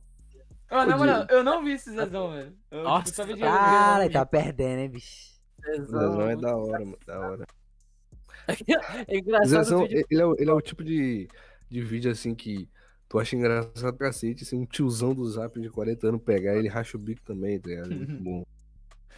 Mano, 0.72 0.89
na 0.91 0.97
moral, 0.97 1.26
eu 1.30 1.43
não 1.43 1.61
vi 1.61 1.72
esse 1.73 1.91
Zezão, 1.91 2.31
velho. 2.31 2.55
Eu, 2.72 2.84
Nossa, 2.84 3.26
tipo, 3.26 3.38
Cara, 3.39 4.05
ele 4.05 4.14
tá 4.14 4.26
perdendo, 4.26 4.80
hein, 4.80 4.89
bicho. 4.89 5.34
Zezão, 5.65 5.85
Zezão 5.85 6.22
é 6.22 6.26
muito- 6.27 6.41
da 6.41 6.55
hora, 6.55 6.80
mano. 6.85 6.97
Da 7.05 7.19
hora. 7.19 7.45
É 9.07 9.18
engraçado 9.18 9.47
Zezão, 9.49 9.80
o 9.84 9.88
vídeo. 9.88 10.05
ele 10.10 10.22
é, 10.22 10.26
o- 10.26 10.35
ele 10.39 10.49
é 10.49 10.53
o 10.53 10.61
tipo 10.61 10.81
de, 10.84 11.27
de 11.69 11.81
vídeo 11.81 12.10
assim 12.11 12.34
que 12.34 12.69
tu 13.14 13.19
acha 13.19 13.35
engraçado 13.35 13.95
pra 13.95 14.07
cacete, 14.07 14.44
assim, 14.44 14.57
um 14.57 14.65
tiozão 14.65 15.14
do 15.14 15.23
zap 15.30 15.61
de 15.61 15.69
40 15.69 16.07
anos 16.07 16.23
pegar 16.23 16.56
ele 16.56 16.68
racha 16.68 16.98
o 16.98 16.99
bico 16.99 17.22
também, 17.22 17.60
tá 17.60 17.69
ligado? 17.69 17.91
Muito 17.95 18.15
bom. 18.23 18.44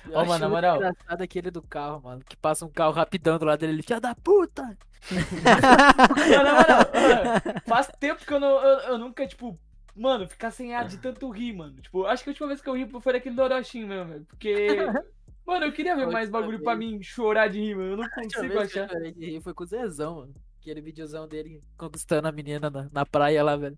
Eu 0.10 0.20
Ô, 0.20 0.26
mano, 0.26 0.40
na 0.40 0.50
moral. 0.50 0.76
engraçado 0.76 1.22
aquele 1.22 1.50
do 1.50 1.62
carro, 1.62 2.02
mano. 2.04 2.22
Que 2.26 2.36
passa 2.36 2.66
um 2.66 2.70
carro 2.70 2.92
rapidão 2.92 3.40
do 3.40 3.46
lado 3.46 3.62
dele, 3.62 3.72
ele, 3.72 3.84
filha 3.84 4.02
da 4.02 4.14
puta! 4.14 4.64
Mano, 4.64 6.44
na 6.44 6.54
moral, 6.56 6.80
mano, 6.94 7.62
faz 7.66 7.88
tempo 7.98 8.26
que 8.26 8.34
eu, 8.34 8.40
não, 8.40 8.62
eu, 8.62 8.80
eu 8.90 8.98
nunca, 8.98 9.26
tipo, 9.26 9.58
mano, 9.96 10.28
ficar 10.28 10.52
sem 10.52 10.76
ar 10.76 10.86
de 10.90 10.98
tanto 10.98 11.30
rir, 11.30 11.54
mano. 11.54 11.82
Tipo, 11.82 12.06
acho 12.06 12.22
que 12.22 12.30
a 12.30 12.32
última 12.34 12.48
vez 12.50 12.60
que 12.62 12.68
eu 12.70 12.74
ri 12.76 12.86
foi 13.02 13.14
daquele 13.14 13.36
do 13.36 13.42
Orochinho 13.44 13.88
mesmo, 13.88 14.12
velho. 14.12 14.26
Porque. 14.26 14.68
Mano, 15.46 15.64
eu 15.68 15.72
queria 15.72 15.96
ver 15.96 16.08
mais 16.08 16.28
bagulho 16.28 16.60
pra 16.64 16.76
mim 16.76 17.00
chorar 17.04 17.48
de 17.50 17.60
rir, 17.60 17.76
mano. 17.76 17.92
Eu 17.92 17.98
não 17.98 18.04
A 18.04 18.08
última 18.24 18.42
consigo 18.42 18.48
vez 18.48 18.72
que 18.72 18.80
eu 18.80 18.84
achar. 18.84 18.90
chorei 18.92 19.12
de 19.14 19.26
rir 19.30 19.42
foi 19.42 19.54
com 19.54 19.64
o 19.64 19.68
Zezão, 19.68 20.16
mano. 20.16 20.34
Aquele 20.66 20.82
videozão 20.82 21.28
dele 21.28 21.64
conquistando 21.78 22.28
a 22.28 22.32
menina 22.32 22.72
na, 22.72 22.90
na 22.92 23.06
praia 23.06 23.44
lá, 23.44 23.56
velho. 23.56 23.78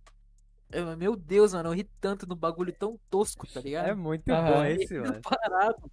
Eu- 0.71 0.95
meu 0.95 1.17
Deus, 1.17 1.53
mano, 1.53 1.67
eu 1.67 1.73
ri 1.73 1.83
tanto 1.99 2.25
no 2.25 2.33
bagulho 2.33 2.71
tão 2.71 2.97
tosco, 3.09 3.45
tá 3.45 3.59
ligado? 3.59 3.89
É 3.89 3.93
muito 3.93 4.29
Aham. 4.31 4.53
bom 4.53 4.63
esse, 4.63 4.97
mano. 4.97 5.19
parado. 5.21 5.91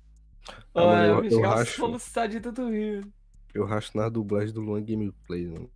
Ah, 0.73 0.81
mano, 0.81 0.89
Olha, 0.93 1.07
eu- 1.09 1.25
eu 1.25 1.41
eu 1.43 1.51
racho. 1.51 2.29
de 2.29 2.41
tanto 2.41 2.71
rir. 2.71 3.05
Eu 3.53 3.65
racho 3.65 3.97
na 3.97 4.09
dublagem 4.09 4.55
do 4.55 4.61
Luan 4.61 4.85
Gameplay, 4.85 5.49
mano. 5.49 5.69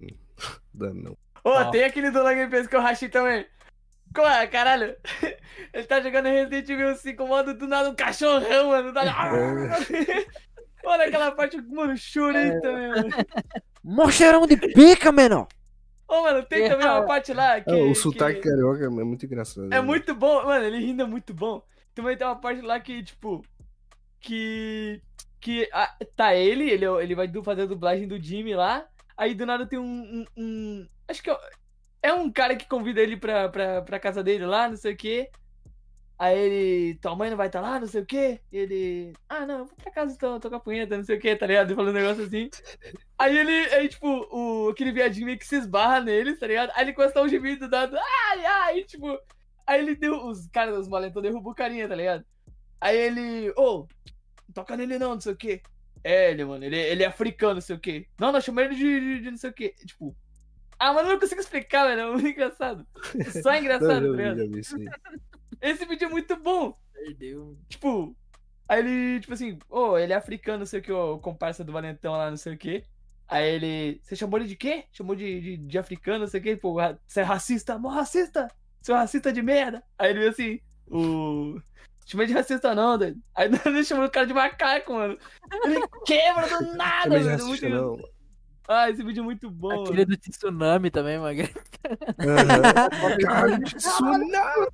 Dá 0.72 0.94
não. 0.94 1.12
Ô, 1.42 1.50
Ó. 1.50 1.70
tem 1.72 1.82
aquele 1.82 2.12
do 2.12 2.22
Lang 2.22 2.48
Face 2.48 2.68
que 2.68 2.76
eu 2.76 2.80
rachei 2.80 3.08
também. 3.08 3.44
Como 4.14 4.28
é, 4.28 4.46
caralho? 4.46 4.96
Ele 5.74 5.84
tá 5.84 6.00
jogando 6.00 6.26
Resident 6.26 6.68
Evil 6.68 6.94
5, 6.94 7.26
modo 7.26 7.54
do 7.54 7.66
nada 7.66 7.90
um 7.90 7.94
cachorrão, 7.96 8.68
mano. 8.68 8.92
Tá... 8.94 9.02
Olha 10.84 11.06
aquela 11.06 11.32
parte, 11.32 11.60
mano, 11.60 11.96
chorei 11.96 12.50
É. 12.50 12.60
também, 12.60 12.88
mano. 12.88 13.08
Mó 13.88 14.10
cheirão 14.10 14.46
de 14.46 14.54
pica, 14.54 15.10
menor. 15.10 15.48
Ô, 16.06 16.22
mano, 16.22 16.42
tem 16.42 16.68
também 16.68 16.86
uma 16.86 17.06
parte 17.06 17.32
lá 17.32 17.58
que. 17.58 17.70
É, 17.70 17.74
o 17.74 17.88
que- 17.88 17.94
sotaque 17.94 18.40
carioca 18.40 18.84
é 18.84 18.88
muito 18.88 19.24
engraçado. 19.24 19.64
É 19.66 19.68
né? 19.70 19.80
muito 19.80 20.14
bom, 20.14 20.44
mano, 20.44 20.62
ele 20.62 20.78
rindo 20.78 21.02
é 21.02 21.06
muito 21.06 21.32
bom. 21.32 21.62
Também 21.94 22.14
tem 22.14 22.26
uma 22.26 22.36
parte 22.38 22.60
lá 22.60 22.78
que, 22.78 23.02
tipo. 23.02 23.42
Que. 24.20 25.00
Que 25.40 25.68
ah, 25.72 25.96
tá 26.14 26.34
ele, 26.34 26.68
ele, 26.68 26.84
ele 26.84 27.14
vai 27.14 27.30
fazer 27.42 27.62
a 27.62 27.66
dublagem 27.66 28.06
do 28.06 28.22
Jimmy 28.22 28.54
lá. 28.54 28.86
Aí 29.16 29.34
do 29.34 29.46
nada 29.46 29.66
tem 29.66 29.78
um. 29.78 29.84
um- 29.84 30.26
um- 30.36 30.88
acho 31.08 31.22
que 31.22 31.30
é, 31.30 31.38
é 32.02 32.12
um 32.12 32.30
cara 32.30 32.56
que 32.56 32.68
convida 32.68 33.00
ele 33.00 33.16
pra, 33.16 33.48
pra, 33.48 33.80
pra 33.80 34.00
casa 34.00 34.22
dele 34.22 34.44
lá, 34.44 34.68
não 34.68 34.76
sei 34.76 34.92
o 34.92 34.96
quê. 34.96 35.30
Aí 36.18 36.36
ele. 36.36 36.94
Tua 36.96 37.14
mãe 37.14 37.30
não 37.30 37.36
vai 37.36 37.46
estar 37.46 37.60
lá, 37.60 37.78
não 37.78 37.86
sei 37.86 38.02
o 38.02 38.06
quê. 38.06 38.40
E 38.50 38.58
ele. 38.58 39.12
Ah, 39.28 39.46
não, 39.46 39.58
eu 39.60 39.64
vou 39.66 39.76
pra 39.76 39.92
casa 39.92 40.12
então, 40.12 40.40
tocar 40.40 40.58
punheta, 40.58 40.96
não 40.96 41.04
sei 41.04 41.16
o 41.16 41.20
quê, 41.20 41.36
tá 41.36 41.46
ligado? 41.46 41.68
Ele 41.68 41.76
falando 41.76 41.94
um 41.94 42.00
negócio 42.00 42.24
assim. 42.24 42.50
Aí 43.16 43.38
ele. 43.38 43.52
Aí, 43.74 43.88
tipo, 43.88 44.08
o, 44.32 44.68
aquele 44.70 44.90
viadinho 44.90 45.26
meio 45.26 45.38
que 45.38 45.46
se 45.46 45.54
esbarra 45.54 46.00
nele, 46.00 46.34
tá 46.34 46.46
ligado? 46.48 46.72
Aí 46.74 46.82
ele 46.82 46.90
encosta 46.90 47.22
um 47.22 47.28
gemido 47.28 47.68
dado. 47.68 47.96
Ai, 47.96 48.44
ai, 48.44 48.82
tipo. 48.82 49.16
Aí 49.64 49.80
ele 49.80 49.94
deu. 49.94 50.26
Os 50.26 50.48
caras, 50.48 50.76
os 50.76 50.88
malentão 50.88 51.22
derrubou 51.22 51.52
o 51.52 51.54
carinha, 51.54 51.88
tá 51.88 51.94
ligado? 51.94 52.24
Aí 52.80 52.96
ele. 52.96 53.52
Ô, 53.56 53.86
não 54.48 54.54
toca 54.54 54.76
nele 54.76 54.98
não, 54.98 55.14
não 55.14 55.20
sei 55.20 55.32
o 55.32 55.36
quê. 55.36 55.62
É, 56.02 56.32
ele, 56.32 56.44
mano, 56.44 56.64
ele, 56.64 56.78
ele 56.78 57.04
é 57.04 57.06
africano, 57.06 57.54
não 57.54 57.60
sei 57.60 57.76
o 57.76 57.80
quê. 57.80 58.08
Não, 58.18 58.32
nós 58.32 58.44
chamamos 58.44 58.72
ele 58.72 58.80
de, 58.80 59.00
de, 59.00 59.20
de 59.22 59.30
não 59.30 59.38
sei 59.38 59.50
o 59.50 59.54
quê. 59.54 59.72
Tipo. 59.86 60.16
Ah, 60.80 60.92
mano, 60.92 61.08
eu 61.08 61.12
não 61.12 61.20
consigo 61.20 61.40
explicar, 61.40 61.86
velho. 61.86 62.00
É 62.00 62.10
muito 62.10 62.26
engraçado. 62.26 62.84
Só 63.42 63.52
é 63.52 63.54
Não, 63.58 63.60
engraçado, 63.60 64.16
tá 64.16 64.16
ligado? 64.16 64.50
Esse 65.60 65.84
vídeo 65.84 66.06
é 66.06 66.10
muito 66.10 66.36
bom. 66.36 66.76
Perdeu. 66.92 67.56
Tipo. 67.68 68.16
Aí 68.68 68.80
ele, 68.80 69.20
tipo 69.20 69.32
assim, 69.32 69.58
ô, 69.68 69.96
ele 69.96 70.12
é 70.12 70.16
africano, 70.16 70.58
não 70.58 70.66
sei 70.66 70.80
o 70.80 70.82
que, 70.82 70.92
o 70.92 71.18
comparsa 71.18 71.64
do 71.64 71.72
Valentão 71.72 72.12
lá, 72.12 72.28
não 72.28 72.36
sei 72.36 72.54
o 72.54 72.58
que. 72.58 72.84
Aí 73.26 73.46
ele. 73.46 74.00
Você 74.02 74.14
chamou 74.14 74.38
ele 74.38 74.48
de 74.48 74.56
quê? 74.56 74.84
Chamou 74.92 75.16
de, 75.16 75.40
de, 75.40 75.56
de 75.56 75.78
africano, 75.78 76.20
não 76.20 76.26
sei 76.26 76.40
o 76.40 76.42
que, 76.42 76.56
pô, 76.56 76.76
você 77.06 77.20
é 77.20 77.22
racista, 77.22 77.78
mó 77.78 77.88
racista! 77.88 78.48
Seu 78.82 78.94
racista 78.94 79.32
de 79.32 79.42
merda! 79.42 79.82
Aí 79.98 80.10
ele 80.10 80.18
veio 80.20 80.30
assim, 80.30 80.60
o. 80.86 81.60
Chamei 82.06 82.26
de 82.26 82.32
racista 82.32 82.74
não, 82.74 82.96
doido. 82.96 83.20
Aí 83.34 83.50
ele 83.66 83.84
chamou 83.84 84.06
o 84.06 84.10
cara 84.10 84.26
de 84.26 84.32
macaco, 84.32 84.94
mano. 84.94 85.18
Ele 85.64 85.80
quebra 86.06 86.48
do 86.48 86.72
nada, 86.76 87.10
Também 87.10 87.22
já 87.22 87.36
velho. 87.36 87.46
Muito... 87.46 87.68
não. 87.68 87.98
Ah, 88.66 88.90
esse 88.90 89.02
vídeo 89.02 89.22
é 89.22 89.24
muito 89.24 89.50
bom. 89.50 89.82
Aquele 89.82 90.04
do 90.04 90.16
tsunami 90.16 90.90
também, 90.90 91.18
mano. 91.18 91.40
Aham. 92.20 93.16
Caralho, 93.24 93.64
tsunami! 93.64 94.68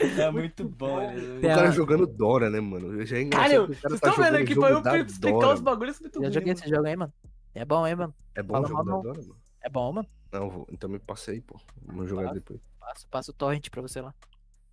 É 0.00 0.30
muito 0.30 0.68
bom, 0.68 0.96
velho. 0.98 1.38
O 1.38 1.42
cara 1.42 1.70
jogando 1.70 2.06
Dora, 2.06 2.48
né, 2.50 2.60
mano? 2.60 3.04
Já 3.04 3.18
é 3.18 3.24
Cara, 3.26 3.62
o 3.62 3.66
vocês 3.66 3.80
cara 3.80 3.98
tá 3.98 4.08
estão 4.10 4.24
vendo 4.24 4.36
aqui 4.36 4.52
o 4.52 4.60
pra 4.60 4.70
eu 4.98 5.04
explicar 5.06 5.38
Dora, 5.38 5.54
os 5.54 5.60
bagulhos 5.60 5.96
é 5.98 6.02
muito 6.02 6.14
Já 6.14 6.20
ruim, 6.26 6.32
joguei 6.32 6.52
mano. 6.54 6.60
esse 6.60 6.68
jogo 6.70 6.86
aí, 6.86 6.96
mano. 6.96 7.12
É 7.54 7.64
bom, 7.64 7.86
hein, 7.86 7.96
mano? 7.96 8.14
É 8.34 8.42
bom 8.42 8.54
Fala 8.54 8.64
o 8.64 8.68
jogo 8.68 8.84
da 8.84 8.90
mal, 8.90 9.02
não. 9.02 9.12
Dora, 9.12 9.22
mano? 9.26 9.36
É 9.62 9.68
bom, 9.68 9.92
mano. 9.92 10.08
Não, 10.32 10.50
vou. 10.50 10.66
Então 10.70 10.88
me 10.90 10.98
passa 10.98 11.30
aí, 11.32 11.40
pô. 11.40 11.58
Vamos 11.82 12.08
jogar 12.08 12.28
Tá. 12.28 12.34
depois. 12.34 12.60
Passo, 12.78 13.08
passo 13.08 13.30
o 13.30 13.34
torrent 13.34 13.68
pra 13.70 13.82
você 13.82 14.00
lá. 14.00 14.14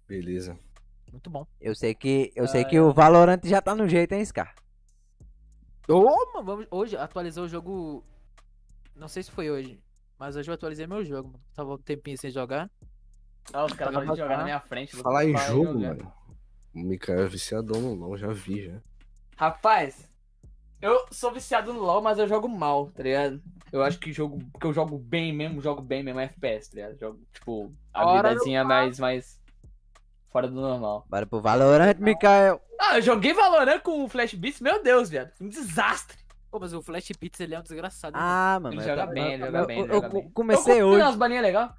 Beleza. 0.08 0.58
Muito 1.12 1.30
bom. 1.30 1.48
Eu 1.62 1.74
sei 1.76 1.96
que, 1.96 2.32
eu 2.36 2.48
sei 2.48 2.62
Ah, 2.62 2.66
que 2.66 2.80
o 2.80 2.94
Valorant 2.94 3.40
já 3.46 3.62
tá 3.62 3.74
no 3.74 3.88
jeito, 3.88 4.12
hein, 4.14 4.24
Scar? 4.26 4.54
Ô, 5.88 6.04
mano, 6.34 6.44
vamos... 6.46 6.68
hoje 6.72 6.98
atualizou 6.98 7.46
o 7.46 7.50
jogo. 7.50 8.04
Não 8.96 9.08
sei 9.08 9.24
se 9.24 9.32
foi 9.32 9.50
hoje. 9.50 9.80
Mas 10.18 10.36
hoje 10.36 10.50
eu 10.50 10.54
atualizei 10.56 10.88
meu 10.88 11.04
jogo, 11.04 11.30
mano. 11.30 11.44
Tava 11.54 11.74
um 11.74 11.78
tempinho 11.78 12.18
sem 12.18 12.32
jogar. 12.32 12.70
Ah, 13.54 13.66
os 13.66 13.74
caras 13.74 13.94
podem 13.94 14.16
jogar 14.16 14.38
na 14.38 14.44
minha 14.44 14.60
frente. 14.60 14.96
Falar 14.96 15.26
em 15.26 15.38
jogo, 15.38 15.74
jogar. 15.74 15.96
mano. 15.96 16.14
O 16.74 16.80
Mikael 16.80 17.20
é 17.22 17.28
viciadão 17.28 17.80
no 17.80 17.94
LoL, 17.94 18.18
já 18.18 18.28
vi, 18.28 18.66
já. 18.66 18.82
Rapaz, 19.38 20.10
eu 20.82 21.06
sou 21.12 21.32
viciado 21.32 21.74
no 21.74 21.80
LoL, 21.80 22.02
mas 22.02 22.20
eu 22.20 22.28
jogo 22.28 22.48
mal, 22.50 22.88
tá 22.92 23.04
ligado? 23.04 23.42
Eu 23.72 23.84
acho 23.84 24.00
que 24.00 24.12
jogo 24.12 24.40
que 24.60 24.66
eu 24.68 24.74
jogo 24.74 24.98
bem 24.98 25.34
mesmo, 25.34 25.62
jogo 25.62 25.82
bem 25.82 26.04
mesmo 26.04 26.20
é 26.20 26.26
FPS, 26.26 26.70
tá 26.70 26.76
ligado? 26.76 27.00
Jogo, 27.00 27.20
tipo, 27.34 27.74
a 27.94 28.06
Hora 28.06 28.06
do 28.06 28.18
habilidadezinha 28.20 28.64
mais, 28.64 29.00
mais 29.00 29.40
fora 30.30 30.48
do 30.48 30.60
normal. 30.60 31.06
Bora 31.10 31.26
pro 31.26 31.42
Valorant, 31.42 31.98
Mikael. 31.98 32.62
Ah, 32.80 32.98
eu 32.98 33.02
joguei 33.02 33.34
Valorant 33.34 33.80
com 33.80 34.04
o 34.04 34.10
Flash 34.10 34.34
Beats, 34.34 34.60
meu 34.62 34.84
Deus, 34.84 35.10
viado. 35.10 35.32
Um 35.40 35.48
desastre. 35.48 36.18
Pô, 36.52 36.60
mas 36.60 36.74
o 36.74 36.82
Flash 36.82 37.12
Beats 37.20 37.40
ele 37.40 37.56
é 37.56 37.60
um 37.60 37.64
desgraçado. 37.64 38.16
Ah, 38.18 38.60
mano. 38.62 38.76
Ele 38.76 38.82
eu 38.82 38.86
joga 38.86 39.06
bem, 39.08 39.34
ele 39.34 39.46
joga 39.46 39.66
bem, 39.66 39.80
Eu, 39.88 40.30
comecei 40.34 40.82
eu 40.82 40.88
hoje. 40.88 41.02
umas 41.02 41.16
balinhas 41.16 41.44
legais. 41.44 41.72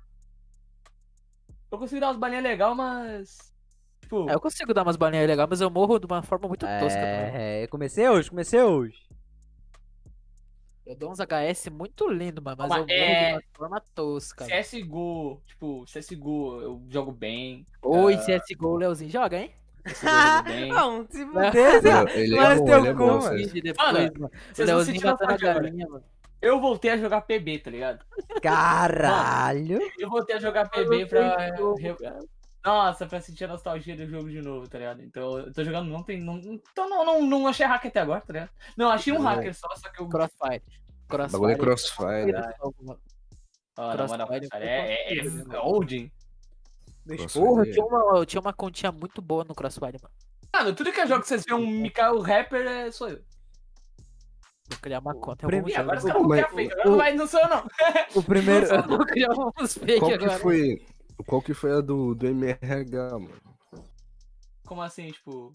Eu 1.70 1.78
consigo 1.78 2.00
dar 2.00 2.08
umas 2.08 2.16
balinhas 2.18 2.44
legais, 2.44 2.76
mas. 2.76 3.54
Tipo. 4.00 4.28
É, 4.30 4.34
eu 4.34 4.40
consigo 4.40 4.72
dar 4.72 4.82
umas 4.82 4.96
balinhas 4.96 5.26
legais, 5.26 5.48
mas 5.48 5.60
eu 5.60 5.70
morro 5.70 5.98
de 5.98 6.06
uma 6.06 6.22
forma 6.22 6.46
muito 6.48 6.60
tosca 6.66 7.00
também. 7.00 7.30
É, 7.62 7.66
comecei 7.68 8.08
hoje, 8.08 8.30
comecei 8.30 8.62
hoje. 8.62 9.04
Eu 10.86 10.94
dou 10.94 11.10
uns 11.10 11.18
HS 11.18 11.68
muito 11.68 12.08
lindo, 12.08 12.40
mano, 12.40 12.56
mas 12.60 12.68
Mas 12.68 12.78
eu 12.78 12.86
morro 12.86 12.92
é- 12.92 13.28
de 13.30 13.34
uma 13.34 13.42
forma 13.54 13.82
tosca. 13.92 14.44
CSGO, 14.46 15.42
tipo, 15.44 15.84
CSGO 15.86 16.60
eu 16.60 16.82
jogo 16.88 17.10
bem. 17.10 17.66
Oi, 17.82 18.14
Ah. 18.14 18.18
CSGO, 18.18 18.68
o 18.68 18.76
Leozinho 18.76 19.10
joga, 19.10 19.36
hein? 19.38 19.50
Não, 20.68 21.04
se 21.10 21.26
fuder. 21.26 21.82
Não, 21.82 22.06
é 22.06 22.36
Mas 22.36 22.60
teu 22.62 22.86
é 22.86 22.92
cu, 22.94 22.98
mano. 22.98 23.20
depois, 23.62 23.92
Mano, 23.92 24.08
vocês 24.54 24.68
agora. 25.44 25.54
galinha, 25.62 25.86
mano. 25.88 26.04
Eu 26.40 26.60
voltei 26.60 26.90
a 26.92 26.96
jogar 26.96 27.22
PB, 27.22 27.58
tá 27.60 27.70
ligado? 27.70 28.04
Caralho. 28.42 29.78
Eu 29.98 30.08
voltei 30.08 30.36
a 30.36 30.40
jogar 30.40 30.68
PB 30.68 31.06
pra. 31.06 31.36
Nossa, 32.64 33.06
pra 33.06 33.20
sentir 33.20 33.44
a 33.44 33.48
nostalgia 33.48 33.96
do 33.96 34.06
jogo 34.08 34.28
de 34.28 34.42
novo, 34.42 34.68
tá 34.68 34.76
ligado? 34.78 35.00
Então 35.02 35.38
eu 35.38 35.52
tô 35.52 35.62
jogando, 35.62 35.88
não 35.88 36.02
tem. 36.02 36.20
Não, 36.20 36.36
então 36.38 36.88
não, 36.90 37.04
não, 37.04 37.22
não 37.24 37.46
achei 37.46 37.64
hacker 37.64 37.90
até 37.90 38.00
agora, 38.00 38.20
tá 38.20 38.32
ligado? 38.32 38.50
Não, 38.76 38.90
achei 38.90 39.12
um 39.12 39.18
É. 39.28 39.34
hacker 39.34 39.54
só, 39.54 39.68
só 39.76 39.88
que 39.88 40.00
eu. 40.02 40.08
Crossfire. 40.08 40.62
O 41.04 41.08
Crossfire. 41.08 41.32
bagulho 41.32 41.50
é 41.52 41.56
crossfire. 41.56 42.32
Crossfire, 43.76 44.32
é, 44.62 45.14
é, 45.14 45.18
é 45.18 45.58
old. 45.60 46.12
Crossfire 47.06 47.44
Porra, 47.44 47.64
é- 47.64 47.68
eu 47.68 47.72
tinha, 47.72 47.84
uma, 47.86 48.18
eu 48.18 48.26
tinha 48.26 48.40
uma 48.40 48.52
continha 48.52 48.90
muito 48.90 49.22
boa 49.22 49.44
no 49.44 49.54
Crossfire, 49.54 49.98
mano. 50.02 50.14
Mano, 50.52 50.74
tudo 50.74 50.90
que 50.92 51.00
é 51.00 51.06
jogo 51.06 51.22
que 51.22 51.28
vocês 51.28 51.44
veem 51.46 51.56
um 51.60 51.66
Mikael 51.82 52.18
Rapper 52.20 52.66
é, 52.66 52.90
sou 52.90 53.08
eu. 53.10 53.20
Vou 54.68 54.78
criar 54.80 54.98
uma 55.00 55.14
conta. 55.14 55.46
Prim- 55.46 55.58
Eu 55.58 55.62
vou 55.62 55.70
E 55.70 55.76
agora 55.76 56.00
você 56.00 56.08
tá 56.12 56.18
Mas- 56.20 56.28
criar 56.44 56.48
fake, 56.54 56.72
agora 56.72 56.90
não, 56.90 56.96
vai, 56.96 57.14
não 57.14 57.26
sou 57.26 57.40
eu 57.40 57.48
não. 57.48 57.66
O 58.14 58.22
primeiro. 58.22 58.66
Eu 58.74 58.82
vou 58.82 59.06
criar 59.06 59.28
uns 59.60 59.74
fake 59.78 59.98
Qual 60.00 60.08
que 60.10 60.24
agora. 60.24 60.38
foi. 60.38 60.82
Qual 61.26 61.42
que 61.42 61.54
foi 61.54 61.72
a 61.72 61.80
do, 61.80 62.14
do 62.14 62.26
MRH, 62.26 63.12
mano? 63.12 63.30
Como 64.66 64.82
assim, 64.82 65.10
tipo. 65.10 65.52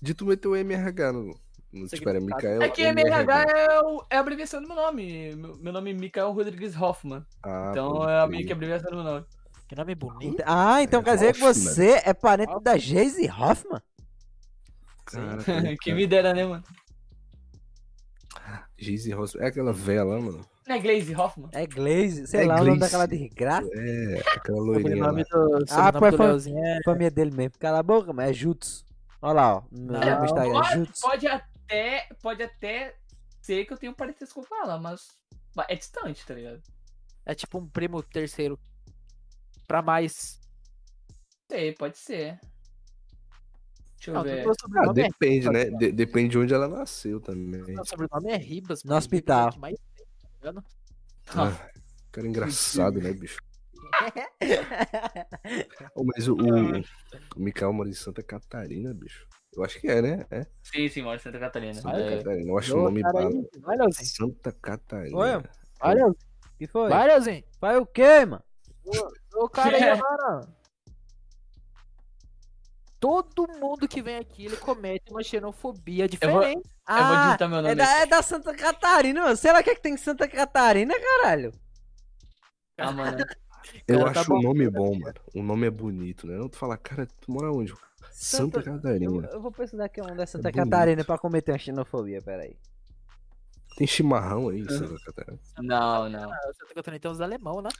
De 0.00 0.12
tu 0.14 0.26
meter 0.26 0.46
o 0.48 0.54
MRH 0.56 1.12
no. 1.12 1.34
no 1.72 1.86
tipo, 1.88 2.08
era. 2.08 2.20
Mikael. 2.20 2.62
É 2.62 2.68
que 2.68 2.82
MRH 2.82 3.42
é, 3.48 3.80
o- 3.80 4.04
é 4.10 4.16
a 4.16 4.20
abreviação 4.20 4.60
do 4.60 4.68
meu 4.68 4.76
nome. 4.76 5.34
Meu, 5.34 5.56
meu 5.58 5.72
nome 5.72 5.90
é 5.90 5.94
Mikael 5.94 6.30
Rodrigues 6.32 6.76
Hoffman. 6.80 7.24
Ah, 7.42 7.68
Então 7.70 8.08
é 8.08 8.20
a 8.20 8.26
meio 8.26 8.44
que 8.46 8.52
a 8.52 8.56
abreviação 8.56 8.90
do 8.90 8.96
meu 8.96 9.04
nome. 9.04 9.26
Que 9.66 9.74
nome 9.74 9.94
bonito. 9.94 10.42
Ah, 10.46 10.82
então 10.82 11.00
É 11.00 11.04
quer 11.04 11.14
dizer 11.14 11.32
que 11.34 11.42
Hoffman. 11.42 11.54
você 11.74 12.02
é 12.04 12.12
parente 12.12 12.60
da 12.62 12.76
Jayce 12.76 13.26
Hoffman? 13.30 13.80
Cara, 15.06 15.76
que 15.80 15.92
me 15.94 16.06
dera, 16.06 16.34
né, 16.34 16.44
mano? 16.46 16.62
Geise 18.84 19.12
Ross. 19.12 19.34
É 19.36 19.46
aquela 19.46 19.72
véia 19.72 20.04
lá, 20.04 20.20
mano. 20.20 20.44
Não 20.66 20.76
é 20.76 20.78
Glaze 20.78 21.14
Hoffman? 21.14 21.48
É 21.52 21.66
Glaze, 21.66 22.26
sei 22.26 22.42
É 22.42 22.46
lá 22.46 22.54
o 22.54 22.58
nome 22.58 22.78
Glaze. 22.78 22.80
daquela 22.80 23.06
desgraça. 23.06 23.68
É, 23.74 24.22
aquela 24.34 24.58
loirinha 24.62 24.96
lá. 25.04 25.08
sobrenome 25.10 25.24
do, 25.24 25.64
Ah, 25.72 25.92
pô, 25.92 26.06
é... 26.06 26.80
Família 26.84 27.10
dele 27.10 27.30
mesmo. 27.36 27.58
Cala 27.58 27.80
a 27.80 27.82
boca, 27.82 28.12
mas 28.14 28.30
é 28.30 28.32
Jutsu. 28.32 28.84
Olha 29.20 29.32
lá, 29.34 29.56
ó. 29.56 29.62
No 29.70 29.92
Não. 29.92 30.24
Instagram, 30.24 30.52
Pode, 30.52 30.74
Jutsu. 30.74 31.02
pode 31.02 31.26
até, 31.26 32.08
pode 32.22 32.42
até 32.42 32.94
ser 33.42 33.64
que 33.66 33.72
eu 33.74 33.76
tenha 33.76 33.92
um 33.92 33.94
parentesco 33.94 34.42
com 34.46 34.56
ela, 34.62 34.78
mas 34.78 35.02
mas 35.54 35.66
é 35.68 35.76
distante, 35.76 36.24
tá 36.26 36.34
ligado? 36.34 36.60
é 37.26 37.34
tipo 37.34 37.58
um 37.58 37.66
primo 37.68 38.02
terceiro. 38.02 38.58
Pra 39.68 39.80
mais. 39.82 40.40
Sei, 41.50 41.72
pode 41.72 41.96
ser. 41.98 42.38
Deixa 44.04 44.10
eu 44.10 44.14
Não, 44.14 44.22
ver. 44.22 44.44
Ah, 44.76 44.90
é 44.90 44.92
depende, 45.08 45.50
né? 45.50 45.64
De- 45.66 45.92
depende 45.92 46.28
de 46.30 46.38
onde 46.38 46.54
ela 46.54 46.68
nasceu 46.68 47.20
também. 47.20 47.62
Meu 47.62 47.84
sobrenome 47.84 48.30
é 48.30 48.36
Ribas. 48.36 48.82
No 48.84 48.88
mano. 48.90 48.98
hospital. 48.98 49.46
É 49.46 49.48
o 49.48 49.52
que 49.52 49.58
mais 49.60 49.76
tá? 50.44 50.62
Ah, 51.28 51.70
cara 52.12 52.26
engraçado, 52.26 53.00
né, 53.00 53.12
bicho? 53.12 53.38
Ô, 55.94 56.04
mas 56.04 56.28
o, 56.28 56.34
o, 56.34 56.78
o 57.36 57.40
Mikael 57.40 57.72
mora 57.72 57.88
em 57.88 57.92
Santa 57.94 58.22
Catarina, 58.22 58.92
bicho. 58.92 59.26
Eu 59.56 59.62
acho 59.64 59.80
que 59.80 59.88
é, 59.88 60.02
né? 60.02 60.26
É 60.30 60.46
Sim, 60.62 60.88
sim, 60.88 61.02
mora 61.02 61.16
em 61.16 61.20
Santa 61.20 61.38
Catarina. 61.38 61.72
Santa 61.74 61.96
É. 61.98 62.18
Catarina. 62.18 62.50
Eu 62.50 62.58
acho 62.58 62.76
o 62.76 62.82
nome 62.82 63.02
bala. 63.02 63.30
Vai. 63.60 63.76
Santa 63.92 64.52
Catarina. 64.52 65.16
Oi, 65.16 65.42
Vai, 65.80 65.94
Leozinho. 65.94 66.16
que 66.58 66.66
foi? 66.66 66.88
Vai, 66.90 67.06
Leozinho. 67.06 67.44
Vai 67.60 67.76
o 67.78 67.86
quê, 67.86 68.26
mano? 68.26 68.42
Ô, 69.34 69.48
cara 69.48 69.76
aí, 69.76 69.98
mano. 70.00 70.48
Todo 73.04 73.46
mundo 73.58 73.86
que 73.86 74.00
vem 74.00 74.16
aqui, 74.16 74.46
ele 74.46 74.56
comete 74.56 75.10
uma 75.10 75.22
xenofobia 75.22 76.04
vou- 76.04 76.08
diferente. 76.08 76.68
Eu 76.88 77.04
vou 77.06 77.16
digitar 77.26 77.48
meu 77.48 77.58
nome. 77.62 77.68
é 77.70 77.74
da, 77.74 78.00
é 78.00 78.06
da 78.06 78.22
Santa 78.22 78.54
Catarina, 78.54 79.22
mano. 79.24 79.36
Sei 79.36 79.52
lá 79.52 79.60
o 79.60 79.62
que, 79.64 79.70
é 79.70 79.74
que 79.74 79.82
tem 79.82 79.94
em 79.94 79.98
Santa 79.98 80.26
Catarina, 80.26 80.94
caralho. 80.98 81.52
Ah, 82.78 82.90
mano. 82.92 83.18
Eu 83.88 83.98
Cara, 84.00 84.12
tá 84.12 84.20
acho 84.20 84.28
bom. 84.30 84.38
o 84.38 84.42
nome 84.42 84.68
bom, 84.70 84.98
mano. 84.98 85.14
O 85.34 85.42
nome 85.42 85.66
é 85.66 85.70
bonito, 85.70 86.26
né? 86.26 86.36
Não 86.36 86.48
tu 86.48 86.56
fala, 86.58 86.76
cara, 86.76 87.06
tu 87.06 87.30
mora 87.32 87.50
onde? 87.50 87.74
Santa 88.12 88.60
Eu, 88.60 88.64
Catarina. 88.64 89.28
eu 89.32 89.40
vou 89.40 89.50
pesquisar 89.50 89.86
aqui 89.86 90.00
onde 90.02 90.20
é 90.20 90.26
Santa 90.26 90.50
bonito. 90.50 90.70
Catarina 90.70 91.04
pra 91.04 91.18
cometer 91.18 91.52
uma 91.52 91.58
xenofobia, 91.58 92.20
peraí. 92.22 92.56
Tem 93.76 93.86
chimarrão 93.86 94.50
aí 94.50 94.60
em 94.60 94.68
Santa 94.68 94.96
Catarina. 95.04 95.38
Não, 95.58 96.08
não. 96.10 96.30
Ah, 96.32 96.38
Santa 96.58 96.74
Catarina 96.74 97.00
tem 97.00 97.10
os 97.10 97.20
alemão, 97.20 97.60
né? 97.62 97.70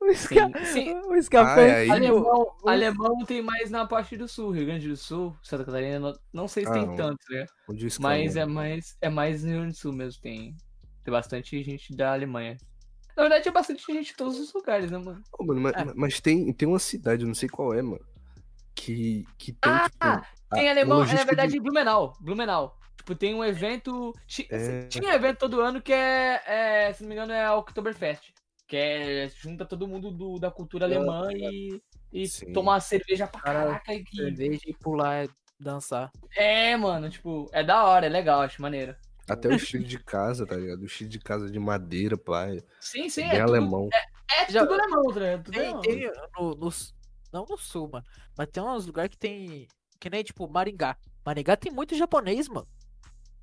O 0.00 0.12
Sca, 0.14 0.50
sim. 0.66 0.94
o 0.94 1.22
Sca 1.22 1.54
Ah, 1.54 1.60
é 1.60 1.74
aí? 1.82 1.90
Alemão, 1.90 2.52
alemão 2.66 3.24
tem 3.24 3.42
mais 3.42 3.70
na 3.70 3.86
parte 3.86 4.16
do 4.16 4.26
sul, 4.28 4.50
Rio 4.50 4.66
Grande 4.66 4.88
do 4.88 4.96
Sul, 4.96 5.36
Santa 5.42 5.64
Catarina, 5.64 5.98
não, 5.98 6.12
não 6.32 6.48
sei 6.48 6.64
se 6.64 6.70
Ah, 6.70 6.74
tem 6.74 6.86
não. 6.86 6.96
tanto, 6.96 7.18
né? 7.30 7.46
Mas 8.00 8.36
é 8.36 8.44
mais, 8.46 8.96
é 9.00 9.08
mais 9.08 9.42
no 9.42 9.48
Rio 9.50 9.58
Grande 9.60 9.74
do 9.74 9.78
Sul 9.78 9.92
mesmo, 9.92 10.20
tem, 10.22 10.56
tem 11.04 11.12
bastante 11.12 11.62
gente 11.62 11.94
da 11.94 12.12
Alemanha. 12.12 12.56
Na 13.16 13.24
verdade, 13.24 13.48
é 13.48 13.52
bastante 13.52 13.84
gente 13.86 14.06
de 14.06 14.16
todos 14.16 14.38
os 14.40 14.52
lugares, 14.54 14.90
né, 14.90 14.98
mano? 14.98 15.22
Ô, 15.38 15.44
mano, 15.44 15.60
mas, 15.60 15.74
É. 15.74 15.84
mas 15.94 16.20
tem, 16.20 16.52
tem 16.52 16.66
uma 16.66 16.78
cidade, 16.78 17.22
eu 17.22 17.28
não 17.28 17.34
sei 17.34 17.48
qual 17.48 17.74
é, 17.74 17.82
mano. 17.82 18.00
Que, 18.74 19.24
que 19.36 19.52
tem, 19.52 19.72
tipo. 19.84 19.96
a- 20.00 20.26
Tem 20.52 20.68
a 20.68 20.72
alemão, 20.72 21.02
é, 21.04 21.14
na 21.14 21.24
verdade, 21.24 21.52
de- 21.52 21.58
em 21.58 21.62
Blumenau, 21.62 22.16
Blumenau. 22.20 22.78
Tipo, 22.96 23.14
tem 23.14 23.34
um 23.34 23.44
evento, 23.44 24.12
É. 24.50 24.86
tinha 24.86 25.10
um 25.10 25.12
evento 25.12 25.38
todo 25.38 25.60
ano 25.60 25.80
que 25.82 25.92
é, 25.92 26.40
é, 26.46 26.92
se 26.92 27.02
não 27.02 27.08
me 27.08 27.14
engano, 27.14 27.32
é 27.32 27.44
a 27.44 27.54
Oktoberfest. 27.56 28.32
Que 28.72 28.78
é, 28.78 29.28
junta 29.28 29.66
todo 29.66 29.86
mundo 29.86 30.10
do, 30.10 30.38
da 30.38 30.50
cultura 30.50 30.86
alemã 30.86 31.30
e, 31.30 31.78
e 32.10 32.26
Sim. 32.26 32.54
toma 32.54 32.72
uma 32.72 32.80
cerveja 32.80 33.26
pra 33.26 33.38
Cara, 33.38 33.64
caraca. 33.66 33.92
E, 33.92 34.02
Cerveja 34.16 34.62
e 34.66 34.72
pular, 34.72 35.28
dançar. 35.60 36.10
é, 36.34 36.74
mano, 36.74 37.10
tipo, 37.10 37.50
é 37.52 37.62
da 37.62 37.84
hora, 37.84 38.06
é 38.06 38.08
legal, 38.08 38.40
acho 38.40 38.62
maneiro. 38.62 38.96
Até 39.28 39.46
o 39.50 39.52
estilo 39.56 39.84
de 39.84 39.98
casa, 39.98 40.46
tá 40.46 40.56
ligado? 40.56 40.80
O 40.80 40.86
estilo 40.86 41.10
de 41.10 41.18
casa 41.18 41.50
de 41.50 41.58
madeira, 41.58 42.16
pai. 42.16 42.62
Sim, 42.80 43.10
sim, 43.10 43.28
Bem 43.28 43.32
é 43.32 43.40
tudo, 43.44 43.50
alemão. 43.56 43.88
é 43.92 44.50
Já- 44.50 44.66
tudo 44.66 44.80
alemão, 44.80 45.02
tá 45.12 45.20
ligado? 45.20 45.44
Tudo 45.44 45.54
Tem, 45.54 45.64
alemão. 45.66 45.80
tem 45.82 46.10
no, 46.38 46.54
no 46.54 46.70
Não 47.30 47.44
no 47.46 47.58
sul, 47.58 47.90
mano. 47.92 48.06
Mas 48.38 48.48
tem 48.50 48.62
uns 48.62 48.86
lugares 48.86 49.10
que 49.10 49.18
tem. 49.18 49.68
Que 50.00 50.08
nem 50.08 50.24
tipo 50.24 50.48
Maringá. 50.48 50.96
Maringá 51.26 51.58
tem 51.58 51.70
muito 51.70 51.94
japonês, 51.94 52.48
mano. 52.48 52.66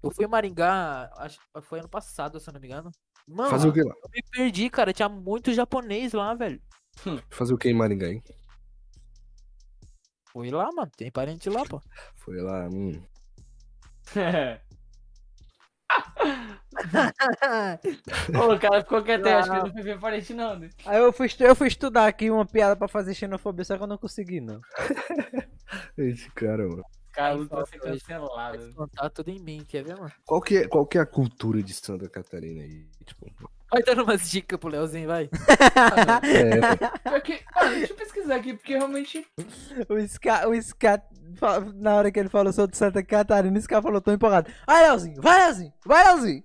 Eu 0.01 0.09
fui 0.09 0.25
em 0.25 0.27
Maringá, 0.27 1.07
acho 1.17 1.39
foi 1.61 1.77
ano 1.81 1.89
passado, 1.89 2.39
se 2.39 2.49
eu 2.49 2.53
não 2.53 2.59
me 2.59 2.65
engano. 2.67 2.89
Mano, 3.29 3.49
Fazer 3.51 3.69
o 3.69 3.73
que 3.73 3.83
lá? 3.83 3.93
eu 3.93 4.09
me 4.11 4.23
perdi, 4.31 4.69
cara. 4.71 4.91
Tinha 4.91 5.07
muito 5.07 5.53
japonês 5.53 6.13
lá, 6.13 6.33
velho. 6.33 6.59
Fazer 7.29 7.53
o 7.53 7.57
que 7.57 7.69
em 7.69 7.75
Maringá, 7.75 8.09
hein? 8.09 8.23
Fui 10.31 10.49
lá, 10.49 10.67
mano. 10.75 10.91
Tem 10.97 11.11
parente 11.11 11.47
lá, 11.49 11.63
pô. 11.63 11.79
Foi 12.15 12.41
lá, 12.41 12.67
hum. 12.67 12.99
Ô, 18.39 18.53
o 18.53 18.59
cara 18.59 18.81
ficou 18.81 19.03
quieto, 19.03 19.27
acho 19.27 19.49
que 19.49 19.55
ele 19.57 19.63
não 19.65 19.73
foi 19.73 19.83
ver 19.83 19.99
parente 19.99 20.33
não, 20.33 20.57
né? 20.57 20.69
Aí 20.85 20.97
eu 20.97 21.11
fui, 21.13 21.27
eu 21.39 21.55
fui 21.55 21.67
estudar 21.67 22.07
aqui 22.07 22.29
uma 22.31 22.45
piada 22.45 22.75
pra 22.75 22.87
fazer 22.87 23.13
xenofobia, 23.13 23.65
só 23.65 23.77
que 23.77 23.83
eu 23.83 23.87
não 23.87 23.97
consegui, 23.97 24.39
não. 24.41 24.59
Esse 25.97 26.29
cara, 26.31 26.67
mano. 26.67 26.83
"Vai 27.15 27.65
cancelado. 27.79 28.73
contar 28.75 29.09
tudo 29.09 29.29
em 29.29 29.39
mim, 29.39 29.65
quer 29.67 29.83
ver, 29.83 29.95
mano? 29.97 30.11
Qual 30.25 30.41
que, 30.41 30.57
é, 30.57 30.67
qual 30.67 30.85
que 30.85 30.97
é 30.97 31.01
a 31.01 31.05
cultura 31.05 31.61
de 31.61 31.73
Santa 31.73 32.07
Catarina 32.09 32.61
aí? 32.63 32.87
Tipo, 33.05 33.27
Vai 33.71 33.83
dando 33.83 34.01
umas 34.03 34.29
dicas 34.31 34.59
pro 34.59 34.67
Leozinho, 34.69 35.07
vai. 35.07 35.29
é, 37.05 37.19
que- 37.21 37.43
Mano, 37.55 37.75
deixa 37.75 37.93
eu 37.93 37.97
pesquisar 37.97 38.35
aqui, 38.37 38.53
porque 38.55 38.75
realmente. 38.75 39.27
O 39.87 40.07
Sca, 40.07 40.47
o 40.49 41.35
fa- 41.37 41.59
na 41.75 41.95
hora 41.95 42.11
que 42.11 42.19
ele 42.19 42.29
falou 42.29 42.51
sobre 42.51 42.75
Santa 42.75 43.03
Catarina, 43.03 43.55
o 43.57 43.61
Sca 43.61 43.79
falou 43.81 44.01
tão 44.01 44.13
empolgado. 44.13 44.51
Vai, 44.65 44.87
Leozinho, 44.87 45.21
vai, 45.21 45.37
Leozinho, 45.45 45.73
vai, 45.85 46.03
Leozinho. 46.05 46.43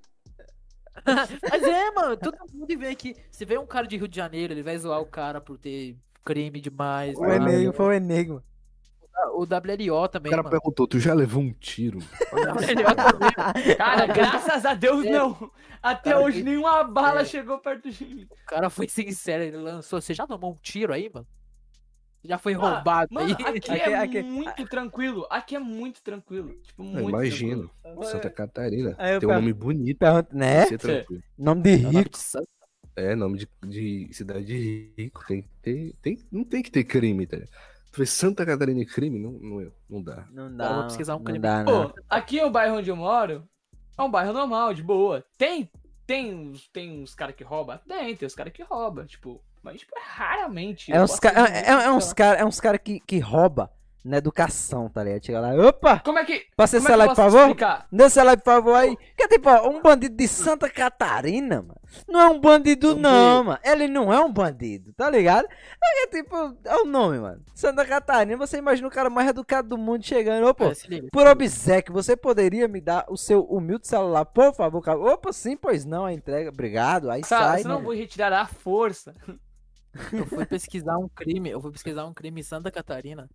Mas 1.51 1.63
é, 1.63 1.91
mano, 1.93 2.17
todo 2.17 2.37
mundo 2.53 2.79
vem 2.79 2.91
aqui. 2.91 3.17
Se 3.31 3.45
vê 3.45 3.59
um 3.59 3.67
cara 3.67 3.87
de 3.87 3.97
Rio 3.97 4.09
de 4.09 4.17
Janeiro, 4.17 4.53
ele 4.53 4.63
vai 4.63 4.77
zoar 4.79 5.01
o 5.01 5.07
cara 5.07 5.41
por 5.41 5.59
ter 5.59 5.97
crime 6.25 6.61
demais. 6.61 7.17
O. 7.17 7.25
Enigma, 7.25 7.73
foi 7.73 7.87
o 7.87 7.93
Enigma. 7.93 8.45
O 9.35 9.41
WLO 9.45 10.03
o 10.05 10.09
também, 10.09 10.31
cara 10.31 10.43
mano. 10.43 10.51
perguntou, 10.51 10.87
tu 10.87 10.99
já 10.99 11.15
levou 11.15 11.43
um 11.43 11.53
tiro? 11.53 11.99
O 12.33 12.37
WLO 12.37 12.95
também. 12.97 13.77
Cara, 13.77 14.07
graças 14.07 14.65
a 14.65 14.75
Deus, 14.75 15.05
É. 15.07 15.11
não. 15.11 15.51
Até 15.83 16.13
Cara, 16.13 16.25
hoje 16.25 16.43
nenhuma 16.43 16.83
bala 16.85 17.21
é. 17.23 17.25
chegou 17.25 17.59
perto 17.59 17.91
de 17.91 18.05
mim. 18.05 18.23
O 18.31 18.47
cara 18.47 18.69
foi 18.71 18.89
sincero, 18.89 19.43
ele 19.45 19.57
lançou. 19.59 20.01
Você 20.01 20.15
já 20.15 20.27
tomou 20.27 20.53
um 20.53 20.57
tiro 20.57 20.93
aí, 20.93 21.11
mano? 21.13 21.27
Já 22.27 22.39
foi 22.39 22.55
Ah, 22.55 22.59
roubado 22.59 23.13
Mano, 23.13 23.27
aí? 23.27 23.33
aqui, 23.33 23.45
Aqui- 23.71 23.91
é 23.91 23.95
aqui- 23.99 24.23
muito 24.23 24.65
tranquilo. 24.67 25.27
Aqui 25.31 25.57
é 25.57 25.59
muito 25.59 26.03
tranquilo. 26.03 26.55
Tipo, 26.63 26.83
muito 26.83 27.09
imagino. 27.11 27.71
tranquilo. 27.83 28.05
Santa 28.11 28.31
Catarina. 28.31 28.95
Aí 28.99 29.19
Tem 29.21 29.29
um 29.29 29.33
nome 29.35 29.53
bonito. 29.53 29.99
Pergunta, 29.99 30.29
né? 30.33 30.55
Tem 30.55 30.63
que 30.63 30.69
ser 30.71 30.79
tranquilo. 30.79 31.23
Nome 31.37 31.63
de 31.63 31.71
É 31.71 31.77
o 31.77 31.83
nome 31.83 31.97
rico. 31.99 32.11
de 32.11 32.19
santo. 32.19 32.49
É, 32.97 33.15
nome 33.15 33.39
de, 33.39 33.49
de 33.67 34.09
cidade 34.13 34.47
de 34.47 34.93
rico. 34.97 35.23
Tem 35.29 35.43
que 35.43 35.49
ter. 35.61 35.95
Tem, 36.01 36.19
não 36.33 36.45
tem 36.45 36.63
que 36.63 36.71
ter 36.71 36.85
crime, 36.85 37.27
tá 37.27 37.37
ligado? 37.37 37.53
Vê 37.97 38.07
Santa 38.07 38.45
Catarina 38.45 38.81
e 38.81 38.87
crime? 38.87 39.19
Não, 39.19 39.33
não, 39.33 39.73
não 39.89 40.03
dá. 40.03 40.27
Não 40.31 40.47
Agora 40.47 40.53
eu 40.53 40.57
dá, 40.57 40.75
vou 40.75 40.85
pesquisar 40.85 41.15
um 41.15 41.19
não 41.19 41.25
crime. 41.25 41.39
dá, 41.39 41.63
não. 41.63 41.91
Pô, 41.91 42.01
aqui 42.11 42.41
é 42.41 42.45
o 42.45 42.51
bairro 42.51 42.79
onde 42.79 42.91
eu 42.91 42.97
moro. 42.97 43.49
É 43.97 44.03
um 44.03 44.11
bairro 44.11 44.33
normal, 44.33 44.75
de 44.75 44.83
boa. 44.83 45.25
Tem, 45.39 45.71
tem 46.07 46.35
uns, 46.35 46.69
tem 46.69 47.03
uns 47.03 47.15
caras 47.15 47.37
que 47.37 47.45
roubam? 47.45 47.79
Tem, 47.87 48.17
tem 48.17 48.27
os 48.27 48.35
caras 48.35 48.53
que 48.53 48.63
roubam, 48.63 49.07
tipo. 49.07 49.41
Mas, 49.63 49.81
tipo, 49.81 49.97
é 49.97 50.03
raramente. 50.03 50.93
É 50.93 51.03
uns 51.03 51.13
dizer 51.13 51.29
é, 51.29 51.41
é, 51.41 51.63
que, 51.63 51.71
é 51.71 51.91
uns 51.91 52.13
cara, 52.13 52.39
é 52.39 52.45
uns 52.45 52.61
cara 52.61 52.79
que, 52.79 53.01
que 53.01 53.19
rouba 53.19 53.71
na 54.05 54.19
educação, 54.19 54.89
tá 54.91 55.03
ligado? 55.03 55.25
Chega 55.25 55.41
lá, 55.41 55.55
opa, 55.69 56.01
Como 56.01 56.19
é 56.19 56.25
que. 56.25 56.47
passa 56.55 56.77
esse 56.77 56.91
é 56.91 56.95
like, 56.95 57.15
por 57.15 57.23
favor. 57.23 57.41
explicar? 57.41 57.87
Dê 57.91 58.05
esse 58.05 58.23
like, 58.23 58.43
por 58.45 58.51
favor, 58.53 58.75
aí. 58.75 58.97
Que 59.17 59.29
tipo, 59.29 59.49
ó, 59.49 59.69
um 59.71 59.81
bandido 59.81 60.15
de 60.15 60.29
Santa 60.29 60.69
Catarina, 60.69 61.63
mano. 61.63 61.81
Não 62.09 62.21
é 62.21 62.29
um 62.29 62.41
bandido, 62.41 62.97
não, 62.97 63.45
mano. 63.45 63.59
Ele 63.65 63.89
não 63.89 64.13
é 64.13 64.21
um 64.21 64.33
bandido, 64.33 64.93
tá 64.93 65.09
ligado? 65.09 65.47
É 65.47 66.07
que, 66.07 66.23
tipo, 66.23 66.37
é 66.65 66.77
o 66.77 66.85
nome, 66.85 67.19
mano. 67.19 67.41
Santa 67.55 67.85
Catarina, 67.87 68.37
você 68.37 68.59
imagina 68.59 68.89
o 68.89 68.91
cara 68.91 69.09
mais 69.09 69.29
educado 69.31 69.69
do 69.69 69.79
mundo 69.79 70.05
chegando. 70.05 70.53
Pô, 70.55 70.65
É, 70.67 70.75
por 71.11 71.27
obsequio, 71.27 71.95
você 71.95 72.17
poderia 72.17 72.69
me 72.69 72.81
dar 72.81 73.07
o 73.09 73.17
seu 73.17 73.43
humilde 73.45 73.87
celular, 73.87 74.25
por 74.27 74.53
favor, 74.55 74.83
cara? 74.83 74.99
Opa, 74.99 75.33
sim, 75.33 75.57
pois 75.57 75.85
não, 75.85 76.05
a 76.05 76.13
entrega, 76.13 76.51
obrigado. 76.51 77.11
Aí 77.11 77.25
Sabe, 77.25 77.45
sai, 77.45 77.63
senão 77.63 77.77
né? 77.77 77.81
eu 77.81 77.85
vou 77.85 77.95
retirar 77.95 78.39
a 78.41 78.47
força. 78.47 79.15
Eu 80.13 80.27
fui 80.27 80.45
pesquisar 80.45 80.99
um 80.99 81.09
crime, 81.09 81.51
eu 81.51 81.61
fui 81.61 81.71
pesquisar 81.71 82.05
um 82.05 82.13
crime 82.13 82.41
em 82.41 82.45
Santa 82.45 82.71
Catarina. 82.71 83.31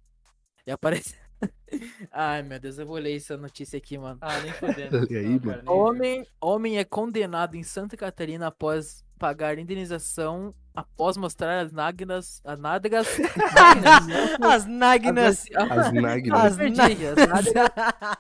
E 0.66 0.72
aparece. 0.72 1.16
Ai, 2.12 2.42
meu 2.44 2.60
Deus, 2.60 2.78
eu 2.80 2.86
vou 2.86 2.98
ler 2.98 3.16
essa 3.16 3.38
notícia 3.38 3.78
aqui, 3.78 3.98
mano. 3.98 4.18
Ah, 4.22 4.40
nem 4.42 4.52
fodendo. 4.54 5.08
E 5.12 5.16
aí, 5.18 5.26
Não, 5.26 5.32
mano? 5.32 5.44
cara, 5.46 5.62
nem- 5.64 5.70
Homem, 5.74 6.28
homem 6.42 6.78
é 6.78 6.84
condenado 6.84 7.56
em 7.56 7.64
Santa 7.64 7.96
Catarina 7.96 8.48
após 8.48 9.04
pagar 9.18 9.58
indenização 9.58 10.54
após 10.76 11.18
mostrar 11.18 11.60
as 11.60 11.72
nádegas. 11.74 12.42
As 12.46 12.60
nádegas. 12.60 13.08
As 14.42 14.66
nágnas. 14.66 15.46
As 15.60 15.92
nágnas. 15.92 16.40
as 16.42 16.58
nádegas 16.58 17.18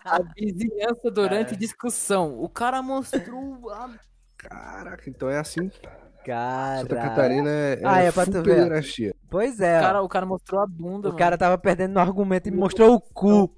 a 0.03 0.21
vizinhança 0.35 1.09
durante 1.11 1.53
É. 1.53 1.57
discussão. 1.57 2.37
O 2.41 2.49
cara 2.49 2.81
mostrou 2.81 3.69
a 3.69 3.89
Caraca, 4.37 5.09
então 5.09 5.29
é 5.29 5.37
assim. 5.37 5.69
Cara. 6.25 6.79
Santa 6.81 6.95
Catarina 6.95 7.49
é, 7.49 7.81
Ah, 7.83 8.01
é 8.01 8.11
pra 8.11 8.25
tu 8.25 8.33
full 8.33 8.43
ver. 8.43 8.55
pederastia. 8.55 9.15
Pois 9.29 9.59
é, 9.59 9.77
O 9.79 9.81
cara, 9.81 10.01
o 10.03 10.09
cara 10.09 10.25
mostrou 10.25 10.61
a 10.61 10.67
bunda, 10.67 11.09
O 11.09 11.15
cara 11.15 11.31
mano. 11.31 11.37
tava 11.39 11.57
perdendo 11.57 11.93
no 11.93 11.99
argumento 11.99 12.47
e 12.47 12.51
me 12.51 12.57
mostrou 12.57 12.93
o 12.95 12.99
cu. 13.01 13.53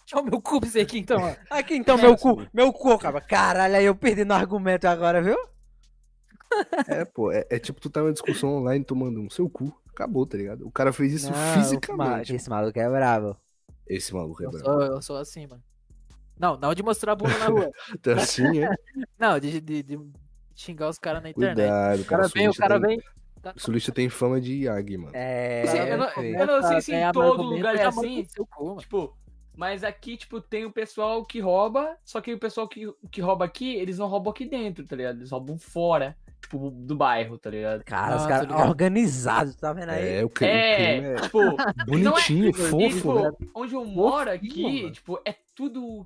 Deixa 0.00 0.20
o 0.20 0.24
meu 0.24 0.40
cu 0.40 0.60
pra 0.60 0.68
você 0.68 0.80
aqui, 0.80 0.98
então, 0.98 1.20
ó. 1.20 1.34
Aqui 1.50 1.74
então, 1.74 1.96
meu 1.98 2.16
cu. 2.16 2.46
Meu 2.52 2.72
cu, 2.72 2.96
cara. 2.98 3.20
Caralho, 3.20 3.76
aí 3.76 3.84
eu 3.84 3.94
perdi 3.94 4.24
no 4.24 4.34
argumento 4.34 4.86
agora, 4.86 5.22
viu? 5.22 5.36
É, 6.88 7.04
pô, 7.04 7.32
é, 7.32 7.44
é 7.50 7.58
tipo 7.58 7.80
tu 7.80 7.90
tá 7.90 8.00
numa 8.00 8.12
discussão 8.12 8.56
online 8.58 8.84
tomando 8.84 9.20
um 9.20 9.28
seu 9.28 9.50
cu. 9.50 9.76
Acabou, 9.90 10.24
tá 10.26 10.36
ligado? 10.38 10.66
O 10.66 10.70
cara 10.70 10.92
fez 10.92 11.12
isso 11.12 11.30
Não, 11.32 11.54
fisicamente. 11.54 12.34
Esse 12.34 12.48
maluco 12.48 12.78
é 12.78 12.88
bravo. 12.88 13.36
Esse 13.86 14.14
maluco 14.14 14.42
é 14.42 14.46
Eu 14.46 14.50
brabo. 14.52 14.64
sou, 14.64 14.82
eu 14.82 15.02
sou 15.02 15.16
assim, 15.16 15.46
mano. 15.46 15.62
Não, 16.38 16.56
não 16.56 16.72
de 16.72 16.82
mostrar 16.82 17.12
a 17.12 17.16
bunda 17.16 17.36
na 17.38 17.46
rua. 17.46 17.70
Tá 18.00 18.12
assim, 18.14 18.62
é? 18.62 18.70
Não, 19.18 19.38
de, 19.40 19.60
de, 19.60 19.82
de 19.82 19.98
xingar 20.56 20.88
os 20.88 20.98
caras 20.98 21.22
na 21.22 21.30
internet. 21.30 21.56
Cuidado, 21.56 22.00
O 22.00 22.04
cara 22.06 22.22
cara. 22.22 22.32
vem, 22.34 22.48
o 22.48 22.52
Sulista 22.52 22.62
cara 22.68 22.80
tem- 22.80 22.96
vem. 22.98 23.06
O 23.54 23.60
Sulista 23.60 23.92
tem 23.92 24.08
fama 24.08 24.40
de 24.40 24.64
Yagi, 24.64 24.96
mano. 24.96 25.12
É. 25.14 25.62
Assim, 25.62 25.78
eu 25.78 25.98
não- 25.98 26.08
feio. 26.10 26.36
eu 26.36 26.46
não 26.46 26.62
sei 26.64 26.80
se 26.80 26.90
em 26.90 26.94
ganhar 26.96 27.12
todo 27.12 27.42
lugar 27.42 27.76
é 27.76 27.84
mando 27.84 28.00
assim. 28.00 28.26
Tipo, 28.80 29.16
mas 29.56 29.84
aqui, 29.84 30.16
tipo, 30.16 30.40
tem 30.40 30.64
o 30.64 30.72
pessoal 30.72 31.24
que 31.24 31.38
rouba, 31.38 31.96
só 32.04 32.20
que 32.20 32.32
o 32.34 32.38
pessoal 32.38 32.66
que, 32.66 32.92
que 33.10 33.20
rouba 33.20 33.44
aqui, 33.44 33.74
eles 33.76 33.98
não 33.98 34.08
roubam 34.08 34.32
aqui 34.32 34.44
dentro, 34.46 34.84
tá 34.84 34.96
ligado? 34.96 35.18
Eles 35.18 35.30
roubam 35.30 35.56
fora, 35.58 36.16
tipo, 36.42 36.70
do 36.70 36.96
bairro, 36.96 37.38
tá 37.38 37.48
ligado? 37.48 37.84
Cara, 37.84 38.16
os 38.16 38.24
Ah, 38.24 38.28
caras 38.28 38.46
tô 38.48 38.52
ligado. 38.54 38.68
organizados, 38.68 39.54
tá 39.54 39.72
vendo 39.72 39.90
aí? 39.90 40.16
É, 40.18 40.24
o 40.24 40.28
crime 40.28 40.52
É, 40.52 40.96
é 41.12 41.14
tipo, 41.16 41.38
bonitinho, 41.86 42.48
e, 42.50 42.52
fofo, 42.52 42.88
tipo, 42.96 43.14
né? 43.22 43.30
onde 43.54 43.74
eu 43.74 43.84
moro 43.84 44.30
aqui, 44.30 44.62
mano. 44.82 44.92
tipo, 44.92 45.20
é 45.24 45.34
tudo. 45.54 46.04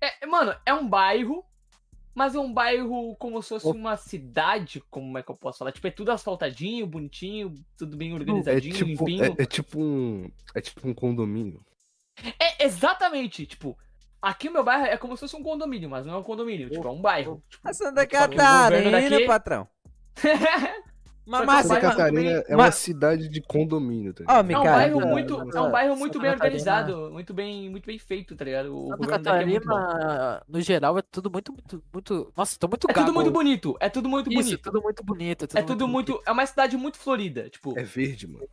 É, 0.00 0.24
mano, 0.26 0.54
é 0.64 0.72
um 0.72 0.88
bairro, 0.88 1.44
mas 2.18 2.34
é 2.34 2.38
um 2.40 2.52
bairro 2.52 3.14
como 3.16 3.40
se 3.42 3.48
fosse 3.50 3.66
Oh. 3.68 3.70
uma 3.70 3.96
cidade, 3.96 4.82
como 4.90 5.16
é 5.16 5.22
que 5.22 5.30
eu 5.30 5.36
posso 5.36 5.58
falar? 5.58 5.70
Tipo, 5.70 5.86
é 5.86 5.90
tudo 5.92 6.10
asfaltadinho, 6.10 6.84
bonitinho, 6.86 7.54
tudo 7.76 7.96
bem 7.96 8.10
É 8.10 8.14
organizadinho, 8.14 8.74
tipo, 8.74 9.06
limpinho. 9.08 9.24
é, 9.38 9.42
é 9.42 9.46
tipo 9.46 9.80
um. 9.80 10.28
É 10.54 10.60
tipo 10.60 10.88
um 10.88 10.92
condomínio. 10.92 11.64
É 12.40 12.64
exatamente, 12.64 13.46
tipo, 13.46 13.78
aqui 14.20 14.48
o 14.48 14.52
meu 14.52 14.64
bairro 14.64 14.86
é 14.86 14.96
como 14.96 15.16
se 15.16 15.20
fosse 15.20 15.36
um 15.36 15.42
condomínio, 15.44 15.88
mas 15.88 16.04
não 16.04 16.14
é 16.14 16.18
um 16.18 16.22
condomínio, 16.24 16.68
tipo, 16.68 16.86
é 16.86 16.90
um 16.90 17.00
bairro. 17.00 17.40
Tipo, 17.48 17.68
A 17.68 17.72
Santa 17.72 18.02
o 18.02 18.08
Catarina, 18.08 19.26
patrão. 19.26 19.68
Mas, 21.30 21.66
Santa 21.66 21.80
Catarina 21.80 22.30
é 22.48 22.54
uma 22.54 22.64
mas- 22.64 22.74
cidade 22.76 23.28
de 23.28 23.42
condomínio, 23.42 24.14
tá 24.14 24.20
ligado? 24.20 24.50
é 24.50 24.58
um 24.58 24.62
Cara, 24.62 24.76
bairro 24.76 25.00
muito, 25.06 25.34
é 25.54 25.60
um 25.60 25.70
bairro 25.70 25.96
muito 25.96 26.14
Santa 26.14 26.22
bem 26.22 26.32
Catarina- 26.32 26.34
organizado, 26.62 27.10
muito 27.12 27.34
bem, 27.34 27.68
muito 27.70 27.84
bem 27.86 27.98
feito, 27.98 28.34
tá 28.34 28.44
ligado? 28.44 28.74
O 28.74 28.88
Santa 28.88 28.94
é 28.94 29.44
muito. 29.44 29.66
Catarina, 29.66 30.42
no 30.48 30.60
geral, 30.60 30.98
é 30.98 31.02
tudo 31.02 31.30
muito, 31.30 31.52
muito, 31.52 31.82
muito. 31.92 32.32
Nossa, 32.36 32.58
tô 32.58 32.66
muito 32.66 32.90
É 32.90 32.94
tudo 32.94 33.12
muito 33.12 33.30
bonito, 33.30 33.76
é 33.78 33.88
tudo 33.90 34.08
muito 34.08 34.32
Isso, 34.32 34.42
bonito. 34.42 34.62
tudo 34.62 34.82
muito 34.82 35.04
bonito. 35.04 35.48
É 35.54 35.62
tudo 35.62 35.86
muito, 35.86 36.22
é 36.26 36.32
uma 36.32 36.46
cidade 36.46 36.76
muito 36.76 36.96
florida, 36.98 37.48
tipo, 37.50 37.78
É 37.78 37.82
verde, 37.82 38.26
mano. 38.26 38.46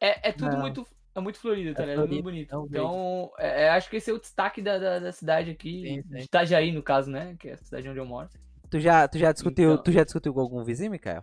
é, 0.00 0.28
é 0.28 0.32
tudo 0.32 0.52
Não. 0.52 0.60
muito, 0.60 0.86
é 1.14 1.20
muito 1.20 1.38
florido, 1.40 1.74
tá 1.74 1.82
É 1.82 1.86
ligado? 1.86 2.04
É 2.04 2.08
muito 2.08 2.22
bonito. 2.22 2.54
é 2.54 2.58
um 2.58 2.64
Então, 2.66 3.30
é, 3.38 3.62
é, 3.64 3.70
acho 3.70 3.90
que 3.90 3.96
esse 3.96 4.10
é 4.10 4.14
o 4.14 4.20
destaque 4.20 4.62
da, 4.62 4.78
da, 4.78 4.98
da 5.00 5.12
cidade 5.12 5.50
aqui, 5.50 5.82
Sim, 5.82 6.02
sim. 6.02 6.18
de 6.18 6.24
Itajaí, 6.24 6.70
no 6.72 6.82
caso, 6.82 7.10
né? 7.10 7.34
Que 7.38 7.48
é 7.48 7.52
a 7.54 7.56
cidade 7.58 7.88
onde 7.88 7.98
eu 7.98 8.06
moro. 8.06 8.28
tu 8.70 8.80
já, 8.80 9.06
tu 9.08 9.18
já 9.18 9.32
discutiu, 9.32 9.72
Então. 9.72 9.82
tu 9.82 9.92
já 9.92 10.04
discutiu 10.04 10.32
com 10.32 10.40
algum 10.40 10.62
vizinho, 10.64 10.90
Mikael? 10.92 11.22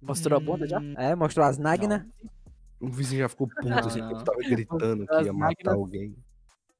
Mostrou 0.00 0.36
a 0.36 0.40
bunda 0.40 0.66
já? 0.66 0.78
Hum, 0.78 0.94
É, 0.96 1.14
mostrou 1.14 1.44
as 1.46 1.58
nagnas? 1.58 2.02
O 2.80 2.88
vizinho 2.88 3.20
já 3.22 3.28
ficou 3.28 3.46
puto, 3.46 3.68
Não, 3.68 3.78
assim, 3.78 4.00
não. 4.00 4.08
quando 4.10 4.24
tava 4.24 4.38
gritando 4.38 5.06
que 5.06 5.22
ia 5.22 5.32
matar 5.32 5.74
alguém. 5.74 6.16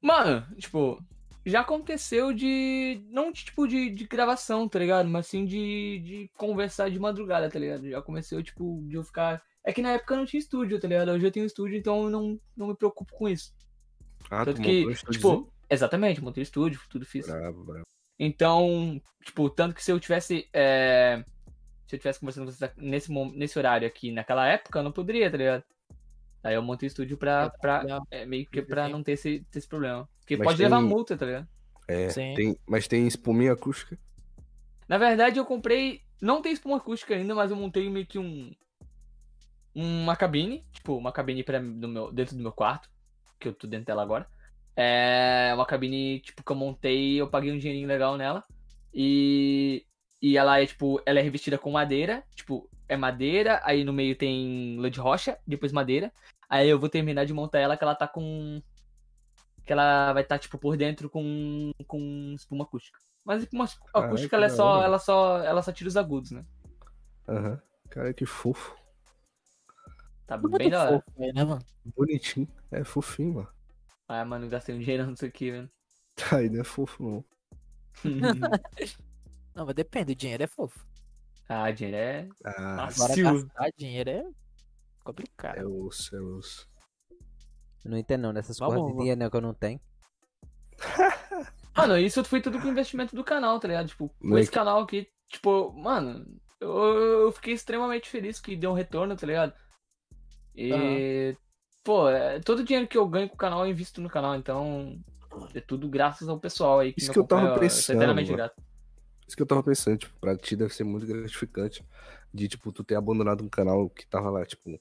Mano, 0.01 0.43
tipo, 0.57 0.99
já 1.45 1.61
aconteceu 1.61 2.33
de. 2.33 3.03
Não 3.09 3.31
de 3.31 3.45
tipo 3.45 3.67
de, 3.67 3.89
de 3.91 4.07
gravação, 4.07 4.67
tá 4.67 4.79
ligado? 4.79 5.07
Mas 5.07 5.27
sim 5.27 5.45
de, 5.45 5.99
de 6.03 6.31
conversar 6.37 6.89
de 6.89 6.97
madrugada, 6.99 7.49
tá 7.49 7.59
ligado? 7.59 7.87
Já 7.87 7.99
aconteceu, 7.99 8.41
tipo, 8.41 8.83
de 8.87 8.95
eu 8.95 9.03
ficar. 9.03 9.41
É 9.63 9.71
que 9.71 9.81
na 9.83 9.91
época 9.91 10.15
eu 10.15 10.17
não 10.17 10.25
tinha 10.25 10.39
estúdio, 10.39 10.79
tá 10.79 10.87
ligado? 10.87 11.09
Hoje 11.11 11.23
eu 11.25 11.31
tenho 11.31 11.45
estúdio, 11.45 11.77
então 11.77 12.05
eu 12.05 12.09
não, 12.09 12.39
não 12.57 12.67
me 12.69 12.75
preocupo 12.75 13.13
com 13.13 13.29
isso. 13.29 13.53
Ah, 14.31 14.43
Tanto 14.43 14.57
tu 14.57 14.63
que, 14.63 14.87
um 14.87 14.93
tipo, 15.11 15.53
exatamente, 15.69 16.19
montei 16.23 16.41
estúdio, 16.41 16.81
tudo 16.89 17.05
fiz. 17.05 17.27
Bravo, 17.27 17.63
bravo. 17.63 17.85
Então, 18.17 18.99
tipo, 19.23 19.49
tanto 19.51 19.75
que 19.75 19.83
se 19.83 19.91
eu 19.91 19.99
tivesse. 19.99 20.47
é, 20.51 21.23
Se 21.91 21.97
eu 21.97 21.99
tivesse 21.99 22.21
conversando 22.21 22.45
com 22.45 22.51
vocês 22.53 22.71
nesse, 22.77 23.11
nesse 23.11 23.59
horário 23.59 23.85
aqui, 23.85 24.13
naquela 24.13 24.47
época, 24.47 24.79
eu 24.79 24.83
não 24.83 24.93
poderia, 24.93 25.29
tá 25.29 25.35
ligado? 25.35 25.61
Aí 26.41 26.55
eu 26.55 26.61
montei 26.61 26.87
o 26.87 26.89
estúdio 26.89 27.17
pra, 27.17 27.49
pra 27.49 27.83
é, 28.09 28.25
meio 28.25 28.45
que 28.45 28.61
pra 28.61 28.87
não 28.87 29.03
ter 29.03 29.11
esse, 29.11 29.45
ter 29.51 29.59
esse 29.59 29.67
problema. 29.67 30.07
Porque 30.21 30.37
Mas 30.37 30.45
pode 30.45 30.57
tem- 30.57 30.67
levar 30.67 30.79
multa, 30.79 31.17
tá 31.17 31.25
ligado? 31.25 31.47
É, 31.89 32.07
Sim. 32.07 32.33
tem, 32.33 32.57
mas 32.65 32.87
tem 32.87 33.05
espuminha 33.05 33.51
acústica? 33.51 33.99
Na 34.87 34.97
verdade, 34.97 35.37
eu 35.37 35.43
comprei. 35.45 36.01
Não 36.21 36.41
tem 36.41 36.53
espuma 36.53 36.77
acústica 36.77 37.13
ainda, 37.13 37.35
mas 37.35 37.51
eu 37.51 37.57
montei 37.57 37.89
meio 37.89 38.07
que 38.07 38.17
um. 38.17 38.55
Uma 39.75 40.15
cabine. 40.15 40.65
Tipo, 40.71 40.95
uma 40.95 41.11
cabine 41.11 41.43
pra, 41.43 41.59
no 41.59 41.89
meu, 41.89 42.09
dentro 42.13 42.37
do 42.37 42.41
meu 42.41 42.53
quarto. 42.53 42.89
Que 43.37 43.49
eu 43.49 43.53
tô 43.53 43.67
dentro 43.67 43.87
dela 43.87 44.01
agora. 44.01 44.25
É 44.77 45.51
uma 45.53 45.65
cabine, 45.65 46.21
tipo, 46.21 46.41
que 46.41 46.51
eu 46.53 46.55
montei 46.55 47.19
eu 47.19 47.27
paguei 47.27 47.51
um 47.51 47.57
dinheirinho 47.57 47.87
legal 47.89 48.15
nela. 48.15 48.41
E. 48.93 49.85
E 50.21 50.37
ela 50.37 50.61
é, 50.61 50.65
tipo, 50.65 51.01
ela 51.05 51.19
é 51.19 51.21
revestida 51.21 51.57
com 51.57 51.71
madeira. 51.71 52.23
Tipo, 52.35 52.69
é 52.87 52.95
madeira, 52.95 53.59
aí 53.63 53.83
no 53.83 53.91
meio 53.91 54.15
tem 54.15 54.77
lã 54.79 54.91
de 54.91 54.99
rocha, 54.99 55.37
depois 55.47 55.71
madeira. 55.71 56.13
Aí 56.47 56.69
eu 56.69 56.79
vou 56.79 56.89
terminar 56.89 57.25
de 57.25 57.33
montar 57.33 57.59
ela 57.59 57.75
que 57.75 57.83
ela 57.83 57.95
tá 57.95 58.07
com. 58.07 58.61
Que 59.65 59.73
ela 59.73 60.13
vai 60.13 60.21
estar, 60.21 60.37
tipo, 60.37 60.59
por 60.59 60.77
dentro 60.77 61.09
com. 61.09 61.71
com 61.87 62.33
espuma 62.35 62.65
acústica. 62.65 62.99
Mas 63.25 63.43
espuma 63.43 63.67
Caraca, 63.67 64.07
acústica, 64.07 64.35
ela 64.35 64.45
é 64.45 64.49
só. 64.49 64.83
Ela 64.83 64.99
só. 64.99 65.39
Ela 65.39 65.61
só 65.63 65.71
tira 65.71 65.87
os 65.87 65.97
agudos, 65.97 66.31
né? 66.31 66.45
Aham. 67.27 67.59
Cara, 67.89 68.13
que 68.13 68.25
fofo. 68.25 68.75
Tá 70.27 70.37
Tudo 70.37 70.57
bem 70.57 70.69
muito 70.69 70.71
da 70.71 70.83
hora. 70.83 71.03
fofo, 71.05 71.33
né, 71.33 71.43
mano? 71.43 71.61
Bonitinho. 71.95 72.47
É 72.71 72.83
fofinho, 72.83 73.33
mano. 73.33 73.49
Ah, 74.07 74.23
mano, 74.23 74.47
gastei 74.47 74.75
um 74.75 74.79
dinheiro 74.79 75.05
nisso 75.07 75.25
aqui, 75.25 75.51
velho. 75.51 75.69
Aí 76.31 76.49
não 76.49 76.61
é 76.61 76.63
fofo, 76.63 77.03
não. 77.03 77.25
Não, 79.61 79.65
mas 79.67 79.75
depende, 79.75 80.13
o 80.13 80.15
dinheiro 80.15 80.41
é 80.41 80.47
fofo. 80.47 80.83
ah, 81.47 81.69
dinheiro 81.69 81.97
é. 81.97 82.27
Ah, 82.43 82.87
Agora 82.87 83.15
gastar 83.15 83.69
dinheiro 83.77 84.09
é 84.09 84.25
complicado. 85.03 85.57
é 85.59 85.63
osso, 85.63 86.15
é 86.15 86.19
osso. 86.19 86.67
Eu 87.85 87.91
não 87.91 87.97
entendo 87.99 88.21
não, 88.21 88.33
Vamos, 88.33 88.57
coisas 88.57 88.87
de 88.87 88.97
dinheiro 88.97 89.19
não, 89.19 89.29
que 89.29 89.37
eu 89.37 89.41
não 89.41 89.53
tenho. 89.53 89.79
Mano, 91.77 91.95
isso 91.99 92.23
foi 92.23 92.41
tudo 92.41 92.59
com 92.59 92.69
investimento 92.69 93.15
do 93.15 93.23
canal, 93.23 93.59
tá 93.59 93.67
ligado? 93.67 93.89
Tipo, 93.89 94.09
com 94.19 94.35
esse 94.39 94.49
canal 94.49 94.81
aqui, 94.81 95.07
tipo, 95.29 95.71
mano, 95.73 96.25
eu, 96.59 96.69
eu 96.69 97.31
fiquei 97.31 97.53
extremamente 97.53 98.09
feliz 98.09 98.41
que 98.41 98.55
deu 98.55 98.71
um 98.71 98.75
retorno, 98.75 99.15
tá 99.15 99.27
ligado? 99.27 99.53
E. 100.55 101.37
Pô, 101.83 102.09
é, 102.09 102.39
todo 102.39 102.59
o 102.59 102.63
dinheiro 102.63 102.89
que 102.89 102.97
eu 102.97 103.07
ganho 103.07 103.29
com 103.29 103.35
o 103.35 103.37
canal 103.37 103.63
eu 103.63 103.71
invisto 103.71 104.01
no 104.01 104.09
canal, 104.09 104.35
então. 104.35 104.99
É 105.53 105.61
tudo 105.61 105.87
graças 105.87 106.27
ao 106.27 106.39
pessoal 106.39 106.79
aí 106.79 106.91
que 106.91 106.99
Isso 106.99 107.11
me 107.11 107.13
que 107.13 107.19
eu 107.19 107.25
tava 107.25 107.57
pensando, 107.57 107.83
sou 107.83 107.95
eternamente 107.95 108.33
grato. 108.33 108.61
Isso 109.31 109.37
que 109.37 109.43
eu 109.43 109.47
tava 109.47 109.63
pensando, 109.63 109.97
tipo, 109.97 110.13
pra 110.19 110.35
ti 110.35 110.57
deve 110.57 110.73
ser 110.75 110.83
muito 110.83 111.07
gratificante 111.07 111.85
de, 112.33 112.49
tipo, 112.49 112.69
tu 112.69 112.83
ter 112.83 112.95
abandonado 112.95 113.41
um 113.41 113.47
canal 113.47 113.89
que 113.89 114.05
tava 114.05 114.29
lá, 114.29 114.45
tipo, 114.45 114.77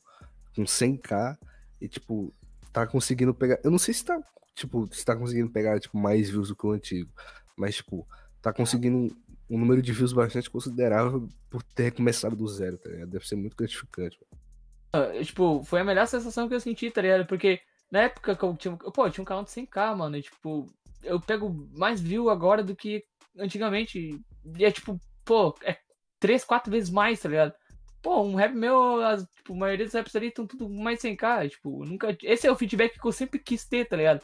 com 0.57 0.65
100k 0.65 1.39
e, 1.81 1.87
tipo, 1.87 2.35
tá 2.73 2.85
conseguindo 2.85 3.33
pegar. 3.33 3.61
Eu 3.63 3.71
não 3.71 3.79
sei 3.79 3.95
se 3.95 4.05
tá, 4.05 4.21
tipo, 4.57 4.93
se 4.93 5.05
tá 5.05 5.15
conseguindo 5.15 5.49
pegar, 5.51 5.79
tipo, 5.79 5.97
mais 5.97 6.29
views 6.29 6.49
do 6.49 6.57
que 6.57 6.67
o 6.67 6.73
antigo, 6.73 7.09
mas, 7.57 7.77
tipo, 7.77 8.05
tá 8.43 8.53
conseguindo 8.53 9.17
um, 9.49 9.57
número 9.57 9.81
de 9.81 9.93
views 9.93 10.13
bastante 10.13 10.51
considerável 10.51 11.29
por 11.49 11.63
ter 11.63 11.93
começado 11.93 12.35
do 12.35 12.49
zero, 12.49 12.77
tá 12.77 12.91
ligado? 12.91 13.09
Deve 13.09 13.29
ser 13.29 13.37
muito 13.37 13.57
gratificante. 13.57 14.19
Eu, 14.93 15.25
tipo, 15.25 15.63
foi 15.63 15.79
a 15.79 15.85
melhor 15.85 16.09
sensação 16.09 16.49
que 16.49 16.55
eu 16.57 16.61
senti, 16.61 16.91
tá 16.91 17.01
ligado? 17.01 17.25
Porque 17.25 17.61
na 17.89 18.01
época 18.01 18.35
que 18.35 18.43
eu 18.43 18.57
tinha. 18.57 18.77
Pô, 18.77 19.07
eu 19.07 19.13
tinha 19.13 19.23
um 19.23 19.25
canal 19.25 19.45
de 19.45 19.51
100k, 19.51 19.95
mano. 19.95 20.17
E, 20.17 20.23
tipo, 20.23 20.67
eu 21.05 21.21
pego 21.21 21.71
mais 21.79 22.01
view 22.01 22.29
agora 22.29 22.65
do 22.65 22.75
que 22.75 23.05
antigamente. 23.39 24.21
É 24.59 24.71
tipo, 24.71 24.99
pô, 25.25 25.55
é 25.63 25.79
3, 26.19 26.45
4 26.45 26.71
vezes 26.71 26.91
mais, 26.91 27.21
tá 27.21 27.29
ligado? 27.29 27.55
Pô, 28.03 28.23
um 28.23 28.35
rap 28.35 28.55
meu, 28.55 29.03
as, 29.05 29.27
tipo, 29.37 29.53
a 29.53 29.57
maioria 29.57 29.85
dos 29.85 29.95
raps 29.95 30.15
ali 30.17 30.29
estão 30.29 30.47
tudo 30.47 30.69
mais 30.69 31.01
100k. 31.01 31.47
e, 31.47 31.51
Tipo, 31.51 31.85
nunca. 31.85 32.17
Esse 32.23 32.47
é 32.47 32.53
o 32.53 32.57
feedback 32.57 32.99
que 32.99 33.07
eu 33.07 33.13
sempre 33.13 33.39
quis 33.39 33.65
ter, 33.67 33.87
tá 33.87 33.97
ligado? 33.97 34.23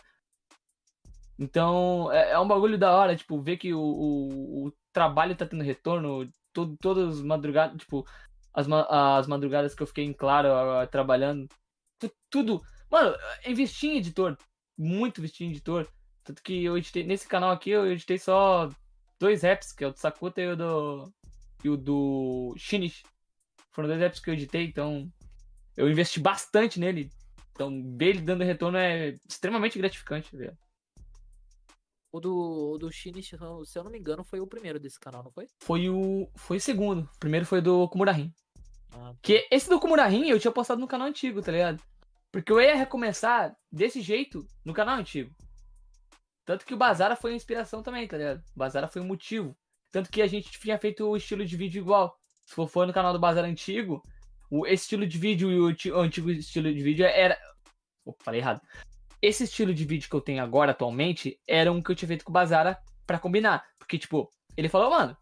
Então, 1.38 2.10
é, 2.12 2.30
é 2.32 2.38
um 2.38 2.48
bagulho 2.48 2.78
da 2.78 2.94
hora, 2.96 3.14
tipo, 3.14 3.40
ver 3.42 3.58
que 3.58 3.74
o, 3.74 3.80
o, 3.80 4.66
o 4.68 4.72
trabalho 4.92 5.36
tá 5.36 5.44
tendo 5.44 5.62
retorno, 5.62 6.28
todo, 6.52 6.76
todas 6.78 7.18
as 7.18 7.22
madrugadas, 7.22 7.76
tipo, 7.78 8.06
as, 8.54 8.66
as 8.70 9.26
madrugadas 9.26 9.74
que 9.74 9.82
eu 9.82 9.86
fiquei 9.86 10.04
em 10.04 10.14
claro 10.14 10.48
ah, 10.52 10.86
trabalhando, 10.86 11.46
tu- 11.98 12.10
tudo. 12.30 12.62
Mano, 12.90 13.14
eu 13.44 13.52
investi 13.52 13.88
em 13.88 13.98
editor, 13.98 14.36
muito 14.78 15.18
investi 15.20 15.44
em 15.44 15.50
editor. 15.50 15.86
Tanto 16.24 16.42
que 16.42 16.64
eu 16.64 16.76
editei, 16.78 17.04
nesse 17.04 17.28
canal 17.28 17.50
aqui 17.50 17.70
eu 17.70 17.86
editei 17.92 18.18
só 18.18 18.70
dois 19.18 19.42
raps, 19.42 19.72
que 19.72 19.84
é 19.84 19.86
o 19.88 19.92
do 19.92 19.98
Sakuta 19.98 20.40
e 20.40 20.48
o 20.48 20.56
do. 20.56 21.12
e 21.64 21.68
o 21.68 21.76
do 21.76 22.54
Shinish. 22.56 23.02
Foram 23.72 23.88
dois 23.88 24.00
raps 24.00 24.20
que 24.20 24.30
eu 24.30 24.34
editei, 24.34 24.64
então 24.64 25.10
eu 25.76 25.90
investi 25.90 26.18
bastante 26.20 26.80
nele. 26.80 27.10
Então, 27.52 27.70
ver 27.96 28.06
ele 28.10 28.20
dando 28.20 28.44
retorno 28.44 28.76
é 28.78 29.14
extremamente 29.28 29.78
gratificante, 29.78 30.36
velho. 30.36 30.56
O 32.12 32.20
do, 32.20 32.72
o 32.74 32.78
do 32.78 32.90
Shinichi, 32.90 33.36
se 33.64 33.78
eu 33.78 33.84
não 33.84 33.90
me 33.90 33.98
engano, 33.98 34.24
foi 34.24 34.40
o 34.40 34.46
primeiro 34.46 34.78
desse 34.80 34.98
canal, 34.98 35.22
não 35.22 35.30
foi? 35.30 35.46
Foi 35.60 35.88
o. 35.90 36.30
Foi 36.36 36.56
o 36.56 36.60
segundo. 36.60 37.02
O 37.02 37.18
primeiro 37.18 37.44
foi 37.44 37.60
do 37.60 37.88
Kumurahin. 37.88 38.32
Ah, 38.92 39.12
Que 39.22 39.46
esse 39.50 39.68
do 39.68 39.78
Kumurahin 39.80 40.28
eu 40.28 40.40
tinha 40.40 40.52
postado 40.52 40.80
no 40.80 40.86
canal 40.88 41.08
antigo, 41.08 41.42
tá 41.42 41.52
ligado? 41.52 41.82
Porque 42.32 42.50
eu 42.52 42.60
ia 42.60 42.74
recomeçar 42.76 43.54
desse 43.70 44.00
jeito 44.00 44.46
no 44.64 44.72
canal 44.72 44.98
antigo. 44.98 45.34
Tanto 46.46 46.64
que 46.64 46.72
o 46.72 46.76
Bazara 46.76 47.16
foi 47.16 47.32
a 47.32 47.34
inspiração 47.34 47.82
também, 47.82 48.06
tá 48.06 48.16
ligado? 48.16 48.38
O 48.54 48.58
Bazara 48.58 48.86
foi 48.86 49.02
o 49.02 49.04
motivo. 49.04 49.54
Tanto 49.90 50.10
que 50.10 50.22
a 50.22 50.28
gente 50.28 50.48
tinha 50.48 50.78
feito 50.78 51.04
o 51.04 51.16
estilo 51.16 51.44
de 51.44 51.56
vídeo 51.56 51.80
igual. 51.80 52.16
se 52.46 52.54
for, 52.54 52.68
for 52.68 52.86
no 52.86 52.92
canal 52.92 53.12
do 53.12 53.18
Bazar 53.18 53.44
antigo, 53.44 54.00
o 54.48 54.64
esse 54.64 54.84
estilo 54.84 55.06
de 55.06 55.18
vídeo 55.18 55.50
e 55.50 55.58
o, 55.58 55.96
o 55.96 56.00
antigo 56.00 56.30
estilo 56.30 56.72
de 56.72 56.80
vídeo 56.80 57.04
era. 57.04 57.36
Opa, 58.04 58.24
falei 58.24 58.40
errado. 58.40 58.60
Esse 59.20 59.42
estilo 59.42 59.74
de 59.74 59.84
vídeo 59.84 60.08
que 60.08 60.14
eu 60.14 60.20
tenho 60.20 60.40
agora, 60.40 60.70
atualmente, 60.70 61.40
era 61.48 61.72
um 61.72 61.82
que 61.82 61.90
eu 61.90 61.96
tinha 61.96 62.06
feito 62.06 62.24
com 62.24 62.30
o 62.30 62.32
Bazara 62.32 62.78
pra 63.04 63.18
combinar. 63.18 63.66
Porque, 63.76 63.98
tipo, 63.98 64.30
ele 64.56 64.68
falou, 64.68 64.90
mano, 64.90 65.16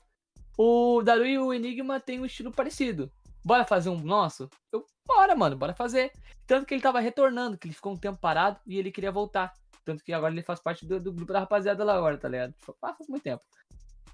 o 0.59 1.01
Daru 1.03 1.25
e 1.25 1.39
o 1.39 1.55
Enigma 1.55 1.99
tem 2.01 2.21
um 2.21 2.27
estilo 2.27 2.53
parecido. 2.53 3.11
Bora 3.43 3.65
fazer 3.65 3.89
um 3.89 3.99
nosso? 3.99 4.51
Eu, 4.71 4.85
bora, 5.07 5.35
mano, 5.35 5.57
bora 5.57 5.73
fazer. 5.73 6.13
Tanto 6.47 6.67
que 6.67 6.75
ele 6.75 6.83
tava 6.83 7.01
retornando, 7.01 7.57
que 7.57 7.67
ele 7.67 7.75
ficou 7.75 7.95
um 7.95 7.97
tempo 7.97 8.19
parado 8.19 8.61
e 8.67 8.79
ele 8.79 8.93
queria 8.93 9.11
voltar. 9.11 9.55
Tanto 9.85 10.03
que 10.03 10.13
agora 10.13 10.33
ele 10.33 10.43
faz 10.43 10.61
parte 10.61 10.87
do, 10.87 10.99
do 11.01 11.13
grupo 11.13 11.33
da 11.33 11.41
rapaziada 11.41 11.85
lá 11.85 11.97
agora, 11.97 12.17
tá 12.17 12.29
ligado? 12.29 12.53
Tipo, 12.53 12.77
ah, 12.83 12.95
faz 12.95 13.09
muito 13.09 13.23
tempo 13.23 13.43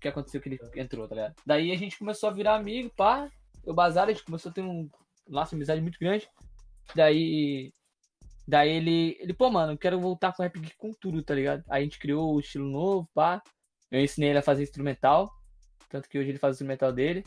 que 0.01 0.09
aconteceu 0.09 0.41
que 0.41 0.49
ele 0.49 0.59
entrou, 0.75 1.07
tá 1.07 1.15
ligado? 1.15 1.35
Daí 1.47 1.71
a 1.71 1.77
gente 1.77 1.99
começou 1.99 2.29
a 2.29 2.33
virar 2.33 2.57
amigo, 2.57 2.91
pá. 2.97 3.31
Eu 3.65 3.75
bazar, 3.75 4.09
a 4.09 4.13
gente 4.13 4.25
começou 4.25 4.51
a 4.51 4.55
ter 4.55 4.63
um 4.63 4.89
laço 5.29 5.51
de 5.51 5.57
amizade 5.57 5.81
muito 5.81 5.99
grande. 5.99 6.29
Daí. 6.95 7.73
Daí 8.49 8.71
ele. 8.71 9.17
Ele, 9.21 9.35
pô, 9.35 9.51
mano, 9.51 9.75
eu 9.75 9.79
quero 9.79 10.01
voltar 10.01 10.33
com 10.33 10.43
rap 10.43 10.59
com 10.77 10.93
tudo, 10.93 11.23
tá 11.23 11.35
ligado? 11.35 11.63
Aí 11.69 11.83
a 11.83 11.85
gente 11.85 11.99
criou 11.99 12.35
o 12.35 12.41
estilo 12.41 12.67
novo, 12.69 13.09
pá. 13.15 13.43
Eu 13.91 14.01
ensinei 14.01 14.31
ele 14.31 14.39
a 14.39 14.43
fazer 14.43 14.63
instrumental. 14.63 15.31
Tanto 15.89 16.09
que 16.09 16.19
hoje 16.19 16.31
ele 16.31 16.39
faz 16.39 16.53
o 16.53 16.57
instrumental 16.57 16.93
dele. 16.93 17.23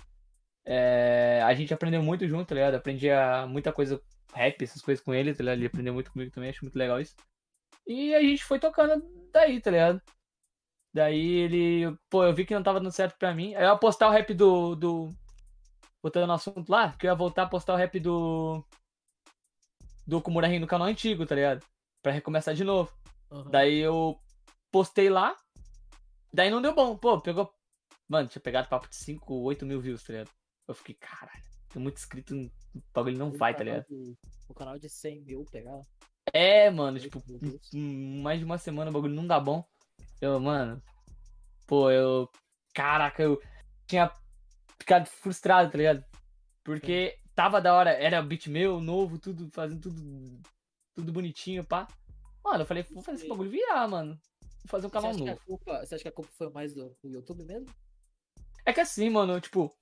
É, 0.66 1.42
a 1.44 1.54
gente 1.54 1.74
aprendeu 1.74 2.02
muito 2.02 2.28
junto, 2.28 2.48
tá 2.48 2.56
ligado? 2.56 2.76
Aprendi 2.76 3.08
muita 3.50 3.72
coisa, 3.72 4.02
rap, 4.34 4.64
essas 4.64 4.82
coisas 4.82 5.04
com 5.04 5.14
ele, 5.14 5.34
tá 5.34 5.44
ligado? 5.44 5.58
Ele 5.60 5.68
aprendeu 5.68 5.94
muito 5.94 6.12
comigo 6.12 6.32
também, 6.32 6.50
acho 6.50 6.64
muito 6.64 6.78
legal 6.78 7.00
isso. 7.00 7.16
E 7.88 8.14
a 8.16 8.22
gente 8.22 8.44
foi 8.44 8.60
tocando 8.60 9.04
daí, 9.32 9.60
tá 9.62 9.72
ligado? 9.72 10.02
Daí 10.94 11.20
ele, 11.20 11.98
pô, 12.10 12.24
eu 12.24 12.34
vi 12.34 12.46
que 12.46 12.54
não 12.54 12.62
tava 12.64 12.80
dando 12.80 12.92
certo 12.92 13.18
pra 13.18 13.34
mim. 13.34 13.56
Aí 13.56 13.64
eu 13.64 13.70
ia 13.70 13.76
postar 13.78 14.08
o 14.08 14.12
rap 14.12 14.34
do. 14.34 14.76
do... 14.76 15.10
Botando 16.04 16.28
no 16.28 16.34
assunto 16.34 16.70
lá, 16.70 16.92
que 16.94 17.08
eu 17.08 17.12
ia 17.12 17.16
voltar 17.16 17.44
a 17.44 17.48
postar 17.50 17.74
o 17.74 17.78
rap 17.78 18.00
do. 18.00 18.64
Do 20.06 20.22
Kumurahin 20.22 20.60
no 20.60 20.68
canal 20.68 20.88
antigo, 20.88 21.26
tá 21.26 21.34
ligado? 21.36 21.66
Pra 22.02 22.12
recomeçar 22.12 22.54
de 22.54 22.64
novo. 22.64 22.94
Aham. 23.32 23.50
Daí 23.50 23.80
eu 23.80 24.20
postei 24.72 25.10
lá. 25.10 25.36
Daí 26.34 26.50
não 26.50 26.62
deu 26.62 26.76
bom. 26.76 26.98
Pô, 26.98 27.20
pegou. 27.22 27.54
Mano, 28.08 28.28
tinha 28.28 28.42
pegado 28.42 28.68
papo 28.68 28.88
de 28.90 28.96
5, 28.96 29.34
8 29.34 29.66
mil 29.66 29.80
views, 29.80 30.04
tá 30.04 30.12
ligado? 30.14 30.30
Eu 30.68 30.76
fiquei, 30.76 30.96
caralho, 30.96 31.44
tem 31.70 31.82
muito 31.82 31.98
inscrito, 31.98 32.36
o 32.36 32.82
bagulho 32.94 33.18
não 33.18 33.30
O 33.30 33.38
vai, 33.38 33.56
tá 33.56 33.64
ligado? 33.64 33.86
de- 33.88 34.16
O 34.48 34.54
canal 34.54 34.78
de 34.78 34.90
100 34.90 35.22
mil 35.22 35.46
pegar. 35.46 35.80
É, 36.32 36.70
mano, 36.70 37.00
tipo, 37.00 37.18
8 37.18 37.30
mil 37.30 37.40
views. 37.40 37.74
em 37.74 38.22
mais 38.22 38.40
de 38.40 38.46
uma 38.46 38.58
semana 38.58 38.90
o 38.90 38.94
bagulho 38.94 39.14
não 39.14 39.28
dá 39.28 39.40
bom. 39.40 39.66
Eu, 40.22 40.40
mano, 40.40 40.82
pô, 41.68 41.92
eu. 41.92 42.30
Caraca, 42.74 43.22
eu 43.22 43.42
tinha 43.88 44.12
ficado 44.80 45.08
frustrado, 45.08 45.72
tá 45.72 45.78
ligado? 45.78 46.04
Porque 46.64 47.20
tava 47.36 47.62
da 47.62 47.74
hora, 47.74 47.92
era 47.92 48.22
beat 48.22 48.48
meu, 48.48 48.80
novo, 48.80 49.20
tudo, 49.20 49.50
fazendo 49.52 49.82
tudo, 49.82 50.42
tudo 50.96 51.12
bonitinho, 51.12 51.64
pá. 51.64 51.88
Mano, 52.44 52.62
eu 52.62 52.66
falei, 52.66 52.84
vou 52.84 53.04
fazer 53.04 53.20
esse 53.20 53.28
bagulho 53.28 53.50
virar, 53.50 53.88
mano. 53.88 54.20
Vou 54.42 54.68
fazer 54.68 54.88
um 54.88 54.90
canal 54.90 55.14
novo. 55.14 55.40
culpa, 55.46 55.86
você 55.86 55.96
acha 55.96 56.04
que 56.04 56.10
a 56.10 56.12
culpa 56.12 56.30
foi 56.34 56.50
mais 56.50 56.74
do 56.74 56.96
YouTube 57.04 57.44
mesmo? 57.44 57.68
É 58.66 58.72
que 58.72 58.80
assim, 58.80 59.10
mano, 59.10 59.40
tipo. 59.40 59.74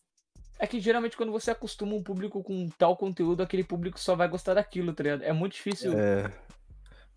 É 0.60 0.68
que 0.68 0.80
geralmente 0.80 1.18
quando 1.18 1.32
você 1.32 1.52
acostuma 1.52 1.96
um 1.96 2.04
público 2.04 2.44
com 2.44 2.70
tal 2.78 2.96
conteúdo, 2.96 3.42
aquele 3.42 3.64
público 3.64 4.00
só 4.00 4.16
vai 4.16 4.28
gostar 4.28 4.54
daquilo, 4.54 4.94
tá 4.94 5.04
ligado? 5.04 5.24
É 5.24 5.34
muito 5.34 5.54
difícil. 5.54 5.98
É. 5.98 6.32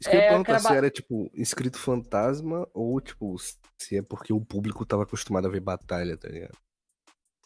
Isso 0.00 0.10
que 0.10 0.16
eu 0.16 0.20
É, 0.20 0.26
eu 0.26 0.28
perguntar 0.30 0.52
quero 0.52 0.62
se 0.62 0.76
era, 0.76 0.90
tipo, 0.90 1.30
inscrito 1.34 1.78
fantasma 1.78 2.68
ou, 2.72 3.00
tipo, 3.00 3.36
se 3.78 3.98
é 3.98 4.02
porque 4.02 4.32
o 4.32 4.40
público 4.40 4.84
tava 4.84 5.02
acostumado 5.02 5.46
a 5.46 5.50
ver 5.50 5.60
batalha, 5.60 6.16
tá 6.16 6.28
ligado? 6.28 6.56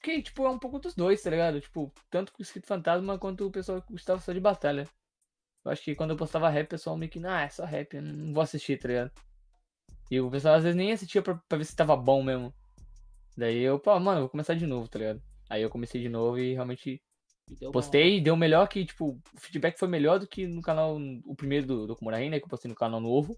Que, 0.02 0.22
tipo, 0.22 0.44
é 0.44 0.50
um 0.50 0.58
pouco 0.58 0.78
dos 0.78 0.94
dois, 0.94 1.20
tá 1.22 1.30
ligado? 1.30 1.60
Tipo, 1.60 1.92
tanto 2.08 2.32
com 2.32 2.40
o 2.40 2.42
Escrito 2.42 2.68
Fantasma 2.68 3.18
quanto 3.18 3.46
o 3.46 3.50
pessoal 3.50 3.82
que 3.82 3.92
gostava 3.92 4.20
só 4.20 4.32
de 4.32 4.40
batalha. 4.40 4.88
Eu 5.64 5.72
acho 5.72 5.82
que 5.82 5.94
quando 5.94 6.10
eu 6.10 6.16
postava 6.16 6.48
rap, 6.48 6.66
o 6.66 6.70
pessoal 6.70 6.96
meio 6.96 7.10
que, 7.10 7.24
ah, 7.26 7.42
é 7.42 7.48
só 7.48 7.64
rap, 7.64 7.94
eu 7.94 8.02
não 8.02 8.32
vou 8.32 8.42
assistir, 8.42 8.78
tá 8.78 8.88
ligado? 8.88 9.12
E 10.10 10.20
o 10.20 10.30
pessoal 10.30 10.54
às 10.54 10.62
vezes 10.62 10.76
nem 10.76 10.92
assistia 10.92 11.20
pra, 11.20 11.34
pra 11.48 11.58
ver 11.58 11.64
se 11.64 11.76
tava 11.76 11.96
bom 11.96 12.22
mesmo. 12.22 12.54
Daí 13.36 13.58
eu, 13.58 13.78
pô, 13.78 13.98
mano, 13.98 14.20
vou 14.20 14.28
começar 14.28 14.54
de 14.54 14.66
novo, 14.66 14.88
tá 14.88 14.98
ligado? 14.98 15.22
Aí 15.48 15.62
eu 15.62 15.70
comecei 15.70 16.00
de 16.00 16.08
novo 16.08 16.38
e 16.38 16.54
realmente 16.54 17.02
deu 17.58 17.72
postei, 17.72 18.20
deu 18.20 18.36
melhor 18.36 18.68
que, 18.68 18.84
tipo, 18.84 19.20
o 19.34 19.40
feedback 19.40 19.78
foi 19.78 19.88
melhor 19.88 20.18
do 20.18 20.26
que 20.26 20.46
no 20.46 20.60
canal, 20.60 20.98
o 21.24 21.34
primeiro 21.34 21.66
do, 21.66 21.86
do 21.86 21.96
Kumurahi, 21.96 22.28
né, 22.28 22.38
que 22.38 22.44
eu 22.44 22.48
postei 22.50 22.68
no 22.68 22.74
canal 22.74 23.00
novo. 23.00 23.36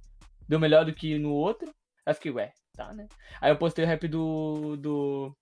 Deu 0.49 0.59
melhor 0.59 0.85
do 0.85 0.93
que 0.93 1.19
no 1.19 1.33
outro. 1.33 1.69
Aí 2.05 2.11
eu 2.11 2.15
fiquei, 2.15 2.33
ué, 2.33 2.53
tá, 2.73 2.93
né? 2.93 3.09
Aí 3.41 3.53
eu 3.53 3.57
postei 3.57 3.85
o 3.85 3.89
rap 3.89 4.09
do, 4.09 4.77
do, 4.77 5.37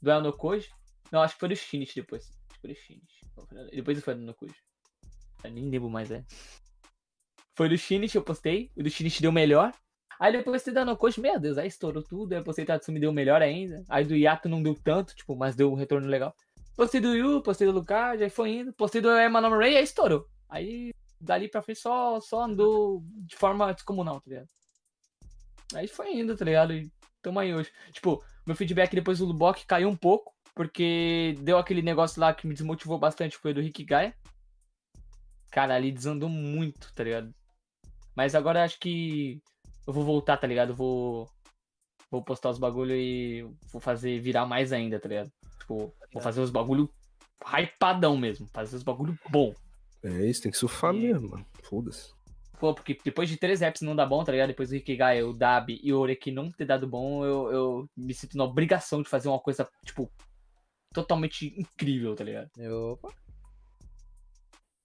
do 0.00 0.10
El 0.10 0.20
Nokoji. 0.20 0.70
Não, 1.10 1.20
acho 1.20 1.34
que 1.34 1.40
foi 1.40 1.48
do 1.48 1.56
Shinichi 1.56 1.96
depois. 1.96 2.30
Acho 2.48 2.54
que 2.54 2.60
foi 2.60 2.70
do 2.70 2.76
Shinichi. 2.76 3.70
Depois 3.72 4.04
foi 4.04 4.14
do 4.14 4.20
Nokoji. 4.20 4.54
Eu 5.42 5.50
nem 5.50 5.68
lembro 5.68 5.90
mais, 5.90 6.10
é. 6.10 6.24
Foi 7.56 7.68
do 7.68 7.76
Shinichi, 7.76 8.16
eu 8.16 8.22
postei. 8.22 8.70
O 8.76 8.82
do 8.82 8.90
Shinichi 8.90 9.20
deu 9.20 9.32
melhor. 9.32 9.72
Aí 10.18 10.32
depois 10.32 10.62
postei 10.62 10.74
da 10.74 10.84
Nokoji, 10.84 11.20
meu 11.20 11.38
Deus, 11.38 11.58
aí 11.58 11.68
estourou 11.68 12.02
tudo. 12.02 12.32
Aí 12.32 12.38
eu 12.38 12.44
postei 12.44 12.64
Tatsumi, 12.64 13.00
deu 13.00 13.12
melhor 13.12 13.42
ainda. 13.42 13.84
Aí 13.88 14.04
do 14.04 14.14
Yato 14.14 14.48
não 14.48 14.62
deu 14.62 14.74
tanto, 14.74 15.14
tipo, 15.14 15.34
mas 15.36 15.56
deu 15.56 15.72
um 15.72 15.76
retorno 15.76 16.08
legal. 16.08 16.34
Postei 16.76 17.00
do 17.00 17.14
Yu, 17.14 17.42
postei 17.42 17.66
do 17.66 17.72
Lucard, 17.72 18.22
aí 18.22 18.30
foi 18.30 18.50
indo. 18.50 18.72
Postei 18.72 19.00
do 19.00 19.10
Emmanuel 19.10 19.58
Ray, 19.58 19.76
aí 19.76 19.84
estourou. 19.84 20.26
Aí 20.48 20.92
dali 21.20 21.48
pra 21.48 21.62
frente 21.62 21.80
só, 21.80 22.20
só 22.20 22.42
andou 22.44 23.02
de 23.26 23.36
forma 23.36 23.72
descomunal, 23.72 24.20
tá 24.20 24.30
ligado? 24.30 24.48
Aí 25.74 25.88
foi 25.88 26.14
indo, 26.14 26.36
tá 26.36 26.44
ligado? 26.44 26.72
E 26.72 26.90
tamo 27.22 27.38
aí 27.38 27.54
hoje. 27.54 27.72
Tipo, 27.92 28.22
meu 28.46 28.54
feedback 28.54 28.94
depois 28.94 29.18
do 29.18 29.24
Lubok 29.24 29.64
caiu 29.66 29.88
um 29.88 29.96
pouco, 29.96 30.34
porque 30.54 31.34
deu 31.40 31.58
aquele 31.58 31.82
negócio 31.82 32.20
lá 32.20 32.34
que 32.34 32.46
me 32.46 32.54
desmotivou 32.54 32.98
bastante, 32.98 33.38
foi 33.38 33.54
do 33.54 33.60
Rick 33.60 33.84
Gaia. 33.84 34.14
Cara, 35.50 35.74
ali 35.74 35.92
desandou 35.92 36.28
muito, 36.28 36.92
tá 36.94 37.04
ligado? 37.04 37.34
Mas 38.14 38.34
agora 38.34 38.64
acho 38.64 38.78
que 38.78 39.40
eu 39.86 39.92
vou 39.92 40.04
voltar, 40.04 40.36
tá 40.36 40.46
ligado? 40.46 40.70
Eu 40.70 40.76
vou. 40.76 41.28
Vou 42.10 42.22
postar 42.22 42.50
os 42.50 42.58
bagulho 42.58 42.94
e 42.94 43.42
vou 43.72 43.80
fazer 43.80 44.20
virar 44.20 44.46
mais 44.46 44.72
ainda, 44.72 45.00
tá 45.00 45.08
ligado? 45.08 45.32
Tipo, 45.58 45.92
vou 46.12 46.22
fazer 46.22 46.40
os 46.40 46.50
bagulho 46.50 46.88
hypadão 47.44 48.16
mesmo. 48.16 48.46
Fazer 48.52 48.76
os 48.76 48.82
bagulho 48.84 49.18
bom. 49.30 49.52
É 50.02 50.26
isso, 50.26 50.42
tem 50.42 50.52
que 50.52 50.58
surfar 50.58 50.94
E- 50.94 51.00
mesmo, 51.00 51.30
mano. 51.30 51.46
Foda-se. 51.64 52.12
Pô, 52.60 52.72
porque 52.72 52.96
depois 53.04 53.28
de 53.28 53.36
três 53.36 53.60
raps 53.62 53.80
não 53.82 53.96
dá 53.96 54.06
bom, 54.06 54.22
tá 54.22 54.30
ligado? 54.30 54.48
Depois 54.48 54.68
do 54.68 54.74
Rikigai, 54.74 55.22
o 55.24 55.32
Dab 55.32 55.70
e 55.82 55.92
o 55.92 55.98
Oreki 55.98 56.30
não 56.30 56.50
ter 56.52 56.64
dado 56.66 56.86
bom, 56.86 57.24
eu, 57.24 57.50
eu 57.50 57.90
me 57.96 58.14
sinto 58.14 58.36
na 58.38 58.44
obrigação 58.44 59.02
de 59.02 59.08
fazer 59.08 59.28
uma 59.28 59.40
coisa, 59.40 59.68
tipo, 59.84 60.08
totalmente 60.92 61.52
incrível, 61.58 62.14
tá 62.14 62.22
ligado? 62.22 62.48
Opa. 62.92 63.12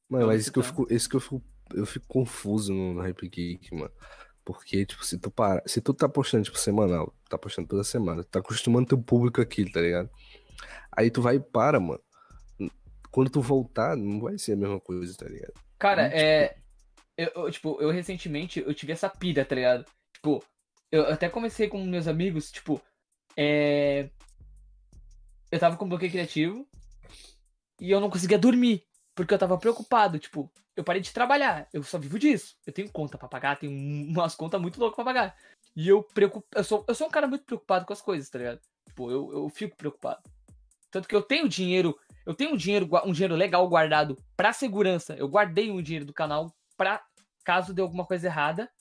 Mano, 0.09 0.23
Eu 0.23 0.27
mas 0.27 0.41
isso 0.41 0.51
que 0.51 0.57
eu 0.59 0.63
fico, 0.63 0.87
isso 0.91 1.07
que 1.07 1.15
eu 1.15 1.19
fico, 1.19 1.43
eu 1.75 1.85
fico 1.85 2.07
confuso 2.07 2.73
no, 2.73 2.95
no 2.95 3.01
Hype 3.01 3.29
Geek, 3.29 3.75
mano. 3.75 3.91
Porque, 4.53 4.83
tipo, 4.83 5.05
se 5.05 5.19
tu 5.19 5.29
para, 5.29 5.61
se 5.67 5.79
tu 5.79 5.93
tá 5.93 6.09
postando, 6.09 6.43
tipo, 6.43 6.57
semanal, 6.57 7.13
tá 7.29 7.37
postando 7.37 7.67
toda 7.67 7.83
semana, 7.83 8.23
tá 8.23 8.39
acostumando 8.39 8.87
teu 8.87 8.97
público 8.97 9.39
aqui, 9.39 9.71
tá 9.71 9.79
ligado? 9.79 10.09
Aí 10.91 11.11
tu 11.11 11.21
vai 11.21 11.35
e 11.35 11.39
para, 11.39 11.79
mano. 11.79 12.01
Quando 13.11 13.29
tu 13.29 13.41
voltar, 13.41 13.95
não 13.95 14.19
vai 14.19 14.39
ser 14.39 14.53
a 14.53 14.55
mesma 14.55 14.79
coisa, 14.79 15.15
tá 15.15 15.27
ligado? 15.27 15.53
Cara, 15.77 16.07
Hum, 16.07 16.11
é. 16.13 16.57
Eu, 17.15 17.31
eu, 17.35 17.51
tipo, 17.51 17.79
eu 17.79 17.91
recentemente 17.91 18.59
eu 18.59 18.73
tive 18.73 18.91
essa 18.91 19.07
pira, 19.07 19.45
tá 19.45 19.53
ligado? 19.53 19.85
Tipo, 20.13 20.43
eu 20.91 21.05
até 21.05 21.29
comecei 21.29 21.67
com 21.67 21.83
meus 21.85 22.07
amigos, 22.07 22.51
tipo, 22.51 22.81
é. 23.37 24.09
Eu 25.51 25.59
tava 25.59 25.77
com 25.77 25.87
bloqueio 25.87 26.11
criativo 26.11 26.67
e 27.79 27.91
eu 27.91 27.99
não 27.99 28.09
conseguia 28.09 28.39
dormir. 28.39 28.83
Porque 29.13 29.31
eu 29.31 29.37
tava 29.37 29.59
preocupado, 29.59 30.17
tipo, 30.17 30.51
eu 30.79 30.83
parei 30.83 31.01
de 31.01 31.11
trabalhar, 31.11 31.67
eu 31.73 31.83
só 31.83 31.97
vivo 31.99 32.17
disso. 32.17 32.55
Eu 32.65 32.71
tenho 32.71 32.89
conta 32.89 33.17
pra 33.17 33.27
pagar, 33.27 33.59
tenho 33.59 33.73
umas 34.09 34.33
contas 34.33 34.61
muito 34.61 34.79
loucas 34.79 34.95
pra 34.95 35.03
pagar. 35.03 35.35
E 35.75 35.87
eu 35.89 36.01
preocupo. 36.01 36.47
Eu 36.55 36.63
sou, 36.63 36.85
eu 36.87 36.95
sou 36.95 37.07
um 37.07 37.11
cara 37.11 37.27
muito 37.27 37.43
preocupado 37.43 37.85
com 37.85 37.91
as 37.91 38.01
coisas, 38.01 38.29
tá 38.29 38.39
ligado? 38.39 38.61
Tipo, 38.87 39.11
eu, 39.11 39.31
eu 39.33 39.49
fico 39.49 39.75
preocupado. 39.75 40.21
Tanto 40.89 41.07
que 41.07 41.15
eu 41.15 41.21
tenho 41.21 41.49
dinheiro, 41.49 41.99
eu 42.25 42.33
tenho 42.33 42.53
um 42.53 42.57
dinheiro, 42.57 42.89
um 43.05 43.11
dinheiro 43.11 43.35
legal 43.35 43.67
guardado 43.67 44.17
pra 44.37 44.53
segurança. 44.53 45.15
Eu 45.15 45.27
guardei 45.27 45.69
um 45.69 45.81
dinheiro 45.81 46.05
do 46.05 46.13
canal 46.13 46.55
pra 46.77 47.03
caso 47.43 47.73
dê 47.73 47.81
alguma 47.81 48.05
coisa 48.05 48.27
errada, 48.27 48.71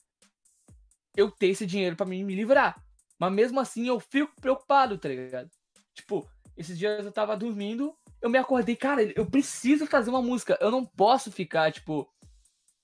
eu 1.17 1.29
ter 1.29 1.47
esse 1.47 1.65
dinheiro 1.65 1.95
pra 1.95 2.05
mim 2.05 2.23
me 2.23 2.33
livrar. 2.33 2.81
Mas 3.19 3.33
mesmo 3.33 3.59
assim 3.59 3.87
eu 3.87 3.99
fico 3.99 4.33
preocupado, 4.39 4.97
tá 4.97 5.09
ligado? 5.09 5.49
Tipo, 5.93 6.25
esses 6.55 6.77
dias 6.77 7.05
eu 7.05 7.11
tava 7.11 7.35
dormindo, 7.35 7.93
eu 8.21 8.29
me 8.29 8.37
acordei, 8.37 8.75
cara, 8.75 9.01
eu 9.15 9.25
preciso 9.25 9.85
fazer 9.85 10.09
uma 10.09 10.21
música. 10.21 10.57
Eu 10.61 10.71
não 10.71 10.85
posso 10.85 11.31
ficar, 11.31 11.71
tipo. 11.71 12.07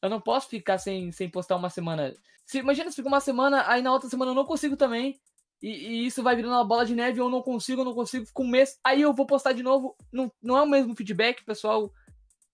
Eu 0.02 0.10
não 0.10 0.22
posso 0.22 0.48
ficar 0.50 0.78
sem, 0.78 1.12
sem 1.12 1.30
postar 1.30 1.56
uma 1.56 1.70
semana. 1.70 2.14
Se, 2.46 2.60
imagina 2.60 2.90
se 2.90 2.96
fica 2.98 3.08
uma 3.08 3.20
semana, 3.20 3.64
aí 3.68 3.82
na 3.82 3.92
outra 3.92 4.10
semana 4.10 4.32
eu 4.32 4.36
não 4.36 4.46
consigo 4.46 4.78
também. 4.78 5.20
E, 5.64 5.70
e 5.70 6.06
isso 6.06 6.22
vai 6.22 6.36
virando 6.36 6.54
uma 6.54 6.64
bola 6.66 6.86
de 6.86 6.94
neve, 6.94 7.20
eu 7.20 7.30
não 7.30 7.42
consigo, 7.42 7.82
eu 7.82 7.86
não 7.86 7.94
consigo, 7.94 8.26
fica 8.26 8.42
um 8.42 8.48
mês. 8.48 8.78
Aí 8.84 9.02
eu 9.02 9.14
vou 9.14 9.26
postar 9.26 9.54
de 9.54 9.64
novo. 9.64 9.96
Não, 10.12 10.32
não 10.44 10.58
é 10.58 10.62
o 10.62 10.68
mesmo 10.68 10.96
feedback, 10.96 11.42
o 11.42 11.46
pessoal 11.46 11.92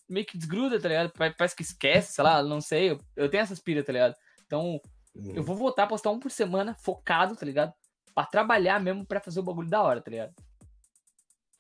meio 0.08 0.26
que 0.26 0.38
desgruda, 0.38 0.80
tá 0.80 0.88
ligado? 0.88 1.10
Pa- 1.12 1.34
Parece 1.38 1.56
que 1.56 1.62
esquece, 1.64 2.14
sei 2.14 2.24
lá, 2.24 2.42
não 2.44 2.62
sei. 2.62 2.92
Eu, 2.92 3.00
eu 3.18 3.30
tenho 3.30 3.42
essas 3.44 3.60
piras, 3.60 3.86
tá 3.86 3.92
ligado? 3.92 4.16
Então, 4.46 4.80
Hum. 5.14 5.34
eu 5.36 5.44
vou 5.44 5.58
voltar 5.58 5.84
a 5.84 5.88
postar 5.88 6.10
um 6.10 6.20
por 6.20 6.32
semana, 6.32 6.74
focado, 6.76 7.36
tá 7.36 7.46
ligado? 7.46 7.74
Pra 8.16 8.26
trabalhar 8.26 8.80
mesmo, 8.80 9.06
pra 9.06 9.20
fazer 9.20 9.42
o 9.42 9.44
bagulho 9.44 9.70
da 9.70 9.82
hora, 9.84 10.00
tá 10.02 10.10
ligado? 10.10 10.34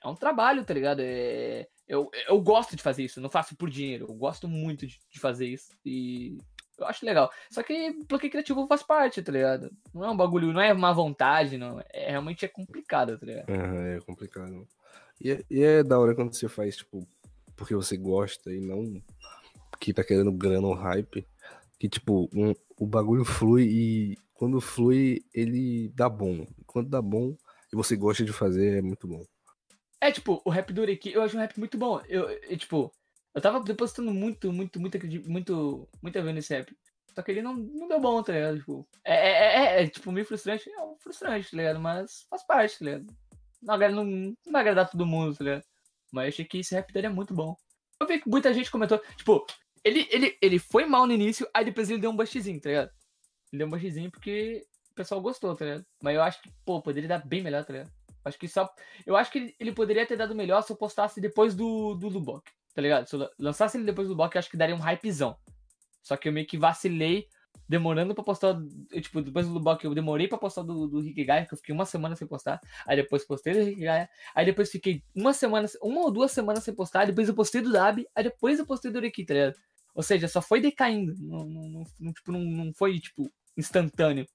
É 0.03 0.07
um 0.07 0.15
trabalho, 0.15 0.65
tá 0.65 0.73
ligado? 0.73 1.01
É, 1.01 1.67
eu, 1.88 2.09
eu 2.27 2.41
gosto 2.41 2.75
de 2.75 2.81
fazer 2.81 3.03
isso, 3.03 3.21
não 3.21 3.30
faço 3.30 3.55
por 3.55 3.69
dinheiro, 3.69 4.05
eu 4.09 4.13
gosto 4.13 4.47
muito 4.47 4.88
de, 4.88 4.99
de 5.09 5.19
fazer 5.19 5.47
isso 5.47 5.71
e 5.85 6.38
eu 6.77 6.88
acho 6.88 7.05
legal. 7.05 7.30
Só 7.49 7.61
que 7.61 8.03
bloqueio 8.07 8.31
criativo 8.31 8.67
faz 8.67 8.81
parte, 8.81 9.21
tá 9.21 9.31
ligado? 9.31 9.71
Não 9.93 10.05
é 10.05 10.09
um 10.09 10.17
bagulho, 10.17 10.51
não 10.51 10.61
é 10.61 10.73
má 10.73 10.91
vontade, 10.91 11.57
não. 11.57 11.80
É, 11.93 12.09
realmente 12.09 12.43
é 12.43 12.47
complicado, 12.47 13.17
tá 13.19 13.25
ligado? 13.25 13.49
É, 13.49 13.97
é 13.97 13.99
complicado. 14.01 14.67
E 15.19 15.31
é, 15.31 15.43
e 15.49 15.61
é 15.61 15.83
da 15.83 15.99
hora 15.99 16.15
quando 16.15 16.33
você 16.33 16.49
faz, 16.49 16.77
tipo, 16.77 17.07
porque 17.55 17.75
você 17.75 17.95
gosta 17.95 18.51
e 18.51 18.59
não 18.59 19.01
que 19.80 19.93
tá 19.93 20.03
querendo 20.03 20.31
grana 20.31 20.67
ou 20.67 20.73
hype. 20.73 21.27
Que, 21.77 21.89
tipo, 21.89 22.30
um, 22.33 22.53
o 22.77 22.85
bagulho 22.85 23.25
flui 23.25 23.63
e 23.63 24.17
quando 24.33 24.61
flui, 24.61 25.23
ele 25.33 25.89
dá 25.89 26.07
bom. 26.07 26.45
Quando 26.65 26.89
dá 26.89 27.01
bom 27.01 27.35
e 27.71 27.75
você 27.75 27.95
gosta 27.95 28.23
de 28.23 28.31
fazer, 28.31 28.77
é 28.77 28.81
muito 28.81 29.07
bom. 29.07 29.23
É, 30.01 30.11
tipo, 30.11 30.41
o 30.43 30.49
rap 30.49 30.73
do 30.73 30.81
Ureki, 30.81 31.13
eu 31.13 31.21
acho 31.21 31.38
um 31.38 31.39
rap 31.39 31.57
muito 31.59 31.77
bom. 31.77 32.01
Eu, 32.09 32.27
eu 32.27 32.57
tipo, 32.57 32.91
eu 33.35 33.41
tava 33.41 33.61
depositando 33.61 34.11
muito, 34.11 34.51
muito, 34.51 34.80
muito, 34.80 34.97
muito, 35.30 35.89
muita 36.01 36.21
vez 36.23 36.35
nesse 36.35 36.53
rap. 36.55 36.75
Só 37.13 37.21
que 37.21 37.31
ele 37.31 37.41
não, 37.41 37.53
não 37.53 37.88
deu 37.88 37.99
bom, 37.99 38.23
tá 38.23 38.33
ligado? 38.33 38.57
Tipo, 38.57 38.88
é, 39.03 39.13
é, 39.13 39.63
é, 39.80 39.83
é, 39.83 39.88
tipo, 39.88 40.11
meio 40.11 40.25
frustrante. 40.25 40.69
É 40.69 40.81
um 40.81 40.97
frustrante, 40.97 41.51
tá 41.51 41.57
ligado? 41.57 41.80
Mas 41.80 42.25
faz 42.30 42.43
parte, 42.43 42.80
tá 42.80 42.85
ligado? 42.85 43.05
Não, 43.61 43.77
não, 43.77 44.05
não 44.05 44.51
vai 44.51 44.61
agradar 44.61 44.89
todo 44.89 45.05
mundo, 45.05 45.38
tá 45.38 45.43
ligado? 45.43 45.63
Mas 46.11 46.23
eu 46.23 46.30
achei 46.30 46.45
que 46.45 46.57
esse 46.59 46.73
rap 46.73 46.91
dele 46.91 47.07
é 47.07 47.09
muito 47.09 47.33
bom. 47.33 47.55
Eu 47.99 48.07
vi 48.07 48.19
que 48.19 48.30
muita 48.30 48.53
gente 48.53 48.71
comentou, 48.71 48.97
tipo, 49.15 49.45
ele, 49.83 50.07
ele, 50.09 50.38
ele 50.41 50.57
foi 50.57 50.85
mal 50.85 51.05
no 51.05 51.13
início, 51.13 51.47
aí 51.53 51.63
depois 51.63 51.89
ele 51.89 52.01
deu 52.01 52.09
um 52.09 52.15
bustzinho, 52.15 52.59
tá 52.59 52.69
ligado? 52.69 52.91
Ele 53.51 53.59
deu 53.59 53.67
um 53.67 53.69
bustzinho 53.69 54.09
porque 54.09 54.65
o 54.91 54.95
pessoal 54.95 55.21
gostou, 55.21 55.55
tá 55.55 55.65
ligado? 55.65 55.85
Mas 56.01 56.15
eu 56.15 56.23
acho 56.23 56.41
que, 56.41 56.51
pô, 56.65 56.81
poderia 56.81 57.07
dar 57.07 57.25
bem 57.25 57.43
melhor, 57.43 57.63
tá 57.63 57.73
ligado? 57.73 57.91
Acho 58.24 58.38
que 58.38 58.48
só. 58.48 58.69
Eu 59.06 59.16
acho 59.16 59.32
que 59.32 59.56
ele, 59.59 59.72
poderia 59.72 60.06
ter 60.06 60.16
dado 60.16 60.35
melhor 60.35 60.61
se 60.61 60.72
eu 60.72 60.75
postasse 60.75 61.19
depois 61.19 61.56
do, 61.56 61.95
do 61.95 62.08
Lubok, 62.08 62.51
tá 62.74 62.82
ligado? 62.82 63.08
Se 63.08 63.16
eu 63.16 63.30
lançasse 63.40 63.77
ele 63.77 63.85
depois 63.85 64.08
do 64.08 64.11
Lubok, 64.11 64.35
eu 64.35 64.40
acho 64.40 64.50
que 64.50 64.58
daria 64.58 64.75
um 64.75 64.80
hypezão. 64.80 65.35
Só 66.01 66.16
que 66.16 66.27
eu 66.27 66.33
meio 66.33 66.48
que 66.48 66.58
vacilei, 66.58 67.27
demorando 67.67 68.14
pra 68.14 68.24
postar. 68.24 68.59
Eu, 68.91 69.01
tipo, 69.01 69.22
depois 69.22 69.48
do 69.48 69.53
Lubok 69.53 69.83
eu 69.83 69.93
demorei 69.95 70.27
pra 70.27 70.38
postar 70.38 70.64
do, 70.64 70.88
do 70.88 71.00
Rick 71.00 71.24
Gaia, 71.24 71.45
que 71.45 71.53
eu 71.53 71.58
fiquei 71.58 71.74
uma 71.74 71.85
semana 71.85 72.16
sem 72.16 72.27
postar. 72.27 72.59
Aí 72.85 72.95
depois 72.95 73.25
postei 73.25 73.53
do 73.53 73.64
Rick 73.64 73.82
Gaia. 73.82 74.09
Aí 74.35 74.45
depois 74.45 74.69
fiquei 74.69 75.03
uma 75.16 75.33
semana, 75.33 75.67
uma 75.82 76.01
ou 76.01 76.11
duas 76.11 76.32
semanas 76.32 76.64
sem 76.64 76.74
postar. 76.74 77.06
Depois 77.06 77.27
eu 77.27 77.35
postei 77.35 77.61
do 77.61 77.72
Dab. 77.72 78.03
Aí 78.16 78.24
depois 78.24 78.59
eu 78.59 78.66
postei 78.66 78.91
do 78.91 79.00
Rick, 79.00 79.25
tá 79.25 79.33
ligado? 79.33 79.56
Ou 79.95 80.03
seja, 80.03 80.27
só 80.27 80.41
foi 80.41 80.61
decaindo. 80.61 81.16
Não, 81.19 81.45
não, 81.45 81.83
não, 82.00 82.14
tipo, 82.14 82.32
não, 82.32 82.40
não 82.40 82.74
foi, 82.74 83.00
tipo, 83.00 83.30
instantâneo. 83.58 84.25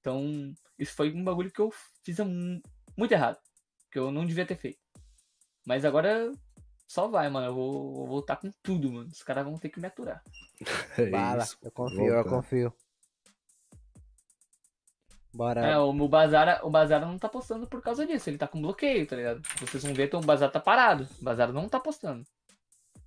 Então, 0.00 0.54
isso 0.78 0.94
foi 0.94 1.12
um 1.12 1.24
bagulho 1.24 1.50
que 1.50 1.60
eu 1.60 1.72
fiz 2.04 2.18
muito 2.96 3.12
errado. 3.12 3.38
Que 3.90 3.98
eu 3.98 4.10
não 4.10 4.26
devia 4.26 4.46
ter 4.46 4.56
feito. 4.56 4.78
Mas 5.66 5.84
agora 5.84 6.30
só 6.86 7.08
vai, 7.08 7.28
mano. 7.28 7.46
Eu 7.46 7.54
vou, 7.54 7.94
vou 7.94 8.06
voltar 8.06 8.36
com 8.36 8.50
tudo, 8.62 8.92
mano. 8.92 9.08
Os 9.08 9.22
caras 9.22 9.44
vão 9.44 9.58
ter 9.58 9.68
que 9.68 9.80
me 9.80 9.86
aturar. 9.86 10.22
É 10.98 11.10
Bala, 11.10 11.42
isso. 11.42 11.58
eu 11.62 11.70
confio, 11.70 12.06
eu 12.06 12.24
confio. 12.24 12.74
Bora. 15.34 15.66
É, 15.66 15.78
o, 15.78 15.90
o 15.90 16.08
Bazara, 16.08 16.64
o 16.64 16.70
Bazara 16.70 17.04
não 17.04 17.18
tá 17.18 17.28
postando 17.28 17.66
por 17.66 17.82
causa 17.82 18.06
disso. 18.06 18.30
Ele 18.30 18.38
tá 18.38 18.48
com 18.48 18.62
bloqueio, 18.62 19.06
tá 19.06 19.14
ligado? 19.16 19.42
Vocês 19.60 19.82
vão 19.82 19.92
ver, 19.92 20.06
então 20.06 20.20
o 20.20 20.24
Bazara 20.24 20.50
tá 20.50 20.60
parado. 20.60 21.06
O 21.20 21.24
Bazara 21.24 21.52
não 21.52 21.68
tá 21.68 21.78
postando. 21.78 22.24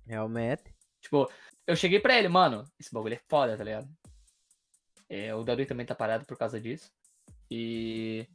Realmente. 0.06 0.72
Tipo, 1.00 1.28
eu 1.66 1.74
cheguei 1.74 1.98
pra 1.98 2.16
ele, 2.16 2.28
mano, 2.28 2.64
esse 2.78 2.92
bagulho 2.92 3.14
é 3.14 3.20
foda, 3.28 3.56
tá 3.56 3.64
ligado? 3.64 3.88
É, 5.08 5.34
o 5.34 5.42
Darui 5.42 5.66
também 5.66 5.84
tá 5.84 5.94
parado 5.94 6.24
por 6.24 6.38
causa 6.38 6.60
disso. 6.60 6.92
E. 7.50 8.28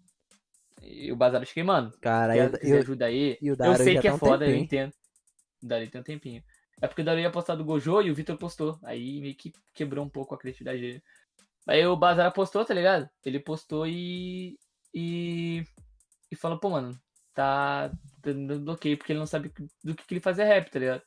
E 0.81 1.11
o 1.11 1.15
Bazar 1.15 1.41
eu 1.41 1.45
cheguei, 1.45 1.63
mano. 1.63 1.91
Cara, 2.01 2.33
Quer, 2.33 2.63
eu, 2.63 2.69
eu, 2.69 2.77
ajuda 2.79 3.05
aí. 3.05 3.37
Eu 3.41 3.55
sei 3.75 3.95
que 3.95 4.03
tá 4.03 4.09
é 4.09 4.13
um 4.13 4.17
foda, 4.17 4.45
eu 4.45 4.49
tempinho. 4.49 4.63
entendo. 4.63 4.93
O 5.63 5.67
Daru 5.67 5.89
tem 5.89 6.01
um 6.01 6.03
tempinho. 6.03 6.43
É 6.81 6.87
porque 6.87 7.01
o 7.01 7.05
Daru 7.05 7.19
ia 7.19 7.31
postar 7.31 7.55
do 7.55 7.63
Gojo 7.63 8.01
e 8.01 8.11
o 8.11 8.15
Vitor 8.15 8.37
postou. 8.37 8.77
Aí 8.83 9.21
meio 9.21 9.35
que 9.35 9.53
quebrou 9.73 10.05
um 10.05 10.09
pouco 10.09 10.35
a 10.35 10.37
criatividade 10.37 10.79
dele. 10.79 11.03
Aí 11.67 11.85
o 11.87 11.95
Bazar 11.95 12.31
postou, 12.33 12.63
tá 12.65 12.73
ligado? 12.73 13.09
Ele 13.23 13.39
postou 13.39 13.87
e. 13.87 14.57
E. 14.93 15.63
E 16.31 16.35
falou, 16.35 16.59
pô, 16.59 16.69
mano, 16.69 16.99
tá 17.33 17.91
dando 18.21 18.59
bloqueio 18.59 18.97
porque 18.97 19.11
ele 19.11 19.19
não 19.19 19.27
sabe 19.27 19.51
do 19.83 19.95
que, 19.95 20.05
que 20.05 20.13
ele 20.13 20.21
fazia 20.21 20.45
rap, 20.45 20.69
tá 20.69 20.79
ligado? 20.79 21.03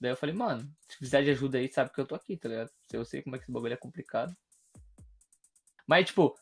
Daí 0.00 0.12
eu 0.12 0.16
falei, 0.16 0.34
mano, 0.34 0.62
se 0.88 0.96
precisar 0.96 1.22
de 1.22 1.30
ajuda 1.30 1.58
aí, 1.58 1.70
sabe 1.72 1.92
que 1.92 2.00
eu 2.00 2.06
tô 2.06 2.14
aqui, 2.14 2.36
tá 2.36 2.48
ligado? 2.48 2.70
Eu 2.92 3.04
sei 3.04 3.20
como 3.20 3.34
é 3.34 3.38
que 3.38 3.44
esse 3.44 3.52
bagulho 3.52 3.74
é 3.74 3.76
complicado. 3.76 4.32
Mas, 5.86 6.06
tipo, 6.06 6.38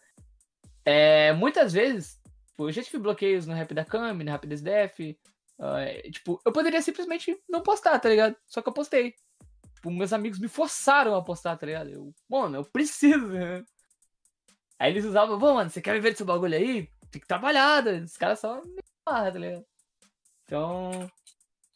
é, 0.85 1.33
muitas 1.33 1.73
vezes, 1.73 2.21
pô, 2.57 2.69
eu 2.69 2.73
já 2.73 2.83
tive 2.83 2.99
bloqueios 2.99 3.47
no 3.47 3.55
rap 3.55 3.75
da 3.75 3.85
Kami, 3.85 4.25
no 4.25 4.31
rap 4.31 4.47
da 4.47 4.55
SDF. 4.55 5.19
ah, 5.59 5.81
é, 5.81 6.03
tipo, 6.11 6.41
eu 6.45 6.53
poderia 6.53 6.81
simplesmente 6.83 7.39
não 7.49 7.63
postar, 7.63 7.99
tá 7.99 8.09
ligado? 8.09 8.37
Só 8.47 8.63
que 8.63 8.69
eu 8.69 8.73
postei. 8.73 9.15
Tipo, 9.75 9.91
meus 9.91 10.13
amigos 10.13 10.39
me 10.39 10.49
forçaram 10.49 11.15
a 11.15 11.23
postar, 11.23 11.57
tá 11.57 11.67
ligado? 11.67 11.91
Eu, 11.91 12.15
mano, 12.29 12.57
eu 12.57 12.65
preciso, 12.65 13.29
né? 13.29 13.65
Aí 14.79 14.93
eles 14.93 15.05
usavam, 15.05 15.39
pô, 15.39 15.55
mano, 15.55 15.71
você 15.71 15.81
quer 15.81 15.95
viver 15.95 16.11
desse 16.11 16.25
bagulho 16.25 16.57
aí? 16.57 16.89
Tem 17.11 17.21
que 17.21 17.27
trabalhar, 17.27 17.83
né? 17.83 18.01
os 18.01 18.17
caras 18.17 18.41
só 18.41 18.61
me 18.63 18.83
barra, 19.05 19.33
tá 19.33 19.39
ligado? 19.39 19.65
Então, 20.45 21.11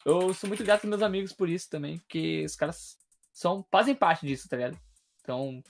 eu 0.05 0.33
sou 0.33 0.47
muito 0.47 0.63
grato 0.63 0.83
aos 0.83 0.89
meus 0.89 1.01
amigos 1.01 1.33
por 1.33 1.49
isso 1.49 1.69
também, 1.69 1.97
porque 1.99 2.43
os 2.45 2.55
caras 2.55 2.97
são, 3.33 3.65
fazem 3.71 3.95
parte 3.95 4.25
disso, 4.25 4.47
tá 4.47 4.55
ligado? 4.55 4.77
Então, 5.21 5.61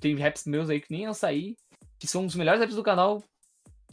tem 0.00 0.16
raps 0.18 0.44
meus 0.44 0.70
aí 0.70 0.80
que 0.80 0.90
nem 0.90 1.02
iam 1.02 1.14
sair, 1.14 1.56
que 1.98 2.06
são 2.06 2.26
os 2.26 2.34
melhores 2.34 2.60
raps 2.60 2.76
do 2.76 2.82
canal, 2.82 3.22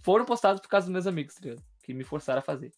foram 0.03 0.25
postados 0.25 0.61
por 0.61 0.67
causa 0.69 0.85
dos 0.85 0.93
meus 0.93 1.07
amigos, 1.07 1.33
tá 1.35 1.41
ligado? 1.43 1.64
Que 1.83 1.93
me 1.93 2.03
forçaram 2.03 2.40
a 2.40 2.43
fazer. 2.43 2.72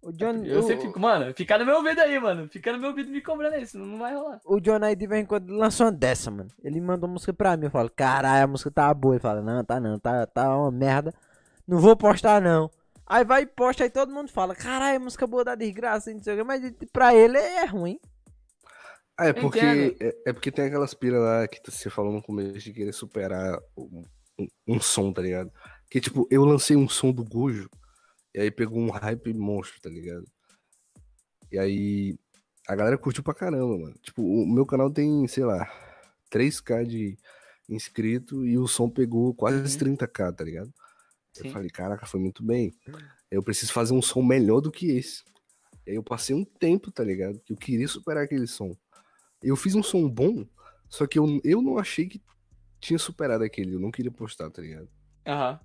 O 0.00 0.12
John, 0.12 0.44
Eu 0.44 0.60
o, 0.60 0.62
sempre 0.62 0.86
fico, 0.86 1.00
mano, 1.00 1.34
fica 1.34 1.58
no 1.58 1.66
meu 1.66 1.76
ouvido 1.76 1.98
aí, 2.00 2.18
mano. 2.20 2.48
Fica 2.48 2.72
no 2.72 2.78
meu 2.78 2.90
ouvido 2.90 3.10
me 3.10 3.20
cobrando 3.20 3.56
aí, 3.56 3.66
senão 3.66 3.84
não 3.84 3.98
vai 3.98 4.14
rolar. 4.14 4.40
o 4.44 4.60
John 4.60 4.78
aí 4.84 4.94
de 4.94 5.06
vez 5.08 5.22
em 5.22 5.26
quando 5.26 5.50
lançou 5.50 5.86
uma 5.86 5.92
dessa, 5.92 6.30
mano. 6.30 6.48
Ele 6.62 6.80
mandou 6.80 7.08
música 7.08 7.32
pra 7.34 7.56
mim. 7.56 7.64
Eu 7.64 7.70
falo, 7.70 7.90
caralho, 7.90 8.44
a 8.44 8.46
música 8.46 8.70
tá 8.70 8.94
boa. 8.94 9.14
Ele 9.14 9.20
fala, 9.20 9.42
não, 9.42 9.64
tá 9.64 9.80
não, 9.80 9.98
tá, 9.98 10.24
tá 10.26 10.56
uma 10.56 10.70
merda. 10.70 11.12
Não 11.66 11.78
vou 11.78 11.96
postar 11.96 12.40
não. 12.40 12.70
Aí 13.04 13.24
vai 13.24 13.42
e 13.42 13.46
posta, 13.46 13.82
aí 13.84 13.90
todo 13.90 14.12
mundo 14.12 14.30
fala, 14.30 14.54
caralho, 14.54 15.00
música 15.00 15.26
boa 15.26 15.42
da 15.42 15.54
desgraça, 15.54 16.12
não 16.12 16.22
sei 16.22 16.34
o 16.34 16.36
que, 16.36 16.44
mas 16.44 16.62
pra 16.92 17.14
ele 17.14 17.38
é 17.38 17.64
ruim. 17.64 17.98
Ah, 19.18 19.26
é 19.26 19.32
porque, 19.32 19.96
é, 20.00 20.14
é 20.26 20.32
porque 20.32 20.52
tem 20.52 20.66
aquelas 20.66 20.94
pira 20.94 21.18
lá 21.18 21.48
que 21.48 21.58
você 21.68 21.90
falou 21.90 22.12
no 22.12 22.22
começo 22.22 22.58
de 22.60 22.72
querer 22.72 22.92
superar 22.92 23.58
um, 23.76 24.04
um- 24.38 24.46
um 24.76 24.80
som, 24.80 25.12
tá 25.12 25.22
ligado? 25.22 25.50
Que 25.90 26.00
tipo, 26.00 26.26
eu 26.30 26.44
lancei 26.44 26.76
um 26.76 26.88
som 26.88 27.12
do 27.12 27.24
Gojo 27.24 27.68
e 28.34 28.40
aí 28.40 28.50
pegou 28.50 28.78
um 28.78 28.90
hype 28.90 29.32
monstro, 29.34 29.80
tá 29.80 29.88
ligado? 29.88 30.24
E 31.50 31.58
aí 31.58 32.18
a 32.68 32.76
galera 32.76 32.98
curtiu 32.98 33.22
pra 33.22 33.32
caramba, 33.34 33.78
mano. 33.78 33.94
Tipo, 34.02 34.22
o 34.22 34.46
meu 34.46 34.66
canal 34.66 34.90
tem, 34.90 35.26
sei 35.26 35.44
lá, 35.44 35.66
3k 36.30 36.84
de 36.84 37.16
inscrito 37.68 38.44
e 38.46 38.58
o 38.58 38.66
som 38.66 38.88
pegou 38.90 39.34
quase 39.34 39.58
Uhum. 39.82 39.96
30k, 39.96 40.34
tá 40.34 40.44
ligado? 40.44 40.72
Sim. 41.32 41.46
Eu 41.48 41.52
falei, 41.52 41.70
caraca, 41.70 42.04
foi 42.06 42.20
muito 42.20 42.42
bem. 42.44 42.74
Eu 43.30 43.42
preciso 43.42 43.72
fazer 43.72 43.94
um 43.94 44.02
som 44.02 44.22
melhor 44.22 44.60
do 44.60 44.70
que 44.70 44.90
esse. 44.90 45.22
E 45.86 45.90
aí 45.90 45.96
eu 45.96 46.02
passei 46.02 46.34
um 46.34 46.44
tempo, 46.44 46.90
tá 46.90 47.02
ligado? 47.02 47.40
Que 47.40 47.52
eu 47.52 47.56
queria 47.56 47.88
superar 47.88 48.24
aquele 48.24 48.46
som. 48.46 48.76
Eu 49.42 49.56
fiz 49.56 49.74
um 49.74 49.82
som 49.82 50.06
bom, 50.08 50.46
só 50.88 51.06
que 51.06 51.18
eu, 51.18 51.40
eu 51.44 51.62
não 51.62 51.78
achei 51.78 52.06
que 52.06 52.20
tinha 52.80 52.98
superado 52.98 53.44
aquele. 53.44 53.74
Eu 53.74 53.80
não 53.80 53.90
queria 53.90 54.10
postar, 54.10 54.50
tá 54.50 54.60
ligado? 54.60 54.88
Aham. 55.26 55.60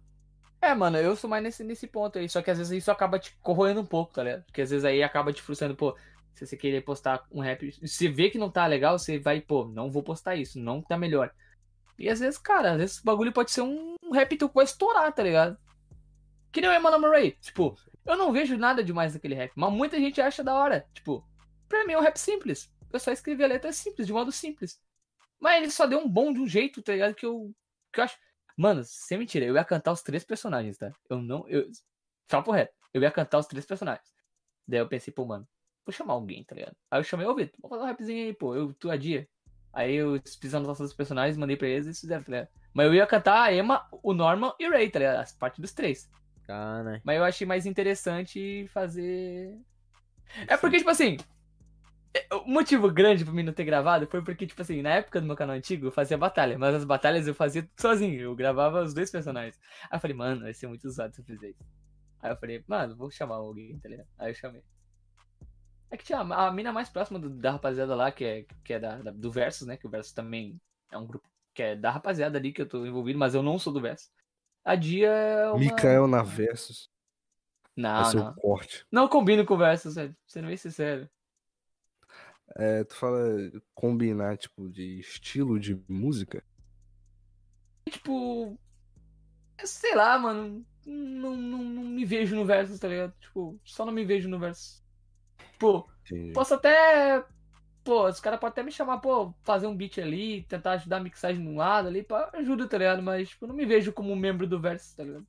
É, 0.64 0.74
mano, 0.74 0.98
eu 0.98 1.14
sou 1.14 1.30
mais 1.30 1.44
nesse, 1.44 1.62
nesse 1.62 1.86
ponto 1.86 2.18
aí. 2.18 2.30
Só 2.30 2.42
que 2.42 2.50
às 2.50 2.58
vezes 2.58 2.72
isso 2.72 2.90
acaba 2.90 3.20
te 3.20 3.36
corroendo 3.42 3.82
um 3.82 3.86
pouco, 3.86 4.14
tá 4.14 4.24
ligado? 4.24 4.46
Porque 4.46 4.62
às 4.62 4.70
vezes 4.70 4.86
aí 4.86 5.04
acaba 5.04 5.34
te 5.34 5.42
frustrando, 5.42 5.76
pô. 5.76 5.94
Se 6.34 6.48
você 6.48 6.56
querer 6.56 6.82
postar 6.86 7.28
um 7.30 7.42
rap, 7.42 7.70
você 7.82 8.08
vê 8.08 8.30
que 8.30 8.38
não 8.38 8.50
tá 8.50 8.66
legal, 8.66 8.98
você 8.98 9.20
vai, 9.20 9.42
pô, 9.42 9.66
não 9.66 9.92
vou 9.92 10.02
postar 10.02 10.38
isso, 10.38 10.58
não 10.58 10.82
tá 10.82 10.98
melhor. 10.98 11.32
E 12.00 12.10
às 12.10 12.22
vezes, 12.22 12.40
cara, 12.40 12.72
às 12.72 12.78
vezes 12.78 13.00
o 13.00 13.04
bagulho 13.04 13.34
pode 13.34 13.52
ser 13.52 13.62
um 13.62 13.98
rap 14.14 14.38
teu 14.38 14.48
que 14.48 14.56
vai 14.56 14.64
estourar, 14.64 15.14
tá 15.14 15.22
ligado? 15.22 15.58
Que 16.50 16.62
nem 16.62 16.70
o 16.70 16.74
Emmanuel 16.74 17.02
Murray. 17.02 17.32
Tipo, 17.42 17.78
eu 18.06 18.16
não 18.16 18.32
vejo 18.32 18.58
nada 18.58 18.82
demais 18.82 19.14
naquele 19.14 19.36
rap, 19.36 19.52
mas 19.56 19.72
muita 19.72 20.00
gente 20.00 20.22
acha 20.22 20.44
da 20.44 20.56
hora. 20.56 20.88
Tipo, 20.94 21.28
pra 21.68 21.86
mim 21.86 21.94
é 21.94 21.98
um 21.98 22.02
rap 22.02 22.18
simples. 22.18 22.74
Eu 22.92 23.00
só 23.02 23.12
escrevi 23.12 23.44
a 23.44 23.48
letra 23.48 23.74
simples, 23.74 24.08
de 24.08 24.14
modo 24.14 24.32
simples. 24.32 24.80
Mas 25.42 25.62
ele 25.62 25.72
só 25.72 25.86
deu 25.86 26.00
um 26.00 26.08
bom 26.08 26.32
de 26.32 26.40
um 26.40 26.48
jeito, 26.48 26.82
tá 26.82 26.94
ligado? 26.94 27.16
Que 27.16 27.26
eu, 27.26 27.54
que 27.92 28.00
eu 28.00 28.06
acho. 28.06 28.18
Mano, 28.56 28.84
sem 28.84 29.18
mentira, 29.18 29.46
eu 29.46 29.56
ia 29.56 29.64
cantar 29.64 29.92
os 29.92 30.02
três 30.02 30.24
personagens, 30.24 30.78
tá? 30.78 30.92
Eu 31.10 31.22
não. 31.22 31.48
Eu... 31.48 31.70
Papo 32.28 32.52
reto. 32.52 32.74
Eu 32.94 33.02
ia 33.02 33.12
cantar 33.12 33.40
os 33.40 33.48
três 33.48 33.66
personagens. 33.66 34.08
Daí 34.68 34.80
eu 34.80 34.88
pensei, 34.88 35.14
pô, 35.14 35.26
mano, 35.26 35.48
vou 35.86 35.94
chamar 35.94 36.14
alguém, 36.14 36.44
tá 36.44 36.56
ligado? 36.56 36.76
Aí 36.90 37.00
eu 37.00 37.04
chamei, 37.04 37.26
ô 37.26 37.36
Vitor, 37.36 37.58
vamos 37.62 37.76
fazer 37.76 37.84
um 37.84 37.88
rapzinho 37.88 38.26
aí, 38.26 38.34
pô, 38.34 38.56
eu, 38.56 38.74
tu 38.74 38.90
a 38.90 38.96
dia. 38.96 39.28
Aí 39.74 39.96
eu 39.96 40.22
fiz 40.40 40.54
a 40.54 40.58
anotação 40.58 40.86
dos 40.86 40.96
personagens, 40.96 41.36
mandei 41.36 41.58
pra 41.58 41.68
eles 41.68 41.88
e 41.88 42.00
fizeram, 42.00 42.24
tá 42.24 42.32
ligado? 42.32 42.50
Mas 42.74 42.86
eu 42.88 42.94
ia 42.94 43.08
cantar 43.08 43.42
a 43.42 43.54
Emma, 43.54 43.88
o 44.04 44.14
Norman 44.14 44.54
e 44.60 44.68
o 44.68 44.72
Ray, 44.72 44.90
tá 44.90 45.00
ligado? 45.00 45.20
As 45.20 45.32
partes 45.32 45.60
dos 45.60 45.74
três. 45.74 46.10
Cara, 46.46 47.02
Mas 47.04 47.18
eu 47.18 47.24
achei 47.24 47.48
mais 47.48 47.66
interessante 47.66 48.68
fazer. 48.68 49.58
É 50.48 50.58
porque, 50.58 50.78
tipo 50.78 50.90
assim. 50.90 51.18
É, 52.14 52.28
O 52.36 52.48
motivo 52.48 52.92
grande 52.92 53.24
pra 53.24 53.34
mim 53.34 53.44
não 53.44 53.54
ter 53.54 53.64
gravado 53.66 54.08
foi 54.08 54.24
porque, 54.24 54.46
tipo 54.48 54.62
assim, 54.62 54.82
na 54.82 54.92
época 54.92 55.20
do 55.22 55.28
meu 55.28 55.36
canal 55.36 55.56
antigo 55.56 55.88
eu 55.88 55.92
fazia 55.92 56.18
batalha, 56.18 56.58
mas 56.58 56.76
as 56.76 56.84
batalhas 56.86 57.28
eu 57.28 57.34
fazia 57.36 57.68
sozinho, 57.80 58.22
eu 58.22 58.36
gravava 58.36 58.82
os 58.84 58.94
dois 58.94 59.10
personagens. 59.12 59.60
Aí 59.90 59.98
eu 59.98 60.00
falei, 60.02 60.16
mano, 60.16 60.42
vai 60.42 60.54
ser 60.54 60.68
muito 60.68 60.86
usado 60.86 61.14
se 61.14 61.22
eu 61.22 61.26
fizer 61.26 61.50
isso. 61.50 61.64
Aí 62.22 62.32
eu 62.32 62.38
falei, 62.38 62.64
mano, 62.68 62.96
vou 62.96 63.12
chamar 63.12 63.36
alguém, 63.36 63.78
tá 63.80 63.90
ligado? 63.90 64.08
Aí 64.18 64.32
eu 64.32 64.36
chamei. 64.36 64.64
É 65.92 65.98
que 65.98 66.04
tinha 66.06 66.20
a, 66.20 66.52
mina 66.52 66.72
mais 66.72 66.90
próxima 66.90 67.20
do- 67.20 67.30
da 67.30 67.52
rapaziada 67.52 67.94
lá, 67.96 68.12
que 68.12 68.24
é, 68.26 68.46
que 68.64 68.74
é 68.74 68.80
da, 68.80 68.98
da- 68.98 69.12
do 69.12 69.32
Versus, 69.32 69.68
né? 69.68 69.78
Que 69.78 69.86
o 69.86 69.90
Versus 69.90 70.12
também 70.14 70.60
é 70.92 70.98
um 70.98 71.06
grupo 71.06 71.28
que 71.54 71.62
é 71.62 71.76
da 71.76 71.92
rapaziada 71.92 72.38
ali 72.38 72.52
que 72.52 72.62
eu 72.62 72.68
tô 72.68 72.84
envolvido, 72.86 73.20
mas 73.20 73.36
eu 73.36 73.44
não 73.44 73.60
sou 73.60 73.72
do 73.72 73.82
Versus. 73.82 74.10
A 74.66 74.76
Dia 74.76 75.10
é 75.10 75.50
uma... 75.50 75.60
Mikael 75.60 76.08
na 76.08 76.24
Versus. 76.24 76.90
Não, 77.76 78.12
não. 78.14 78.34
corte. 78.36 78.86
Não 78.92 79.08
combino 79.08 79.46
com 79.46 79.54
o 79.56 79.58
Versus, 79.58 79.96
velho. 79.96 80.16
Sendo 80.26 80.48
bem 80.48 80.58
sincero. 80.58 81.08
É, 82.56 82.84
tu 82.84 82.96
fala 82.96 83.22
combinar, 83.74 84.38
tipo, 84.38 84.70
de 84.70 85.00
estilo 85.00 85.60
de 85.60 85.82
música? 85.88 86.44
Tipo. 87.90 88.60
Sei 89.64 89.96
lá, 89.96 90.18
mano. 90.18 90.66
Não, 90.86 91.36
não, 91.36 91.64
não 91.64 91.84
me 91.84 92.04
vejo 92.04 92.36
no 92.36 92.46
Versus, 92.46 92.80
tá 92.80 92.88
ligado? 92.88 93.14
Tipo, 93.20 93.60
só 93.64 93.86
não 93.86 93.94
me 93.94 94.04
vejo 94.04 94.28
no 94.28 94.38
Versus. 94.40 94.84
Pô, 95.58 95.88
Entendi. 96.06 96.34
Posso 96.34 96.54
até. 96.54 97.24
Pô, 97.84 98.08
os 98.08 98.20
caras 98.20 98.40
podem 98.40 98.52
até 98.52 98.64
me 98.64 98.72
chamar, 98.72 99.00
pô, 99.00 99.34
fazer 99.44 99.68
um 99.68 99.76
beat 99.76 99.98
ali, 99.98 100.44
tentar 100.44 100.74
ajudar 100.74 100.98
a 100.98 101.04
mixagem 101.04 101.44
de 101.44 101.50
um 101.50 101.58
lado 101.58 101.90
ali, 101.90 102.02
pá, 102.02 102.30
ajuda, 102.34 102.68
tá 102.68 102.78
ligado? 102.78 103.04
Mas, 103.04 103.30
tipo, 103.30 103.46
não 103.46 103.54
me 103.54 103.66
vejo 103.66 103.92
como 103.92 104.16
membro 104.16 104.48
do 104.48 104.60
Versus, 104.60 104.94
tá 104.94 105.04
ligado? 105.04 105.28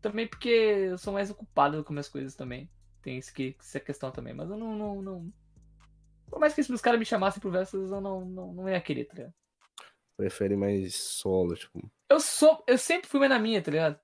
Também 0.00 0.28
porque 0.28 0.48
eu 0.48 0.98
sou 0.98 1.12
mais 1.12 1.28
ocupado 1.30 1.82
com 1.82 1.92
minhas 1.92 2.08
coisas 2.08 2.36
também. 2.36 2.70
Tem 3.06 3.18
isso 3.18 3.32
que, 3.32 3.54
essa 3.60 3.78
questão 3.78 4.10
também. 4.10 4.34
Mas 4.34 4.50
eu 4.50 4.56
não. 4.56 4.74
não, 4.74 5.00
não... 5.00 5.32
Por 6.28 6.40
mais 6.40 6.52
que 6.52 6.60
os 6.60 6.80
caras 6.80 6.98
me 6.98 7.06
chamassem 7.06 7.40
pro 7.40 7.52
Versus, 7.52 7.92
eu 7.92 8.00
não, 8.00 8.24
não, 8.24 8.52
não 8.52 8.68
ia 8.68 8.80
querer, 8.80 9.04
tá 9.04 9.14
ligado? 9.14 9.34
Prefere 10.16 10.56
mais 10.56 10.96
solo, 10.96 11.54
tipo. 11.54 11.88
Eu 12.10 12.18
sou. 12.18 12.64
Eu 12.66 12.76
sempre 12.76 13.08
fui 13.08 13.20
mais 13.20 13.30
na 13.30 13.38
minha, 13.38 13.62
tá 13.62 13.70
ligado? 13.70 14.00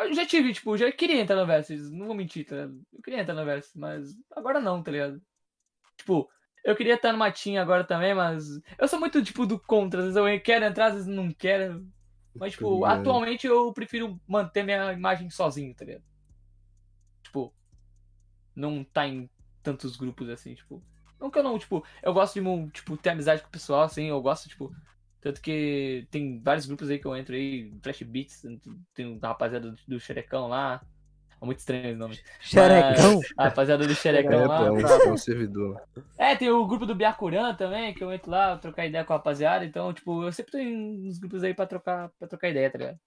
Eu 0.00 0.12
já 0.12 0.26
tive, 0.26 0.52
tipo, 0.52 0.76
já 0.76 0.90
queria 0.90 1.20
entrar 1.20 1.36
no 1.36 1.46
Versus, 1.46 1.92
não 1.92 2.06
vou 2.06 2.16
mentir, 2.16 2.44
tá 2.44 2.56
ligado? 2.56 2.82
Eu 2.92 3.02
queria 3.02 3.20
entrar 3.20 3.34
no 3.36 3.44
Versus, 3.44 3.72
mas 3.76 4.16
agora 4.32 4.58
não, 4.58 4.82
tá 4.82 4.90
ligado? 4.90 5.22
Tipo, 5.96 6.28
eu 6.64 6.74
queria 6.74 6.94
estar 6.94 7.12
no 7.12 7.18
Matinho 7.18 7.62
agora 7.62 7.84
também, 7.84 8.14
mas. 8.14 8.48
Eu 8.76 8.88
sou 8.88 8.98
muito, 8.98 9.22
tipo, 9.22 9.46
do 9.46 9.60
contra. 9.60 10.00
Às 10.00 10.06
vezes 10.06 10.16
eu 10.16 10.42
quero 10.42 10.64
entrar, 10.64 10.86
às 10.86 10.94
vezes 10.94 11.06
não 11.06 11.30
quero. 11.30 11.86
Mas, 12.34 12.54
tipo, 12.54 12.74
ligado. 12.74 13.00
atualmente 13.00 13.46
eu 13.46 13.72
prefiro 13.72 14.20
manter 14.26 14.64
minha 14.64 14.92
imagem 14.92 15.30
sozinho, 15.30 15.72
tá 15.72 15.84
ligado? 15.84 16.02
Tipo, 17.22 17.54
não 18.56 18.82
tá 18.84 19.06
em 19.06 19.28
tantos 19.62 19.96
grupos 19.96 20.28
assim, 20.28 20.54
tipo. 20.54 20.82
Não 21.20 21.30
que 21.30 21.38
eu 21.38 21.42
não, 21.42 21.58
tipo, 21.58 21.84
eu 22.02 22.12
gosto 22.12 22.40
de, 22.40 22.70
tipo, 22.72 22.96
ter 22.96 23.10
amizade 23.10 23.42
com 23.42 23.48
o 23.48 23.50
pessoal, 23.52 23.82
assim, 23.82 24.06
eu 24.06 24.20
gosto, 24.20 24.48
tipo. 24.48 24.72
Tanto 25.20 25.40
que 25.40 26.06
tem 26.10 26.40
vários 26.40 26.66
grupos 26.66 26.88
aí 26.88 26.98
que 26.98 27.06
eu 27.06 27.16
entro 27.16 27.34
aí, 27.34 27.72
Flash 27.82 28.02
Beats, 28.02 28.42
tem 28.94 29.06
um 29.06 29.18
rapaziada 29.18 29.70
do, 29.72 29.78
do 29.88 29.98
Xerecão 30.00 30.46
lá. 30.48 30.80
É 31.40 31.44
muito 31.44 31.58
estranho 31.58 31.94
o 31.94 31.98
nome. 31.98 32.18
Xerecão? 32.40 33.14
Mas, 33.20 33.32
a 33.36 33.44
rapaziada 33.44 33.84
do 33.86 33.90
É, 33.92 33.94
Xerecão 33.94 34.46
lá. 34.46 34.66
é 34.66 34.70
um, 34.70 34.78
é 34.78 35.12
um 35.12 35.16
servidor. 35.16 35.82
É, 36.16 36.34
tem 36.34 36.50
o 36.50 36.66
grupo 36.66 36.86
do 36.86 36.94
Biacuran 36.94 37.54
também, 37.54 37.92
que 37.92 38.02
eu 38.02 38.12
entro 38.12 38.30
lá, 38.30 38.56
trocar 38.56 38.86
ideia 38.86 39.04
com 39.04 39.12
a 39.12 39.16
rapaziada. 39.16 39.64
Então, 39.64 39.92
tipo, 39.92 40.22
eu 40.22 40.32
sempre 40.32 40.52
tô 40.52 40.58
em- 40.58 40.98
nos 41.06 41.18
grupos 41.18 41.42
aí 41.44 41.52
pra 41.54 41.66
trocar, 41.66 42.10
pra 42.18 42.28
trocar 42.28 42.48
ideia, 42.48 42.70
tá 42.70 42.78
ligado? 42.78 42.98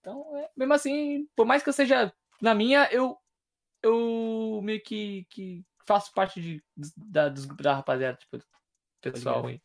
Então, 0.00 0.36
é, 0.38 0.48
mesmo 0.56 0.74
assim, 0.74 1.26
por 1.36 1.46
mais 1.46 1.62
que 1.62 1.68
eu 1.68 1.72
seja 1.72 2.12
na 2.40 2.54
minha, 2.54 2.88
eu, 2.92 3.16
eu 3.86 4.60
meio 4.62 4.82
que, 4.82 5.26
que 5.30 5.64
faço 5.86 6.12
parte 6.12 6.40
de, 6.40 6.64
da, 6.96 7.28
da 7.28 7.74
rapaziada, 7.74 8.16
tipo, 8.18 8.38
pessoal 9.00 9.46
aí. 9.46 9.62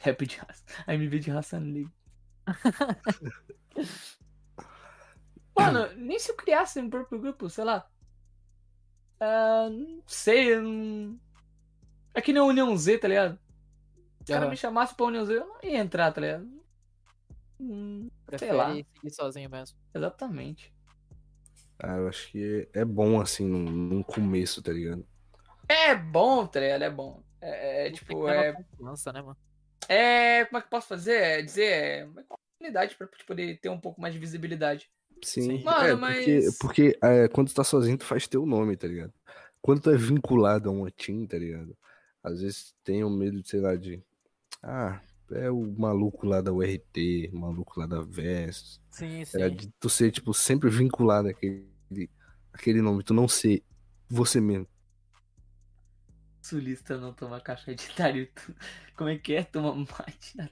Rap 0.00 0.26
de 0.26 0.36
raça. 0.36 0.64
AMV 0.86 1.18
de 1.18 1.30
raça 1.30 1.58
negra. 1.58 1.92
Mano, 5.56 5.90
nem 5.96 6.18
se 6.18 6.30
eu 6.30 6.36
criasse 6.36 6.78
um 6.78 6.90
próprio 6.90 7.18
grupo, 7.18 7.48
sei 7.48 7.64
lá. 7.64 7.88
Ah, 9.18 9.68
não 9.70 10.02
sei, 10.06 10.60
não... 10.60 11.18
É 12.12 12.20
que 12.20 12.32
nem 12.32 12.42
a 12.42 12.44
União 12.44 12.76
Z, 12.76 12.98
tá 12.98 13.08
ligado? 13.08 13.38
Se 14.24 14.32
o 14.32 14.34
cara 14.34 14.48
me 14.50 14.56
chamasse 14.56 14.94
pra 14.94 15.06
União 15.06 15.24
Z, 15.24 15.34
eu 15.34 15.46
não 15.46 15.58
ia 15.62 15.78
entrar, 15.78 16.12
tá 16.12 16.20
ligado? 16.20 16.46
Hum, 17.58 18.10
Prefere 18.26 18.52
lá. 18.52 18.74
seguir 18.74 19.10
sozinho 19.10 19.48
mesmo. 19.48 19.78
exatamente. 19.94 20.75
Ah, 21.78 21.96
eu 21.96 22.08
acho 22.08 22.30
que 22.30 22.68
é 22.72 22.84
bom, 22.84 23.20
assim, 23.20 23.46
num, 23.46 23.62
num 23.64 24.02
começo, 24.02 24.62
tá 24.62 24.72
ligado? 24.72 25.06
É 25.68 25.94
bom, 25.94 26.46
tá 26.46 26.60
ligado? 26.60 26.82
É 26.82 26.90
bom. 26.90 27.22
É, 27.40 27.86
é, 27.86 27.90
que 27.90 27.96
tipo, 27.98 28.28
é, 28.28 28.50
uma 28.50 28.62
confiança, 28.64 29.12
né, 29.12 29.20
mano? 29.20 29.36
é. 29.88 30.44
Como 30.46 30.58
é 30.58 30.60
que 30.60 30.66
eu 30.66 30.70
posso 30.70 30.88
fazer? 30.88 31.16
É 31.20 31.42
dizer, 31.42 31.64
é 31.66 32.04
uma 32.04 32.22
oportunidade 32.22 32.96
pra 32.96 33.06
tipo, 33.06 33.26
poder 33.26 33.58
ter 33.60 33.68
um 33.68 33.80
pouco 33.80 34.00
mais 34.00 34.14
de 34.14 34.20
visibilidade. 34.20 34.90
Sim. 35.22 35.42
Sim. 35.58 35.64
Mano, 35.64 35.88
é, 35.88 35.94
mas- 35.96 36.16
porque, 36.16 36.48
porque 36.60 36.98
é, 37.02 37.28
quando 37.28 37.48
tu 37.48 37.54
tá 37.54 37.64
sozinho, 37.64 37.98
tu 37.98 38.04
faz 38.04 38.26
teu 38.26 38.46
nome, 38.46 38.76
tá 38.76 38.86
ligado? 38.86 39.12
Quando 39.60 39.80
tu 39.80 39.90
é 39.90 39.96
vinculado 39.96 40.68
a 40.68 40.72
uma 40.72 40.90
team, 40.90 41.26
tá 41.26 41.36
ligado? 41.38 41.76
Às 42.22 42.40
vezes 42.40 42.74
tem 42.84 43.04
o 43.04 43.10
medo, 43.10 43.40
de, 43.42 43.48
sei 43.48 43.60
lá, 43.60 43.76
de. 43.76 44.02
Ah, 44.62 45.00
é 45.32 45.50
o 45.50 45.74
maluco 45.78 46.26
lá 46.26 46.40
da 46.40 46.52
URT, 46.52 47.30
o 47.32 47.38
maluco 47.38 47.78
lá 47.80 47.86
da 47.86 48.00
VES. 48.02 48.80
Sim, 48.90 49.24
ligado? 49.34 49.50
sim. 49.50 49.56
De 49.56 49.68
tu 49.80 49.88
ser, 49.88 50.10
tipo, 50.12 50.32
sempre 50.34 50.70
vinculado 50.70 51.28
àquele, 51.28 51.68
àquele 52.52 52.80
nome, 52.82 53.02
tu 53.02 53.14
não 53.14 53.28
ser 53.28 53.62
você 54.08 54.40
mesmo. 54.40 54.68
Sulista 56.42 56.96
não 56.96 57.12
toma 57.12 57.40
caixa 57.40 57.74
de 57.74 57.88
Taruto. 57.94 58.54
Como 58.96 59.10
é 59.10 59.18
que 59.18 59.34
é? 59.34 59.42
Toma 59.44 59.74
mate 59.74 60.36
na 60.36 60.48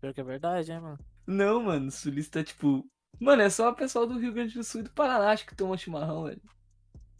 Pior 0.00 0.14
que 0.14 0.20
é 0.20 0.24
verdade, 0.24 0.70
hein, 0.72 0.80
mano? 0.80 0.98
Não, 1.26 1.62
mano, 1.62 1.90
sulista, 1.90 2.44
tipo. 2.44 2.88
Mano, 3.18 3.42
é 3.42 3.50
só 3.50 3.70
o 3.70 3.74
pessoal 3.74 4.06
do 4.06 4.18
Rio 4.18 4.32
Grande 4.32 4.54
do 4.54 4.62
Sul 4.62 4.80
e 4.82 4.84
do 4.84 4.90
Paraná 4.92 5.30
acho 5.30 5.46
que 5.46 5.56
toma 5.56 5.76
chimarrão, 5.76 6.24
velho. 6.24 6.40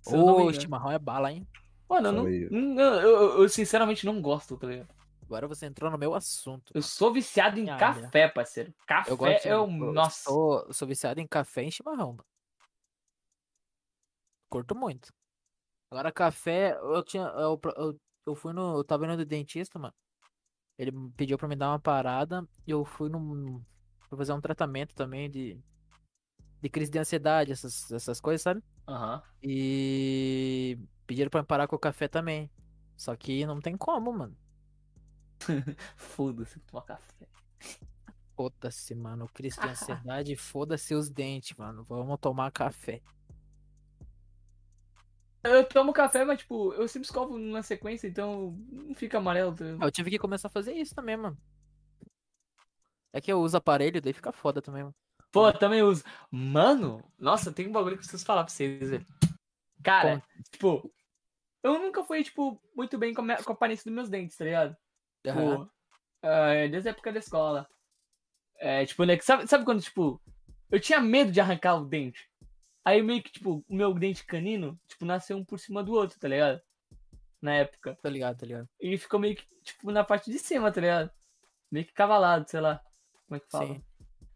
Ô, 0.06 0.50
engano. 0.50 0.60
chimarrão 0.60 0.92
é 0.92 0.98
bala, 0.98 1.32
hein? 1.32 1.46
Mano, 1.88 2.08
eu, 2.08 2.12
não, 2.12 2.74
não- 2.74 2.82
eu, 3.00 3.00
eu- 3.10 3.42
eu 3.42 3.48
sinceramente 3.48 4.04
não 4.06 4.20
gosto, 4.20 4.56
tá 4.56 4.66
ligado? 4.66 4.94
Agora 5.26 5.48
você 5.48 5.66
entrou 5.66 5.90
no 5.90 5.98
meu 5.98 6.14
assunto. 6.14 6.72
Eu 6.72 6.82
sou 6.82 7.12
viciado 7.12 7.58
em 7.58 7.68
Ah, 7.68 7.76
café, 7.76 8.28
parceiro. 8.28 8.72
Café 8.86 9.10
Eu 9.10 9.16
gosto 9.16 9.46
é 9.46 9.58
o. 9.58 9.62
eu 9.64 9.92
Nossa. 9.92 10.22
Sou, 10.22 10.72
sou 10.72 10.86
viciado 10.86 11.20
em 11.20 11.26
café 11.26 11.64
e 11.64 11.70
chimarrão, 11.72 12.12
mano. 12.12 12.24
Curto 14.48 14.74
muito. 14.76 15.12
Agora, 15.90 16.12
café, 16.12 16.78
eu 16.80 17.02
tinha. 17.02 17.24
Eu, 17.24 17.60
eu, 17.76 18.00
eu 18.24 18.34
fui 18.36 18.52
no. 18.52 18.78
Eu 18.78 18.84
tava 18.84 19.04
indo 19.04 19.16
do 19.16 19.26
dentista, 19.26 19.78
mano. 19.78 19.94
Ele 20.78 20.92
pediu 21.16 21.36
pra 21.36 21.48
me 21.48 21.56
dar 21.56 21.70
uma 21.70 21.80
parada 21.80 22.46
e 22.64 22.70
eu 22.70 22.84
fui 22.84 23.08
num. 23.08 23.60
Fui 24.08 24.16
fazer 24.16 24.32
um 24.32 24.40
tratamento 24.40 24.94
também 24.94 25.28
de. 25.28 25.60
De 26.62 26.70
crise 26.70 26.90
de 26.90 26.98
ansiedade, 26.98 27.52
essas, 27.52 27.90
essas 27.90 28.20
coisas, 28.20 28.42
sabe? 28.42 28.62
Aham. 28.88 29.22
E 29.42 30.78
pediram 31.06 31.30
pra 31.30 31.42
me 31.42 31.46
parar 31.46 31.66
com 31.66 31.76
o 31.76 31.78
café 31.78 32.08
também. 32.08 32.50
Só 32.96 33.14
que 33.14 33.44
não 33.44 33.60
tem 33.60 33.76
como, 33.76 34.12
mano. 34.12 34.36
Foda-se 35.96 36.58
tomar 36.60 36.82
café. 36.82 37.28
Foda-se, 38.36 38.94
mano. 38.94 39.28
Crise 39.32 39.60
de 39.60 39.66
ansiedade, 39.68 40.36
foda-se 40.36 40.94
os 40.94 41.08
dentes, 41.08 41.56
mano. 41.56 41.84
Vamos 41.84 42.18
tomar 42.20 42.50
café. 42.50 43.02
Eu 45.42 45.64
tomo 45.68 45.92
café, 45.92 46.24
mas, 46.24 46.40
tipo, 46.40 46.72
eu 46.74 46.88
sempre 46.88 47.06
escovo 47.06 47.38
na 47.38 47.62
sequência, 47.62 48.08
então 48.08 48.58
não 48.68 48.94
fica 48.94 49.18
amarelo. 49.18 49.54
tá 49.54 49.64
Eu 49.64 49.90
tive 49.92 50.10
que 50.10 50.18
começar 50.18 50.48
a 50.48 50.50
fazer 50.50 50.72
isso 50.72 50.92
também, 50.94 51.16
mano. 51.16 51.38
É 53.12 53.20
que 53.20 53.32
eu 53.32 53.40
uso 53.40 53.56
aparelho, 53.56 54.02
daí 54.02 54.12
fica 54.12 54.32
foda 54.32 54.60
também, 54.60 54.82
mano. 54.82 54.94
Pô, 55.30 55.48
eu 55.48 55.58
também 55.58 55.82
uso. 55.82 56.02
Mano, 56.30 57.02
nossa, 57.18 57.52
tem 57.52 57.68
um 57.68 57.72
bagulho 57.72 57.94
que 57.96 58.00
eu 58.00 58.08
preciso 58.08 58.24
falar 58.24 58.42
pra 58.42 58.52
vocês, 58.52 58.90
velho. 58.90 59.06
Cara, 59.84 60.20
tipo, 60.50 60.92
eu 61.62 61.78
nunca 61.78 62.02
fui, 62.02 62.24
tipo, 62.24 62.60
muito 62.74 62.98
bem 62.98 63.14
com 63.14 63.20
a, 63.20 63.24
minha- 63.24 63.42
com 63.42 63.52
a 63.52 63.54
aparência 63.54 63.84
dos 63.84 63.94
meus 63.94 64.08
dentes, 64.08 64.36
tá 64.36 64.44
ligado? 64.44 64.76
Tipo, 65.32 65.70
ah, 66.22 66.68
desde 66.70 66.88
a 66.88 66.92
época 66.92 67.12
da 67.12 67.18
escola. 67.18 67.68
É, 68.58 68.84
tipo, 68.86 69.04
né, 69.04 69.18
sabe, 69.20 69.46
sabe 69.46 69.64
quando, 69.64 69.82
tipo, 69.82 70.20
eu 70.70 70.80
tinha 70.80 71.00
medo 71.00 71.30
de 71.30 71.40
arrancar 71.40 71.76
o 71.76 71.84
dente. 71.84 72.28
Aí 72.84 73.02
meio 73.02 73.22
que, 73.22 73.32
tipo, 73.32 73.64
o 73.68 73.74
meu 73.74 73.92
dente 73.94 74.24
canino, 74.24 74.78
tipo, 74.86 75.04
nasceu 75.04 75.36
um 75.36 75.44
por 75.44 75.58
cima 75.58 75.82
do 75.82 75.92
outro, 75.92 76.18
tá 76.18 76.28
ligado? 76.28 76.60
Na 77.42 77.54
época. 77.54 77.98
Tá 78.00 78.08
ligado, 78.08 78.38
tá 78.38 78.46
ligado? 78.46 78.68
E 78.80 78.96
ficou 78.96 79.20
meio 79.20 79.36
que, 79.36 79.44
tipo, 79.62 79.90
na 79.90 80.04
parte 80.04 80.30
de 80.30 80.38
cima, 80.38 80.70
tá 80.70 80.80
ligado? 80.80 81.10
Meio 81.70 81.84
que 81.84 81.92
cavalado, 81.92 82.48
sei 82.48 82.60
lá. 82.60 82.80
Como 83.26 83.36
é 83.36 83.40
que 83.40 83.50
fala? 83.50 83.74
Sim. 83.74 83.82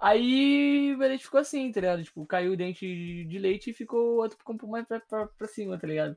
Aí 0.00 0.94
o 0.94 0.98
meu 0.98 1.08
dente 1.08 1.24
ficou 1.24 1.40
assim, 1.40 1.70
tá 1.70 1.80
ligado? 1.80 2.02
Tipo, 2.02 2.26
caiu 2.26 2.52
o 2.52 2.56
dente 2.56 3.24
de 3.24 3.38
leite 3.38 3.70
e 3.70 3.74
ficou 3.74 4.16
outro 4.16 4.38
ficou 4.38 4.54
um 4.54 4.58
pouco 4.58 4.72
mais 4.72 4.86
pra, 4.86 4.98
pra, 4.98 5.26
pra 5.26 5.46
cima, 5.46 5.78
tá 5.78 5.86
ligado? 5.86 6.16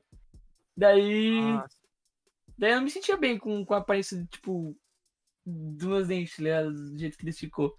Daí. 0.76 1.40
Nossa. 1.40 1.83
Daí 2.56 2.70
eu 2.70 2.76
não 2.76 2.84
me 2.84 2.90
sentia 2.90 3.16
bem 3.16 3.38
com, 3.38 3.64
com 3.64 3.74
a 3.74 3.78
aparência, 3.78 4.24
tipo, 4.30 4.76
dos 5.44 5.86
meus 5.88 6.08
dentes, 6.08 6.36
tá 6.36 6.42
ligado? 6.42 6.72
Do 6.72 6.98
jeito 6.98 7.18
que 7.18 7.24
eles 7.24 7.38
ficou. 7.38 7.76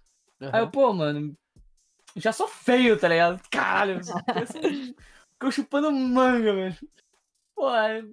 Aí 0.52 0.60
eu, 0.60 0.70
pô, 0.70 0.92
mano, 0.92 1.36
já 2.14 2.32
sou 2.32 2.46
feio, 2.46 2.98
tá 2.98 3.08
ligado? 3.08 3.40
Caralho, 3.50 4.00
ficou 5.32 5.50
chupando 5.50 5.90
manga, 5.90 6.54
velho. 6.54 6.76
Pô, 7.54 7.68
aí, 7.68 8.04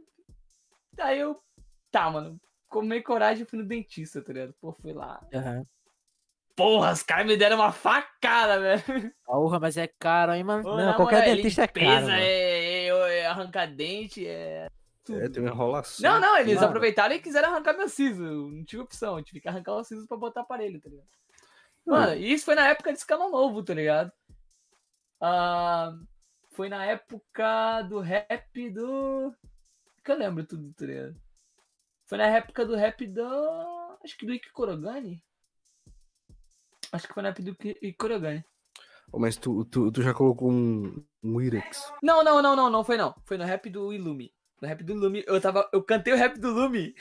aí 1.00 1.20
eu, 1.20 1.42
tá, 1.92 2.10
mano, 2.10 2.40
com 2.70 2.82
meio 2.82 3.04
coragem 3.04 3.42
eu 3.42 3.48
fui 3.48 3.60
no 3.60 3.66
dentista, 3.66 4.22
tá 4.22 4.32
ligado? 4.34 4.54
Pô, 4.60 4.72
fui 4.72 4.94
lá. 4.94 5.22
Aham. 5.34 5.66
porra, 6.56 6.94
os 6.94 7.04
caras 7.04 7.26
me 7.26 7.36
deram 7.36 7.58
uma 7.58 7.72
facada, 7.72 8.60
velho. 8.60 9.14
Porra, 9.26 9.60
mas 9.60 9.76
é 9.76 9.88
caro, 9.88 10.34
hein, 10.34 10.44
mano? 10.44 10.68
Ô, 10.68 10.78
Não, 10.78 10.96
qualquer 10.96 11.24
dentista 11.36 11.64
é 11.64 11.68
caro, 11.68 12.08
mano. 12.08 12.14
É, 12.14 12.88
é, 12.88 13.20
é 13.20 13.26
arrancar 13.26 13.68
dente, 13.68 14.26
é. 14.26 14.68
Tudo. 15.04 15.22
É, 15.22 15.30
tem 15.30 15.44
uma 15.44 15.52
enrolação. 15.52 16.10
Não, 16.10 16.20
não, 16.20 16.38
eles 16.38 16.56
Mano. 16.56 16.68
aproveitaram 16.68 17.16
e 17.16 17.20
quiseram 17.20 17.50
arrancar 17.50 17.78
meu 17.78 17.90
siso. 17.90 18.24
Não 18.24 18.64
tive 18.64 18.82
opção, 18.82 19.18
eu 19.18 19.24
tive 19.24 19.40
que 19.42 19.48
arrancar 19.48 19.74
o 19.74 19.84
siso 19.84 20.08
pra 20.08 20.18
botar 20.18 20.42
aparelho, 20.42 20.80
tá 20.82 20.90
ligado? 20.90 21.08
Mano, 21.86 22.14
e 22.16 22.32
isso 22.32 22.46
foi 22.46 22.56
na 22.56 22.68
época 22.68 22.94
de 22.94 23.00
escala 23.00 23.30
novo, 23.30 23.62
tá 23.64 23.74
ligado? 23.74 24.12
Ah, 25.22 25.94
foi 26.52 26.70
na 26.70 26.86
época 26.86 27.82
do 27.84 28.00
rap 28.00 28.70
do. 28.70 29.34
Que 30.04 30.12
eu 30.12 30.18
lembro 30.18 30.46
tudo, 30.46 30.74
tá 30.74 30.86
ligado? 30.86 31.16
Foi 32.06 32.18
na 32.18 32.28
época 32.28 32.66
do 32.66 32.76
rap 32.76 33.06
do. 33.08 33.98
Acho 34.04 34.18
que 34.18 34.26
do 34.26 34.34
Ike 34.34 34.52
Korogani. 34.52 35.22
Acho 36.92 37.08
que 37.08 37.14
foi 37.14 37.24
na 37.24 37.30
época 37.30 37.44
do 37.44 37.52
Ike 37.52 37.94
Korogani. 37.94 38.44
Ô, 39.12 39.20
Mas 39.20 39.38
tu, 39.38 39.66
tu, 39.66 39.92
tu 39.92 40.02
já 40.02 40.14
colocou 40.14 40.52
um, 40.52 41.06
um 41.24 41.42
Irex. 41.42 41.92
Não, 42.02 42.24
não, 42.24 42.42
não, 42.42 42.56
não, 42.56 42.70
não 42.70 42.84
foi 42.84 42.98
não. 42.98 43.16
Foi 43.26 43.38
no 43.38 43.44
rap 43.46 43.70
do 43.70 43.94
Illume. 43.94 44.34
No 44.64 44.70
rap 44.70 44.82
do 44.82 44.94
Illume, 44.94 45.26
eu 45.28 45.42
tava. 45.42 45.70
Eu 45.74 45.84
cantei 45.84 46.14
o 46.14 46.16
rap 46.16 46.40
do 46.40 46.48
Illume. 46.48 46.96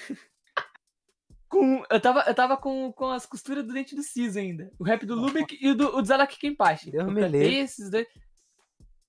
com, 1.49 1.85
eu 1.89 2.01
tava, 2.01 2.25
eu 2.27 2.35
tava 2.35 2.57
com, 2.57 2.93
com 2.93 3.07
as 3.07 3.25
costuras 3.25 3.65
do 3.65 3.73
dente 3.73 3.95
do 3.95 4.03
Siso 4.03 4.37
ainda. 4.37 4.69
O 4.81 4.83
rap 4.83 5.07
do 5.07 5.15
Lubick 5.15 5.57
e 5.61 5.71
o 5.71 5.75
do, 5.77 5.97
o 5.97 6.03
do 6.03 6.09
Zaraki 6.09 6.41
Kenpachi. 6.41 6.91
Eu 6.93 7.09
me 7.09 7.21
cantei 7.21 7.61
esses 7.61 7.89
dois. 7.89 8.09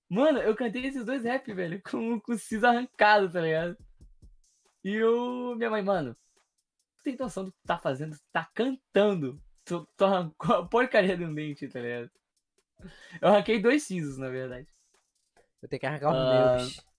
Mano, 0.08 0.38
eu 0.38 0.54
cantei 0.54 0.86
esses 0.86 1.04
dois 1.04 1.24
rap, 1.24 1.52
velho, 1.52 1.82
com, 1.82 2.20
com 2.20 2.32
o 2.32 2.38
Siso 2.38 2.64
arrancado, 2.64 3.28
tá 3.28 3.40
ligado? 3.40 3.76
E 4.84 4.94
eu. 4.94 5.56
Minha 5.56 5.70
mãe, 5.70 5.82
mano, 5.82 6.14
tu 6.98 7.02
tem 7.02 7.16
noção 7.16 7.46
do 7.46 7.50
que 7.50 7.58
tu 7.58 7.66
tá 7.66 7.76
fazendo? 7.78 8.14
Tu 8.14 8.22
tá 8.32 8.48
cantando. 8.54 9.42
Tu, 9.64 9.84
tu 9.96 10.04
arrancou 10.04 10.54
a 10.54 10.68
porcaria 10.68 11.16
de 11.16 11.24
um 11.24 11.34
dente, 11.34 11.66
tá 11.66 11.80
ligado? 11.80 12.08
Eu 13.20 13.30
arranquei 13.30 13.60
dois 13.60 13.82
sisos, 13.82 14.16
na 14.16 14.28
verdade. 14.28 14.68
Eu 15.60 15.68
tenho 15.68 15.80
que 15.80 15.86
arrancar 15.86 16.12
os 16.12 16.16
Ah, 16.16 16.56
meus. 16.56 16.93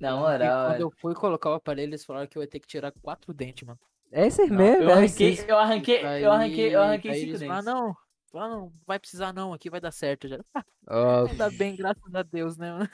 Na 0.00 0.16
E 0.40 0.50
moral. 0.50 0.58
quando 0.64 0.80
eu 0.80 0.90
fui 1.00 1.14
colocar 1.14 1.50
o 1.50 1.54
aparelho, 1.54 1.90
eles 1.90 2.04
falaram 2.04 2.26
que 2.26 2.36
eu 2.36 2.42
ia 2.42 2.48
ter 2.48 2.60
que 2.60 2.66
tirar 2.66 2.92
quatro 3.02 3.32
dentes, 3.32 3.66
mano. 3.66 3.78
É 4.12 4.26
esses 4.26 4.50
Não, 4.50 4.58
mesmo, 4.58 4.82
eu 4.82 4.90
é 4.90 4.92
arranquei, 4.92 5.44
eu 5.48 5.58
arranquei, 5.58 5.98
Aí- 6.02 6.22
eu 6.22 6.30
arranquei, 6.32 6.74
eu 6.74 6.80
arranquei 6.82 7.12
aí 7.12 7.20
cinco 7.20 7.30
eles 7.30 7.38
dentes. 7.38 7.64
falaram, 7.64 7.86
não, 7.88 7.96
falaram, 8.30 8.60
não, 8.60 8.72
vai 8.86 8.98
precisar 8.98 9.32
não, 9.32 9.52
aqui 9.52 9.68
vai 9.70 9.80
dar 9.80 9.90
certo 9.92 10.28
já. 10.28 10.38
Ah, 10.54 10.64
Ó, 10.88 11.28
ainda 11.28 11.50
bem, 11.50 11.76
graças 11.76 12.14
a 12.14 12.22
Deus, 12.22 12.56
né, 12.56 12.72
mano? 12.72 12.88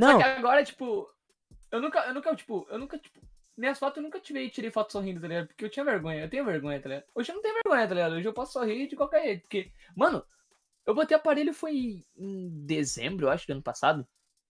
Só 0.00 0.14
Não, 0.14 0.14
que 0.14 0.22
agora, 0.22 0.64
tipo, 0.64 1.08
eu 1.72 1.80
nunca, 1.80 2.00
eu 2.06 2.14
nunca, 2.14 2.36
tipo, 2.36 2.66
eu 2.70 2.78
nunca, 2.78 2.98
tipo, 2.98 3.20
minhas 3.56 3.78
fotos 3.78 3.98
eu 3.98 4.02
nunca 4.02 4.20
tirei, 4.20 4.50
tirei 4.50 4.70
foto 4.70 4.92
sorrindo, 4.92 5.20
tá 5.20 5.28
ligado? 5.28 5.48
Porque 5.48 5.64
eu 5.64 5.70
tinha 5.70 5.84
vergonha, 5.84 6.22
eu 6.24 6.30
tenho 6.30 6.44
vergonha, 6.44 6.80
tá 6.82 6.88
ligado? 6.90 7.06
Hoje 7.14 7.32
eu 7.32 7.36
não 7.36 7.42
tenho 7.42 7.54
vergonha, 7.54 7.88
tá 7.88 7.94
ligado? 7.94 8.12
Hoje 8.14 8.28
eu 8.28 8.34
posso 8.34 8.52
sorrir 8.54 8.88
de 8.88 8.96
qualquer 8.96 9.22
jeito, 9.24 9.42
porque, 9.42 9.72
mano, 9.96 10.24
eu 10.86 10.94
botei 10.94 11.16
aparelho 11.16 11.54
foi 11.54 12.06
em 12.16 12.66
dezembro, 12.66 13.26
eu 13.26 13.30
acho, 13.30 13.46
do 13.46 13.52
ano 13.52 13.62
passado. 13.62 14.08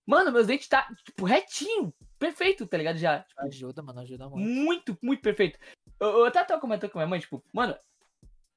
Mano, 0.08 0.32
meus 0.32 0.46
dentes 0.46 0.66
tá, 0.66 0.88
tipo, 1.04 1.26
retinho, 1.26 1.92
perfeito, 2.18 2.66
tá 2.66 2.78
ligado? 2.78 2.96
Já, 2.96 3.20
tipo, 3.24 3.42
Ajuda, 3.42 3.82
mano, 3.82 4.00
ajuda 4.00 4.26
muito. 4.26 4.48
muito, 4.48 4.98
muito 5.02 5.20
perfeito. 5.20 5.58
Eu, 6.00 6.08
eu 6.20 6.24
até 6.24 6.42
tava 6.42 6.58
comentando 6.58 6.90
com 6.90 6.98
minha 6.98 7.06
mãe, 7.06 7.20
tipo, 7.20 7.44
mano, 7.52 7.76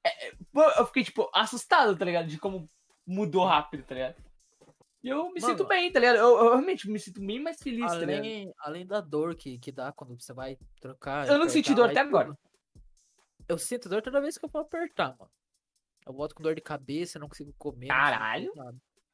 é- 0.02 0.28
é, 0.28 0.34
eu 0.78 0.86
fiquei, 0.86 1.04
tipo, 1.04 1.30
assustado, 1.34 1.94
tá 1.94 2.06
ligado? 2.06 2.26
De 2.26 2.38
como 2.38 2.70
mudou 3.06 3.44
rápido, 3.44 3.84
tá 3.84 3.94
ligado? 3.94 4.16
E 5.02 5.10
eu 5.10 5.30
me 5.30 5.42
Mano, 5.42 5.58
sinto 5.58 5.68
bem, 5.68 5.92
tá 5.92 6.00
ligado? 6.00 6.16
Eu, 6.16 6.38
eu 6.38 6.48
realmente 6.52 6.88
me 6.88 6.98
sinto 6.98 7.20
bem 7.20 7.38
mais 7.38 7.60
feliz, 7.60 7.84
tá 7.84 7.98
ligado? 7.98 8.20
Além, 8.20 8.54
além 8.60 8.86
da 8.86 9.02
dor 9.02 9.34
que, 9.36 9.58
que 9.58 9.70
dá 9.70 9.92
quando 9.92 10.18
você 10.18 10.32
vai 10.32 10.56
trocar. 10.80 11.28
Eu 11.28 11.36
não 11.36 11.50
senti 11.50 11.74
dor 11.74 11.90
até 11.90 12.00
agora. 12.00 12.34
Eu 13.46 13.58
sinto 13.58 13.90
dor 13.90 14.00
toda 14.00 14.22
vez 14.22 14.38
que 14.38 14.44
eu 14.46 14.48
vou 14.48 14.62
apertar, 14.62 15.14
mano. 15.18 15.30
Eu 16.06 16.14
volto 16.14 16.34
com 16.34 16.42
dor 16.42 16.54
de 16.54 16.62
cabeça, 16.62 17.18
não 17.18 17.28
consigo 17.28 17.52
comer. 17.58 17.88
consigo 17.88 18.00
Caralho. 18.00 18.52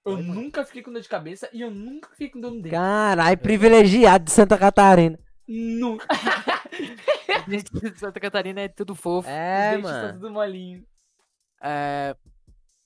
Eu 0.05 0.13
mano. 0.13 0.35
nunca 0.35 0.65
fiquei 0.65 0.83
com 0.83 0.93
dor 0.93 1.03
de 1.03 1.09
cabeça 1.09 1.49
e 1.53 1.61
eu 1.61 1.71
nunca 1.71 2.09
fiquei 2.11 2.31
com 2.31 2.41
dor 2.41 2.53
no 2.53 2.63
dente. 2.63 2.75
caralho, 2.75 3.39
privilegiado 3.39 4.25
de 4.25 4.31
Santa 4.31 4.57
Catarina. 4.57 5.19
Nunca. 5.47 6.07
Os 7.41 7.45
dentes 7.47 7.93
de 7.93 7.99
Santa 7.99 8.21
Catarina 8.21 8.61
é 8.61 8.69
tudo 8.69 8.95
fofo. 8.95 9.29
É, 9.29 9.77
Os 9.77 9.83
mano. 9.83 10.07
tá 10.09 10.13
tudo 10.15 10.31
molinho. 10.31 10.85
É. 11.63 12.15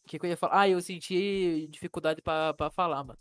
O 0.05 0.09
que, 0.09 0.19
que 0.19 0.27
eu 0.27 0.31
ia 0.31 0.37
falar? 0.37 0.61
Ah, 0.61 0.69
eu 0.69 0.81
senti 0.81 1.69
dificuldade 1.71 2.21
pra, 2.23 2.53
pra 2.55 2.71
falar, 2.71 3.05
mano. 3.05 3.19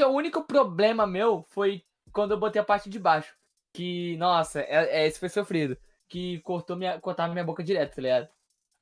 O 0.00 0.08
único 0.08 0.42
problema 0.44 1.06
meu 1.06 1.44
foi 1.48 1.82
quando 2.12 2.32
eu 2.32 2.38
botei 2.38 2.60
a 2.60 2.64
parte 2.64 2.90
de 2.90 2.98
baixo. 2.98 3.34
Que, 3.72 4.16
nossa, 4.16 4.60
é, 4.60 5.02
é, 5.02 5.06
esse 5.06 5.18
foi 5.18 5.28
sofrido. 5.28 5.76
Que 6.08 6.40
cortou 6.40 6.76
minha, 6.76 7.00
cortava 7.00 7.32
minha 7.32 7.44
boca 7.44 7.62
direto, 7.62 7.96
tá 7.96 8.02
ligado? 8.02 8.28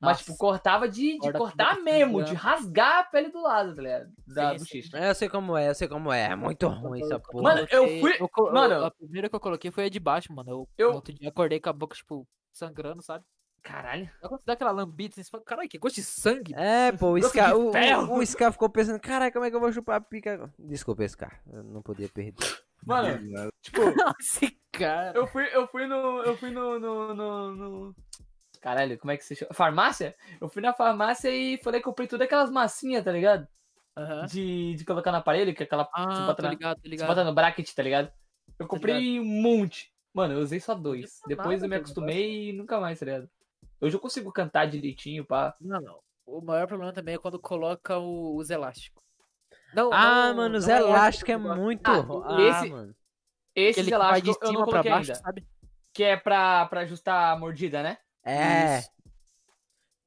Mas, 0.05 0.19
tipo, 0.19 0.37
cortava 0.37 0.89
de, 0.89 1.19
de 1.19 1.33
cortar 1.33 1.71
boca 1.75 1.83
mesmo, 1.83 2.23
de 2.25 2.35
rasgar 2.35 2.99
a 3.01 3.05
pele 3.05 3.31
do 3.31 3.43
lado, 3.43 3.75
tá 3.75 3.83
ligado? 3.83 4.13
Da, 4.27 4.59
Sim, 4.59 4.81
do. 4.91 4.97
É, 4.97 5.11
Eu 5.11 5.15
sei 5.15 5.29
como 5.29 5.57
é, 5.57 5.69
eu 5.71 5.75
sei 5.75 5.89
como 5.89 6.13
é. 6.13 6.25
É 6.31 6.37
muito 6.37 6.67
ruim 6.69 7.03
essa 7.03 7.19
porra. 7.19 7.43
Mano, 7.43 7.67
eu 7.71 8.01
fui- 8.01 8.17
eu 8.21 8.53
mano- 8.53 8.85
A 8.85 8.91
primeira 8.91 9.29
que 9.29 9.35
eu 9.37 9.41
coloquei 9.41 9.71
foi 9.71 9.85
a 9.87 9.89
de 9.89 10.01
baixo, 10.01 10.33
mano. 10.33 10.51
Eu, 10.51 10.69
Eu- 10.79 10.93
outro 10.93 11.13
dia 11.13 11.29
acordei 11.29 11.59
com 11.61 11.69
a 11.71 11.73
boca, 11.73 11.97
tipo, 11.97 12.27
sangrando, 12.53 13.03
sabe? 13.03 13.25
Caralho. 13.63 14.11
Quando 14.21 14.33
você 14.33 14.43
dá 14.45 14.53
aquela 14.53 14.71
lambida, 14.73 15.15
você 15.15 15.25
fala, 15.25 15.43
caralho, 15.43 15.69
que 15.71 15.79
gosto 15.79 15.95
de 15.95 16.03
sangue. 16.03 16.53
É, 16.55 16.93
pô, 16.93 17.13
o 17.13 17.23
Scar, 17.23 17.57
o, 17.57 17.71
o, 17.73 18.19
o 18.19 18.27
Scar 18.27 18.53
ficou 18.53 18.69
pensando, 18.69 19.01
caralho, 19.01 19.33
como 19.33 19.45
é 19.47 19.49
que 19.51 19.57
eu 19.57 19.61
vou 19.61 19.73
chupar 19.73 19.97
a 19.97 20.01
pica? 20.03 20.35
agora?" 20.35 20.53
Desculpa, 20.59 21.09
Scar, 21.09 21.41
eu 21.51 21.63
não 21.63 21.81
podia 21.81 22.07
perder. 22.11 22.35
Mano, 22.85 23.51
tipo, 23.63 23.81
Esse 24.21 24.59
cara. 24.71 25.17
eu 25.17 25.27
fui, 25.27 25.45
eu 25.55 25.67
fui 25.69 25.87
no. 25.87 26.23
Eu 26.25 26.37
fui 26.37 26.51
no, 26.51 26.79
no, 26.79 27.15
no, 27.15 27.55
no- 27.57 27.97
Caralho, 28.65 28.99
como 28.99 29.11
é 29.11 29.17
que 29.19 29.23
se 29.25 29.37
chama? 29.37 29.53
Farmácia? 29.53 30.17
Eu 30.41 30.49
fui 30.49 30.63
na 30.63 30.73
farmácia 30.73 31.29
e 31.29 31.59
falei 31.63 31.81
que 31.81 31.85
comprei 31.85 32.09
todas 32.09 32.25
aquelas 32.25 32.51
massinhas, 32.51 33.05
tá 33.05 33.13
ligado? 33.13 33.47
Aham. 33.95 34.25
De, 34.25 34.75
de 34.75 34.85
colocar 34.87 35.13
no 35.13 35.19
aparelho, 35.19 35.55
que 35.55 35.63
é 35.63 35.67
aquela. 35.67 35.85
você 35.85 35.91
Ah, 35.95 36.25
bota 36.27 36.37
tô 36.37 36.43
na- 36.45 36.49
ligado, 36.49 36.77
tô 36.77 36.81
Você 36.83 36.89
ligado. 36.89 37.09
bota 37.09 37.25
no 37.25 37.35
bracket, 37.35 37.71
tá 37.75 37.83
ligado? 37.83 38.11
Eu 38.59 38.67
comprei 38.67 39.21
um 39.21 39.25
monte. 39.25 39.93
Mano, 40.15 40.33
eu 40.33 40.39
usei 40.41 40.61
só 40.61 40.75
dois. 40.75 41.21
Depois 41.27 41.61
nada 41.61 41.67
eu 41.67 41.69
me 41.69 41.77
acostumei 41.77 42.49
e 42.49 42.53
nunca 42.55 42.81
mais, 42.81 42.99
tá 42.99 43.05
ligado? 43.05 43.29
Hoje 43.83 43.95
eu 43.95 44.01
consigo 44.01 44.33
cantar 44.33 44.65
direitinho, 44.67 45.27
pá. 45.27 45.55
Não, 45.61 45.81
não. 45.83 45.99
O 46.25 46.41
maior 46.41 46.67
problema 46.67 46.91
também 46.91 47.17
é 47.17 47.19
quando 47.19 47.39
coloca 47.39 47.99
o- 47.99 48.35
os 48.39 48.49
elásticos. 48.49 49.03
Não, 49.75 49.93
Ah, 49.93 50.29
não- 50.29 50.37
mano, 50.37 50.57
os 50.57 50.67
não 50.67 50.75
elásticos 50.77 51.35
é 51.35 51.37
gosto. 51.37 51.61
muito. 51.61 51.87
Ah, 51.87 52.25
Ah, 52.25 52.43
esse- 52.63 52.71
mano. 52.71 52.95
Que 53.55 53.73
vai 53.75 53.83
de 53.85 53.93
elásticos 53.93 54.49
eu 54.49 54.53
não 54.55 54.65
coloquei 54.65 54.91
baixo, 54.91 55.11
ainda. 55.13 55.23
sabe? 55.23 55.47
Que 55.93 56.03
é 56.05 56.17
pra, 56.17 56.65
pra 56.67 56.81
ajustar 56.81 57.33
a 57.35 57.39
mordida, 57.39 57.83
né? 57.83 57.99
É. 58.25 58.79
Isso. 58.79 58.91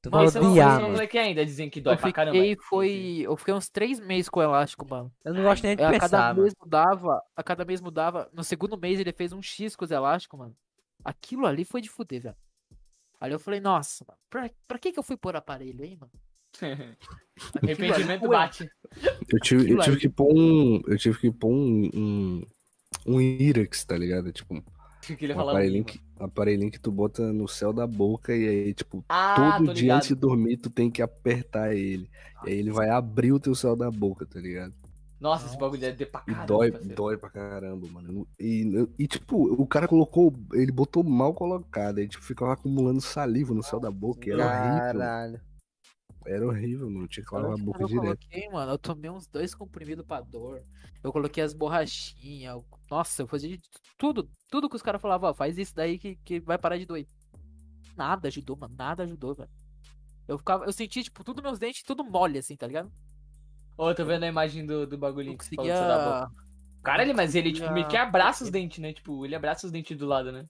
Tu 0.00 0.10
Mano, 0.12 0.30
falou 0.30 0.50
Esse 0.52 0.60
eu 0.60 0.80
não, 0.80 0.92
coloquei 0.94 1.20
ainda, 1.20 1.44
dizem 1.44 1.68
que 1.68 1.80
dói 1.80 1.94
Eu 1.94 1.98
pra 1.98 2.12
caramba. 2.12 2.36
fiquei, 2.38 2.56
foi, 2.68 3.18
eu 3.22 3.36
fiquei 3.36 3.52
uns 3.52 3.68
três 3.68 3.98
meses 3.98 4.28
com 4.28 4.38
o 4.38 4.42
elástico, 4.42 4.88
mano. 4.88 5.12
Eu 5.24 5.34
não 5.34 5.42
gosto 5.42 5.64
nem 5.64 5.74
de 5.74 5.82
É, 5.82 5.86
a 5.86 5.90
pensar, 5.90 6.08
cada 6.08 6.28
mano. 6.28 6.42
mês 6.42 6.54
mudava, 6.60 7.22
a 7.34 7.42
cada 7.42 7.64
mês 7.64 7.80
mudava. 7.80 8.30
No 8.32 8.44
segundo 8.44 8.78
mês 8.78 9.00
ele 9.00 9.12
fez 9.12 9.32
um 9.32 9.42
X 9.42 9.74
com 9.74 9.84
os 9.84 9.90
elásticos, 9.90 10.38
mano. 10.38 10.56
Aquilo 11.04 11.46
ali 11.46 11.64
foi 11.64 11.80
de 11.80 11.88
fuder, 11.88 12.22
velho. 12.22 12.36
Ali 13.20 13.32
eu 13.34 13.40
falei, 13.40 13.58
nossa, 13.60 14.04
mano, 14.06 14.18
pra, 14.30 14.50
pra 14.68 14.78
que 14.78 14.92
que 14.92 14.98
eu 14.98 15.02
fui 15.02 15.16
pôr 15.16 15.34
aparelho 15.34 15.82
aí, 15.82 15.96
mano? 15.96 16.12
Arrependimento 17.62 18.28
bate. 18.28 18.70
Eu 19.28 19.40
tive, 19.40 19.72
eu 19.72 19.78
tive 19.80 19.96
que 19.98 20.08
pôr 20.08 20.32
um. 20.32 20.80
Eu 20.86 20.96
tive 20.96 21.18
que 21.18 21.30
pôr 21.32 21.50
um. 21.52 21.90
Um, 21.92 22.42
um 23.04 23.20
Irex, 23.20 23.84
tá 23.84 23.96
ligado? 23.98 24.32
Tipo, 24.32 24.54
um 24.54 24.62
que 25.16 25.24
ele 25.24 25.32
um 25.32 25.36
falou. 25.36 25.50
aparelhinho 25.50 25.84
que, 25.84 26.00
um 26.20 26.24
aparelhinho 26.24 26.70
que 26.70 26.78
tu 26.80 26.90
bota 26.92 27.32
no 27.32 27.46
céu 27.48 27.72
da 27.72 27.86
boca 27.86 28.34
e 28.36 28.46
aí, 28.48 28.74
tipo, 28.74 29.04
Ah, 29.08 29.56
todo 29.58 29.72
dia 29.74 29.94
antes 29.96 30.08
de 30.08 30.14
dormir 30.14 30.56
tu 30.58 30.70
tem 30.70 30.90
que 30.90 31.00
apertar 31.02 31.74
ele. 31.74 32.10
E 32.44 32.50
aí 32.50 32.58
ele 32.58 32.70
vai 32.70 32.88
abrir 32.90 33.32
o 33.32 33.40
teu 33.40 33.54
céu 33.54 33.74
da 33.76 33.90
boca, 33.90 34.24
tá 34.26 34.38
ligado? 34.40 34.72
Nossa, 35.20 35.46
esse 35.46 35.58
bagulho 35.58 35.80
deve 35.80 35.96
ter 35.96 36.06
pra 36.06 36.22
E 36.22 36.30
caramba. 36.30 36.46
dói, 36.46 36.70
parceiro. 36.70 36.94
dói 36.94 37.16
pra 37.16 37.28
caramba, 37.30 37.88
mano. 37.88 38.24
E, 38.38 38.88
e, 38.96 39.06
tipo, 39.08 39.52
o 39.60 39.66
cara 39.66 39.88
colocou, 39.88 40.32
ele 40.52 40.70
botou 40.70 41.02
mal 41.02 41.34
colocado, 41.34 41.98
aí 41.98 42.06
tipo, 42.06 42.22
ficava 42.22 42.52
acumulando 42.52 43.00
saliva 43.00 43.52
no 43.52 43.62
céu 43.62 43.80
da 43.80 43.90
boca, 43.90 44.28
e 44.28 44.32
era 44.32 44.46
horrível. 44.46 44.78
Caralho. 45.00 45.40
Era 46.24 46.46
horrível, 46.46 46.88
mano. 46.90 47.08
Tinha 47.08 47.24
que 47.26 47.34
lavar 47.34 47.52
a 47.54 47.56
boca 47.56 47.82
eu 47.82 47.88
direto. 47.88 48.04
coloquei, 48.04 48.48
mano, 48.50 48.72
eu 48.72 48.78
tomei 48.78 49.10
uns 49.10 49.26
dois 49.26 49.54
comprimidos 49.54 50.04
pra 50.06 50.20
dor. 50.20 50.62
Eu 51.02 51.10
coloquei 51.10 51.42
as 51.42 51.52
borrachinhas. 51.52 52.60
Nossa, 52.90 53.22
eu 53.22 53.26
fazia 53.26 53.56
de 53.56 53.62
tudo. 53.96 54.28
Tudo 54.50 54.68
que 54.68 54.76
os 54.76 54.82
caras 54.82 55.00
falavam, 55.00 55.30
ó, 55.30 55.34
faz 55.34 55.58
isso 55.58 55.74
daí 55.74 55.98
que, 55.98 56.16
que 56.24 56.40
vai 56.40 56.56
parar 56.58 56.78
de 56.78 56.86
doer. 56.86 57.06
Nada 57.96 58.28
ajudou, 58.28 58.56
mano. 58.56 58.74
Nada 58.76 59.02
ajudou, 59.02 59.34
velho. 59.34 59.50
Eu 60.26 60.38
ficava, 60.38 60.64
eu 60.64 60.72
senti, 60.72 61.02
tipo, 61.02 61.24
tudo 61.24 61.42
meus 61.42 61.58
dentes, 61.58 61.82
tudo 61.82 62.04
mole, 62.04 62.38
assim, 62.38 62.56
tá 62.56 62.66
ligado? 62.66 62.90
Ô, 63.76 63.94
tô 63.94 64.04
vendo 64.04 64.24
a 64.24 64.28
imagem 64.28 64.66
do, 64.66 64.86
do 64.86 64.98
bagulhinho 64.98 65.38
que 65.38 65.44
você 65.44 65.54
falou 65.54 65.70
conseguia. 65.70 66.28
Caralho, 66.82 67.14
mas 67.14 67.34
ele, 67.34 67.52
tipo, 67.52 67.70
meio 67.72 67.88
que 67.88 67.96
abraça 67.96 68.44
os 68.44 68.50
dentes, 68.50 68.78
né? 68.78 68.92
Tipo, 68.92 69.24
ele 69.24 69.34
abraça 69.34 69.66
os 69.66 69.72
dentes 69.72 69.96
do 69.96 70.06
lado, 70.06 70.32
né? 70.32 70.46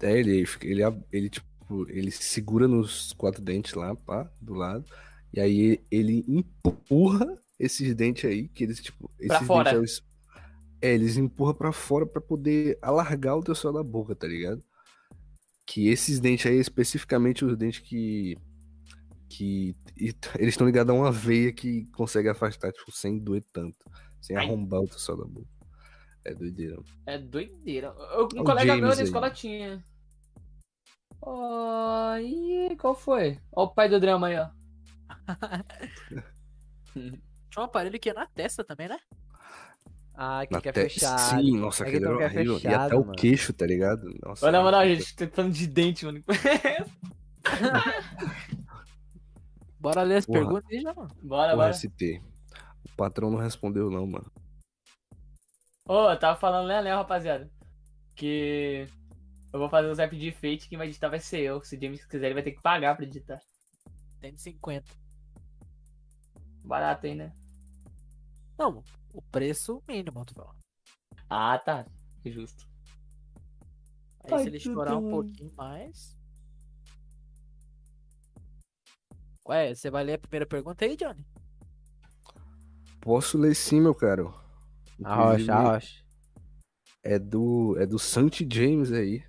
É, 0.00 0.18
ele, 0.18 0.44
ele, 0.62 0.82
ele, 1.12 1.30
tipo, 1.30 1.88
ele 1.88 2.10
segura 2.10 2.68
nos 2.68 3.12
quatro 3.14 3.42
dentes 3.42 3.74
lá, 3.74 3.94
pá, 3.94 4.30
do 4.40 4.54
lado. 4.54 4.84
E 5.32 5.40
aí 5.40 5.80
ele 5.90 6.24
empurra 6.28 7.38
esses 7.58 7.94
dentes 7.94 8.24
aí, 8.24 8.48
que 8.48 8.64
eles, 8.64 8.80
tipo, 8.80 9.10
esses 9.18 9.46
fora. 9.46 9.72
dentes 9.72 9.98
eles- 10.00 10.09
é, 10.82 10.92
eles 10.94 11.16
empurram 11.16 11.54
pra 11.54 11.72
fora 11.72 12.06
pra 12.06 12.20
poder 12.20 12.78
alargar 12.82 13.36
o 13.36 13.42
teu 13.42 13.54
céu 13.54 13.72
da 13.72 13.82
boca, 13.82 14.14
tá 14.14 14.26
ligado? 14.26 14.62
Que 15.66 15.88
esses 15.88 16.18
dentes 16.20 16.46
aí, 16.46 16.58
especificamente 16.58 17.44
os 17.44 17.56
dentes 17.56 17.80
que 17.80 18.36
que 19.28 19.76
e 19.96 20.12
eles 20.38 20.54
estão 20.54 20.66
ligados 20.66 20.90
a 20.92 20.98
uma 20.98 21.12
veia 21.12 21.52
que 21.52 21.84
consegue 21.92 22.28
afastar, 22.28 22.72
tipo, 22.72 22.90
sem 22.90 23.18
doer 23.18 23.44
tanto. 23.52 23.78
Sem 24.20 24.36
Ai. 24.36 24.44
arrombar 24.44 24.80
o 24.80 24.88
teu 24.88 24.98
céu 24.98 25.16
da 25.16 25.24
boca. 25.24 25.46
É 26.24 26.34
doideira. 26.34 26.76
É 27.06 27.16
doideira. 27.18 27.94
Eu- 28.12 28.28
Um 28.34 28.40
o 28.40 28.44
colega 28.44 28.74
meu 28.76 28.82
James 28.82 28.96
na 28.96 29.02
aí. 29.02 29.04
escola 29.06 29.30
tinha. 29.30 29.82
Ó, 31.22 32.16
e 32.16 32.76
qual 32.76 32.94
foi? 32.94 33.38
Ó 33.52 33.64
o 33.64 33.74
pai 33.74 33.88
do 33.88 34.00
drama 34.00 34.26
aí, 34.28 34.36
ó. 34.38 34.48
Tinha 36.94 37.62
um 37.62 37.62
aparelho 37.62 37.98
que 37.98 38.08
ia 38.08 38.14
na 38.14 38.26
testa 38.26 38.62
também, 38.64 38.88
né? 38.88 38.98
Ah, 40.22 40.44
que 40.46 40.52
Na 40.52 40.60
quer 40.60 40.72
te- 40.74 40.82
fechar. 40.82 41.16
Sim, 41.18 41.56
nossa, 41.58 41.82
É 41.82 41.90
que 41.90 41.96
aquele 41.96 42.22
era. 42.22 42.42
E 42.42 42.66
até 42.66 42.94
o 42.94 43.00
mano. 43.00 43.12
queixo, 43.16 43.54
tá 43.54 43.64
ligado? 43.64 44.06
Nossa, 44.22 44.44
Olha, 44.44 44.58
na 44.58 44.62
moral, 44.62 44.84
gente 44.86 45.16
tá 45.16 45.26
falando 45.28 45.54
de 45.54 45.66
dente, 45.66 46.04
mano. 46.04 46.22
Bora 49.80 50.02
ler 50.02 50.16
as 50.18 50.26
Porra. 50.26 50.40
perguntas 50.40 50.70
aí 50.70 50.80
já, 50.80 50.92
mano. 50.94 51.08
Bora, 51.22 51.52
Porra, 51.52 51.56
bora. 51.68 51.72
ST. 51.72 52.20
O 52.84 52.88
patrão 52.96 53.30
não 53.30 53.38
respondeu, 53.38 53.90
não, 53.90 54.06
mano. 54.06 54.30
Ô, 55.88 56.10
eu 56.10 56.18
tava 56.18 56.38
falando, 56.38 56.68
né, 56.68 56.82
né, 56.82 56.94
rapaziada? 56.94 57.50
Que 58.14 58.86
eu 59.52 59.58
vou 59.58 59.70
fazer 59.70 59.88
os 59.88 59.98
rap 59.98 60.14
de 60.16 60.30
Fate, 60.32 60.68
quem 60.68 60.76
vai 60.76 60.86
editar 60.86 61.08
vai 61.08 61.18
ser 61.18 61.40
eu. 61.40 61.62
Se 61.64 61.76
o 61.76 61.80
James 61.80 62.04
quiser, 62.04 62.26
ele 62.26 62.34
vai 62.34 62.42
ter 62.42 62.52
que 62.52 62.60
pagar 62.60 62.94
pra 62.94 63.06
editar. 63.06 63.40
150. 64.20 64.84
Barato, 66.62 67.06
hein, 67.06 67.14
né? 67.14 67.32
Não, 68.60 68.84
o 69.14 69.22
preço 69.22 69.82
mínimo, 69.88 70.22
tu 70.22 70.34
fala. 70.34 70.54
Ah, 71.30 71.58
tá. 71.58 71.86
Justo. 72.26 72.68
Aí 74.24 74.34
Ai, 74.34 74.42
se 74.42 74.48
ele 74.48 74.58
estourar 74.58 74.98
um 74.98 75.10
pouquinho 75.10 75.50
mais. 75.56 76.14
Ué, 79.48 79.74
você 79.74 79.88
vai 79.88 80.04
ler 80.04 80.12
a 80.12 80.18
primeira 80.18 80.44
pergunta 80.44 80.84
aí, 80.84 80.94
Johnny? 80.94 81.26
Posso 83.00 83.38
ler 83.38 83.54
sim, 83.54 83.80
meu 83.80 83.94
caro. 83.94 84.38
Arrocha, 85.02 85.54
arrocha. 85.54 86.04
É 87.02 87.18
do, 87.18 87.78
é 87.78 87.86
do 87.86 87.98
Santi 87.98 88.46
James 88.46 88.92
aí. 88.92 89.24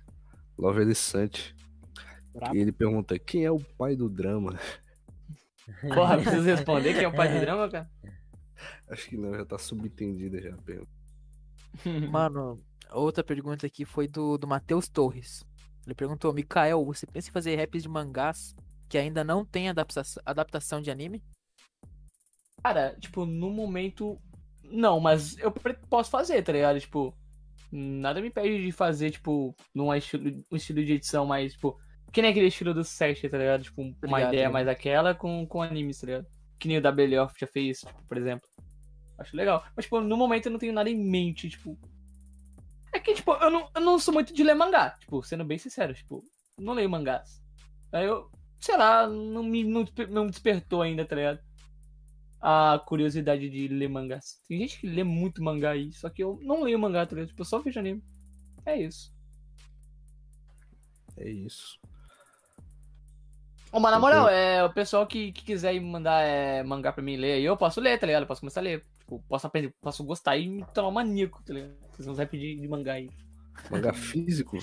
Lover 0.58 0.94
Santi. 0.94 1.56
Brabo. 2.34 2.54
E 2.54 2.58
ele 2.58 2.70
pergunta: 2.70 3.18
quem 3.18 3.46
é 3.46 3.50
o 3.50 3.58
pai 3.58 3.96
do 3.96 4.10
drama? 4.10 4.60
Porra, 5.94 6.18
preciso 6.18 6.42
responder 6.42 6.92
quem 6.92 7.04
é 7.04 7.08
o 7.08 7.16
pai 7.16 7.32
do 7.32 7.40
drama, 7.40 7.70
cara? 7.70 7.90
Acho 8.88 9.08
que 9.08 9.16
não, 9.16 9.34
já 9.34 9.44
tá 9.44 9.58
subentendida 9.58 10.40
já 10.40 10.54
a 10.54 10.58
pergunta. 10.58 10.90
Mano, 12.10 12.62
outra 12.90 13.24
pergunta 13.24 13.66
aqui 13.66 13.84
foi 13.84 14.06
do, 14.06 14.36
do 14.36 14.46
Matheus 14.46 14.88
Torres. 14.88 15.44
Ele 15.86 15.94
perguntou: 15.94 16.32
Mikael, 16.32 16.84
você 16.84 17.06
pensa 17.06 17.28
em 17.28 17.32
fazer 17.32 17.56
raps 17.56 17.82
de 17.82 17.88
mangás 17.88 18.54
que 18.88 18.98
ainda 18.98 19.24
não 19.24 19.44
tem 19.44 19.68
adapta 19.68 20.02
adaptação 20.24 20.80
de 20.80 20.90
anime? 20.90 21.22
Cara, 22.62 22.94
tipo, 23.00 23.26
no 23.26 23.50
momento. 23.50 24.20
Não, 24.64 25.00
mas 25.00 25.36
eu 25.38 25.52
posso 25.90 26.10
fazer, 26.10 26.42
tá 26.42 26.52
ligado? 26.52 26.78
Tipo, 26.78 27.16
nada 27.70 28.20
me 28.20 28.28
impede 28.28 28.62
de 28.64 28.72
fazer, 28.72 29.10
tipo, 29.10 29.54
num 29.74 29.92
estilo, 29.94 30.44
um 30.50 30.56
estilo 30.56 30.84
de 30.84 30.92
edição 30.92 31.26
mais, 31.26 31.52
tipo. 31.52 31.78
Que 32.12 32.20
nem 32.20 32.30
aquele 32.30 32.48
estilo 32.48 32.74
do 32.74 32.84
Sesh, 32.84 33.22
tá 33.22 33.38
ligado? 33.38 33.62
Tipo, 33.64 33.80
uma 33.80 34.18
ligado, 34.18 34.34
ideia 34.34 34.46
né? 34.48 34.52
mais 34.52 34.68
aquela 34.68 35.14
com, 35.14 35.46
com 35.46 35.62
animes, 35.62 35.98
tá 35.98 36.06
ligado? 36.06 36.26
Que 36.58 36.68
nem 36.68 36.78
o 36.78 36.82
WLF 36.82 37.34
já 37.40 37.46
fez, 37.46 37.80
tipo, 37.80 38.06
por 38.06 38.18
exemplo. 38.18 38.46
Acho 39.18 39.36
legal. 39.36 39.64
Mas, 39.76 39.84
tipo, 39.84 40.00
no 40.00 40.16
momento 40.16 40.46
eu 40.46 40.52
não 40.52 40.58
tenho 40.58 40.72
nada 40.72 40.90
em 40.90 40.96
mente, 40.96 41.48
tipo. 41.48 41.78
É 42.92 42.98
que, 42.98 43.14
tipo, 43.14 43.32
eu 43.32 43.50
não, 43.50 43.70
eu 43.74 43.80
não 43.80 43.98
sou 43.98 44.12
muito 44.12 44.34
de 44.34 44.42
ler 44.42 44.54
mangá. 44.54 44.90
Tipo, 45.00 45.22
sendo 45.22 45.44
bem 45.44 45.58
sincero, 45.58 45.94
tipo, 45.94 46.22
não 46.58 46.74
leio 46.74 46.90
mangás. 46.90 47.42
Aí 47.92 48.06
eu, 48.06 48.30
sei 48.60 48.76
lá, 48.76 49.06
não 49.06 49.42
me, 49.42 49.64
não, 49.64 49.84
não 50.10 50.24
me 50.24 50.30
despertou 50.30 50.82
ainda, 50.82 51.04
tá 51.04 51.16
ligado? 51.16 51.40
A 52.40 52.82
curiosidade 52.86 53.48
de 53.48 53.68
ler 53.68 53.88
mangás. 53.88 54.40
Tem 54.48 54.58
gente 54.58 54.78
que 54.80 54.86
lê 54.86 55.04
muito 55.04 55.42
mangá 55.42 55.70
aí, 55.70 55.92
só 55.92 56.08
que 56.10 56.22
eu 56.22 56.38
não 56.42 56.62
leio 56.62 56.78
mangá, 56.78 57.06
tá 57.06 57.14
ligado? 57.14 57.28
Tipo, 57.28 57.42
eu 57.42 57.46
só 57.46 57.58
vejo 57.58 57.78
anime. 57.78 58.02
É 58.66 58.76
isso. 58.76 59.12
É 61.16 61.28
isso. 61.28 61.78
Ô, 63.72 63.80
mas 63.80 63.92
na 63.92 63.98
moral, 63.98 64.28
é, 64.28 64.62
o 64.62 64.72
pessoal 64.72 65.06
que, 65.06 65.32
que 65.32 65.44
quiser 65.44 65.80
mandar 65.80 66.22
é, 66.22 66.62
mangá 66.62 66.92
pra 66.92 67.02
mim 67.02 67.16
ler 67.16 67.32
aí, 67.34 67.44
eu 67.44 67.56
posso 67.56 67.80
ler, 67.80 67.98
tá 67.98 68.06
ligado? 68.06 68.22
Eu 68.22 68.26
posso 68.26 68.42
começar 68.42 68.60
a 68.60 68.64
ler. 68.64 68.84
Tipo, 69.12 69.22
posso 69.28 69.46
aprender, 69.46 69.74
posso 69.80 70.02
gostar 70.04 70.36
e 70.38 70.48
me 70.48 70.64
tornar 70.72 70.88
um 70.88 70.92
maníaco, 70.92 71.42
tá 71.44 71.52
ligado? 71.52 71.74
Fazer 71.94 72.08
uns 72.10 72.18
rap 72.18 72.38
de, 72.38 72.56
de 72.60 72.68
mangá 72.68 72.94
aí. 72.94 73.10
Mangá 73.70 73.92
físico? 73.92 74.56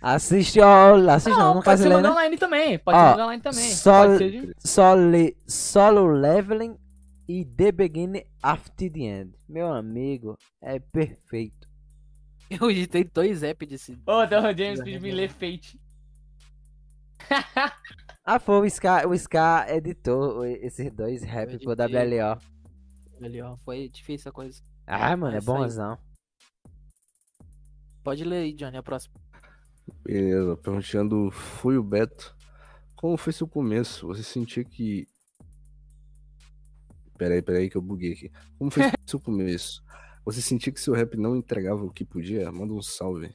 Assiste, 0.00 0.60
ó, 0.60 0.96
assiste 1.10 1.30
não, 1.38 1.46
não 1.46 1.54
pode 1.54 1.64
faz 1.64 1.80
ser 1.80 1.88
ler, 1.88 1.94
mangá 1.96 2.08
né? 2.08 2.14
online 2.14 2.36
também. 2.36 2.78
Pode 2.78 2.98
Ó, 2.98 3.00
ser 3.00 3.10
mangá 3.10 3.24
online 3.26 3.42
também. 3.42 3.70
só- 3.70 4.06
Pode 4.06 4.18
ser 4.18 4.30
de... 4.30 5.36
Solo 5.46 6.06
leveling 6.06 6.76
e 7.28 7.44
The 7.44 7.70
Beginning 7.72 8.24
After 8.42 8.90
the 8.92 9.00
End. 9.00 9.36
Meu 9.48 9.72
amigo, 9.72 10.36
é 10.60 10.78
perfeito. 10.80 11.68
Eu 12.50 12.70
editei 12.70 13.04
dois 13.04 13.42
apps 13.44 13.68
desse. 13.68 13.92
Ô, 14.06 14.22
então 14.24 14.40
o 14.42 14.56
James 14.56 14.82
pediu 14.82 15.00
me 15.00 15.12
ler 15.12 15.30
Fate. 15.30 15.80
Ah, 18.26 18.38
foi 18.38 18.66
o 18.66 18.70
Scar, 18.70 19.06
o 19.06 19.14
Scar 19.18 19.68
editou 19.70 20.46
esses 20.46 20.90
dois 20.90 21.22
rap 21.22 21.52
Eu 21.52 21.58
pro. 21.60 21.72
WLO. 21.72 22.53
Ali, 23.22 23.40
ó. 23.40 23.56
Foi 23.58 23.88
difícil 23.88 24.30
a 24.30 24.32
coisa. 24.32 24.62
Ah, 24.86 25.16
mano, 25.16 25.34
é 25.34 25.38
Essa 25.38 25.52
aí. 25.52 25.58
bonzão. 25.58 25.98
Pode 28.02 28.24
ler 28.24 28.42
aí, 28.42 28.52
Johnny, 28.52 28.76
a 28.76 28.82
próxima. 28.82 29.14
Beleza, 30.02 30.56
perguntando 30.56 31.30
foi 31.30 31.76
o 31.76 31.82
Beto. 31.82 32.34
Como 32.94 33.16
foi 33.16 33.32
seu 33.32 33.46
começo? 33.46 34.06
Você 34.06 34.22
sentia 34.22 34.64
que. 34.64 35.06
Peraí, 37.16 37.42
peraí 37.42 37.70
que 37.70 37.76
eu 37.76 37.82
buguei 37.82 38.12
aqui. 38.12 38.32
Como 38.58 38.70
foi 38.70 38.82
seu 39.06 39.20
começo? 39.20 39.82
Você 40.24 40.40
sentia 40.40 40.72
que 40.72 40.80
seu 40.80 40.94
rap 40.94 41.16
não 41.16 41.36
entregava 41.36 41.84
o 41.84 41.92
que 41.92 42.04
podia? 42.04 42.50
Manda 42.50 42.72
um 42.72 42.82
salve. 42.82 43.34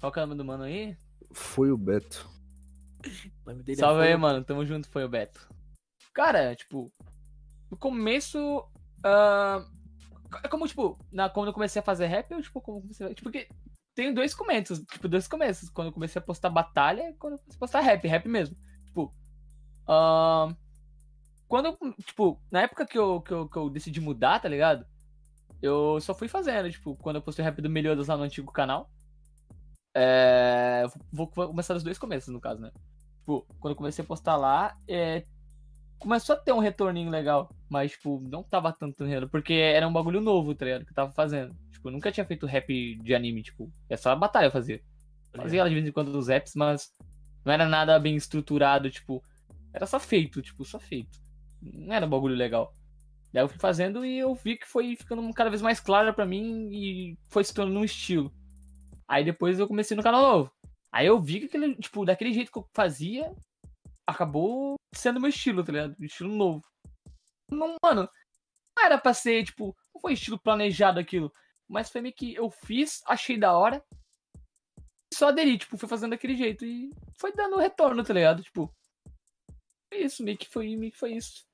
Qual 0.00 0.10
que 0.10 0.18
é 0.18 0.22
o 0.22 0.26
nome 0.26 0.38
do 0.38 0.44
mano 0.44 0.64
aí? 0.64 0.96
Foi 1.32 1.70
o 1.70 1.76
Beto. 1.76 2.28
O 3.46 3.50
é 3.50 3.74
Salve 3.74 4.02
aí, 4.02 4.16
mano. 4.16 4.42
Tamo 4.44 4.64
junto, 4.64 4.88
foi 4.88 5.04
o 5.04 5.08
Beto. 5.08 5.46
Cara, 6.14 6.54
tipo, 6.54 6.90
no 7.74 7.76
começo. 7.76 8.64
ah, 9.04 9.64
é 10.42 10.48
como, 10.48 10.66
tipo, 10.66 10.98
na, 11.12 11.28
quando 11.28 11.48
eu 11.48 11.52
comecei 11.52 11.80
a 11.80 11.84
fazer 11.84 12.06
rap, 12.06 12.30
eu, 12.30 12.40
tipo, 12.40 12.60
como 12.60 12.78
a. 12.78 13.08
Tipo, 13.08 13.22
porque 13.24 13.48
tem 13.94 14.14
dois 14.14 14.34
começos, 14.34 14.80
tipo, 14.90 15.08
dois 15.08 15.28
começos. 15.28 15.68
Quando 15.68 15.88
eu 15.88 15.92
comecei 15.92 16.20
a 16.20 16.24
postar 16.24 16.50
batalha 16.50 17.10
e 17.10 17.14
quando 17.14 17.34
eu 17.34 17.38
comecei 17.38 17.56
a 17.56 17.60
postar 17.60 17.80
rap, 17.80 18.06
rap 18.06 18.28
mesmo. 18.28 18.56
Tipo. 18.86 19.12
ah, 19.88 20.54
quando 21.48 21.76
tipo, 22.04 22.40
na 22.50 22.62
época 22.62 22.86
que 22.86 22.98
eu, 22.98 23.20
que, 23.20 23.32
eu, 23.32 23.48
que 23.48 23.56
eu 23.56 23.68
decidi 23.70 24.00
mudar, 24.00 24.40
tá 24.40 24.48
ligado? 24.48 24.86
Eu 25.62 26.00
só 26.00 26.14
fui 26.14 26.28
fazendo, 26.28 26.70
tipo, 26.70 26.96
quando 26.96 27.16
eu 27.16 27.22
postei 27.22 27.44
rap 27.44 27.60
do 27.60 27.70
Meliodas 27.70 28.08
lá 28.08 28.16
no 28.16 28.24
antigo 28.24 28.52
canal. 28.52 28.90
É. 29.94 30.84
Vou, 31.12 31.30
vou 31.34 31.48
começar 31.48 31.74
dos 31.74 31.84
dois 31.84 31.98
começos, 31.98 32.32
no 32.32 32.40
caso, 32.40 32.60
né? 32.60 32.72
Tipo, 33.20 33.46
quando 33.60 33.72
eu 33.72 33.76
comecei 33.76 34.04
a 34.04 34.06
postar 34.06 34.36
lá, 34.36 34.76
é, 34.88 35.24
começou 36.04 36.36
a 36.36 36.38
ter 36.38 36.52
um 36.52 36.58
retorninho 36.58 37.10
legal. 37.10 37.50
Mas, 37.68 37.92
tipo, 37.92 38.20
não 38.20 38.42
tava 38.42 38.72
tanto 38.72 39.04
retorno. 39.04 39.28
Porque 39.28 39.54
era 39.54 39.88
um 39.88 39.92
bagulho 39.92 40.20
novo, 40.20 40.54
tá 40.54 40.64
ligado? 40.64 40.84
Que 40.84 40.92
eu 40.92 40.94
tava 40.94 41.12
fazendo. 41.12 41.54
Tipo, 41.72 41.88
eu 41.88 41.92
nunca 41.92 42.12
tinha 42.12 42.24
feito 42.24 42.46
rap 42.46 42.96
de 43.02 43.14
anime, 43.14 43.42
tipo. 43.42 43.72
É 43.88 43.96
só 43.96 44.10
a 44.10 44.16
batalha 44.16 44.46
eu 44.46 44.50
fazia. 44.50 44.80
Fazia 45.34 45.60
ela 45.60 45.68
de 45.68 45.74
vez 45.74 45.86
em 45.86 45.90
quando 45.90 46.12
dos 46.12 46.28
raps, 46.28 46.54
mas 46.54 46.92
não 47.44 47.52
era 47.52 47.66
nada 47.66 47.98
bem 47.98 48.14
estruturado, 48.14 48.90
tipo. 48.90 49.22
Era 49.72 49.86
só 49.86 49.98
feito, 49.98 50.40
tipo, 50.40 50.64
só 50.64 50.78
feito. 50.78 51.18
Não 51.60 51.92
era 51.92 52.06
um 52.06 52.10
bagulho 52.10 52.36
legal. 52.36 52.72
Daí 53.32 53.42
eu 53.42 53.48
fui 53.48 53.58
fazendo 53.58 54.06
e 54.06 54.16
eu 54.16 54.32
vi 54.32 54.56
que 54.56 54.66
foi 54.66 54.94
ficando 54.94 55.28
cada 55.32 55.50
vez 55.50 55.60
mais 55.60 55.80
clara 55.80 56.12
pra 56.12 56.24
mim 56.24 56.68
e 56.70 57.18
foi 57.30 57.42
se 57.42 57.52
tornando 57.52 57.80
um 57.80 57.84
estilo. 57.84 58.32
Aí 59.08 59.24
depois 59.24 59.58
eu 59.58 59.66
comecei 59.66 59.96
no 59.96 60.02
canal 60.04 60.22
novo. 60.22 60.52
Aí 60.92 61.06
eu 61.06 61.20
vi 61.20 61.40
que 61.40 61.46
aquele, 61.46 61.74
tipo, 61.74 62.04
daquele 62.04 62.32
jeito 62.32 62.52
que 62.52 62.58
eu 62.58 62.68
fazia, 62.72 63.34
acabou 64.06 64.76
sendo 64.94 65.20
meu 65.20 65.30
estilo, 65.30 65.64
tá 65.64 65.72
ligado? 65.72 65.96
Estilo 66.00 66.34
novo. 66.34 66.64
Não, 67.50 67.76
mano, 67.82 68.08
não 68.76 68.84
era 68.84 68.98
pra 68.98 69.14
ser, 69.14 69.44
tipo, 69.44 69.76
não 69.94 70.00
foi 70.00 70.14
estilo 70.14 70.38
planejado 70.38 70.98
aquilo. 70.98 71.32
Mas 71.68 71.90
foi 71.90 72.00
meio 72.00 72.14
que 72.14 72.34
eu 72.34 72.50
fiz, 72.50 73.02
achei 73.06 73.38
da 73.38 73.56
hora. 73.56 73.82
Só 75.12 75.28
aderi, 75.28 75.56
tipo, 75.58 75.78
fui 75.78 75.88
fazendo 75.88 76.10
daquele 76.10 76.36
jeito. 76.36 76.64
E 76.64 76.90
foi 77.18 77.32
dando 77.32 77.56
retorno, 77.56 78.02
tá 78.02 78.12
ligado? 78.12 78.42
Tipo. 78.42 78.72
Isso, 79.92 80.24
meio 80.24 80.36
que 80.36 80.48
foi, 80.48 80.76
meio 80.76 80.92
que 80.92 80.98
foi 80.98 81.12
isso. 81.14 81.44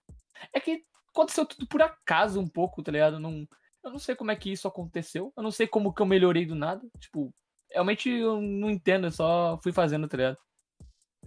É 0.52 0.60
que 0.60 0.82
aconteceu 1.08 1.44
tudo 1.44 1.66
por 1.68 1.82
acaso 1.82 2.40
um 2.40 2.48
pouco, 2.48 2.82
tá 2.82 2.90
ligado? 2.90 3.20
Não, 3.20 3.46
eu 3.84 3.90
não 3.90 3.98
sei 3.98 4.16
como 4.16 4.30
é 4.30 4.36
que 4.36 4.50
isso 4.50 4.66
aconteceu. 4.66 5.32
Eu 5.36 5.42
não 5.42 5.50
sei 5.50 5.66
como 5.66 5.92
que 5.92 6.00
eu 6.00 6.06
melhorei 6.06 6.46
do 6.46 6.54
nada. 6.54 6.88
Tipo, 6.98 7.32
realmente 7.70 8.08
eu 8.08 8.40
não 8.40 8.70
entendo, 8.70 9.06
eu 9.06 9.12
só 9.12 9.58
fui 9.62 9.72
fazendo, 9.72 10.08
tá 10.08 10.16
ligado? 10.16 10.38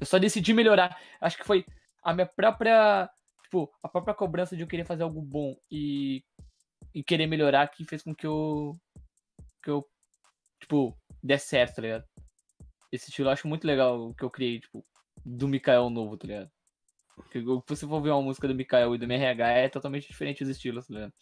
Eu 0.04 0.06
só 0.06 0.20
decidi 0.20 0.54
melhorar. 0.54 1.00
Acho 1.22 1.38
que 1.38 1.46
foi 1.46 1.66
a 2.04 2.14
minha 2.14 2.26
própria. 2.26 3.10
Tipo, 3.44 3.72
a 3.82 3.88
própria 3.88 4.14
cobrança 4.14 4.56
de 4.56 4.62
eu 4.62 4.68
querer 4.68 4.86
fazer 4.86 5.04
algo 5.04 5.22
bom 5.22 5.56
e, 5.72 6.22
e 6.94 7.02
querer 7.02 7.26
melhorar 7.26 7.70
que 7.70 7.86
fez 7.86 8.04
com 8.04 8.14
que 8.14 8.28
eu. 8.28 8.78
Que 9.64 9.70
eu. 9.70 9.88
Tipo, 10.60 10.98
desse 11.24 11.48
certo, 11.48 11.76
tá 11.76 11.82
ligado? 11.82 12.06
Esse 12.92 13.10
estilo 13.10 13.30
eu 13.30 13.32
acho 13.32 13.48
muito 13.48 13.66
legal 13.66 14.10
o 14.10 14.14
que 14.14 14.24
eu 14.24 14.30
criei, 14.30 14.60
tipo, 14.60 14.84
do 15.26 15.48
Mikael 15.48 15.90
novo, 15.90 16.18
tá 16.18 16.28
ligado? 16.28 16.52
Se 17.32 17.42
você 17.42 17.88
for 17.88 18.02
ver 18.02 18.10
uma 18.10 18.22
música 18.22 18.48
do 18.48 18.56
Mikael 18.56 18.94
e 18.94 18.98
do 18.98 19.06
MRH, 19.06 19.52
é 19.52 19.70
totalmente 19.70 20.08
diferente 20.08 20.44
os 20.44 20.50
estilos, 20.50 20.88
tá 20.88 20.94
ligado? 20.94 21.14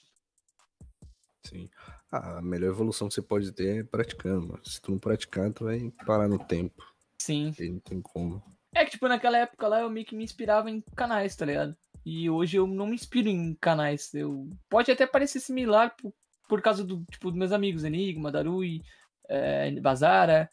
Sim. 1.46 1.70
Ah, 2.12 2.40
a 2.40 2.42
melhor 2.42 2.70
evolução 2.70 3.08
que 3.08 3.14
você 3.14 3.22
pode 3.22 3.52
ter 3.52 3.80
é 3.80 3.84
praticando, 3.84 4.48
mano. 4.48 4.66
Se 4.66 4.82
tu 4.82 4.92
não 4.92 5.00
praticar, 5.00 5.52
tu 5.54 5.66
vai 5.66 5.92
parar 6.06 6.28
no 6.28 6.40
tempo. 6.40 6.84
Sim. 7.20 7.54
Aí 7.60 7.70
não 7.70 7.80
tem 7.80 8.02
como. 8.02 8.44
É 8.74 8.86
que, 8.86 8.92
tipo, 8.92 9.08
naquela 9.08 9.38
época 9.38 9.68
lá 9.68 9.82
eu 9.82 9.90
meio 9.90 10.06
que 10.06 10.16
me 10.16 10.24
inspirava 10.24 10.70
em 10.70 10.82
canais, 10.96 11.36
tá 11.36 11.46
ligado? 11.46 11.76
E 12.06 12.30
hoje 12.30 12.58
eu 12.58 12.66
não 12.66 12.88
me 12.88 12.96
inspiro 12.96 13.28
em 13.28 13.54
canais. 13.56 14.14
Eu... 14.14 14.50
Pode 14.70 14.92
até 14.92 15.06
parecer 15.06 15.40
similar 15.40 15.96
por, 15.96 16.14
por 16.48 16.62
causa 16.62 16.84
do, 16.84 17.04
tipo, 17.12 17.30
dos 17.30 17.38
meus 17.38 17.52
amigos, 17.52 17.84
Enigma, 17.84 18.32
Darui, 18.32 18.82
é, 19.30 19.72
Bazara, 19.80 20.50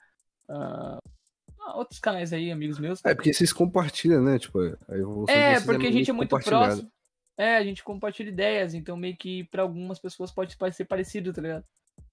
ah, 0.49 0.99
outros 1.75 2.01
canais 2.01 2.33
aí, 2.33 2.51
amigos 2.51 2.79
meus. 2.79 3.05
É, 3.05 3.15
porque 3.15 3.33
vocês 3.33 3.53
compartilham, 3.53 4.23
né? 4.23 4.39
Tipo, 4.39 4.61
a 4.61 4.97
evolução 4.97 5.35
É, 5.35 5.61
porque 5.61 5.87
a 5.87 5.93
gente 5.93 6.11
é 6.11 6.13
muito 6.13 6.39
próximo. 6.39 6.91
É, 7.37 7.57
a 7.57 7.63
gente 7.63 7.85
compartilha 7.85 8.31
ideias, 8.31 8.75
então 8.75 8.97
meio 8.97 9.17
que 9.17 9.45
pra 9.45 9.63
algumas 9.63 10.01
pessoas 10.01 10.33
pode 10.33 10.57
ser 10.73 10.85
parecido, 10.87 11.33
tá 11.33 11.41
ligado? 11.41 11.65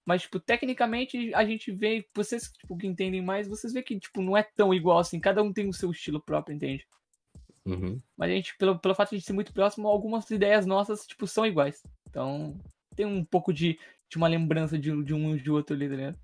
Mas, 0.05 0.21
tipo, 0.21 0.39
tecnicamente 0.39 1.33
a 1.33 1.43
gente 1.43 1.71
vê, 1.71 2.07
vocês 2.13 2.51
tipo, 2.51 2.77
que 2.77 2.85
entendem 2.85 3.23
mais, 3.23 3.47
vocês 3.47 3.73
vê 3.73 3.81
que, 3.81 3.99
tipo, 3.99 4.21
não 4.21 4.37
é 4.37 4.43
tão 4.43 4.73
igual 4.73 4.99
assim, 4.99 5.19
cada 5.19 5.41
um 5.41 5.51
tem 5.51 5.67
o 5.67 5.73
seu 5.73 5.89
estilo 5.89 6.21
próprio, 6.21 6.55
entende? 6.55 6.87
Uhum. 7.65 7.99
Mas 8.15 8.29
a 8.29 8.33
gente, 8.35 8.55
pelo, 8.57 8.77
pelo 8.77 8.93
fato 8.93 9.15
de 9.15 9.21
ser 9.21 9.33
muito 9.33 9.51
próximo, 9.51 9.87
algumas 9.87 10.29
ideias 10.29 10.67
nossas, 10.67 11.07
tipo, 11.07 11.25
são 11.25 11.45
iguais. 11.45 11.81
Então, 12.07 12.55
tem 12.95 13.05
um 13.05 13.25
pouco 13.25 13.51
de, 13.51 13.79
de 14.07 14.17
uma 14.17 14.27
lembrança 14.27 14.77
de, 14.77 15.03
de 15.03 15.13
um 15.13 15.35
e 15.35 15.41
de 15.41 15.49
outro 15.49 15.75
ali, 15.75 15.89
tá 15.89 15.95
ligado? 15.95 16.19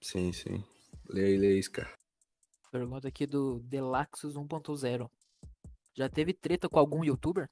Sim, 0.00 0.32
sim. 0.32 0.64
Aí, 1.14 1.36
lê 1.36 1.48
aí, 1.48 1.62
cara. 1.68 1.92
Pergunta 2.70 3.06
aqui 3.06 3.26
do 3.26 3.60
Delaxus 3.60 4.34
1.0. 4.34 5.10
Já 5.94 6.08
teve 6.08 6.32
treta 6.32 6.70
com 6.70 6.78
algum 6.78 7.04
youtuber? 7.04 7.46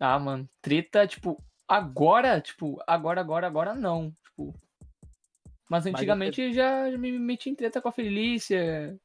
Ah, 0.00 0.18
mano, 0.18 0.48
treta, 0.62 1.06
tipo, 1.06 1.42
agora, 1.66 2.40
tipo, 2.40 2.80
agora, 2.86 3.20
agora, 3.20 3.46
agora 3.46 3.74
não. 3.74 4.14
Tipo. 4.24 4.54
Mas 5.68 5.86
antigamente 5.86 6.52
já 6.52 6.88
me 6.96 7.18
meti 7.18 7.50
em 7.50 7.54
treta 7.54 7.80
com 7.80 7.88
a 7.88 7.92
Felícia. 7.92 8.98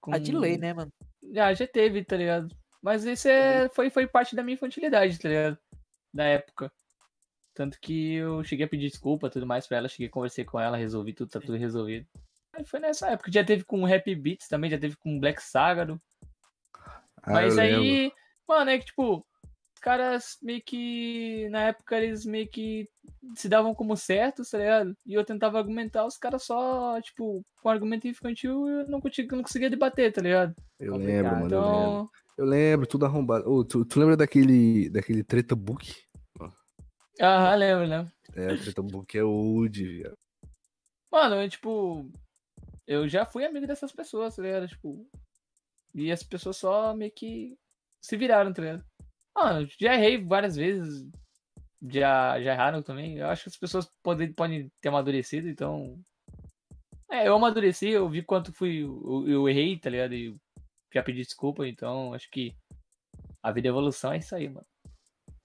Com... 0.00 0.12
A 0.12 0.18
de 0.18 0.32
lei, 0.32 0.58
né, 0.58 0.74
mano? 0.74 0.92
Já, 1.32 1.52
já 1.54 1.66
teve, 1.66 2.04
tá 2.04 2.16
ligado? 2.16 2.54
Mas 2.82 3.04
isso 3.04 3.28
é, 3.28 3.68
foi, 3.68 3.90
foi 3.90 4.06
parte 4.06 4.36
da 4.36 4.42
minha 4.42 4.54
infantilidade, 4.54 5.18
tá 5.18 5.28
ligado? 5.28 5.58
Da 6.12 6.24
época. 6.24 6.72
Tanto 7.54 7.80
que 7.80 8.14
eu 8.14 8.44
cheguei 8.44 8.66
a 8.66 8.68
pedir 8.68 8.88
desculpa 8.88 9.28
tudo 9.28 9.46
mais 9.46 9.66
pra 9.66 9.78
ela, 9.78 9.88
cheguei 9.88 10.06
a 10.06 10.10
conversar 10.10 10.44
com 10.44 10.60
ela, 10.60 10.76
resolvi 10.76 11.12
tudo, 11.12 11.30
tá 11.30 11.40
tudo 11.40 11.56
resolvido. 11.56 12.06
Aí 12.52 12.64
foi 12.64 12.78
nessa 12.78 13.08
época. 13.08 13.32
Já 13.32 13.44
teve 13.44 13.64
com 13.64 13.84
Happy 13.84 14.14
Beats 14.14 14.46
também, 14.46 14.70
já 14.70 14.78
teve 14.78 14.96
com 14.96 15.18
Black 15.18 15.42
Sagaro. 15.42 16.00
Ah, 17.22 17.32
Mas 17.32 17.58
aí, 17.58 18.02
lembro. 18.02 18.16
mano, 18.46 18.70
é 18.70 18.78
que 18.78 18.86
tipo, 18.86 19.26
caras 19.78 20.36
meio 20.42 20.62
que. 20.64 21.48
Na 21.50 21.68
época 21.68 21.96
eles 21.96 22.24
meio 22.24 22.48
que 22.48 22.88
se 23.34 23.48
davam 23.48 23.74
como 23.74 23.96
certos, 23.96 24.50
tá 24.50 24.58
ligado? 24.58 24.94
E 25.06 25.14
eu 25.14 25.24
tentava 25.24 25.58
argumentar, 25.58 26.04
os 26.04 26.16
caras 26.16 26.44
só, 26.44 27.00
tipo, 27.00 27.42
com 27.62 27.68
argumento 27.68 28.06
infantil 28.06 28.68
eu 28.68 28.88
não 28.88 29.00
conseguia, 29.00 29.36
não 29.36 29.42
conseguia 29.42 29.70
debater, 29.70 30.12
tá 30.12 30.20
ligado? 30.20 30.54
Eu 30.78 30.92
complicado. 30.92 31.22
lembro, 31.22 31.40
mano. 31.40 31.54
Eu 31.54 31.60
lembro. 31.60 31.78
Então. 31.78 32.10
Eu 32.38 32.44
lembro, 32.44 32.86
tudo 32.86 33.04
arrombado. 33.04 33.50
Ô, 33.50 33.64
tu, 33.64 33.84
tu 33.84 33.98
lembra 33.98 34.16
daquele, 34.16 34.88
daquele 34.90 35.24
treta 35.24 35.56
book? 35.56 35.92
Aham, 37.20 37.54
lembro, 37.56 37.84
lembro. 37.86 38.12
É, 38.34 38.52
o 38.52 38.62
treta 38.62 38.82
book 38.82 39.18
é 39.18 39.24
old, 39.24 39.84
viado. 39.84 40.16
Mano, 41.10 41.36
eu, 41.36 41.48
tipo. 41.48 42.08
Eu 42.86 43.08
já 43.08 43.26
fui 43.26 43.44
amigo 43.44 43.66
dessas 43.66 43.92
pessoas, 43.92 44.36
tá 44.36 44.42
ligado? 44.42 44.68
Tipo. 44.68 45.04
E 45.94 46.12
as 46.12 46.22
pessoas 46.22 46.56
só 46.56 46.94
meio 46.94 47.10
que 47.10 47.56
se 48.00 48.16
viraram, 48.16 48.52
tá 48.52 48.62
ligado? 48.62 48.84
Mano, 49.38 49.68
já 49.78 49.94
errei 49.94 50.22
várias 50.22 50.56
vezes. 50.56 51.06
Já, 51.82 52.40
já 52.40 52.52
erraram 52.52 52.82
também. 52.82 53.18
Eu 53.18 53.28
acho 53.28 53.44
que 53.44 53.48
as 53.50 53.56
pessoas 53.56 53.88
podem, 54.02 54.32
podem 54.32 54.70
ter 54.80 54.88
amadurecido, 54.88 55.48
então. 55.48 55.98
É, 57.10 57.28
eu 57.28 57.34
amadureci, 57.36 57.88
eu 57.88 58.08
vi 58.08 58.22
quanto 58.22 58.52
fui. 58.52 58.82
Eu, 58.82 59.24
eu 59.28 59.48
errei, 59.48 59.78
tá 59.78 59.88
ligado? 59.88 60.12
E 60.14 60.36
já 60.92 61.02
pedi 61.02 61.22
desculpa, 61.22 61.66
então 61.66 62.12
acho 62.14 62.28
que 62.30 62.54
a 63.42 63.52
vida 63.52 63.68
é 63.68 63.70
evolução, 63.70 64.12
é 64.12 64.18
isso 64.18 64.34
aí, 64.34 64.48
mano. 64.48 64.66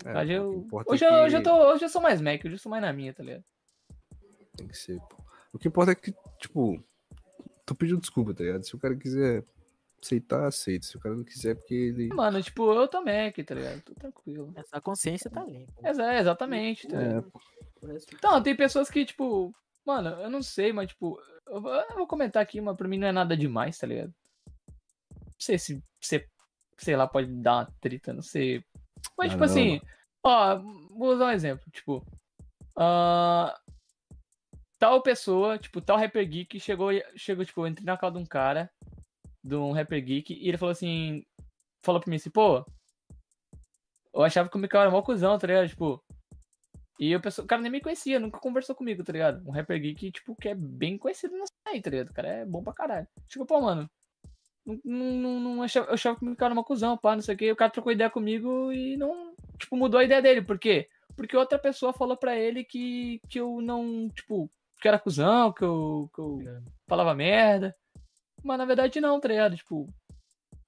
É, 0.05 0.25
que 0.25 0.31
eu, 0.31 0.67
hoje, 0.87 1.05
é 1.05 1.09
eu, 1.09 1.23
hoje, 1.23 1.35
eu 1.37 1.41
que- 1.41 1.49
tô, 1.49 1.71
hoje 1.71 1.85
eu 1.85 1.89
sou 1.89 2.01
mais 2.01 2.19
Mac, 2.19 2.43
hoje 2.43 2.55
eu 2.55 2.59
sou 2.59 2.69
mais 2.69 2.81
na 2.81 2.91
minha, 2.91 3.13
tá 3.13 3.23
ligado? 3.23 3.43
Tem 4.57 4.67
que 4.67 4.75
ser, 4.75 4.99
pô. 5.01 5.23
O 5.53 5.59
que 5.59 5.67
importa 5.67 5.91
é 5.91 5.95
que, 5.95 6.13
tipo, 6.39 6.83
tu 7.65 7.75
pediu 7.75 7.97
desculpa, 7.99 8.33
tá 8.33 8.43
ligado? 8.43 8.63
Se 8.65 8.75
o 8.75 8.79
cara 8.79 8.95
quiser 8.97 9.43
aceitar, 10.03 10.45
aceita. 10.47 10.85
Se 10.85 10.97
o 10.97 10.99
cara 10.99 11.15
não 11.15 11.23
quiser, 11.23 11.51
é 11.51 11.55
porque 11.55 11.73
ele. 11.73 12.07
Mano, 12.13 12.41
tipo, 12.41 12.71
eu 12.73 12.87
tô 12.87 12.99
Mac, 13.01 13.35
tá 13.45 13.55
ligado? 13.55 13.81
Tô 13.81 13.93
tranquilo. 13.93 14.51
Essa 14.55 14.79
consciência 14.81 15.29
tá 15.29 15.43
limpa. 15.43 15.73
Exa- 15.87 16.15
exatamente, 16.19 16.87
tá 16.87 16.97
ligado? 16.97 17.27
É, 17.27 17.29
pô. 17.31 17.39
O 17.81 17.87
resto- 17.87 18.15
Então, 18.15 18.41
tem 18.41 18.55
pessoas 18.55 18.89
que, 18.89 19.05
tipo, 19.05 19.53
mano, 19.85 20.09
eu 20.21 20.29
não 20.29 20.41
sei, 20.41 20.71
mas, 20.71 20.87
tipo, 20.89 21.19
eu 21.47 21.61
vou, 21.61 22.07
comentar 22.07 22.41
aqui, 22.41 22.61
mas 22.61 22.75
pra 22.77 22.87
mim 22.87 22.97
não 22.97 23.07
é 23.07 23.11
nada 23.11 23.35
demais, 23.35 23.77
tá 23.77 23.85
ligado? 23.87 24.13
Não 24.47 25.33
sei 25.39 25.57
se 25.59 25.83
você, 25.99 26.25
sei 26.77 26.95
lá, 26.95 27.05
pode 27.07 27.27
dar 27.27 27.55
uma 27.57 27.71
treta, 27.81 28.13
não 28.13 28.21
sei. 28.21 28.63
Mas, 29.17 29.27
Ah, 29.27 29.29
tipo 29.31 29.39
não, 29.39 29.45
assim, 29.51 29.81
ó, 30.23 30.57
vou 30.89 31.13
usar 31.13 31.25
um 31.25 31.31
exemplo, 31.31 31.69
tipo, 31.71 32.05
ah, 32.77 33.53
tal 34.79 35.01
pessoa, 35.01 35.57
tipo, 35.57 35.81
tal 35.81 35.97
Rapper 35.97 36.27
Geek 36.27 36.59
chegou, 36.59 36.89
chegou, 37.15 37.43
tipo, 37.45 37.61
eu 37.61 37.67
entrei 37.67 37.85
na 37.85 37.97
casa 37.97 38.15
de 38.15 38.21
um 38.23 38.25
cara, 38.25 38.69
de 39.43 39.55
um 39.55 39.71
Rapper 39.71 40.03
Geek, 40.03 40.33
e 40.33 40.47
ele 40.47 40.57
falou 40.57 40.71
assim, 40.71 41.23
falou 41.83 41.99
pra 41.99 42.09
mim 42.09 42.15
assim, 42.15 42.29
pô, 42.29 42.65
eu 44.13 44.23
achava 44.23 44.49
que 44.49 44.55
o 44.55 44.59
Mikael 44.59 44.83
era 44.83 44.91
mó 44.91 45.01
cuzão, 45.01 45.37
tá 45.37 45.47
ligado? 45.47 45.67
Tipo, 45.67 46.03
e 46.99 47.15
o, 47.15 47.21
pessoa, 47.21 47.43
o 47.43 47.47
cara 47.47 47.61
nem 47.61 47.71
me 47.71 47.81
conhecia, 47.81 48.19
nunca 48.19 48.39
conversou 48.39 48.75
comigo, 48.75 49.03
tá 49.03 49.11
ligado? 49.11 49.43
Um 49.47 49.51
rapper 49.51 49.81
geek, 49.81 50.11
tipo, 50.11 50.35
que 50.35 50.49
é 50.49 50.55
bem 50.55 50.97
conhecido 50.97 51.35
na 51.37 51.45
aí, 51.65 51.81
tá 51.81 51.89
ligado? 51.89 52.11
O 52.11 52.13
cara 52.13 52.27
é 52.27 52.45
bom 52.45 52.63
pra 52.63 52.73
caralho. 52.73 53.07
Tipo, 53.27 53.45
pô, 53.45 53.59
mano. 53.59 53.89
Não, 54.65 54.77
não, 54.85 55.39
não 55.39 55.63
achava, 55.63 55.87
eu 55.87 55.93
achava 55.95 56.17
que 56.17 56.25
o 56.25 56.35
cara 56.35 56.53
era 56.53 56.59
uma 56.59 56.63
cuzão, 56.63 56.97
pá, 56.97 57.15
não 57.15 57.21
sei 57.21 57.35
o 57.35 57.37
que. 57.37 57.51
O 57.51 57.55
cara 57.55 57.71
trocou 57.71 57.91
ideia 57.91 58.09
comigo 58.09 58.71
e 58.71 58.95
não, 58.95 59.35
tipo, 59.59 59.75
mudou 59.75 59.99
a 59.99 60.03
ideia 60.03 60.21
dele. 60.21 60.41
Por 60.41 60.57
quê? 60.57 60.87
Porque 61.17 61.35
outra 61.35 61.59
pessoa 61.59 61.91
falou 61.91 62.15
pra 62.15 62.37
ele 62.37 62.63
que, 62.63 63.19
que 63.29 63.39
eu 63.39 63.59
não, 63.61 64.09
tipo, 64.09 64.49
que 64.79 64.87
era 64.87 64.99
cuzão, 64.99 65.51
que 65.51 65.63
eu, 65.63 66.09
que 66.13 66.21
eu 66.21 66.39
falava 66.87 67.13
merda. 67.13 67.75
Mas 68.43 68.57
na 68.57 68.65
verdade 68.65 68.99
não, 68.99 69.19
tá 69.19 69.27
ligado? 69.27 69.55
Tipo, 69.55 69.87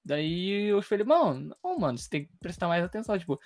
daí 0.04 0.70
eu 0.70 0.82
falei, 0.82 1.06
mano, 1.06 1.56
não, 1.64 1.80
mano, 1.80 1.98
você 1.98 2.10
tem 2.10 2.26
que 2.26 2.32
prestar 2.40 2.68
mais 2.68 2.84
atenção, 2.84 3.18
tipo, 3.18 3.40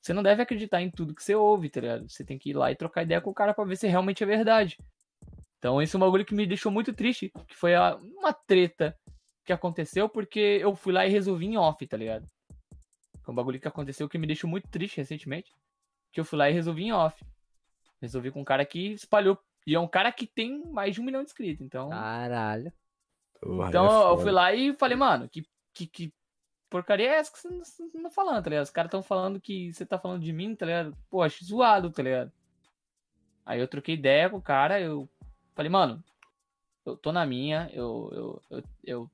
você 0.00 0.12
não 0.12 0.22
deve 0.22 0.42
acreditar 0.42 0.80
em 0.80 0.90
tudo 0.90 1.14
que 1.14 1.22
você 1.22 1.34
ouve, 1.34 1.70
tá 1.70 1.80
ligado? 1.80 2.08
Você 2.08 2.24
tem 2.24 2.38
que 2.38 2.50
ir 2.50 2.54
lá 2.54 2.72
e 2.72 2.76
trocar 2.76 3.02
ideia 3.02 3.20
com 3.20 3.30
o 3.30 3.34
cara 3.34 3.54
pra 3.54 3.64
ver 3.64 3.76
se 3.76 3.86
realmente 3.86 4.22
é 4.22 4.26
verdade. 4.26 4.76
Então, 5.58 5.80
esse 5.80 5.94
é 5.94 5.98
um 5.98 6.00
bagulho 6.00 6.24
que 6.24 6.34
me 6.34 6.46
deixou 6.46 6.72
muito 6.72 6.92
triste, 6.92 7.30
que 7.46 7.54
foi 7.54 7.74
a- 7.74 7.96
uma 7.96 8.32
treta 8.32 8.98
que 9.44 9.52
aconteceu 9.52 10.08
porque 10.08 10.58
eu 10.60 10.74
fui 10.74 10.92
lá 10.92 11.06
e 11.06 11.10
resolvi 11.10 11.46
em 11.46 11.58
off, 11.58 11.86
tá 11.86 11.96
ligado? 11.96 12.26
Foi 13.22 13.32
um 13.32 13.36
bagulho 13.36 13.60
que 13.60 13.68
aconteceu 13.68 14.08
que 14.08 14.16
me 14.16 14.26
deixou 14.26 14.48
muito 14.48 14.68
triste 14.68 14.96
recentemente, 14.96 15.54
que 16.12 16.18
eu 16.18 16.24
fui 16.24 16.38
lá 16.38 16.48
e 16.48 16.54
resolvi 16.54 16.84
em 16.84 16.92
off. 16.92 17.22
Resolvi 18.00 18.30
com 18.30 18.40
um 18.40 18.44
cara 18.44 18.64
que 18.64 18.92
espalhou, 18.92 19.38
e 19.66 19.74
é 19.74 19.78
um 19.78 19.86
cara 19.86 20.10
que 20.10 20.26
tem 20.26 20.64
mais 20.72 20.94
de 20.94 21.02
um 21.02 21.04
milhão 21.04 21.22
de 21.22 21.28
inscritos, 21.28 21.60
então... 21.64 21.90
Caralho. 21.90 22.72
Porra, 23.40 23.68
Então 23.68 23.86
é 23.86 24.12
eu 24.12 24.18
fui 24.18 24.30
lá 24.30 24.52
e 24.54 24.74
falei, 24.74 24.96
mano, 24.96 25.28
que, 25.28 25.44
que, 25.72 25.86
que 25.86 26.14
porcaria 26.68 27.08
é 27.08 27.14
essa 27.16 27.32
que 27.32 27.38
você 27.38 27.48
não, 27.48 27.64
você 27.64 27.82
não 27.94 28.02
tá 28.04 28.10
falando, 28.10 28.44
tá 28.44 28.50
ligado? 28.50 28.64
Os 28.64 28.70
caras 28.70 28.88
estão 28.88 29.02
falando 29.02 29.40
que 29.40 29.72
você 29.72 29.86
tá 29.86 29.98
falando 29.98 30.22
de 30.22 30.32
mim, 30.32 30.54
tá 30.54 30.66
ligado? 30.66 30.96
Pô, 31.08 31.22
acho 31.22 31.44
zoado, 31.44 31.90
tá 31.90 32.02
ligado? 32.02 32.32
Aí 33.44 33.60
eu 33.60 33.66
troquei 33.68 33.94
ideia 33.94 34.28
com 34.30 34.36
o 34.36 34.42
cara, 34.42 34.80
eu 34.80 35.08
falei, 35.54 35.70
mano, 35.70 36.02
eu 36.84 36.96
tô 36.96 37.10
na 37.12 37.26
minha, 37.26 37.68
eu, 37.72 38.10
eu, 38.12 38.42
eu, 38.50 38.64
eu- 38.84 39.10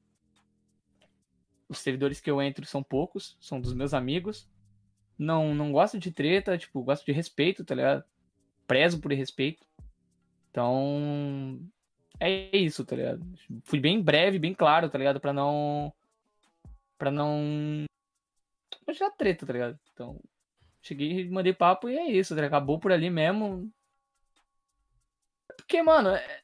Os 1.69 1.79
servidores 1.79 2.21
que 2.21 2.31
eu 2.31 2.41
entro 2.43 2.65
são 2.67 2.83
poucos, 2.83 3.37
são 3.41 3.61
dos 3.61 3.73
meus 3.73 3.95
amigos. 3.95 4.49
Não, 5.19 5.55
não 5.55 5.73
gosto 5.73 5.99
de 5.99 6.13
treta, 6.13 6.59
tipo, 6.59 6.83
gosto 6.83 7.05
de 7.07 7.13
respeito, 7.13 7.65
tá 7.65 7.75
ligado? 7.75 8.05
Prezo 8.67 9.01
por 9.01 9.13
respeito. 9.13 9.65
Então, 10.51 11.61
é 12.21 12.57
isso, 12.57 12.85
tá 12.85 12.97
ligado? 12.97 13.25
Fui 13.65 13.81
bem 13.81 14.01
breve, 14.01 14.39
bem 14.39 14.55
claro, 14.55 14.89
tá 14.89 14.99
ligado? 14.99 15.21
Pra 15.21 15.33
não. 15.33 15.93
Pra 16.99 17.11
não. 17.11 17.85
Não 18.87 18.95
gerar 18.95 19.11
treta, 19.11 19.47
tá 19.47 19.53
ligado? 19.53 19.79
Então. 19.93 20.21
Cheguei, 20.81 21.29
mandei 21.29 21.53
papo 21.53 21.89
e 21.89 21.97
é 21.97 22.11
isso, 22.11 22.35
tá 22.35 22.41
ligado? 22.41 22.55
Acabou 22.55 22.79
por 22.79 22.93
ali 22.93 23.11
mesmo. 23.11 23.71
Porque, 25.57 25.83
mano, 25.83 26.11
é, 26.11 26.43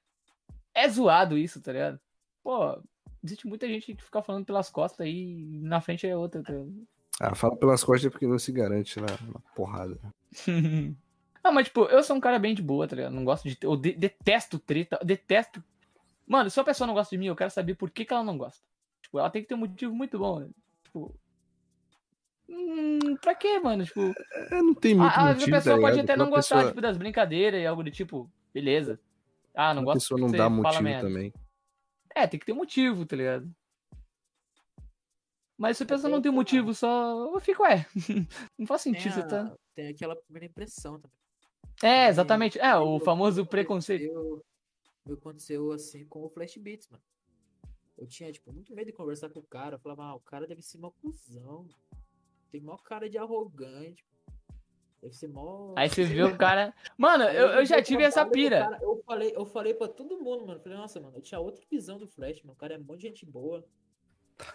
é 0.75 0.89
zoado 0.89 1.39
isso, 1.39 1.61
tá 1.61 1.73
ligado? 1.73 2.01
Pô, 2.43 2.83
existe 3.23 3.47
muita 3.47 3.69
gente 3.69 3.95
que 3.95 4.03
fica 4.03 4.23
falando 4.23 4.45
pelas 4.45 4.69
costas 4.69 5.07
aí 5.07 5.61
e 5.61 5.61
na 5.63 5.81
frente 5.81 6.07
é 6.07 6.17
outra, 6.17 6.43
tá 6.43 6.53
ligado? 6.53 6.87
Ah, 7.21 7.35
fala 7.35 7.57
pelas 7.57 7.85
costas 7.85 8.11
porque 8.11 8.27
não 8.27 8.39
se 8.39 8.51
garante 8.51 8.99
na, 9.01 9.07
na 9.07 9.41
porrada. 9.55 9.99
ah, 11.43 11.53
mas 11.53 11.67
tipo, 11.67 11.85
eu 11.87 12.03
sou 12.03 12.17
um 12.17 12.21
cara 12.21 12.39
bem 12.39 12.55
de 12.55 12.63
boa, 12.63 12.87
tá 12.87 12.95
ligado? 12.97 13.13
Não 13.13 13.25
gosto 13.25 13.49
de. 13.49 13.59
Eu 13.63 13.77
de- 13.77 13.93
detesto 13.95 14.59
treta, 14.59 14.99
eu 15.01 15.07
detesto. 15.07 15.63
Mano, 16.27 16.49
se 16.51 16.59
a 16.61 16.65
pessoa 16.65 16.87
não 16.87 16.95
gosta 16.95 17.11
de 17.15 17.19
mim, 17.19 17.27
eu 17.27 17.37
quero 17.37 17.51
saber 17.51 17.75
por 17.75 17.91
que, 17.91 18.05
que 18.05 18.13
ela 18.13 18.23
não 18.25 18.39
gosta. 18.39 18.63
Tipo, 19.03 19.19
ela 19.19 19.29
tem 19.31 19.43
que 19.43 19.49
ter 19.49 19.55
um 19.55 19.59
motivo 19.59 19.95
muito 19.95 20.19
bom. 20.19 20.41
né? 20.41 20.49
Tipo. 20.85 21.15
Hum, 22.49 23.17
pra 23.21 23.35
quê, 23.35 23.59
mano? 23.59 23.85
Tipo, 23.85 24.13
É, 24.51 24.63
não 24.63 24.75
tem 24.75 24.95
muito 24.95 25.11
a, 25.11 25.21
a 25.21 25.35
motivo, 25.35 25.51
pessoa 25.51 25.77
tá 25.77 25.81
pode 25.81 25.93
ligado? 25.97 26.05
até 26.05 26.17
não 26.17 26.27
Uma 26.27 26.37
gostar, 26.37 26.57
pessoa, 26.57 26.71
tipo, 26.71 26.81
das 26.81 26.97
brincadeiras 26.97 27.61
e 27.61 27.67
algo 27.67 27.83
do 27.83 27.91
tipo, 27.91 28.31
beleza. 28.53 29.01
Ah, 29.55 29.73
não 29.75 29.85
gosto 29.85 30.01
pessoa 30.01 30.19
que 30.19 30.23
não 30.23 30.29
você 30.31 30.37
dá 30.37 30.49
motivo 30.51 31.01
também. 31.01 31.33
É, 32.15 32.27
tem 32.27 32.39
que 32.39 32.47
ter 32.47 32.53
motivo, 32.53 33.07
tá 33.07 33.17
ligado? 33.17 33.51
Mas 35.57 35.77
se 35.77 35.83
a 35.83 35.87
pessoa 35.87 36.11
não 36.11 36.21
tem 36.21 36.33
motivo, 36.33 36.75
só. 36.75 37.33
Eu 37.35 37.41
fico, 37.41 37.63
ué. 37.63 37.87
não 38.59 38.67
faz 38.67 38.83
Tem, 38.83 38.93
sentido, 38.95 39.15
você 39.15 39.27
tá. 39.27 39.43
a- 39.43 39.57
tem 39.75 39.89
aquela 39.89 40.17
primeira 40.17 40.47
impressão 40.47 40.99
também. 41.01 41.17
É, 41.83 42.09
exatamente. 42.09 42.59
É, 42.59 42.77
o 42.77 42.99
famoso 43.01 43.45
preconceito. 43.45 44.05
aconteceu- 44.11 44.45
aconteceu 45.13 45.73
assim 45.73 46.05
com 46.07 46.25
o 46.25 46.29
Flash 46.29 46.57
Beats, 46.57 46.89
mano. 46.89 47.03
Eu 47.99 48.07
tinha, 48.07 48.33
tipo, 48.33 48.53
muito 48.53 48.75
medo 48.75 48.87
de 48.87 48.93
conversar 48.93 49.29
com 49.31 49.41
o 49.41 49.45
cara. 49.45 49.77
Eu 49.77 49.81
falava, 49.81 50.05
ah, 50.05 50.15
o 50.15 50.21
cara 50.21 50.47
deve 50.47 50.63
ser 50.63 50.79
mó 50.79 50.91
cuzão. 50.91 51.69
Tem 52.51 52.61
mó 52.61 52.77
cara 52.77 53.09
de 53.09 53.19
arrogante. 53.19 54.05
Deve 55.01 55.15
ser 55.15 55.29
mó. 55.29 55.75
Aí 55.77 55.89
você 55.89 56.05
vê 56.05 56.23
o 56.23 56.37
cara. 56.39 56.75
Mano, 56.97 57.25
eu, 57.25 57.49
eu 57.49 57.65
já 57.67 57.83
tive 57.83 58.03
essa 58.05 58.25
pira. 58.25 58.61
Cara, 58.61 58.79
eu, 58.83 59.03
falei, 59.05 59.33
eu 59.35 59.45
falei 59.45 59.75
pra 59.75 59.89
todo 59.89 60.19
mundo, 60.21 60.47
mano. 60.47 60.61
Falei, 60.61 60.79
nossa, 60.79 61.01
mano, 61.01 61.17
eu 61.17 61.23
tinha 61.23 61.41
outra 61.41 61.65
visão 61.71 61.99
do 61.99 62.07
Flash, 62.07 62.43
mano. 62.43 62.55
O 62.55 62.57
cara 62.57 62.75
é 62.75 62.79
um 62.79 62.83
monte 62.85 63.01
de 63.01 63.09
gente 63.09 63.27
boa. 63.27 63.65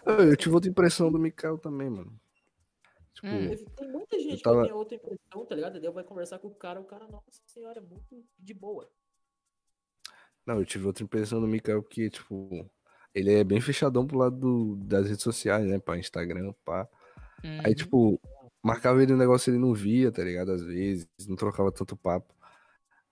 Eu, 0.04 0.30
eu 0.30 0.36
tive 0.36 0.54
outra 0.54 0.70
impressão 0.70 1.10
do 1.12 1.18
Mikael 1.18 1.58
também, 1.58 1.88
mano. 1.90 2.18
Tipo, 3.14 3.26
Hum. 3.26 3.48
Tem- 3.76 3.88
muita 3.92 4.18
gente 4.18 4.42
tava- 4.42 4.62
que 4.62 4.68
tem 4.68 4.76
outra 4.76 4.94
impressão, 4.96 5.46
tá 5.46 5.54
ligado? 5.54 5.80
Daí 5.80 5.90
vai 5.90 6.04
conversar 6.04 6.38
com 6.38 6.48
o 6.48 6.54
cara, 6.54 6.80
o 6.80 6.84
cara, 6.84 7.06
nossa 7.08 7.42
senhora, 7.46 7.78
é 7.78 7.82
muito 7.82 8.24
de 8.38 8.54
boa. 8.54 8.88
não, 10.46 10.58
eu 10.60 10.64
tive 10.64 10.86
outra 10.86 11.04
impressão 11.04 11.40
do 11.42 11.46
Mikael 11.46 11.82
porque, 11.82 12.08
tipo, 12.08 12.66
ele 13.14 13.34
é 13.34 13.44
bem 13.44 13.60
fechadão 13.60 14.06
pro 14.06 14.16
lado 14.16 14.36
do- 14.38 14.76
das 14.76 15.06
redes 15.06 15.22
sociais, 15.22 15.66
né? 15.66 15.78
Pra 15.78 15.98
Instagram, 15.98 16.54
pá. 16.64 16.88
Aí, 17.44 17.66
Uhum. 17.70 17.74
tipo, 17.74 18.20
marcava 18.62 19.02
ele 19.02 19.12
um 19.12 19.16
negócio 19.18 19.50
ele 19.50 19.58
não 19.58 19.74
via, 19.74 20.10
tá 20.10 20.24
ligado? 20.24 20.50
Às 20.52 20.62
vezes, 20.62 21.06
não 21.28 21.36
trocava 21.36 21.70
tanto 21.70 21.94
papo. 21.96 22.34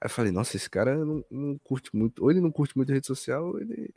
Aí 0.00 0.07
eu 0.07 0.10
falei, 0.10 0.33
nossa, 0.33 0.57
esse 0.57 0.68
cara 0.70 0.97
não, 1.05 1.23
não 1.31 1.58
curte 1.58 1.94
muito. 1.94 2.23
Ou 2.25 2.31
ele 2.31 2.41
não 2.41 2.50
curte 2.50 2.75
muito 2.75 2.91
rede 2.91 3.07
social, 3.07 3.49
ou 3.49 3.60
ele. 3.60 3.94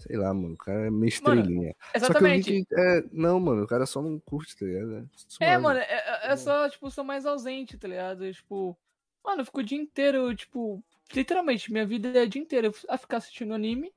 Sei 0.00 0.16
lá, 0.16 0.32
mano, 0.32 0.54
o 0.54 0.56
cara 0.56 0.86
é 0.86 0.90
meio 0.90 1.08
estrelinha. 1.08 1.74
Só 1.98 2.12
que 2.12 2.16
eu 2.18 2.28
vi 2.28 2.38
Exatamente. 2.38 2.64
que. 2.66 2.74
É, 2.74 3.04
não, 3.12 3.38
mano, 3.38 3.62
o 3.64 3.66
cara 3.66 3.86
só 3.86 4.00
não 4.02 4.18
curte, 4.18 4.56
tá 4.56 4.64
ligado? 4.64 5.08
É, 5.40 5.44
É, 5.46 5.58
mano, 5.58 5.78
é, 5.78 5.82
é- 5.84 6.32
é 6.32 6.36
só, 6.36 6.68
tipo, 6.68 6.90
sou 6.90 7.04
mais 7.04 7.26
ausente, 7.26 7.76
tá 7.78 7.86
ligado? 7.86 8.32
Tipo, 8.32 8.76
mano, 9.24 9.42
eu 9.42 9.44
fico 9.44 9.60
o 9.60 9.64
dia 9.64 9.78
inteiro, 9.78 10.34
tipo, 10.34 10.82
literalmente, 11.14 11.70
minha 11.72 11.86
vida 11.86 12.08
é 12.18 12.24
o 12.24 12.28
dia 12.28 12.40
inteiro 12.42 12.72
a 12.88 12.96
ficar 12.96 13.18
assistindo 13.18 13.54
anime, 13.54 13.92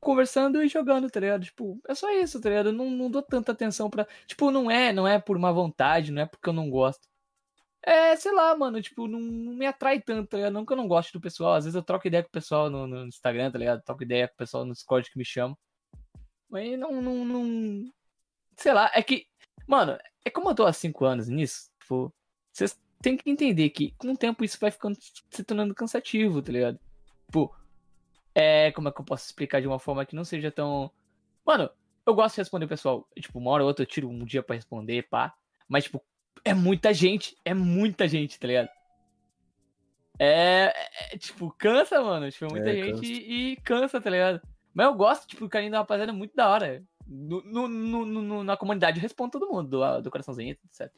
conversando 0.00 0.62
e 0.62 0.68
jogando, 0.68 1.10
tá 1.10 1.20
ligado? 1.20 1.44
Tipo, 1.44 1.78
é 1.86 1.94
só 1.94 2.10
isso, 2.12 2.40
tá 2.40 2.48
ligado? 2.48 2.70
Eu 2.70 2.72
não, 2.72 2.90
não 2.90 3.10
dou 3.10 3.22
tanta 3.22 3.52
atenção 3.52 3.90
pra. 3.90 4.06
Tipo, 4.26 4.50
não 4.50 4.70
é, 4.70 4.92
não 4.92 5.06
é 5.06 5.18
por 5.18 5.38
má 5.38 5.52
vontade, 5.52 6.10
não 6.12 6.22
é 6.22 6.26
porque 6.26 6.48
eu 6.48 6.52
não 6.54 6.70
gosto. 6.70 7.08
É, 7.82 8.14
sei 8.16 8.32
lá, 8.32 8.54
mano, 8.54 8.80
tipo, 8.82 9.08
não, 9.08 9.18
não 9.20 9.54
me 9.54 9.66
atrai 9.66 10.00
tanto, 10.00 10.28
tá 10.28 10.36
ligado? 10.36 10.52
Não 10.52 10.66
que 10.66 10.72
eu 10.72 10.76
não 10.76 10.86
goste 10.86 11.12
do 11.12 11.20
pessoal. 11.20 11.54
Às 11.54 11.64
vezes 11.64 11.74
eu 11.74 11.82
troco 11.82 12.06
ideia 12.06 12.22
com 12.22 12.28
o 12.28 12.32
pessoal 12.32 12.68
no, 12.68 12.86
no 12.86 13.06
Instagram, 13.06 13.50
tá 13.50 13.58
ligado? 13.58 13.82
Troco 13.82 14.02
ideia 14.02 14.28
com 14.28 14.34
o 14.34 14.36
pessoal 14.36 14.64
no 14.64 14.72
Discord 14.74 15.10
que 15.10 15.18
me 15.18 15.24
chama. 15.24 15.56
Mas 16.48 16.78
não, 16.78 17.00
não, 17.00 17.24
não. 17.24 17.92
Sei 18.56 18.72
lá, 18.72 18.90
é 18.94 19.02
que. 19.02 19.26
Mano, 19.66 19.98
é 20.24 20.30
como 20.30 20.50
eu 20.50 20.54
tô 20.54 20.66
há 20.66 20.72
5 20.72 21.04
anos 21.04 21.28
nisso, 21.28 21.70
tipo, 21.80 22.12
vocês 22.52 22.78
têm 23.00 23.16
que 23.16 23.30
entender 23.30 23.70
que 23.70 23.92
com 23.92 24.12
o 24.12 24.16
tempo 24.16 24.44
isso 24.44 24.58
vai 24.60 24.70
ficando 24.70 24.98
se 25.30 25.44
tornando 25.44 25.74
cansativo, 25.74 26.42
tá 26.42 26.52
ligado? 26.52 26.78
Tipo, 27.26 27.54
é. 28.34 28.72
Como 28.72 28.88
é 28.88 28.92
que 28.92 29.00
eu 29.00 29.04
posso 29.04 29.26
explicar 29.26 29.60
de 29.60 29.68
uma 29.68 29.78
forma 29.78 30.04
que 30.04 30.16
não 30.16 30.24
seja 30.24 30.50
tão. 30.50 30.90
Mano, 31.46 31.70
eu 32.06 32.14
gosto 32.14 32.34
de 32.34 32.42
responder 32.42 32.66
pessoal. 32.66 33.08
Tipo, 33.18 33.38
uma 33.38 33.50
hora 33.52 33.62
ou 33.62 33.68
outra 33.68 33.84
eu 33.84 33.86
tiro 33.86 34.08
um 34.08 34.24
dia 34.24 34.42
pra 34.42 34.56
responder, 34.56 35.08
pá. 35.08 35.34
Mas, 35.68 35.84
tipo, 35.84 36.02
é 36.44 36.54
muita 36.54 36.92
gente. 36.94 37.36
É 37.44 37.52
muita 37.54 38.06
gente, 38.08 38.38
tá 38.38 38.46
ligado? 38.46 38.68
É, 40.18 40.72
é, 41.12 41.18
tipo, 41.18 41.50
cansa, 41.58 42.00
mano. 42.02 42.30
Tipo, 42.30 42.46
é 42.46 42.48
muita 42.48 42.70
É, 42.70 42.74
gente 42.74 42.90
cansa. 42.92 43.06
e, 43.06 43.52
e 43.52 43.56
cansa, 43.56 44.00
tá 44.00 44.10
ligado? 44.10 44.40
Mas 44.74 44.86
eu 44.86 44.94
gosto, 44.94 45.26
tipo, 45.26 45.44
o 45.44 45.48
carinho 45.48 45.72
da 45.72 45.78
rapaziada 45.78 46.12
é 46.12 46.14
muito 46.14 46.34
da 46.36 46.48
hora. 46.48 46.82
No, 47.06 47.42
no- 47.66 48.06
no- 48.06 48.44
na 48.44 48.56
comunidade 48.56 48.98
eu 48.98 49.02
respondo 49.02 49.32
todo 49.32 49.48
mundo, 49.50 49.68
do, 49.68 50.00
do 50.02 50.10
coraçãozinho, 50.10 50.52
etc. 50.52 50.92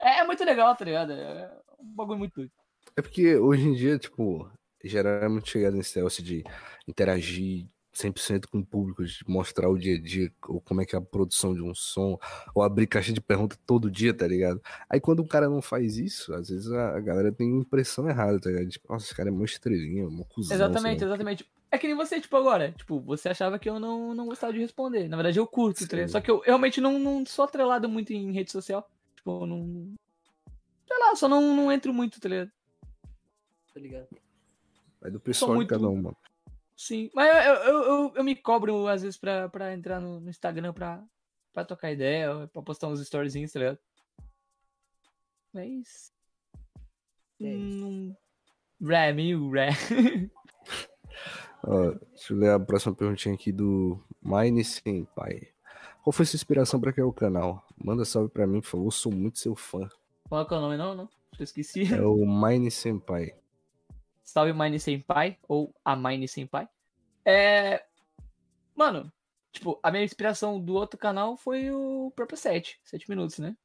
É, 0.00 0.18
é 0.20 0.24
muito 0.24 0.44
legal, 0.44 0.74
tá 0.76 0.84
ligado? 0.84 1.12
É 1.12 1.50
um 1.80 1.94
bagulho 1.94 2.18
muito 2.18 2.34
doido. 2.34 2.52
É 2.96 3.02
porque 3.02 3.36
hoje 3.36 3.66
em 3.66 3.74
dia, 3.74 3.98
tipo, 3.98 4.48
geral 4.84 5.14
é 5.24 5.28
muito 5.28 5.48
chegado 5.48 5.74
nesse 5.76 5.96
negócio 5.96 6.22
de 6.22 6.44
interagir 6.86 7.66
100% 7.94 8.46
com 8.46 8.58
o 8.58 8.64
público, 8.64 9.04
de 9.04 9.18
mostrar 9.28 9.68
o 9.68 9.78
dia 9.78 9.96
a 9.96 10.00
dia, 10.00 10.32
ou 10.48 10.60
como 10.60 10.80
é 10.80 10.86
que 10.86 10.96
é 10.96 10.98
a 10.98 11.02
produção 11.02 11.54
de 11.54 11.62
um 11.62 11.74
som, 11.74 12.18
ou 12.54 12.62
abrir 12.62 12.86
caixa 12.86 13.12
de 13.12 13.20
pergunta 13.20 13.56
todo 13.66 13.90
dia, 13.90 14.14
tá 14.14 14.26
ligado? 14.26 14.60
Aí 14.88 15.00
quando 15.00 15.22
um 15.22 15.26
cara 15.26 15.48
não 15.48 15.60
faz 15.60 15.98
isso, 15.98 16.32
às 16.34 16.48
vezes 16.48 16.70
a, 16.72 16.98
galera 17.00 17.30
tem 17.30 17.58
impressão 17.58 18.08
errada, 18.08 18.40
tá 18.40 18.50
ligado? 18.50 18.68
Tipo, 18.68 18.92
nossa, 18.92 19.06
esse 19.06 19.14
cara 19.14 19.28
é 19.28 19.32
mó 19.32 19.44
estrelinha, 19.44 20.08
mó 20.08 20.24
cuzão. 20.24 20.56
Exatamente, 20.56 21.04
exatamente. 21.04 21.50
É 21.70 21.78
que 21.78 21.86
nem 21.86 21.96
você, 21.96 22.20
tipo, 22.20 22.36
agora. 22.36 22.72
Tipo, 22.72 23.00
você 23.00 23.28
achava 23.30 23.58
que 23.58 23.68
eu 23.68 23.80
não, 23.80 24.14
não 24.14 24.26
gostava 24.26 24.52
de 24.52 24.58
responder. 24.58 25.08
Na 25.08 25.16
verdade, 25.16 25.38
eu 25.38 25.46
curto, 25.46 25.86
tá. 25.88 26.08
Só 26.08 26.20
que 26.20 26.30
eu 26.30 26.40
realmente 26.40 26.80
não, 26.80 26.98
não 26.98 27.24
sou 27.24 27.46
atrelado 27.46 27.88
muito 27.88 28.12
em 28.12 28.32
rede 28.32 28.52
social. 28.52 28.88
Tipo, 29.16 29.42
eu 29.42 29.46
não. 29.46 29.94
Sei 30.86 30.98
lá, 30.98 31.16
só 31.16 31.28
não, 31.28 31.56
não 31.56 31.72
entro 31.72 31.92
muito, 31.92 32.20
tá 32.20 32.28
ligado? 32.28 32.50
Tá 33.72 33.80
ligado? 33.80 34.08
Vai 35.00 35.10
do 35.10 35.18
pessoal 35.18 35.54
muito- 35.54 35.68
de 35.68 35.74
cada 35.74 35.88
um, 35.88 35.96
mano. 35.96 36.16
Sim. 36.82 37.08
Mas 37.14 37.46
eu, 37.46 37.54
eu, 37.54 37.82
eu, 37.84 38.12
eu 38.16 38.24
me 38.24 38.34
cobro, 38.34 38.88
às 38.88 39.02
vezes, 39.02 39.16
pra, 39.16 39.48
pra 39.48 39.72
entrar 39.72 40.00
no, 40.00 40.18
no 40.18 40.28
Instagram 40.28 40.72
pra, 40.72 41.00
pra 41.52 41.64
trocar 41.64 41.92
ideia, 41.92 42.50
pra 42.52 42.60
postar 42.60 42.88
uns 42.88 42.98
storyzinhos, 43.00 43.52
tá 43.52 43.60
ligado? 43.60 43.78
Mas. 45.52 46.12
É 47.40 47.54
isso. 47.54 47.86
Não. 47.86 48.16
Ré, 48.82 49.12
meio 49.12 49.48
ré. 49.48 49.68
Deixa 52.10 52.32
eu 52.32 52.36
ler 52.36 52.50
a 52.50 52.58
próxima 52.58 52.96
perguntinha 52.96 53.36
aqui 53.36 53.52
do 53.52 54.04
Mine 54.20 54.64
Senpai. 54.64 55.50
Qual 56.02 56.12
foi 56.12 56.26
sua 56.26 56.36
inspiração 56.36 56.80
pra 56.80 56.92
criar 56.92 57.06
o 57.06 57.12
canal? 57.12 57.64
Manda 57.76 58.04
salve 58.04 58.28
pra 58.28 58.44
mim, 58.44 58.60
por 58.60 58.66
favor. 58.66 58.90
Sou 58.90 59.12
muito 59.12 59.38
seu 59.38 59.54
fã. 59.54 59.88
Qual 60.28 60.44
é 60.44 60.52
o 60.52 60.60
nome, 60.60 60.76
não? 60.76 60.96
Não? 60.96 61.08
Eu 61.38 61.44
esqueci. 61.44 61.94
É 61.94 62.02
o 62.02 62.26
Mine 62.26 62.72
Senpai. 62.72 63.36
Salve 64.24 64.52
Mine 64.52 64.78
Senpai, 64.78 65.38
ou 65.48 65.74
a 65.84 65.96
Mine 65.96 66.28
Senpai. 66.28 66.68
É. 67.24 67.84
Mano, 68.74 69.12
tipo, 69.52 69.78
a 69.82 69.90
minha 69.90 70.04
inspiração 70.04 70.60
do 70.60 70.74
outro 70.74 70.98
canal 70.98 71.36
foi 71.36 71.70
o 71.70 72.12
próprio 72.14 72.38
7. 72.38 72.80
7 72.84 73.08
minutos, 73.08 73.38
né? 73.38 73.56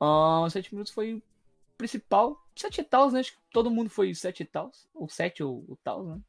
Ah, 0.00 0.46
7 0.50 0.74
minutos 0.74 0.92
foi 0.92 1.14
o 1.14 1.22
principal. 1.76 2.38
7 2.56 2.82
tals, 2.84 3.12
né? 3.12 3.20
Acho 3.20 3.32
que 3.32 3.38
todo 3.50 3.70
mundo 3.70 3.90
foi 3.90 4.14
7 4.14 4.44
tals. 4.44 4.88
Ou 4.94 5.08
7 5.08 5.42
ou 5.42 5.64
o 5.68 5.76
tals, 5.82 6.06
né? 6.06 6.20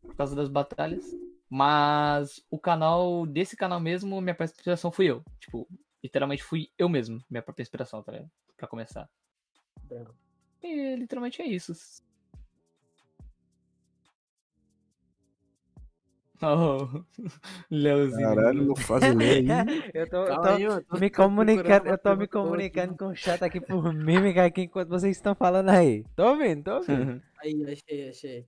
Por 0.00 0.14
causa 0.14 0.36
das 0.36 0.48
batalhas. 0.48 1.04
Mas 1.48 2.40
o 2.48 2.58
canal, 2.58 3.26
desse 3.26 3.56
canal 3.56 3.80
mesmo, 3.80 4.20
minha 4.20 4.34
própria 4.34 4.54
inspiração 4.54 4.92
fui 4.92 5.06
eu. 5.06 5.24
Tipo, 5.40 5.68
literalmente 6.02 6.44
fui 6.44 6.70
eu 6.78 6.88
mesmo, 6.88 7.22
minha 7.28 7.42
própria 7.42 7.62
inspiração, 7.62 8.02
tá 8.02 8.12
ligado? 8.12 8.30
Pra 8.56 8.68
começar. 8.68 9.10
Bravo. 9.82 10.14
E 10.62 10.96
literalmente 10.96 11.42
é 11.42 11.46
isso. 11.46 11.72
Oh, 16.42 17.04
Leozinho. 17.70 18.28
Caralho, 18.28 18.64
não 18.64 18.74
faz 18.74 19.02
ideia 19.04 19.58
aí. 19.60 19.90
Eu 19.92 20.08
tô, 20.08 20.16
eu 20.24 20.40
tô 20.40 20.48
aí, 20.48 20.62
eu 20.62 20.82
tô- 20.86 20.98
me 20.98 21.10
comunicando, 21.10 21.86
eu 21.86 21.98
tô 21.98 22.16
me 22.16 22.26
comunicando 22.26 22.96
com 22.96 23.08
o 23.08 23.14
chat 23.14 23.42
aqui 23.44 23.60
por 23.60 23.92
mímica 23.92 24.46
aqui 24.46 24.62
enquanto 24.62 24.88
vocês 24.88 25.14
estão 25.18 25.34
falando 25.34 25.68
aí. 25.68 26.02
Tô 26.16 26.30
ouvindo, 26.30 26.64
tô 26.64 26.76
ouvindo. 26.76 27.22
Aí, 27.42 27.62
achei, 27.70 28.08
achei. 28.08 28.46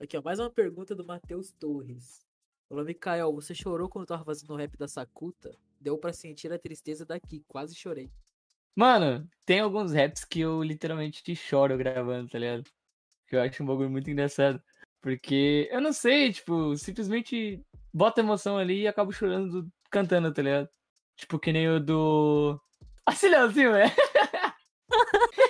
Aqui, 0.00 0.16
ó, 0.16 0.22
mais 0.22 0.38
uma 0.40 0.50
pergunta 0.50 0.94
do 0.94 1.04
Matheus 1.04 1.52
Torres. 1.52 2.24
Falou, 2.68 2.84
Mikael, 2.84 3.32
você 3.32 3.54
chorou 3.54 3.88
quando 3.88 4.06
tava 4.06 4.24
fazendo 4.24 4.52
o 4.52 4.56
rap 4.56 4.76
da 4.76 4.86
Sakuta? 4.88 5.56
Deu 5.80 5.98
pra 5.98 6.12
sentir 6.12 6.52
a 6.52 6.58
tristeza 6.58 7.04
daqui, 7.04 7.44
quase 7.48 7.74
chorei. 7.74 8.08
Mano, 8.76 9.28
tem 9.44 9.60
alguns 9.60 9.92
raps 9.92 10.24
que 10.24 10.40
eu 10.40 10.62
literalmente 10.62 11.34
choro 11.36 11.76
gravando, 11.76 12.28
tá 12.28 12.38
ligado? 12.38 12.64
Que 13.28 13.36
eu 13.36 13.42
acho 13.42 13.62
um 13.62 13.66
bagulho 13.66 13.90
muito 13.90 14.10
engraçado. 14.10 14.62
Porque, 15.00 15.68
eu 15.72 15.80
não 15.80 15.92
sei, 15.92 16.32
tipo, 16.32 16.76
simplesmente 16.76 17.62
bota 17.92 18.20
emoção 18.20 18.58
ali 18.58 18.82
e 18.82 18.88
acabo 18.88 19.12
chorando 19.12 19.68
cantando, 19.90 20.32
tá 20.32 20.42
ligado? 20.42 20.68
Tipo, 21.16 21.38
que 21.38 21.52
nem 21.52 21.68
o 21.68 21.80
do. 21.80 22.60
Esse 23.10 23.28
Leozinho, 23.28 23.74
é? 23.74 23.94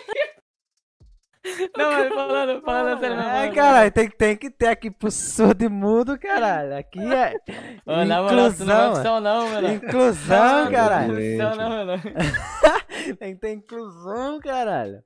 Não, 1.77 1.91
mas 1.91 2.09
falando, 2.13 2.61
falando 2.63 3.01
sério, 3.01 3.19
É, 3.19 3.51
caralho, 3.55 3.91
tem, 3.91 4.11
tem 4.11 4.37
que 4.37 4.51
ter 4.51 4.67
aqui 4.67 4.91
pro 4.91 5.11
surdo 5.11 5.65
e 5.65 5.69
mudo, 5.69 6.19
caralho. 6.19 6.77
Aqui 6.77 7.01
é 7.01 7.35
Ô, 7.87 8.05
na 8.05 8.29
tu 8.29 8.35
não 8.35 8.49
inclusão. 8.49 8.95
céu 8.97 9.21
não, 9.21 9.49
mano. 9.49 9.73
Inclusão, 9.73 10.65
Não, 10.65 10.71
caralho. 10.73 11.15
Não 11.39 11.87
não. 11.87 11.99
Tem 13.19 13.35
que 13.35 13.41
ter 13.41 13.53
inclusão, 13.55 14.39
caralho. 14.41 15.03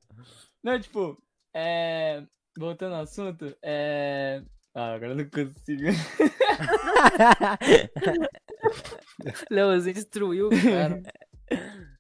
Não, 0.63 0.81
tipo, 0.81 1.17
é... 1.55 2.23
voltando 2.59 2.97
ao 2.97 3.03
assunto, 3.03 3.55
é... 3.63 4.43
Ah, 4.75 4.95
agora 4.95 5.13
eu 5.13 5.17
não 5.17 5.31
consigo. 5.31 5.85
Leozinho 9.49 9.95
destruiu 9.95 10.51
cara. 10.51 11.01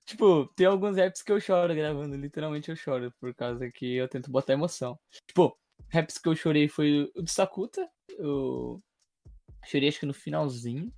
Tipo, 0.06 0.46
tem 0.54 0.66
alguns 0.66 0.96
raps 0.98 1.22
que 1.22 1.32
eu 1.32 1.40
choro 1.40 1.74
gravando, 1.74 2.16
literalmente 2.16 2.70
eu 2.70 2.76
choro, 2.76 3.12
por 3.18 3.34
causa 3.34 3.70
que 3.70 3.94
eu 3.94 4.08
tento 4.08 4.30
botar 4.30 4.52
emoção. 4.52 4.98
Tipo, 5.26 5.58
raps 5.90 6.18
que 6.18 6.28
eu 6.28 6.36
chorei 6.36 6.68
foi 6.68 7.10
o 7.16 7.22
do 7.22 7.30
Sakuta, 7.30 7.88
eu 8.18 8.82
chorei 9.64 9.88
acho 9.88 10.00
que 10.00 10.06
no 10.06 10.12
finalzinho, 10.12 10.92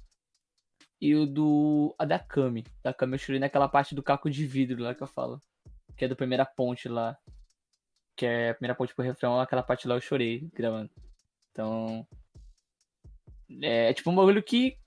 e 1.01 1.15
o 1.15 1.27
do 1.27 1.95
a 1.99 2.05
da 2.05 2.19
Kami. 2.19 2.65
Da 2.83 2.93
Kami 2.93 3.15
eu 3.15 3.19
chorei 3.19 3.39
naquela 3.39 3.69
parte 3.69 3.95
do 3.95 4.03
caco 4.03 4.29
de 4.29 4.45
vidro 4.47 4.83
lá 4.83 4.95
que 4.95 5.03
eu 5.03 5.07
falo, 5.07 5.41
que 5.97 6.05
é 6.05 6.09
do 6.09 6.17
primeira 6.17 6.45
ponte 6.45 6.89
lá, 6.89 7.17
que 8.17 8.27
é 8.27 8.51
a 8.51 8.55
primeira 8.55 8.75
ponte 8.75 8.95
pro 8.95 9.05
refrão, 9.05 9.39
aquela 9.41 9.63
parte 9.63 9.87
lá 9.87 9.95
eu 9.95 10.01
chorei 10.01 10.49
gravando. 10.53 10.91
Então, 11.53 12.07
é, 13.63 13.93
tipo 13.95 14.11
um 14.11 14.17
bagulho 14.17 14.43
que, 14.43 14.79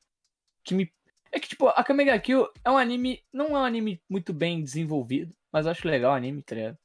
que 0.63 0.75
me 0.75 0.91
é 1.31 1.39
que, 1.39 1.47
tipo, 1.49 1.67
a 1.67 1.83
Kamega 1.83 2.17
Kill 2.19 2.47
é 2.63 2.69
um 2.71 2.77
anime. 2.77 3.23
Não 3.31 3.47
é 3.47 3.59
um 3.59 3.65
anime 3.65 4.01
muito 4.09 4.33
bem 4.33 4.63
desenvolvido, 4.63 5.33
mas 5.51 5.65
eu 5.65 5.71
acho 5.71 5.87
legal 5.87 6.11
o 6.13 6.15
anime, 6.15 6.41
tá 6.41 6.55
ligado? 6.55 6.77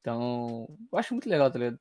Então. 0.00 0.68
Eu 0.92 0.98
acho 0.98 1.14
muito 1.14 1.28
legal, 1.28 1.50
tá 1.50 1.58
ligado? 1.58 1.78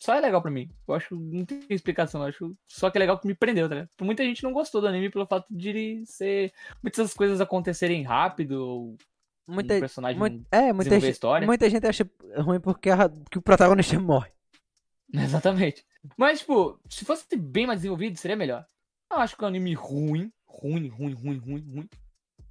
Só 0.00 0.14
é 0.14 0.20
legal 0.20 0.42
pra 0.42 0.50
mim. 0.50 0.68
Eu 0.88 0.94
acho. 0.94 1.14
Não 1.14 1.44
tem 1.44 1.62
explicação, 1.70 2.22
eu 2.22 2.28
acho. 2.28 2.56
Só 2.66 2.90
que 2.90 2.98
é 2.98 3.00
legal 3.00 3.18
que 3.18 3.26
me 3.26 3.34
prendeu, 3.34 3.68
tá 3.68 3.74
ligado? 3.74 3.90
Muita 4.00 4.24
gente 4.24 4.42
não 4.42 4.52
gostou 4.52 4.80
do 4.80 4.88
anime 4.88 5.10
pelo 5.10 5.26
fato 5.26 5.46
de 5.50 5.68
ele 5.68 6.06
ser. 6.06 6.52
Muitas 6.82 7.14
coisas 7.14 7.40
acontecerem 7.40 8.02
rápido, 8.02 8.52
ou 8.66 8.96
Muita, 9.46 9.76
um 9.76 9.80
personagem 9.80 10.18
mui- 10.18 10.42
é, 10.50 10.72
muita 10.72 10.98
gente, 10.98 11.12
história. 11.12 11.46
muita 11.46 11.68
gente 11.70 11.86
acha 11.86 12.08
ruim 12.38 12.60
porque 12.60 12.90
a- 12.90 13.10
que 13.30 13.38
o 13.38 13.42
protagonista 13.42 13.96
morre. 14.00 14.30
Exatamente. 15.14 15.84
Mas, 16.16 16.40
tipo, 16.40 16.80
se 16.88 17.04
fosse 17.04 17.36
bem 17.36 17.66
mais 17.66 17.78
desenvolvido, 17.80 18.16
seria 18.18 18.36
melhor. 18.36 18.66
Eu 19.12 19.18
acho 19.18 19.36
que 19.36 19.44
é 19.44 19.46
um 19.46 19.48
anime 19.48 19.74
ruim. 19.74 20.32
Ruim, 20.60 20.88
ruim, 20.88 21.14
ruim, 21.14 21.38
ruim, 21.38 21.60
ruim. 21.74 21.88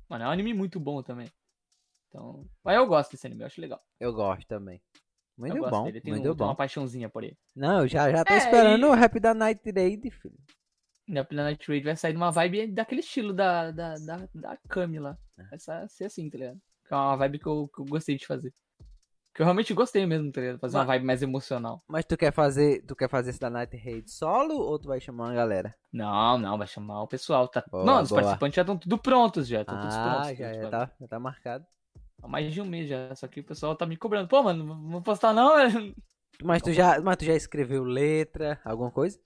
Mano, 0.09 0.23
é 0.25 0.27
um 0.27 0.31
anime 0.31 0.53
muito 0.53 0.79
bom 0.79 1.01
também. 1.03 1.27
Então. 2.09 2.45
Mas 2.63 2.75
eu 2.75 2.85
gosto 2.87 3.11
desse 3.11 3.25
anime, 3.27 3.41
eu 3.43 3.47
acho 3.47 3.61
legal. 3.61 3.81
Eu 3.99 4.13
gosto 4.13 4.45
também. 4.47 4.81
eu 4.95 5.01
Muito 5.37 5.57
gosto 5.59 5.71
bom, 5.71 5.83
dele. 5.85 6.01
Tem, 6.01 6.13
muito 6.13 6.31
um- 6.31 6.35
bom. 6.35 6.45
uma 6.45 6.55
paixãozinha 6.55 7.07
por 7.09 7.23
ele. 7.23 7.37
Não, 7.55 7.81
eu 7.81 7.87
já, 7.87 8.11
já 8.11 8.23
tô 8.25 8.33
É, 8.33 8.37
esperando 8.37 8.85
e- 8.85 8.89
o 8.89 8.93
rap 8.93 9.19
da 9.19 9.33
Night 9.33 9.61
Raid, 9.71 10.11
filho. 10.11 10.37
Na 11.07 11.23
Planet 11.23 11.65
Raid 11.67 11.83
vai 11.83 11.95
sair 11.95 12.13
numa 12.13 12.31
vibe 12.31 12.67
daquele 12.67 13.01
estilo 13.01 13.33
da, 13.33 13.71
da, 13.71 13.95
da, 13.95 14.27
da 14.33 14.57
Kami 14.69 14.99
lá. 14.99 15.17
É. 15.37 15.43
Vai 15.43 15.87
ser 15.89 16.05
assim, 16.05 16.29
tá 16.29 16.37
ligado? 16.37 16.59
Que 16.87 16.93
é 16.93 16.97
uma 16.97 17.15
vibe 17.17 17.39
que 17.39 17.47
eu, 17.47 17.67
que 17.73 17.81
eu 17.81 17.85
gostei 17.85 18.15
de 18.17 18.25
fazer. 18.25 18.53
Que 19.33 19.41
eu 19.41 19.45
realmente 19.45 19.73
gostei 19.73 20.05
mesmo, 20.05 20.29
tá 20.31 20.41
ligado? 20.41 20.59
Fazer 20.59 20.75
uma 20.75 20.83
Mas- 20.83 20.87
vibe 20.95 21.05
mais 21.05 21.23
emocional. 21.23 21.81
Mas 21.87 22.03
tu 22.03 22.17
quer 22.17 22.33
fazer, 22.33 22.83
tu 22.85 22.95
quer 22.95 23.09
fazer 23.09 23.29
esse 23.29 23.39
da 23.39 23.49
Night 23.49 23.75
Raid 23.77 24.11
solo 24.11 24.55
ou 24.55 24.77
tu 24.77 24.89
vai 24.89 24.99
chamar 24.99 25.27
uma 25.29 25.33
galera? 25.33 25.73
Não, 25.91 26.37
não, 26.37 26.57
vai 26.57 26.67
chamar 26.67 27.01
o 27.03 27.07
pessoal. 27.07 27.47
Tá... 27.47 27.63
Boa, 27.71 27.85
Mano, 27.85 28.01
os 28.03 28.09
boa. 28.09 28.21
participantes 28.21 28.55
já 28.57 28.61
estão 28.63 28.77
tudo 28.77 28.97
prontos 28.97 29.47
já. 29.47 29.61
Estão 29.61 29.79
todos 29.79 29.95
Ah, 29.95 30.19
prontos. 30.21 30.37
já, 30.37 30.53
já, 30.53 30.69
tá, 30.69 30.91
já 30.99 31.07
tá 31.07 31.19
marcado. 31.19 31.65
Há 32.21 32.27
mais 32.27 32.53
de 32.53 32.61
um 32.61 32.65
mês 32.65 32.89
já. 32.89 33.15
Só 33.15 33.25
que 33.27 33.39
o 33.39 33.43
pessoal 33.43 33.73
tá 33.75 33.85
me 33.85 33.95
cobrando. 33.95 34.27
Pô, 34.27 34.43
mano, 34.43 34.65
não 34.65 34.89
vou 34.91 35.01
postar 35.01 35.31
não, 35.33 35.55
velho. 35.55 35.95
Mas 36.43 36.61
tu 36.61 36.73
já, 36.73 36.99
mas 36.99 37.15
tu 37.17 37.23
já 37.25 37.33
escreveu 37.35 37.83
letra, 37.83 38.59
alguma 38.65 38.91
coisa? 38.91 39.17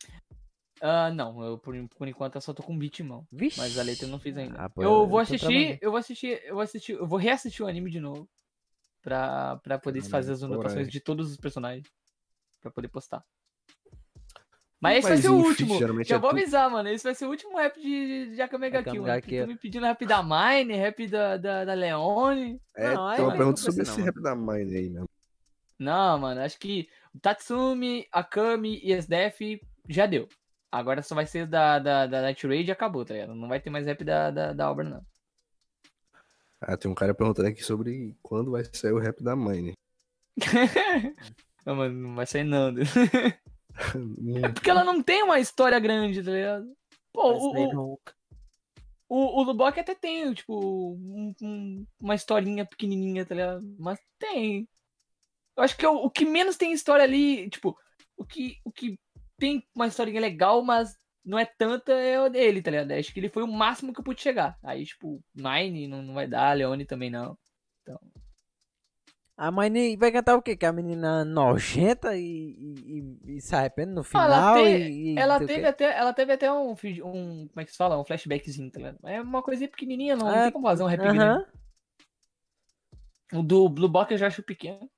Ah, 0.81 1.09
não, 1.09 1.41
eu 1.43 1.57
por, 1.57 1.73
por 1.97 2.07
enquanto 2.07 2.35
eu 2.35 2.41
só 2.41 2.53
tô 2.53 2.61
com 2.61 2.77
beat 2.77 2.99
em 2.99 3.03
mão. 3.03 3.25
Vixe. 3.31 3.57
Mas 3.59 3.77
a 3.79 3.83
letra 3.83 4.05
eu 4.05 4.09
não 4.09 4.19
fiz 4.19 4.37
ainda. 4.37 4.55
Ah, 4.59 4.69
pô, 4.69 4.83
eu 4.83 5.07
vou 5.07 5.19
assistir, 5.19 5.79
eu 5.81 5.89
vou 5.89 5.97
assistir, 5.97 6.41
eu 6.43 6.53
vou 6.53 6.61
assistir, 6.61 6.91
eu 6.93 7.07
vou 7.07 7.17
reassistir 7.17 7.65
o 7.65 7.67
anime 7.67 7.89
de 7.89 7.99
novo. 7.99 8.27
Pra, 9.05 9.57
pra 9.57 9.77
poder 9.77 9.99
Caralho, 9.99 10.11
fazer 10.11 10.31
as 10.31 10.41
anotações 10.41 10.89
de 10.89 10.99
todos 10.99 11.29
os 11.29 11.37
personagens. 11.37 11.87
Pra 12.59 12.71
poder 12.71 12.87
postar. 12.87 13.23
Mas 14.81 14.97
esse 14.97 15.07
vai 15.09 15.17
ser 15.17 15.29
o 15.29 15.35
último. 15.35 15.79
Já 16.03 16.15
é 16.15 16.19
vou 16.19 16.31
tu- 16.31 16.35
avisar, 16.35 16.69
mano. 16.71 16.89
Esse 16.89 17.03
vai 17.03 17.13
ser 17.13 17.27
o 17.27 17.29
último 17.29 17.55
rap 17.55 17.79
de, 17.79 18.33
de 18.33 18.41
Akame 18.41 18.67
ga 18.71 18.81
Kill, 18.83 19.03
Que 19.03 19.21
Kill. 19.21 19.41
Tô 19.43 19.47
me 19.47 19.57
pedindo 19.59 19.85
rap 19.85 20.03
da 20.07 20.23
Mine, 20.23 20.73
rap 20.75 21.07
da, 21.07 21.37
da, 21.37 21.65
da 21.65 21.73
Leone. 21.75 22.59
É, 22.75 22.95
Não, 22.95 23.07
aí 23.07 23.15
tem 23.17 23.25
uma 23.25 23.37
pergunta 23.37 23.61
sobre 23.61 23.83
não, 23.83 23.83
esse 23.83 23.91
mano. 23.99 24.05
rap 24.05 24.21
da 24.23 24.35
Mine 24.35 24.75
aí 24.75 24.89
mesmo. 24.89 25.09
Não, 25.77 26.17
mano, 26.17 26.41
acho 26.41 26.57
que 26.57 26.89
o 27.13 27.19
Tatsumi, 27.19 28.07
Akami 28.11 28.79
e 28.83 28.91
SDF 28.91 29.61
já 29.87 30.07
deu. 30.07 30.27
Agora 30.71 31.03
só 31.03 31.13
vai 31.13 31.27
ser 31.27 31.45
da, 31.45 31.77
da, 31.77 32.07
da 32.07 32.21
Night 32.23 32.45
Raid 32.47 32.67
e 32.69 32.71
acabou, 32.71 33.05
tá 33.05 33.13
ligado? 33.13 33.35
Não 33.35 33.47
vai 33.47 33.59
ter 33.59 33.69
mais 33.69 33.85
rap 33.85 34.03
da, 34.03 34.31
da, 34.31 34.51
da 34.51 34.71
obra, 34.71 34.83
não. 34.83 35.05
Ah, 36.67 36.75
tem 36.75 36.89
um 36.89 36.95
cara 36.95 37.13
perguntando 37.13 37.47
aqui 37.49 37.63
sobre 37.63 38.15
quando 38.23 38.49
vai 38.51 38.63
sair 38.65 38.91
o 38.91 38.97
rap 38.99 39.23
da 39.23 39.35
Mine. 39.35 39.73
não, 41.65 41.75
mano, 41.77 42.07
não 42.09 42.15
vai 42.15 42.25
sair 42.25 42.43
não. 42.43 42.73
É 44.41 44.47
porque 44.49 44.69
ela 44.69 44.85
não 44.85 45.03
tem 45.03 45.21
uma 45.21 45.37
história 45.37 45.77
grande, 45.79 46.23
tá 46.23 46.31
ligado? 46.31 46.65
Pô, 47.11 47.33
o, 47.33 47.99
o, 49.09 49.39
o 49.39 49.43
Lubok 49.43 49.77
até 49.77 49.93
tem, 49.93 50.33
tipo, 50.33 50.93
um- 50.93 51.33
um- 51.41 51.85
uma 52.01 52.15
historinha 52.15 52.65
pequenininha, 52.65 53.25
tá 53.25 53.35
ligado? 53.35 53.75
Mas 53.77 53.99
tem. 54.17 54.65
Eu 55.57 55.63
acho 55.63 55.75
que 55.77 55.85
é 55.85 55.89
o, 55.89 55.95
o 56.05 56.09
que 56.09 56.23
menos 56.23 56.55
tem 56.55 56.71
história 56.71 57.03
ali, 57.03 57.49
tipo, 57.49 57.77
o 58.17 58.25
que, 58.25 58.57
o 58.63 58.71
que 58.71 58.97
tem 59.37 59.61
uma 59.75 59.87
historinha 59.87 60.21
legal, 60.21 60.63
mas 60.63 60.97
não 61.25 61.37
é 61.39 61.45
tanta, 61.45 61.91
é 61.93 62.19
o 62.21 62.29
dele, 62.29 62.61
tá 62.61 62.71
ligado? 62.71 62.91
Acho 62.91 63.13
que 63.13 63.19
ele 63.19 63.29
foi 63.29 63.43
o 63.43 63.47
máximo 63.47 63.93
que 63.93 63.99
eu 63.99 64.03
pude 64.03 64.21
chegar. 64.21 64.57
Aí, 64.63 64.85
tipo, 64.85 65.21
Nine 65.35 65.87
não, 65.87 66.01
não 66.01 66.13
vai 66.13 66.27
dar, 66.27 66.55
Leone 66.55 66.85
também 66.85 67.09
não. 67.09 67.37
A 69.37 69.51
Mine 69.51 69.97
vai 69.97 70.11
cantar 70.11 70.35
o 70.37 70.41
quê? 70.41 70.55
Que 70.55 70.65
a 70.65 70.71
menina 70.71 71.25
nojenta 71.25 72.15
e, 72.17 72.21
e, 72.57 72.99
e- 72.99 73.37
e 73.37 73.41
se 73.41 73.53
arrepende 73.55 73.91
no 73.93 74.03
Ah, 74.13 74.23
final 74.23 74.65
ela, 74.67 74.79
te- 74.79 74.93
e, 74.93 75.15
e 75.15 75.19
ela 75.19 75.39
teve 75.41 75.67
até, 75.67 75.97
ela 75.97 76.13
teve 76.13 76.33
até 76.33 76.51
um, 76.51 76.71
um, 76.71 77.47
como 77.47 77.61
é 77.61 77.65
que 77.65 77.71
se 77.71 77.77
fala? 77.77 77.99
Um 77.99 78.05
flashbackzinho, 78.05 78.71
tá 78.71 78.77
ligado? 78.79 78.97
É 79.03 79.21
uma 79.21 79.43
coisinha 79.43 79.69
pequenininha, 79.69 80.15
não, 80.15 80.27
não 80.27 80.33
É, 80.33 80.43
tem 80.43 80.53
como 80.53 80.67
fazer 80.67 80.83
um 80.83 80.87
rap 80.87 81.01
grande. 81.01 81.37
Aham. 81.37 81.45
O 83.33 83.43
do 83.43 83.69
Blue 83.69 83.87
Box 83.87 84.11
eu 84.13 84.17
já 84.17 84.27
acho 84.27 84.41
pequeno. 84.41 84.89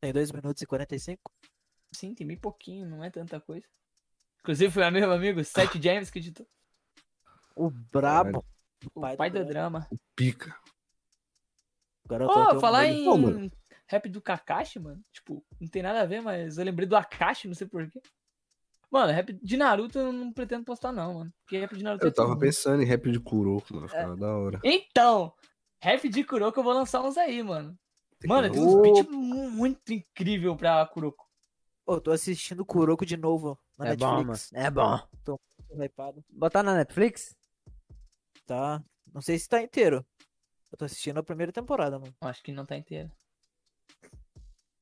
Tem 0.00 0.12
2 0.12 0.30
minutos 0.32 0.62
e 0.62 0.66
45. 0.66 1.30
Sim, 1.92 2.14
tem 2.14 2.26
bem 2.26 2.36
pouquinho, 2.36 2.88
não 2.88 3.02
é 3.02 3.10
tanta 3.10 3.40
coisa. 3.40 3.66
Inclusive 4.40 4.72
foi 4.72 4.88
o 4.88 4.90
meu 4.90 5.12
amigo 5.12 5.42
Seth 5.44 5.76
James 5.82 6.10
que 6.10 6.18
editou. 6.18 6.46
O 7.54 7.70
brabo. 7.70 8.44
O 8.94 9.00
Pai 9.00 9.16
pai, 9.16 9.30
do 9.30 9.40
do 9.40 9.44
drama. 9.44 9.86
pica. 10.16 10.56
Garoto, 12.08 12.56
um 12.56 12.60
falar 12.60 12.86
em 12.86 13.04
Pô, 13.04 13.16
rap 13.86 14.08
do 14.08 14.22
Kakashi, 14.22 14.78
mano. 14.78 15.04
Tipo, 15.12 15.44
não 15.60 15.68
tem 15.68 15.82
nada 15.82 16.00
a 16.00 16.06
ver, 16.06 16.22
mas 16.22 16.56
eu 16.56 16.64
lembrei 16.64 16.88
do 16.88 16.96
Akashi, 16.96 17.46
não 17.46 17.54
sei 17.54 17.66
porquê. 17.66 18.00
Mano, 18.90 19.12
rap 19.12 19.32
de 19.32 19.56
Naruto 19.56 19.98
eu 19.98 20.12
não 20.12 20.32
pretendo 20.32 20.64
postar, 20.64 20.90
não, 20.90 21.14
mano. 21.14 21.34
Porque 21.42 21.58
rap 21.58 21.76
de 21.76 21.84
Naruto 21.84 22.06
é 22.06 22.08
Eu 22.08 22.14
tava 22.14 22.30
tudo 22.30 22.40
pensando 22.40 22.82
em 22.82 22.86
rap 22.86 23.10
de 23.10 23.20
Kuroko, 23.20 23.74
mano. 23.74 23.88
Ficava 23.88 24.16
da 24.16 24.36
hora. 24.36 24.60
Então, 24.64 25.32
rap 25.80 26.08
de 26.08 26.24
Kuroko 26.24 26.58
eu 26.58 26.64
vou 26.64 26.72
lançar 26.72 27.00
uns 27.02 27.16
aí, 27.16 27.42
mano. 27.42 27.78
Tem 28.18 28.22
que 28.22 28.26
Mano, 28.28 28.48
lançar. 28.48 28.54
tem 28.54 28.62
uns 28.68 28.82
beats 28.82 29.06
mu- 29.14 29.50
muito 29.50 29.92
incrível 29.92 30.56
pra 30.56 30.84
Kuroko. 30.86 31.29
Ô, 31.90 32.00
tô 32.00 32.12
assistindo 32.12 32.64
Kuroko 32.64 33.04
de 33.04 33.16
novo 33.16 33.58
na 33.76 33.88
É 33.88 33.96
bom, 33.96 34.06
mano. 34.06 34.28
Netflix. 34.28 34.52
É 34.52 34.70
bom. 34.70 34.96
Tô 35.24 35.40
hypado. 35.76 36.24
Botar 36.30 36.62
na 36.62 36.76
Netflix? 36.76 37.36
Tá. 38.46 38.80
Não 39.12 39.20
sei 39.20 39.36
se 39.36 39.48
tá 39.48 39.60
inteiro. 39.60 40.06
Eu 40.70 40.78
tô 40.78 40.84
assistindo 40.84 41.18
a 41.18 41.22
primeira 41.24 41.50
temporada, 41.50 41.98
mano. 41.98 42.14
Acho 42.20 42.44
que 42.44 42.52
não 42.52 42.64
tá 42.64 42.76
inteiro. 42.76 43.10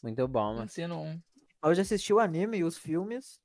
Muito 0.03 0.28
bom, 0.28 0.57
mano. 0.57 0.69
sei, 0.69 0.87
não. 0.87 1.19
Eu 1.65 1.75
já 1.75 1.81
assisti 1.81 2.12
o 2.12 2.20
anime 2.20 2.59
e 2.59 2.65
os 2.65 2.77
filmes. 2.77 3.41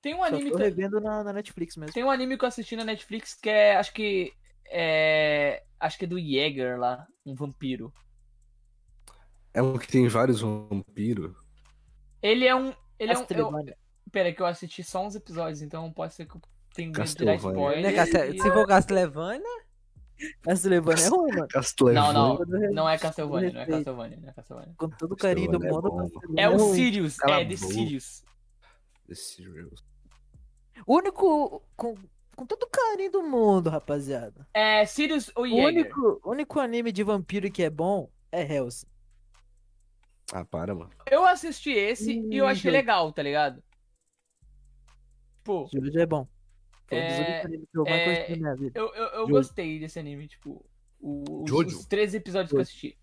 Tem 0.00 0.14
um 0.14 0.20
Só 0.20 0.26
anime 0.28 0.50
tô 0.50 0.56
ta- 0.56 0.64
revendo 0.64 0.98
na, 0.98 1.22
na 1.22 1.32
Netflix 1.34 1.76
mesmo. 1.76 1.92
Tem 1.92 2.04
um 2.04 2.10
anime 2.10 2.38
que 2.38 2.44
eu 2.44 2.48
assisti 2.48 2.74
na 2.74 2.84
Netflix 2.86 3.34
que 3.34 3.50
é. 3.50 3.76
Acho 3.76 3.92
que. 3.92 4.32
É. 4.70 5.62
Acho 5.78 5.98
que 5.98 6.06
é 6.06 6.08
do 6.08 6.18
Jäger 6.18 6.78
lá. 6.78 7.06
Um 7.26 7.34
vampiro. 7.34 7.92
É 9.52 9.60
um 9.60 9.76
que 9.76 9.86
tem 9.88 10.08
vários 10.08 10.40
vampiros. 10.40 11.36
Ele 12.22 12.46
é 12.46 12.54
um. 12.54 12.72
Ele 12.98 13.12
é 13.12 13.18
um. 13.18 13.26
Eu, 13.28 13.74
pera, 14.10 14.32
que 14.32 14.40
eu 14.40 14.46
assisti 14.46 14.82
só 14.82 15.04
uns 15.04 15.14
episódios, 15.14 15.62
então 15.62 15.90
pode 15.92 16.14
ser 16.14 16.26
que 16.26 16.36
eu 16.36 16.42
tenha 16.74 16.92
é 16.98 17.34
spoiler. 17.36 17.98
E- 17.98 18.40
Se 18.40 18.50
for 18.50 18.66
Castlevania, 18.66 19.64
Castlevania 20.42 21.04
é 21.04 21.08
ruim, 21.08 21.32
mano. 21.32 21.48
Castlevania. 21.48 22.12
Não, 22.12 22.36
não. 22.38 22.70
Não 22.72 22.88
é. 22.88 22.98
Castlevania, 22.98 23.52
não 23.52 23.60
é 23.60 23.66
Castlevania, 23.66 24.18
não 24.20 24.28
é 24.28 24.32
Castlevania. 24.32 24.74
Com 24.76 24.88
todo 24.90 25.12
o 25.12 25.16
carinho 25.16 25.50
do 25.52 25.64
é 25.64 25.70
mundo. 25.70 25.90
Castlevania 25.90 26.42
É 26.42 26.48
o 26.48 26.56
ruim. 26.56 26.74
Sirius, 26.74 27.16
Cala 27.16 27.40
é 27.40 27.44
boca. 27.44 27.56
Sirius. 27.56 28.24
The 29.08 29.14
Serials. 29.14 29.84
O 30.86 30.96
único. 30.96 31.62
Com, 31.76 31.94
com 32.36 32.46
todo 32.46 32.64
o 32.64 32.68
carinho 32.68 33.12
do 33.12 33.22
mundo, 33.22 33.70
rapaziada. 33.70 34.46
É 34.52 34.84
Sirius 34.86 35.30
ou 35.34 35.44
O 35.44 35.56
único, 35.64 36.20
único 36.24 36.58
anime 36.58 36.90
de 36.90 37.02
vampiro 37.02 37.50
que 37.50 37.62
é 37.62 37.70
bom 37.70 38.10
é 38.32 38.42
Hellsing. 38.42 38.86
Ah, 40.32 40.44
para, 40.44 40.74
mano. 40.74 40.90
Eu 41.10 41.24
assisti 41.24 41.70
esse 41.70 42.12
e 42.30 42.36
eu 42.36 42.46
achei 42.46 42.70
Hum, 42.70 42.74
legal, 42.74 43.12
tá 43.12 43.22
ligado? 43.22 43.62
Tipo, 45.38 45.68
Jojo 45.72 45.98
é 46.00 46.06
bom. 46.06 46.26
Foi 46.86 46.98
É, 46.98 47.42
eu 47.74 47.86
é, 47.86 48.16
eu, 48.74 48.94
eu, 48.94 49.06
eu 49.08 49.28
gostei 49.28 49.78
desse 49.78 49.98
anime, 49.98 50.26
tipo, 50.28 50.64
o- 51.00 51.44
os, 51.44 51.50
os 51.52 51.86
três 51.86 52.14
episódios 52.14 52.50
que 52.50 52.56
eu 52.56 52.62
assisti. 52.62 52.98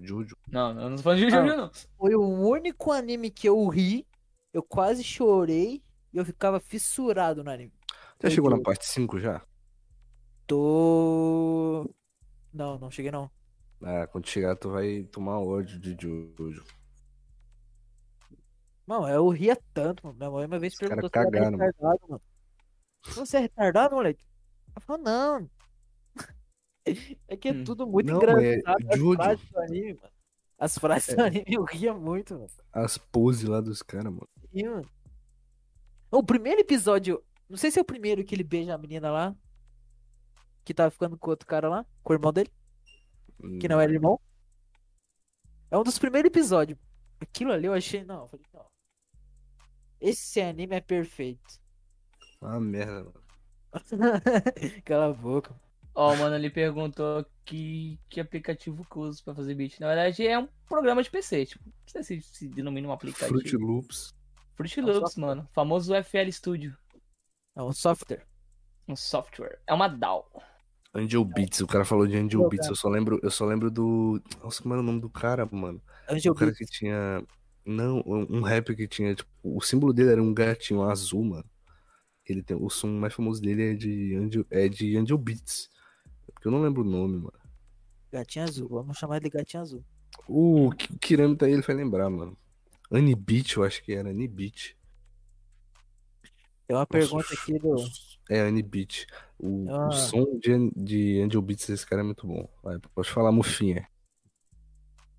Jojo. 0.00 0.36
Não, 0.50 0.70
eu 0.80 0.90
não 0.90 0.96
tô 0.96 1.02
falando 1.02 1.18
de 1.20 1.34
Ah. 1.34 1.44
Jojo, 1.44 1.56
não. 1.56 1.70
Foi 1.96 2.14
o 2.14 2.22
único 2.22 2.92
anime 2.92 3.30
que 3.30 3.48
eu 3.48 3.66
ri, 3.68 4.06
eu 4.52 4.62
quase 4.62 5.02
chorei 5.02 5.82
e 6.12 6.16
eu 6.16 6.24
ficava 6.24 6.60
fissurado 6.60 7.42
no 7.42 7.50
anime. 7.50 7.72
Já 8.20 8.20
Foi 8.20 8.30
chegou 8.30 8.50
na 8.50 8.60
parte 8.60 8.86
5 8.86 9.18
já? 9.18 9.42
Tô. 10.46 11.88
Não, 12.52 12.78
não 12.78 12.90
cheguei 12.90 13.10
não. 13.10 13.30
Ah, 13.82 14.06
quando 14.06 14.26
chegar 14.28 14.56
tu 14.56 14.70
vai 14.70 15.04
tomar 15.04 15.38
ódio 15.38 15.78
de 15.78 15.96
Jojo. 16.00 16.64
Mano, 18.86 19.08
eu 19.08 19.28
ria 19.28 19.56
tanto, 19.74 20.04
mano. 20.06 20.16
Minha 20.18 20.30
mãe 20.30 20.46
uma 20.46 20.58
vez 20.58 20.72
Os 20.74 20.78
cara 20.78 20.96
perguntou 20.96 21.10
se 21.22 21.28
eu 21.28 21.36
era 21.44 21.50
retardado, 21.50 22.00
mano. 22.08 22.22
Você 23.14 23.36
é 23.36 23.40
retardado, 23.40 23.94
moleque? 23.94 24.24
Ela 24.74 24.80
falou, 24.80 25.02
não. 25.02 25.50
É 27.28 27.36
que 27.36 27.48
é 27.48 27.52
Hum. 27.52 27.64
tudo 27.64 27.86
muito 27.86 28.10
Não, 28.10 28.18
mas 28.20 28.42
é 28.42 28.54
engraçado. 28.56 28.88
As 28.90 28.98
Jojo. 28.98 29.16
frases 29.16 29.50
do 29.50 29.58
anime, 29.60 29.94
mano. 29.94 30.12
As 30.58 30.78
frases 30.78 31.08
É. 31.10 31.16
do 31.16 31.22
anime 31.22 31.44
eu 31.46 31.64
ria 31.64 31.94
muito, 31.94 32.34
mano. 32.34 32.46
As 32.72 32.96
poses 32.98 33.44
lá 33.48 33.60
dos 33.60 33.82
caras, 33.82 34.06
mano. 34.12 34.28
Ria, 34.52 34.70
mano. 34.70 34.88
O 36.10 36.22
primeiro 36.22 36.60
episódio, 36.62 37.22
não 37.48 37.58
sei 37.58 37.70
se 37.70 37.78
é 37.78 37.82
o 37.82 37.84
primeiro 37.84 38.24
que 38.24 38.34
ele 38.34 38.42
beija 38.42 38.74
a 38.74 38.78
menina 38.78 39.10
lá. 39.10 39.36
Que 40.64 40.72
tava 40.72 40.90
ficando 40.90 41.18
com 41.18 41.28
outro 41.30 41.46
cara 41.46 41.68
lá, 41.68 41.84
com 42.02 42.12
o 42.12 42.16
irmão 42.16 42.32
dele, 42.32 42.50
que 43.60 43.68
não 43.68 43.80
era 43.80 43.92
irmão. 43.92 44.20
É 45.70 45.76
um 45.76 45.82
dos 45.82 45.98
primeiros 45.98 46.28
episódios. 46.28 46.78
Aquilo 47.20 47.52
ali 47.52 47.66
eu 47.66 47.74
achei, 47.74 48.04
não, 48.04 48.22
eu 48.22 48.28
falei, 48.28 48.46
não. 48.52 48.66
Esse 50.00 50.40
anime 50.40 50.76
é 50.76 50.80
perfeito. 50.80 51.60
Ah, 52.40 52.60
merda, 52.60 53.04
mano. 53.04 53.22
Cala 54.84 55.10
a 55.10 55.12
boca. 55.12 55.54
Ó, 55.94 56.12
o 56.12 56.16
mano 56.16 56.36
ali 56.36 56.48
perguntou 56.48 57.26
que, 57.44 57.98
que 58.08 58.20
aplicativo 58.20 58.86
que 58.88 58.96
eu 58.96 59.02
uso 59.02 59.24
pra 59.24 59.34
fazer 59.34 59.54
beat. 59.54 59.80
Na 59.80 59.88
verdade, 59.88 60.26
é 60.26 60.38
um 60.38 60.48
programa 60.68 61.02
de 61.02 61.10
PC, 61.10 61.46
tipo, 61.46 61.64
não 61.64 62.02
sei 62.02 62.20
se 62.20 62.22
se 62.22 62.48
denomina 62.48 62.86
um 62.86 62.92
aplicativo. 62.92 63.30
Fruit 63.30 63.56
Loops. 63.56 64.14
Fruit 64.54 64.78
É 64.78 64.82
um 64.82 64.86
Loops, 64.86 65.16
mano. 65.16 65.48
Famoso 65.52 65.92
FL 66.04 66.30
Studio. 66.30 66.76
É 67.56 67.62
um 67.62 67.72
software. 67.72 68.24
Um 68.86 68.94
software. 68.94 69.60
É 69.66 69.74
uma 69.74 69.88
DAW. 69.88 70.24
Angel 70.94 71.24
Beats, 71.24 71.60
o 71.60 71.66
cara 71.66 71.84
falou 71.84 72.06
de 72.06 72.16
Angel 72.16 72.48
Beats, 72.48 72.68
eu 72.68 72.74
só 72.76 72.88
lembro, 72.88 73.20
eu 73.22 73.30
só 73.30 73.44
lembro 73.44 73.70
do. 73.70 74.20
Nossa, 74.42 74.62
como 74.62 74.74
era 74.74 74.82
o 74.82 74.84
nome 74.84 75.00
do 75.00 75.10
cara, 75.10 75.46
mano? 75.50 75.80
Angel 76.08 76.32
o 76.32 76.34
cara 76.34 76.50
Beats. 76.50 76.58
que 76.58 76.78
tinha. 76.78 77.22
Não, 77.64 78.02
um 78.06 78.40
rap 78.40 78.74
que 78.74 78.88
tinha, 78.88 79.14
tipo, 79.14 79.28
o 79.42 79.60
símbolo 79.60 79.92
dele 79.92 80.12
era 80.12 80.22
um 80.22 80.32
gatinho 80.32 80.82
azul, 80.82 81.22
mano. 81.22 81.44
Ele 82.26 82.42
tem, 82.42 82.56
o 82.56 82.70
som 82.70 82.88
mais 82.88 83.12
famoso 83.12 83.40
dele 83.40 83.72
é 83.72 83.74
de 83.74 84.14
Angel, 84.16 84.46
é 84.50 84.68
de 84.68 84.96
Angel 84.96 85.18
Beats. 85.18 85.68
Porque 86.32 86.48
eu 86.48 86.52
não 86.52 86.62
lembro 86.62 86.82
o 86.82 86.84
nome, 86.84 87.16
mano. 87.16 87.38
Gatinho 88.10 88.44
azul. 88.44 88.68
Vamos 88.68 88.96
chamar 88.96 89.16
ele 89.16 89.24
de 89.24 89.36
gatinho 89.36 89.62
azul. 89.62 89.84
O 90.26 90.70
Kirami 91.00 91.36
tá 91.36 91.46
aí, 91.46 91.52
ele 91.52 91.62
vai 91.62 91.76
lembrar, 91.76 92.08
mano. 92.08 92.36
Anibit, 92.90 93.56
eu 93.56 93.64
acho 93.64 93.82
que 93.82 93.92
era 93.92 94.10
Anibit. 94.10 94.76
Tem 96.66 96.76
uma 96.76 96.80
Nossa, 96.80 96.86
pergunta 96.86 97.34
aqui 97.34 97.58
do. 97.58 97.76
É, 98.28 98.40
Anibit. 98.40 99.06
O, 99.38 99.66
Ah. 99.70 99.88
o 99.88 99.92
som 99.92 100.38
de, 100.38 100.70
de 100.76 101.20
Angel 101.22 101.40
Beats 101.40 101.66
desse 101.66 101.86
cara 101.86 102.02
é 102.02 102.04
muito 102.04 102.26
bom. 102.26 102.48
Vai, 102.62 102.78
pode 102.94 103.10
falar, 103.10 103.30
Mufinha. 103.32 103.88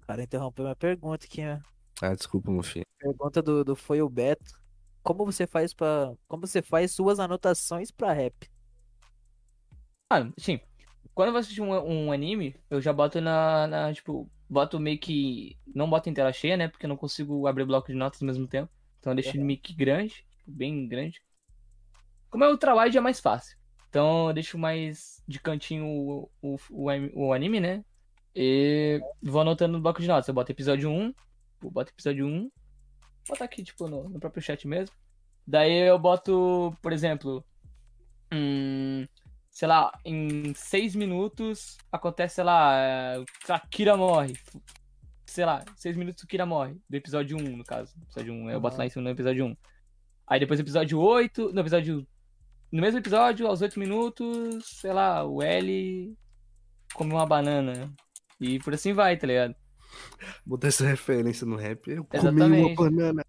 O 0.03 0.05
cara 0.07 0.23
interrompeu 0.23 0.65
minha 0.65 0.75
pergunta 0.75 1.25
aqui, 1.25 1.41
né? 1.41 1.61
Ah, 2.01 2.13
desculpa, 2.15 2.51
Mufinha. 2.51 2.85
Pergunta 2.97 3.41
do, 3.41 3.63
do 3.63 3.75
Foi 3.75 4.01
o 4.01 4.09
Beto. 4.09 4.59
Como 5.01 5.25
você 5.25 5.47
faz 5.47 5.73
para 5.73 6.13
Como 6.27 6.45
você 6.45 6.61
faz 6.61 6.91
suas 6.91 7.19
anotações 7.19 7.91
pra 7.91 8.11
rap? 8.11 8.49
Mano, 10.11 10.33
assim, 10.37 10.59
quando 11.13 11.27
eu 11.27 11.33
vou 11.33 11.39
assistir 11.39 11.61
um, 11.61 11.71
um 11.71 12.11
anime, 12.11 12.55
eu 12.69 12.81
já 12.81 12.91
boto 12.91 13.21
na, 13.21 13.67
na, 13.67 13.93
Tipo, 13.93 14.29
boto 14.49 14.79
meio 14.79 14.99
que. 14.99 15.57
Não 15.73 15.89
boto 15.89 16.09
em 16.09 16.13
tela 16.13 16.33
cheia, 16.33 16.57
né? 16.57 16.67
Porque 16.67 16.85
eu 16.85 16.89
não 16.89 16.97
consigo 16.97 17.45
abrir 17.45 17.65
bloco 17.65 17.87
de 17.87 17.93
notas 17.93 18.21
ao 18.21 18.25
mesmo 18.25 18.47
tempo. 18.47 18.71
Então 18.99 19.11
eu 19.11 19.15
deixo 19.15 19.29
ele 19.37 19.43
meio 19.43 19.59
que 19.59 19.73
grande, 19.73 20.25
tipo, 20.29 20.51
bem 20.51 20.87
grande. 20.87 21.21
Como 22.29 22.43
é 22.43 22.49
ultra 22.49 22.75
wide, 22.75 22.97
é 22.97 23.01
mais 23.01 23.19
fácil. 23.19 23.58
Então 23.89 24.27
eu 24.27 24.33
deixo 24.33 24.57
mais 24.57 25.23
de 25.27 25.39
cantinho 25.39 25.85
o, 25.85 26.31
o, 26.41 26.57
o, 26.69 27.27
o 27.27 27.33
anime, 27.33 27.59
né? 27.59 27.83
E 28.35 29.01
vou 29.21 29.41
anotando 29.41 29.73
no 29.73 29.81
bloco 29.81 30.01
de 30.01 30.07
notas. 30.07 30.27
Eu 30.27 30.33
boto 30.33 30.51
episódio 30.51 30.89
1, 30.89 31.13
eu 31.63 31.71
boto 31.71 31.91
episódio 31.91 32.25
1. 32.25 32.39
Vou 32.39 32.51
botar 33.29 33.45
aqui, 33.45 33.63
tipo, 33.63 33.87
no, 33.87 34.07
no 34.07 34.19
próprio 34.19 34.41
chat 34.41 34.67
mesmo. 34.67 34.95
Daí 35.45 35.87
eu 35.87 35.97
boto, 35.97 36.73
por 36.81 36.93
exemplo. 36.93 37.43
Hum, 38.31 39.07
sei 39.49 39.67
lá, 39.67 39.91
em 40.05 40.53
seis 40.53 40.95
minutos 40.95 41.77
acontece, 41.91 42.35
sei 42.35 42.43
lá, 42.43 42.77
é, 42.77 43.25
a 43.49 43.59
Kira 43.59 43.97
morre. 43.97 44.33
Sei 45.25 45.43
lá, 45.43 45.65
seis 45.75 45.97
minutos 45.97 46.23
o 46.23 46.27
Kira 46.27 46.45
morre. 46.45 46.77
Do 46.87 46.95
episódio 46.95 47.37
1, 47.37 47.57
no 47.57 47.63
caso. 47.63 47.95
Episódio 48.03 48.33
1, 48.33 48.51
eu 48.51 48.61
boto 48.61 48.77
lá 48.77 48.85
em 48.85 48.89
cima 48.89 49.03
no 49.03 49.09
episódio 49.09 49.45
1. 49.45 49.57
Aí 50.27 50.39
depois 50.39 50.59
episódio 50.59 50.99
8. 50.99 51.51
No 51.51 51.61
episódio. 51.61 52.07
No 52.71 52.81
mesmo 52.81 52.99
episódio, 52.99 53.47
aos 53.47 53.61
8 53.61 53.79
minutos, 53.79 54.65
sei 54.79 54.93
lá, 54.93 55.23
o 55.25 55.41
L 55.41 56.15
come 56.93 57.11
uma 57.13 57.25
banana. 57.25 57.93
E 58.39 58.59
por 58.59 58.73
assim 58.73 58.93
vai, 58.93 59.17
tá 59.17 59.25
ligado? 59.27 59.55
Botar 60.45 60.67
essa 60.67 60.85
referência 60.85 61.45
no 61.47 61.55
rap. 61.55 61.87
Eu 61.89 62.05
comi 62.05 62.21
uma 62.21 62.29
Exatamente. 62.29 62.75
banana. 62.75 63.25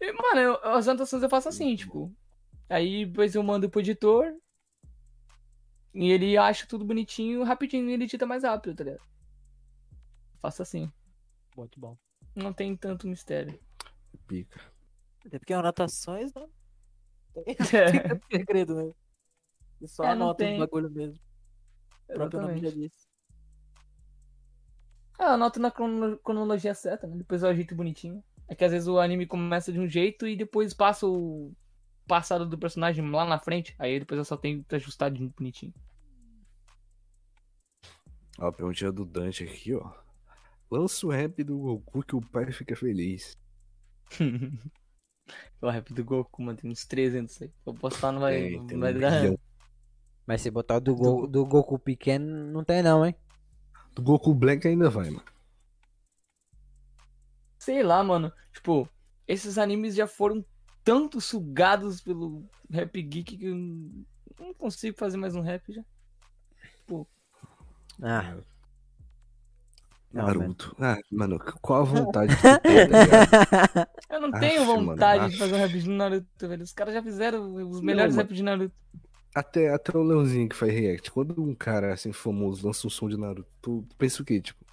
E, 0.00 0.12
mano, 0.12 0.40
eu- 0.40 0.64
as 0.64 0.86
anotações 0.86 1.22
eu 1.22 1.30
faço 1.30 1.48
assim, 1.48 1.74
tipo. 1.76 2.14
Aí 2.68 3.06
depois 3.06 3.34
eu 3.34 3.42
mando 3.42 3.70
pro 3.70 3.80
editor. 3.80 4.32
E 5.94 6.10
ele 6.10 6.36
acha 6.36 6.66
tudo 6.66 6.84
bonitinho, 6.84 7.42
rapidinho, 7.44 7.88
e 7.88 7.92
ele 7.94 8.04
edita 8.04 8.26
mais 8.26 8.42
rápido, 8.42 8.74
tá 8.76 8.84
ligado? 8.84 9.02
Faço 10.42 10.60
assim. 10.60 10.92
Muito 11.56 11.78
bom. 11.80 11.96
Não 12.34 12.52
tem 12.52 12.76
tanto 12.76 13.06
mistério. 13.06 13.58
Pica. 14.26 14.60
Até 15.24 15.38
porque 15.38 15.54
anotações, 15.54 16.32
não. 16.34 16.50
Tem 17.84 18.00
É, 18.02 18.02
tanto 18.02 18.24
segredo, 18.30 18.74
né? 18.74 18.92
E 19.80 19.88
só 19.88 20.06
É, 20.06 20.14
não 20.14 20.30
anota 20.30 20.44
os 20.44 20.52
tem. 20.52 20.54
bagulho 20.54 20.90
mesmo. 20.90 21.20
O 22.10 22.12
próprio 22.14 22.40
nome 22.40 22.58
já 22.60 22.70
disse. 22.70 23.08
Ah, 25.18 25.24
eu 25.24 25.28
anoto 25.34 25.60
na 25.60 25.70
crono- 25.70 26.18
cronologia 26.18 26.74
certa, 26.74 27.06
né? 27.06 27.16
Depois 27.16 27.42
eu 27.42 27.48
ajeito 27.48 27.74
bonitinho. 27.74 28.22
É 28.48 28.54
que 28.54 28.64
às 28.64 28.72
vezes 28.72 28.88
o 28.88 28.98
anime 28.98 29.26
começa 29.26 29.72
de 29.72 29.78
um 29.80 29.88
jeito 29.88 30.26
e 30.26 30.36
depois 30.36 30.74
passa 30.74 31.06
o 31.06 31.52
passado 32.06 32.46
do 32.48 32.58
personagem 32.58 33.08
lá 33.10 33.24
na 33.26 33.38
frente. 33.38 33.74
Aí 33.78 34.00
depois 34.00 34.18
eu 34.18 34.24
só 34.24 34.36
tenho 34.36 34.64
que 34.64 34.74
ajustar 34.76 35.10
de 35.10 35.26
bonitinho. 35.28 35.74
Ó, 38.38 38.46
a 38.46 38.52
perguntinha 38.52 38.92
do 38.92 39.04
Dante 39.04 39.42
aqui, 39.44 39.74
ó. 39.74 39.90
Lança 40.70 41.06
o 41.06 41.10
rap 41.10 41.44
do 41.44 41.58
Goku 41.58 42.02
que 42.04 42.16
o 42.16 42.22
pai 42.22 42.52
fica 42.52 42.76
feliz. 42.76 43.38
o 45.60 45.68
rap 45.70 45.92
do 45.92 46.04
Goku, 46.04 46.42
mano, 46.42 46.58
tem 46.58 46.70
uns 46.70 46.84
300 46.84 47.40
aí. 47.42 47.50
Eu 47.64 47.74
postar 47.74 48.12
não 48.12 48.20
vai, 48.20 48.40
Tem, 48.40 48.56
não 48.58 48.66
tem 48.66 48.76
um 48.76 48.80
vai 48.80 48.94
dar. 48.94 49.20
bilhão. 49.20 49.38
Mas 50.26 50.40
se 50.42 50.50
botar 50.50 50.76
o 50.76 50.80
do, 50.80 50.94
Go- 50.94 51.26
do 51.26 51.44
Goku 51.44 51.78
pequeno, 51.78 52.50
não 52.50 52.64
tem 52.64 52.82
não, 52.82 53.04
hein? 53.04 53.14
Do 53.94 54.02
Goku 54.02 54.34
Black 54.34 54.66
ainda 54.66 54.88
vai, 54.90 55.10
mano. 55.10 55.24
Sei 57.58 57.82
lá, 57.82 58.02
mano. 58.02 58.32
Tipo, 58.52 58.88
esses 59.26 59.56
animes 59.58 59.94
já 59.94 60.06
foram 60.06 60.44
tanto 60.82 61.20
sugados 61.20 62.00
pelo 62.00 62.44
Rap 62.70 63.00
Geek 63.02 63.36
que 63.38 63.46
eu 63.46 63.54
não 64.38 64.52
consigo 64.54 64.98
fazer 64.98 65.16
mais 65.16 65.34
um 65.34 65.40
rap 65.40 65.72
já. 65.72 65.82
Ah, 68.02 68.36
Não, 70.14 70.26
Naruto. 70.26 70.76
Ah, 70.80 70.96
mano, 71.10 71.38
qual 71.60 71.82
a 71.82 71.84
vontade 71.84 72.36
que 72.36 72.42
tu 72.42 72.58
tem, 72.60 72.88
tá? 72.88 73.88
Eu 74.10 74.20
não 74.20 74.28
Aff, 74.30 74.40
tenho 74.40 74.64
mano, 74.66 74.86
vontade 74.86 75.20
de 75.24 75.30
aff. 75.30 75.38
fazer 75.38 75.54
um 75.54 75.58
rap 75.58 75.72
de 75.78 75.88
Naruto, 75.90 76.48
velho. 76.48 76.62
Os 76.62 76.72
caras 76.72 76.94
já 76.94 77.02
fizeram 77.02 77.54
os 77.54 77.80
melhores 77.80 78.14
mano. 78.14 78.22
raps 78.22 78.36
de 78.36 78.42
Naruto. 78.42 78.74
Até, 79.34 79.74
até 79.74 79.96
o 79.98 80.02
Leãozinho 80.02 80.48
que 80.48 80.54
faz 80.54 80.72
react. 80.72 81.10
Quando 81.10 81.42
um 81.42 81.54
cara 81.54 81.92
assim 81.92 82.12
famoso 82.12 82.64
lança 82.66 82.86
um 82.86 82.90
som 82.90 83.08
de 83.08 83.16
Naruto, 83.18 83.48
tu, 83.60 83.84
pensa 83.98 84.22
o 84.22 84.24
quê? 84.24 84.40
Tipo, 84.40 84.64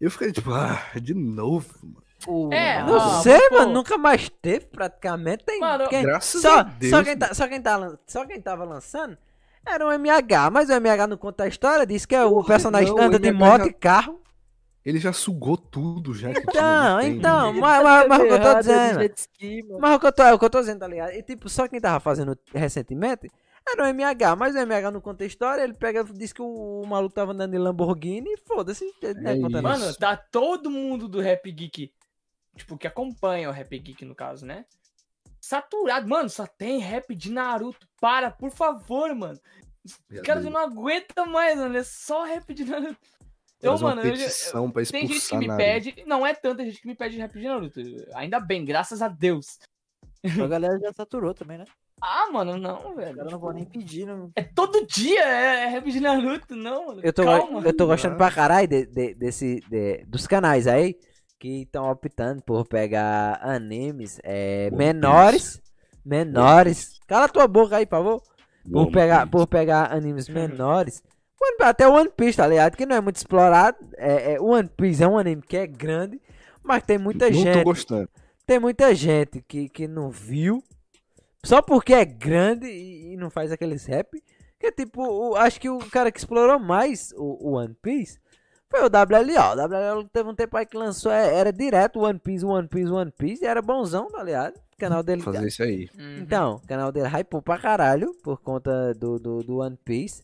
eu 0.00 0.10
ficaria 0.10 0.32
tipo, 0.32 0.52
ah, 0.52 0.80
de 1.02 1.12
novo, 1.14 1.68
mano. 1.82 2.04
É, 2.54 2.82
não 2.84 2.96
Ah, 2.96 3.20
sei, 3.22 3.48
pô. 3.50 3.56
mano. 3.56 3.72
Nunca 3.74 3.98
mais 3.98 4.30
teve, 4.40 4.66
praticamente. 4.66 5.44
Tem, 5.44 5.58
Mano, 5.60 5.88
quem- 5.88 6.02
Graças 6.02 6.40
só, 6.40 6.60
a 6.60 6.62
Deus. 6.62 6.90
só, 6.90 7.02
quem 7.04 7.16
tá, 7.18 7.34
só, 7.34 7.48
quem 7.48 7.60
tá, 7.60 7.98
só 8.06 8.24
quem 8.24 8.40
tava 8.40 8.64
lançando 8.64 9.18
era 9.66 9.86
o 9.86 9.90
MH. 9.92 10.50
Mas 10.50 10.70
o 10.70 10.72
MH 10.72 11.06
não 11.08 11.16
conta 11.18 11.44
a 11.44 11.48
história. 11.48 11.84
Diz 11.84 12.06
que 12.06 12.14
é 12.14 12.24
o 12.24 12.30
Porra, 12.30 12.46
personagem 12.46 12.88
não, 12.88 12.96
o 12.96 13.00
anda 13.02 13.18
de 13.18 13.28
MH 13.28 13.44
moto 13.46 13.60
já- 13.64 13.66
e 13.66 13.72
carro. 13.74 14.20
Ele 14.84 14.98
já 14.98 15.12
sugou 15.12 15.56
tudo 15.56 16.12
já. 16.14 16.32
que 16.32 16.40
tinha, 16.46 16.98
Então, 16.98 17.00
tem. 17.00 17.16
então. 17.16 17.52
Mas, 17.54 17.82
mas, 17.82 18.08
mas 18.08 18.20
o 18.20 18.22
que 18.24 18.32
eu 18.32 18.40
tô 18.40 18.48
errado, 18.48 18.58
dizendo. 18.60 19.00
jet 19.00 19.18
ski, 19.18 19.62
mano. 19.62 19.78
Mas 19.80 19.96
o 19.96 20.00
que 20.00 20.06
eu 20.06 20.12
tô, 20.12 20.22
é 20.22 20.32
o 20.34 20.38
que 20.38 20.44
eu 20.44 20.50
tô 20.50 20.60
dizendo, 20.60 20.80
tá 20.80 20.86
ligado? 20.88 21.12
E 21.12 21.22
tipo, 21.22 21.48
só 21.48 21.66
quem 21.66 21.80
tava 21.80 22.00
fazendo 22.00 22.38
recentemente 22.54 23.30
era 23.66 23.82
o 23.84 23.86
MH, 23.86 24.36
mas 24.36 24.54
o 24.54 24.58
MH 24.58 24.90
não 24.90 25.00
conta 25.00 25.24
a 25.24 25.26
história, 25.26 25.62
ele 25.62 25.72
pega, 25.72 26.04
diz 26.04 26.34
que 26.34 26.42
o, 26.42 26.82
o 26.82 26.86
maluco 26.86 27.14
tava 27.14 27.32
andando 27.32 27.54
em 27.54 27.58
Lamborghini 27.58 28.28
e 28.30 28.36
foda-se, 28.36 28.84
não 29.02 29.30
é 29.30 29.34
É 29.38 29.40
contando. 29.40 29.62
Mano, 29.62 29.94
tá 29.94 30.14
todo 30.16 30.70
mundo 30.70 31.08
do 31.08 31.18
Rap 31.18 31.50
Geek, 31.50 31.90
tipo, 32.54 32.76
que 32.76 32.86
acompanha 32.86 33.48
o 33.48 33.52
Rap 33.52 33.78
Geek 33.78 34.04
no 34.04 34.14
caso, 34.14 34.44
né? 34.44 34.66
Saturado. 35.40 36.06
Mano, 36.08 36.28
só 36.28 36.46
tem 36.46 36.78
rap 36.78 37.14
de 37.14 37.30
Naruto. 37.30 37.86
Para, 38.00 38.30
por 38.30 38.50
favor, 38.50 39.14
mano. 39.14 39.38
Os 39.84 39.98
caras 40.22 40.44
não 40.44 40.56
aguentam 40.58 41.26
mais, 41.26 41.58
mano. 41.58 41.76
É 41.76 41.84
só 41.84 42.24
rap 42.24 42.52
de 42.54 42.64
Naruto. 42.64 42.96
Então, 43.72 43.76
uma 43.76 43.94
mano, 43.94 44.00
eu 44.02 44.70
pra 44.72 44.84
Tem 44.84 45.06
gente 45.06 45.28
que 45.28 45.36
me 45.36 45.46
Naruto. 45.46 45.64
pede. 45.64 46.04
Não 46.06 46.26
é 46.26 46.34
tanta 46.34 46.64
gente 46.64 46.80
que 46.80 46.86
me 46.86 46.94
pede 46.94 47.16
rap 47.18 47.32
de 47.38 47.46
Naruto. 47.46 47.80
Ainda 48.14 48.40
bem, 48.40 48.64
graças 48.64 49.00
a 49.02 49.08
Deus. 49.08 49.58
A 50.44 50.46
galera 50.46 50.78
já 50.78 50.92
saturou 50.92 51.34
também, 51.34 51.58
né? 51.58 51.64
Ah, 52.00 52.28
mano, 52.32 52.56
não, 52.56 52.94
velho. 52.96 53.16
caras 53.16 53.32
não 53.32 53.38
vão 53.38 53.52
nem 53.52 53.64
pedir, 53.64 54.04
não. 54.06 54.30
É 54.34 54.42
todo 54.42 54.86
dia 54.86 55.22
é, 55.22 55.64
é 55.64 55.66
rap 55.68 55.90
de 55.90 56.00
Naruto, 56.00 56.54
não, 56.56 56.86
mano. 56.88 57.00
Eu 57.02 57.12
tô, 57.12 57.24
Calma. 57.24 57.60
eu 57.64 57.76
tô 57.76 57.86
gostando 57.86 58.16
pra 58.16 58.30
caralho 58.30 58.66
de- 58.68 58.86
de- 58.86 59.14
desse, 59.14 59.60
de- 59.70 60.04
dos 60.06 60.26
canais 60.26 60.66
aí 60.66 60.96
que 61.38 61.62
estão 61.62 61.90
optando 61.90 62.42
por 62.42 62.66
pegar 62.66 63.38
animes 63.42 64.18
é, 64.24 64.70
menores. 64.72 65.62
Menores. 66.04 66.98
Cala 67.06 67.28
tua 67.28 67.46
boca 67.46 67.76
aí, 67.76 67.86
por 67.86 67.96
favor. 67.96 68.22
Por 68.70 68.90
pegar, 68.90 69.26
por 69.30 69.46
pegar 69.46 69.92
animes 69.92 70.28
menores. 70.28 71.02
One- 71.44 71.56
Até 71.68 71.86
One 71.88 72.10
Piece, 72.16 72.36
tá 72.36 72.46
ligado? 72.46 72.76
Que 72.76 72.86
não 72.86 72.96
é 72.96 73.00
muito 73.00 73.16
explorado. 73.16 73.76
É, 73.96 74.34
é, 74.34 74.40
One 74.40 74.68
Piece 74.76 75.02
é 75.02 75.08
um 75.08 75.18
anime 75.18 75.42
que 75.42 75.56
é 75.56 75.66
grande, 75.66 76.20
mas 76.62 76.82
tem 76.82 76.98
muita 76.98 77.26
Não 77.26 77.32
tô 77.32 77.38
gente. 77.42 77.64
gostando. 77.64 78.08
Tem 78.46 78.58
muita 78.58 78.94
gente 78.94 79.40
que, 79.42 79.68
que 79.68 79.86
não 79.88 80.10
viu. 80.10 80.62
Só 81.44 81.60
porque 81.62 81.92
é 81.94 82.04
grande 82.04 82.66
e, 82.66 83.12
e 83.12 83.16
não 83.16 83.30
faz 83.30 83.52
aqueles 83.52 83.84
rap. 83.86 84.22
Que 84.58 84.72
tipo, 84.72 85.02
o- 85.02 85.36
acho 85.36 85.60
que 85.60 85.68
o 85.68 85.78
cara 85.90 86.10
que 86.10 86.18
explorou 86.18 86.58
mais 86.58 87.12
o, 87.16 87.50
o 87.50 87.52
One 87.56 87.74
Piece 87.82 88.18
foi 88.70 88.80
o 88.80 88.86
WLO. 88.86 89.52
O 89.52 89.94
WLO 89.98 90.08
teve 90.10 90.28
um 90.28 90.34
tempo 90.34 90.56
aí 90.56 90.64
que 90.66 90.76
lançou, 90.76 91.12
é, 91.12 91.34
era 91.34 91.52
direto 91.52 92.00
One 92.00 92.18
Piece, 92.18 92.44
One 92.44 92.66
Piece, 92.68 92.90
One 92.90 93.12
Piece. 93.16 93.44
E 93.44 93.46
era 93.46 93.60
bonzão, 93.60 94.08
tá 94.08 94.22
ligado? 94.22 94.54
O 94.56 94.76
canal 94.78 95.02
dele. 95.02 95.22
Fazer 95.22 95.46
isso 95.46 95.62
aí. 95.62 95.88
Uhum. 95.98 96.18
Então, 96.22 96.54
o 96.56 96.66
canal 96.66 96.90
dele 96.90 97.06
hypou 97.08 97.40
pra 97.42 97.58
caralho 97.58 98.12
por 98.22 98.40
conta 98.40 98.92
do, 98.94 99.18
do, 99.18 99.38
do 99.42 99.58
One 99.58 99.78
Piece. 99.84 100.22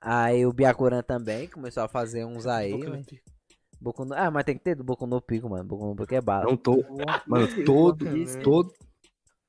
Aí 0.00 0.46
o 0.46 0.52
Byakuran 0.52 1.02
também 1.02 1.46
começou 1.48 1.82
a 1.82 1.88
fazer 1.88 2.24
uns 2.24 2.46
aí. 2.46 2.72
Boca 2.72 2.90
no 2.90 3.04
pico. 3.04 3.30
Boku 3.80 4.04
no- 4.04 4.14
Ah, 4.14 4.30
mas 4.30 4.44
tem 4.44 4.56
que 4.56 4.62
ter 4.64 4.74
do 4.74 4.84
Boku 4.84 5.06
no 5.06 5.20
Pico, 5.22 5.48
mano. 5.48 5.64
Boku 5.64 5.86
no 5.86 5.96
Pico 5.96 6.14
é 6.14 6.20
bala. 6.20 6.44
Não 6.44 6.56
tô. 6.56 6.82
Mano, 7.26 7.46
todo, 7.64 8.04
todo, 8.42 8.74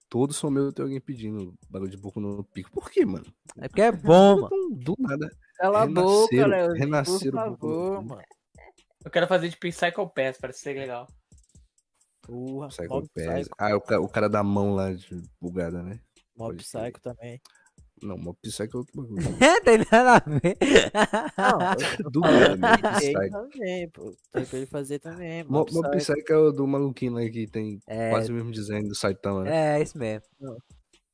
todos 0.09 0.38
são 0.38 0.49
meus 0.49 0.73
tem 0.73 0.83
alguém 0.83 1.01
pedindo 1.01 1.53
bagulho 1.69 1.91
de 1.91 1.97
boco 1.97 2.19
no 2.21 2.43
pico. 2.43 2.71
Por 2.71 2.89
quê, 2.89 3.05
mano? 3.05 3.25
É 3.57 3.67
porque 3.67 3.81
é 3.81 3.91
bom, 3.91 4.41
mano. 4.41 4.49
Do 4.71 4.95
nada. 4.99 5.30
Cala 5.57 5.83
a 5.83 5.85
boca, 5.88 6.47
Léo. 6.47 6.67
Por 6.69 6.77
renasceram 6.77 7.38
um 7.38 7.41
favor, 7.57 8.03
mano. 8.03 8.21
Eu 9.03 9.11
quero 9.11 9.27
fazer 9.27 9.49
tipo 9.49 9.67
Psycho 9.67 10.09
Pass, 10.09 10.38
parece 10.39 10.59
ser 10.59 10.73
legal. 10.77 11.07
Porra, 12.21 12.67
Psycho 12.69 13.01
Pass. 13.13 13.25
Psycho. 13.25 13.49
Ah, 13.57 13.75
o, 13.75 13.81
ca- 13.81 13.99
o 13.99 14.07
cara 14.07 14.30
da 14.30 14.43
mão 14.43 14.73
lá 14.75 14.93
de 14.93 15.21
bugada, 15.41 15.81
né? 15.83 15.99
Mob 16.38 16.55
pode 16.55 16.69
crer. 16.69 16.83
Psycho 16.93 17.01
também. 17.01 17.41
Não, 18.01 18.17
Mob 18.17 18.38
Psycho 18.41 18.75
é 18.75 18.77
outro 18.77 18.93
bagulho. 18.95 19.21
tem 19.63 19.77
nada 19.91 20.15
a 20.15 20.19
ver. 20.30 20.57
Não, 21.38 22.09
do 22.11 22.21
tem 22.21 22.81
Psycho. 22.93 23.30
também, 23.31 23.89
pô. 23.89 24.15
Tem 24.31 24.45
pra 24.45 24.57
ele 24.57 24.65
fazer 24.65 24.99
também. 24.99 25.43
Mo- 25.43 25.59
Mob 25.59 25.71
Mob 25.73 25.97
Psycho. 25.97 26.31
É 26.33 26.38
o 26.38 26.51
do 26.51 26.65
maluquinho 26.67 27.13
lá 27.13 27.21
que 27.30 27.47
tem 27.47 27.80
É, 27.88 28.09
quase 28.09 28.31
o 28.31 28.35
mesmo 28.35 28.51
design 28.51 28.88
do 28.88 28.95
Saitama, 28.95 29.43
né? 29.43 29.77
é 29.77 29.81
isso 29.81 29.97
mesmo. 29.97 30.25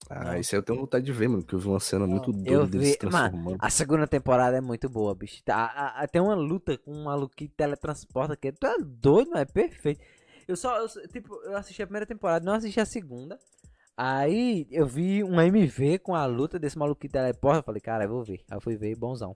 Ah, 0.09 0.39
isso 0.39 0.55
aí 0.55 0.59
eu 0.59 0.63
tenho 0.63 0.79
vontade 0.79 1.05
de 1.05 1.11
ver, 1.11 1.27
mano, 1.27 1.41
porque 1.43 1.55
eu 1.55 1.59
vi 1.59 1.67
uma 1.67 1.81
cena 1.81 2.07
muito 2.07 2.31
doida 2.31 2.49
Eu 2.49 2.65
dele 2.65 2.85
vi, 2.85 2.91
se 2.91 2.97
transformando. 2.97 3.57
A 3.59 3.69
segunda 3.69 4.07
temporada 4.07 4.55
é 4.55 4.61
muito 4.61 4.87
boa, 4.87 5.13
bicho. 5.13 5.43
Tá, 5.43 5.55
a- 5.65 6.01
a- 6.03 6.07
tem 6.07 6.21
uma 6.21 6.33
luta 6.35 6.77
com 6.77 6.93
um 6.93 7.03
maluco 7.03 7.35
que 7.35 7.49
teletransporta 7.49 8.37
que 8.37 8.53
tu 8.53 8.65
é 8.65 8.75
doido, 8.81 9.31
mas 9.31 9.41
é 9.41 9.45
perfeito. 9.45 9.99
Eu 10.47 10.55
só, 10.55 10.77
eu 10.77 10.87
só- 10.87 11.01
tipo, 11.07 11.35
eu 11.43 11.57
assisti 11.57 11.83
a 11.83 11.85
primeira 11.87 12.05
temporada, 12.05 12.45
não 12.45 12.53
assisti 12.53 12.79
a 12.79 12.85
segunda. 12.85 13.37
Aí 13.99 14.67
eu 14.69 14.85
vi 14.85 15.23
um 15.23 15.41
MV 15.41 15.97
com 15.99 16.13
a 16.13 16.25
luta 16.27 16.59
desse 16.59 16.77
maluco 16.77 17.01
que 17.01 17.09
teleporta. 17.09 17.59
Eu 17.59 17.63
falei, 17.63 17.81
cara, 17.81 18.03
eu 18.03 18.09
vou 18.09 18.23
ver. 18.23 18.43
Aí 18.49 18.55
eu 18.57 18.61
fui 18.61 18.75
ver, 18.77 18.95
bonzão. 18.95 19.35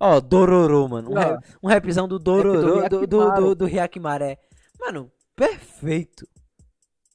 Ó, 0.00 0.18
Dororo, 0.18 0.88
mano. 0.88 1.10
Um, 1.10 1.14
rap- 1.14 1.44
um 1.62 1.68
rapzão 1.68 2.08
do 2.08 2.18
Dororo, 2.18 2.88
do, 2.88 3.00
do, 3.00 3.06
do, 3.06 3.34
do, 3.34 3.54
do 3.54 3.66
Hyakimaré. 3.66 4.38
Mano, 4.80 5.12
perfeito. 5.36 6.26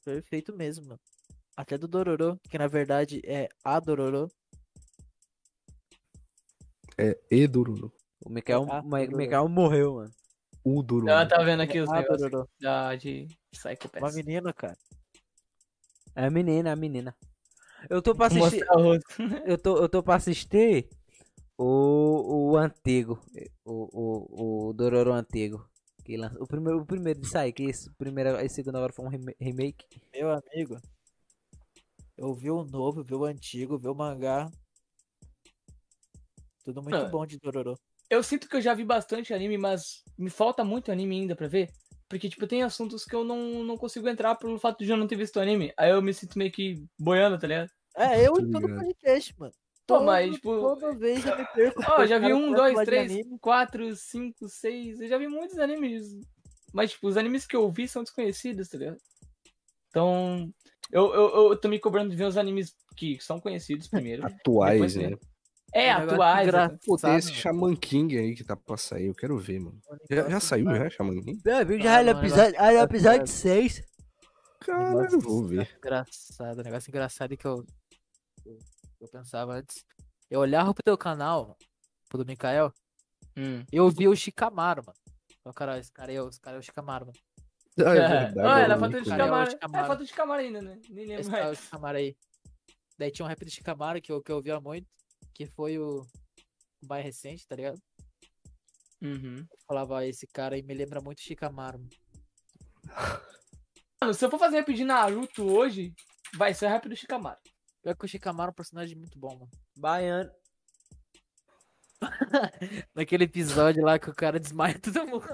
Perfeito 0.04 0.54
mesmo, 0.56 0.86
mano. 0.86 1.00
Até 1.56 1.76
do 1.76 1.88
Dororo, 1.88 2.38
que 2.48 2.56
na 2.56 2.68
verdade 2.68 3.20
é 3.24 3.48
a 3.64 3.80
Dororo. 3.80 4.30
É 6.96 7.18
Edururu. 7.30 7.92
O 8.24 8.30
Mikael, 8.30 8.66
Ah, 8.70 8.80
o. 8.80 9.16
Mikael 9.16 9.48
morreu, 9.48 9.94
mano. 9.96 10.10
O 10.64 10.82
Dururu. 10.82 11.08
Ela 11.10 11.26
tá 11.26 11.42
vendo 11.42 11.62
aqui 11.62 11.80
os 11.80 11.88
a 11.88 11.94
negócios 12.00 12.30
Dororo. 12.30 12.48
da, 12.60 12.94
de 12.94 13.26
Psycho 13.52 13.88
Uma 13.94 14.00
Pass. 14.00 14.14
menina, 14.16 14.52
cara. 14.52 14.76
É 16.16 16.26
a 16.26 16.30
menina, 16.30 16.70
é 16.70 16.72
a 16.72 16.76
menina. 16.76 17.14
Eu 17.90 18.00
tô 18.02 18.14
pra 18.14 18.26
assistir. 18.26 18.64
Eu 19.46 19.58
tô, 19.58 19.76
eu 19.76 19.88
tô 19.88 20.02
pra 20.02 20.16
assistir 20.16 20.88
o, 21.58 22.50
o 22.50 22.56
antigo. 22.56 23.20
O, 23.64 23.88
o, 23.92 24.68
o 24.68 24.72
Dororo 24.72 25.12
antigo. 25.12 25.68
Que 26.04 26.16
lança, 26.16 26.42
o, 26.42 26.46
primeiro, 26.46 26.80
o 26.80 26.86
primeiro 26.86 27.20
de 27.20 27.28
sair, 27.28 27.52
que 27.52 27.64
esse, 27.64 27.90
primeiro, 27.94 28.40
esse 28.40 28.56
segundo 28.56 28.76
agora 28.76 28.92
foi 28.92 29.04
um 29.04 29.10
remake. 29.40 29.84
Meu 30.14 30.30
amigo. 30.30 30.80
Eu 32.16 32.32
vi 32.34 32.50
o 32.50 32.64
novo, 32.64 33.02
vi 33.02 33.14
o 33.14 33.24
antigo, 33.24 33.76
vi 33.76 33.88
o 33.88 33.94
mangá. 33.94 34.50
Tudo 36.64 36.82
muito 36.82 36.96
Ah. 36.96 37.08
bom 37.08 37.26
de 37.26 37.38
Dororo. 37.38 37.78
Eu 38.08 38.22
sinto 38.22 38.48
que 38.48 38.56
eu 38.56 38.60
já 38.60 38.72
vi 38.72 38.84
bastante 38.84 39.34
anime, 39.34 39.58
mas 39.58 40.02
me 40.16 40.30
falta 40.30 40.64
muito 40.64 40.90
anime 40.90 41.20
ainda 41.20 41.36
pra 41.36 41.48
ver. 41.48 41.70
Porque, 42.08 42.28
tipo, 42.28 42.46
tem 42.46 42.62
assuntos 42.62 43.04
que 43.04 43.14
eu 43.14 43.24
não, 43.24 43.64
não 43.64 43.76
consigo 43.76 44.08
entrar 44.08 44.34
pelo 44.36 44.58
fato 44.58 44.84
de 44.84 44.90
eu 44.90 44.96
não 44.96 45.06
ter 45.06 45.16
visto 45.16 45.40
anime. 45.40 45.72
Aí 45.76 45.90
eu 45.90 46.00
me 46.00 46.14
sinto 46.14 46.38
meio 46.38 46.52
que 46.52 46.82
boiando, 46.98 47.38
tá 47.38 47.46
ligado? 47.46 47.70
É, 47.96 48.26
eu 48.26 48.38
em 48.38 48.50
todo 48.50 48.68
podcast, 48.74 49.34
mano. 49.38 49.52
Pô, 49.86 49.98
Todo- 49.98 50.06
mas, 50.06 50.34
tipo, 50.34 50.60
Toda 50.60 50.94
vez 50.94 51.24
eu 51.24 51.36
me 51.36 51.46
perco. 51.46 51.80
Ó, 51.82 51.84
porque 51.84 52.06
já 52.08 52.18
vi 52.18 52.32
um, 52.32 52.52
dois, 52.52 52.78
três, 52.84 53.10
anime. 53.10 53.38
quatro, 53.40 53.94
cinco, 53.96 54.48
seis. 54.48 55.00
Eu 55.00 55.08
já 55.08 55.18
vi 55.18 55.28
muitos 55.28 55.58
animes. 55.58 56.18
Mas, 56.72 56.92
tipo, 56.92 57.08
os 57.08 57.16
animes 57.16 57.46
que 57.46 57.56
eu 57.56 57.70
vi 57.70 57.88
são 57.88 58.02
desconhecidos, 58.02 58.68
tá 58.68 58.78
ligado? 58.78 58.98
Então, 59.88 60.52
eu, 60.90 61.12
eu, 61.14 61.50
eu 61.50 61.56
tô 61.56 61.68
me 61.68 61.78
cobrando 61.78 62.10
de 62.10 62.16
ver 62.16 62.24
os 62.24 62.36
animes 62.36 62.74
que 62.96 63.18
são 63.20 63.40
conhecidos 63.40 63.88
primeiro. 63.88 64.26
Atuais, 64.26 64.94
Depois 64.94 64.96
né? 64.96 65.16
É, 65.72 65.88
negócio 65.94 66.12
atuais. 66.14 66.48
engraçado, 66.48 66.78
Pô, 66.86 66.96
tem 66.96 67.16
esse. 67.16 67.32
Shaman 67.34 67.76
King 67.76 68.16
aí 68.18 68.34
que 68.34 68.44
tá 68.44 68.56
pra 68.56 68.76
sair. 68.76 69.06
Eu 69.06 69.14
quero 69.14 69.36
ver, 69.38 69.60
mano. 69.60 69.78
Já, 70.10 70.16
já 70.16 70.22
negócio 70.24 70.48
saiu, 70.48 70.74
já, 70.76 70.90
Shaman 70.90 71.20
King? 71.20 71.40
É, 71.46 71.64
viu? 71.64 71.80
Já 71.80 72.00
era 72.00 72.12
não, 72.14 72.20
episódio, 72.20 72.56
era 72.56 72.82
episódio 72.82 73.18
negócio- 73.18 73.36
6. 73.36 73.82
Caralho, 74.60 74.96
negócio 74.96 75.20
vou 75.20 75.44
ver. 75.44 75.76
Engraçado, 75.78 76.62
negócio 76.62 76.90
engraçado 76.90 77.36
que 77.36 77.46
eu, 77.46 77.64
eu, 78.44 78.58
eu 79.00 79.08
pensava 79.08 79.54
antes. 79.54 79.84
Eu 80.30 80.40
olhava 80.40 80.72
pro 80.72 80.82
teu 80.82 80.96
canal, 80.96 81.56
pro 82.08 82.24
do 82.24 82.26
Mikael, 82.26 82.72
Hum. 83.36 83.62
eu 83.70 83.88
vi 83.90 84.08
o 84.08 84.16
Shikamaru, 84.16 84.82
mano. 84.86 84.98
O 85.44 85.52
cara, 85.52 85.78
esse 85.78 85.92
cara 85.92 86.10
aí, 86.10 86.16
esse 86.16 86.40
cara 86.40 86.56
é 86.56 86.58
o 86.58 86.62
Shikamaru, 86.62 87.06
mano. 87.06 87.18
Ah, 87.78 87.94
é 87.94 88.08
verdade. 88.32 88.40
ah, 88.48 88.60
era 88.60 88.74
eu 88.74 88.78
foto 88.80 88.92
não 88.92 89.02
de. 89.02 89.08
Cara, 89.10 89.22
Shikamaru. 89.50 89.50
é. 89.50 89.80
É 89.80 89.86
foto 89.86 89.98
de 90.02 90.06
Shikamaru 90.08 90.40
ainda, 90.40 90.62
né? 90.62 90.78
Nem 90.88 91.04
Esse 91.12 91.28
lembro 91.28 91.30
cara 91.30 91.42
é 91.42 91.52
o 91.52 91.80
mais. 91.80 91.96
Aí. 91.96 92.16
Daí 92.98 93.10
tinha 93.10 93.26
um 93.26 93.28
rap 93.28 93.44
do 93.44 93.50
Shikamaru 93.50 94.00
que 94.00 94.10
eu, 94.10 94.22
que 94.22 94.32
eu 94.32 94.36
ouvia 94.36 94.58
muito, 94.58 94.88
que 95.36 95.44
foi 95.44 95.78
o, 95.78 96.00
o 96.82 96.86
mais 96.88 97.04
recente, 97.04 97.46
tá 97.46 97.54
ligado? 97.54 97.78
Uhum. 99.02 99.46
Falava, 99.68 99.98
"Ah, 99.98 100.06
esse 100.06 100.26
cara 100.26 100.54
aí 100.54 100.62
me 100.62 100.72
lembra 100.72 101.02
muito 101.02 101.20
Shikamaru. 101.20 101.78
mano." 101.78 101.90
Mano, 104.00 104.12
se 104.12 104.24
eu 104.24 104.30
for 104.30 104.38
fazer 104.38 104.56
rap 104.56 104.74
de 104.74 104.84
Naruto 104.84 105.42
hoje, 105.42 105.94
vai 106.34 106.52
ser 106.52 106.68
rap 106.68 106.86
do 106.86 106.94
Shikamaru. 106.94 107.40
Pior 107.82 107.96
que 107.96 108.04
o 108.04 108.08
Shikamaru 108.08 108.50
é 108.50 108.52
um 108.52 108.54
personagem 108.54 108.96
muito 108.96 109.18
bom, 109.18 109.38
mano. 109.38 109.50
Baiano. 109.74 110.30
Naquele 112.94 113.24
episódio 113.24 113.82
lá 113.82 113.98
que 113.98 114.10
o 114.10 114.14
cara 114.14 114.38
desmaia 114.38 114.78
todo 114.78 115.06
mundo. 115.06 115.26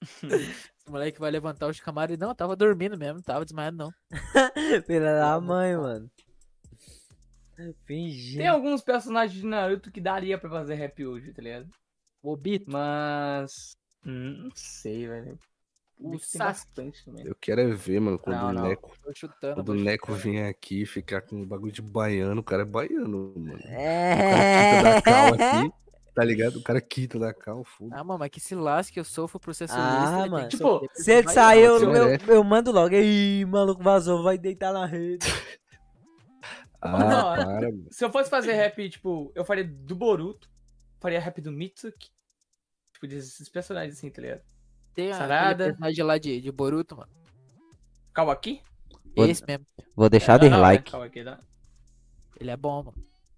Esse 0.24 0.90
moleque 0.90 1.20
vai 1.20 1.30
levantar 1.30 1.66
o 1.66 1.72
Shikamaru 1.72 2.14
e 2.14 2.16
não, 2.16 2.34
tava 2.34 2.56
dormindo 2.56 2.96
mesmo, 2.96 3.16
não 3.16 3.22
tava 3.22 3.44
desmaiado 3.44 3.76
não. 3.76 3.92
Filha 4.86 5.14
da 5.16 5.38
mãe, 5.38 5.76
mano. 5.76 6.10
Fingindo. 7.84 8.38
Tem 8.38 8.46
alguns 8.48 8.82
personagens 8.82 9.40
de 9.40 9.46
Naruto 9.46 9.90
que 9.90 10.00
daria 10.00 10.38
pra 10.38 10.48
fazer 10.50 10.74
rap 10.74 11.04
hoje, 11.04 11.32
tá 11.32 11.42
ligado? 11.42 11.68
O 12.22 12.32
Obito, 12.32 12.70
Mas. 12.70 13.76
hum, 14.06 14.44
Não 14.44 14.50
sei, 14.54 15.06
velho. 15.08 15.38
o 15.98 16.10
Tem 16.10 16.18
Sasuke. 16.20 16.92
Eu 17.24 17.34
quero 17.40 17.60
é 17.60 17.66
ver, 17.74 18.00
mano, 18.00 18.18
quando 18.18 18.36
Não, 18.54 18.64
o. 18.64 18.68
Neco. 18.68 18.92
chutando. 19.14 19.54
Quando 19.56 19.68
o 19.70 19.74
Neco 19.74 20.12
vier 20.14 20.48
aqui 20.48 20.82
e 20.82 20.86
ficar 20.86 21.22
com 21.22 21.36
um 21.36 21.46
bagulho 21.46 21.72
de 21.72 21.82
baiano, 21.82 22.40
o 22.40 22.44
cara 22.44 22.62
é 22.62 22.64
baiano, 22.64 23.32
mano. 23.36 23.54
O 23.58 23.62
cara 23.62 23.72
É. 23.72 24.76
quita 24.76 24.82
da 24.82 25.02
cal 25.02 25.34
aqui, 25.34 25.72
tá 26.14 26.24
ligado? 26.24 26.56
O 26.56 26.62
cara 26.62 26.80
quita 26.80 27.18
da 27.18 27.32
cal, 27.34 27.64
foda. 27.64 27.94
Ah, 27.96 28.04
mano, 28.04 28.18
mas 28.20 28.30
que 28.30 28.40
se 28.40 28.54
lasque, 28.54 28.98
eu 28.98 29.04
sofro 29.04 29.38
processo 29.40 29.74
Ah, 29.76 30.26
mano. 30.28 30.48
Tipo, 30.48 30.88
Se 30.94 31.12
ele 31.12 31.28
sair, 31.28 31.62
eu, 31.64 31.78
você 31.80 32.18
eu, 32.28 32.34
eu 32.36 32.44
mando 32.44 32.70
logo. 32.72 32.94
Ih, 32.94 33.44
maluco 33.46 33.82
vazou, 33.82 34.22
vai 34.22 34.36
deitar 34.38 34.72
na 34.72 34.86
rede. 34.86 35.26
Ah, 36.82 36.98
Não, 36.98 37.08
para, 37.36 37.46
mano. 37.46 37.86
Se 37.90 38.04
eu 38.04 38.10
fosse 38.10 38.28
fazer 38.28 38.52
rap, 38.54 38.88
tipo, 38.90 39.30
eu 39.34 39.44
faria 39.44 39.64
do 39.64 39.94
Boruto, 39.94 40.50
faria 41.00 41.20
rap 41.20 41.40
do 41.40 41.52
Mitsuki. 41.52 42.10
Tipo, 42.92 43.06
desses 43.06 43.48
personagens 43.48 43.96
assim, 43.96 44.10
tá 44.10 44.20
ligado? 44.20 44.42
Tem 44.94 45.10
a- 45.10 45.14
Sarada. 45.14 45.64
personagem 45.66 46.04
lá 46.04 46.18
de, 46.18 46.40
de 46.40 46.50
Boruto, 46.52 46.96
mano. 46.96 47.10
Kawaki? 48.12 48.60
Vou- 49.16 49.26
Esse 49.26 49.44
mesmo. 49.46 49.66
Vou 49.94 50.08
deixar 50.10 50.42
É, 50.42 50.48
dislike. 50.48 50.90
Da- 51.24 51.40
Ele 52.38 52.50
é 52.50 52.56
bom, 52.56 52.82
mano. 52.82 52.94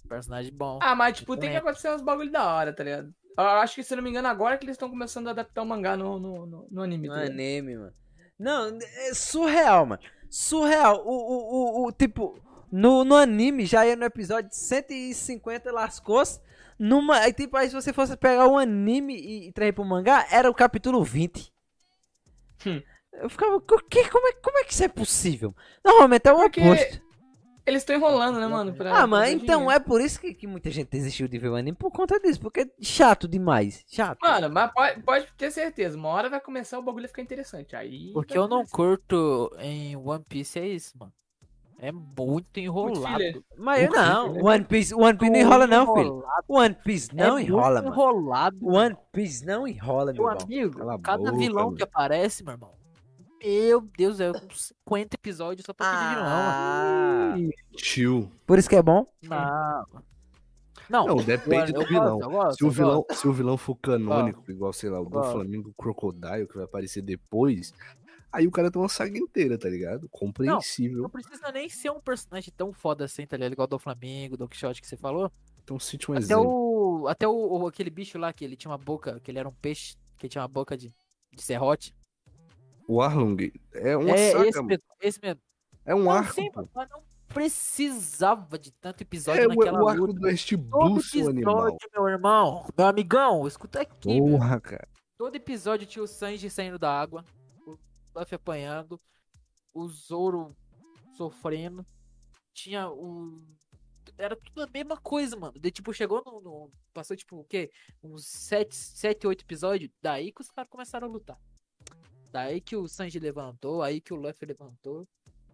Personagem 0.09 0.53
bom. 0.53 0.79
Ah, 0.83 0.95
mas 0.95 1.19
tipo, 1.19 1.33
tem 1.37 1.51
que 1.51 1.57
Também. 1.57 1.59
acontecer 1.59 1.91
uns 1.95 2.03
bagulho 2.03 2.31
da 2.31 2.45
hora, 2.55 2.73
tá 2.73 2.83
ligado? 2.85 3.15
Eu 3.37 3.45
acho 3.45 3.75
que, 3.75 3.83
se 3.83 3.97
não 3.97 4.03
me 4.03 4.11
engano, 4.11 4.29
agora 4.29 4.57
que 4.57 4.65
eles 4.65 4.75
estão 4.75 4.89
começando 4.89 5.27
a 5.29 5.31
adaptar 5.33 5.63
o 5.63 5.67
mangá 5.67 5.97
no, 5.97 6.19
no, 6.21 6.47
no, 6.47 6.69
no 6.71 6.83
anime. 6.83 7.09
No 7.09 7.15
tá 7.15 7.23
anime, 7.23 7.77
mano. 7.77 7.93
Não, 8.39 8.79
é 8.79 9.15
surreal, 9.15 9.87
mano. 9.87 10.03
Surreal. 10.31 11.03
O, 11.05 11.11
o, 11.13 11.85
o, 11.85 11.87
o 11.89 11.93
tipo, 11.93 12.39
no, 12.75 13.05
no 13.05 13.15
anime 13.17 13.65
já 13.67 13.87
ia 13.87 13.95
no 13.95 14.05
episódio 14.05 14.51
150 14.53 15.71
lascou-se. 15.73 16.41
Numa, 16.77 17.19
aí, 17.19 17.33
tipo, 17.33 17.57
aí 17.57 17.69
se 17.69 17.75
você 17.75 17.93
fosse 17.93 18.17
pegar 18.17 18.49
o 18.49 18.59
anime 18.59 19.15
e, 19.15 19.49
e 19.49 19.53
trazer 19.53 19.73
pro 19.73 19.85
mangá, 19.85 20.27
era 20.29 20.51
o 20.51 20.55
capítulo 20.55 21.05
20. 21.05 21.53
Hum. 22.67 22.83
Eu 23.13 23.31
ficava, 23.31 23.55
o 23.57 23.61
que, 23.61 24.11
como, 24.11 24.27
é, 24.27 24.33
como 24.33 24.59
é 24.59 24.65
que 24.65 24.73
isso 24.73 24.83
é 24.83 24.89
possível? 24.89 25.55
Normalmente 25.85 26.27
é 26.29 26.33
o 26.33 26.37
Porque 26.37 26.61
oposto. 26.61 27.05
Eles 27.65 27.81
estão 27.83 27.95
enrolando, 27.97 28.41
né, 28.41 28.47
mano? 28.49 28.75
pra- 28.75 29.03
Ah, 29.03 29.07
mas 29.07 29.33
então 29.33 29.61
dinheiro. 29.61 29.71
é 29.71 29.79
por 29.79 30.01
isso 30.01 30.21
que, 30.21 30.35
que 30.35 30.47
muita 30.47 30.71
gente 30.71 30.91
desistiu 30.91 31.29
de 31.29 31.39
ver 31.39 31.49
o 31.49 31.55
anime 31.55 31.77
por 31.77 31.93
conta 31.93 32.19
disso, 32.19 32.41
porque 32.41 32.63
é 32.63 32.67
chato 32.83 33.27
demais. 33.29 33.85
Chato. 33.89 34.19
Mano, 34.21 34.51
mas 34.51 34.73
pode, 34.73 35.03
pode 35.03 35.27
ter 35.39 35.51
certeza, 35.53 35.97
uma 35.97 36.09
hora 36.09 36.29
vai 36.29 36.41
começar 36.41 36.79
o 36.79 36.83
bagulho 36.83 37.07
a 37.07 37.09
ficar 37.09 37.23
interessante. 37.23 37.75
Aí. 37.77 38.13
O 38.17 38.23
que 38.23 38.35
vai 38.35 38.43
eu 38.43 38.49
não 38.49 38.67
curto 38.67 39.51
em 39.61 39.97
One 39.97 40.25
Piece 40.29 40.59
é 40.59 40.67
isso, 40.67 40.99
mano. 40.99 41.13
É 41.79 41.93
muito 41.93 42.17
Muito 42.19 42.59
enrolado. 42.61 43.17
filler. 43.19 43.43
Mas 43.59 43.83
eu 43.83 43.89
Muito 43.91 44.01
não. 44.01 44.45
One 44.45 44.65
Piece, 44.65 44.95
One 44.95 45.19
Piece 45.19 45.31
não 45.33 45.41
enrola 45.41 45.67
não, 45.67 45.95
filho. 45.95 46.25
One 46.49 46.77
Piece 46.85 47.15
não 47.15 47.39
é 47.39 47.43
enrola, 47.43 47.83
muito 47.83 47.97
mano. 47.97 48.11
enrolado. 48.13 48.59
One 48.67 48.97
Piece 49.13 49.45
não 49.45 49.69
enrola, 49.69 50.13
meu 50.13 50.23
Meu 50.23 50.31
irmão. 50.33 50.45
amigo, 50.45 50.79
Cala 50.79 50.99
cada 51.01 51.19
boca, 51.25 51.37
vilão 51.37 51.65
mano. 51.67 51.77
que 51.77 51.83
aparece, 51.83 52.43
meu 52.45 52.53
irmão. 52.55 52.73
Meu 53.43 53.81
Deus, 53.99 54.21
é 54.21 54.31
uns 54.31 54.73
50 54.87 55.17
episódios 55.17 55.67
só 55.67 55.75
pra 55.75 55.87
aquele 55.87 56.15
vilão, 56.15 56.25
mano. 56.31 57.51
Ah, 57.53 57.77
Tio. 57.77 58.33
por 58.47 58.59
isso 58.59 58.69
que 58.71 58.77
é 58.77 58.83
bom. 58.83 59.07
Não. 59.23 59.85
Não, 60.89 61.07
Não, 61.07 61.17
depende 61.17 61.73
eu 61.75 61.81
do 61.81 61.87
vilão. 61.87 62.19
gosto, 62.19 62.31
gosto, 62.31 62.59
Se 62.59 62.65
o 62.65 62.71
vilão, 62.71 63.05
se 63.11 63.29
o 63.29 63.33
vilão 63.33 63.57
for 63.57 63.75
canônico, 63.77 64.43
igual, 64.51 64.73
sei 64.73 64.91
lá, 64.91 65.01
o 65.01 65.05
do. 65.09 65.23
Flamengo 65.25 65.73
Crocodile, 65.79 66.47
que 66.47 66.55
vai 66.57 66.65
aparecer 66.65 67.01
depois, 67.03 67.73
aí 68.35 68.47
o 68.47 68.51
cara 68.51 68.71
tem 68.71 68.81
uma 68.83 68.89
saga 68.89 69.17
inteira, 69.19 69.57
tá 69.57 69.69
ligado? 69.69 70.09
Compreensível. 70.11 71.03
Não 71.03 71.11
precisa 71.11 71.51
nem 71.53 71.69
ser 71.69 71.91
um 71.91 72.01
personagem 72.01 72.53
tão 72.57 72.73
foda 72.73 73.05
assim, 73.05 73.27
tá 73.27 73.37
ligado? 73.37 73.53
Igual 73.53 73.69
do 73.69 73.79
Flamengo, 73.79 74.37
do 74.37 74.49
Quixote 74.49 74.81
que 74.81 74.87
você 74.89 74.97
falou. 74.97 75.31
Então 75.63 75.79
cite 75.79 76.11
um 76.11 76.15
Até 76.15 76.25
exemplo. 76.25 76.45
o. 77.03 77.09
Até 77.09 77.29
o, 77.29 77.67
aquele 77.67 77.91
bicho 77.91 78.19
lá 78.19 78.33
que 78.33 78.45
ele 78.45 78.57
tinha 78.57 78.71
uma 78.71 78.79
boca, 78.79 79.21
que 79.21 79.31
ele 79.31 79.39
era 79.39 79.49
um 79.49 79.53
peixe, 79.55 79.97
que 80.19 80.29
tinha 80.29 80.43
uma 80.43 80.49
boca 80.49 80.77
de, 80.77 80.93
de 81.35 81.43
serrote. 81.43 81.95
O 82.87 83.01
Arlong 83.01 83.51
é 83.73 83.97
uma 83.97 84.11
é 84.11 84.33
saga, 84.33 84.49
esse 84.49 84.63
mesmo, 84.63 84.85
esse 85.01 85.21
mesmo. 85.23 85.41
é 85.87 85.95
um 85.95 86.05
Não, 86.05 86.11
arco, 86.11 86.35
sim, 86.35 86.51
mas 86.55 86.89
não 86.91 87.03
precisava 87.29 88.59
de 88.59 88.71
tanto 88.73 89.03
episódio 89.03 89.43
É 89.43 89.49
naquela 89.49 89.83
o 89.83 89.89
arco 89.89 90.07
luta. 90.07 90.21
do 90.21 90.27
West 90.27 90.55
Blue, 90.55 91.01
seu 91.03 91.29
animal. 91.29 91.77
meu 91.95 92.09
irmão, 92.09 92.67
meu 92.77 92.87
amigão, 92.87 93.47
escuta 93.47 93.81
aqui, 93.81 94.21
meu. 94.21 94.39
Porra, 94.39 94.61
cara. 94.61 94.89
Todo 95.17 95.35
episódio 95.35 95.87
tinha 95.87 96.03
o 96.03 96.07
Sanji 96.07 96.51
saindo 96.51 96.79
da 96.79 96.91
água, 96.91 97.25
Luffy 98.15 98.35
apanhando, 98.37 99.01
o 99.73 99.89
Zoro 99.89 100.57
sofrendo, 101.17 101.85
tinha 102.53 102.89
o. 102.91 103.43
Era 104.19 104.37
tudo 104.37 104.63
a 104.63 104.67
mesma 104.73 104.97
coisa, 104.97 105.37
mano. 105.37 105.59
De, 105.59 105.71
tipo, 105.71 105.93
chegou 105.93 106.23
no, 106.25 106.41
no- 106.41 106.71
Passou, 106.93 107.17
tipo, 107.17 107.39
o 107.41 107.45
quê? 107.45 107.71
Uns 108.03 108.25
7, 108.27 108.75
7 108.75 109.27
8 109.27 109.43
episódios. 109.45 109.91
Daí 110.01 110.31
que 110.31 110.41
os 110.43 110.51
caras 110.51 110.71
começaram 110.71 111.09
a 111.09 111.11
lutar. 111.11 111.39
Daí 112.31 112.61
que 112.61 112.77
o 112.77 112.87
Sanji 112.87 113.19
levantou, 113.19 113.83
aí 113.83 114.01
que 114.01 114.13
o 114.13 114.17
Luffy 114.17 114.47
levantou. 114.47 115.09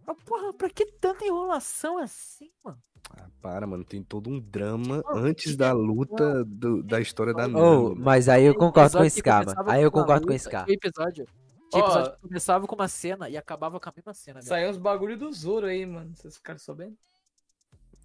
Ah, 0.06 0.14
porra, 0.26 0.52
pra 0.52 0.68
que 0.68 0.84
tanta 0.84 1.24
enrolação 1.24 1.96
assim, 1.98 2.50
mano? 2.62 2.82
Ah, 3.10 3.28
para, 3.40 3.66
mano. 3.66 3.84
Tem 3.84 4.02
todo 4.02 4.28
um 4.28 4.38
drama 4.40 5.02
Oh, 5.06 5.16
antes 5.16 5.56
da 5.56 5.72
luta 5.72 6.44
do- 6.44 6.82
da 6.82 7.00
história 7.00 7.32
da 7.32 7.44
Oh, 7.44 7.48
Nami. 7.48 7.88
mano. 7.90 7.96
mas 7.96 8.28
aí 8.28 8.44
eu 8.44 8.54
concordo 8.54 8.98
com 8.98 9.04
esse 9.04 9.22
cara. 9.22 9.44
começava 9.46 9.72
Aí 9.72 9.82
eu 9.82 9.90
com 9.90 10.00
concordo 10.00 10.22
com 10.26 10.32
luta, 10.32 10.36
esse 10.36 10.50
cara. 10.50 10.64
Tinha 10.66 10.74
episódio. 10.76 11.26
Tinha 11.70 11.82
Ó. 11.82 11.86
episódio 11.86 12.12
que 12.12 12.20
começava 12.20 12.66
com 12.66 12.74
uma 12.74 12.88
cena 12.88 13.28
e 13.28 13.36
acabava 13.36 13.78
com 13.78 13.88
a 13.88 13.92
mesma 13.96 14.12
cena. 14.14 14.42
Saiu 14.42 14.70
uns 14.70 14.76
bagulho 14.76 15.16
do 15.16 15.32
Zoro 15.32 15.66
aí, 15.66 15.86
mano. 15.86 16.14
Vocês 16.16 16.36
ficaram 16.36 16.58
sabendo? 16.58 16.96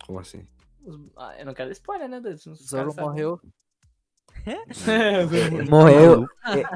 Como 0.06 0.20
assim? 0.20 0.46
Os- 0.84 1.00
Ah, 1.16 1.36
eu 1.40 1.46
não 1.46 1.54
quero 1.54 1.72
spoiler, 1.72 2.08
né? 2.08 2.20
Deus? 2.20 2.46
Os 2.46 2.68
Zoro 2.68 2.94
morreu. 2.96 3.40
Morreu. 5.70 6.28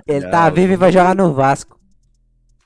Ele 0.08 0.30
tá 0.30 0.45
Ah, 0.45 0.50
vivo 0.50 0.74
e 0.74 0.77
vai 0.77 0.92
jogar 0.92 1.16
no 1.16 1.34
Vasco. 1.34 1.80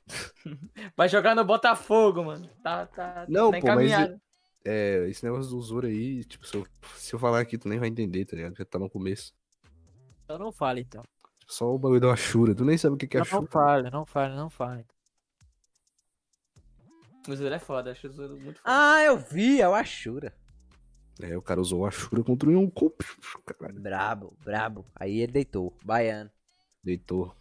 Vai 0.95 1.07
jogar 1.07 1.33
no 1.33 1.45
Botafogo, 1.45 2.25
mano. 2.25 2.49
Tá, 2.61 2.85
tá, 2.85 3.25
Não, 3.29 3.49
tá 3.51 3.59
pô, 3.59 3.67
mas 3.67 3.85
encaminhado. 3.89 4.21
É, 4.65 5.07
esse 5.09 5.23
negócio 5.23 5.49
do 5.49 5.61
Zoro 5.61 5.87
aí, 5.87 6.23
tipo, 6.25 6.45
se 6.45 6.55
eu, 6.57 6.67
se 6.97 7.15
eu 7.15 7.19
falar 7.19 7.39
aqui, 7.39 7.57
tu 7.57 7.67
nem 7.69 7.79
vai 7.79 7.87
entender, 7.87 8.25
tá 8.25 8.35
ligado? 8.35 8.55
Já 8.55 8.65
tá 8.65 8.77
no 8.77 8.89
começo. 8.89 9.33
Então 10.23 10.37
não 10.37 10.51
fale, 10.51 10.81
então. 10.81 11.03
Só 11.47 11.73
o 11.73 11.77
bagulho 11.79 11.99
da 12.01 12.13
Ashura. 12.13 12.55
Tu 12.55 12.63
nem 12.65 12.77
sabe 12.77 12.95
o 12.95 12.97
que 12.97 13.07
que 13.07 13.17
é 13.17 13.19
Não, 13.19 13.25
não 13.25 13.37
Ashura. 13.39 13.51
fale, 13.51 13.89
não 13.89 14.05
fale, 14.05 14.35
não 14.35 14.49
fale. 14.49 14.85
O 17.27 17.35
Zoro 17.35 17.53
é 17.53 17.59
foda, 17.59 17.91
acho 17.91 18.07
o 18.07 18.11
Zoro 18.11 18.37
muito 18.37 18.59
foda. 18.61 18.61
Ah, 18.65 19.01
eu 19.03 19.17
vi, 19.17 19.61
é 19.61 19.67
o 19.67 19.73
Ashura. 19.73 20.33
É, 21.21 21.37
o 21.37 21.41
cara 21.41 21.61
usou 21.61 21.81
o 21.81 21.85
Ashura 21.85 22.23
contra 22.23 22.49
o 22.49 22.51
Yonkou. 22.51 22.93
Brabo, 23.79 24.35
brabo. 24.43 24.85
Aí 24.95 25.19
ele 25.19 25.31
deitou. 25.31 25.77
Baiano. 25.85 26.29
deitou. 26.83 27.33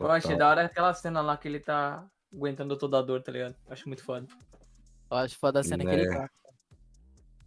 eu 0.00 0.10
achei 0.10 0.30
Total. 0.32 0.38
da 0.38 0.48
hora 0.48 0.64
aquela 0.64 0.94
cena 0.94 1.20
lá 1.20 1.36
que 1.36 1.46
ele 1.46 1.60
tá 1.60 2.04
aguentando 2.32 2.76
toda 2.76 2.98
a 2.98 3.02
dor, 3.02 3.22
tá 3.22 3.30
ligado? 3.30 3.54
Acho 3.68 3.86
muito 3.88 4.02
foda. 4.02 4.26
Eu 5.10 5.16
acho 5.18 5.38
foda 5.38 5.60
a 5.60 5.62
cena 5.64 5.84
que 5.84 5.90
ele 5.90 6.06
Né. 6.08 6.16
tá. 6.16 6.30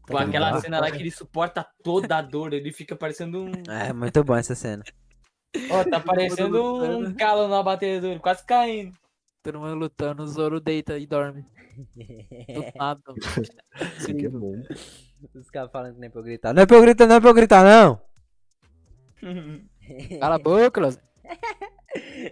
Pô, 0.08 0.18
Aquele 0.18 0.30
aquela 0.30 0.46
barco, 0.52 0.62
cena 0.62 0.80
lá 0.80 0.92
que 0.92 0.98
ele 0.98 1.12
suporta 1.12 1.66
toda 1.84 2.18
a 2.18 2.22
dor, 2.22 2.54
ele 2.54 2.72
fica 2.72 2.96
parecendo 2.96 3.44
um. 3.44 3.52
É, 3.72 3.92
muito 3.94 4.24
bom 4.24 4.36
essa 4.36 4.56
cena. 4.56 4.84
Ó, 5.70 5.84
tá 5.90 6.00
parecendo 6.00 7.00
um 7.00 7.14
calo 7.16 7.48
na 7.48 7.62
batedora, 7.62 8.20
quase 8.20 8.46
caindo. 8.46 8.96
Todo 9.44 9.60
mundo 9.60 9.76
lutando, 9.76 10.24
o 10.24 10.28
Zoro 10.28 10.60
deita 10.60 10.98
e 10.98 11.08
dorme. 11.08 11.46
Do 11.96 12.66
nada. 12.78 13.02
Isso 13.98 14.12
aqui 14.12 14.26
é 14.26 14.30
bom. 14.30 14.62
Os 15.34 15.50
caras 15.50 15.72
falando 15.72 15.96
que 15.96 16.00
nem 16.00 16.10
pra 16.10 16.20
eu 16.20 16.24
gritar. 16.24 16.54
Não 16.54 16.62
é 16.62 16.66
pra 16.66 16.78
eu 16.78 16.82
gritar, 16.82 17.08
não 17.08 17.16
é 17.16 17.20
pra 17.20 17.30
eu 17.30 17.34
gritar, 17.34 17.64
não. 17.64 18.02
Cala 20.20 20.36
a 20.36 20.40
boca, 20.40 20.82
Los. 20.82 21.00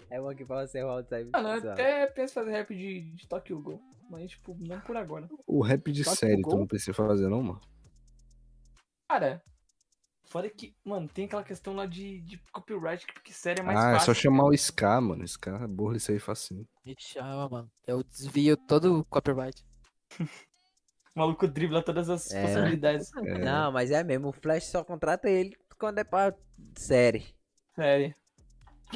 É 0.10 0.22
bom 0.22 0.34
que 0.34 0.46
pra 0.46 0.66
você 0.66 0.82
o. 0.82 0.88
Mano, 0.88 1.50
eu 1.50 1.72
até 1.72 2.08
penso 2.08 2.32
em 2.32 2.36
fazer 2.36 2.52
rap 2.52 2.74
de, 2.74 3.02
de 3.12 3.28
Tokyo 3.28 3.62
Go. 3.62 3.82
Mas, 4.10 4.32
tipo, 4.32 4.56
não 4.58 4.80
por 4.80 4.96
agora. 4.96 5.28
O 5.46 5.62
rap 5.62 5.92
de 5.92 6.04
que 6.04 6.10
série, 6.10 6.42
o 6.42 6.48
tu 6.48 6.58
não 6.58 6.66
precisa 6.66 6.94
fazer, 6.94 7.28
não, 7.28 7.44
mano? 7.44 7.62
Cara, 9.10 9.44
fora 10.30 10.50
que, 10.50 10.76
mano, 10.84 11.08
tem 11.08 11.26
aquela 11.26 11.44
questão 11.44 11.76
lá 11.76 11.86
de, 11.86 12.22
de 12.22 12.38
copyright, 12.52 13.06
que 13.06 13.14
porque 13.14 13.34
série 13.34 13.62
é 13.62 13.64
mais 13.64 13.78
ah, 13.80 13.90
é 13.90 13.94
fácil. 13.94 14.06
só 14.06 14.14
chamar 14.14 14.46
o 14.46 14.54
Ska, 14.54 15.02
mano. 15.02 15.24
Ska, 15.26 15.68
borra 15.68 15.98
isso 15.98 16.12
aí 16.12 16.20
facinho. 16.20 16.68
Me 16.86 16.96
chama, 16.98 17.50
mano. 17.50 17.72
Eu 17.88 18.04
desvio 18.04 18.56
todo 18.56 19.00
o 19.00 19.06
copyright. 19.06 19.64
O 21.16 21.20
maluco 21.20 21.48
dribla 21.48 21.82
todas 21.82 22.08
as 22.10 22.32
É. 22.32 22.42
possibilidades. 22.44 23.12
É, 23.26 23.40
Não, 23.40 23.72
mas 23.72 23.90
é 23.92 24.04
mesmo. 24.04 24.30
O 24.30 24.32
Flash 24.32 24.66
só 24.66 24.84
contrata 24.84 25.28
ele 25.30 25.58
quando 25.78 25.98
é 25.98 26.04
pra 26.04 26.34
série. 26.78 27.26
Sério. 27.76 28.14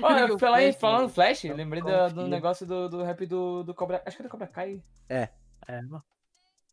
Olha, 0.01 0.31
em, 0.31 0.39
Flash, 0.39 0.75
falando 0.77 1.09
Flash, 1.09 1.43
não 1.45 1.55
lembrei 1.55 1.81
da- 1.83 2.07
do, 2.07 2.13
confia. 2.15 2.29
negócio 2.29 2.65
do, 2.67 2.87
do 2.87 3.03
rap 3.03 3.25
do, 3.25 3.63
do 3.63 3.73
Cobra. 3.73 4.01
Acho 4.05 4.15
que 4.15 4.21
é 4.23 4.25
do 4.25 4.29
Cobra 4.29 4.47
Kai. 4.47 4.81
É, 5.09 5.29
mano. 5.67 6.03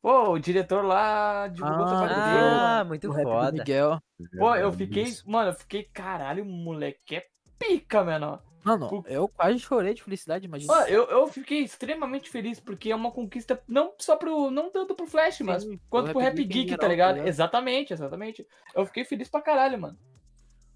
Pô, 0.03 0.31
o 0.31 0.39
diretor 0.39 0.83
lá 0.85 1.49
divulgou 1.49 1.81
o 1.81 1.85
Ah, 1.85 1.89
trabalho 1.89 2.15
dele. 2.15 2.37
Ah, 2.39 2.59
mano. 2.79 2.85
muito 2.87 3.11
O 3.11 3.13
foda. 3.13 3.53
Miguel. 3.53 4.01
Pô, 4.39 4.55
é, 4.55 4.63
eu 4.63 4.69
é 4.69 4.73
fiquei. 4.73 5.05
Mano, 5.27 5.51
eu 5.51 5.55
fiquei, 5.55 5.85
caralho, 5.85 6.45
moleque 6.45 7.17
é 7.17 7.27
pica, 7.59 8.03
mano. 8.03 8.41
Mano, 8.65 8.89
Por- 8.89 9.05
eu 9.09 9.27
quase 9.29 9.59
chorei 9.59 9.95
de 9.95 10.03
felicidade, 10.03 10.47
imagina. 10.47 10.73
Ó, 10.73 10.83
eu, 10.85 11.05
eu 11.05 11.27
fiquei 11.27 11.63
extremamente 11.63 12.29
feliz, 12.31 12.61
porque 12.61 12.91
é 12.91 12.97
uma 12.97 13.11
conquista 13.11 13.63
não 13.67 13.95
só 13.99 14.17
pro. 14.17 14.51
Não 14.51 14.71
tanto 14.71 14.95
pro 14.95 15.07
Flash, 15.07 15.41
mas 15.41 15.63
Sim, 15.63 15.81
quanto 15.89 16.09
o 16.09 16.13
pro 16.13 16.21
Rap 16.21 16.31
Rap 16.31 16.37
Geek 16.37 16.53
Geek, 16.53 16.69
geral, 16.71 16.81
tá 16.81 16.89
ligado? 16.89 17.15
ligado? 17.15 17.29
Exatamente, 17.29 17.93
exatamente. 17.93 18.47
Eu 18.75 18.87
fiquei 18.87 19.05
feliz 19.05 19.29
pra 19.29 19.41
caralho, 19.43 19.79
mano. 19.79 19.99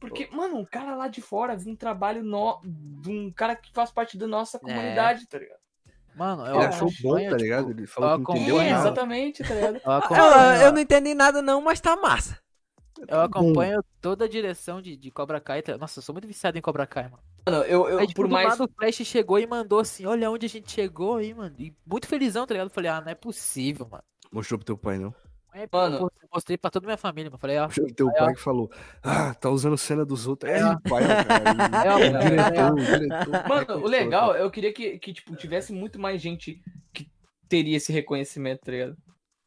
Porque, 0.01 0.29
mano, 0.31 0.57
um 0.59 0.65
cara 0.67 0.95
lá 0.95 1.09
de 1.09 1.23
fora 1.23 1.57
viu 1.57 1.73
um 1.73 1.77
trabalho 1.77 2.23
no... 2.23 2.61
de 2.63 3.11
um 3.11 3.33
cara 3.33 3.57
que 3.57 3.73
faz 3.73 3.91
parte 3.91 4.19
da 4.19 4.27
nossa 4.27 4.59
comunidade, 4.59 5.27
tá 5.27 5.39
ligado? 5.39 5.64
Mano, 6.17 6.47
eu 6.47 6.57
Ele 6.57 6.65
achou 6.67 6.91
bom, 7.03 7.15
tá 7.17 7.21
tipo, 7.23 7.35
ligado? 7.37 7.71
Ele 7.71 7.87
falou 7.87 8.11
que 8.25 8.31
eu 8.31 8.35
não 8.35 8.41
entendeu 8.41 8.57
nada. 8.59 8.71
exatamente, 8.81 9.43
tá 9.43 9.55
ligado? 9.55 9.77
Eu 9.77 9.81
Eu, 9.85 9.93
acompanho, 9.93 10.63
eu 10.63 10.73
não 10.73 10.79
entendi 10.81 11.15
nada 11.15 11.43
não, 11.43 11.61
mas 11.61 11.81
tá 11.81 11.97
massa. 11.97 12.39
eu 13.09 13.21
acompanho 13.21 13.85
toda 14.01 14.25
a 14.25 14.29
direção 14.29 14.81
de, 14.81 14.97
de 14.97 15.11
Cobra 15.11 15.41
Kai. 15.41 15.63
tá- 15.63 15.77
Nossa, 15.77 15.99
eu 15.99 16.03
sou 16.03 16.13
muito 16.15 16.29
viciado 16.29 16.57
em 16.57 16.61
Cobra 16.63 16.87
Kai, 16.87 17.05
mano. 17.05 17.23
Mano, 17.47 17.65
eu, 17.65 17.89
eu 17.89 17.99
Aí, 17.99 18.07
tipo, 18.07 18.23
por 18.23 18.29
do 18.29 18.33
mais. 18.33 18.59
o 18.61 18.69
Flash 18.69 18.97
chegou 19.07 19.39
e 19.39 19.47
mandou 19.47 19.81
assim, 19.81 20.07
olha 20.07 20.31
onde 20.31 20.47
a 20.47 20.49
gente 20.49 20.71
chegou 20.71 21.17
aí, 21.17 21.35
mano. 21.35 21.55
E 21.59 21.75
muito 21.87 22.07
felizão, 22.07 22.47
tá 22.47 22.55
ligado? 22.55 22.69
Eu 22.69 22.75
falei, 22.75 22.91
ah, 22.91 23.01
não 23.01 23.11
é 23.11 23.15
possível, 23.15 23.87
mano. 23.91 24.03
Mostrou 24.33 24.59
pro 24.59 24.65
teu 24.65 24.79
pai, 24.79 24.99
não? 24.99 25.15
É, 25.57 25.69
Mano. 25.71 25.99
eu 26.21 26.29
mostrei- 26.33 26.59
pra 26.59 26.69
toda 26.71 26.85
a 26.87 26.89
minha 26.89 26.97
família, 26.97 27.31
mano. 27.31 27.39
Falei, 27.39 27.59
ó, 27.59 27.69
pro 27.69 27.87
teu 27.95 28.09
Aí, 28.09 28.15
ó. 28.19 28.25
pai 28.25 28.35
que 28.35 28.41
falou, 28.41 28.71
ah, 29.03 29.33
tá 29.35 29.49
usando 29.51 29.79
cena 29.79 30.05
dos 30.05 30.27
outros. 30.27 30.51
É, 30.51 30.59
É, 30.59 30.65
ó. 30.65 30.81
pai, 30.81 31.05
ó, 31.05 31.25
cara. 31.25 31.45
É, 31.87 31.91
ó, 31.91 31.97
O 31.97 32.01
é, 32.01 32.11
ó. 32.11 32.19
diretor, 32.19 32.73
o 32.73 32.85
diretor. 32.85 33.49
Mano, 33.49 33.85
o 33.85 33.87
legal, 33.89 34.35
eu 34.37 34.51
queria 34.51 34.73
que, 34.73 34.99
que, 34.99 35.13
tipo, 35.13 35.37
tivesse 35.37 35.73
muito 35.73 35.97
mais 35.99 36.21
gente 36.21 36.61
que 36.93 37.09
teria 37.49 37.77
esse 37.77 37.93
reconhecimento, 37.93 38.63
tá 38.65 38.73
ligado? 38.73 38.97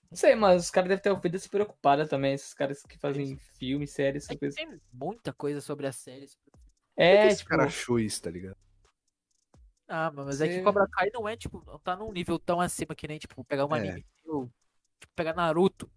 Não 0.10 0.16
sei, 0.18 0.34
mas 0.36 0.64
os 0.64 0.72
caras 0.72 0.88
devem 0.88 1.04
ter 1.04 1.12
uma 1.12 1.20
vida 1.20 1.38
super 1.38 1.60
ocupada 1.62 2.08
também, 2.08 2.34
esses 2.34 2.54
caras 2.54 2.82
que 2.84 2.98
fazem 2.98 3.36
filme, 3.60 3.86
séries, 3.86 4.24
é 4.24 4.28
essas 4.28 4.30
que 4.30 4.38
coisas. 4.40 4.56
tem 4.56 4.80
muita 4.94 5.34
coisa 5.34 5.60
sobre 5.60 5.88
a 5.88 5.92
série. 5.92 6.26
sobre 6.30 6.52
Por 6.52 6.60
que 6.96 7.02
É, 7.04 7.28
esse 7.28 7.40
tipo, 7.40 7.50
cara 7.50 7.66
achou 7.66 8.00
isso, 8.00 8.22
tá 8.22 8.32
ligado? 8.32 8.56
Ah, 9.90 10.10
mano, 10.12 10.28
mas 10.28 10.40
é 10.40 10.48
que 10.48 10.62
Cobra 10.62 10.88
Kai 10.88 11.10
não 11.14 11.28
é, 11.28 11.36
tipo, 11.36 11.62
não 11.68 11.78
tá 11.80 11.96
num 11.98 12.12
nível 12.14 12.40
tão 12.40 12.62
acima 12.62 12.96
que 12.96 13.08
nem, 13.10 13.18
tipo, 13.20 13.44
pegar 13.44 13.66
um 13.66 13.76
É. 13.76 13.80
anime, 13.80 14.06
ou, 14.26 14.46
tipo, 15.00 15.14
pegar 15.14 15.34
Naruto. 15.34 15.90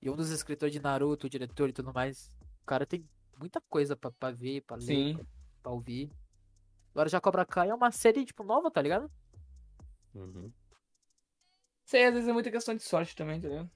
E 0.00 0.08
um 0.08 0.16
dos 0.16 0.30
escritores 0.30 0.72
de 0.72 0.80
Naruto, 0.80 1.26
o 1.26 1.30
diretor 1.30 1.68
e 1.68 1.72
tudo 1.72 1.92
mais, 1.92 2.30
o 2.62 2.66
cara 2.66 2.86
tem 2.86 3.04
muita 3.38 3.60
coisa 3.68 3.96
pra, 3.96 4.10
pra 4.10 4.30
ver, 4.30 4.62
pra 4.62 4.76
ler, 4.76 4.84
sim. 4.84 5.14
pra, 5.14 5.24
pra 5.62 5.72
ouvir. 5.72 6.10
Agora 6.92 7.08
já 7.08 7.20
Cobra 7.20 7.44
Kai 7.44 7.68
é 7.70 7.74
uma 7.74 7.90
série, 7.90 8.24
tipo, 8.24 8.44
nova, 8.44 8.70
tá 8.70 8.80
ligado? 8.80 9.10
Uhum. 10.14 10.52
Sei, 11.84 12.04
às 12.04 12.14
vezes 12.14 12.28
é 12.28 12.32
muita 12.32 12.50
questão 12.50 12.74
de 12.74 12.82
sorte 12.82 13.16
também, 13.16 13.40
tá 13.40 13.48
ligado? 13.48 13.70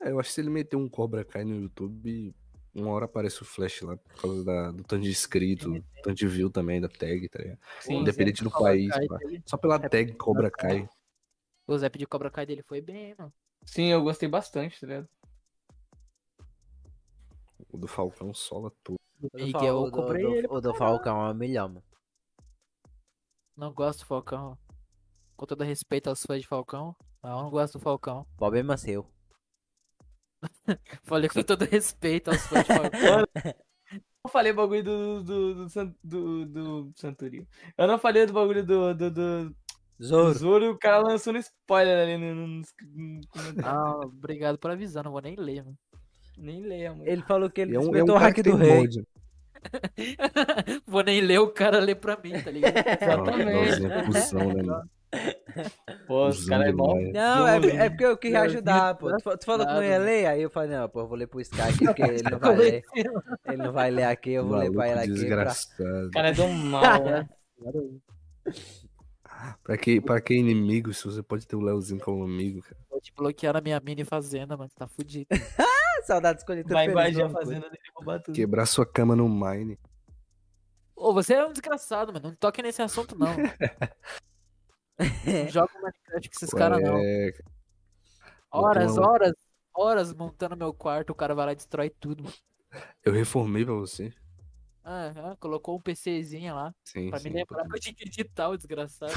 É, 0.00 0.10
eu 0.10 0.20
acho 0.20 0.28
que 0.28 0.34
se 0.34 0.40
ele 0.40 0.50
meter 0.50 0.76
um 0.76 0.88
Cobra 0.88 1.24
Kai 1.24 1.44
no 1.44 1.56
YouTube, 1.56 2.34
uma 2.74 2.90
hora 2.90 3.04
aparece 3.06 3.42
o 3.42 3.44
flash 3.44 3.82
lá 3.82 3.96
por 3.96 4.20
causa 4.20 4.44
da- 4.44 4.70
do 4.72 4.82
tanto 4.84 5.02
de 5.02 5.10
inscrito, 5.10 5.72
tanto 6.02 6.16
de 6.16 6.26
view 6.26 6.50
também, 6.50 6.80
da 6.80 6.88
tag, 6.88 7.28
tá 7.28 7.38
ligado? 7.38 7.58
Sim, 7.80 8.00
Independente 8.00 8.42
do 8.42 8.50
país, 8.50 8.90
Kai 8.90 9.06
Só 9.46 9.56
pela 9.56 9.78
tag 9.78 10.12
Cobra 10.14 10.50
Kai. 10.50 10.88
O 11.66 11.78
Zap 11.78 11.96
de 11.96 12.06
Cobra 12.06 12.30
Kai 12.30 12.44
dele 12.44 12.62
foi 12.62 12.80
bem, 12.80 13.14
mano. 13.16 13.32
Sim, 13.64 13.86
eu 13.86 14.02
gostei 14.02 14.28
bastante, 14.28 14.78
tá 14.80 14.86
ligado? 14.86 15.08
O 17.74 17.78
do 17.78 17.88
Falcão 17.88 18.32
sola 18.32 18.70
tudo. 18.84 18.98
Do 19.18 19.26
O 19.26 19.30
do 19.38 19.44
Miguel, 19.44 19.60
Fal- 19.60 19.66
eu 19.66 19.78
o 19.80 19.84
do- 19.86 19.90
comprei 19.90 20.22
do- 20.22 20.34
ele. 20.34 20.46
O 20.48 20.60
do 20.60 20.74
Falcão 20.74 21.26
é 21.26 21.30
um 21.30 21.34
milhão, 21.34 21.68
mano. 21.68 21.82
Não 23.56 23.72
gosto 23.72 24.00
do 24.00 24.06
Falcão. 24.06 24.58
Com 25.36 25.46
todo 25.46 25.64
respeito 25.64 26.08
aos 26.08 26.22
fãs 26.22 26.40
de 26.42 26.46
Falcão, 26.46 26.94
mas 27.22 27.32
eu 27.32 27.38
não 27.42 27.50
gosto 27.50 27.78
do 27.78 27.82
Falcão. 27.82 28.26
Problema 28.36 28.76
seu. 28.76 29.06
Falei 31.02 31.28
com 31.28 31.42
todo 31.42 31.64
respeito 31.64 32.30
aos 32.30 32.42
fãs 32.46 32.64
de 32.66 32.74
Falcão. 32.74 33.24
Eu 34.26 34.30
falei 34.30 34.52
o 34.52 34.56
bagulho 34.56 34.82
do, 34.82 35.22
do, 35.22 35.54
do, 35.54 35.68
San- 35.68 35.94
do, 36.02 36.46
do 36.46 36.92
Santurinho. 36.96 37.46
Eu 37.76 37.86
não 37.86 37.98
falei 37.98 38.24
do 38.24 38.32
bagulho 38.32 38.64
do, 38.64 38.94
do, 38.94 39.10
do, 39.10 39.50
do 39.50 39.56
Zoro. 40.02 40.32
Zoro, 40.32 40.70
o 40.72 40.78
cara 40.78 41.00
lançou 41.06 41.30
no 41.34 41.38
spoiler 41.38 41.98
ali 41.98 42.16
no, 42.16 42.34
no, 42.34 42.46
no 42.56 43.20
comentário. 43.28 43.68
ah, 43.68 44.00
obrigado 44.06 44.58
por 44.58 44.70
avisar, 44.70 45.04
não 45.04 45.12
vou 45.12 45.20
nem 45.20 45.36
ler, 45.36 45.62
mano. 45.62 45.76
Nem 46.36 46.62
leia, 46.62 46.92
mano. 46.92 47.06
Ele 47.06 47.22
falou 47.22 47.50
que 47.50 47.60
ele 47.60 47.76
é 47.76 47.78
um, 47.78 47.94
é 47.94 48.02
um 48.02 48.06
o 48.06 48.16
hack 48.16 48.34
que 48.34 48.42
do 48.42 48.56
rei. 48.56 48.88
vou 50.86 51.02
nem 51.02 51.20
ler, 51.20 51.38
o 51.38 51.48
cara 51.48 51.78
lê 51.78 51.94
pra 51.94 52.18
mim, 52.22 52.32
tá 52.40 52.50
ligado? 52.50 52.74
Exatamente. 53.00 53.80
Nossa, 53.80 54.38
é 54.38 54.62
né? 54.62 54.82
Pô, 56.06 56.28
os 56.28 56.44
caras 56.46 56.68
é 56.68 56.70
demais. 56.70 57.12
Não, 57.12 57.46
é, 57.46 57.56
é 57.56 57.88
porque 57.88 58.04
eu 58.04 58.16
queria 58.16 58.42
ajudar, 58.42 58.96
pô. 58.96 59.16
Tu, 59.16 59.38
tu 59.38 59.44
falou 59.44 59.66
que 59.66 59.72
não 59.72 59.82
ia 59.82 59.98
ler, 59.98 60.26
aí 60.26 60.42
eu 60.42 60.50
falei, 60.50 60.76
não, 60.76 60.88
pô, 60.88 61.00
eu 61.00 61.06
vou 61.06 61.16
ler 61.16 61.28
pro 61.28 61.40
Sky 61.40 61.60
aqui, 61.60 61.84
porque 61.84 62.02
ele 62.02 62.22
não 62.22 62.38
vai 62.40 62.56
ler. 62.56 62.82
Ele 63.46 63.56
não 63.56 63.72
vai 63.72 63.90
ler 63.90 64.04
aqui, 64.04 64.32
eu 64.32 64.46
vou 64.46 64.58
ler 64.58 64.72
pra 64.72 64.88
ele 64.88 64.96
Maluco 64.96 65.12
aqui. 65.12 65.26
Pra... 65.26 65.44
desgraçado. 65.44 66.06
O 66.06 66.10
cara 66.10 66.28
é 66.28 66.32
do 66.32 66.48
mal, 66.48 67.04
né? 67.04 67.28
Pra, 69.62 69.76
quem, 69.76 70.00
pra 70.00 70.20
quem 70.20 70.38
é 70.38 70.40
inimigo, 70.40 70.92
se 70.92 71.04
você 71.04 71.22
pode 71.22 71.46
ter 71.46 71.56
o 71.56 71.60
Leozinho 71.60 72.00
como 72.00 72.24
amigo, 72.24 72.62
cara. 72.62 72.76
Vou 72.90 73.00
te 73.00 73.12
bloquear 73.14 73.54
na 73.54 73.60
minha 73.60 73.80
mini 73.80 74.04
fazenda, 74.04 74.56
mano. 74.56 74.70
Tá 74.74 74.86
fudido. 74.86 75.28
Saudades 76.06 76.44
quando 76.44 76.58
ele 76.58 76.68
tá 76.68 76.74
Vai 76.74 76.86
invadir 76.86 77.22
a 77.22 77.28
fazenda 77.30 77.68
dele 77.70 77.82
roubar 77.94 78.20
tudo. 78.20 78.34
Quebrar 78.34 78.66
sua 78.66 78.86
cama 78.86 79.14
no 79.16 79.28
Mine. 79.28 79.78
Ô, 80.96 81.12
você 81.12 81.34
é 81.34 81.44
um 81.46 81.52
desgraçado, 81.52 82.12
mano. 82.12 82.28
Não 82.28 82.36
toque 82.36 82.62
nesse 82.62 82.80
assunto, 82.82 83.16
não. 83.18 83.34
não 84.98 85.48
joga 85.48 85.72
Minecraft 85.74 86.28
com 86.30 86.36
esses 86.36 86.50
caras, 86.50 86.80
não. 86.82 86.96
É, 86.98 87.32
Horas, 88.50 88.96
horas, 88.96 89.32
horas 89.74 90.14
montando 90.14 90.56
meu 90.56 90.72
quarto, 90.72 91.10
o 91.10 91.14
cara 91.14 91.34
vai 91.34 91.46
lá 91.46 91.52
e 91.52 91.56
destrói 91.56 91.90
tudo. 91.90 92.24
eu 93.04 93.12
reformei 93.12 93.64
pra 93.64 93.74
você. 93.74 94.12
Ah, 94.84 95.12
ah, 95.32 95.36
colocou 95.40 95.76
um 95.76 95.80
PCzinho 95.80 96.54
lá. 96.54 96.72
Sim, 96.84 97.10
Pra 97.10 97.18
sim. 97.18 97.30
me 97.30 97.36
lembrar 97.36 97.66
que 97.66 97.74
eu 97.76 97.80
tinha 97.80 97.94
que 97.94 98.04
digitar, 98.08 98.50
o 98.50 98.56
desgraçado. 98.56 99.12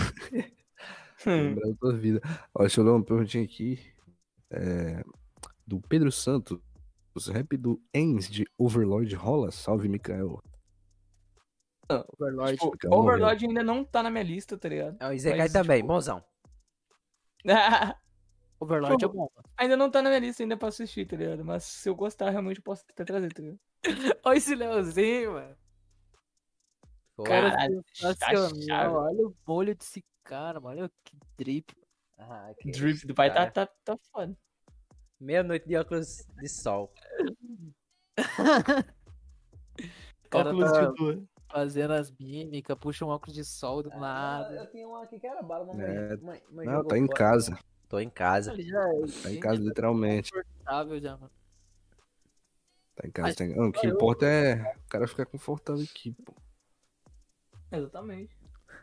pra 1.23 1.33
lembrar 1.35 1.69
da 1.69 1.75
tua 1.75 1.93
vida. 1.95 2.21
Ó, 2.55 2.61
deixa 2.61 2.79
eu 2.81 2.85
ler 2.85 2.91
uma 2.91 3.03
perguntinha 3.03 3.43
aqui. 3.43 3.79
É, 4.49 5.03
do 5.67 5.79
Pedro 5.81 6.11
Santos. 6.11 6.57
Os 7.17 7.27
rap 7.27 7.57
do 7.57 7.81
Ens 7.91 8.29
de 8.29 8.45
Overlord 8.59 9.15
rola? 9.15 9.49
Salve, 9.49 9.89
Mikael. 9.89 10.39
Overlord. 11.89 12.53
Tipo, 12.59 12.71
Fica, 12.73 12.89
vamos 12.89 13.05
ver. 13.05 13.11
Overlord 13.13 13.45
ainda 13.47 13.63
não 13.63 13.83
tá 13.83 14.03
na 14.03 14.11
minha 14.11 14.23
lista, 14.23 14.55
tá 14.55 14.69
ligado? 14.69 14.97
É 14.99 15.07
o 15.07 15.13
Izekai 15.13 15.39
Mas, 15.39 15.51
também, 15.53 15.77
tipo- 15.77 15.87
bonzão. 15.87 16.23
Overlord 18.59 19.03
é 19.03 19.07
bom, 19.07 19.29
mano. 19.35 19.49
ainda 19.57 19.75
não 19.77 19.89
tá 19.89 20.01
na 20.03 20.09
minha 20.09 20.19
lista 20.19 20.43
ainda 20.43 20.55
pra 20.55 20.67
assistir, 20.67 21.07
tá 21.07 21.15
ligado? 21.15 21.43
Mas 21.43 21.63
se 21.63 21.89
eu 21.89 21.95
gostar, 21.95 22.29
realmente 22.29 22.57
eu 22.57 22.63
posso 22.63 22.83
até 22.87 23.03
trazer, 23.03 23.33
tá 23.33 23.41
ligado? 23.41 23.59
Olha 24.23 24.37
esse 24.37 24.53
Leozinho, 24.53 25.33
mano. 25.33 25.55
Cara, 27.25 27.49
Caralho, 27.49 27.83
tá. 28.19 28.91
Olha 28.91 29.27
o 29.27 29.35
molho 29.47 29.75
desse 29.75 30.05
cara, 30.23 30.59
mano. 30.59 30.81
Olha 30.81 30.91
que 31.03 31.17
drip. 31.35 31.75
ah, 32.19 32.51
que 32.59 32.69
Drip 32.69 33.07
do 33.07 33.15
pai 33.15 33.33
tá, 33.33 33.49
tá, 33.49 33.65
tá 33.83 33.97
foda. 34.11 34.37
Meia-noite 35.19 35.67
de 35.67 35.75
óculos 35.75 36.25
de 36.39 36.47
sol. 36.47 36.93
Óculos 40.31 40.71
tá 40.71 40.91
de 40.91 41.27
fazendo 41.49 41.93
as 41.93 42.11
mímicas, 42.11 42.77
puxa 42.77 43.05
um 43.05 43.09
óculos 43.09 43.33
de 43.33 43.43
sol 43.45 43.81
do 43.81 43.89
lado. 43.97 44.53
Eu 44.53 44.69
tinha 44.69 44.87
um 44.87 44.95
aqui 44.97 45.17
que 45.19 45.25
era 45.25 45.41
bala, 45.41 45.65
mamãe- 45.65 45.85
É, 45.85 46.17
mãe, 46.17 46.41
Não, 46.65 46.83
tá 46.83 46.97
em 46.97 47.07
casa. 47.07 47.57
Tô 47.87 47.99
em 47.99 48.09
casa. 48.09 48.51
Ele 48.51 48.63
já 48.63 48.83
é 48.83 49.05
Tá 49.23 49.31
em 49.31 49.39
casa, 49.39 49.61
literalmente. 49.61 50.29
confortável 50.31 50.99
já. 50.99 51.17
Tá 51.17 53.07
em 53.07 53.11
casa. 53.11 53.27
Mas- 53.29 53.35
Tá 53.35 53.45
em... 53.45 53.55
Não, 53.55 53.69
o 53.69 53.71
que 53.71 53.87
importa 53.87 54.25
é 54.25 54.75
o 54.75 54.89
cara 54.89 55.07
ficar 55.07 55.25
confortável 55.25 55.83
aqui, 55.83 56.11
pô. 56.25 56.33
Exatamente. 57.71 58.35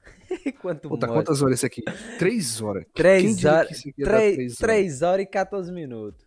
Quanto 0.63 0.89
Pô, 0.89 0.99
tá 0.99 1.07
quantas 1.07 1.43
horas 1.43 1.59
isso 1.59 1.67
aqui? 1.67 1.83
Três 2.19 2.61
horas. 2.61 2.85
Três 2.95 3.45
horas. 3.45 3.69
Três, 3.69 3.95
três 3.95 4.39
horas? 4.39 4.57
três 4.59 5.03
horas 5.03 5.23
e 5.23 5.27
14 5.27 5.71
minutos. 5.73 6.24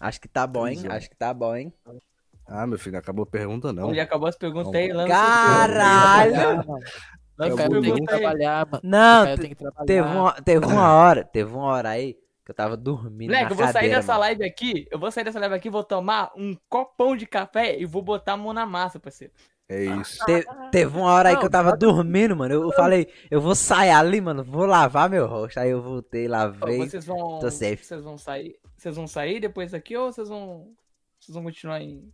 Acho 0.00 0.20
que 0.20 0.28
tá 0.28 0.46
bom, 0.46 0.66
hein? 0.66 0.78
Acho 0.90 1.08
que 1.08 1.16
tá 1.16 1.32
bom, 1.32 1.54
hein? 1.54 1.72
Ah, 2.46 2.66
meu 2.66 2.78
filho, 2.78 2.98
acabou 2.98 3.24
a 3.24 3.26
pergunta, 3.26 3.72
não. 3.72 3.92
Já 3.94 4.02
acabou 4.04 4.28
as 4.28 4.36
perguntas 4.36 4.72
Não. 4.72 4.78
aí, 4.78 4.92
lança 4.92 5.12
Caralho! 5.12 6.32
Trabalhar, 6.32 6.66
mano. 6.66 6.84
Lança 7.38 7.50
O 7.50 7.54
as 7.54 7.68
Caio 7.68 7.82
tem 7.82 7.94
que 7.94 8.06
trabalhar, 8.06 8.66
mano. 8.66 8.80
Não, 8.84 9.20
O 9.20 9.24
Caio 9.24 9.36
te- 9.36 9.40
tem 9.40 9.50
que 9.50 9.56
trabalhar. 9.56 9.86
teve 9.86 10.08
uma, 10.08 10.32
teve 10.42 10.66
uma 10.66 10.94
hora, 10.94 11.24
teve 11.24 11.52
uma 11.52 11.64
hora 11.64 11.88
aí 11.90 12.14
que 12.44 12.50
eu 12.52 12.54
tava 12.54 12.76
dormindo 12.76 13.30
Moleque, 13.30 13.44
na 13.44 13.50
eu 13.50 13.56
vou 13.56 13.66
sair 13.66 13.72
cadeira, 13.74 13.96
dessa 13.96 14.12
mano. 14.12 14.20
live 14.20 14.44
aqui, 14.44 14.86
eu 14.90 14.98
vou 14.98 15.10
sair 15.10 15.24
dessa 15.24 15.40
live 15.40 15.54
aqui, 15.56 15.68
vou 15.68 15.82
tomar 15.82 16.30
um 16.36 16.56
copão 16.68 17.16
de 17.16 17.26
café 17.26 17.76
e 17.78 17.84
vou 17.84 18.00
botar 18.02 18.34
a 18.34 18.36
mão 18.36 18.52
na 18.52 18.64
massa, 18.64 19.00
parceiro. 19.00 19.32
É 19.68 19.84
isso. 19.84 20.24
Te- 20.24 20.46
teve 20.70 20.96
uma 20.96 21.10
hora 21.10 21.30
aí 21.30 21.34
que 21.34 21.40
eu 21.40 21.44
Não, 21.46 21.50
tava 21.50 21.76
dormindo, 21.76 22.36
mano. 22.36 22.54
Eu, 22.54 22.62
eu 22.62 22.72
falei, 22.72 23.12
eu 23.30 23.40
vou 23.40 23.54
sair 23.54 23.90
ali, 23.90 24.20
mano. 24.20 24.44
Vou 24.44 24.64
lavar 24.64 25.10
meu 25.10 25.26
rosto. 25.26 25.58
Aí 25.58 25.70
eu 25.70 25.82
voltei, 25.82 26.28
lavei. 26.28 26.78
Vocês 26.88 27.04
vão. 27.04 27.38
tô 27.40 27.50
safe. 27.50 27.84
Vocês 27.84 28.02
vão 28.04 28.16
sair. 28.16 28.56
Vocês 28.76 28.94
vão 28.94 29.06
sair 29.08 29.40
depois 29.40 29.72
daqui 29.72 29.96
ou 29.96 30.12
vocês 30.12 30.28
vão. 30.28 30.72
Vocês 31.18 31.34
vão 31.34 31.42
continuar 31.42 31.80
em. 31.80 32.12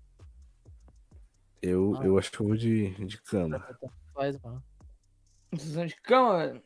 Eu, 1.60 1.94
Ah. 2.00 2.04
eu 2.06 2.18
acho 2.18 2.30
que 2.30 2.40
eu 2.40 2.46
vou 2.46 2.56
de, 2.56 2.90
de 3.06 3.20
cama. 3.22 3.64
Faz, 4.14 4.38
mano. 4.40 4.62
Vocês 5.52 5.74
vão 5.74 5.86
de 5.86 5.96
cama, 5.96 6.38
velho? 6.38 6.62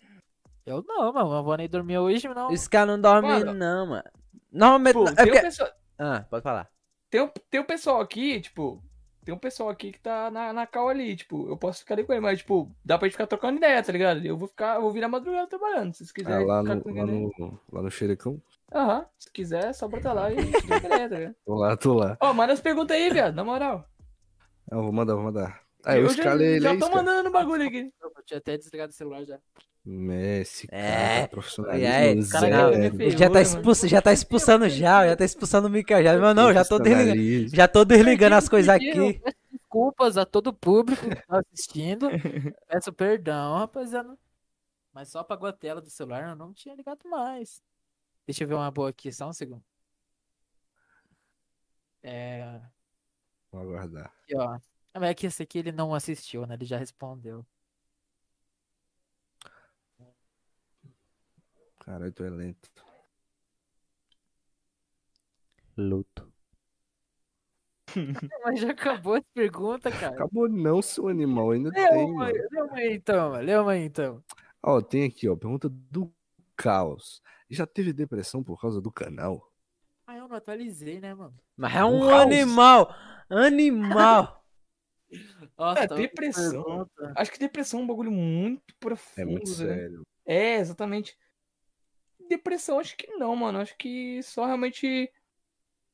Eu 0.64 0.84
não, 0.86 1.12
mano. 1.12 1.30
Não 1.30 1.44
vou 1.44 1.56
nem 1.56 1.68
dormir 1.68 1.98
hoje, 1.98 2.28
não. 2.28 2.50
Esse 2.50 2.68
cara 2.70 2.86
não 2.86 3.00
dorme, 3.00 3.28
Mano. 3.28 3.52
não, 3.54 3.86
mano. 3.86 4.04
Normalmente. 4.52 4.94
Tipo, 4.96 5.08
é 5.20 5.24
porque... 5.26 5.40
pessoal, 5.40 5.70
Ah, 5.98 6.24
pode 6.30 6.42
falar. 6.42 6.68
tem, 7.10 7.20
um, 7.22 7.28
tem 7.50 7.60
um 7.60 7.64
pessoal 7.64 8.00
aqui, 8.00 8.40
tipo. 8.40 8.82
Tem 9.26 9.34
um 9.34 9.38
pessoal 9.38 9.68
aqui 9.70 9.90
que 9.90 9.98
tá 9.98 10.30
na, 10.30 10.52
na 10.52 10.68
cal 10.68 10.88
ali, 10.88 11.16
tipo, 11.16 11.48
eu 11.48 11.56
posso 11.56 11.80
ficar 11.80 11.94
ali 11.96 12.04
com 12.04 12.12
ele, 12.12 12.20
mas, 12.20 12.38
tipo, 12.38 12.70
dá 12.84 12.96
pra 12.96 13.08
gente 13.08 13.14
ficar 13.14 13.26
trocando 13.26 13.56
ideia, 13.56 13.82
tá 13.82 13.90
ligado? 13.90 14.24
Eu 14.24 14.36
vou 14.36 14.46
ficar, 14.46 14.76
eu 14.76 14.82
vou 14.82 14.92
vir 14.92 15.04
madrugada 15.08 15.48
trabalhando, 15.48 15.92
se 15.92 15.98
vocês 15.98 16.10
Ah, 16.10 16.14
quiserem 16.14 16.46
lá, 16.46 16.60
ficar 16.60 16.76
no, 16.76 16.82
com 16.84 16.92
lá, 16.92 17.06
no, 17.06 17.60
lá 17.72 17.82
no 17.82 17.90
Xerecão? 17.90 18.40
Aham, 18.72 19.04
se 19.18 19.28
quiser, 19.32 19.74
só 19.74 19.88
bota 19.88 20.12
lá 20.12 20.30
e 20.30 20.38
a 20.38 20.42
gente 20.42 20.64
troca 20.64 20.86
ideia, 20.86 21.08
tá 21.08 21.16
ligado? 21.16 21.34
Tô 21.44 21.54
lá, 21.56 21.76
tô 21.76 21.94
lá. 21.94 22.16
Ó, 22.20 22.32
manda 22.32 22.52
as 22.52 22.60
perguntas 22.60 22.96
aí, 22.96 23.10
viado, 23.10 23.34
na 23.34 23.42
moral. 23.42 23.84
Não, 24.70 24.82
vou 24.84 24.92
mandar, 24.92 25.14
vou 25.16 25.24
mandar. 25.24 25.60
Ah, 25.84 25.96
eu, 25.96 26.02
eu 26.02 26.06
já, 26.06 26.22
escalei 26.22 26.46
ele 26.54 26.60
já 26.62 26.70
aí, 26.70 26.78
tô 26.78 26.88
mandando 26.88 27.24
no 27.24 27.32
bagulho 27.32 27.66
aqui. 27.66 27.92
Eu 28.00 28.12
tinha 28.24 28.38
até 28.38 28.56
desligado 28.56 28.92
o 28.92 28.94
celular 28.94 29.24
já. 29.24 29.40
Messi, 29.88 30.66
É. 30.72 31.28
aí, 31.70 32.20
zero. 32.20 32.28
cara, 32.28 32.72
ferrou, 32.90 33.10
já 33.12 33.30
tá, 33.30 33.40
expulso, 33.40 33.86
já 33.86 34.02
tá 34.02 34.12
expulsando 34.12 34.68
já, 34.68 35.06
já 35.06 35.14
tá 35.16 35.24
expulsando 35.24 35.68
o 35.68 35.70
Mikael 35.70 36.02
já. 36.02 36.18
Mas 36.18 36.34
não, 36.34 36.52
já 36.52 36.64
tô 36.64 36.80
desligando. 36.80 37.48
Já 37.54 37.68
tô 37.68 37.84
desligando 37.84 38.34
as 38.34 38.48
coisas 38.48 38.68
aqui. 38.68 39.20
peço 39.20 39.36
desculpas 39.52 40.16
a 40.16 40.26
todo 40.26 40.48
o 40.48 40.52
público 40.52 41.08
que 41.08 41.14
tá 41.26 41.38
assistindo. 41.38 42.08
Peço 42.66 42.92
perdão, 42.92 43.58
rapaziada. 43.58 44.18
Mas 44.92 45.08
só 45.08 45.20
apagou 45.20 45.48
a 45.48 45.52
tela 45.52 45.80
do 45.80 45.88
celular, 45.88 46.30
eu 46.30 46.34
não 46.36 46.52
tinha 46.52 46.74
ligado 46.74 47.08
mais. 47.08 47.62
Deixa 48.26 48.42
eu 48.42 48.48
ver 48.48 48.54
uma 48.54 48.70
boa 48.72 48.90
aqui, 48.90 49.12
só 49.12 49.28
um 49.28 49.32
segundo. 49.32 49.62
É. 52.02 52.60
Vou 53.52 53.60
aguardar. 53.62 54.12
Aqui, 54.24 54.36
ó. 54.36 54.58
Mas 54.94 55.10
é 55.10 55.14
que 55.14 55.26
esse 55.26 55.42
aqui 55.44 55.58
ele 55.58 55.70
não 55.70 55.94
assistiu, 55.94 56.44
né? 56.44 56.54
Ele 56.54 56.64
já 56.64 56.76
respondeu. 56.76 57.46
Caralho, 61.86 62.12
tu 62.12 62.24
é 62.24 62.30
lento. 62.30 62.68
Luto. 65.76 66.32
Mas 68.44 68.60
já 68.60 68.72
acabou 68.72 69.14
as 69.14 69.22
perguntas, 69.32 69.94
cara. 69.94 70.14
Acabou 70.14 70.48
não, 70.48 70.82
seu 70.82 71.06
animal, 71.06 71.52
ainda 71.52 71.70
Lê 71.70 71.88
tem, 71.88 72.04
uma, 72.10 72.24
mano. 72.26 72.34
lê 72.50 72.60
uma 72.62 72.76
aí 72.76 72.92
então. 72.94 73.30
Lê 73.32 73.56
uma 73.56 73.72
aí 73.72 73.82
então. 73.84 74.22
Ó, 74.62 74.80
tem 74.82 75.04
aqui, 75.04 75.28
ó, 75.28 75.36
pergunta 75.36 75.68
do 75.68 76.12
Caos. 76.56 77.22
Já 77.48 77.66
teve 77.66 77.92
depressão 77.92 78.42
por 78.42 78.60
causa 78.60 78.80
do 78.80 78.90
canal? 78.90 79.52
Ah, 80.08 80.16
eu 80.16 80.26
não 80.26 80.36
atualizei, 80.36 81.00
né, 81.00 81.14
mano? 81.14 81.34
Mas 81.56 81.74
é 81.74 81.84
um 81.84 82.08
House. 82.08 82.24
animal! 82.32 82.94
Animal! 83.30 84.44
Nossa, 85.56 85.82
É, 85.82 85.86
tá 85.86 85.94
depressão. 85.94 86.64
pergunta. 86.64 87.12
Acho 87.16 87.30
que 87.30 87.38
depressão 87.38 87.80
é 87.80 87.82
um 87.84 87.86
bagulho 87.86 88.10
muito 88.10 88.74
profundo. 88.80 89.20
É 89.20 89.24
muito 89.24 89.48
né? 89.50 89.54
sério. 89.54 90.02
É, 90.26 90.56
exatamente. 90.56 91.16
Depressão, 92.28 92.78
acho 92.78 92.96
que 92.96 93.06
não, 93.12 93.34
mano. 93.36 93.58
Acho 93.60 93.76
que 93.76 94.22
só 94.22 94.46
realmente. 94.46 95.10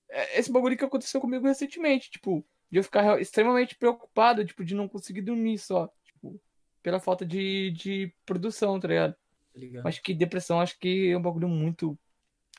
é 0.09 0.39
Esse 0.39 0.51
bagulho 0.51 0.77
que 0.77 0.85
aconteceu 0.85 1.21
comigo 1.21 1.47
recentemente, 1.47 2.11
tipo, 2.11 2.45
de 2.71 2.79
eu 2.79 2.85
ficar 2.85 3.21
extremamente 3.21 3.77
preocupado, 3.77 4.45
tipo, 4.45 4.65
de 4.65 4.75
não 4.75 4.89
conseguir 4.89 5.23
dormir 5.23 5.59
só. 5.59 5.93
Tipo, 6.05 6.41
pela 6.83 7.01
falta 7.01 7.25
de, 7.25 7.71
de 7.73 8.15
produção, 8.25 8.79
tá 8.81 8.89
ligado? 8.89 9.15
Tá 9.15 9.61
ligado? 9.61 9.87
Acho 9.87 10.03
que 10.03 10.15
depressão, 10.15 10.61
acho 10.61 10.79
que 10.79 11.11
é 11.11 11.17
um 11.17 11.23
bagulho 11.23 11.49
muito. 11.49 11.99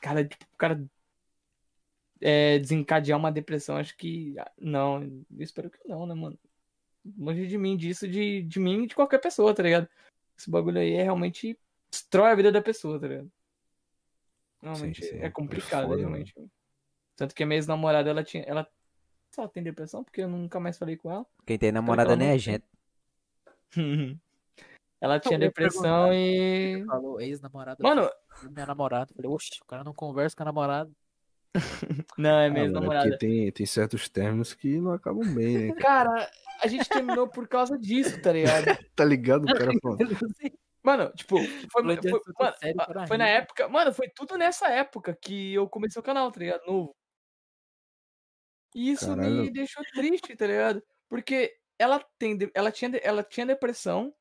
Cara, 0.00 0.24
tipo, 0.24 0.44
o 0.52 0.56
cara. 0.56 0.84
É, 2.20 2.58
desencadear 2.58 3.18
uma 3.18 3.32
depressão, 3.32 3.76
acho 3.76 3.96
que. 3.96 4.34
ah, 4.38 4.50
Não, 4.58 5.02
eu 5.02 5.42
espero 5.42 5.70
que 5.70 5.78
não, 5.86 6.06
né, 6.06 6.14
mano? 6.14 6.38
Longe 7.18 7.46
de 7.46 7.58
mim 7.58 7.76
disso, 7.76 8.08
de, 8.08 8.42
de 8.42 8.58
mim 8.58 8.84
e 8.84 8.86
de 8.86 8.94
qualquer 8.94 9.18
pessoa, 9.18 9.54
tá 9.54 9.62
ligado? 9.62 9.88
Esse 10.38 10.50
bagulho 10.50 10.78
aí 10.80 10.94
é 10.94 11.02
realmente. 11.02 11.58
destrói 11.90 12.30
a 12.30 12.34
vida 12.34 12.50
da 12.50 12.62
pessoa, 12.62 12.98
tá 12.98 13.06
ligado? 13.08 13.30
Realmente 14.64 15.04
Sim, 15.04 15.10
sim. 15.10 15.18
é 15.18 15.28
complicado, 15.30 15.84
É 15.84 15.86
foda, 15.88 15.98
realmente. 15.98 16.34
Tanto 17.16 17.34
que 17.34 17.42
a 17.42 17.46
minha 17.46 17.58
ex-namorada, 17.58 18.08
ela 18.08 18.24
tinha. 18.24 18.42
Ela 18.44 18.66
só 19.34 19.46
tem 19.46 19.62
depressão, 19.62 20.02
porque 20.02 20.22
eu 20.22 20.28
nunca 20.28 20.58
mais 20.58 20.78
falei 20.78 20.96
com 20.96 21.10
ela. 21.10 21.26
Quem 21.46 21.58
tem 21.58 21.70
namorada 21.70 22.16
nem 22.16 22.28
não 22.28 22.34
é 22.34 22.38
gente. 22.38 22.64
ela 25.00 25.20
tinha 25.20 25.38
depressão 25.38 26.12
e. 26.12 26.82
Falou 26.86 27.20
ex-namorada. 27.20 27.82
Mano, 27.82 28.08
minha 28.50 28.66
namorada. 28.66 29.12
Falei, 29.14 29.30
oxe, 29.30 29.50
o 29.60 29.66
cara 29.66 29.84
não 29.84 29.92
conversa 29.92 30.34
com 30.34 30.42
a 30.44 30.46
namorada. 30.46 30.90
não, 32.18 32.30
é 32.30 32.46
Ah, 32.46 32.50
minha 32.50 32.50
mano, 32.50 32.58
é 32.58 32.64
ex-namorada. 32.64 33.10
porque 33.10 33.18
tem, 33.26 33.52
tem 33.52 33.66
certos 33.66 34.08
términos 34.08 34.54
que 34.54 34.80
não 34.80 34.92
acabam 34.92 35.34
bem, 35.34 35.68
né? 35.68 35.74
Cara, 35.74 36.28
a 36.62 36.66
gente 36.66 36.88
terminou 36.88 37.28
por 37.28 37.46
causa 37.46 37.78
disso, 37.78 38.20
tá 38.22 38.32
ligado? 38.32 38.64
Tá 38.96 39.04
ligado? 39.04 39.44
O 39.44 39.46
cara 39.54 39.72
fala, 39.82 39.98
Mano, 40.84 41.10
tipo, 41.16 41.38
foi, 41.72 41.82
foi- 41.96 42.20
mano, 42.74 43.08
foi 43.08 43.16
na 43.16 43.26
época. 43.26 43.68
Mano, 43.68 43.92
foi 43.92 44.06
tudo 44.10 44.36
nessa 44.36 44.68
época 44.68 45.16
que 45.18 45.54
eu 45.54 45.66
comecei 45.66 45.98
o 45.98 46.02
canal, 46.02 46.30
tá 46.30 46.38
ligado? 46.38 46.66
Novo. 46.66 46.94
E 48.74 48.90
isso 48.90 49.08
me 49.16 49.16
Caralho. 49.16 49.52
deixou 49.52 49.82
triste, 49.94 50.36
tá 50.36 50.46
ligado? 50.46 50.82
Porque 51.08 51.56
ela, 51.78 52.04
tem, 52.18 52.36
ela, 52.52 52.70
tinha, 52.70 52.90
ela 53.02 53.22
tinha 53.22 53.46
depressão 53.46 54.14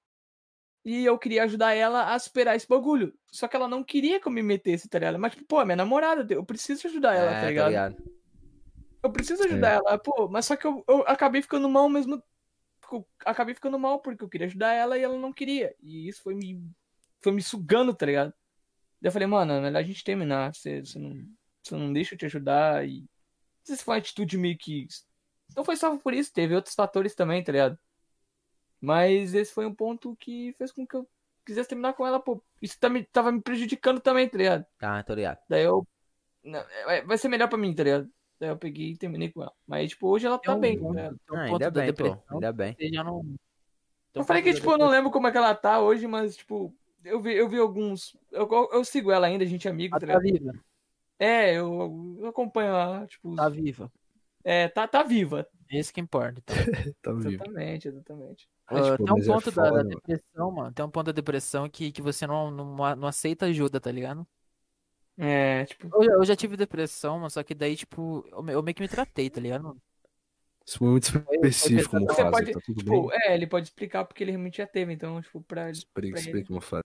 e 0.86 1.04
eu 1.04 1.18
queria 1.20 1.44
ajudar 1.44 1.74
ela 1.74 2.14
a 2.14 2.20
superar 2.20 2.56
esse 2.56 2.68
bagulho. 2.68 3.14
Só 3.30 3.48
que 3.48 3.56
ela 3.58 3.68
não 3.68 3.84
queria 3.84 4.20
que 4.22 4.28
eu 4.28 4.32
me 4.32 4.42
metesse, 4.42 4.88
tá 4.88 5.00
ligado? 5.00 5.20
Mas, 5.20 5.34
tipo, 5.34 5.46
pô, 5.46 5.62
é 5.62 5.66
minha 5.66 5.76
namorada, 5.76 6.26
eu 6.34 6.46
preciso 6.46 6.88
ajudar 6.88 7.14
ela, 7.16 7.32
É, 7.32 7.42
tá 7.42 7.48
ligado? 7.48 7.96
Eu 9.04 9.12
preciso 9.12 9.44
ajudar 9.44 9.72
ela, 9.72 9.98
pô, 9.98 10.30
mas 10.30 10.46
só 10.46 10.56
que 10.56 10.66
eu, 10.66 10.82
eu 10.88 11.02
acabei 11.08 11.42
ficando 11.42 11.68
mal 11.68 11.90
mesmo. 11.90 12.24
Fico- 13.02 13.08
Acabei 13.26 13.54
ficando 13.56 13.78
mal 13.80 14.00
porque 14.02 14.24
eu 14.24 14.30
queria 14.30 14.48
ajudar 14.48 14.74
ela 14.74 14.98
e 14.98 15.02
ela 15.04 15.18
não 15.18 15.34
queria. 15.34 15.76
E 15.82 16.08
isso 16.08 16.22
foi 16.24 16.36
me. 16.36 16.62
Foi 17.22 17.32
me 17.32 17.42
sugando, 17.42 17.94
tá 17.96 18.06
ligado? 18.06 18.34
Daí 19.02 19.10
eu 19.10 19.12
falei, 19.12 19.28
mano, 19.28 19.54
é 19.54 19.62
melhor 19.62 19.80
a 19.80 19.84
gente 19.84 20.04
terminar. 20.04 20.54
Você, 20.54 20.82
você, 20.82 21.00
não, 21.00 21.26
você 21.62 21.76
não 21.76 21.92
deixa 21.94 22.16
eu 22.16 22.18
te 22.20 22.26
ajudar. 22.26 22.88
E. 22.88 23.02
Não 23.02 23.08
sei 23.66 23.76
se 23.78 23.84
foi 23.84 23.94
uma 23.96 24.00
atitude 24.00 24.38
meio 24.38 24.58
que. 24.58 24.88
Não 25.56 25.64
foi 25.64 25.76
só 25.76 25.96
por 25.98 26.14
isso, 26.14 26.34
teve 26.34 26.56
outros 26.56 26.76
fatores 26.76 27.14
também, 27.16 27.44
tá 27.44 27.52
ligado? 27.52 27.78
Mas 28.82 29.34
esse 29.34 29.54
foi 29.54 29.66
um 29.66 29.74
ponto 29.74 30.16
que 30.18 30.54
fez 30.58 30.72
com 30.72 30.86
que 30.86 30.96
eu 30.96 31.08
quisesse 31.46 31.70
terminar 31.70 31.94
com 31.94 32.06
ela, 32.06 32.20
pô. 32.20 32.44
Isso 32.62 32.78
tá 32.80 32.90
me, 32.90 33.04
tava 33.06 33.32
me 33.32 33.42
prejudicando 33.42 34.00
também, 34.02 34.28
tá 34.28 34.38
ligado? 34.38 34.66
Tá, 34.78 35.02
tô 35.04 35.14
ligado. 35.14 35.40
Daí 35.50 35.64
eu. 35.64 35.88
não, 36.44 36.64
vai- 36.86 37.06
Vai 37.06 37.18
ser 37.18 37.30
melhor 37.30 37.48
pra 37.48 37.58
mim, 37.58 37.74
tá 37.74 37.84
ligado? 37.84 38.10
Daí 38.44 38.50
eu 38.52 38.58
peguei 38.58 38.90
e 38.92 38.98
terminei 38.98 39.32
com 39.32 39.42
ela. 39.42 39.54
Mas, 39.66 39.92
tipo, 39.92 40.06
hoje 40.10 40.28
ela 40.28 40.38
tá 40.38 40.52
Tem 40.52 40.56
um 40.58 40.60
bem, 40.60 40.78
tá 40.78 40.86
um 41.32 41.38
Ah, 41.38 41.42
ainda 41.44 41.72
da 41.72 41.82
bem, 41.82 41.94
pô. 41.94 42.18
Ainda 42.30 42.52
bem. 42.52 42.76
já 42.92 43.02
não. 43.02 43.22
tem 43.22 43.36
Eu 44.16 44.26
falei 44.26 44.44
que, 44.44 44.50
da 44.52 44.56
tipo, 44.58 44.70
eu 44.70 44.78
não 44.78 44.90
lembro 44.90 45.10
como 45.10 45.28
é 45.28 45.32
que 45.32 45.38
ela 45.38 45.56
tá 45.56 45.80
hoje, 45.80 46.06
mas, 46.08 46.36
tipo, 46.36 46.76
eu 47.06 47.22
vi, 47.22 47.34
eu 47.38 47.48
vi 47.48 47.58
alguns. 47.58 48.18
Eu, 48.30 48.50
eu 48.74 48.84
sigo 48.84 49.14
ela 49.14 49.28
ainda, 49.28 49.46
a 49.46 49.48
gente 49.48 49.66
é 49.66 49.72
amigo, 49.72 49.98
tá 49.98 50.06
Ela 50.06 50.16
tá 50.16 50.20
ligado? 50.20 50.42
viva. 50.44 50.60
É, 51.18 51.54
eu, 51.54 52.18
eu 52.20 52.28
acompanho 52.28 52.72
ela, 52.72 53.08
tipo. 53.08 53.30
os- 53.30 53.38
Tá 53.38 53.48
viva. 53.48 53.90
É, 54.44 54.68
tá, 54.68 54.86
tá 54.90 55.04
viva. 55.04 55.48
Esse 55.70 55.94
que 55.94 56.02
importa. 56.02 56.42
Então. 56.42 56.56
tá. 57.02 57.12
Exatamente, 57.30 57.88
exatamente. 57.88 58.50
Mas, 58.70 58.88
Ah, 58.90 58.98
pô, 58.98 59.06
tem 59.06 59.16
um 59.16 59.20
é 59.20 59.26
ponto 59.26 59.52
da, 59.52 59.62
da 59.64 59.70
foda, 59.70 59.84
mano. 59.86 59.90
depressão, 59.90 60.52
mano. 60.52 60.74
Tem 60.74 60.86
um 60.86 60.90
ponto 60.92 61.06
da 61.06 61.12
depressão 61.14 61.70
que, 61.70 61.94
que 61.94 62.02
você 62.02 62.28
não, 62.28 62.52
não, 62.52 62.76
não 62.98 63.08
aceita 63.08 63.46
ajuda, 63.46 63.80
tá 63.80 63.90
ligado? 63.90 64.28
É, 65.18 65.66
tipo. 65.66 65.88
Eu, 65.96 66.04
já- 66.04 66.12
eu 66.14 66.26
já 66.26 66.36
tive 66.36 66.58
depressão, 66.58 67.20
mas 67.20 67.34
só 67.34 67.44
que 67.44 67.54
daí, 67.56 67.76
tipo, 67.76 68.26
eu, 68.32 68.46
eu 68.50 68.64
meio 68.64 68.76
que 68.76 68.82
me 68.82 68.88
tratei, 68.88 69.30
tá 69.30 69.40
ligado? 69.40 69.80
Isso 70.66 70.78
foi 70.80 70.90
muito 70.90 71.06
específico 71.06 71.90
como 71.92 72.08
Você 72.08 72.16
fase, 72.16 72.32
pode, 72.32 72.52
tá 72.52 72.60
tudo 72.62 72.82
tipo, 72.82 72.90
bem? 72.92 73.14
é, 73.14 73.34
ele 73.36 73.48
pode 73.48 73.68
explicar 73.68 74.06
porque 74.06 74.24
ele 74.24 74.32
realmente 74.32 74.58
já 74.58 74.68
teve, 74.68 74.94
então, 74.94 75.22
tipo, 75.22 75.42
pra. 75.42 75.70
Explica, 75.72 76.10
pra 76.10 76.20
explica 76.20 76.30
ele. 76.40 76.48
como 76.48 76.62
fase. 76.62 76.84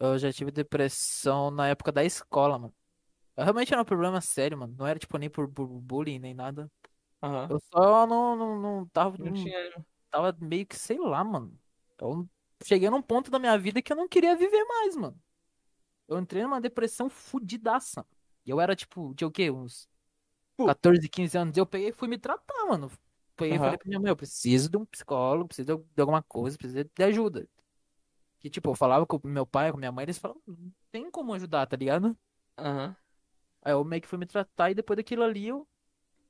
Eu 0.00 0.18
já 0.18 0.32
tive 0.32 0.50
depressão 0.50 1.50
na 1.50 1.68
época 1.68 1.92
da 1.92 2.04
escola, 2.04 2.58
mano. 2.58 2.74
Eu 3.36 3.44
realmente 3.44 3.72
era 3.72 3.82
um 3.82 3.84
problema 3.86 4.20
sério, 4.20 4.58
mano. 4.58 4.74
Não 4.78 4.86
era, 4.86 4.98
tipo, 4.98 5.18
nem 5.18 5.30
por, 5.30 5.48
por 5.50 5.66
bullying, 5.68 6.18
nem 6.18 6.34
nada. 6.34 6.70
Aham. 7.22 7.48
Eu 7.50 7.60
só 7.72 8.06
não, 8.06 8.36
não, 8.36 8.60
não 8.60 8.88
tava, 8.88 9.18
Não 9.18 9.26
não 9.26 9.32
tinha. 9.32 9.84
tava 10.10 10.36
meio 10.40 10.66
que, 10.66 10.76
sei 10.76 10.98
lá, 10.98 11.24
mano. 11.24 11.58
Eu 12.00 12.28
cheguei 12.64 12.90
num 12.90 13.02
ponto 13.02 13.30
da 13.30 13.38
minha 13.38 13.58
vida 13.58 13.82
que 13.82 13.92
eu 13.92 13.96
não 13.96 14.08
queria 14.08 14.36
viver 14.36 14.64
mais, 14.64 14.96
mano. 14.96 15.20
Eu 16.12 16.20
entrei 16.20 16.42
numa 16.42 16.60
depressão 16.60 17.08
fudidaça. 17.08 18.06
E 18.44 18.50
eu 18.50 18.60
era, 18.60 18.74
tipo, 18.74 19.14
de 19.14 19.24
o 19.24 19.30
quê? 19.30 19.50
Uns 19.50 19.88
Pô. 20.56 20.66
14, 20.66 21.08
15 21.08 21.36
anos. 21.38 21.56
Eu 21.56 21.66
peguei 21.66 21.88
e 21.88 21.92
fui 21.92 22.08
me 22.08 22.18
tratar, 22.18 22.66
mano. 22.66 22.90
Peguei 23.36 23.54
e 23.54 23.58
Aham. 23.58 23.64
falei 23.64 23.78
pra 23.78 23.88
minha 23.88 24.00
mãe, 24.00 24.10
eu 24.10 24.16
preciso 24.16 24.70
de 24.70 24.76
um 24.76 24.84
psicólogo, 24.84 25.48
preciso 25.48 25.86
de 25.94 26.00
alguma 26.00 26.22
coisa, 26.22 26.56
preciso 26.56 26.84
de 26.94 27.04
ajuda. 27.04 27.48
Que, 28.40 28.50
tipo, 28.50 28.70
eu 28.70 28.74
falava 28.74 29.06
com 29.06 29.16
o 29.16 29.28
meu 29.28 29.46
pai, 29.46 29.70
com 29.72 29.78
minha 29.78 29.92
mãe, 29.92 30.04
eles 30.04 30.18
falavam, 30.18 30.42
não 30.46 30.72
tem 30.90 31.10
como 31.10 31.32
ajudar, 31.32 31.66
tá 31.66 31.76
ligado? 31.76 32.16
Aham. 32.58 32.96
Aí 33.62 33.72
eu 33.72 33.84
meio 33.84 34.02
que 34.02 34.08
fui 34.08 34.18
me 34.18 34.26
tratar 34.26 34.70
e 34.70 34.74
depois 34.74 34.96
daquilo 34.96 35.22
ali 35.22 35.48
eu 35.48 35.66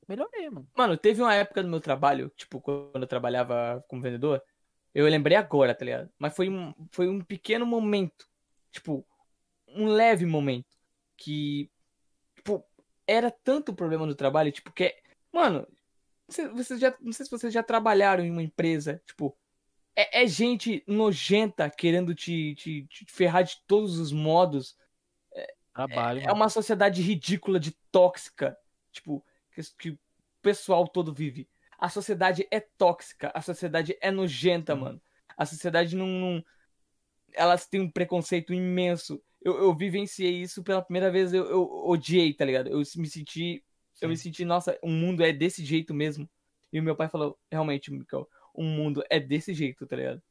melhorei, 0.07 0.49
mano. 0.49 0.67
Mano, 0.77 0.97
teve 0.97 1.21
uma 1.21 1.33
época 1.33 1.63
no 1.63 1.69
meu 1.69 1.79
trabalho, 1.79 2.31
tipo, 2.35 2.61
quando 2.61 3.01
eu 3.01 3.07
trabalhava 3.07 3.83
como 3.87 4.01
vendedor, 4.01 4.41
eu 4.93 5.05
lembrei 5.07 5.35
agora, 5.35 5.73
tá 5.73 5.83
ligado? 5.83 6.09
Mas 6.19 6.35
foi 6.35 6.49
um, 6.49 6.73
foi 6.91 7.07
um 7.09 7.19
pequeno 7.19 7.65
momento, 7.65 8.27
tipo, 8.71 9.05
um 9.75 9.87
leve 9.87 10.25
momento, 10.25 10.67
que, 11.17 11.69
tipo, 12.35 12.63
era 13.07 13.29
tanto 13.31 13.71
o 13.71 13.75
problema 13.75 14.05
no 14.05 14.15
trabalho, 14.15 14.51
tipo, 14.51 14.71
que, 14.71 14.85
é- 14.85 15.01
mano, 15.31 15.67
você- 16.27 16.47
vocês 16.49 16.79
já, 16.79 16.95
não 17.01 17.11
sei 17.11 17.25
se 17.25 17.31
vocês 17.31 17.53
já 17.53 17.61
trabalharam 17.63 18.23
em 18.23 18.31
uma 18.31 18.43
empresa, 18.43 19.01
tipo, 19.05 19.37
é, 19.95 20.23
é 20.23 20.27
gente 20.27 20.83
nojenta 20.87 21.69
querendo 21.69 22.15
te, 22.15 22.55
te, 22.55 22.85
te 22.87 23.05
ferrar 23.09 23.43
de 23.43 23.57
todos 23.67 23.99
os 23.99 24.11
modos, 24.11 24.75
Trabalho, 25.73 26.19
é 26.19 26.25
mano. 26.25 26.35
uma 26.35 26.49
sociedade 26.49 27.01
ridícula 27.01 27.59
de 27.59 27.71
tóxica, 27.91 28.55
tipo, 28.91 29.25
que, 29.51 29.61
que 29.77 29.89
o 29.89 29.99
pessoal 30.41 30.87
todo 30.87 31.11
vive. 31.11 31.49
A 31.79 31.89
sociedade 31.89 32.47
é 32.51 32.59
tóxica, 32.59 33.31
a 33.33 33.41
sociedade 33.41 33.97
é 33.99 34.11
nojenta, 34.11 34.75
mano. 34.75 35.01
A 35.35 35.45
sociedade 35.45 35.95
não, 35.95 36.05
não- 36.07 36.45
Elas 37.33 37.65
têm 37.65 37.81
um 37.81 37.89
preconceito 37.89 38.53
imenso. 38.53 39.19
Eu, 39.43 39.57
eu 39.57 39.75
vivenciei 39.75 40.41
isso 40.41 40.63
pela 40.63 40.81
primeira 40.81 41.11
vez, 41.11 41.33
eu, 41.33 41.45
eu 41.45 41.63
odiei, 41.85 42.33
tá 42.33 42.45
ligado? 42.45 42.69
Eu 42.69 42.79
me 42.79 43.07
senti. 43.07 43.63
Eu 44.01 44.09
me 44.09 44.17
senti, 44.17 44.43
nossa, 44.43 44.77
o 44.81 44.89
mundo 44.89 45.23
é 45.23 45.31
desse 45.31 45.63
jeito 45.63 45.93
mesmo. 45.93 46.29
E 46.71 46.79
o 46.79 46.83
meu 46.83 46.95
pai 46.95 47.07
falou, 47.07 47.37
realmente, 47.51 47.91
Mikael, 47.91 48.27
o 48.53 48.63
mundo 48.63 49.03
é 49.09 49.19
desse 49.19 49.53
jeito, 49.53 49.85
tá 49.85 49.95
ligado? 49.95 50.21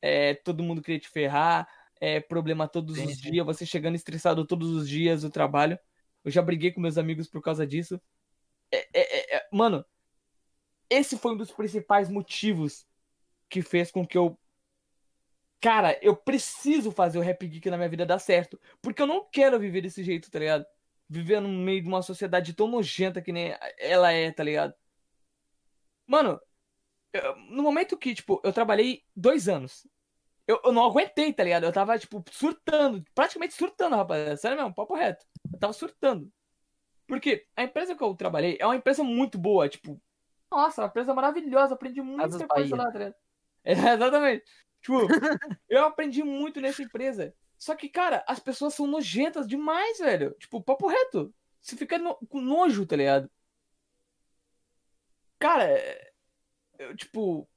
É, 0.00 0.34
todo 0.34 0.62
mundo 0.62 0.80
queria 0.82 0.98
te 0.98 1.08
ferrar, 1.08 1.68
é 2.00 2.20
problema 2.20 2.68
todos 2.68 2.96
Sim, 2.96 3.06
os 3.06 3.18
sim. 3.18 3.30
dias, 3.30 3.44
você 3.44 3.66
chegando 3.66 3.94
estressado 3.94 4.46
todos 4.46 4.70
os 4.70 4.88
dias 4.88 5.22
do 5.22 5.30
trabalho. 5.30 5.78
Eu 6.24 6.30
já 6.30 6.42
briguei 6.42 6.72
com 6.72 6.80
meus 6.80 6.98
amigos 6.98 7.28
por 7.28 7.42
causa 7.42 7.66
disso. 7.66 8.00
É, 8.70 8.78
é, 8.78 9.34
é, 9.34 9.36
é, 9.36 9.48
mano, 9.52 9.84
esse 10.90 11.18
foi 11.18 11.32
um 11.32 11.36
dos 11.36 11.50
principais 11.50 12.08
motivos 12.08 12.86
que 13.48 13.62
fez 13.62 13.90
com 13.90 14.06
que 14.06 14.16
eu. 14.16 14.38
Cara, 15.60 15.98
eu 16.00 16.14
preciso 16.16 16.92
fazer 16.92 17.18
o 17.18 17.22
Rap 17.22 17.46
Geek 17.46 17.68
na 17.68 17.76
minha 17.76 17.88
vida 17.88 18.06
dar 18.06 18.18
certo. 18.18 18.58
Porque 18.80 19.02
eu 19.02 19.06
não 19.06 19.28
quero 19.30 19.58
viver 19.58 19.80
desse 19.82 20.04
jeito, 20.04 20.30
tá 20.30 20.38
ligado? 20.38 20.64
Viver 21.08 21.40
no 21.40 21.48
meio 21.48 21.82
de 21.82 21.88
uma 21.88 22.02
sociedade 22.02 22.54
tão 22.54 22.68
nojenta 22.68 23.20
que 23.20 23.32
nem 23.32 23.54
ela 23.78 24.12
é, 24.12 24.30
tá 24.30 24.44
ligado? 24.44 24.74
Mano, 26.06 26.40
eu- 27.12 27.36
no 27.50 27.62
momento 27.62 27.96
que, 27.96 28.14
tipo, 28.14 28.40
eu 28.44 28.52
trabalhei 28.52 29.04
dois 29.16 29.48
anos. 29.48 29.86
Eu, 30.46 30.60
eu 30.64 30.72
não 30.72 30.84
aguentei, 30.84 31.32
tá 31.32 31.44
ligado? 31.44 31.64
Eu 31.64 31.72
tava, 31.72 31.98
tipo, 31.98 32.24
surtando, 32.30 33.04
praticamente 33.14 33.54
surtando, 33.54 33.96
rapaziada. 33.96 34.36
Sério 34.36 34.56
mesmo, 34.56 34.74
papo 34.74 34.94
reto. 34.94 35.26
Eu 35.52 35.58
tava 35.58 35.72
surtando. 35.72 36.32
Porque 37.06 37.46
a 37.56 37.64
empresa 37.64 37.94
que 37.96 38.02
eu 38.02 38.14
trabalhei 38.14 38.56
é 38.60 38.66
uma 38.66 38.76
empresa 38.76 39.02
muito 39.02 39.38
boa, 39.38 39.68
tipo, 39.68 40.00
nossa, 40.50 40.82
uma 40.82 40.88
empresa 40.88 41.14
maravilhosa, 41.14 41.74
aprendi 41.74 42.00
muita 42.00 42.22
Casas 42.22 42.46
coisa 42.48 42.76
Bahia. 42.76 42.84
lá, 42.86 42.92
tá 42.92 42.98
ligado? 42.98 43.14
É, 43.64 43.72
exatamente. 43.94 44.44
Tipo, 44.80 45.06
eu 45.68 45.84
aprendi 45.84 46.22
muito 46.22 46.60
nessa 46.60 46.82
empresa. 46.82 47.34
Só 47.58 47.74
que, 47.74 47.88
cara, 47.88 48.24
as 48.28 48.38
pessoas 48.40 48.74
são 48.74 48.86
nojentas 48.86 49.46
demais, 49.48 49.98
velho. 49.98 50.34
Tipo, 50.38 50.62
papo 50.62 50.86
reto. 50.86 51.34
Você 51.60 51.76
fica 51.76 51.98
no- 51.98 52.16
com 52.28 52.40
nojo, 52.40 52.86
tá 52.86 52.96
ligado? 52.96 53.30
Cara, 55.38 55.64
é- 55.64 56.10
eu, 56.78 56.96
tipo, 56.96 57.48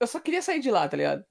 eu 0.00 0.06
só 0.06 0.20
queria 0.20 0.42
sair 0.42 0.60
de 0.60 0.70
lá, 0.70 0.88
tá 0.88 0.96
ligado? 0.96 1.24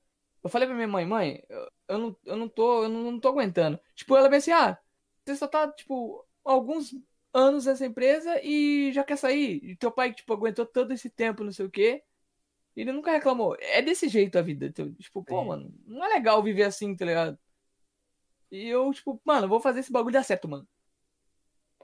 Eu 0.43 0.49
falei 0.49 0.67
pra 0.67 0.75
minha 0.75 0.87
mãe, 0.87 1.05
mãe, 1.05 1.43
eu, 1.49 1.71
eu 1.89 1.97
não, 1.99 2.17
eu 2.25 2.37
não 2.37 2.49
tô, 2.49 2.83
eu 2.85 2.89
não, 2.89 3.11
não 3.13 3.19
tô 3.19 3.29
aguentando. 3.29 3.79
Tipo, 3.95 4.17
ela 4.17 4.29
bem 4.29 4.39
assim, 4.39 4.51
ah, 4.51 4.77
você 5.25 5.35
só 5.35 5.47
tá, 5.47 5.71
tipo, 5.71 6.25
alguns 6.43 6.95
anos 7.33 7.65
nessa 7.65 7.85
empresa 7.85 8.39
e 8.43 8.91
já 8.93 9.03
quer 9.03 9.17
sair. 9.17 9.59
E 9.63 9.75
teu 9.77 9.91
pai, 9.91 10.13
tipo, 10.13 10.33
aguentou 10.33 10.65
todo 10.65 10.93
esse 10.93 11.09
tempo, 11.09 11.43
não 11.43 11.51
sei 11.51 11.65
o 11.65 11.71
quê. 11.71 12.03
Ele 12.75 12.91
nunca 12.91 13.11
reclamou. 13.11 13.55
É 13.59 13.81
desse 13.81 14.07
jeito 14.07 14.37
a 14.37 14.41
vida. 14.41 14.71
Tipo, 14.71 15.23
pô, 15.23 15.41
É. 15.41 15.45
mano, 15.45 15.73
não 15.85 16.05
é 16.05 16.09
legal 16.09 16.41
viver 16.41 16.63
assim, 16.63 16.95
tá 16.95 17.05
ligado? 17.05 17.37
E 18.51 18.67
eu, 18.67 18.91
tipo, 18.93 19.21
mano, 19.25 19.47
vou 19.47 19.59
fazer 19.59 19.79
esse 19.79 19.91
bagulho 19.91 20.13
dar 20.13 20.23
certo, 20.23 20.47
mano. 20.47 20.67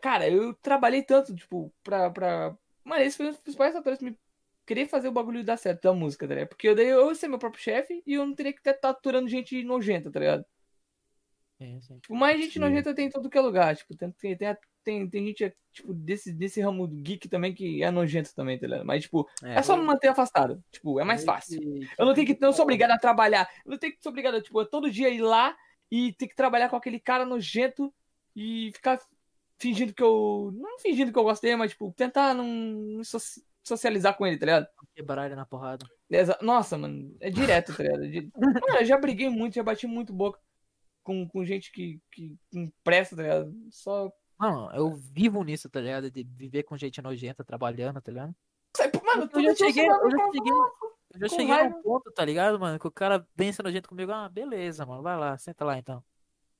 Cara, 0.01 0.29
eu 0.29 0.53
trabalhei 0.53 1.01
tanto, 1.01 1.35
tipo, 1.35 1.73
pra. 1.83 2.09
pra... 2.09 2.57
Mano, 2.83 3.03
esse 3.03 3.17
foi 3.17 3.27
um 3.27 3.31
dos 3.31 3.39
principais 3.39 3.73
fatores 3.73 3.99
que 3.99 4.05
me 4.05 4.17
querer 4.65 4.87
fazer 4.87 5.07
o 5.07 5.13
bagulho 5.13 5.43
dar 5.43 5.57
certo 5.57 5.81
da 5.83 5.93
música, 5.93 6.27
tá 6.27 6.33
ligado? 6.33 6.49
Porque 6.49 6.67
eu 6.67 6.75
daí 6.75 6.87
eu 6.87 7.07
ia 7.07 7.15
ser 7.15 7.27
meu 7.27 7.39
próprio 7.39 7.61
chefe 7.63 8.03
e 8.05 8.13
eu 8.13 8.25
não 8.25 8.35
teria 8.35 8.53
que 8.53 8.59
estar 8.69 8.89
aturando 8.89 9.29
gente 9.29 9.63
nojenta, 9.63 10.11
tá 10.11 10.19
ligado? 10.19 10.45
Sim, 11.57 11.81
sim. 11.81 11.99
Tipo, 11.99 12.15
mais 12.15 12.39
gente 12.39 12.53
Sim. 12.53 12.59
nojenta 12.59 12.93
tem 12.93 13.07
em 13.07 13.09
todo 13.09 13.29
que 13.29 13.37
é 13.37 13.41
lugar. 13.41 13.75
Tipo, 13.75 13.95
tem, 13.95 14.11
tem, 14.11 14.37
tem, 14.83 15.09
tem, 15.09 15.25
gente, 15.25 15.53
tipo, 15.73 15.91
desse, 15.91 16.31
desse 16.31 16.61
ramo 16.61 16.87
geek 16.87 17.27
também 17.27 17.53
que 17.53 17.81
é 17.81 17.89
nojento 17.89 18.33
também, 18.35 18.59
tá 18.59 18.67
ligado? 18.67 18.85
Mas, 18.85 19.03
tipo, 19.03 19.27
é, 19.43 19.61
só 19.63 19.75
me 19.75 19.83
manter 19.83 20.07
afastado. 20.09 20.63
Tipo, 20.71 20.99
é 20.99 21.03
mais 21.03 21.25
fácil. 21.25 21.59
Eu 21.97 22.05
não 22.05 22.13
tenho 22.13 22.27
que. 22.27 22.37
Não 22.39 22.53
sou 22.53 22.63
obrigado 22.63 22.91
a 22.91 22.99
trabalhar. 22.99 23.49
Eu 23.65 23.71
não 23.71 23.77
tenho 23.77 23.93
que 23.93 24.01
ser 24.01 24.09
obrigado 24.09 24.35
a, 24.35 24.41
tipo, 24.41 24.63
todo 24.65 24.91
dia 24.91 25.09
ir 25.09 25.21
lá 25.21 25.55
e 25.89 26.13
ter 26.13 26.27
que 26.27 26.35
trabalhar 26.35 26.69
com 26.69 26.75
aquele 26.75 26.99
cara 26.99 27.25
nojento 27.25 27.91
e 28.35 28.71
ficar 28.73 29.01
fingindo 29.57 29.93
que 29.95 30.03
eu. 30.03 30.53
Não 30.55 30.77
fingindo 30.77 31.11
que 31.11 31.17
eu 31.17 31.23
gostei, 31.23 31.55
mas, 31.55 31.71
tipo, 31.71 31.91
tentar 31.97 32.35
não 32.35 33.01
socializar 33.63 34.15
com 34.15 34.27
ele, 34.27 34.37
tá 34.37 34.45
ligado? 34.45 34.67
Quebrar 34.95 35.25
ele 35.25 35.35
na 35.35 35.45
porrada. 35.45 35.87
Nossa, 36.39 36.77
mano, 36.77 37.17
é 37.19 37.31
direto, 37.31 37.75
tá 37.75 37.81
ligado? 37.81 38.03
É 38.03 38.07
Mano, 38.61 38.79
eu 38.79 38.85
já 38.85 38.97
briguei 38.97 39.27
muito, 39.27 39.55
já 39.55 39.63
bati 39.63 39.87
muito 39.87 40.13
boca 40.13 40.39
com, 41.07 41.25
com 41.25 41.45
gente 41.45 41.71
que, 41.71 42.01
que 42.11 42.37
presta, 42.83 43.15
tá 43.15 43.21
ligado? 43.21 43.55
Só. 43.71 44.11
Mano, 44.37 44.69
eu 44.75 44.91
vivo 44.93 45.41
nisso, 45.41 45.69
tá 45.69 45.79
ligado? 45.79 46.11
De 46.11 46.21
viver 46.23 46.63
com 46.63 46.75
gente 46.75 47.01
nojenta, 47.01 47.45
trabalhando, 47.45 48.01
tá 48.01 48.11
ligado? 48.11 48.35
Mano, 49.05 49.29
Eu 49.33 49.41
já 49.41 49.53
dia 49.53 49.55
cheguei, 49.55 49.87
eu 49.89 50.11
já 50.11 50.31
cheguei, 50.31 50.51
eu 50.51 51.19
já 51.21 51.27
cheguei 51.29 51.47
raiva. 51.47 51.69
num 51.75 51.81
ponto, 51.81 52.11
tá 52.11 52.25
ligado, 52.25 52.59
mano? 52.59 52.77
Que 52.77 52.87
o 52.87 52.91
cara 52.91 53.25
vem 53.35 53.53
sendo 53.53 53.67
nojento 53.67 53.87
comigo. 53.87 54.11
Ah, 54.11 54.27
beleza, 54.27 54.85
mano, 54.85 55.01
vai 55.01 55.17
lá, 55.17 55.37
senta 55.37 55.63
lá 55.63 55.77
então. 55.77 56.03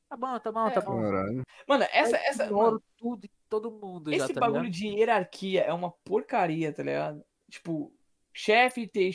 Tá 0.10 0.16
bom, 0.16 0.40
tá 0.40 0.50
bom, 0.52 0.70
tá 0.72 0.80
É. 0.80 0.82
bom. 0.86 1.02
Caralho. 1.02 1.44
Mano, 1.68 1.86
essa. 1.92 2.16
Essa 2.18 2.50
mano, 2.50 2.82
tudo 2.98 3.26
e 3.26 3.30
todo 3.50 3.70
mundo 3.70 4.10
já, 4.12 4.24
esse 4.24 4.34
tá 4.34 4.40
bagulho 4.40 4.62
ligado? 4.64 4.74
de 4.74 4.88
hierarquia 4.88 5.62
é 5.64 5.74
uma 5.74 5.92
porcaria, 6.06 6.72
tá 6.72 6.82
ligado? 6.82 7.22
Tipo, 7.52 7.94
chefe 8.34 8.88
ter 8.88 9.12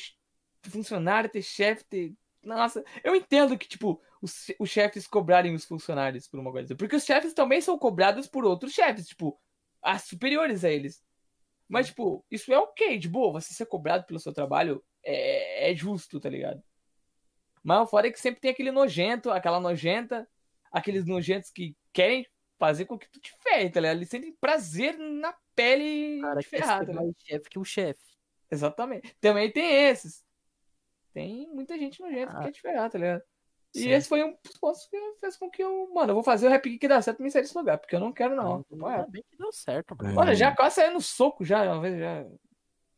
funcionário, 0.65 1.31
ter 1.31 1.43
chefe, 1.43 1.85
ter. 1.85 2.15
Nossa, 2.45 2.85
eu 3.03 3.17
entendo 3.17 3.57
que, 3.57 3.67
tipo, 3.67 4.01
os, 4.23 4.47
os 4.59 4.71
chefes 4.71 5.07
cobrarem 5.07 5.55
os 5.55 5.65
funcionários 5.65 6.29
por 6.29 6.39
uma 6.39 6.53
coisa. 6.53 6.77
Porque 6.77 6.97
os 6.97 7.05
chefes 7.05 7.35
também 7.35 7.61
são 7.61 7.77
cobrados 7.77 8.29
por 8.29 8.45
outros 8.45 8.73
chefes, 8.73 9.09
tipo, 9.09 9.39
as 9.83 10.03
superiores 10.05 10.65
a 10.65 10.71
eles. 10.71 11.05
Mas, 11.69 11.89
tipo, 11.89 12.25
isso 12.31 12.53
é 12.53 12.59
ok, 12.59 12.99
de 12.99 13.09
boa, 13.09 13.33
você 13.33 13.53
ser 13.53 13.67
cobrado 13.67 14.07
pelo 14.07 14.21
seu 14.21 14.33
trabalho 14.33 14.83
é, 15.03 15.71
é 15.71 15.75
justo, 15.75 16.21
tá 16.21 16.29
ligado? 16.29 16.63
Mas 17.65 17.81
o 17.81 17.87
foda 17.87 18.09
é 18.09 18.13
que 18.13 18.21
sempre 18.21 18.41
tem 18.41 18.51
aquele 18.51 18.71
nojento, 18.71 19.31
aquela 19.31 19.59
nojenta, 19.59 20.29
aqueles 20.71 21.05
nojentos 21.05 21.51
que 21.51 21.77
querem 21.93 22.27
fazer 22.59 22.85
com 22.85 22.99
que 22.99 23.11
tu 23.11 23.21
te 23.21 23.33
ferre, 23.43 23.71
tá 23.71 23.81
ligado? 23.81 23.97
Eles 23.97 24.09
sentem 24.09 24.37
prazer 24.41 24.97
na 24.99 25.35
pele 25.55 26.21
cara 26.21 26.41
de 26.41 26.47
ferrar, 26.47 26.81
ser 26.81 26.87
tá 26.87 26.93
mais 26.93 27.13
chefe 27.19 27.51
que 27.51 27.59
o 27.59 27.65
chefe. 27.65 28.01
Exatamente. 28.51 29.17
Também 29.21 29.51
tem 29.51 29.89
esses. 29.89 30.25
Tem 31.13 31.49
muita 31.53 31.79
gente 31.79 32.01
nojenta 32.01 32.33
que 32.33 32.39
Ah. 32.39 32.43
quer 32.45 32.53
te 32.53 32.61
ferrar, 32.61 32.91
tá 32.91 32.99
ligado? 32.99 33.23
E 33.75 33.89
esse 33.89 34.09
foi 34.09 34.23
um 34.23 34.37
dos 34.45 34.57
pontos 34.59 34.87
que 34.87 34.99
fez 35.19 35.37
com 35.37 35.51
que 35.51 35.63
eu, 35.63 35.91
mano, 35.95 36.11
eu 36.11 36.15
vou 36.15 36.23
fazer 36.23 36.47
o 36.47 36.51
rap 36.51 36.79
que 36.79 36.89
dá 36.89 37.01
certo 37.01 37.21
e 37.21 37.23
me 37.23 37.31
sair 37.31 37.43
desse 37.43 37.57
lugar, 37.57 37.79
porque 37.79 37.97
eu 37.97 38.01
não 38.01 38.13
quero 38.13 38.37
não. 38.37 38.65
É. 38.71 38.95
Ainda 38.95 39.07
bem 39.09 39.25
que 39.31 39.37
deu 39.39 39.51
certo, 39.53 39.97
mano. 39.97 40.11
É. 40.11 40.21
Olha, 40.21 40.35
já 40.35 40.55
quase 40.55 40.77
saí 40.77 40.93
no 40.93 41.01
soco 41.01 41.45
já, 41.45 41.63
uma 41.73 41.81
vez 41.81 41.99
já. 41.99 42.27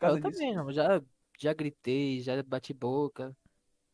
Eu 0.02 0.20
também, 0.20 0.54
não. 0.54 0.72
Já, 0.72 1.00
já 1.38 1.52
gritei, 1.52 2.20
já 2.20 2.42
bati 2.42 2.74
boca. 2.74 3.34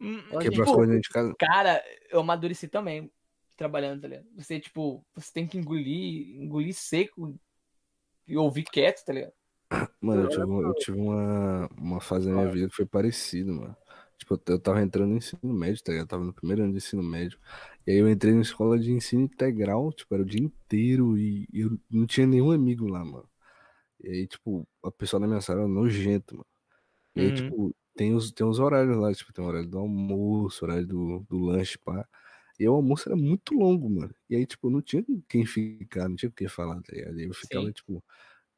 Hum, 0.00 0.22
Olha, 0.32 0.40
Quebrou 0.40 0.62
as 0.62 0.68
tipo, 0.68 0.72
coisas 0.74 0.88
dentro 0.88 1.02
de 1.02 1.08
casa. 1.10 1.34
Cara, 1.38 1.84
eu 2.10 2.20
amadureci 2.20 2.66
também 2.66 3.12
trabalhando, 3.56 4.00
tá 4.00 4.08
ligado? 4.08 4.26
Você, 4.36 4.58
tipo, 4.58 5.04
você 5.14 5.30
tem 5.32 5.46
que 5.46 5.58
engolir, 5.58 6.40
engolir 6.40 6.74
seco 6.74 7.38
e 8.26 8.36
ouvir 8.38 8.64
quieto, 8.64 9.04
tá 9.04 9.12
ligado? 9.12 9.34
Mano, 10.00 10.22
eu 10.22 10.28
tive, 10.28 10.42
eu 10.42 10.74
tive 10.74 10.98
uma, 10.98 11.68
uma 11.78 12.00
fase 12.00 12.26
da 12.26 12.32
minha 12.34 12.50
vida 12.50 12.68
que 12.68 12.74
foi 12.74 12.86
parecida, 12.86 13.52
mano. 13.52 13.76
Tipo, 14.20 14.40
eu- 14.48 14.60
tava 14.60 14.82
entrando 14.82 15.10
no 15.12 15.18
ensino 15.18 15.40
médio, 15.54 15.82
tá 15.84 15.92
ligado? 15.92 16.06
Eu 16.06 16.08
tava 16.10 16.24
no 16.26 16.34
primeiro 16.34 16.62
ano 16.64 16.72
de 16.72 16.78
ensino 16.78 17.02
médio. 17.04 17.40
E 17.86 17.92
aí 17.92 17.98
eu 17.98 18.10
entrei 18.10 18.34
na 18.34 18.42
escola 18.42 18.78
de 18.78 18.92
ensino 18.92 19.22
integral, 19.24 19.92
tipo, 19.94 20.14
era 20.14 20.22
o 20.24 20.26
dia 20.26 20.42
inteiro 20.42 21.18
e 21.18 21.48
eu 21.54 21.80
não 21.90 22.06
tinha 22.06 22.26
nenhum 22.28 22.52
amigo 22.52 22.86
lá, 22.88 23.04
mano. 23.04 23.28
E 24.02 24.08
aí, 24.10 24.26
tipo, 24.26 24.66
a 24.84 24.90
pessoa 24.92 25.20
na 25.20 25.26
minha 25.28 25.40
sala 25.40 25.60
era 25.60 25.68
nojento, 25.68 26.36
mano. 26.36 26.46
E 27.16 27.22
aí, 27.22 27.32
Uhum. 27.32 27.32
tipo, 27.32 27.74
tem 27.96 28.14
os, 28.14 28.32
tem 28.32 28.46
os 28.46 28.58
horários 28.60 28.96
lá, 28.96 29.12
tipo, 29.14 29.32
tem 29.32 29.44
o 29.44 29.48
horário 29.48 29.68
do 29.68 29.78
almoço, 29.78 30.64
horário 30.64 30.86
do, 30.86 31.20
do 31.28 31.38
lanche, 31.40 31.78
pá. 31.78 32.06
E 32.60 32.68
o 32.68 32.74
almoço 32.74 33.08
era 33.08 33.16
muito 33.16 33.54
longo, 33.54 33.90
mano. 33.90 34.14
E 34.30 34.36
aí, 34.36 34.46
tipo, 34.46 34.70
não 34.70 34.82
tinha 34.82 35.04
quem 35.28 35.46
ficar, 35.46 36.08
não 36.08 36.16
tinha 36.16 36.30
com 36.30 36.36
quem 36.36 36.48
falar, 36.48 36.80
tá 36.82 36.92
ligado? 36.94 37.18
E 37.18 37.22
aí 37.22 37.28
eu 37.28 37.34
ficava, 37.34 37.70
Sim. 37.70 37.72
tipo, 37.72 38.04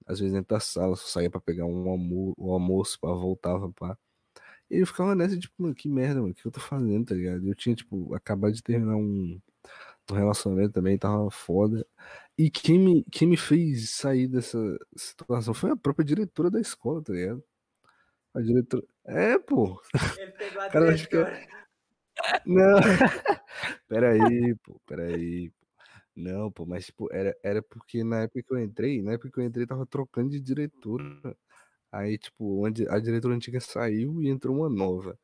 às 0.06 0.20
vezes 0.20 0.34
dentro 0.34 0.54
da 0.54 0.60
sala, 0.60 0.96
só 0.96 1.06
saía 1.08 1.30
pra 1.30 1.40
pegar 1.40 1.66
um 1.66 1.88
almo 1.90 2.34
um 2.38 2.52
almoço, 2.52 2.98
pá, 3.00 3.08
voltava, 3.12 3.72
pá. 3.74 3.98
E 4.72 4.78
eu 4.78 4.86
ficava 4.86 5.14
nessa, 5.14 5.38
tipo, 5.38 5.54
mano, 5.62 5.74
que 5.74 5.86
merda, 5.86 6.20
mano, 6.22 6.32
o 6.32 6.34
que 6.34 6.46
eu 6.46 6.50
tô 6.50 6.58
fazendo, 6.58 7.04
tá 7.04 7.14
ligado? 7.14 7.46
Eu 7.46 7.54
tinha, 7.54 7.74
tipo, 7.76 8.14
acabado 8.14 8.54
de 8.54 8.62
terminar 8.62 8.96
um, 8.96 9.38
um 10.10 10.14
relacionamento 10.14 10.72
também, 10.72 10.96
tava 10.96 11.30
foda. 11.30 11.86
E 12.38 12.50
quem 12.50 12.78
me, 12.78 13.04
quem 13.12 13.28
me 13.28 13.36
fez 13.36 13.90
sair 13.90 14.26
dessa 14.26 14.58
situação 14.96 15.52
foi 15.52 15.72
a 15.72 15.76
própria 15.76 16.06
diretora 16.06 16.50
da 16.50 16.58
escola, 16.58 17.02
tá 17.02 17.12
ligado? 17.12 17.44
A 18.34 18.40
diretora. 18.40 18.84
É, 19.04 19.38
pô. 19.38 19.78
Ele 20.18 20.32
pegou 20.32 20.62
a 20.62 20.68
Cara, 20.72 20.94
acho 20.94 21.06
que 21.06 21.18
é- 21.18 21.46
Não. 22.46 22.80
peraí, 23.88 24.54
pô, 24.64 24.80
peraí. 24.86 25.50
pô. 25.50 25.66
Não, 26.16 26.50
pô, 26.50 26.64
mas 26.64 26.86
tipo, 26.86 27.12
era, 27.12 27.36
era 27.42 27.62
porque 27.62 28.02
na 28.02 28.22
época 28.22 28.42
que 28.42 28.52
eu 28.54 28.58
entrei, 28.58 29.02
na 29.02 29.12
época 29.12 29.30
que 29.30 29.38
eu 29.38 29.44
entrei, 29.44 29.66
tava 29.66 29.84
trocando 29.84 30.30
de 30.30 30.40
diretora. 30.40 31.36
Aí, 31.92 32.18
tipo, 32.18 32.64
a 32.66 32.98
diretora 33.00 33.34
antiga 33.34 33.60
saiu 33.60 34.22
e 34.22 34.28
entrou 34.30 34.56
uma 34.56 34.70
nova. 34.70 35.18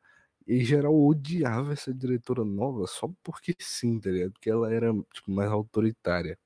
E 0.47 0.65
geral 0.65 0.95
odiava 0.97 1.73
essa 1.75 1.95
diretora 1.95 2.45
nova 2.45 2.87
só 2.89 3.11
porque 3.25 3.55
sim, 3.61 4.01
tá 4.01 4.11
ligado? 4.11 4.33
Porque 4.33 4.51
ela 4.51 4.73
era, 4.75 4.93
tipo, 5.15 5.31
mais 5.33 5.51
autoritária. 5.51 6.39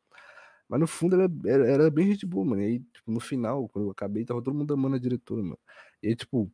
Mas 0.68 0.80
no 0.80 0.86
fundo 0.86 1.16
ela 1.20 1.30
era, 1.46 1.68
era 1.70 1.90
bem 1.90 2.08
gente 2.12 2.26
boa, 2.26 2.44
mano. 2.46 2.62
E 2.62 2.66
aí, 2.66 2.80
tipo, 2.80 3.10
no 3.12 3.20
final, 3.20 3.68
quando 3.68 3.86
eu 3.86 3.90
acabei, 3.92 4.24
tava 4.24 4.42
todo 4.42 4.54
mundo 4.56 4.72
amando 4.74 4.96
a 4.96 4.98
diretora, 5.00 5.42
mano. 5.42 5.58
E 6.02 6.08
aí, 6.08 6.16
tipo, 6.16 6.50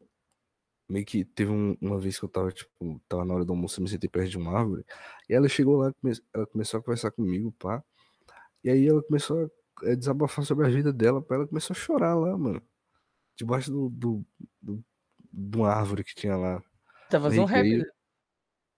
meio 0.89 1.05
que 1.07 1.25
teve 1.25 1.51
um- 1.51 1.77
uma 1.81 1.99
vez 1.99 2.19
que 2.19 2.25
eu 2.25 2.29
tava, 2.29 2.51
tipo, 2.53 3.01
tava 3.09 3.25
na 3.25 3.35
hora 3.35 3.45
do 3.45 3.53
almoço, 3.53 3.81
eu 3.81 3.85
me 3.85 3.91
sentei 3.91 4.09
perto 4.09 4.31
de 4.31 4.39
uma 4.39 4.53
árvore. 4.59 4.85
E 5.29 5.35
ela 5.35 5.49
chegou 5.49 5.77
lá, 5.77 5.93
come- 5.95 6.15
ela 6.35 6.47
começou 6.47 6.81
a 6.81 6.83
conversar 6.83 7.11
comigo, 7.13 7.53
pá. 7.59 7.83
E 8.65 8.71
aí 8.71 8.87
ela 8.89 9.03
começou 9.03 9.51
a 9.85 9.89
eh, 9.91 9.97
desabafar 9.97 10.45
sobre 10.45 10.67
a 10.67 10.71
vida 10.71 10.93
dela, 10.93 11.23
pá. 11.23 11.37
Ela 11.37 11.49
começou 11.49 11.75
a 11.75 11.79
chorar 11.79 12.15
lá, 12.17 12.37
mano. 12.39 12.63
Debaixo 13.39 13.71
do, 13.71 13.89
do, 13.89 14.27
do- 14.61 14.85
de 15.33 15.57
uma 15.57 15.71
árvore 15.73 16.03
que 16.05 16.15
tinha 16.15 16.37
lá. 16.37 16.63
Tá 17.09 17.21
fazendo 17.21 17.43
um 17.43 17.47
rap. 17.47 17.65
aí- 17.65 17.79
né? 17.79 17.85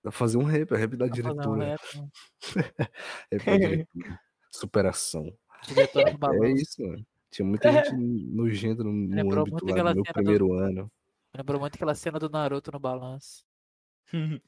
Pra 0.02 0.12
fazer 0.12 0.36
um 0.38 0.44
rap, 0.44 0.72
a 0.72 0.76
rap 0.78 0.96
da 0.96 1.06
Tá 1.08 1.12
diretora. 1.14 1.64
rap, 1.64 1.80
né? 2.56 2.64
Rap 3.32 3.44
da 3.44 3.56
diretora. 3.56 4.20
Superação. 4.50 5.36
Diretora 5.66 6.12
do 6.14 6.44
É 6.44 6.52
isso, 6.52 6.82
mano. 6.82 7.06
Tinha 7.30 7.46
muita 7.46 7.70
gente 7.92 7.92
nojenta 7.96 8.82
no, 8.82 8.92
no 8.92 9.14
Lembrou 9.14 9.40
âmbito 9.42 9.52
muito 9.56 9.66
lá 9.66 9.72
aquela 9.72 9.92
do 9.92 9.96
meu 9.96 10.04
cena 10.04 10.12
do- 10.12 10.14
primeiro 10.14 10.52
ano. 10.54 10.92
Lembrou 11.36 11.60
muito 11.60 11.74
aquela 11.76 11.94
cena 11.94 12.18
do 12.18 12.28
Naruto 12.28 12.72
no 12.72 12.78
balanço. 12.80 13.44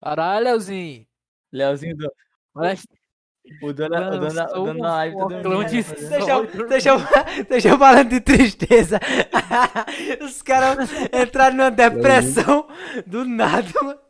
Caralho, 0.00 0.44
Leozinho. 0.44 1.06
Leozinho 1.52 1.96
do. 1.96 2.12
Olha 2.54 2.74
O 3.62 3.72
dono, 3.74 3.94
o 3.94 4.10
dono, 4.18 4.34
da- 4.34 4.46
o 4.58 4.64
dono 4.64 4.80
da 4.80 4.88
live 4.94 5.16
tá 5.16 5.28
fazendo- 5.28 6.08
Deixa 6.08 6.30
eu, 6.30 6.46
deixa, 6.66 6.90
deixa 7.48 7.68
eu 7.68 7.78
falando 7.78 8.08
de 8.08 8.20
tristeza. 8.20 8.98
Os 10.24 10.40
caras 10.42 10.88
entraram 11.12 11.56
numa 11.56 11.70
depressão 11.70 12.66
do 13.06 13.24
nada, 13.26 13.68
mano. 13.82 14.00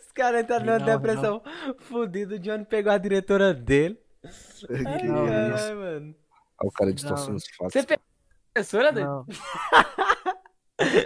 Os 0.00 0.12
caras 0.12 0.42
entraram 0.42 0.64
Não, 0.66 0.78
numa 0.78 0.84
depressão 0.84 1.42
fudida. 1.80 2.34
O 2.34 2.38
Johnny 2.38 2.64
pegou 2.64 2.92
a 2.92 2.98
diretora 2.98 3.54
dele. 3.54 3.98
Ai, 4.86 5.02
Não, 5.04 5.26
caralho, 5.26 5.76
mano. 5.76 6.14
Olha 6.60 6.68
o 6.68 6.72
cara 6.72 6.92
distorcendo 6.92 7.30
Não. 7.30 7.36
os 7.36 7.46
fatos. 7.56 7.72
Você 7.72 7.82
pegou 7.84 8.02
a 8.04 8.52
professora, 8.54 8.92
Dani? 8.92 9.06
Não. 9.06 9.26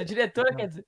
A 0.00 0.04
diretora, 0.04 0.54
quer 0.54 0.68
dizer. 0.68 0.84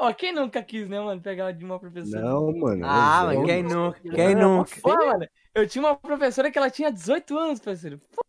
Ó, 0.00 0.14
quem 0.14 0.32
nunca 0.32 0.62
quis, 0.62 0.88
né, 0.88 0.98
mano, 0.98 1.20
pegar 1.20 1.52
de 1.52 1.62
uma 1.62 1.78
professora? 1.78 2.22
Não, 2.22 2.50
mano. 2.56 2.86
Ah, 2.86 3.20
é 3.20 3.26
mas 3.26 3.36
velho. 3.36 3.46
quem 3.46 3.62
nunca? 3.62 4.00
Não, 4.02 4.14
Quem 4.14 4.34
não, 4.34 4.56
nunca? 4.56 4.80
Pô, 4.80 4.88
mano, 4.96 5.28
eu 5.54 5.68
tinha 5.68 5.82
uma 5.84 5.94
professora 5.94 6.50
que 6.50 6.56
ela 6.56 6.70
tinha 6.70 6.90
18 6.90 7.36
anos, 7.36 7.60
parceiro. 7.60 7.98
Pô, 7.98 8.22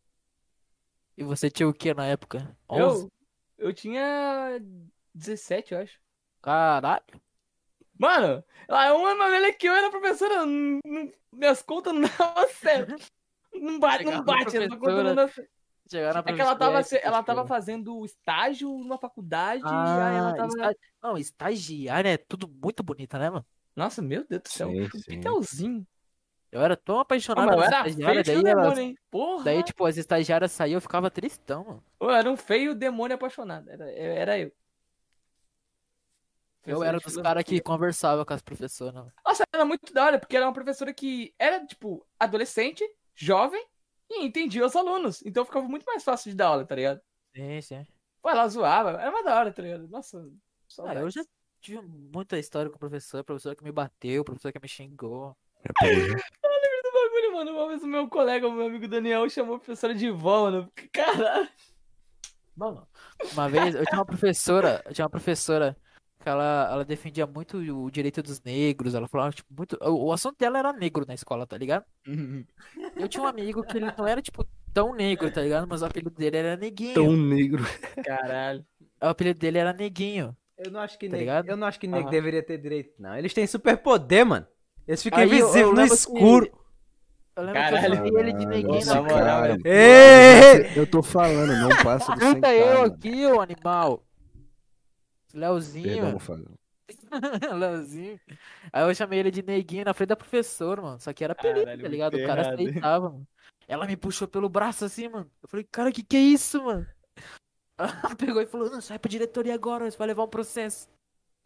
E 1.17 1.23
você 1.23 1.49
tinha 1.49 1.69
o 1.69 1.73
que 1.73 1.93
na 1.93 2.05
época? 2.07 2.57
11? 2.69 3.07
eu, 3.57 3.67
eu 3.67 3.73
tinha 3.73 4.59
17, 5.15 5.73
eu 5.73 5.79
acho. 5.79 5.97
Caralho. 6.41 7.05
Mano, 7.97 8.43
ela 8.67 8.87
é 8.87 8.91
uma 8.91 9.15
mais 9.15 9.31
velha 9.31 9.53
que 9.53 9.65
eu, 9.69 9.73
era 9.73 9.89
professora. 9.89 10.45
não- 10.45 10.79
não- 10.85 11.11
minhas 11.31 11.61
contas 11.61 11.93
não 11.93 12.01
davam 12.01 12.49
certo. 12.49 12.95
Não 13.53 13.79
bate, 13.79 14.03
não 14.03 14.23
bate, 14.25 14.57
essa 14.57 14.77
conta 14.77 15.03
não 15.03 15.15
dá 15.15 15.27
certo. 15.29 15.49
Chegar 15.91 16.13
na 16.13 16.19
É 16.21 16.33
que 16.33 16.41
ela 16.41 16.55
tava, 16.55 16.83
se- 16.83 17.01
ela 17.03 17.21
tava 17.21 17.45
fazendo 17.45 18.05
estágio 18.05 18.69
numa 18.69 18.97
faculdade, 18.97 19.65
aí 19.65 19.97
Ah, 19.97 20.17
ela 20.17 20.33
tava. 20.33 20.53
Não, 21.03 21.17
estagiária 21.17 22.09
é 22.13 22.17
tudo 22.17 22.47
muito 22.47 22.81
bonita, 22.81 23.19
né, 23.19 23.29
mano? 23.29 23.45
Nossa, 23.75 24.01
meu 24.01 24.25
Deus 24.25 24.41
do 24.43 24.49
céu, 24.49 24.69
Sim, 24.69 24.83
um 24.83 25.01
pitelzinho. 25.05 25.87
Eu 26.49 26.61
era 26.61 26.77
tão 26.77 26.97
Ah, 26.97 27.01
apaixonado 27.01 27.61
era 27.61 27.65
estagiárias, 27.65 28.25
feio 28.25 28.41
daí, 28.41 28.53
demônio, 28.53 28.79
hein? 28.79 28.97
Porra! 29.09 29.43
daí, 29.43 29.63
tipo, 29.63 29.85
as 29.85 29.97
estagiárias 29.97 30.51
saíam, 30.53 30.77
eu 30.77 30.81
ficava 30.81 31.11
tristão, 31.11 31.65
mano. 31.65 31.83
Eu 31.99 32.09
era 32.09 32.31
um 32.31 32.37
feio 32.37 32.73
demônio 32.73 33.15
apaixonado. 33.15 33.69
Era, 33.69 33.91
eu- 33.91 34.11
era 34.13 34.39
eu. 34.39 34.51
Eu 36.65 36.83
era 36.83 36.99
dos 36.99 37.17
caras 37.17 37.43
que 37.43 37.59
conversava 37.59 38.25
com 38.25 38.33
as 38.33 38.41
professoras, 38.41 38.93
mano. 38.93 39.11
Nossa, 39.25 39.43
era 39.53 39.65
muito 39.65 39.91
da 39.93 40.05
hora, 40.05 40.19
porque 40.19 40.37
era 40.37 40.45
uma 40.45 40.53
professora 40.53 40.93
que 40.93 41.33
era, 41.37 41.65
tipo, 41.65 42.05
adolescente, 42.19 42.83
jovem 43.15 43.65
e 44.13 44.25
entendia 44.25 44.65
os 44.65 44.75
alunos. 44.75 45.21
Então 45.25 45.45
ficava 45.45 45.67
muito 45.67 45.85
mais 45.85 46.03
fácil 46.03 46.29
de 46.31 46.37
dar 46.37 46.47
aula, 46.47 46.65
tá 46.65 46.75
ligado? 46.75 47.01
Sim, 47.35 47.61
sim. 47.61 47.87
Pô, 48.21 48.29
ela 48.29 48.47
zoava, 48.47 48.91
era 49.01 49.11
mais 49.11 49.25
da 49.25 49.35
hora, 49.39 49.51
tá 49.51 49.61
ligado? 49.61 49.87
Nossa, 49.87 50.19
Ah, 50.19 50.31
saudades. 50.67 51.01
eu 51.01 51.09
já 51.11 51.23
tive 51.59 51.81
muita 51.81 52.37
história 52.37 52.69
com 52.69 52.75
o 52.75 52.79
professor, 52.79 53.23
professor 53.23 53.55
que 53.55 53.63
me 53.63 53.71
bateu, 53.71 54.23
professor 54.23 54.51
que 54.51 54.59
me 54.61 54.67
xingou. 54.67 55.35
Já 55.65 55.71
peguei, 55.79 56.07
já. 56.09 56.15
do 56.15 56.91
bagulho, 56.93 57.33
mano. 57.33 57.51
Uma 57.51 57.67
vez 57.69 57.83
o 57.83 57.87
meu 57.87 58.07
colega, 58.09 58.47
o 58.47 58.51
meu 58.51 58.65
amigo 58.67 58.87
Daniel, 58.87 59.29
chamou 59.29 59.55
a 59.55 59.59
professora 59.59 59.93
de 59.95 60.09
vó, 60.11 60.43
mano. 60.43 60.71
Caralho. 60.93 61.49
Mano, 62.55 62.87
uma 63.33 63.47
vez 63.49 63.73
eu 63.75 63.85
tinha 63.85 63.97
uma 63.99 64.05
professora, 64.05 64.81
eu 64.85 64.93
tinha 64.93 65.05
uma 65.05 65.09
professora 65.09 65.75
que 66.21 66.29
ela, 66.29 66.69
ela 66.71 66.85
defendia 66.85 67.25
muito 67.27 67.57
o 67.57 67.89
direito 67.91 68.21
dos 68.23 68.41
negros, 68.41 68.93
ela 68.95 69.07
falava, 69.07 69.31
tipo, 69.33 69.49
muito. 69.55 69.77
O, 69.81 70.05
o 70.07 70.13
assunto 70.13 70.37
dela 70.37 70.59
era 70.59 70.71
negro 70.73 71.05
na 71.07 71.13
escola, 71.13 71.45
tá 71.47 71.57
ligado? 71.57 71.83
Eu 72.95 73.07
tinha 73.07 73.23
um 73.23 73.27
amigo 73.27 73.63
que 73.63 73.77
ele 73.77 73.91
não 73.97 74.07
era, 74.07 74.21
tipo, 74.21 74.45
tão 74.73 74.93
negro, 74.95 75.31
tá 75.31 75.41
ligado? 75.41 75.67
Mas 75.67 75.81
o 75.81 75.85
apelido 75.85 76.11
dele 76.11 76.37
era 76.37 76.55
Neguinho. 76.55 76.93
Tão 76.93 77.11
negro. 77.17 77.65
Caralho. 78.05 78.65
O 79.01 79.07
apelido 79.07 79.39
dele 79.39 79.57
era 79.57 79.73
Neguinho. 79.73 80.35
Eu 80.57 80.69
não 80.71 80.79
acho 80.79 80.97
que 80.99 81.09
Tá 81.09 81.17
ligado? 81.17 81.49
eu 81.49 81.57
não 81.57 81.65
acho 81.67 81.79
que 81.79 81.87
nego 81.87 82.03
Aham. 82.03 82.11
deveria 82.11 82.43
ter 82.43 82.57
direito, 82.59 82.93
não. 82.99 83.17
Eles 83.17 83.33
têm 83.33 83.47
superpoder, 83.47 84.25
mano. 84.25 84.45
Eles 84.87 85.01
ficam 85.01 85.23
invisíveis 85.23 85.65
no 85.65 85.71
lembro 85.73 85.87
que- 85.89 85.93
escuro. 85.95 86.51
Eu 87.35 87.43
lembro 87.43 87.61
que 87.61 87.67
Caralho. 87.69 87.93
eu 87.93 87.95
chamei 88.05 88.21
ele 88.21 88.33
de 88.33 88.45
Neguinho 88.45 88.85
na 88.85 89.01
moral. 89.01 89.43
Ei! 89.65 90.71
Eu 90.75 90.85
tô 90.85 91.01
falando, 91.01 91.51
não 91.55 91.69
passa 91.83 92.13
do 92.13 92.19
100 92.19 92.33
Canta 92.33 92.53
eu 92.53 92.83
aqui, 92.83 93.25
ô 93.25 93.41
animal. 93.41 94.03
Leozinho. 95.33 96.01
Perdão, 96.01 96.19
Fábio. 96.19 96.59
Leozinho. 97.59 98.19
Aí 98.71 98.83
eu 98.83 98.95
chamei 98.95 99.19
ele 99.19 99.31
de 99.31 99.41
neguinho 99.41 99.85
na 99.85 99.93
frente 99.93 100.09
da 100.09 100.15
professora, 100.15 100.81
mano. 100.81 100.99
Só 100.99 101.13
que 101.13 101.23
era 101.23 101.33
apelido, 101.33 101.61
Caralho, 101.61 101.81
tá 101.81 101.87
ligado? 101.87 102.13
O 102.15 102.25
cara 102.25 102.41
errado. 102.41 102.53
aceitava, 102.53 103.09
mano. 103.09 103.27
Ela 103.67 103.87
me 103.87 103.95
puxou 103.95 104.27
pelo 104.27 104.49
braço 104.49 104.85
assim, 104.85 105.07
mano. 105.07 105.31
Eu 105.41 105.47
falei, 105.47 105.65
cara, 105.71 105.91
que 105.91 106.03
que 106.03 106.17
é 106.17 106.19
isso, 106.19 106.61
mano? 106.63 106.87
Ela 107.77 108.15
pegou 108.15 108.41
e 108.41 108.45
falou, 108.45 108.69
não, 108.69 108.81
sai 108.81 108.99
pra 108.99 109.09
diretoria 109.09 109.53
agora, 109.53 109.89
você 109.89 109.97
vai 109.97 110.07
levar 110.07 110.23
um 110.23 110.27
processo. 110.27 110.89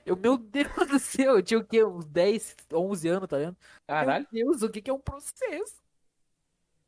Eu, 0.06 0.16
meu 0.16 0.38
Deus 0.38 0.88
do 0.88 1.00
céu, 1.00 1.38
eu 1.38 1.44
tinha 1.44 1.60
o 1.60 1.64
quê? 1.64 1.84
Uns 1.84 2.06
10, 2.06 2.56
11 2.72 3.08
anos, 3.08 3.28
tá 3.28 3.38
ligado? 3.38 3.58
Caralho. 3.88 4.28
Meu 4.32 4.52
Deus, 4.52 4.62
o 4.62 4.70
que 4.70 4.82
que 4.82 4.90
é 4.90 4.94
um 4.94 5.00
processo? 5.00 5.82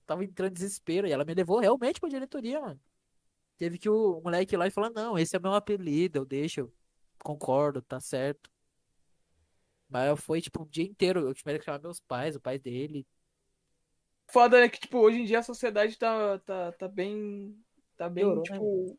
Tava 0.06 0.24
entrando 0.24 0.52
em 0.52 0.54
desespero 0.54 1.08
e 1.08 1.12
ela 1.12 1.26
me 1.26 1.34
levou 1.34 1.60
realmente 1.60 2.00
pra 2.00 2.10
diretoria, 2.10 2.62
mano. 2.62 2.80
Teve 3.58 3.78
que 3.78 3.90
o 3.90 4.22
moleque 4.22 4.56
ir 4.56 4.58
lá 4.58 4.68
e 4.68 4.72
falar, 4.72 4.92
não, 4.92 5.18
esse 5.18 5.36
é 5.36 5.40
meu 5.40 5.54
apelido, 5.54 6.20
eu 6.20 6.26
deixo, 6.26 6.72
concordo, 7.24 7.82
tá 7.82 8.00
certo. 8.00 8.50
Mas 9.90 10.20
foi 10.24 10.42
tipo 10.42 10.64
um 10.64 10.68
dia 10.68 10.84
inteiro, 10.86 11.22
eu 11.22 11.34
tive 11.34 11.60
que 11.60 11.66
chamar 11.66 11.80
meus 11.82 12.00
pais, 12.00 12.36
o 12.36 12.42
pai 12.42 12.58
dele. 12.60 13.06
Foda 14.30 14.60
é 14.64 14.70
que, 14.70 14.80
tipo, 14.80 14.98
hoje 15.00 15.20
em 15.22 15.26
dia 15.26 15.40
a 15.40 15.44
sociedade 15.44 15.98
tá, 15.98 16.40
tá, 16.40 16.72
tá 16.74 16.88
bem. 16.88 17.56
Tá 17.96 18.10
bem, 18.10 18.26
Piorou, 18.26 18.48
né? 18.50 18.60
tipo. 18.60 18.98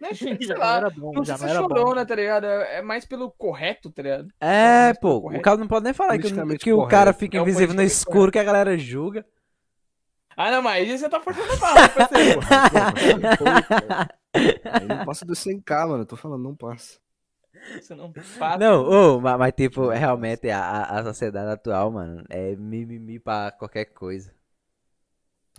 Né, 0.00 0.08
Já 0.40 0.54
sei 0.54 0.56
não 0.58 0.62
lá. 0.64 0.76
era 0.76 0.90
bom, 0.90 1.14
Não 1.14 1.24
já 1.24 1.38
sei 1.38 1.38
não 1.38 1.46
se 1.48 1.54
era 1.54 1.62
bom. 1.62 1.74
chorona, 1.74 2.06
tá 2.06 2.14
ligado? 2.14 2.46
É 2.46 2.78
é 2.78 2.82
mais 2.82 3.04
pelo 3.06 3.30
correto, 3.32 3.90
tá 3.92 4.02
ligado? 4.02 4.28
É, 4.40 4.92
Mas 4.92 4.98
pô, 5.00 5.16
correto. 5.20 5.38
o 5.38 5.40
cara 5.40 5.56
não 5.56 5.66
pode 5.66 5.84
nem 5.84 5.94
falar 5.94 6.18
que, 6.18 6.26
o- 6.26 6.58
que 6.58 6.72
o 6.72 6.84
cara 6.84 7.12
correto. 7.12 7.14
fica 7.14 7.36
É 7.36 7.40
o 7.42 7.44
invisível 7.44 7.74
no 7.74 7.82
escuro 7.82 8.30
que 8.30 8.38
a 8.38 8.44
galera 8.44 8.76
julga. 8.76 9.24
Ah, 10.36 10.50
não, 10.50 10.62
mas 10.62 10.88
aí 10.90 10.98
você 10.98 11.08
tá 11.08 11.20
forçando 11.20 11.52
a 11.52 11.56
barra, 11.56 11.88
parceiro. 11.88 12.40
Aí 14.78 14.88
não 14.88 15.00
passa 15.00 15.24
do 15.24 15.34
100k, 15.34 15.86
mano. 15.86 16.02
Eu 16.02 16.06
tô 16.06 16.16
falando, 16.16 16.42
não 16.42 16.54
passa. 16.56 16.98
Você 17.82 17.94
não 17.94 18.12
passa. 18.12 18.58
Não, 18.58 18.84
ô, 18.84 19.20
mas, 19.20 19.38
mas, 19.38 19.52
tipo, 19.54 19.88
realmente 19.88 20.50
a, 20.50 20.82
a, 20.84 21.04
sociedade 21.04 21.50
atual, 21.50 21.90
mano, 21.90 22.24
é 22.28 22.54
mimimi 22.56 23.18
pra 23.18 23.50
qualquer 23.52 23.86
coisa. 23.86 24.32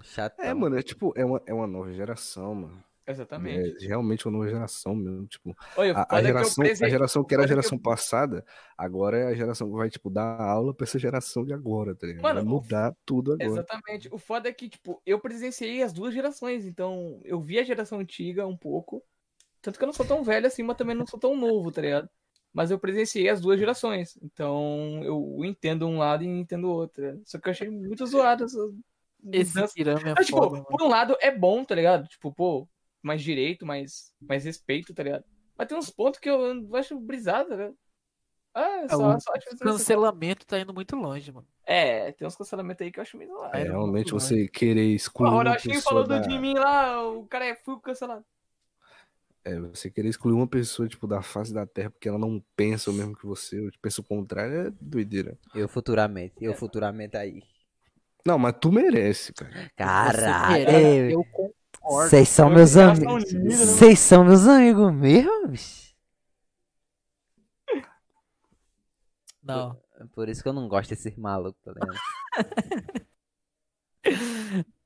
Chato. 0.04 0.40
É, 0.40 0.54
mano, 0.54 0.78
é 0.78 0.84
tipo, 0.84 1.14
é 1.16 1.24
uma, 1.24 1.42
é 1.46 1.54
uma 1.54 1.68
nova 1.68 1.92
geração, 1.92 2.54
mano. 2.54 2.84
Exatamente. 3.08 3.84
É 3.86 3.88
realmente 3.88 4.28
uma 4.28 4.40
nova 4.40 4.50
geração 4.50 4.96
mesmo. 4.96 5.28
Tipo, 5.28 5.56
Olha, 5.78 5.94
a, 5.96 6.02
a 6.02 6.20
que 6.20 6.28
geração, 6.28 6.66
a 6.66 6.90
geração 6.90 7.24
que 7.24 7.34
era 7.36 7.44
a 7.44 7.46
que 7.46 7.52
eu- 7.52 7.56
geração 7.56 7.78
passada, 7.78 8.44
agora 8.76 9.18
é 9.18 9.28
a 9.28 9.36
geração 9.36 9.70
que 9.70 9.78
vai, 9.78 9.90
tipo, 9.90 10.10
dar 10.10 10.42
aula 10.42 10.74
pra 10.74 10.86
essa 10.86 10.98
geração 10.98 11.46
de 11.46 11.54
agora, 11.54 11.96
tá 11.96 12.08
ligado? 12.08 12.24
Mano, 12.24 12.36
vai 12.36 12.44
o- 12.44 12.48
mudar 12.48 12.96
tudo 13.06 13.34
agora. 13.34 13.48
Exatamente. 13.48 14.10
O 14.12 14.18
foda 14.18 14.50
é 14.50 14.54
que, 14.54 14.68
tipo, 14.68 15.02
eu 15.06 15.20
presenciei 15.20 15.84
as 15.84 15.94
duas 15.94 16.14
gerações, 16.14 16.66
então 16.66 17.22
eu 17.24 17.40
vi 17.40 17.60
a 17.60 17.64
geração 17.64 18.00
antiga 18.00 18.46
um 18.48 18.58
pouco. 18.58 19.04
Tanto 19.66 19.78
que 19.80 19.84
eu 19.84 19.88
não 19.88 19.94
sou 19.94 20.06
tão 20.06 20.24
velho 20.24 20.46
assim, 20.46 20.62
mas 20.62 20.78
também 20.78 20.96
não 20.96 21.08
sou 21.08 21.20
tão 21.20 21.36
novo, 21.36 21.72
tá 21.72 21.82
ligado? 21.82 22.08
Mas 22.54 22.70
eu 22.70 22.78
presenciei 22.80 23.28
as 23.30 23.42
duas 23.42 23.60
gerações. 23.60 24.16
Então 24.22 25.02
eu 25.04 25.44
entendo 25.44 25.88
um 25.88 25.98
lado 25.98 26.24
e 26.24 26.28
entendo 26.28 26.66
o 26.66 26.72
outro. 26.72 27.02
né? 27.04 27.20
Só 27.26 27.40
que 27.40 27.48
eu 27.50 27.52
achei 27.52 27.70
muito 27.70 28.06
zoado 28.06 28.46
essa 28.46 28.58
Esse 29.32 29.68
tirame 29.74 30.10
é 30.10 30.14
Mas, 30.16 30.28
tipo, 30.28 30.38
foda, 30.38 30.64
por 30.64 30.82
um 30.84 30.88
lado 30.88 31.18
é 31.20 31.36
bom, 31.36 31.64
tá 31.66 31.74
ligado? 31.74 32.08
Tipo, 32.08 32.32
pô, 32.32 32.68
mais 33.02 33.24
direito, 33.24 33.66
mais, 33.66 34.14
mais 34.22 34.46
respeito, 34.46 34.94
tá 34.94 35.02
ligado? 35.02 35.26
Mas 35.58 35.68
tem 35.68 35.78
uns 35.78 35.90
pontos 35.90 36.20
que 36.20 36.30
eu 36.30 36.40
acho 36.76 37.00
brisado, 37.00 37.50
tá 37.50 37.56
ligado? 37.56 37.76
Ah, 38.54 38.84
é 38.84 38.88
só, 38.88 39.16
o 39.16 39.20
só 39.20 39.34
acho 39.34 39.50
que- 39.50 39.58
Cancelamento 39.58 40.46
tá 40.46 40.58
indo 40.60 40.74
muito 40.74 40.96
longe, 40.96 41.30
mano. 41.32 41.48
É, 41.66 42.12
tem 42.14 42.26
uns 42.26 42.38
cancelamentos 42.38 42.86
aí 42.86 42.92
que 42.92 43.00
eu 43.00 43.02
acho 43.02 43.18
meio 43.18 43.32
zoado. 43.32 43.58
É, 43.58 43.62
É, 43.62 43.64
realmente 43.64 44.12
você 44.14 44.48
querer 44.48 44.86
O 44.92 44.96
excluir 44.96 45.28
uma 45.30 45.38
Ronaldinho 45.38 45.82
falou 45.82 46.04
pessoa 46.04 46.22
do 46.22 46.24
da... 46.24 46.32
de 46.32 46.40
mim 46.40 46.54
lá, 46.54 47.06
o 47.06 47.26
cara 47.28 47.48
é 47.48 47.56
fui 47.56 47.78
cancelado. 47.82 48.24
É, 49.48 49.60
você 49.60 49.92
querer 49.92 50.10
excluir 50.10 50.34
uma 50.34 50.48
pessoa, 50.48 50.88
tipo, 50.90 51.06
da 51.06 51.22
face 51.22 51.54
da 51.54 51.68
terra 51.68 51.92
porque 51.92 52.10
ela 52.10 52.18
não 52.18 52.44
pensa 52.56 52.90
o 52.90 52.94
mesmo 52.94 53.16
que 53.16 53.28
você, 53.28 53.60
ou 53.60 53.70
pensa 53.80 54.02
o 54.02 54.04
contrário, 54.04 54.68
é 54.68 54.72
doideira. 54.82 55.38
Eu 55.54 55.70
futuramente, 55.70 56.34
eu 56.42 56.56
futuramente 56.56 57.16
aí. 57.16 57.44
Não, 58.26 58.40
mas 58.40 58.56
tu 58.60 58.72
merece, 58.72 59.32
cara. 59.34 59.72
Caralho, 59.76 60.68
ei, 60.70 61.14
eu 61.14 61.24
concordo. 61.26 62.10
vocês 62.10 62.28
são 62.28 62.50
Eu- 62.50 62.56
meus 62.56 62.72
são 62.72 62.90
amigos. 62.90 63.24
Vocês 63.60 64.00
são 64.00 64.26
meus 64.26 64.48
amigos 64.48 64.92
mesmo, 64.92 65.48
bicho? 65.48 65.94
Não. 69.44 69.80
Por 70.14 70.28
isso 70.28 70.42
que 70.42 70.50
eu 70.50 70.54
não 70.54 70.68
gosto 70.68 70.90
desses 70.90 71.16
malucos, 71.16 71.62
tá 71.64 71.72
ligado? 71.72 72.00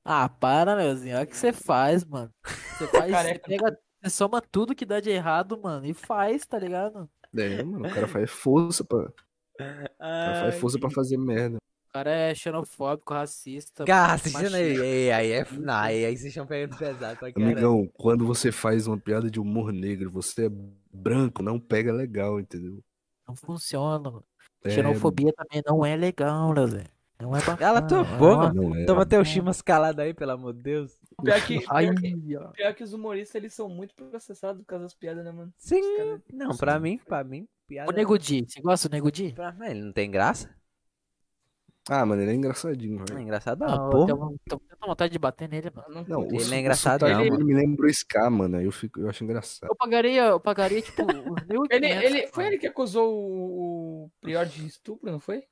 Ah, 0.02 0.28
para, 0.30 0.74
Leozinho. 0.74 1.14
Olha 1.16 1.24
o 1.24 1.26
que 1.26 1.36
você 1.36 1.52
faz, 1.52 2.04
mano. 2.04 2.32
Você 2.42 2.86
faz, 2.88 3.10
você 3.12 3.38
pega, 3.38 3.78
você 4.00 4.10
soma 4.10 4.40
tudo 4.40 4.74
que 4.74 4.86
dá 4.86 5.00
de 5.00 5.10
errado, 5.10 5.60
mano, 5.60 5.86
e 5.86 5.94
faz, 5.94 6.46
tá 6.46 6.58
ligado? 6.58 7.08
É, 7.36 7.62
mano, 7.62 7.86
o 7.86 7.90
cara 7.90 8.08
faz 8.08 8.30
força 8.30 8.84
pra, 8.84 8.98
o 8.98 9.08
cara 9.98 10.40
faz 10.40 10.54
força 10.56 10.78
pra 10.78 10.90
fazer 10.90 11.16
merda. 11.16 11.58
O 11.58 11.92
cara 11.92 12.10
é 12.10 12.34
xenofóbico, 12.34 13.12
racista. 13.12 13.84
Cara, 13.84 14.12
assistindo 14.12 14.54
aí, 14.54 14.80
aí, 14.80 15.10
aí 15.10 15.32
é. 15.32 15.46
Não, 15.50 15.74
aí, 15.74 16.04
aí 16.04 16.16
vocês 16.16 16.28
estão 16.28 16.46
pegando 16.46 16.78
pesado 16.78 17.18
pra 17.18 17.32
caralho. 17.32 17.52
Amigão, 17.52 17.90
quando 17.94 18.24
você 18.24 18.52
faz 18.52 18.86
uma 18.86 18.96
piada 18.96 19.28
de 19.28 19.40
humor 19.40 19.72
negro, 19.72 20.08
você 20.08 20.46
é 20.46 20.50
branco, 20.92 21.42
não 21.42 21.58
pega 21.58 21.92
legal, 21.92 22.38
entendeu? 22.38 22.78
Não 23.26 23.34
funciona, 23.34 24.08
mano. 24.08 24.24
É, 24.62 24.70
Xenofobia 24.70 25.32
também 25.32 25.62
não 25.66 25.84
é 25.84 25.96
legal, 25.96 26.52
Leozinho. 26.52 26.84
Não 27.20 27.36
é 27.36 27.42
bacana. 27.44 27.86
Tua 27.86 28.00
é 28.00 28.04
boca. 28.18 28.34
uma- 28.46 28.52
Não 28.54 28.74
é. 28.76 28.84
Toma 28.84 29.04
teu 29.06 29.24
chimas 29.24 29.60
calado 29.62 30.00
aí, 30.00 30.14
pelo 30.14 30.32
amor 30.32 30.52
de 30.54 30.62
Deus. 30.62 30.98
Pior 31.22 31.40
que, 31.44 31.58
pior, 31.60 31.94
que, 31.94 32.16
pior 32.54 32.74
que 32.74 32.82
os 32.82 32.92
humoristas, 32.94 33.34
eles 33.34 33.52
são 33.54 33.68
muito 33.68 33.94
processados 33.94 34.62
por 34.62 34.66
causa 34.66 34.84
das 34.84 34.94
piadas, 34.94 35.24
né, 35.24 35.30
mano? 35.30 35.52
Sim. 35.58 35.80
Os 35.80 35.96
caras- 35.96 36.20
Não, 36.32 36.56
pra 36.56 36.78
mim, 36.80 36.98
pra 37.06 37.22
mim, 37.22 37.46
piada. 37.68 37.90
O 37.90 37.94
Nego 37.94 38.18
Di, 38.18 38.44
você 38.48 38.60
gosta 38.60 38.88
do 38.88 38.92
Nego 38.92 39.10
Di? 39.12 39.32
Pra 39.34 39.52
mim, 39.52 39.66
ele 39.66 39.82
não 39.82 39.92
tem 39.92 40.10
graça. 40.10 40.48
Ah, 41.88 42.04
mano, 42.06 42.22
ele 42.22 42.30
é 42.30 42.34
engraçadinho, 42.34 42.96
Não 42.98 43.02
é 43.02 43.06
velho. 43.08 43.20
engraçado, 43.20 43.60
Não, 43.60 43.66
não, 43.68 43.84
eu 43.86 43.90
porra. 43.90 44.06
tenho, 44.06 44.38
tenho 44.48 44.60
tanta 44.68 44.86
vontade 44.86 45.12
de 45.12 45.18
bater 45.18 45.48
nele, 45.48 45.70
mano. 45.74 45.88
Não 45.88 46.04
Não, 46.04 46.20
curto. 46.22 46.34
o, 46.36 46.40
Ele 46.40 46.54
é 46.54 46.56
o 46.56 46.60
engraçado, 46.60 47.00
sotaque 47.00 47.28
não, 47.30 47.36
mano. 47.36 47.44
me 47.46 47.54
lembra 47.54 47.86
o 47.86 47.90
Ska, 47.90 48.30
mano. 48.30 48.56
aí 48.58 48.64
Eu, 48.64 48.70
fico, 48.70 49.00
eu 49.00 49.08
acho 49.08 49.24
engraçado. 49.24 49.68
Eu 49.68 49.74
pagaria, 49.74 50.22
eu 50.26 50.38
pagaria, 50.38 50.82
tipo, 50.82 51.02
os 51.02 51.08
1.500. 51.48 51.66
Ele, 51.70 51.86
ele, 51.86 52.26
foi 52.28 52.44
mano. 52.44 52.54
ele 52.54 52.60
que 52.60 52.66
acusou 52.66 53.12
o, 53.12 54.04
o 54.04 54.10
Prior 54.20 54.46
de 54.46 54.66
estupro, 54.66 55.10
não 55.10 55.18
foi? 55.18 55.42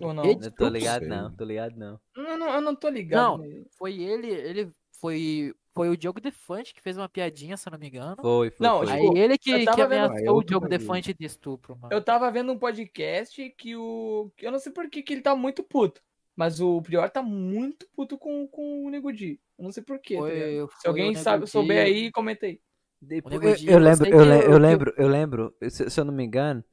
Ou 0.00 0.12
não? 0.14 0.22
Tô 0.50 0.68
ligado, 0.68 1.02
não, 1.06 1.34
tô 1.36 1.44
ligado, 1.44 1.76
não. 1.76 2.00
Não, 2.16 2.38
não, 2.38 2.54
eu 2.54 2.60
não 2.60 2.74
tô 2.74 2.88
ligado. 2.88 3.20
Não. 3.22 3.38
mas- 3.38 3.66
Foi 3.76 4.00
ele, 4.00 4.28
ele 4.28 4.72
foi, 5.00 5.52
foi 5.74 5.88
o 5.90 5.96
Diogo 5.96 6.20
Defante 6.20 6.72
que 6.72 6.80
fez 6.80 6.96
uma 6.96 7.08
piadinha, 7.08 7.56
se 7.56 7.68
eu 7.68 7.72
não 7.72 7.78
me 7.78 7.88
engano. 7.88 8.16
Foi, 8.22 8.50
foi. 8.50 8.66
Não, 8.66 8.78
foi. 8.84 8.92
Aí 8.92 9.00
tipo, 9.02 9.16
ele 9.18 9.38
que, 9.38 9.50
que 9.52 9.58
vendo- 9.64 9.82
ameaçou 9.82 10.36
o 10.38 10.42
Diogo. 10.44 10.68
Defante 10.68 11.12
de 11.14 11.26
estupro, 11.26 11.76
mano. 11.76 11.92
Eu 11.92 12.02
tava 12.02 12.30
vendo 12.30 12.52
um 12.52 12.58
podcast 12.58 13.50
que 13.58 13.76
o. 13.76 14.30
Eu 14.40 14.50
não 14.52 14.58
sei 14.58 14.72
por 14.72 14.88
que, 14.88 15.02
que 15.02 15.12
ele 15.12 15.22
tá 15.22 15.34
muito 15.36 15.62
puto. 15.62 16.00
Mas 16.34 16.60
o 16.60 16.80
Prior 16.80 17.10
tá 17.10 17.22
muito 17.22 17.86
puto 17.94 18.16
com, 18.16 18.48
com 18.48 18.86
o 18.86 18.90
Nego 18.90 19.12
Di. 19.12 19.38
Eu 19.58 19.64
não 19.64 19.72
sei 19.72 19.82
por 19.82 19.98
quê. 19.98 20.16
tá 20.16 20.20
ligado? 20.34 20.70
Se 20.80 20.88
alguém 20.88 21.06
sabe, 21.22 21.46
souber 21.46 21.84
aí, 21.84 22.10
comenta 22.10 22.46
aí. 22.46 22.58
Depois- 23.00 23.62
eu, 23.66 23.72
eu 23.74 23.78
lembro, 23.78 24.06
eu, 24.08 24.24
eu- 24.24 24.50
eu- 24.52 24.58
lembro, 24.58 24.94
eu 24.96 25.08
lembro, 25.08 25.54
se, 25.68 25.90
se 25.90 26.00
eu 26.00 26.04
não 26.06 26.14
me 26.14 26.24
engano, 26.24 26.64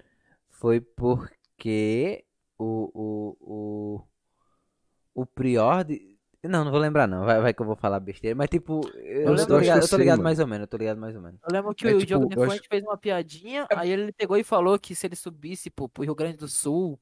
foi 0.50 0.80
porque 0.80 2.24
o, 2.60 2.92
o, 2.94 4.02
o, 5.16 5.22
o 5.22 5.26
Prior 5.26 5.84
de... 5.84 6.18
Não, 6.44 6.64
não 6.64 6.72
vou 6.72 6.80
lembrar 6.80 7.06
não, 7.06 7.26
vai, 7.26 7.42
vai 7.42 7.54
que 7.54 7.62
eu 7.62 7.66
vou 7.66 7.76
falar 7.76 8.00
besteira, 8.00 8.34
mas 8.34 8.48
tipo, 8.50 8.80
eu, 8.96 9.36
tô 9.46 9.56
eu 9.56 9.58
acho 9.58 9.60
ligado, 9.60 9.78
eu 9.78 9.82
eu 9.82 9.82
tô 9.82 9.88
sei, 9.88 9.98
ligado 10.00 10.18
mano. 10.18 10.24
mais 10.24 10.40
ou 10.40 10.48
menos, 10.48 10.62
eu 10.62 10.68
tô 10.68 10.78
ligado 10.78 10.98
mais 10.98 11.14
ou 11.16 11.22
menos. 11.22 11.40
Eu 11.46 11.52
lembro 11.54 11.76
que 11.76 11.86
É 11.86 11.90
o 11.90 11.94
tipo, 11.96 12.06
Diogo 12.06 12.28
Defante 12.30 12.60
acho- 12.60 12.70
fez 12.70 12.84
uma 12.84 12.98
piadinha, 12.98 13.68
aí 13.72 13.90
ele 13.90 14.14
pegou 14.14 14.38
e 14.38 14.44
falou 14.44 14.80
que 14.80 14.96
se 14.96 15.06
ele 15.06 15.18
subisse 15.18 15.70
pro, 15.70 15.90
pro 15.90 16.04
Rio 16.04 16.16
Grande 16.16 16.38
do 16.38 16.48
Sul, 16.48 16.98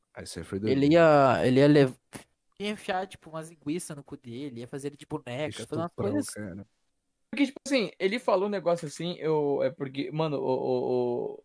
do 0.60 0.68
ele 0.68 0.88
ia, 0.94 1.46
ele 1.46 1.60
ia 1.60 1.68
levar, 1.68 1.96
ia 2.60 2.70
enfiar, 2.70 3.06
tipo, 3.06 3.30
umas 3.30 3.50
linguiças 3.50 3.96
no 3.96 4.04
cu 4.04 4.18
dele, 4.18 4.62
ia 4.62 4.68
fazer 4.68 4.88
ele 4.88 4.98
de 4.98 5.06
boneca, 5.06 5.52
fazer 5.54 5.76
umas 5.76 5.86
estuprar 5.86 6.10
o 6.10 6.14
coisas 6.14 6.30
cara. 6.34 6.68
Porque, 7.30 7.46
tipo 7.46 7.60
assim, 7.68 7.92
ele 8.00 8.18
falou 8.18 8.48
um 8.48 8.52
negócio 8.52 8.88
assim, 8.88 9.16
eu. 9.20 9.62
É 9.62 9.70
porque, 9.70 10.10
mano, 10.12 10.38
o. 10.40 11.36
O, 11.36 11.44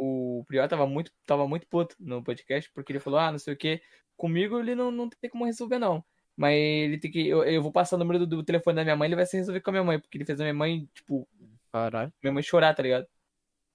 o, 0.00 0.44
Prior 0.46 0.68
tava 0.68 0.86
muito, 0.86 1.12
tava 1.26 1.46
muito 1.48 1.66
puto 1.68 1.94
no 2.00 2.22
podcast, 2.24 2.70
porque 2.74 2.92
ele 2.92 3.00
falou, 3.00 3.18
ah, 3.20 3.30
não 3.32 3.38
sei 3.38 3.54
o 3.54 3.56
que. 3.56 3.80
Comigo 4.16 4.58
ele 4.58 4.74
não, 4.74 4.90
não 4.90 5.08
tem 5.08 5.30
como 5.30 5.44
resolver, 5.46 5.78
não. 5.78 6.04
Mas 6.36 6.54
ele 6.56 6.98
tem 6.98 7.10
que. 7.10 7.26
Eu, 7.28 7.44
eu 7.44 7.62
vou 7.62 7.72
passar 7.72 7.96
o 7.96 7.98
número 7.98 8.20
do, 8.20 8.26
do 8.26 8.44
telefone 8.44 8.76
da 8.76 8.84
minha 8.84 8.96
mãe, 8.96 9.06
ele 9.08 9.16
vai 9.16 9.26
se 9.26 9.36
resolver 9.36 9.60
com 9.60 9.70
a 9.70 9.72
minha 9.72 9.84
mãe, 9.84 10.00
porque 10.00 10.16
ele 10.18 10.24
fez 10.24 10.40
a 10.40 10.44
minha 10.44 10.54
mãe, 10.54 10.88
tipo, 10.94 11.28
Caralho. 11.72 12.12
minha 12.22 12.32
mãe 12.32 12.42
chorar, 12.42 12.74
tá 12.74 12.82
ligado? 12.82 13.06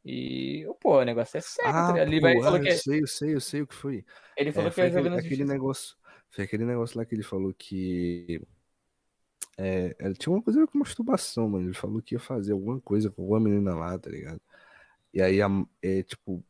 E, 0.06 0.66
pô, 0.82 1.00
o 1.00 1.04
negócio 1.04 1.38
é 1.38 1.42
sério, 1.42 1.86
tá 1.86 1.90
Ah, 1.90 1.92
ligado? 1.94 2.08
Ele 2.08 2.22
pô, 2.22 2.22
vai, 2.22 2.42
falou 2.42 2.60
que, 2.62 2.70
eu 2.70 2.72
sei, 2.72 3.02
eu 3.02 3.08
sei, 3.08 3.36
eu 3.36 3.42
sei 3.42 3.62
o 3.62 3.68
que 3.68 3.76
foi. 3.76 4.06
ele 4.38 4.52
falou 4.52 4.70
É, 4.70 4.72
que 4.72 4.76
foi 4.76 4.84
ia 4.84 4.88
resolver 4.88 5.10
aquele, 5.10 5.20
aquele 5.20 5.46
justiça. 5.46 5.54
negócio. 5.54 5.98
Foi 6.30 6.44
aquele 6.44 6.66
negócio 6.66 6.98
lá 6.98 7.06
que 7.06 7.16
ele 7.16 7.24
falou 7.24 7.54
que. 7.54 8.42
É, 9.58 9.96
ele 10.00 10.16
tinha 10.16 10.34
uma 10.34 10.42
coisa 10.44 10.68
com 10.68 10.78
masturbação, 10.80 11.50
mano. 11.50 11.68
Ele 11.68 11.74
falou 11.74 12.02
que 12.02 12.16
ia 12.16 12.20
fazer 12.20 12.52
alguma 12.54 12.80
coisa 12.82 13.10
com 13.10 13.22
alguma 13.22 13.40
menina 13.40 13.74
lá, 13.76 13.98
tá 13.98 14.10
ligado? 14.10 14.42
E 15.16 15.22
aí, 15.22 15.42
a, 15.42 15.48
é, 15.82 16.04
tipo, 16.04 16.44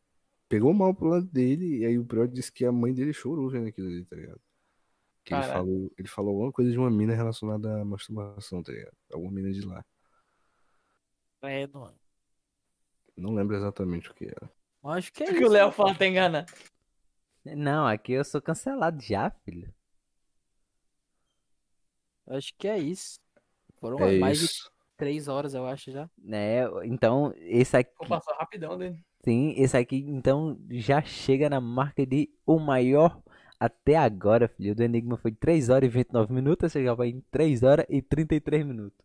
pegou 0.48 0.74
mal 0.74 0.94
pro 0.94 1.08
lado 1.08 1.26
dele, 1.26 1.78
e 1.78 1.86
aí 1.86 1.98
o 1.98 2.04
Prior 2.04 2.28
disse 2.28 2.52
que 2.52 2.64
a 2.64 2.72
mãe 2.72 2.92
dele 2.92 3.12
chorou 3.12 3.48
vendo 3.48 3.68
aquilo 3.68 3.88
ali, 3.88 4.04
tá 4.04 4.16
ligado? 4.16 4.40
Que 5.24 5.34
ele 5.34 5.42
falou, 5.44 5.92
ele 5.98 6.08
falou 6.08 6.30
alguma 6.32 6.52
coisa 6.52 6.70
de 6.70 6.78
uma 6.78 6.90
mina 6.90 7.14
relacionada 7.14 7.80
à 7.80 7.84
masturbação, 7.84 8.62
tá 8.62 8.72
ligado? 8.72 8.96
Alguma 9.12 9.32
mina 9.32 9.52
de 9.52 9.62
lá. 9.64 9.84
É, 11.42 11.66
não, 11.68 11.94
Não 13.16 13.34
lembro 13.34 13.56
exatamente 13.56 14.10
o 14.10 14.14
que 14.14 14.26
era. 14.26 14.50
acho 14.84 15.12
que 15.12 15.24
é 15.24 15.26
O 15.26 15.30
isso. 15.30 15.38
que 15.38 15.44
o 15.44 15.48
Léo 15.48 15.70
fala 15.72 15.94
tá 15.94 16.06
enganado. 16.06 16.52
Não, 17.44 17.86
aqui 17.86 18.12
eu 18.12 18.24
sou 18.24 18.42
cancelado 18.42 19.00
já, 19.02 19.30
filho. 19.30 19.72
Acho 22.26 22.52
que 22.58 22.66
é 22.68 22.78
isso. 22.78 23.20
Foram 23.78 24.00
É 24.00 24.18
mais 24.18 24.38
de 24.38 24.44
isso. 24.46 24.70
Três 24.96 25.28
horas, 25.28 25.54
eu 25.54 25.66
acho, 25.66 25.90
já. 25.90 26.08
Né, 26.18 26.62
então, 26.84 27.32
esse 27.38 27.76
aqui, 27.76 27.92
Vou 27.98 28.08
passar 28.08 28.34
rapidão 28.36 28.76
dele. 28.78 28.98
sim, 29.22 29.54
esse 29.56 29.76
aqui, 29.76 29.98
então, 30.08 30.58
já 30.70 31.02
chega 31.02 31.48
na 31.50 31.60
marca 31.60 32.06
de 32.06 32.28
o 32.46 32.58
maior 32.58 33.20
até 33.58 33.96
agora, 33.96 34.48
filho. 34.48 34.74
Do 34.74 34.82
Enigma 34.82 35.16
foi 35.16 35.32
3 35.32 35.68
horas 35.70 35.88
e 35.88 35.92
29 35.92 36.32
minutos, 36.32 36.72
você 36.72 36.84
já 36.84 36.94
vai 36.94 37.08
em 37.08 37.20
3 37.30 37.62
horas 37.62 37.86
e 37.88 38.02
33 38.02 38.64
minutos. 38.66 38.98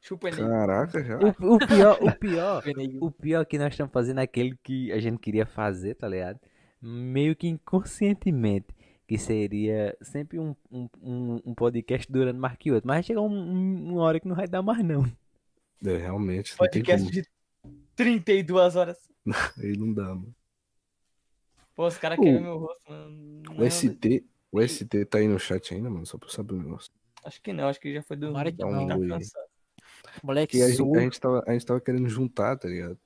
Chupa 0.00 0.28
ele. 0.28 0.36
Caraca, 0.36 1.02
já. 1.02 1.18
O, 1.18 1.54
o 1.54 1.58
pior, 1.58 1.98
o 2.02 2.12
pior, 2.12 2.62
o 3.00 3.10
pior 3.10 3.46
que 3.46 3.58
nós 3.58 3.72
estamos 3.72 3.92
fazendo 3.92 4.20
é 4.20 4.24
aquele 4.24 4.56
que 4.62 4.92
a 4.92 4.98
gente 4.98 5.18
queria 5.18 5.46
fazer, 5.46 5.94
tá 5.94 6.06
ligado? 6.08 6.38
Meio 6.80 7.34
que 7.34 7.48
inconscientemente. 7.48 8.66
Que 9.06 9.18
seria 9.18 9.96
sempre 10.00 10.38
um, 10.38 10.54
um, 10.70 10.88
um, 11.02 11.40
um 11.46 11.54
podcast 11.54 12.10
durando 12.10 12.40
mais 12.40 12.56
que 12.56 12.72
outro. 12.72 12.86
Mas 12.86 13.04
chega 13.04 13.20
um, 13.20 13.26
um- 13.28 13.92
uma 13.92 14.02
hora 14.02 14.18
que 14.18 14.26
não 14.26 14.34
vai 14.36 14.48
dar 14.48 14.62
mais, 14.62 14.82
não. 14.84 15.04
É, 15.84 15.96
realmente, 15.98 16.52
não 16.52 16.56
Podcast 16.58 17.10
de 17.10 17.26
32 17.94 18.76
horas. 18.76 18.96
Aí 19.58 19.76
não 19.76 19.92
dá, 19.92 20.04
mano. 20.14 20.34
Pô, 21.74 21.86
os 21.86 21.98
caras 21.98 22.18
O- 22.18 22.22
querem 22.22 22.40
meu 22.40 22.56
rosto, 22.58 22.90
mano. 22.90 23.42
O 23.50 23.54
Não, 23.60 23.70
ST, 23.70 24.24
o 24.50 24.60
ST 24.66 25.04
tá 25.06 25.18
aí 25.18 25.28
no 25.28 25.38
chat 25.38 25.74
ainda, 25.74 25.90
mano, 25.90 26.06
só 26.06 26.16
pra 26.16 26.28
eu 26.28 26.32
saber 26.32 26.54
o 26.54 26.58
negócio. 26.62 26.90
Acho 27.24 27.42
que 27.42 27.52
não, 27.52 27.68
acho 27.68 27.80
que 27.80 27.92
já 27.92 28.02
foi 28.02 28.16
do. 28.16 28.28
Tomara 28.28 28.52
que 28.52 28.64
um 28.64 28.70
não. 28.70 28.86
tá 28.88 28.96
oi. 28.96 29.08
cansado. 29.08 29.44
Moleque 30.22 30.56
Que 30.56 30.62
a 30.62 30.68
gente, 30.70 30.96
a, 30.96 31.00
gente 31.00 31.20
tava, 31.20 31.44
a 31.46 31.52
gente 31.52 31.66
tava 31.66 31.80
querendo 31.80 32.08
juntar, 32.08 32.56
tá 32.56 32.68
ligado? 32.68 32.98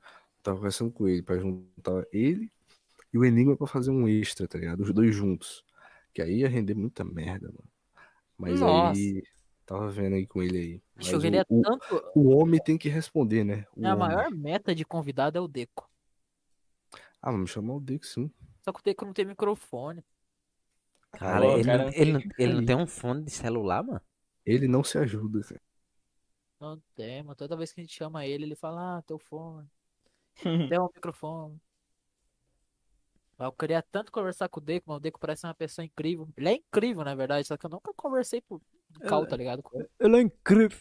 Tava 0.42 0.56
conversando 0.58 0.90
com 0.90 1.08
ele 1.08 1.22
pra 1.22 1.38
juntar 1.38 2.04
ele 2.12 2.50
e 3.12 3.18
o 3.18 3.24
Enigma 3.24 3.56
pra 3.56 3.66
fazer 3.66 3.90
um 3.90 4.06
extra, 4.06 4.46
tá 4.46 4.58
ligado? 4.58 4.80
Os 4.82 4.92
dois 4.92 5.14
juntos. 5.14 5.64
Que 6.12 6.22
aí 6.22 6.40
ia 6.40 6.48
render 6.48 6.74
muita 6.74 7.04
merda, 7.04 7.48
mano. 7.48 7.68
Mas 8.36 8.60
Nossa. 8.60 8.98
aí. 8.98 9.22
Tava 9.66 9.90
vendo 9.90 10.14
aí 10.14 10.26
com 10.26 10.42
ele 10.42 10.58
aí. 10.58 10.82
Mas 10.96 11.12
o, 11.12 11.18
o, 11.18 11.62
tanto. 11.62 12.10
o 12.14 12.30
homem 12.30 12.58
tem 12.58 12.78
que 12.78 12.88
responder, 12.88 13.44
né? 13.44 13.66
O 13.76 13.80
Minha 13.80 13.94
homem. 13.94 14.08
maior 14.08 14.30
meta 14.30 14.74
de 14.74 14.82
convidado 14.82 15.36
é 15.36 15.40
o 15.40 15.46
Deco. 15.46 15.88
Ah, 17.20 17.30
vamos 17.30 17.50
chamar 17.50 17.74
o 17.74 17.80
Dick 17.80 18.06
sim. 18.06 18.30
Só 18.62 18.72
que 18.72 18.80
o 18.80 18.82
Deco 18.82 19.04
não 19.04 19.12
tem 19.12 19.26
microfone. 19.26 20.02
Cara, 21.12 21.44
ele, 21.46 21.64
cara, 21.64 21.84
não, 21.84 21.92
ele, 21.92 22.12
não, 22.12 22.20
ele 22.38 22.52
não 22.52 22.60
aí. 22.60 22.66
tem 22.66 22.76
um 22.76 22.86
fone 22.86 23.24
de 23.24 23.30
celular, 23.30 23.82
mano? 23.82 24.00
Ele 24.46 24.68
não 24.68 24.82
se 24.82 24.96
ajuda, 24.96 25.42
cara. 25.42 25.60
Não 26.60 26.82
tem, 26.94 27.22
mano. 27.22 27.34
Toda 27.36 27.56
vez 27.56 27.72
que 27.72 27.80
a 27.80 27.84
gente 27.84 27.94
chama 27.94 28.24
ele, 28.26 28.44
ele 28.44 28.56
fala, 28.56 28.98
ah, 28.98 29.02
teu 29.02 29.18
fone. 29.18 29.68
Tem 30.72 30.80
um 30.80 30.88
microfone. 30.94 31.60
Eu 33.38 33.52
queria 33.52 33.80
tanto 33.82 34.10
conversar 34.10 34.48
com 34.48 34.58
o 34.58 34.62
Deco, 34.62 34.86
mas 34.88 34.96
o 34.96 35.00
Deco 35.00 35.20
parece 35.20 35.46
uma 35.46 35.54
pessoa 35.54 35.84
incrível. 35.84 36.28
Ele 36.36 36.48
é 36.48 36.54
incrível, 36.54 37.04
na 37.04 37.14
verdade, 37.14 37.46
só 37.46 37.56
que 37.56 37.64
eu 37.64 37.70
nunca 37.70 37.92
conversei 37.94 38.40
por 38.40 38.60
cal, 39.06 39.26
tá 39.26 39.36
ligado? 39.36 39.62
com 39.62 39.78
ele. 39.78 39.88
É 40.16 40.20
incrível. 40.20 40.78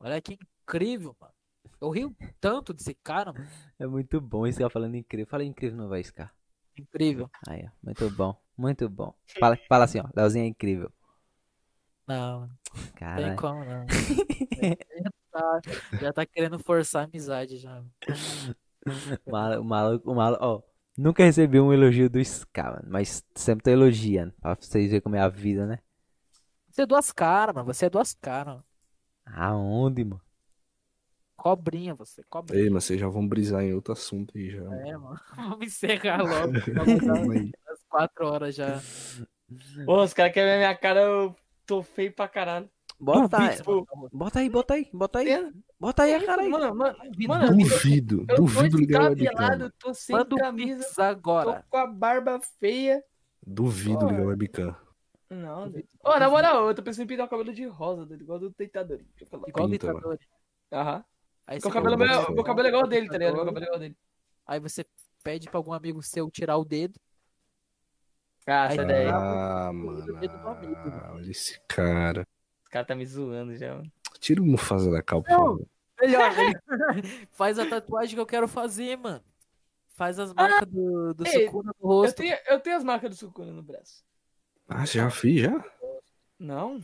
Olha 0.00 0.20
que 0.20 0.38
incrível, 0.62 1.14
mano. 1.20 1.34
Eu 1.80 1.90
rio 1.90 2.16
tanto 2.40 2.72
desse 2.72 2.94
cara, 2.94 3.32
mano. 3.32 3.46
É 3.78 3.86
muito 3.86 4.20
bom 4.20 4.46
esse 4.46 4.58
cara 4.58 4.70
falando 4.70 4.94
incrível. 4.96 5.26
Fala 5.26 5.44
incrível 5.44 5.76
no 5.76 5.88
vai, 5.88 6.02
Scar. 6.02 6.34
Incrível. 6.78 7.30
Aí. 7.46 7.68
Muito 7.82 8.10
bom. 8.10 8.40
Muito 8.56 8.88
bom. 8.88 9.14
Fala, 9.38 9.58
fala 9.68 9.84
assim, 9.84 10.00
ó. 10.00 10.08
Leozinho 10.14 10.44
é 10.44 10.48
incrível. 10.48 10.90
Não, 12.06 12.40
não 12.40 12.48
tem 12.48 12.92
Cara, 12.94 13.36
como, 13.36 13.64
não. 13.64 13.86
já, 13.88 15.10
tá, 15.32 15.60
já 16.00 16.12
tá 16.12 16.26
querendo 16.26 16.58
forçar 16.58 17.02
a 17.02 17.04
amizade 17.06 17.58
já. 17.58 17.82
o 19.26 19.30
maluco, 19.30 19.60
o 19.62 19.64
maluco, 19.64 20.10
o 20.10 20.14
maluco, 20.14 20.44
ó. 20.44 20.62
Nunca 20.96 21.24
recebi 21.24 21.58
um 21.58 21.72
elogio 21.72 22.08
do 22.08 22.24
Scar, 22.24 22.72
mano. 22.72 22.86
Mas 22.88 23.24
sempre 23.34 23.64
tô 23.64 23.70
elogiando. 23.70 24.32
Pra 24.40 24.54
vocês 24.54 24.86
verem 24.86 25.00
como 25.00 25.16
é 25.16 25.20
a 25.20 25.28
vida, 25.28 25.66
né? 25.66 25.80
Você 26.70 26.82
é 26.82 26.86
duas 26.86 27.10
caras, 27.12 27.54
mano. 27.54 27.66
Você 27.72 27.86
é 27.86 27.90
duas 27.90 28.14
caras. 28.14 28.54
mano. 28.54 28.64
Aonde, 29.26 30.04
mano? 30.04 30.20
Cobrinha, 31.36 31.94
você. 31.94 32.22
Cobrinha. 32.24 32.62
Ei, 32.62 32.70
mas 32.70 32.84
vocês 32.84 32.98
já 33.00 33.08
vão 33.08 33.26
brisar 33.26 33.62
em 33.62 33.74
outro 33.74 33.92
assunto 33.92 34.36
aí 34.36 34.50
já. 34.50 34.62
É, 34.62 34.96
mano. 34.96 35.20
Vamos 35.36 35.66
encerrar 35.66 36.22
logo. 36.22 36.52
Vamos 36.74 37.04
dar 37.04 37.16
Aí. 37.16 37.52
umas 37.66 37.82
quatro 37.88 38.26
horas 38.26 38.54
já. 38.54 38.80
Pô, 39.84 40.02
os 40.02 40.14
caras 40.14 40.32
querem 40.32 40.52
ver 40.52 40.58
minha 40.58 40.76
cara, 40.76 41.00
eu 41.00 41.36
tô 41.66 41.82
feio 41.82 42.12
pra 42.12 42.28
caralho. 42.28 42.70
Bota 42.98 43.36
Duvido, 43.38 43.86
bota 44.12 44.38
aí, 44.38 44.48
bota 44.48 44.74
aí, 44.74 44.88
bota 44.92 45.18
aí. 45.18 45.36
Mano, 45.36 45.64
Bota 45.78 46.02
aí 46.04 46.14
a 46.14 46.24
cara 46.24 46.42
aí. 46.42 46.48
mano, 46.48 46.74
mano, 46.74 46.96
mano, 47.28 47.44
eu 47.46 47.56
Duvido, 47.56 48.26
tô 48.26 48.34
duvido 48.36 48.78
ligar 48.78 49.02
o 49.02 49.08
webcam. 49.10 49.70
tô 49.78 49.92
sem 49.92 50.16
Manda 50.16 50.36
camisa, 50.36 50.78
Pix 50.84 50.94
tô 50.94 51.02
agora. 51.02 51.64
com 51.68 51.76
a 51.76 51.86
barba 51.86 52.40
feia. 52.58 53.02
Duvido 53.46 54.06
ligar 54.08 54.22
o 54.22 54.28
webcam. 54.28 54.76
Não, 55.28 55.68
doido. 55.70 55.88
Ô, 56.02 56.18
na 56.18 56.30
moral, 56.30 56.68
eu 56.68 56.74
tô 56.74 56.82
pensando 56.82 57.04
em 57.04 57.06
pintar 57.08 57.26
o 57.26 57.28
cabelo 57.28 57.52
de 57.52 57.66
rosa, 57.66 58.06
doido, 58.06 58.22
igual 58.22 58.38
do 58.38 58.50
deitador. 58.56 58.98
Deixa 58.98 59.24
eu 59.24 59.26
falar. 59.26 59.48
Igual 59.48 59.66
o 59.66 59.70
Pinta, 59.70 59.86
ditador. 59.88 60.18
Aham. 60.72 61.04
Aí 61.46 61.56
Meu 61.56 61.60
você, 61.60 61.70
cabelo, 61.70 61.98
meu, 61.98 62.06
é 62.08 62.68
igual 62.68 62.86
dele, 62.86 63.08
tá 63.08 63.18
ligado? 63.18 63.34
Meu 63.34 63.44
cabelo 63.44 63.64
é 63.64 63.66
igual 63.66 63.80
dele. 63.80 63.96
aí 64.46 64.60
você 64.60 64.86
pede 65.22 65.50
pra 65.50 65.58
algum 65.58 65.72
amigo 65.74 66.02
seu 66.02 66.30
tirar 66.30 66.56
o 66.56 66.64
dedo. 66.64 66.98
Ah, 68.46 68.68
Aí 68.68 68.76
sai 68.76 68.86
daí-. 68.86 69.08
Ah, 69.08 69.70
mano. 69.74 70.18
dedo 70.20 70.38
do 70.38 70.48
amigo, 70.48 70.72
mano. 70.72 71.14
Olha 71.14 71.30
esse 71.30 71.60
cara. 71.68 72.26
Os 72.74 72.76
caras 72.76 72.88
tá 72.88 72.94
me 72.96 73.06
zoando 73.06 73.54
já. 73.54 73.72
mano. 73.76 73.92
Tira 74.18 74.42
o 74.42 74.44
Mufasa 74.44 74.90
da 74.90 75.00
cal, 75.00 75.22
por 75.22 75.30
Não. 75.30 75.36
favor. 75.38 75.66
Melhor. 76.00 76.28
Faz 77.30 77.56
a 77.56 77.64
tatuagem 77.66 78.16
que 78.16 78.20
eu 78.20 78.26
quero 78.26 78.48
fazer, 78.48 78.98
mano. 78.98 79.22
Faz 79.90 80.18
as 80.18 80.34
marcas 80.34 80.66
do, 80.68 81.14
do 81.14 81.24
Ei, 81.24 81.46
Sukuna 81.46 81.70
no 81.80 81.86
Eu 81.86 81.86
rosto. 81.86 82.16
tenho, 82.16 82.36
eu 82.48 82.58
tenho 82.58 82.76
as 82.76 82.82
marcas 82.82 83.10
do 83.10 83.16
Sukuna 83.16 83.52
no 83.52 83.62
braço. 83.62 84.04
Ah, 84.68 84.84
já 84.84 85.08
fiz, 85.08 85.42
já? 85.42 85.64
Não? 86.36 86.80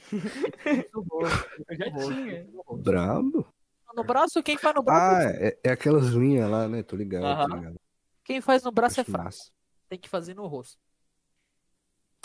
Eu 0.62 1.26
já 1.76 1.90
tinha. 1.90 2.46
Brabo. 2.76 3.48
No 3.92 4.04
braço, 4.04 4.40
quem 4.44 4.56
faz 4.56 4.76
no 4.76 4.84
braço? 4.84 5.26
Ah, 5.26 5.32
é, 5.44 5.58
é 5.64 5.70
aquelas 5.72 6.06
linhas 6.10 6.48
lá, 6.48 6.68
né? 6.68 6.84
Tô 6.84 6.94
ligado, 6.94 7.24
tô 7.24 7.26
Aham. 7.48 7.56
ligado. 7.56 7.80
Quem 8.22 8.40
faz 8.40 8.62
no 8.62 8.70
braço 8.70 9.00
é 9.00 9.02
Acho 9.02 9.10
fácil. 9.10 9.24
massa. 9.24 9.50
Tem 9.88 9.98
que 9.98 10.08
fazer 10.08 10.34
no 10.34 10.46
rosto. 10.46 10.78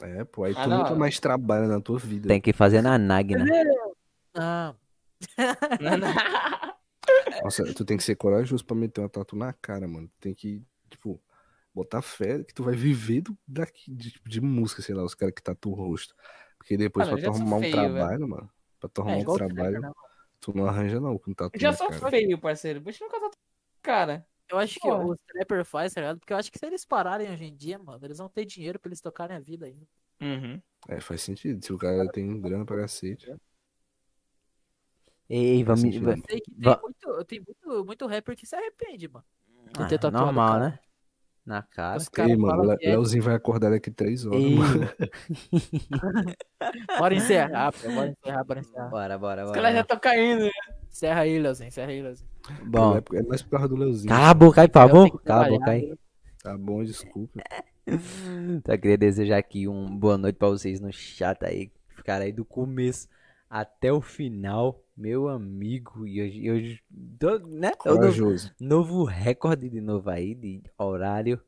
É, 0.02 0.24
pô, 0.26 0.44
aí 0.44 0.54
Ah, 0.58 0.64
tu 0.64 0.70
não. 0.70 0.78
nunca 0.80 0.96
mais 0.96 1.20
trabalha 1.20 1.68
na 1.68 1.80
tua 1.80 1.98
vida. 1.98 2.28
Tem 2.28 2.42
que 2.42 2.52
fazer 2.54 2.82
na 2.82 2.98
Nagna. 2.98 3.46
Ah, 4.34 4.76
Nossa, 7.44 7.64
tu 7.74 7.86
tem 7.86 7.98
que 7.98 8.04
ser 8.04 8.16
corajoso 8.16 8.66
pra 8.66 8.76
meter 8.76 9.02
uma 9.02 9.10
tatu 9.10 9.36
na 9.36 9.54
cara, 9.54 9.88
mano. 9.88 10.10
Tem 10.20 10.34
que, 10.34 10.62
tipo, 10.90 11.22
botar 11.74 12.02
fé 12.02 12.44
que 12.44 12.54
tu 12.54 12.64
vai 12.64 12.76
viver 12.76 13.22
do, 13.22 13.38
daqui, 13.48 13.92
de, 13.94 14.12
tipo, 14.12 14.28
de 14.30 14.42
música, 14.42 14.82
sei 14.82 14.96
lá, 14.96 15.04
os 15.04 15.16
caras 15.16 15.34
que 15.36 15.42
tatuam 15.44 15.74
o 15.74 15.88
rosto. 15.90 16.14
Porque 16.58 16.76
depois 16.76 17.08
Mano, 17.08 17.22
pra 17.22 17.32
tu 17.32 17.36
arrumar 17.36 17.58
um 17.58 17.60
feio, 17.62 17.72
velho. 17.74 17.94
trabalho, 17.94 18.28
mano. 18.28 18.50
Pra 18.80 18.90
tu 18.90 19.02
arrumar 19.02 19.18
é 19.18 19.20
um 19.30 19.36
trabalho, 19.36 19.82
né? 19.82 19.92
tu 20.42 20.56
não 20.56 20.66
arranja 20.68 21.00
não 21.00 21.18
com 21.18 21.34
tatu 21.34 21.56
Eu 21.56 21.60
já 21.62 21.72
na 21.72 21.78
sou 21.78 21.90
cara. 21.90 22.10
feio, 22.10 22.38
parceiro. 22.38 22.80
Deixa 22.82 23.04
eu 23.04 23.10
casar 23.10 23.30
cara. 23.82 24.26
Eu 24.50 24.60
acho 24.60 24.76
que 24.76 24.88
Porra. 24.88 25.06
os 25.06 25.18
trapper 25.28 25.66
faz, 25.66 25.94
tá 25.94 26.02
ligado? 26.02 26.20
Porque 26.20 26.32
eu 26.34 26.38
acho 26.38 26.52
que 26.52 26.60
se 26.60 26.66
eles 26.66 26.86
pararem 26.86 27.32
hoje 27.32 27.46
em 27.46 27.56
dia, 27.56 27.80
mano, 27.80 28.06
eles 28.06 28.18
vão 28.20 28.30
ter 28.30 28.46
dinheiro 28.46 28.80
pra 28.80 28.90
eles 28.90 29.02
tocarem 29.02 29.36
a 29.36 29.40
vida 29.40 29.66
ainda. 29.66 29.88
Uhum. 30.22 30.62
É, 30.88 31.00
faz 31.02 31.22
sentido. 31.22 31.64
Se 31.66 31.74
o 31.74 31.78
cara 31.78 32.08
tem 32.12 32.40
grana 32.40 32.64
pra 32.66 32.78
cacete. 32.78 33.34
Ei, 35.28 35.64
vamos. 35.64 35.82
que 35.84 36.00
tem, 36.28 36.42
Va- 36.60 36.80
muito, 36.84 37.26
tem 37.26 37.40
muito, 37.42 37.86
muito 37.86 38.06
rapper 38.08 38.36
que 38.36 38.46
se 38.46 38.56
arrepende, 38.56 39.08
mano. 39.08 39.26
de 39.74 39.82
Ah, 39.84 39.88
ter 39.88 39.98
tatuado 39.98 40.26
normal, 40.26 40.48
cara. 40.54 40.70
né? 40.70 40.80
Na 41.44 41.62
cara. 41.64 41.98
Os 41.98 42.08
caras 42.10 42.32
Ei, 42.32 42.38
mano, 42.38 42.64
Le- 42.64 42.78
que 42.78 42.86
é. 42.86 42.92
Leozinho 42.92 43.24
vai 43.24 43.34
acordar 43.36 43.72
daqui 43.72 43.90
três 43.92 44.26
horas, 44.26 44.40
Ei, 44.42 44.56
mano. 44.56 44.82
Bora 47.00 47.14
encerrar, 47.16 47.72
pô, 47.72 47.80
bora 47.92 48.10
encerrar, 48.10 48.44
bora 48.44 48.60
encerrar. 48.60 48.90
bora, 48.90 49.18
bora, 49.18 49.42
Os 49.44 49.48
bora. 49.50 49.62
caras 49.62 49.76
já 49.76 49.82
estão 49.82 50.00
caindo. 50.00 50.46
né? 50.46 50.52
Encerra 50.90 51.22
aí, 51.22 51.40
Leozinho, 51.40 51.68
encerra 51.68 51.92
aí, 51.92 52.02
Leozinho. 52.02 52.30
Bom, 52.66 52.98
É 53.14 53.24
mais 53.24 53.42
por 53.42 53.52
causa 53.52 53.68
do 53.68 53.76
Leozinho. 53.76 54.10
cala 54.10 54.30
a 54.30 54.34
boca 54.34 54.62
aí, 54.62 54.68
por 54.68 54.74
favor. 54.80 55.20
Cala 55.22 55.46
a 55.46 55.50
boca 55.50 55.72
aí. 55.72 55.98
Tá 56.44 56.58
bom, 56.58 56.84
desculpa. 56.84 57.42
Só 58.66 58.78
queria 58.78 58.98
desejar 58.98 59.38
aqui 59.38 59.68
um 59.68 59.96
boa 59.98 60.18
noite 60.18 60.36
pra 60.38 60.50
vocês 60.50 60.80
no 60.80 60.92
chat 60.92 61.44
aí. 61.44 61.72
Ficaram 61.96 62.26
aí 62.26 62.32
do 62.32 62.46
começo 62.46 63.08
até 63.50 63.92
o 63.92 64.02
final, 64.02 64.84
meu 64.96 65.28
amigo. 65.28 66.06
E 66.08 66.22
hoje, 66.22 66.52
hoje 66.52 66.84
tô, 67.20 67.40
né? 67.40 67.72
É 67.86 67.90
o 67.92 67.96
novo, 67.96 68.00
Corajoso. 68.02 68.52
novo 68.60 69.04
recorde 69.04 69.70
de 69.70 69.82
novo 69.82 70.10
aí 70.10 70.36
de 70.36 70.62
horário. 70.78 71.40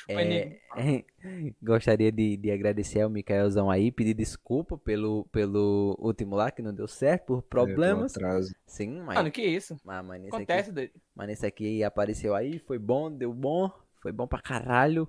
Chupa 0.00 0.20
É, 0.22 0.52
gostaria 1.62 2.10
de, 2.12 2.36
de 2.36 2.50
agradecer 2.50 3.00
ao 3.02 3.10
Mikaelzão 3.10 3.70
aí, 3.70 3.92
pedir 3.92 4.14
desculpa 4.14 4.76
pelo, 4.78 5.24
pelo 5.26 5.96
último 6.00 6.36
lá 6.36 6.50
que 6.50 6.62
não 6.62 6.74
deu 6.74 6.88
certo, 6.88 7.26
por 7.26 7.42
problemas. 7.42 8.12
É, 8.16 8.16
atraso. 8.16 8.54
Sim, 8.66 9.00
mas, 9.02 9.18
Mano, 9.18 9.30
que 9.32 9.42
isso? 9.42 9.74
mas, 9.84 10.04
mas 10.04 10.20
nesse 10.22 10.40
aqui 10.40 10.58
Acontece, 10.58 10.72
doido. 10.72 11.00
mas 11.14 11.28
nesse 11.28 11.46
aqui 11.46 11.84
apareceu 11.84 12.34
aí, 12.34 12.58
foi 12.60 12.78
bom, 12.78 13.10
deu 13.10 13.32
bom, 13.32 13.70
foi 14.02 14.12
bom 14.12 14.26
pra 14.26 14.40
caralho. 14.40 15.08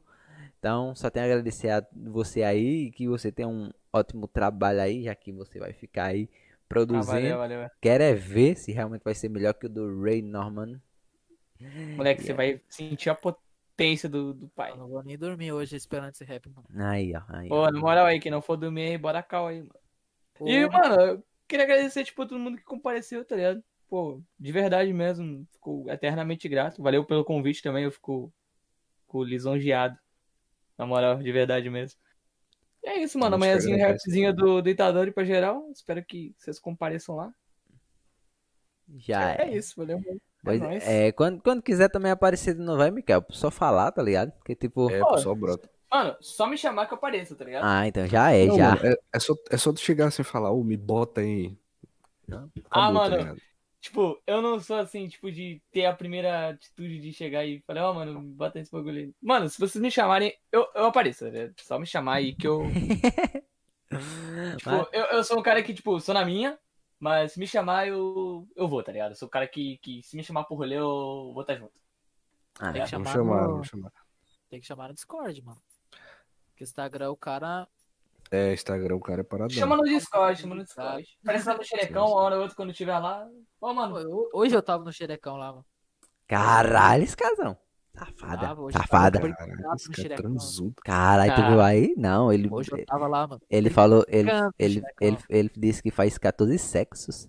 Então, 0.59 0.95
só 0.95 1.09
tenho 1.09 1.25
a 1.25 1.29
agradecer 1.29 1.69
a 1.69 1.85
você 1.93 2.43
aí, 2.43 2.87
e 2.87 2.91
que 2.91 3.07
você 3.07 3.31
tenha 3.31 3.47
um 3.49 3.71
ótimo 3.93 4.27
trabalho 4.27 4.81
aí, 4.81 5.03
já 5.03 5.15
que 5.15 5.31
você 5.31 5.59
vai 5.59 5.73
ficar 5.73 6.05
aí 6.07 6.29
Ah, 6.89 7.03
produzindo. 7.03 7.03
valeu, 7.03 7.37
valeu. 7.39 7.69
Quero 7.81 8.03
é 8.03 8.13
ver 8.15 8.57
se 8.57 8.71
realmente 8.71 9.03
vai 9.03 9.15
ser 9.15 9.29
melhor 9.29 9.53
que 9.55 9.67
o 9.67 9.69
do 9.69 10.01
Ray 10.03 10.21
Norman. 10.21 10.79
Moleque, 11.95 12.23
você 12.23 12.33
vai 12.33 12.61
sentir 12.69 13.09
a 13.09 13.15
potência 13.15 13.50
do, 14.09 14.33
do 14.33 14.49
pai. 14.49 14.71
Eu 14.71 14.77
não 14.77 14.87
vou 14.87 15.03
nem 15.03 15.17
dormir 15.17 15.51
hoje 15.51 15.75
esperando 15.75 16.11
esse 16.11 16.23
rap, 16.23 16.49
mano. 16.49 16.67
Aí, 16.87 17.13
ó. 17.15 17.21
Aí, 17.29 17.49
Pô, 17.49 17.69
na 17.69 17.79
moral 17.79 18.05
aí, 18.05 18.19
quem 18.19 18.31
não 18.31 18.41
for 18.41 18.57
dormir 18.57 18.83
aí, 18.83 18.97
bora 18.97 19.23
cal 19.23 19.47
aí, 19.47 19.59
mano. 19.59 19.79
E, 20.41 20.67
Porra. 20.67 20.89
mano, 20.89 21.01
eu 21.01 21.23
queria 21.47 21.65
agradecer, 21.65 22.03
tipo, 22.03 22.25
todo 22.25 22.39
mundo 22.39 22.57
que 22.57 22.63
compareceu, 22.63 23.23
tá 23.25 23.35
ligado? 23.35 23.63
Pô, 23.87 24.21
de 24.39 24.51
verdade 24.51 24.93
mesmo, 24.93 25.45
fico 25.51 25.85
eternamente 25.89 26.47
grato. 26.47 26.81
Valeu 26.81 27.05
pelo 27.05 27.25
convite 27.25 27.61
também, 27.61 27.83
eu 27.83 27.91
fico, 27.91 28.33
fico 29.01 29.23
lisonjeado. 29.23 29.97
Na 30.77 30.85
moral, 30.85 31.17
de 31.17 31.31
verdade 31.31 31.69
mesmo. 31.69 31.99
E 32.83 32.89
é 32.89 33.03
isso, 33.03 33.19
mano. 33.19 33.35
Amanhãzinho, 33.35 33.77
rapzinho 33.77 34.33
do, 34.33 34.61
do 34.61 34.69
Itadori 34.69 35.11
pra 35.11 35.23
geral. 35.23 35.69
Espero 35.71 36.03
que 36.03 36.33
vocês 36.37 36.59
compareçam 36.59 37.15
lá. 37.15 37.33
Já 38.95 39.35
é, 39.35 39.43
é. 39.43 39.57
isso, 39.57 39.75
valeu. 39.77 40.01
Mano. 40.43 40.59
Pois 40.59 40.61
nóis. 40.61 40.87
é, 40.87 41.11
quando, 41.11 41.41
quando 41.41 41.61
quiser 41.61 41.89
também 41.89 42.11
aparecer 42.11 42.53
de 42.55 42.61
novo 42.61 42.81
aí, 42.81 42.91
Mikael, 42.91 43.23
só 43.29 43.51
falar, 43.51 43.91
tá 43.91 44.01
ligado? 44.01 44.31
Porque 44.33 44.55
tipo. 44.55 44.89
É, 44.89 44.99
Pô, 44.99 45.17
só 45.17 45.33
brota. 45.35 45.69
Mano, 45.91 46.15
só 46.21 46.47
me 46.47 46.57
chamar 46.57 46.85
que 46.87 46.93
eu 46.93 46.97
apareço, 46.97 47.35
tá 47.35 47.43
ligado? 47.43 47.63
Ah, 47.65 47.85
então 47.85 48.07
já 48.07 48.31
é, 48.31 48.45
Não, 48.45 48.55
já. 48.57 48.75
mano, 48.75 48.87
é, 48.87 48.95
é 49.13 49.19
só, 49.19 49.35
é 49.49 49.57
só 49.57 49.73
tu 49.73 49.79
chegar 49.81 50.07
assim 50.07 50.21
e 50.21 50.25
falar, 50.25 50.51
ô, 50.51 50.63
me 50.63 50.77
bota 50.77 51.19
aí. 51.21 51.55
Acabou, 52.29 52.49
Ah, 52.69 52.91
mano, 52.91 53.17
tá? 53.17 53.35
Tipo, 53.81 54.21
eu 54.27 54.41
não 54.43 54.59
sou 54.59 54.77
assim, 54.77 55.07
tipo, 55.07 55.31
de 55.31 55.59
ter 55.71 55.85
a 55.85 55.93
primeira 55.93 56.49
atitude 56.49 56.99
de 56.99 57.11
chegar 57.11 57.43
e 57.45 57.61
falar, 57.65 57.89
ó, 57.89 57.93
mano, 57.93 58.21
bota 58.21 58.59
esse 58.59 58.71
bagulho 58.71 58.99
aí. 58.99 59.11
Mano, 59.21 59.49
se 59.49 59.59
vocês 59.59 59.81
me 59.81 59.89
chamarem, 59.91 60.33
eu, 60.51 60.67
eu 60.75 60.85
apareço, 60.85 61.25
tá 61.25 61.31
ligado? 61.31 61.53
Só 61.59 61.77
me 61.79 61.85
chamar 61.85 62.15
aí 62.15 62.33
que 62.35 62.47
eu. 62.47 62.61
tipo, 64.57 64.69
Mas- 64.69 64.87
eu, 64.93 65.03
eu 65.05 65.23
sou 65.23 65.39
um 65.39 65.41
cara 65.43 65.61
que, 65.63 65.73
tipo, 65.73 65.99
sou 65.99 66.13
na 66.13 66.23
minha, 66.23 66.57
mas 67.01 67.31
se 67.31 67.39
me 67.39 67.47
chamar, 67.47 67.87
eu, 67.87 68.47
eu 68.55 68.67
vou, 68.67 68.83
tá 68.83 68.91
ligado? 68.91 69.13
Eu 69.13 69.15
sou 69.15 69.27
o 69.27 69.31
cara 69.31 69.47
que, 69.47 69.79
que 69.79 70.03
se 70.03 70.15
me 70.15 70.23
chamar 70.23 70.43
pro 70.43 70.55
rolê, 70.55 70.75
eu 70.77 71.31
vou 71.33 71.41
estar 71.41 71.55
junto. 71.55 71.73
Ah, 72.59 72.71
Tem 72.71 72.83
que 72.85 72.91
Vamos 72.91 73.09
chamar, 73.09 73.11
chamar, 73.11 73.41
no... 73.41 73.51
vamos 73.53 73.67
chamar. 73.67 73.91
Tem 74.47 74.61
que 74.61 74.67
chamar 74.67 74.87
no 74.89 74.93
Discord, 74.93 75.41
mano. 75.41 75.59
Porque 76.49 76.63
Instagram, 76.63 77.09
o 77.09 77.17
cara. 77.17 77.67
É, 78.29 78.53
Instagram, 78.53 78.97
o 78.97 78.99
cara 78.99 79.21
é 79.21 79.23
paradão. 79.23 79.49
Chama 79.49 79.77
no 79.77 79.83
Discord, 79.83 80.39
chama 80.39 80.53
no 80.53 80.63
Discord. 80.63 81.19
Parece 81.25 81.47
lá 81.47 81.57
no 81.57 81.63
xerecão, 81.63 82.05
uma 82.05 82.21
hora 82.21 82.35
ou 82.35 82.41
outra, 82.43 82.55
quando 82.55 82.69
estiver 82.69 82.99
lá. 82.99 83.27
Ô, 83.59 83.73
mano, 83.73 84.29
Hoje 84.31 84.55
eu 84.55 84.61
tava 84.61 84.83
no 84.83 84.93
xerecão 84.93 85.37
lá, 85.37 85.53
mano. 85.53 85.65
Caralho, 86.27 87.03
esse 87.03 87.17
casão. 87.17 87.57
Safada. 87.97 88.59
Hoje 88.59 88.77
Safada. 88.77 89.19
tava- 89.19 89.33
Caralho, 89.33 89.51
Obrigado 89.53 89.75
esse 89.75 89.89
no 89.89 89.95
cara 89.95 90.13
é 90.13 90.17
transudo. 90.17 90.75
Caralho, 90.83 91.35
tu 91.35 91.41
Ah. 91.41 91.49
viu 91.49 91.61
aí? 91.61 91.93
Não, 91.97 92.31
ele. 92.33 92.47
Hoje 92.51 92.69
eu 92.71 92.85
tava 92.85 93.07
lá, 93.07 93.27
mano. 93.27 93.41
Ele 93.49 93.69
falou. 93.69 94.05
Ele, 94.07 94.29
ele, 94.57 94.81
ele, 94.99 95.17
ele 95.29 95.51
disse 95.57 95.83
que 95.83 95.91
faz 95.91 96.17
14 96.17 96.57
sexos. 96.57 97.27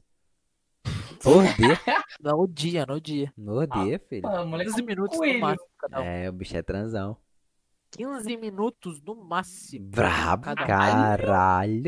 Por 1.23 1.43
dia. 1.57 1.79
No 2.21 2.47
dia, 2.49 2.87
no 2.87 3.01
dia. 3.01 3.33
No 3.37 3.67
dia, 3.67 4.01
filho. 4.09 4.23
mano, 4.23 4.47
moleque. 4.47 4.71
15 4.71 4.83
minutos 4.83 5.19
no 5.19 5.39
máximo. 5.41 5.69
É, 5.93 6.29
o 6.29 6.33
bicho 6.33 6.57
é 6.57 6.63
transão. 6.63 7.17
15 7.91 8.37
minutos 8.39 9.03
no 9.03 9.15
máximo. 9.15 9.87
Brabo, 9.91 10.45
caralho. 10.57 10.67
Caraca, 11.27 11.59
aí 11.61 11.83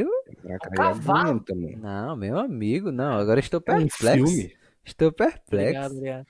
é 0.45 0.59
Cavalo. 0.77 1.43
Não, 1.79 2.15
meu 2.17 2.39
amigo, 2.39 2.93
não. 2.93 3.19
Agora 3.19 3.41
estou 3.41 3.63
É 3.67 3.73
um 3.73 3.77
perplexo. 3.89 4.27
filme. 4.27 4.55
Estou 4.85 5.09
Obrigado, 5.09 5.41
perplexo. 5.49 5.87
obrigado. 5.87 6.27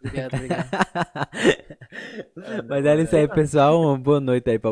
Obrigado, 0.00 0.34
obrigado. 0.36 0.68
Mas 2.68 2.86
é 2.86 3.02
isso 3.02 3.16
aí, 3.16 3.28
pessoal. 3.28 3.80
Uma 3.80 3.98
boa 3.98 4.20
noite 4.20 4.48
aí 4.48 4.58
pra 4.58 4.60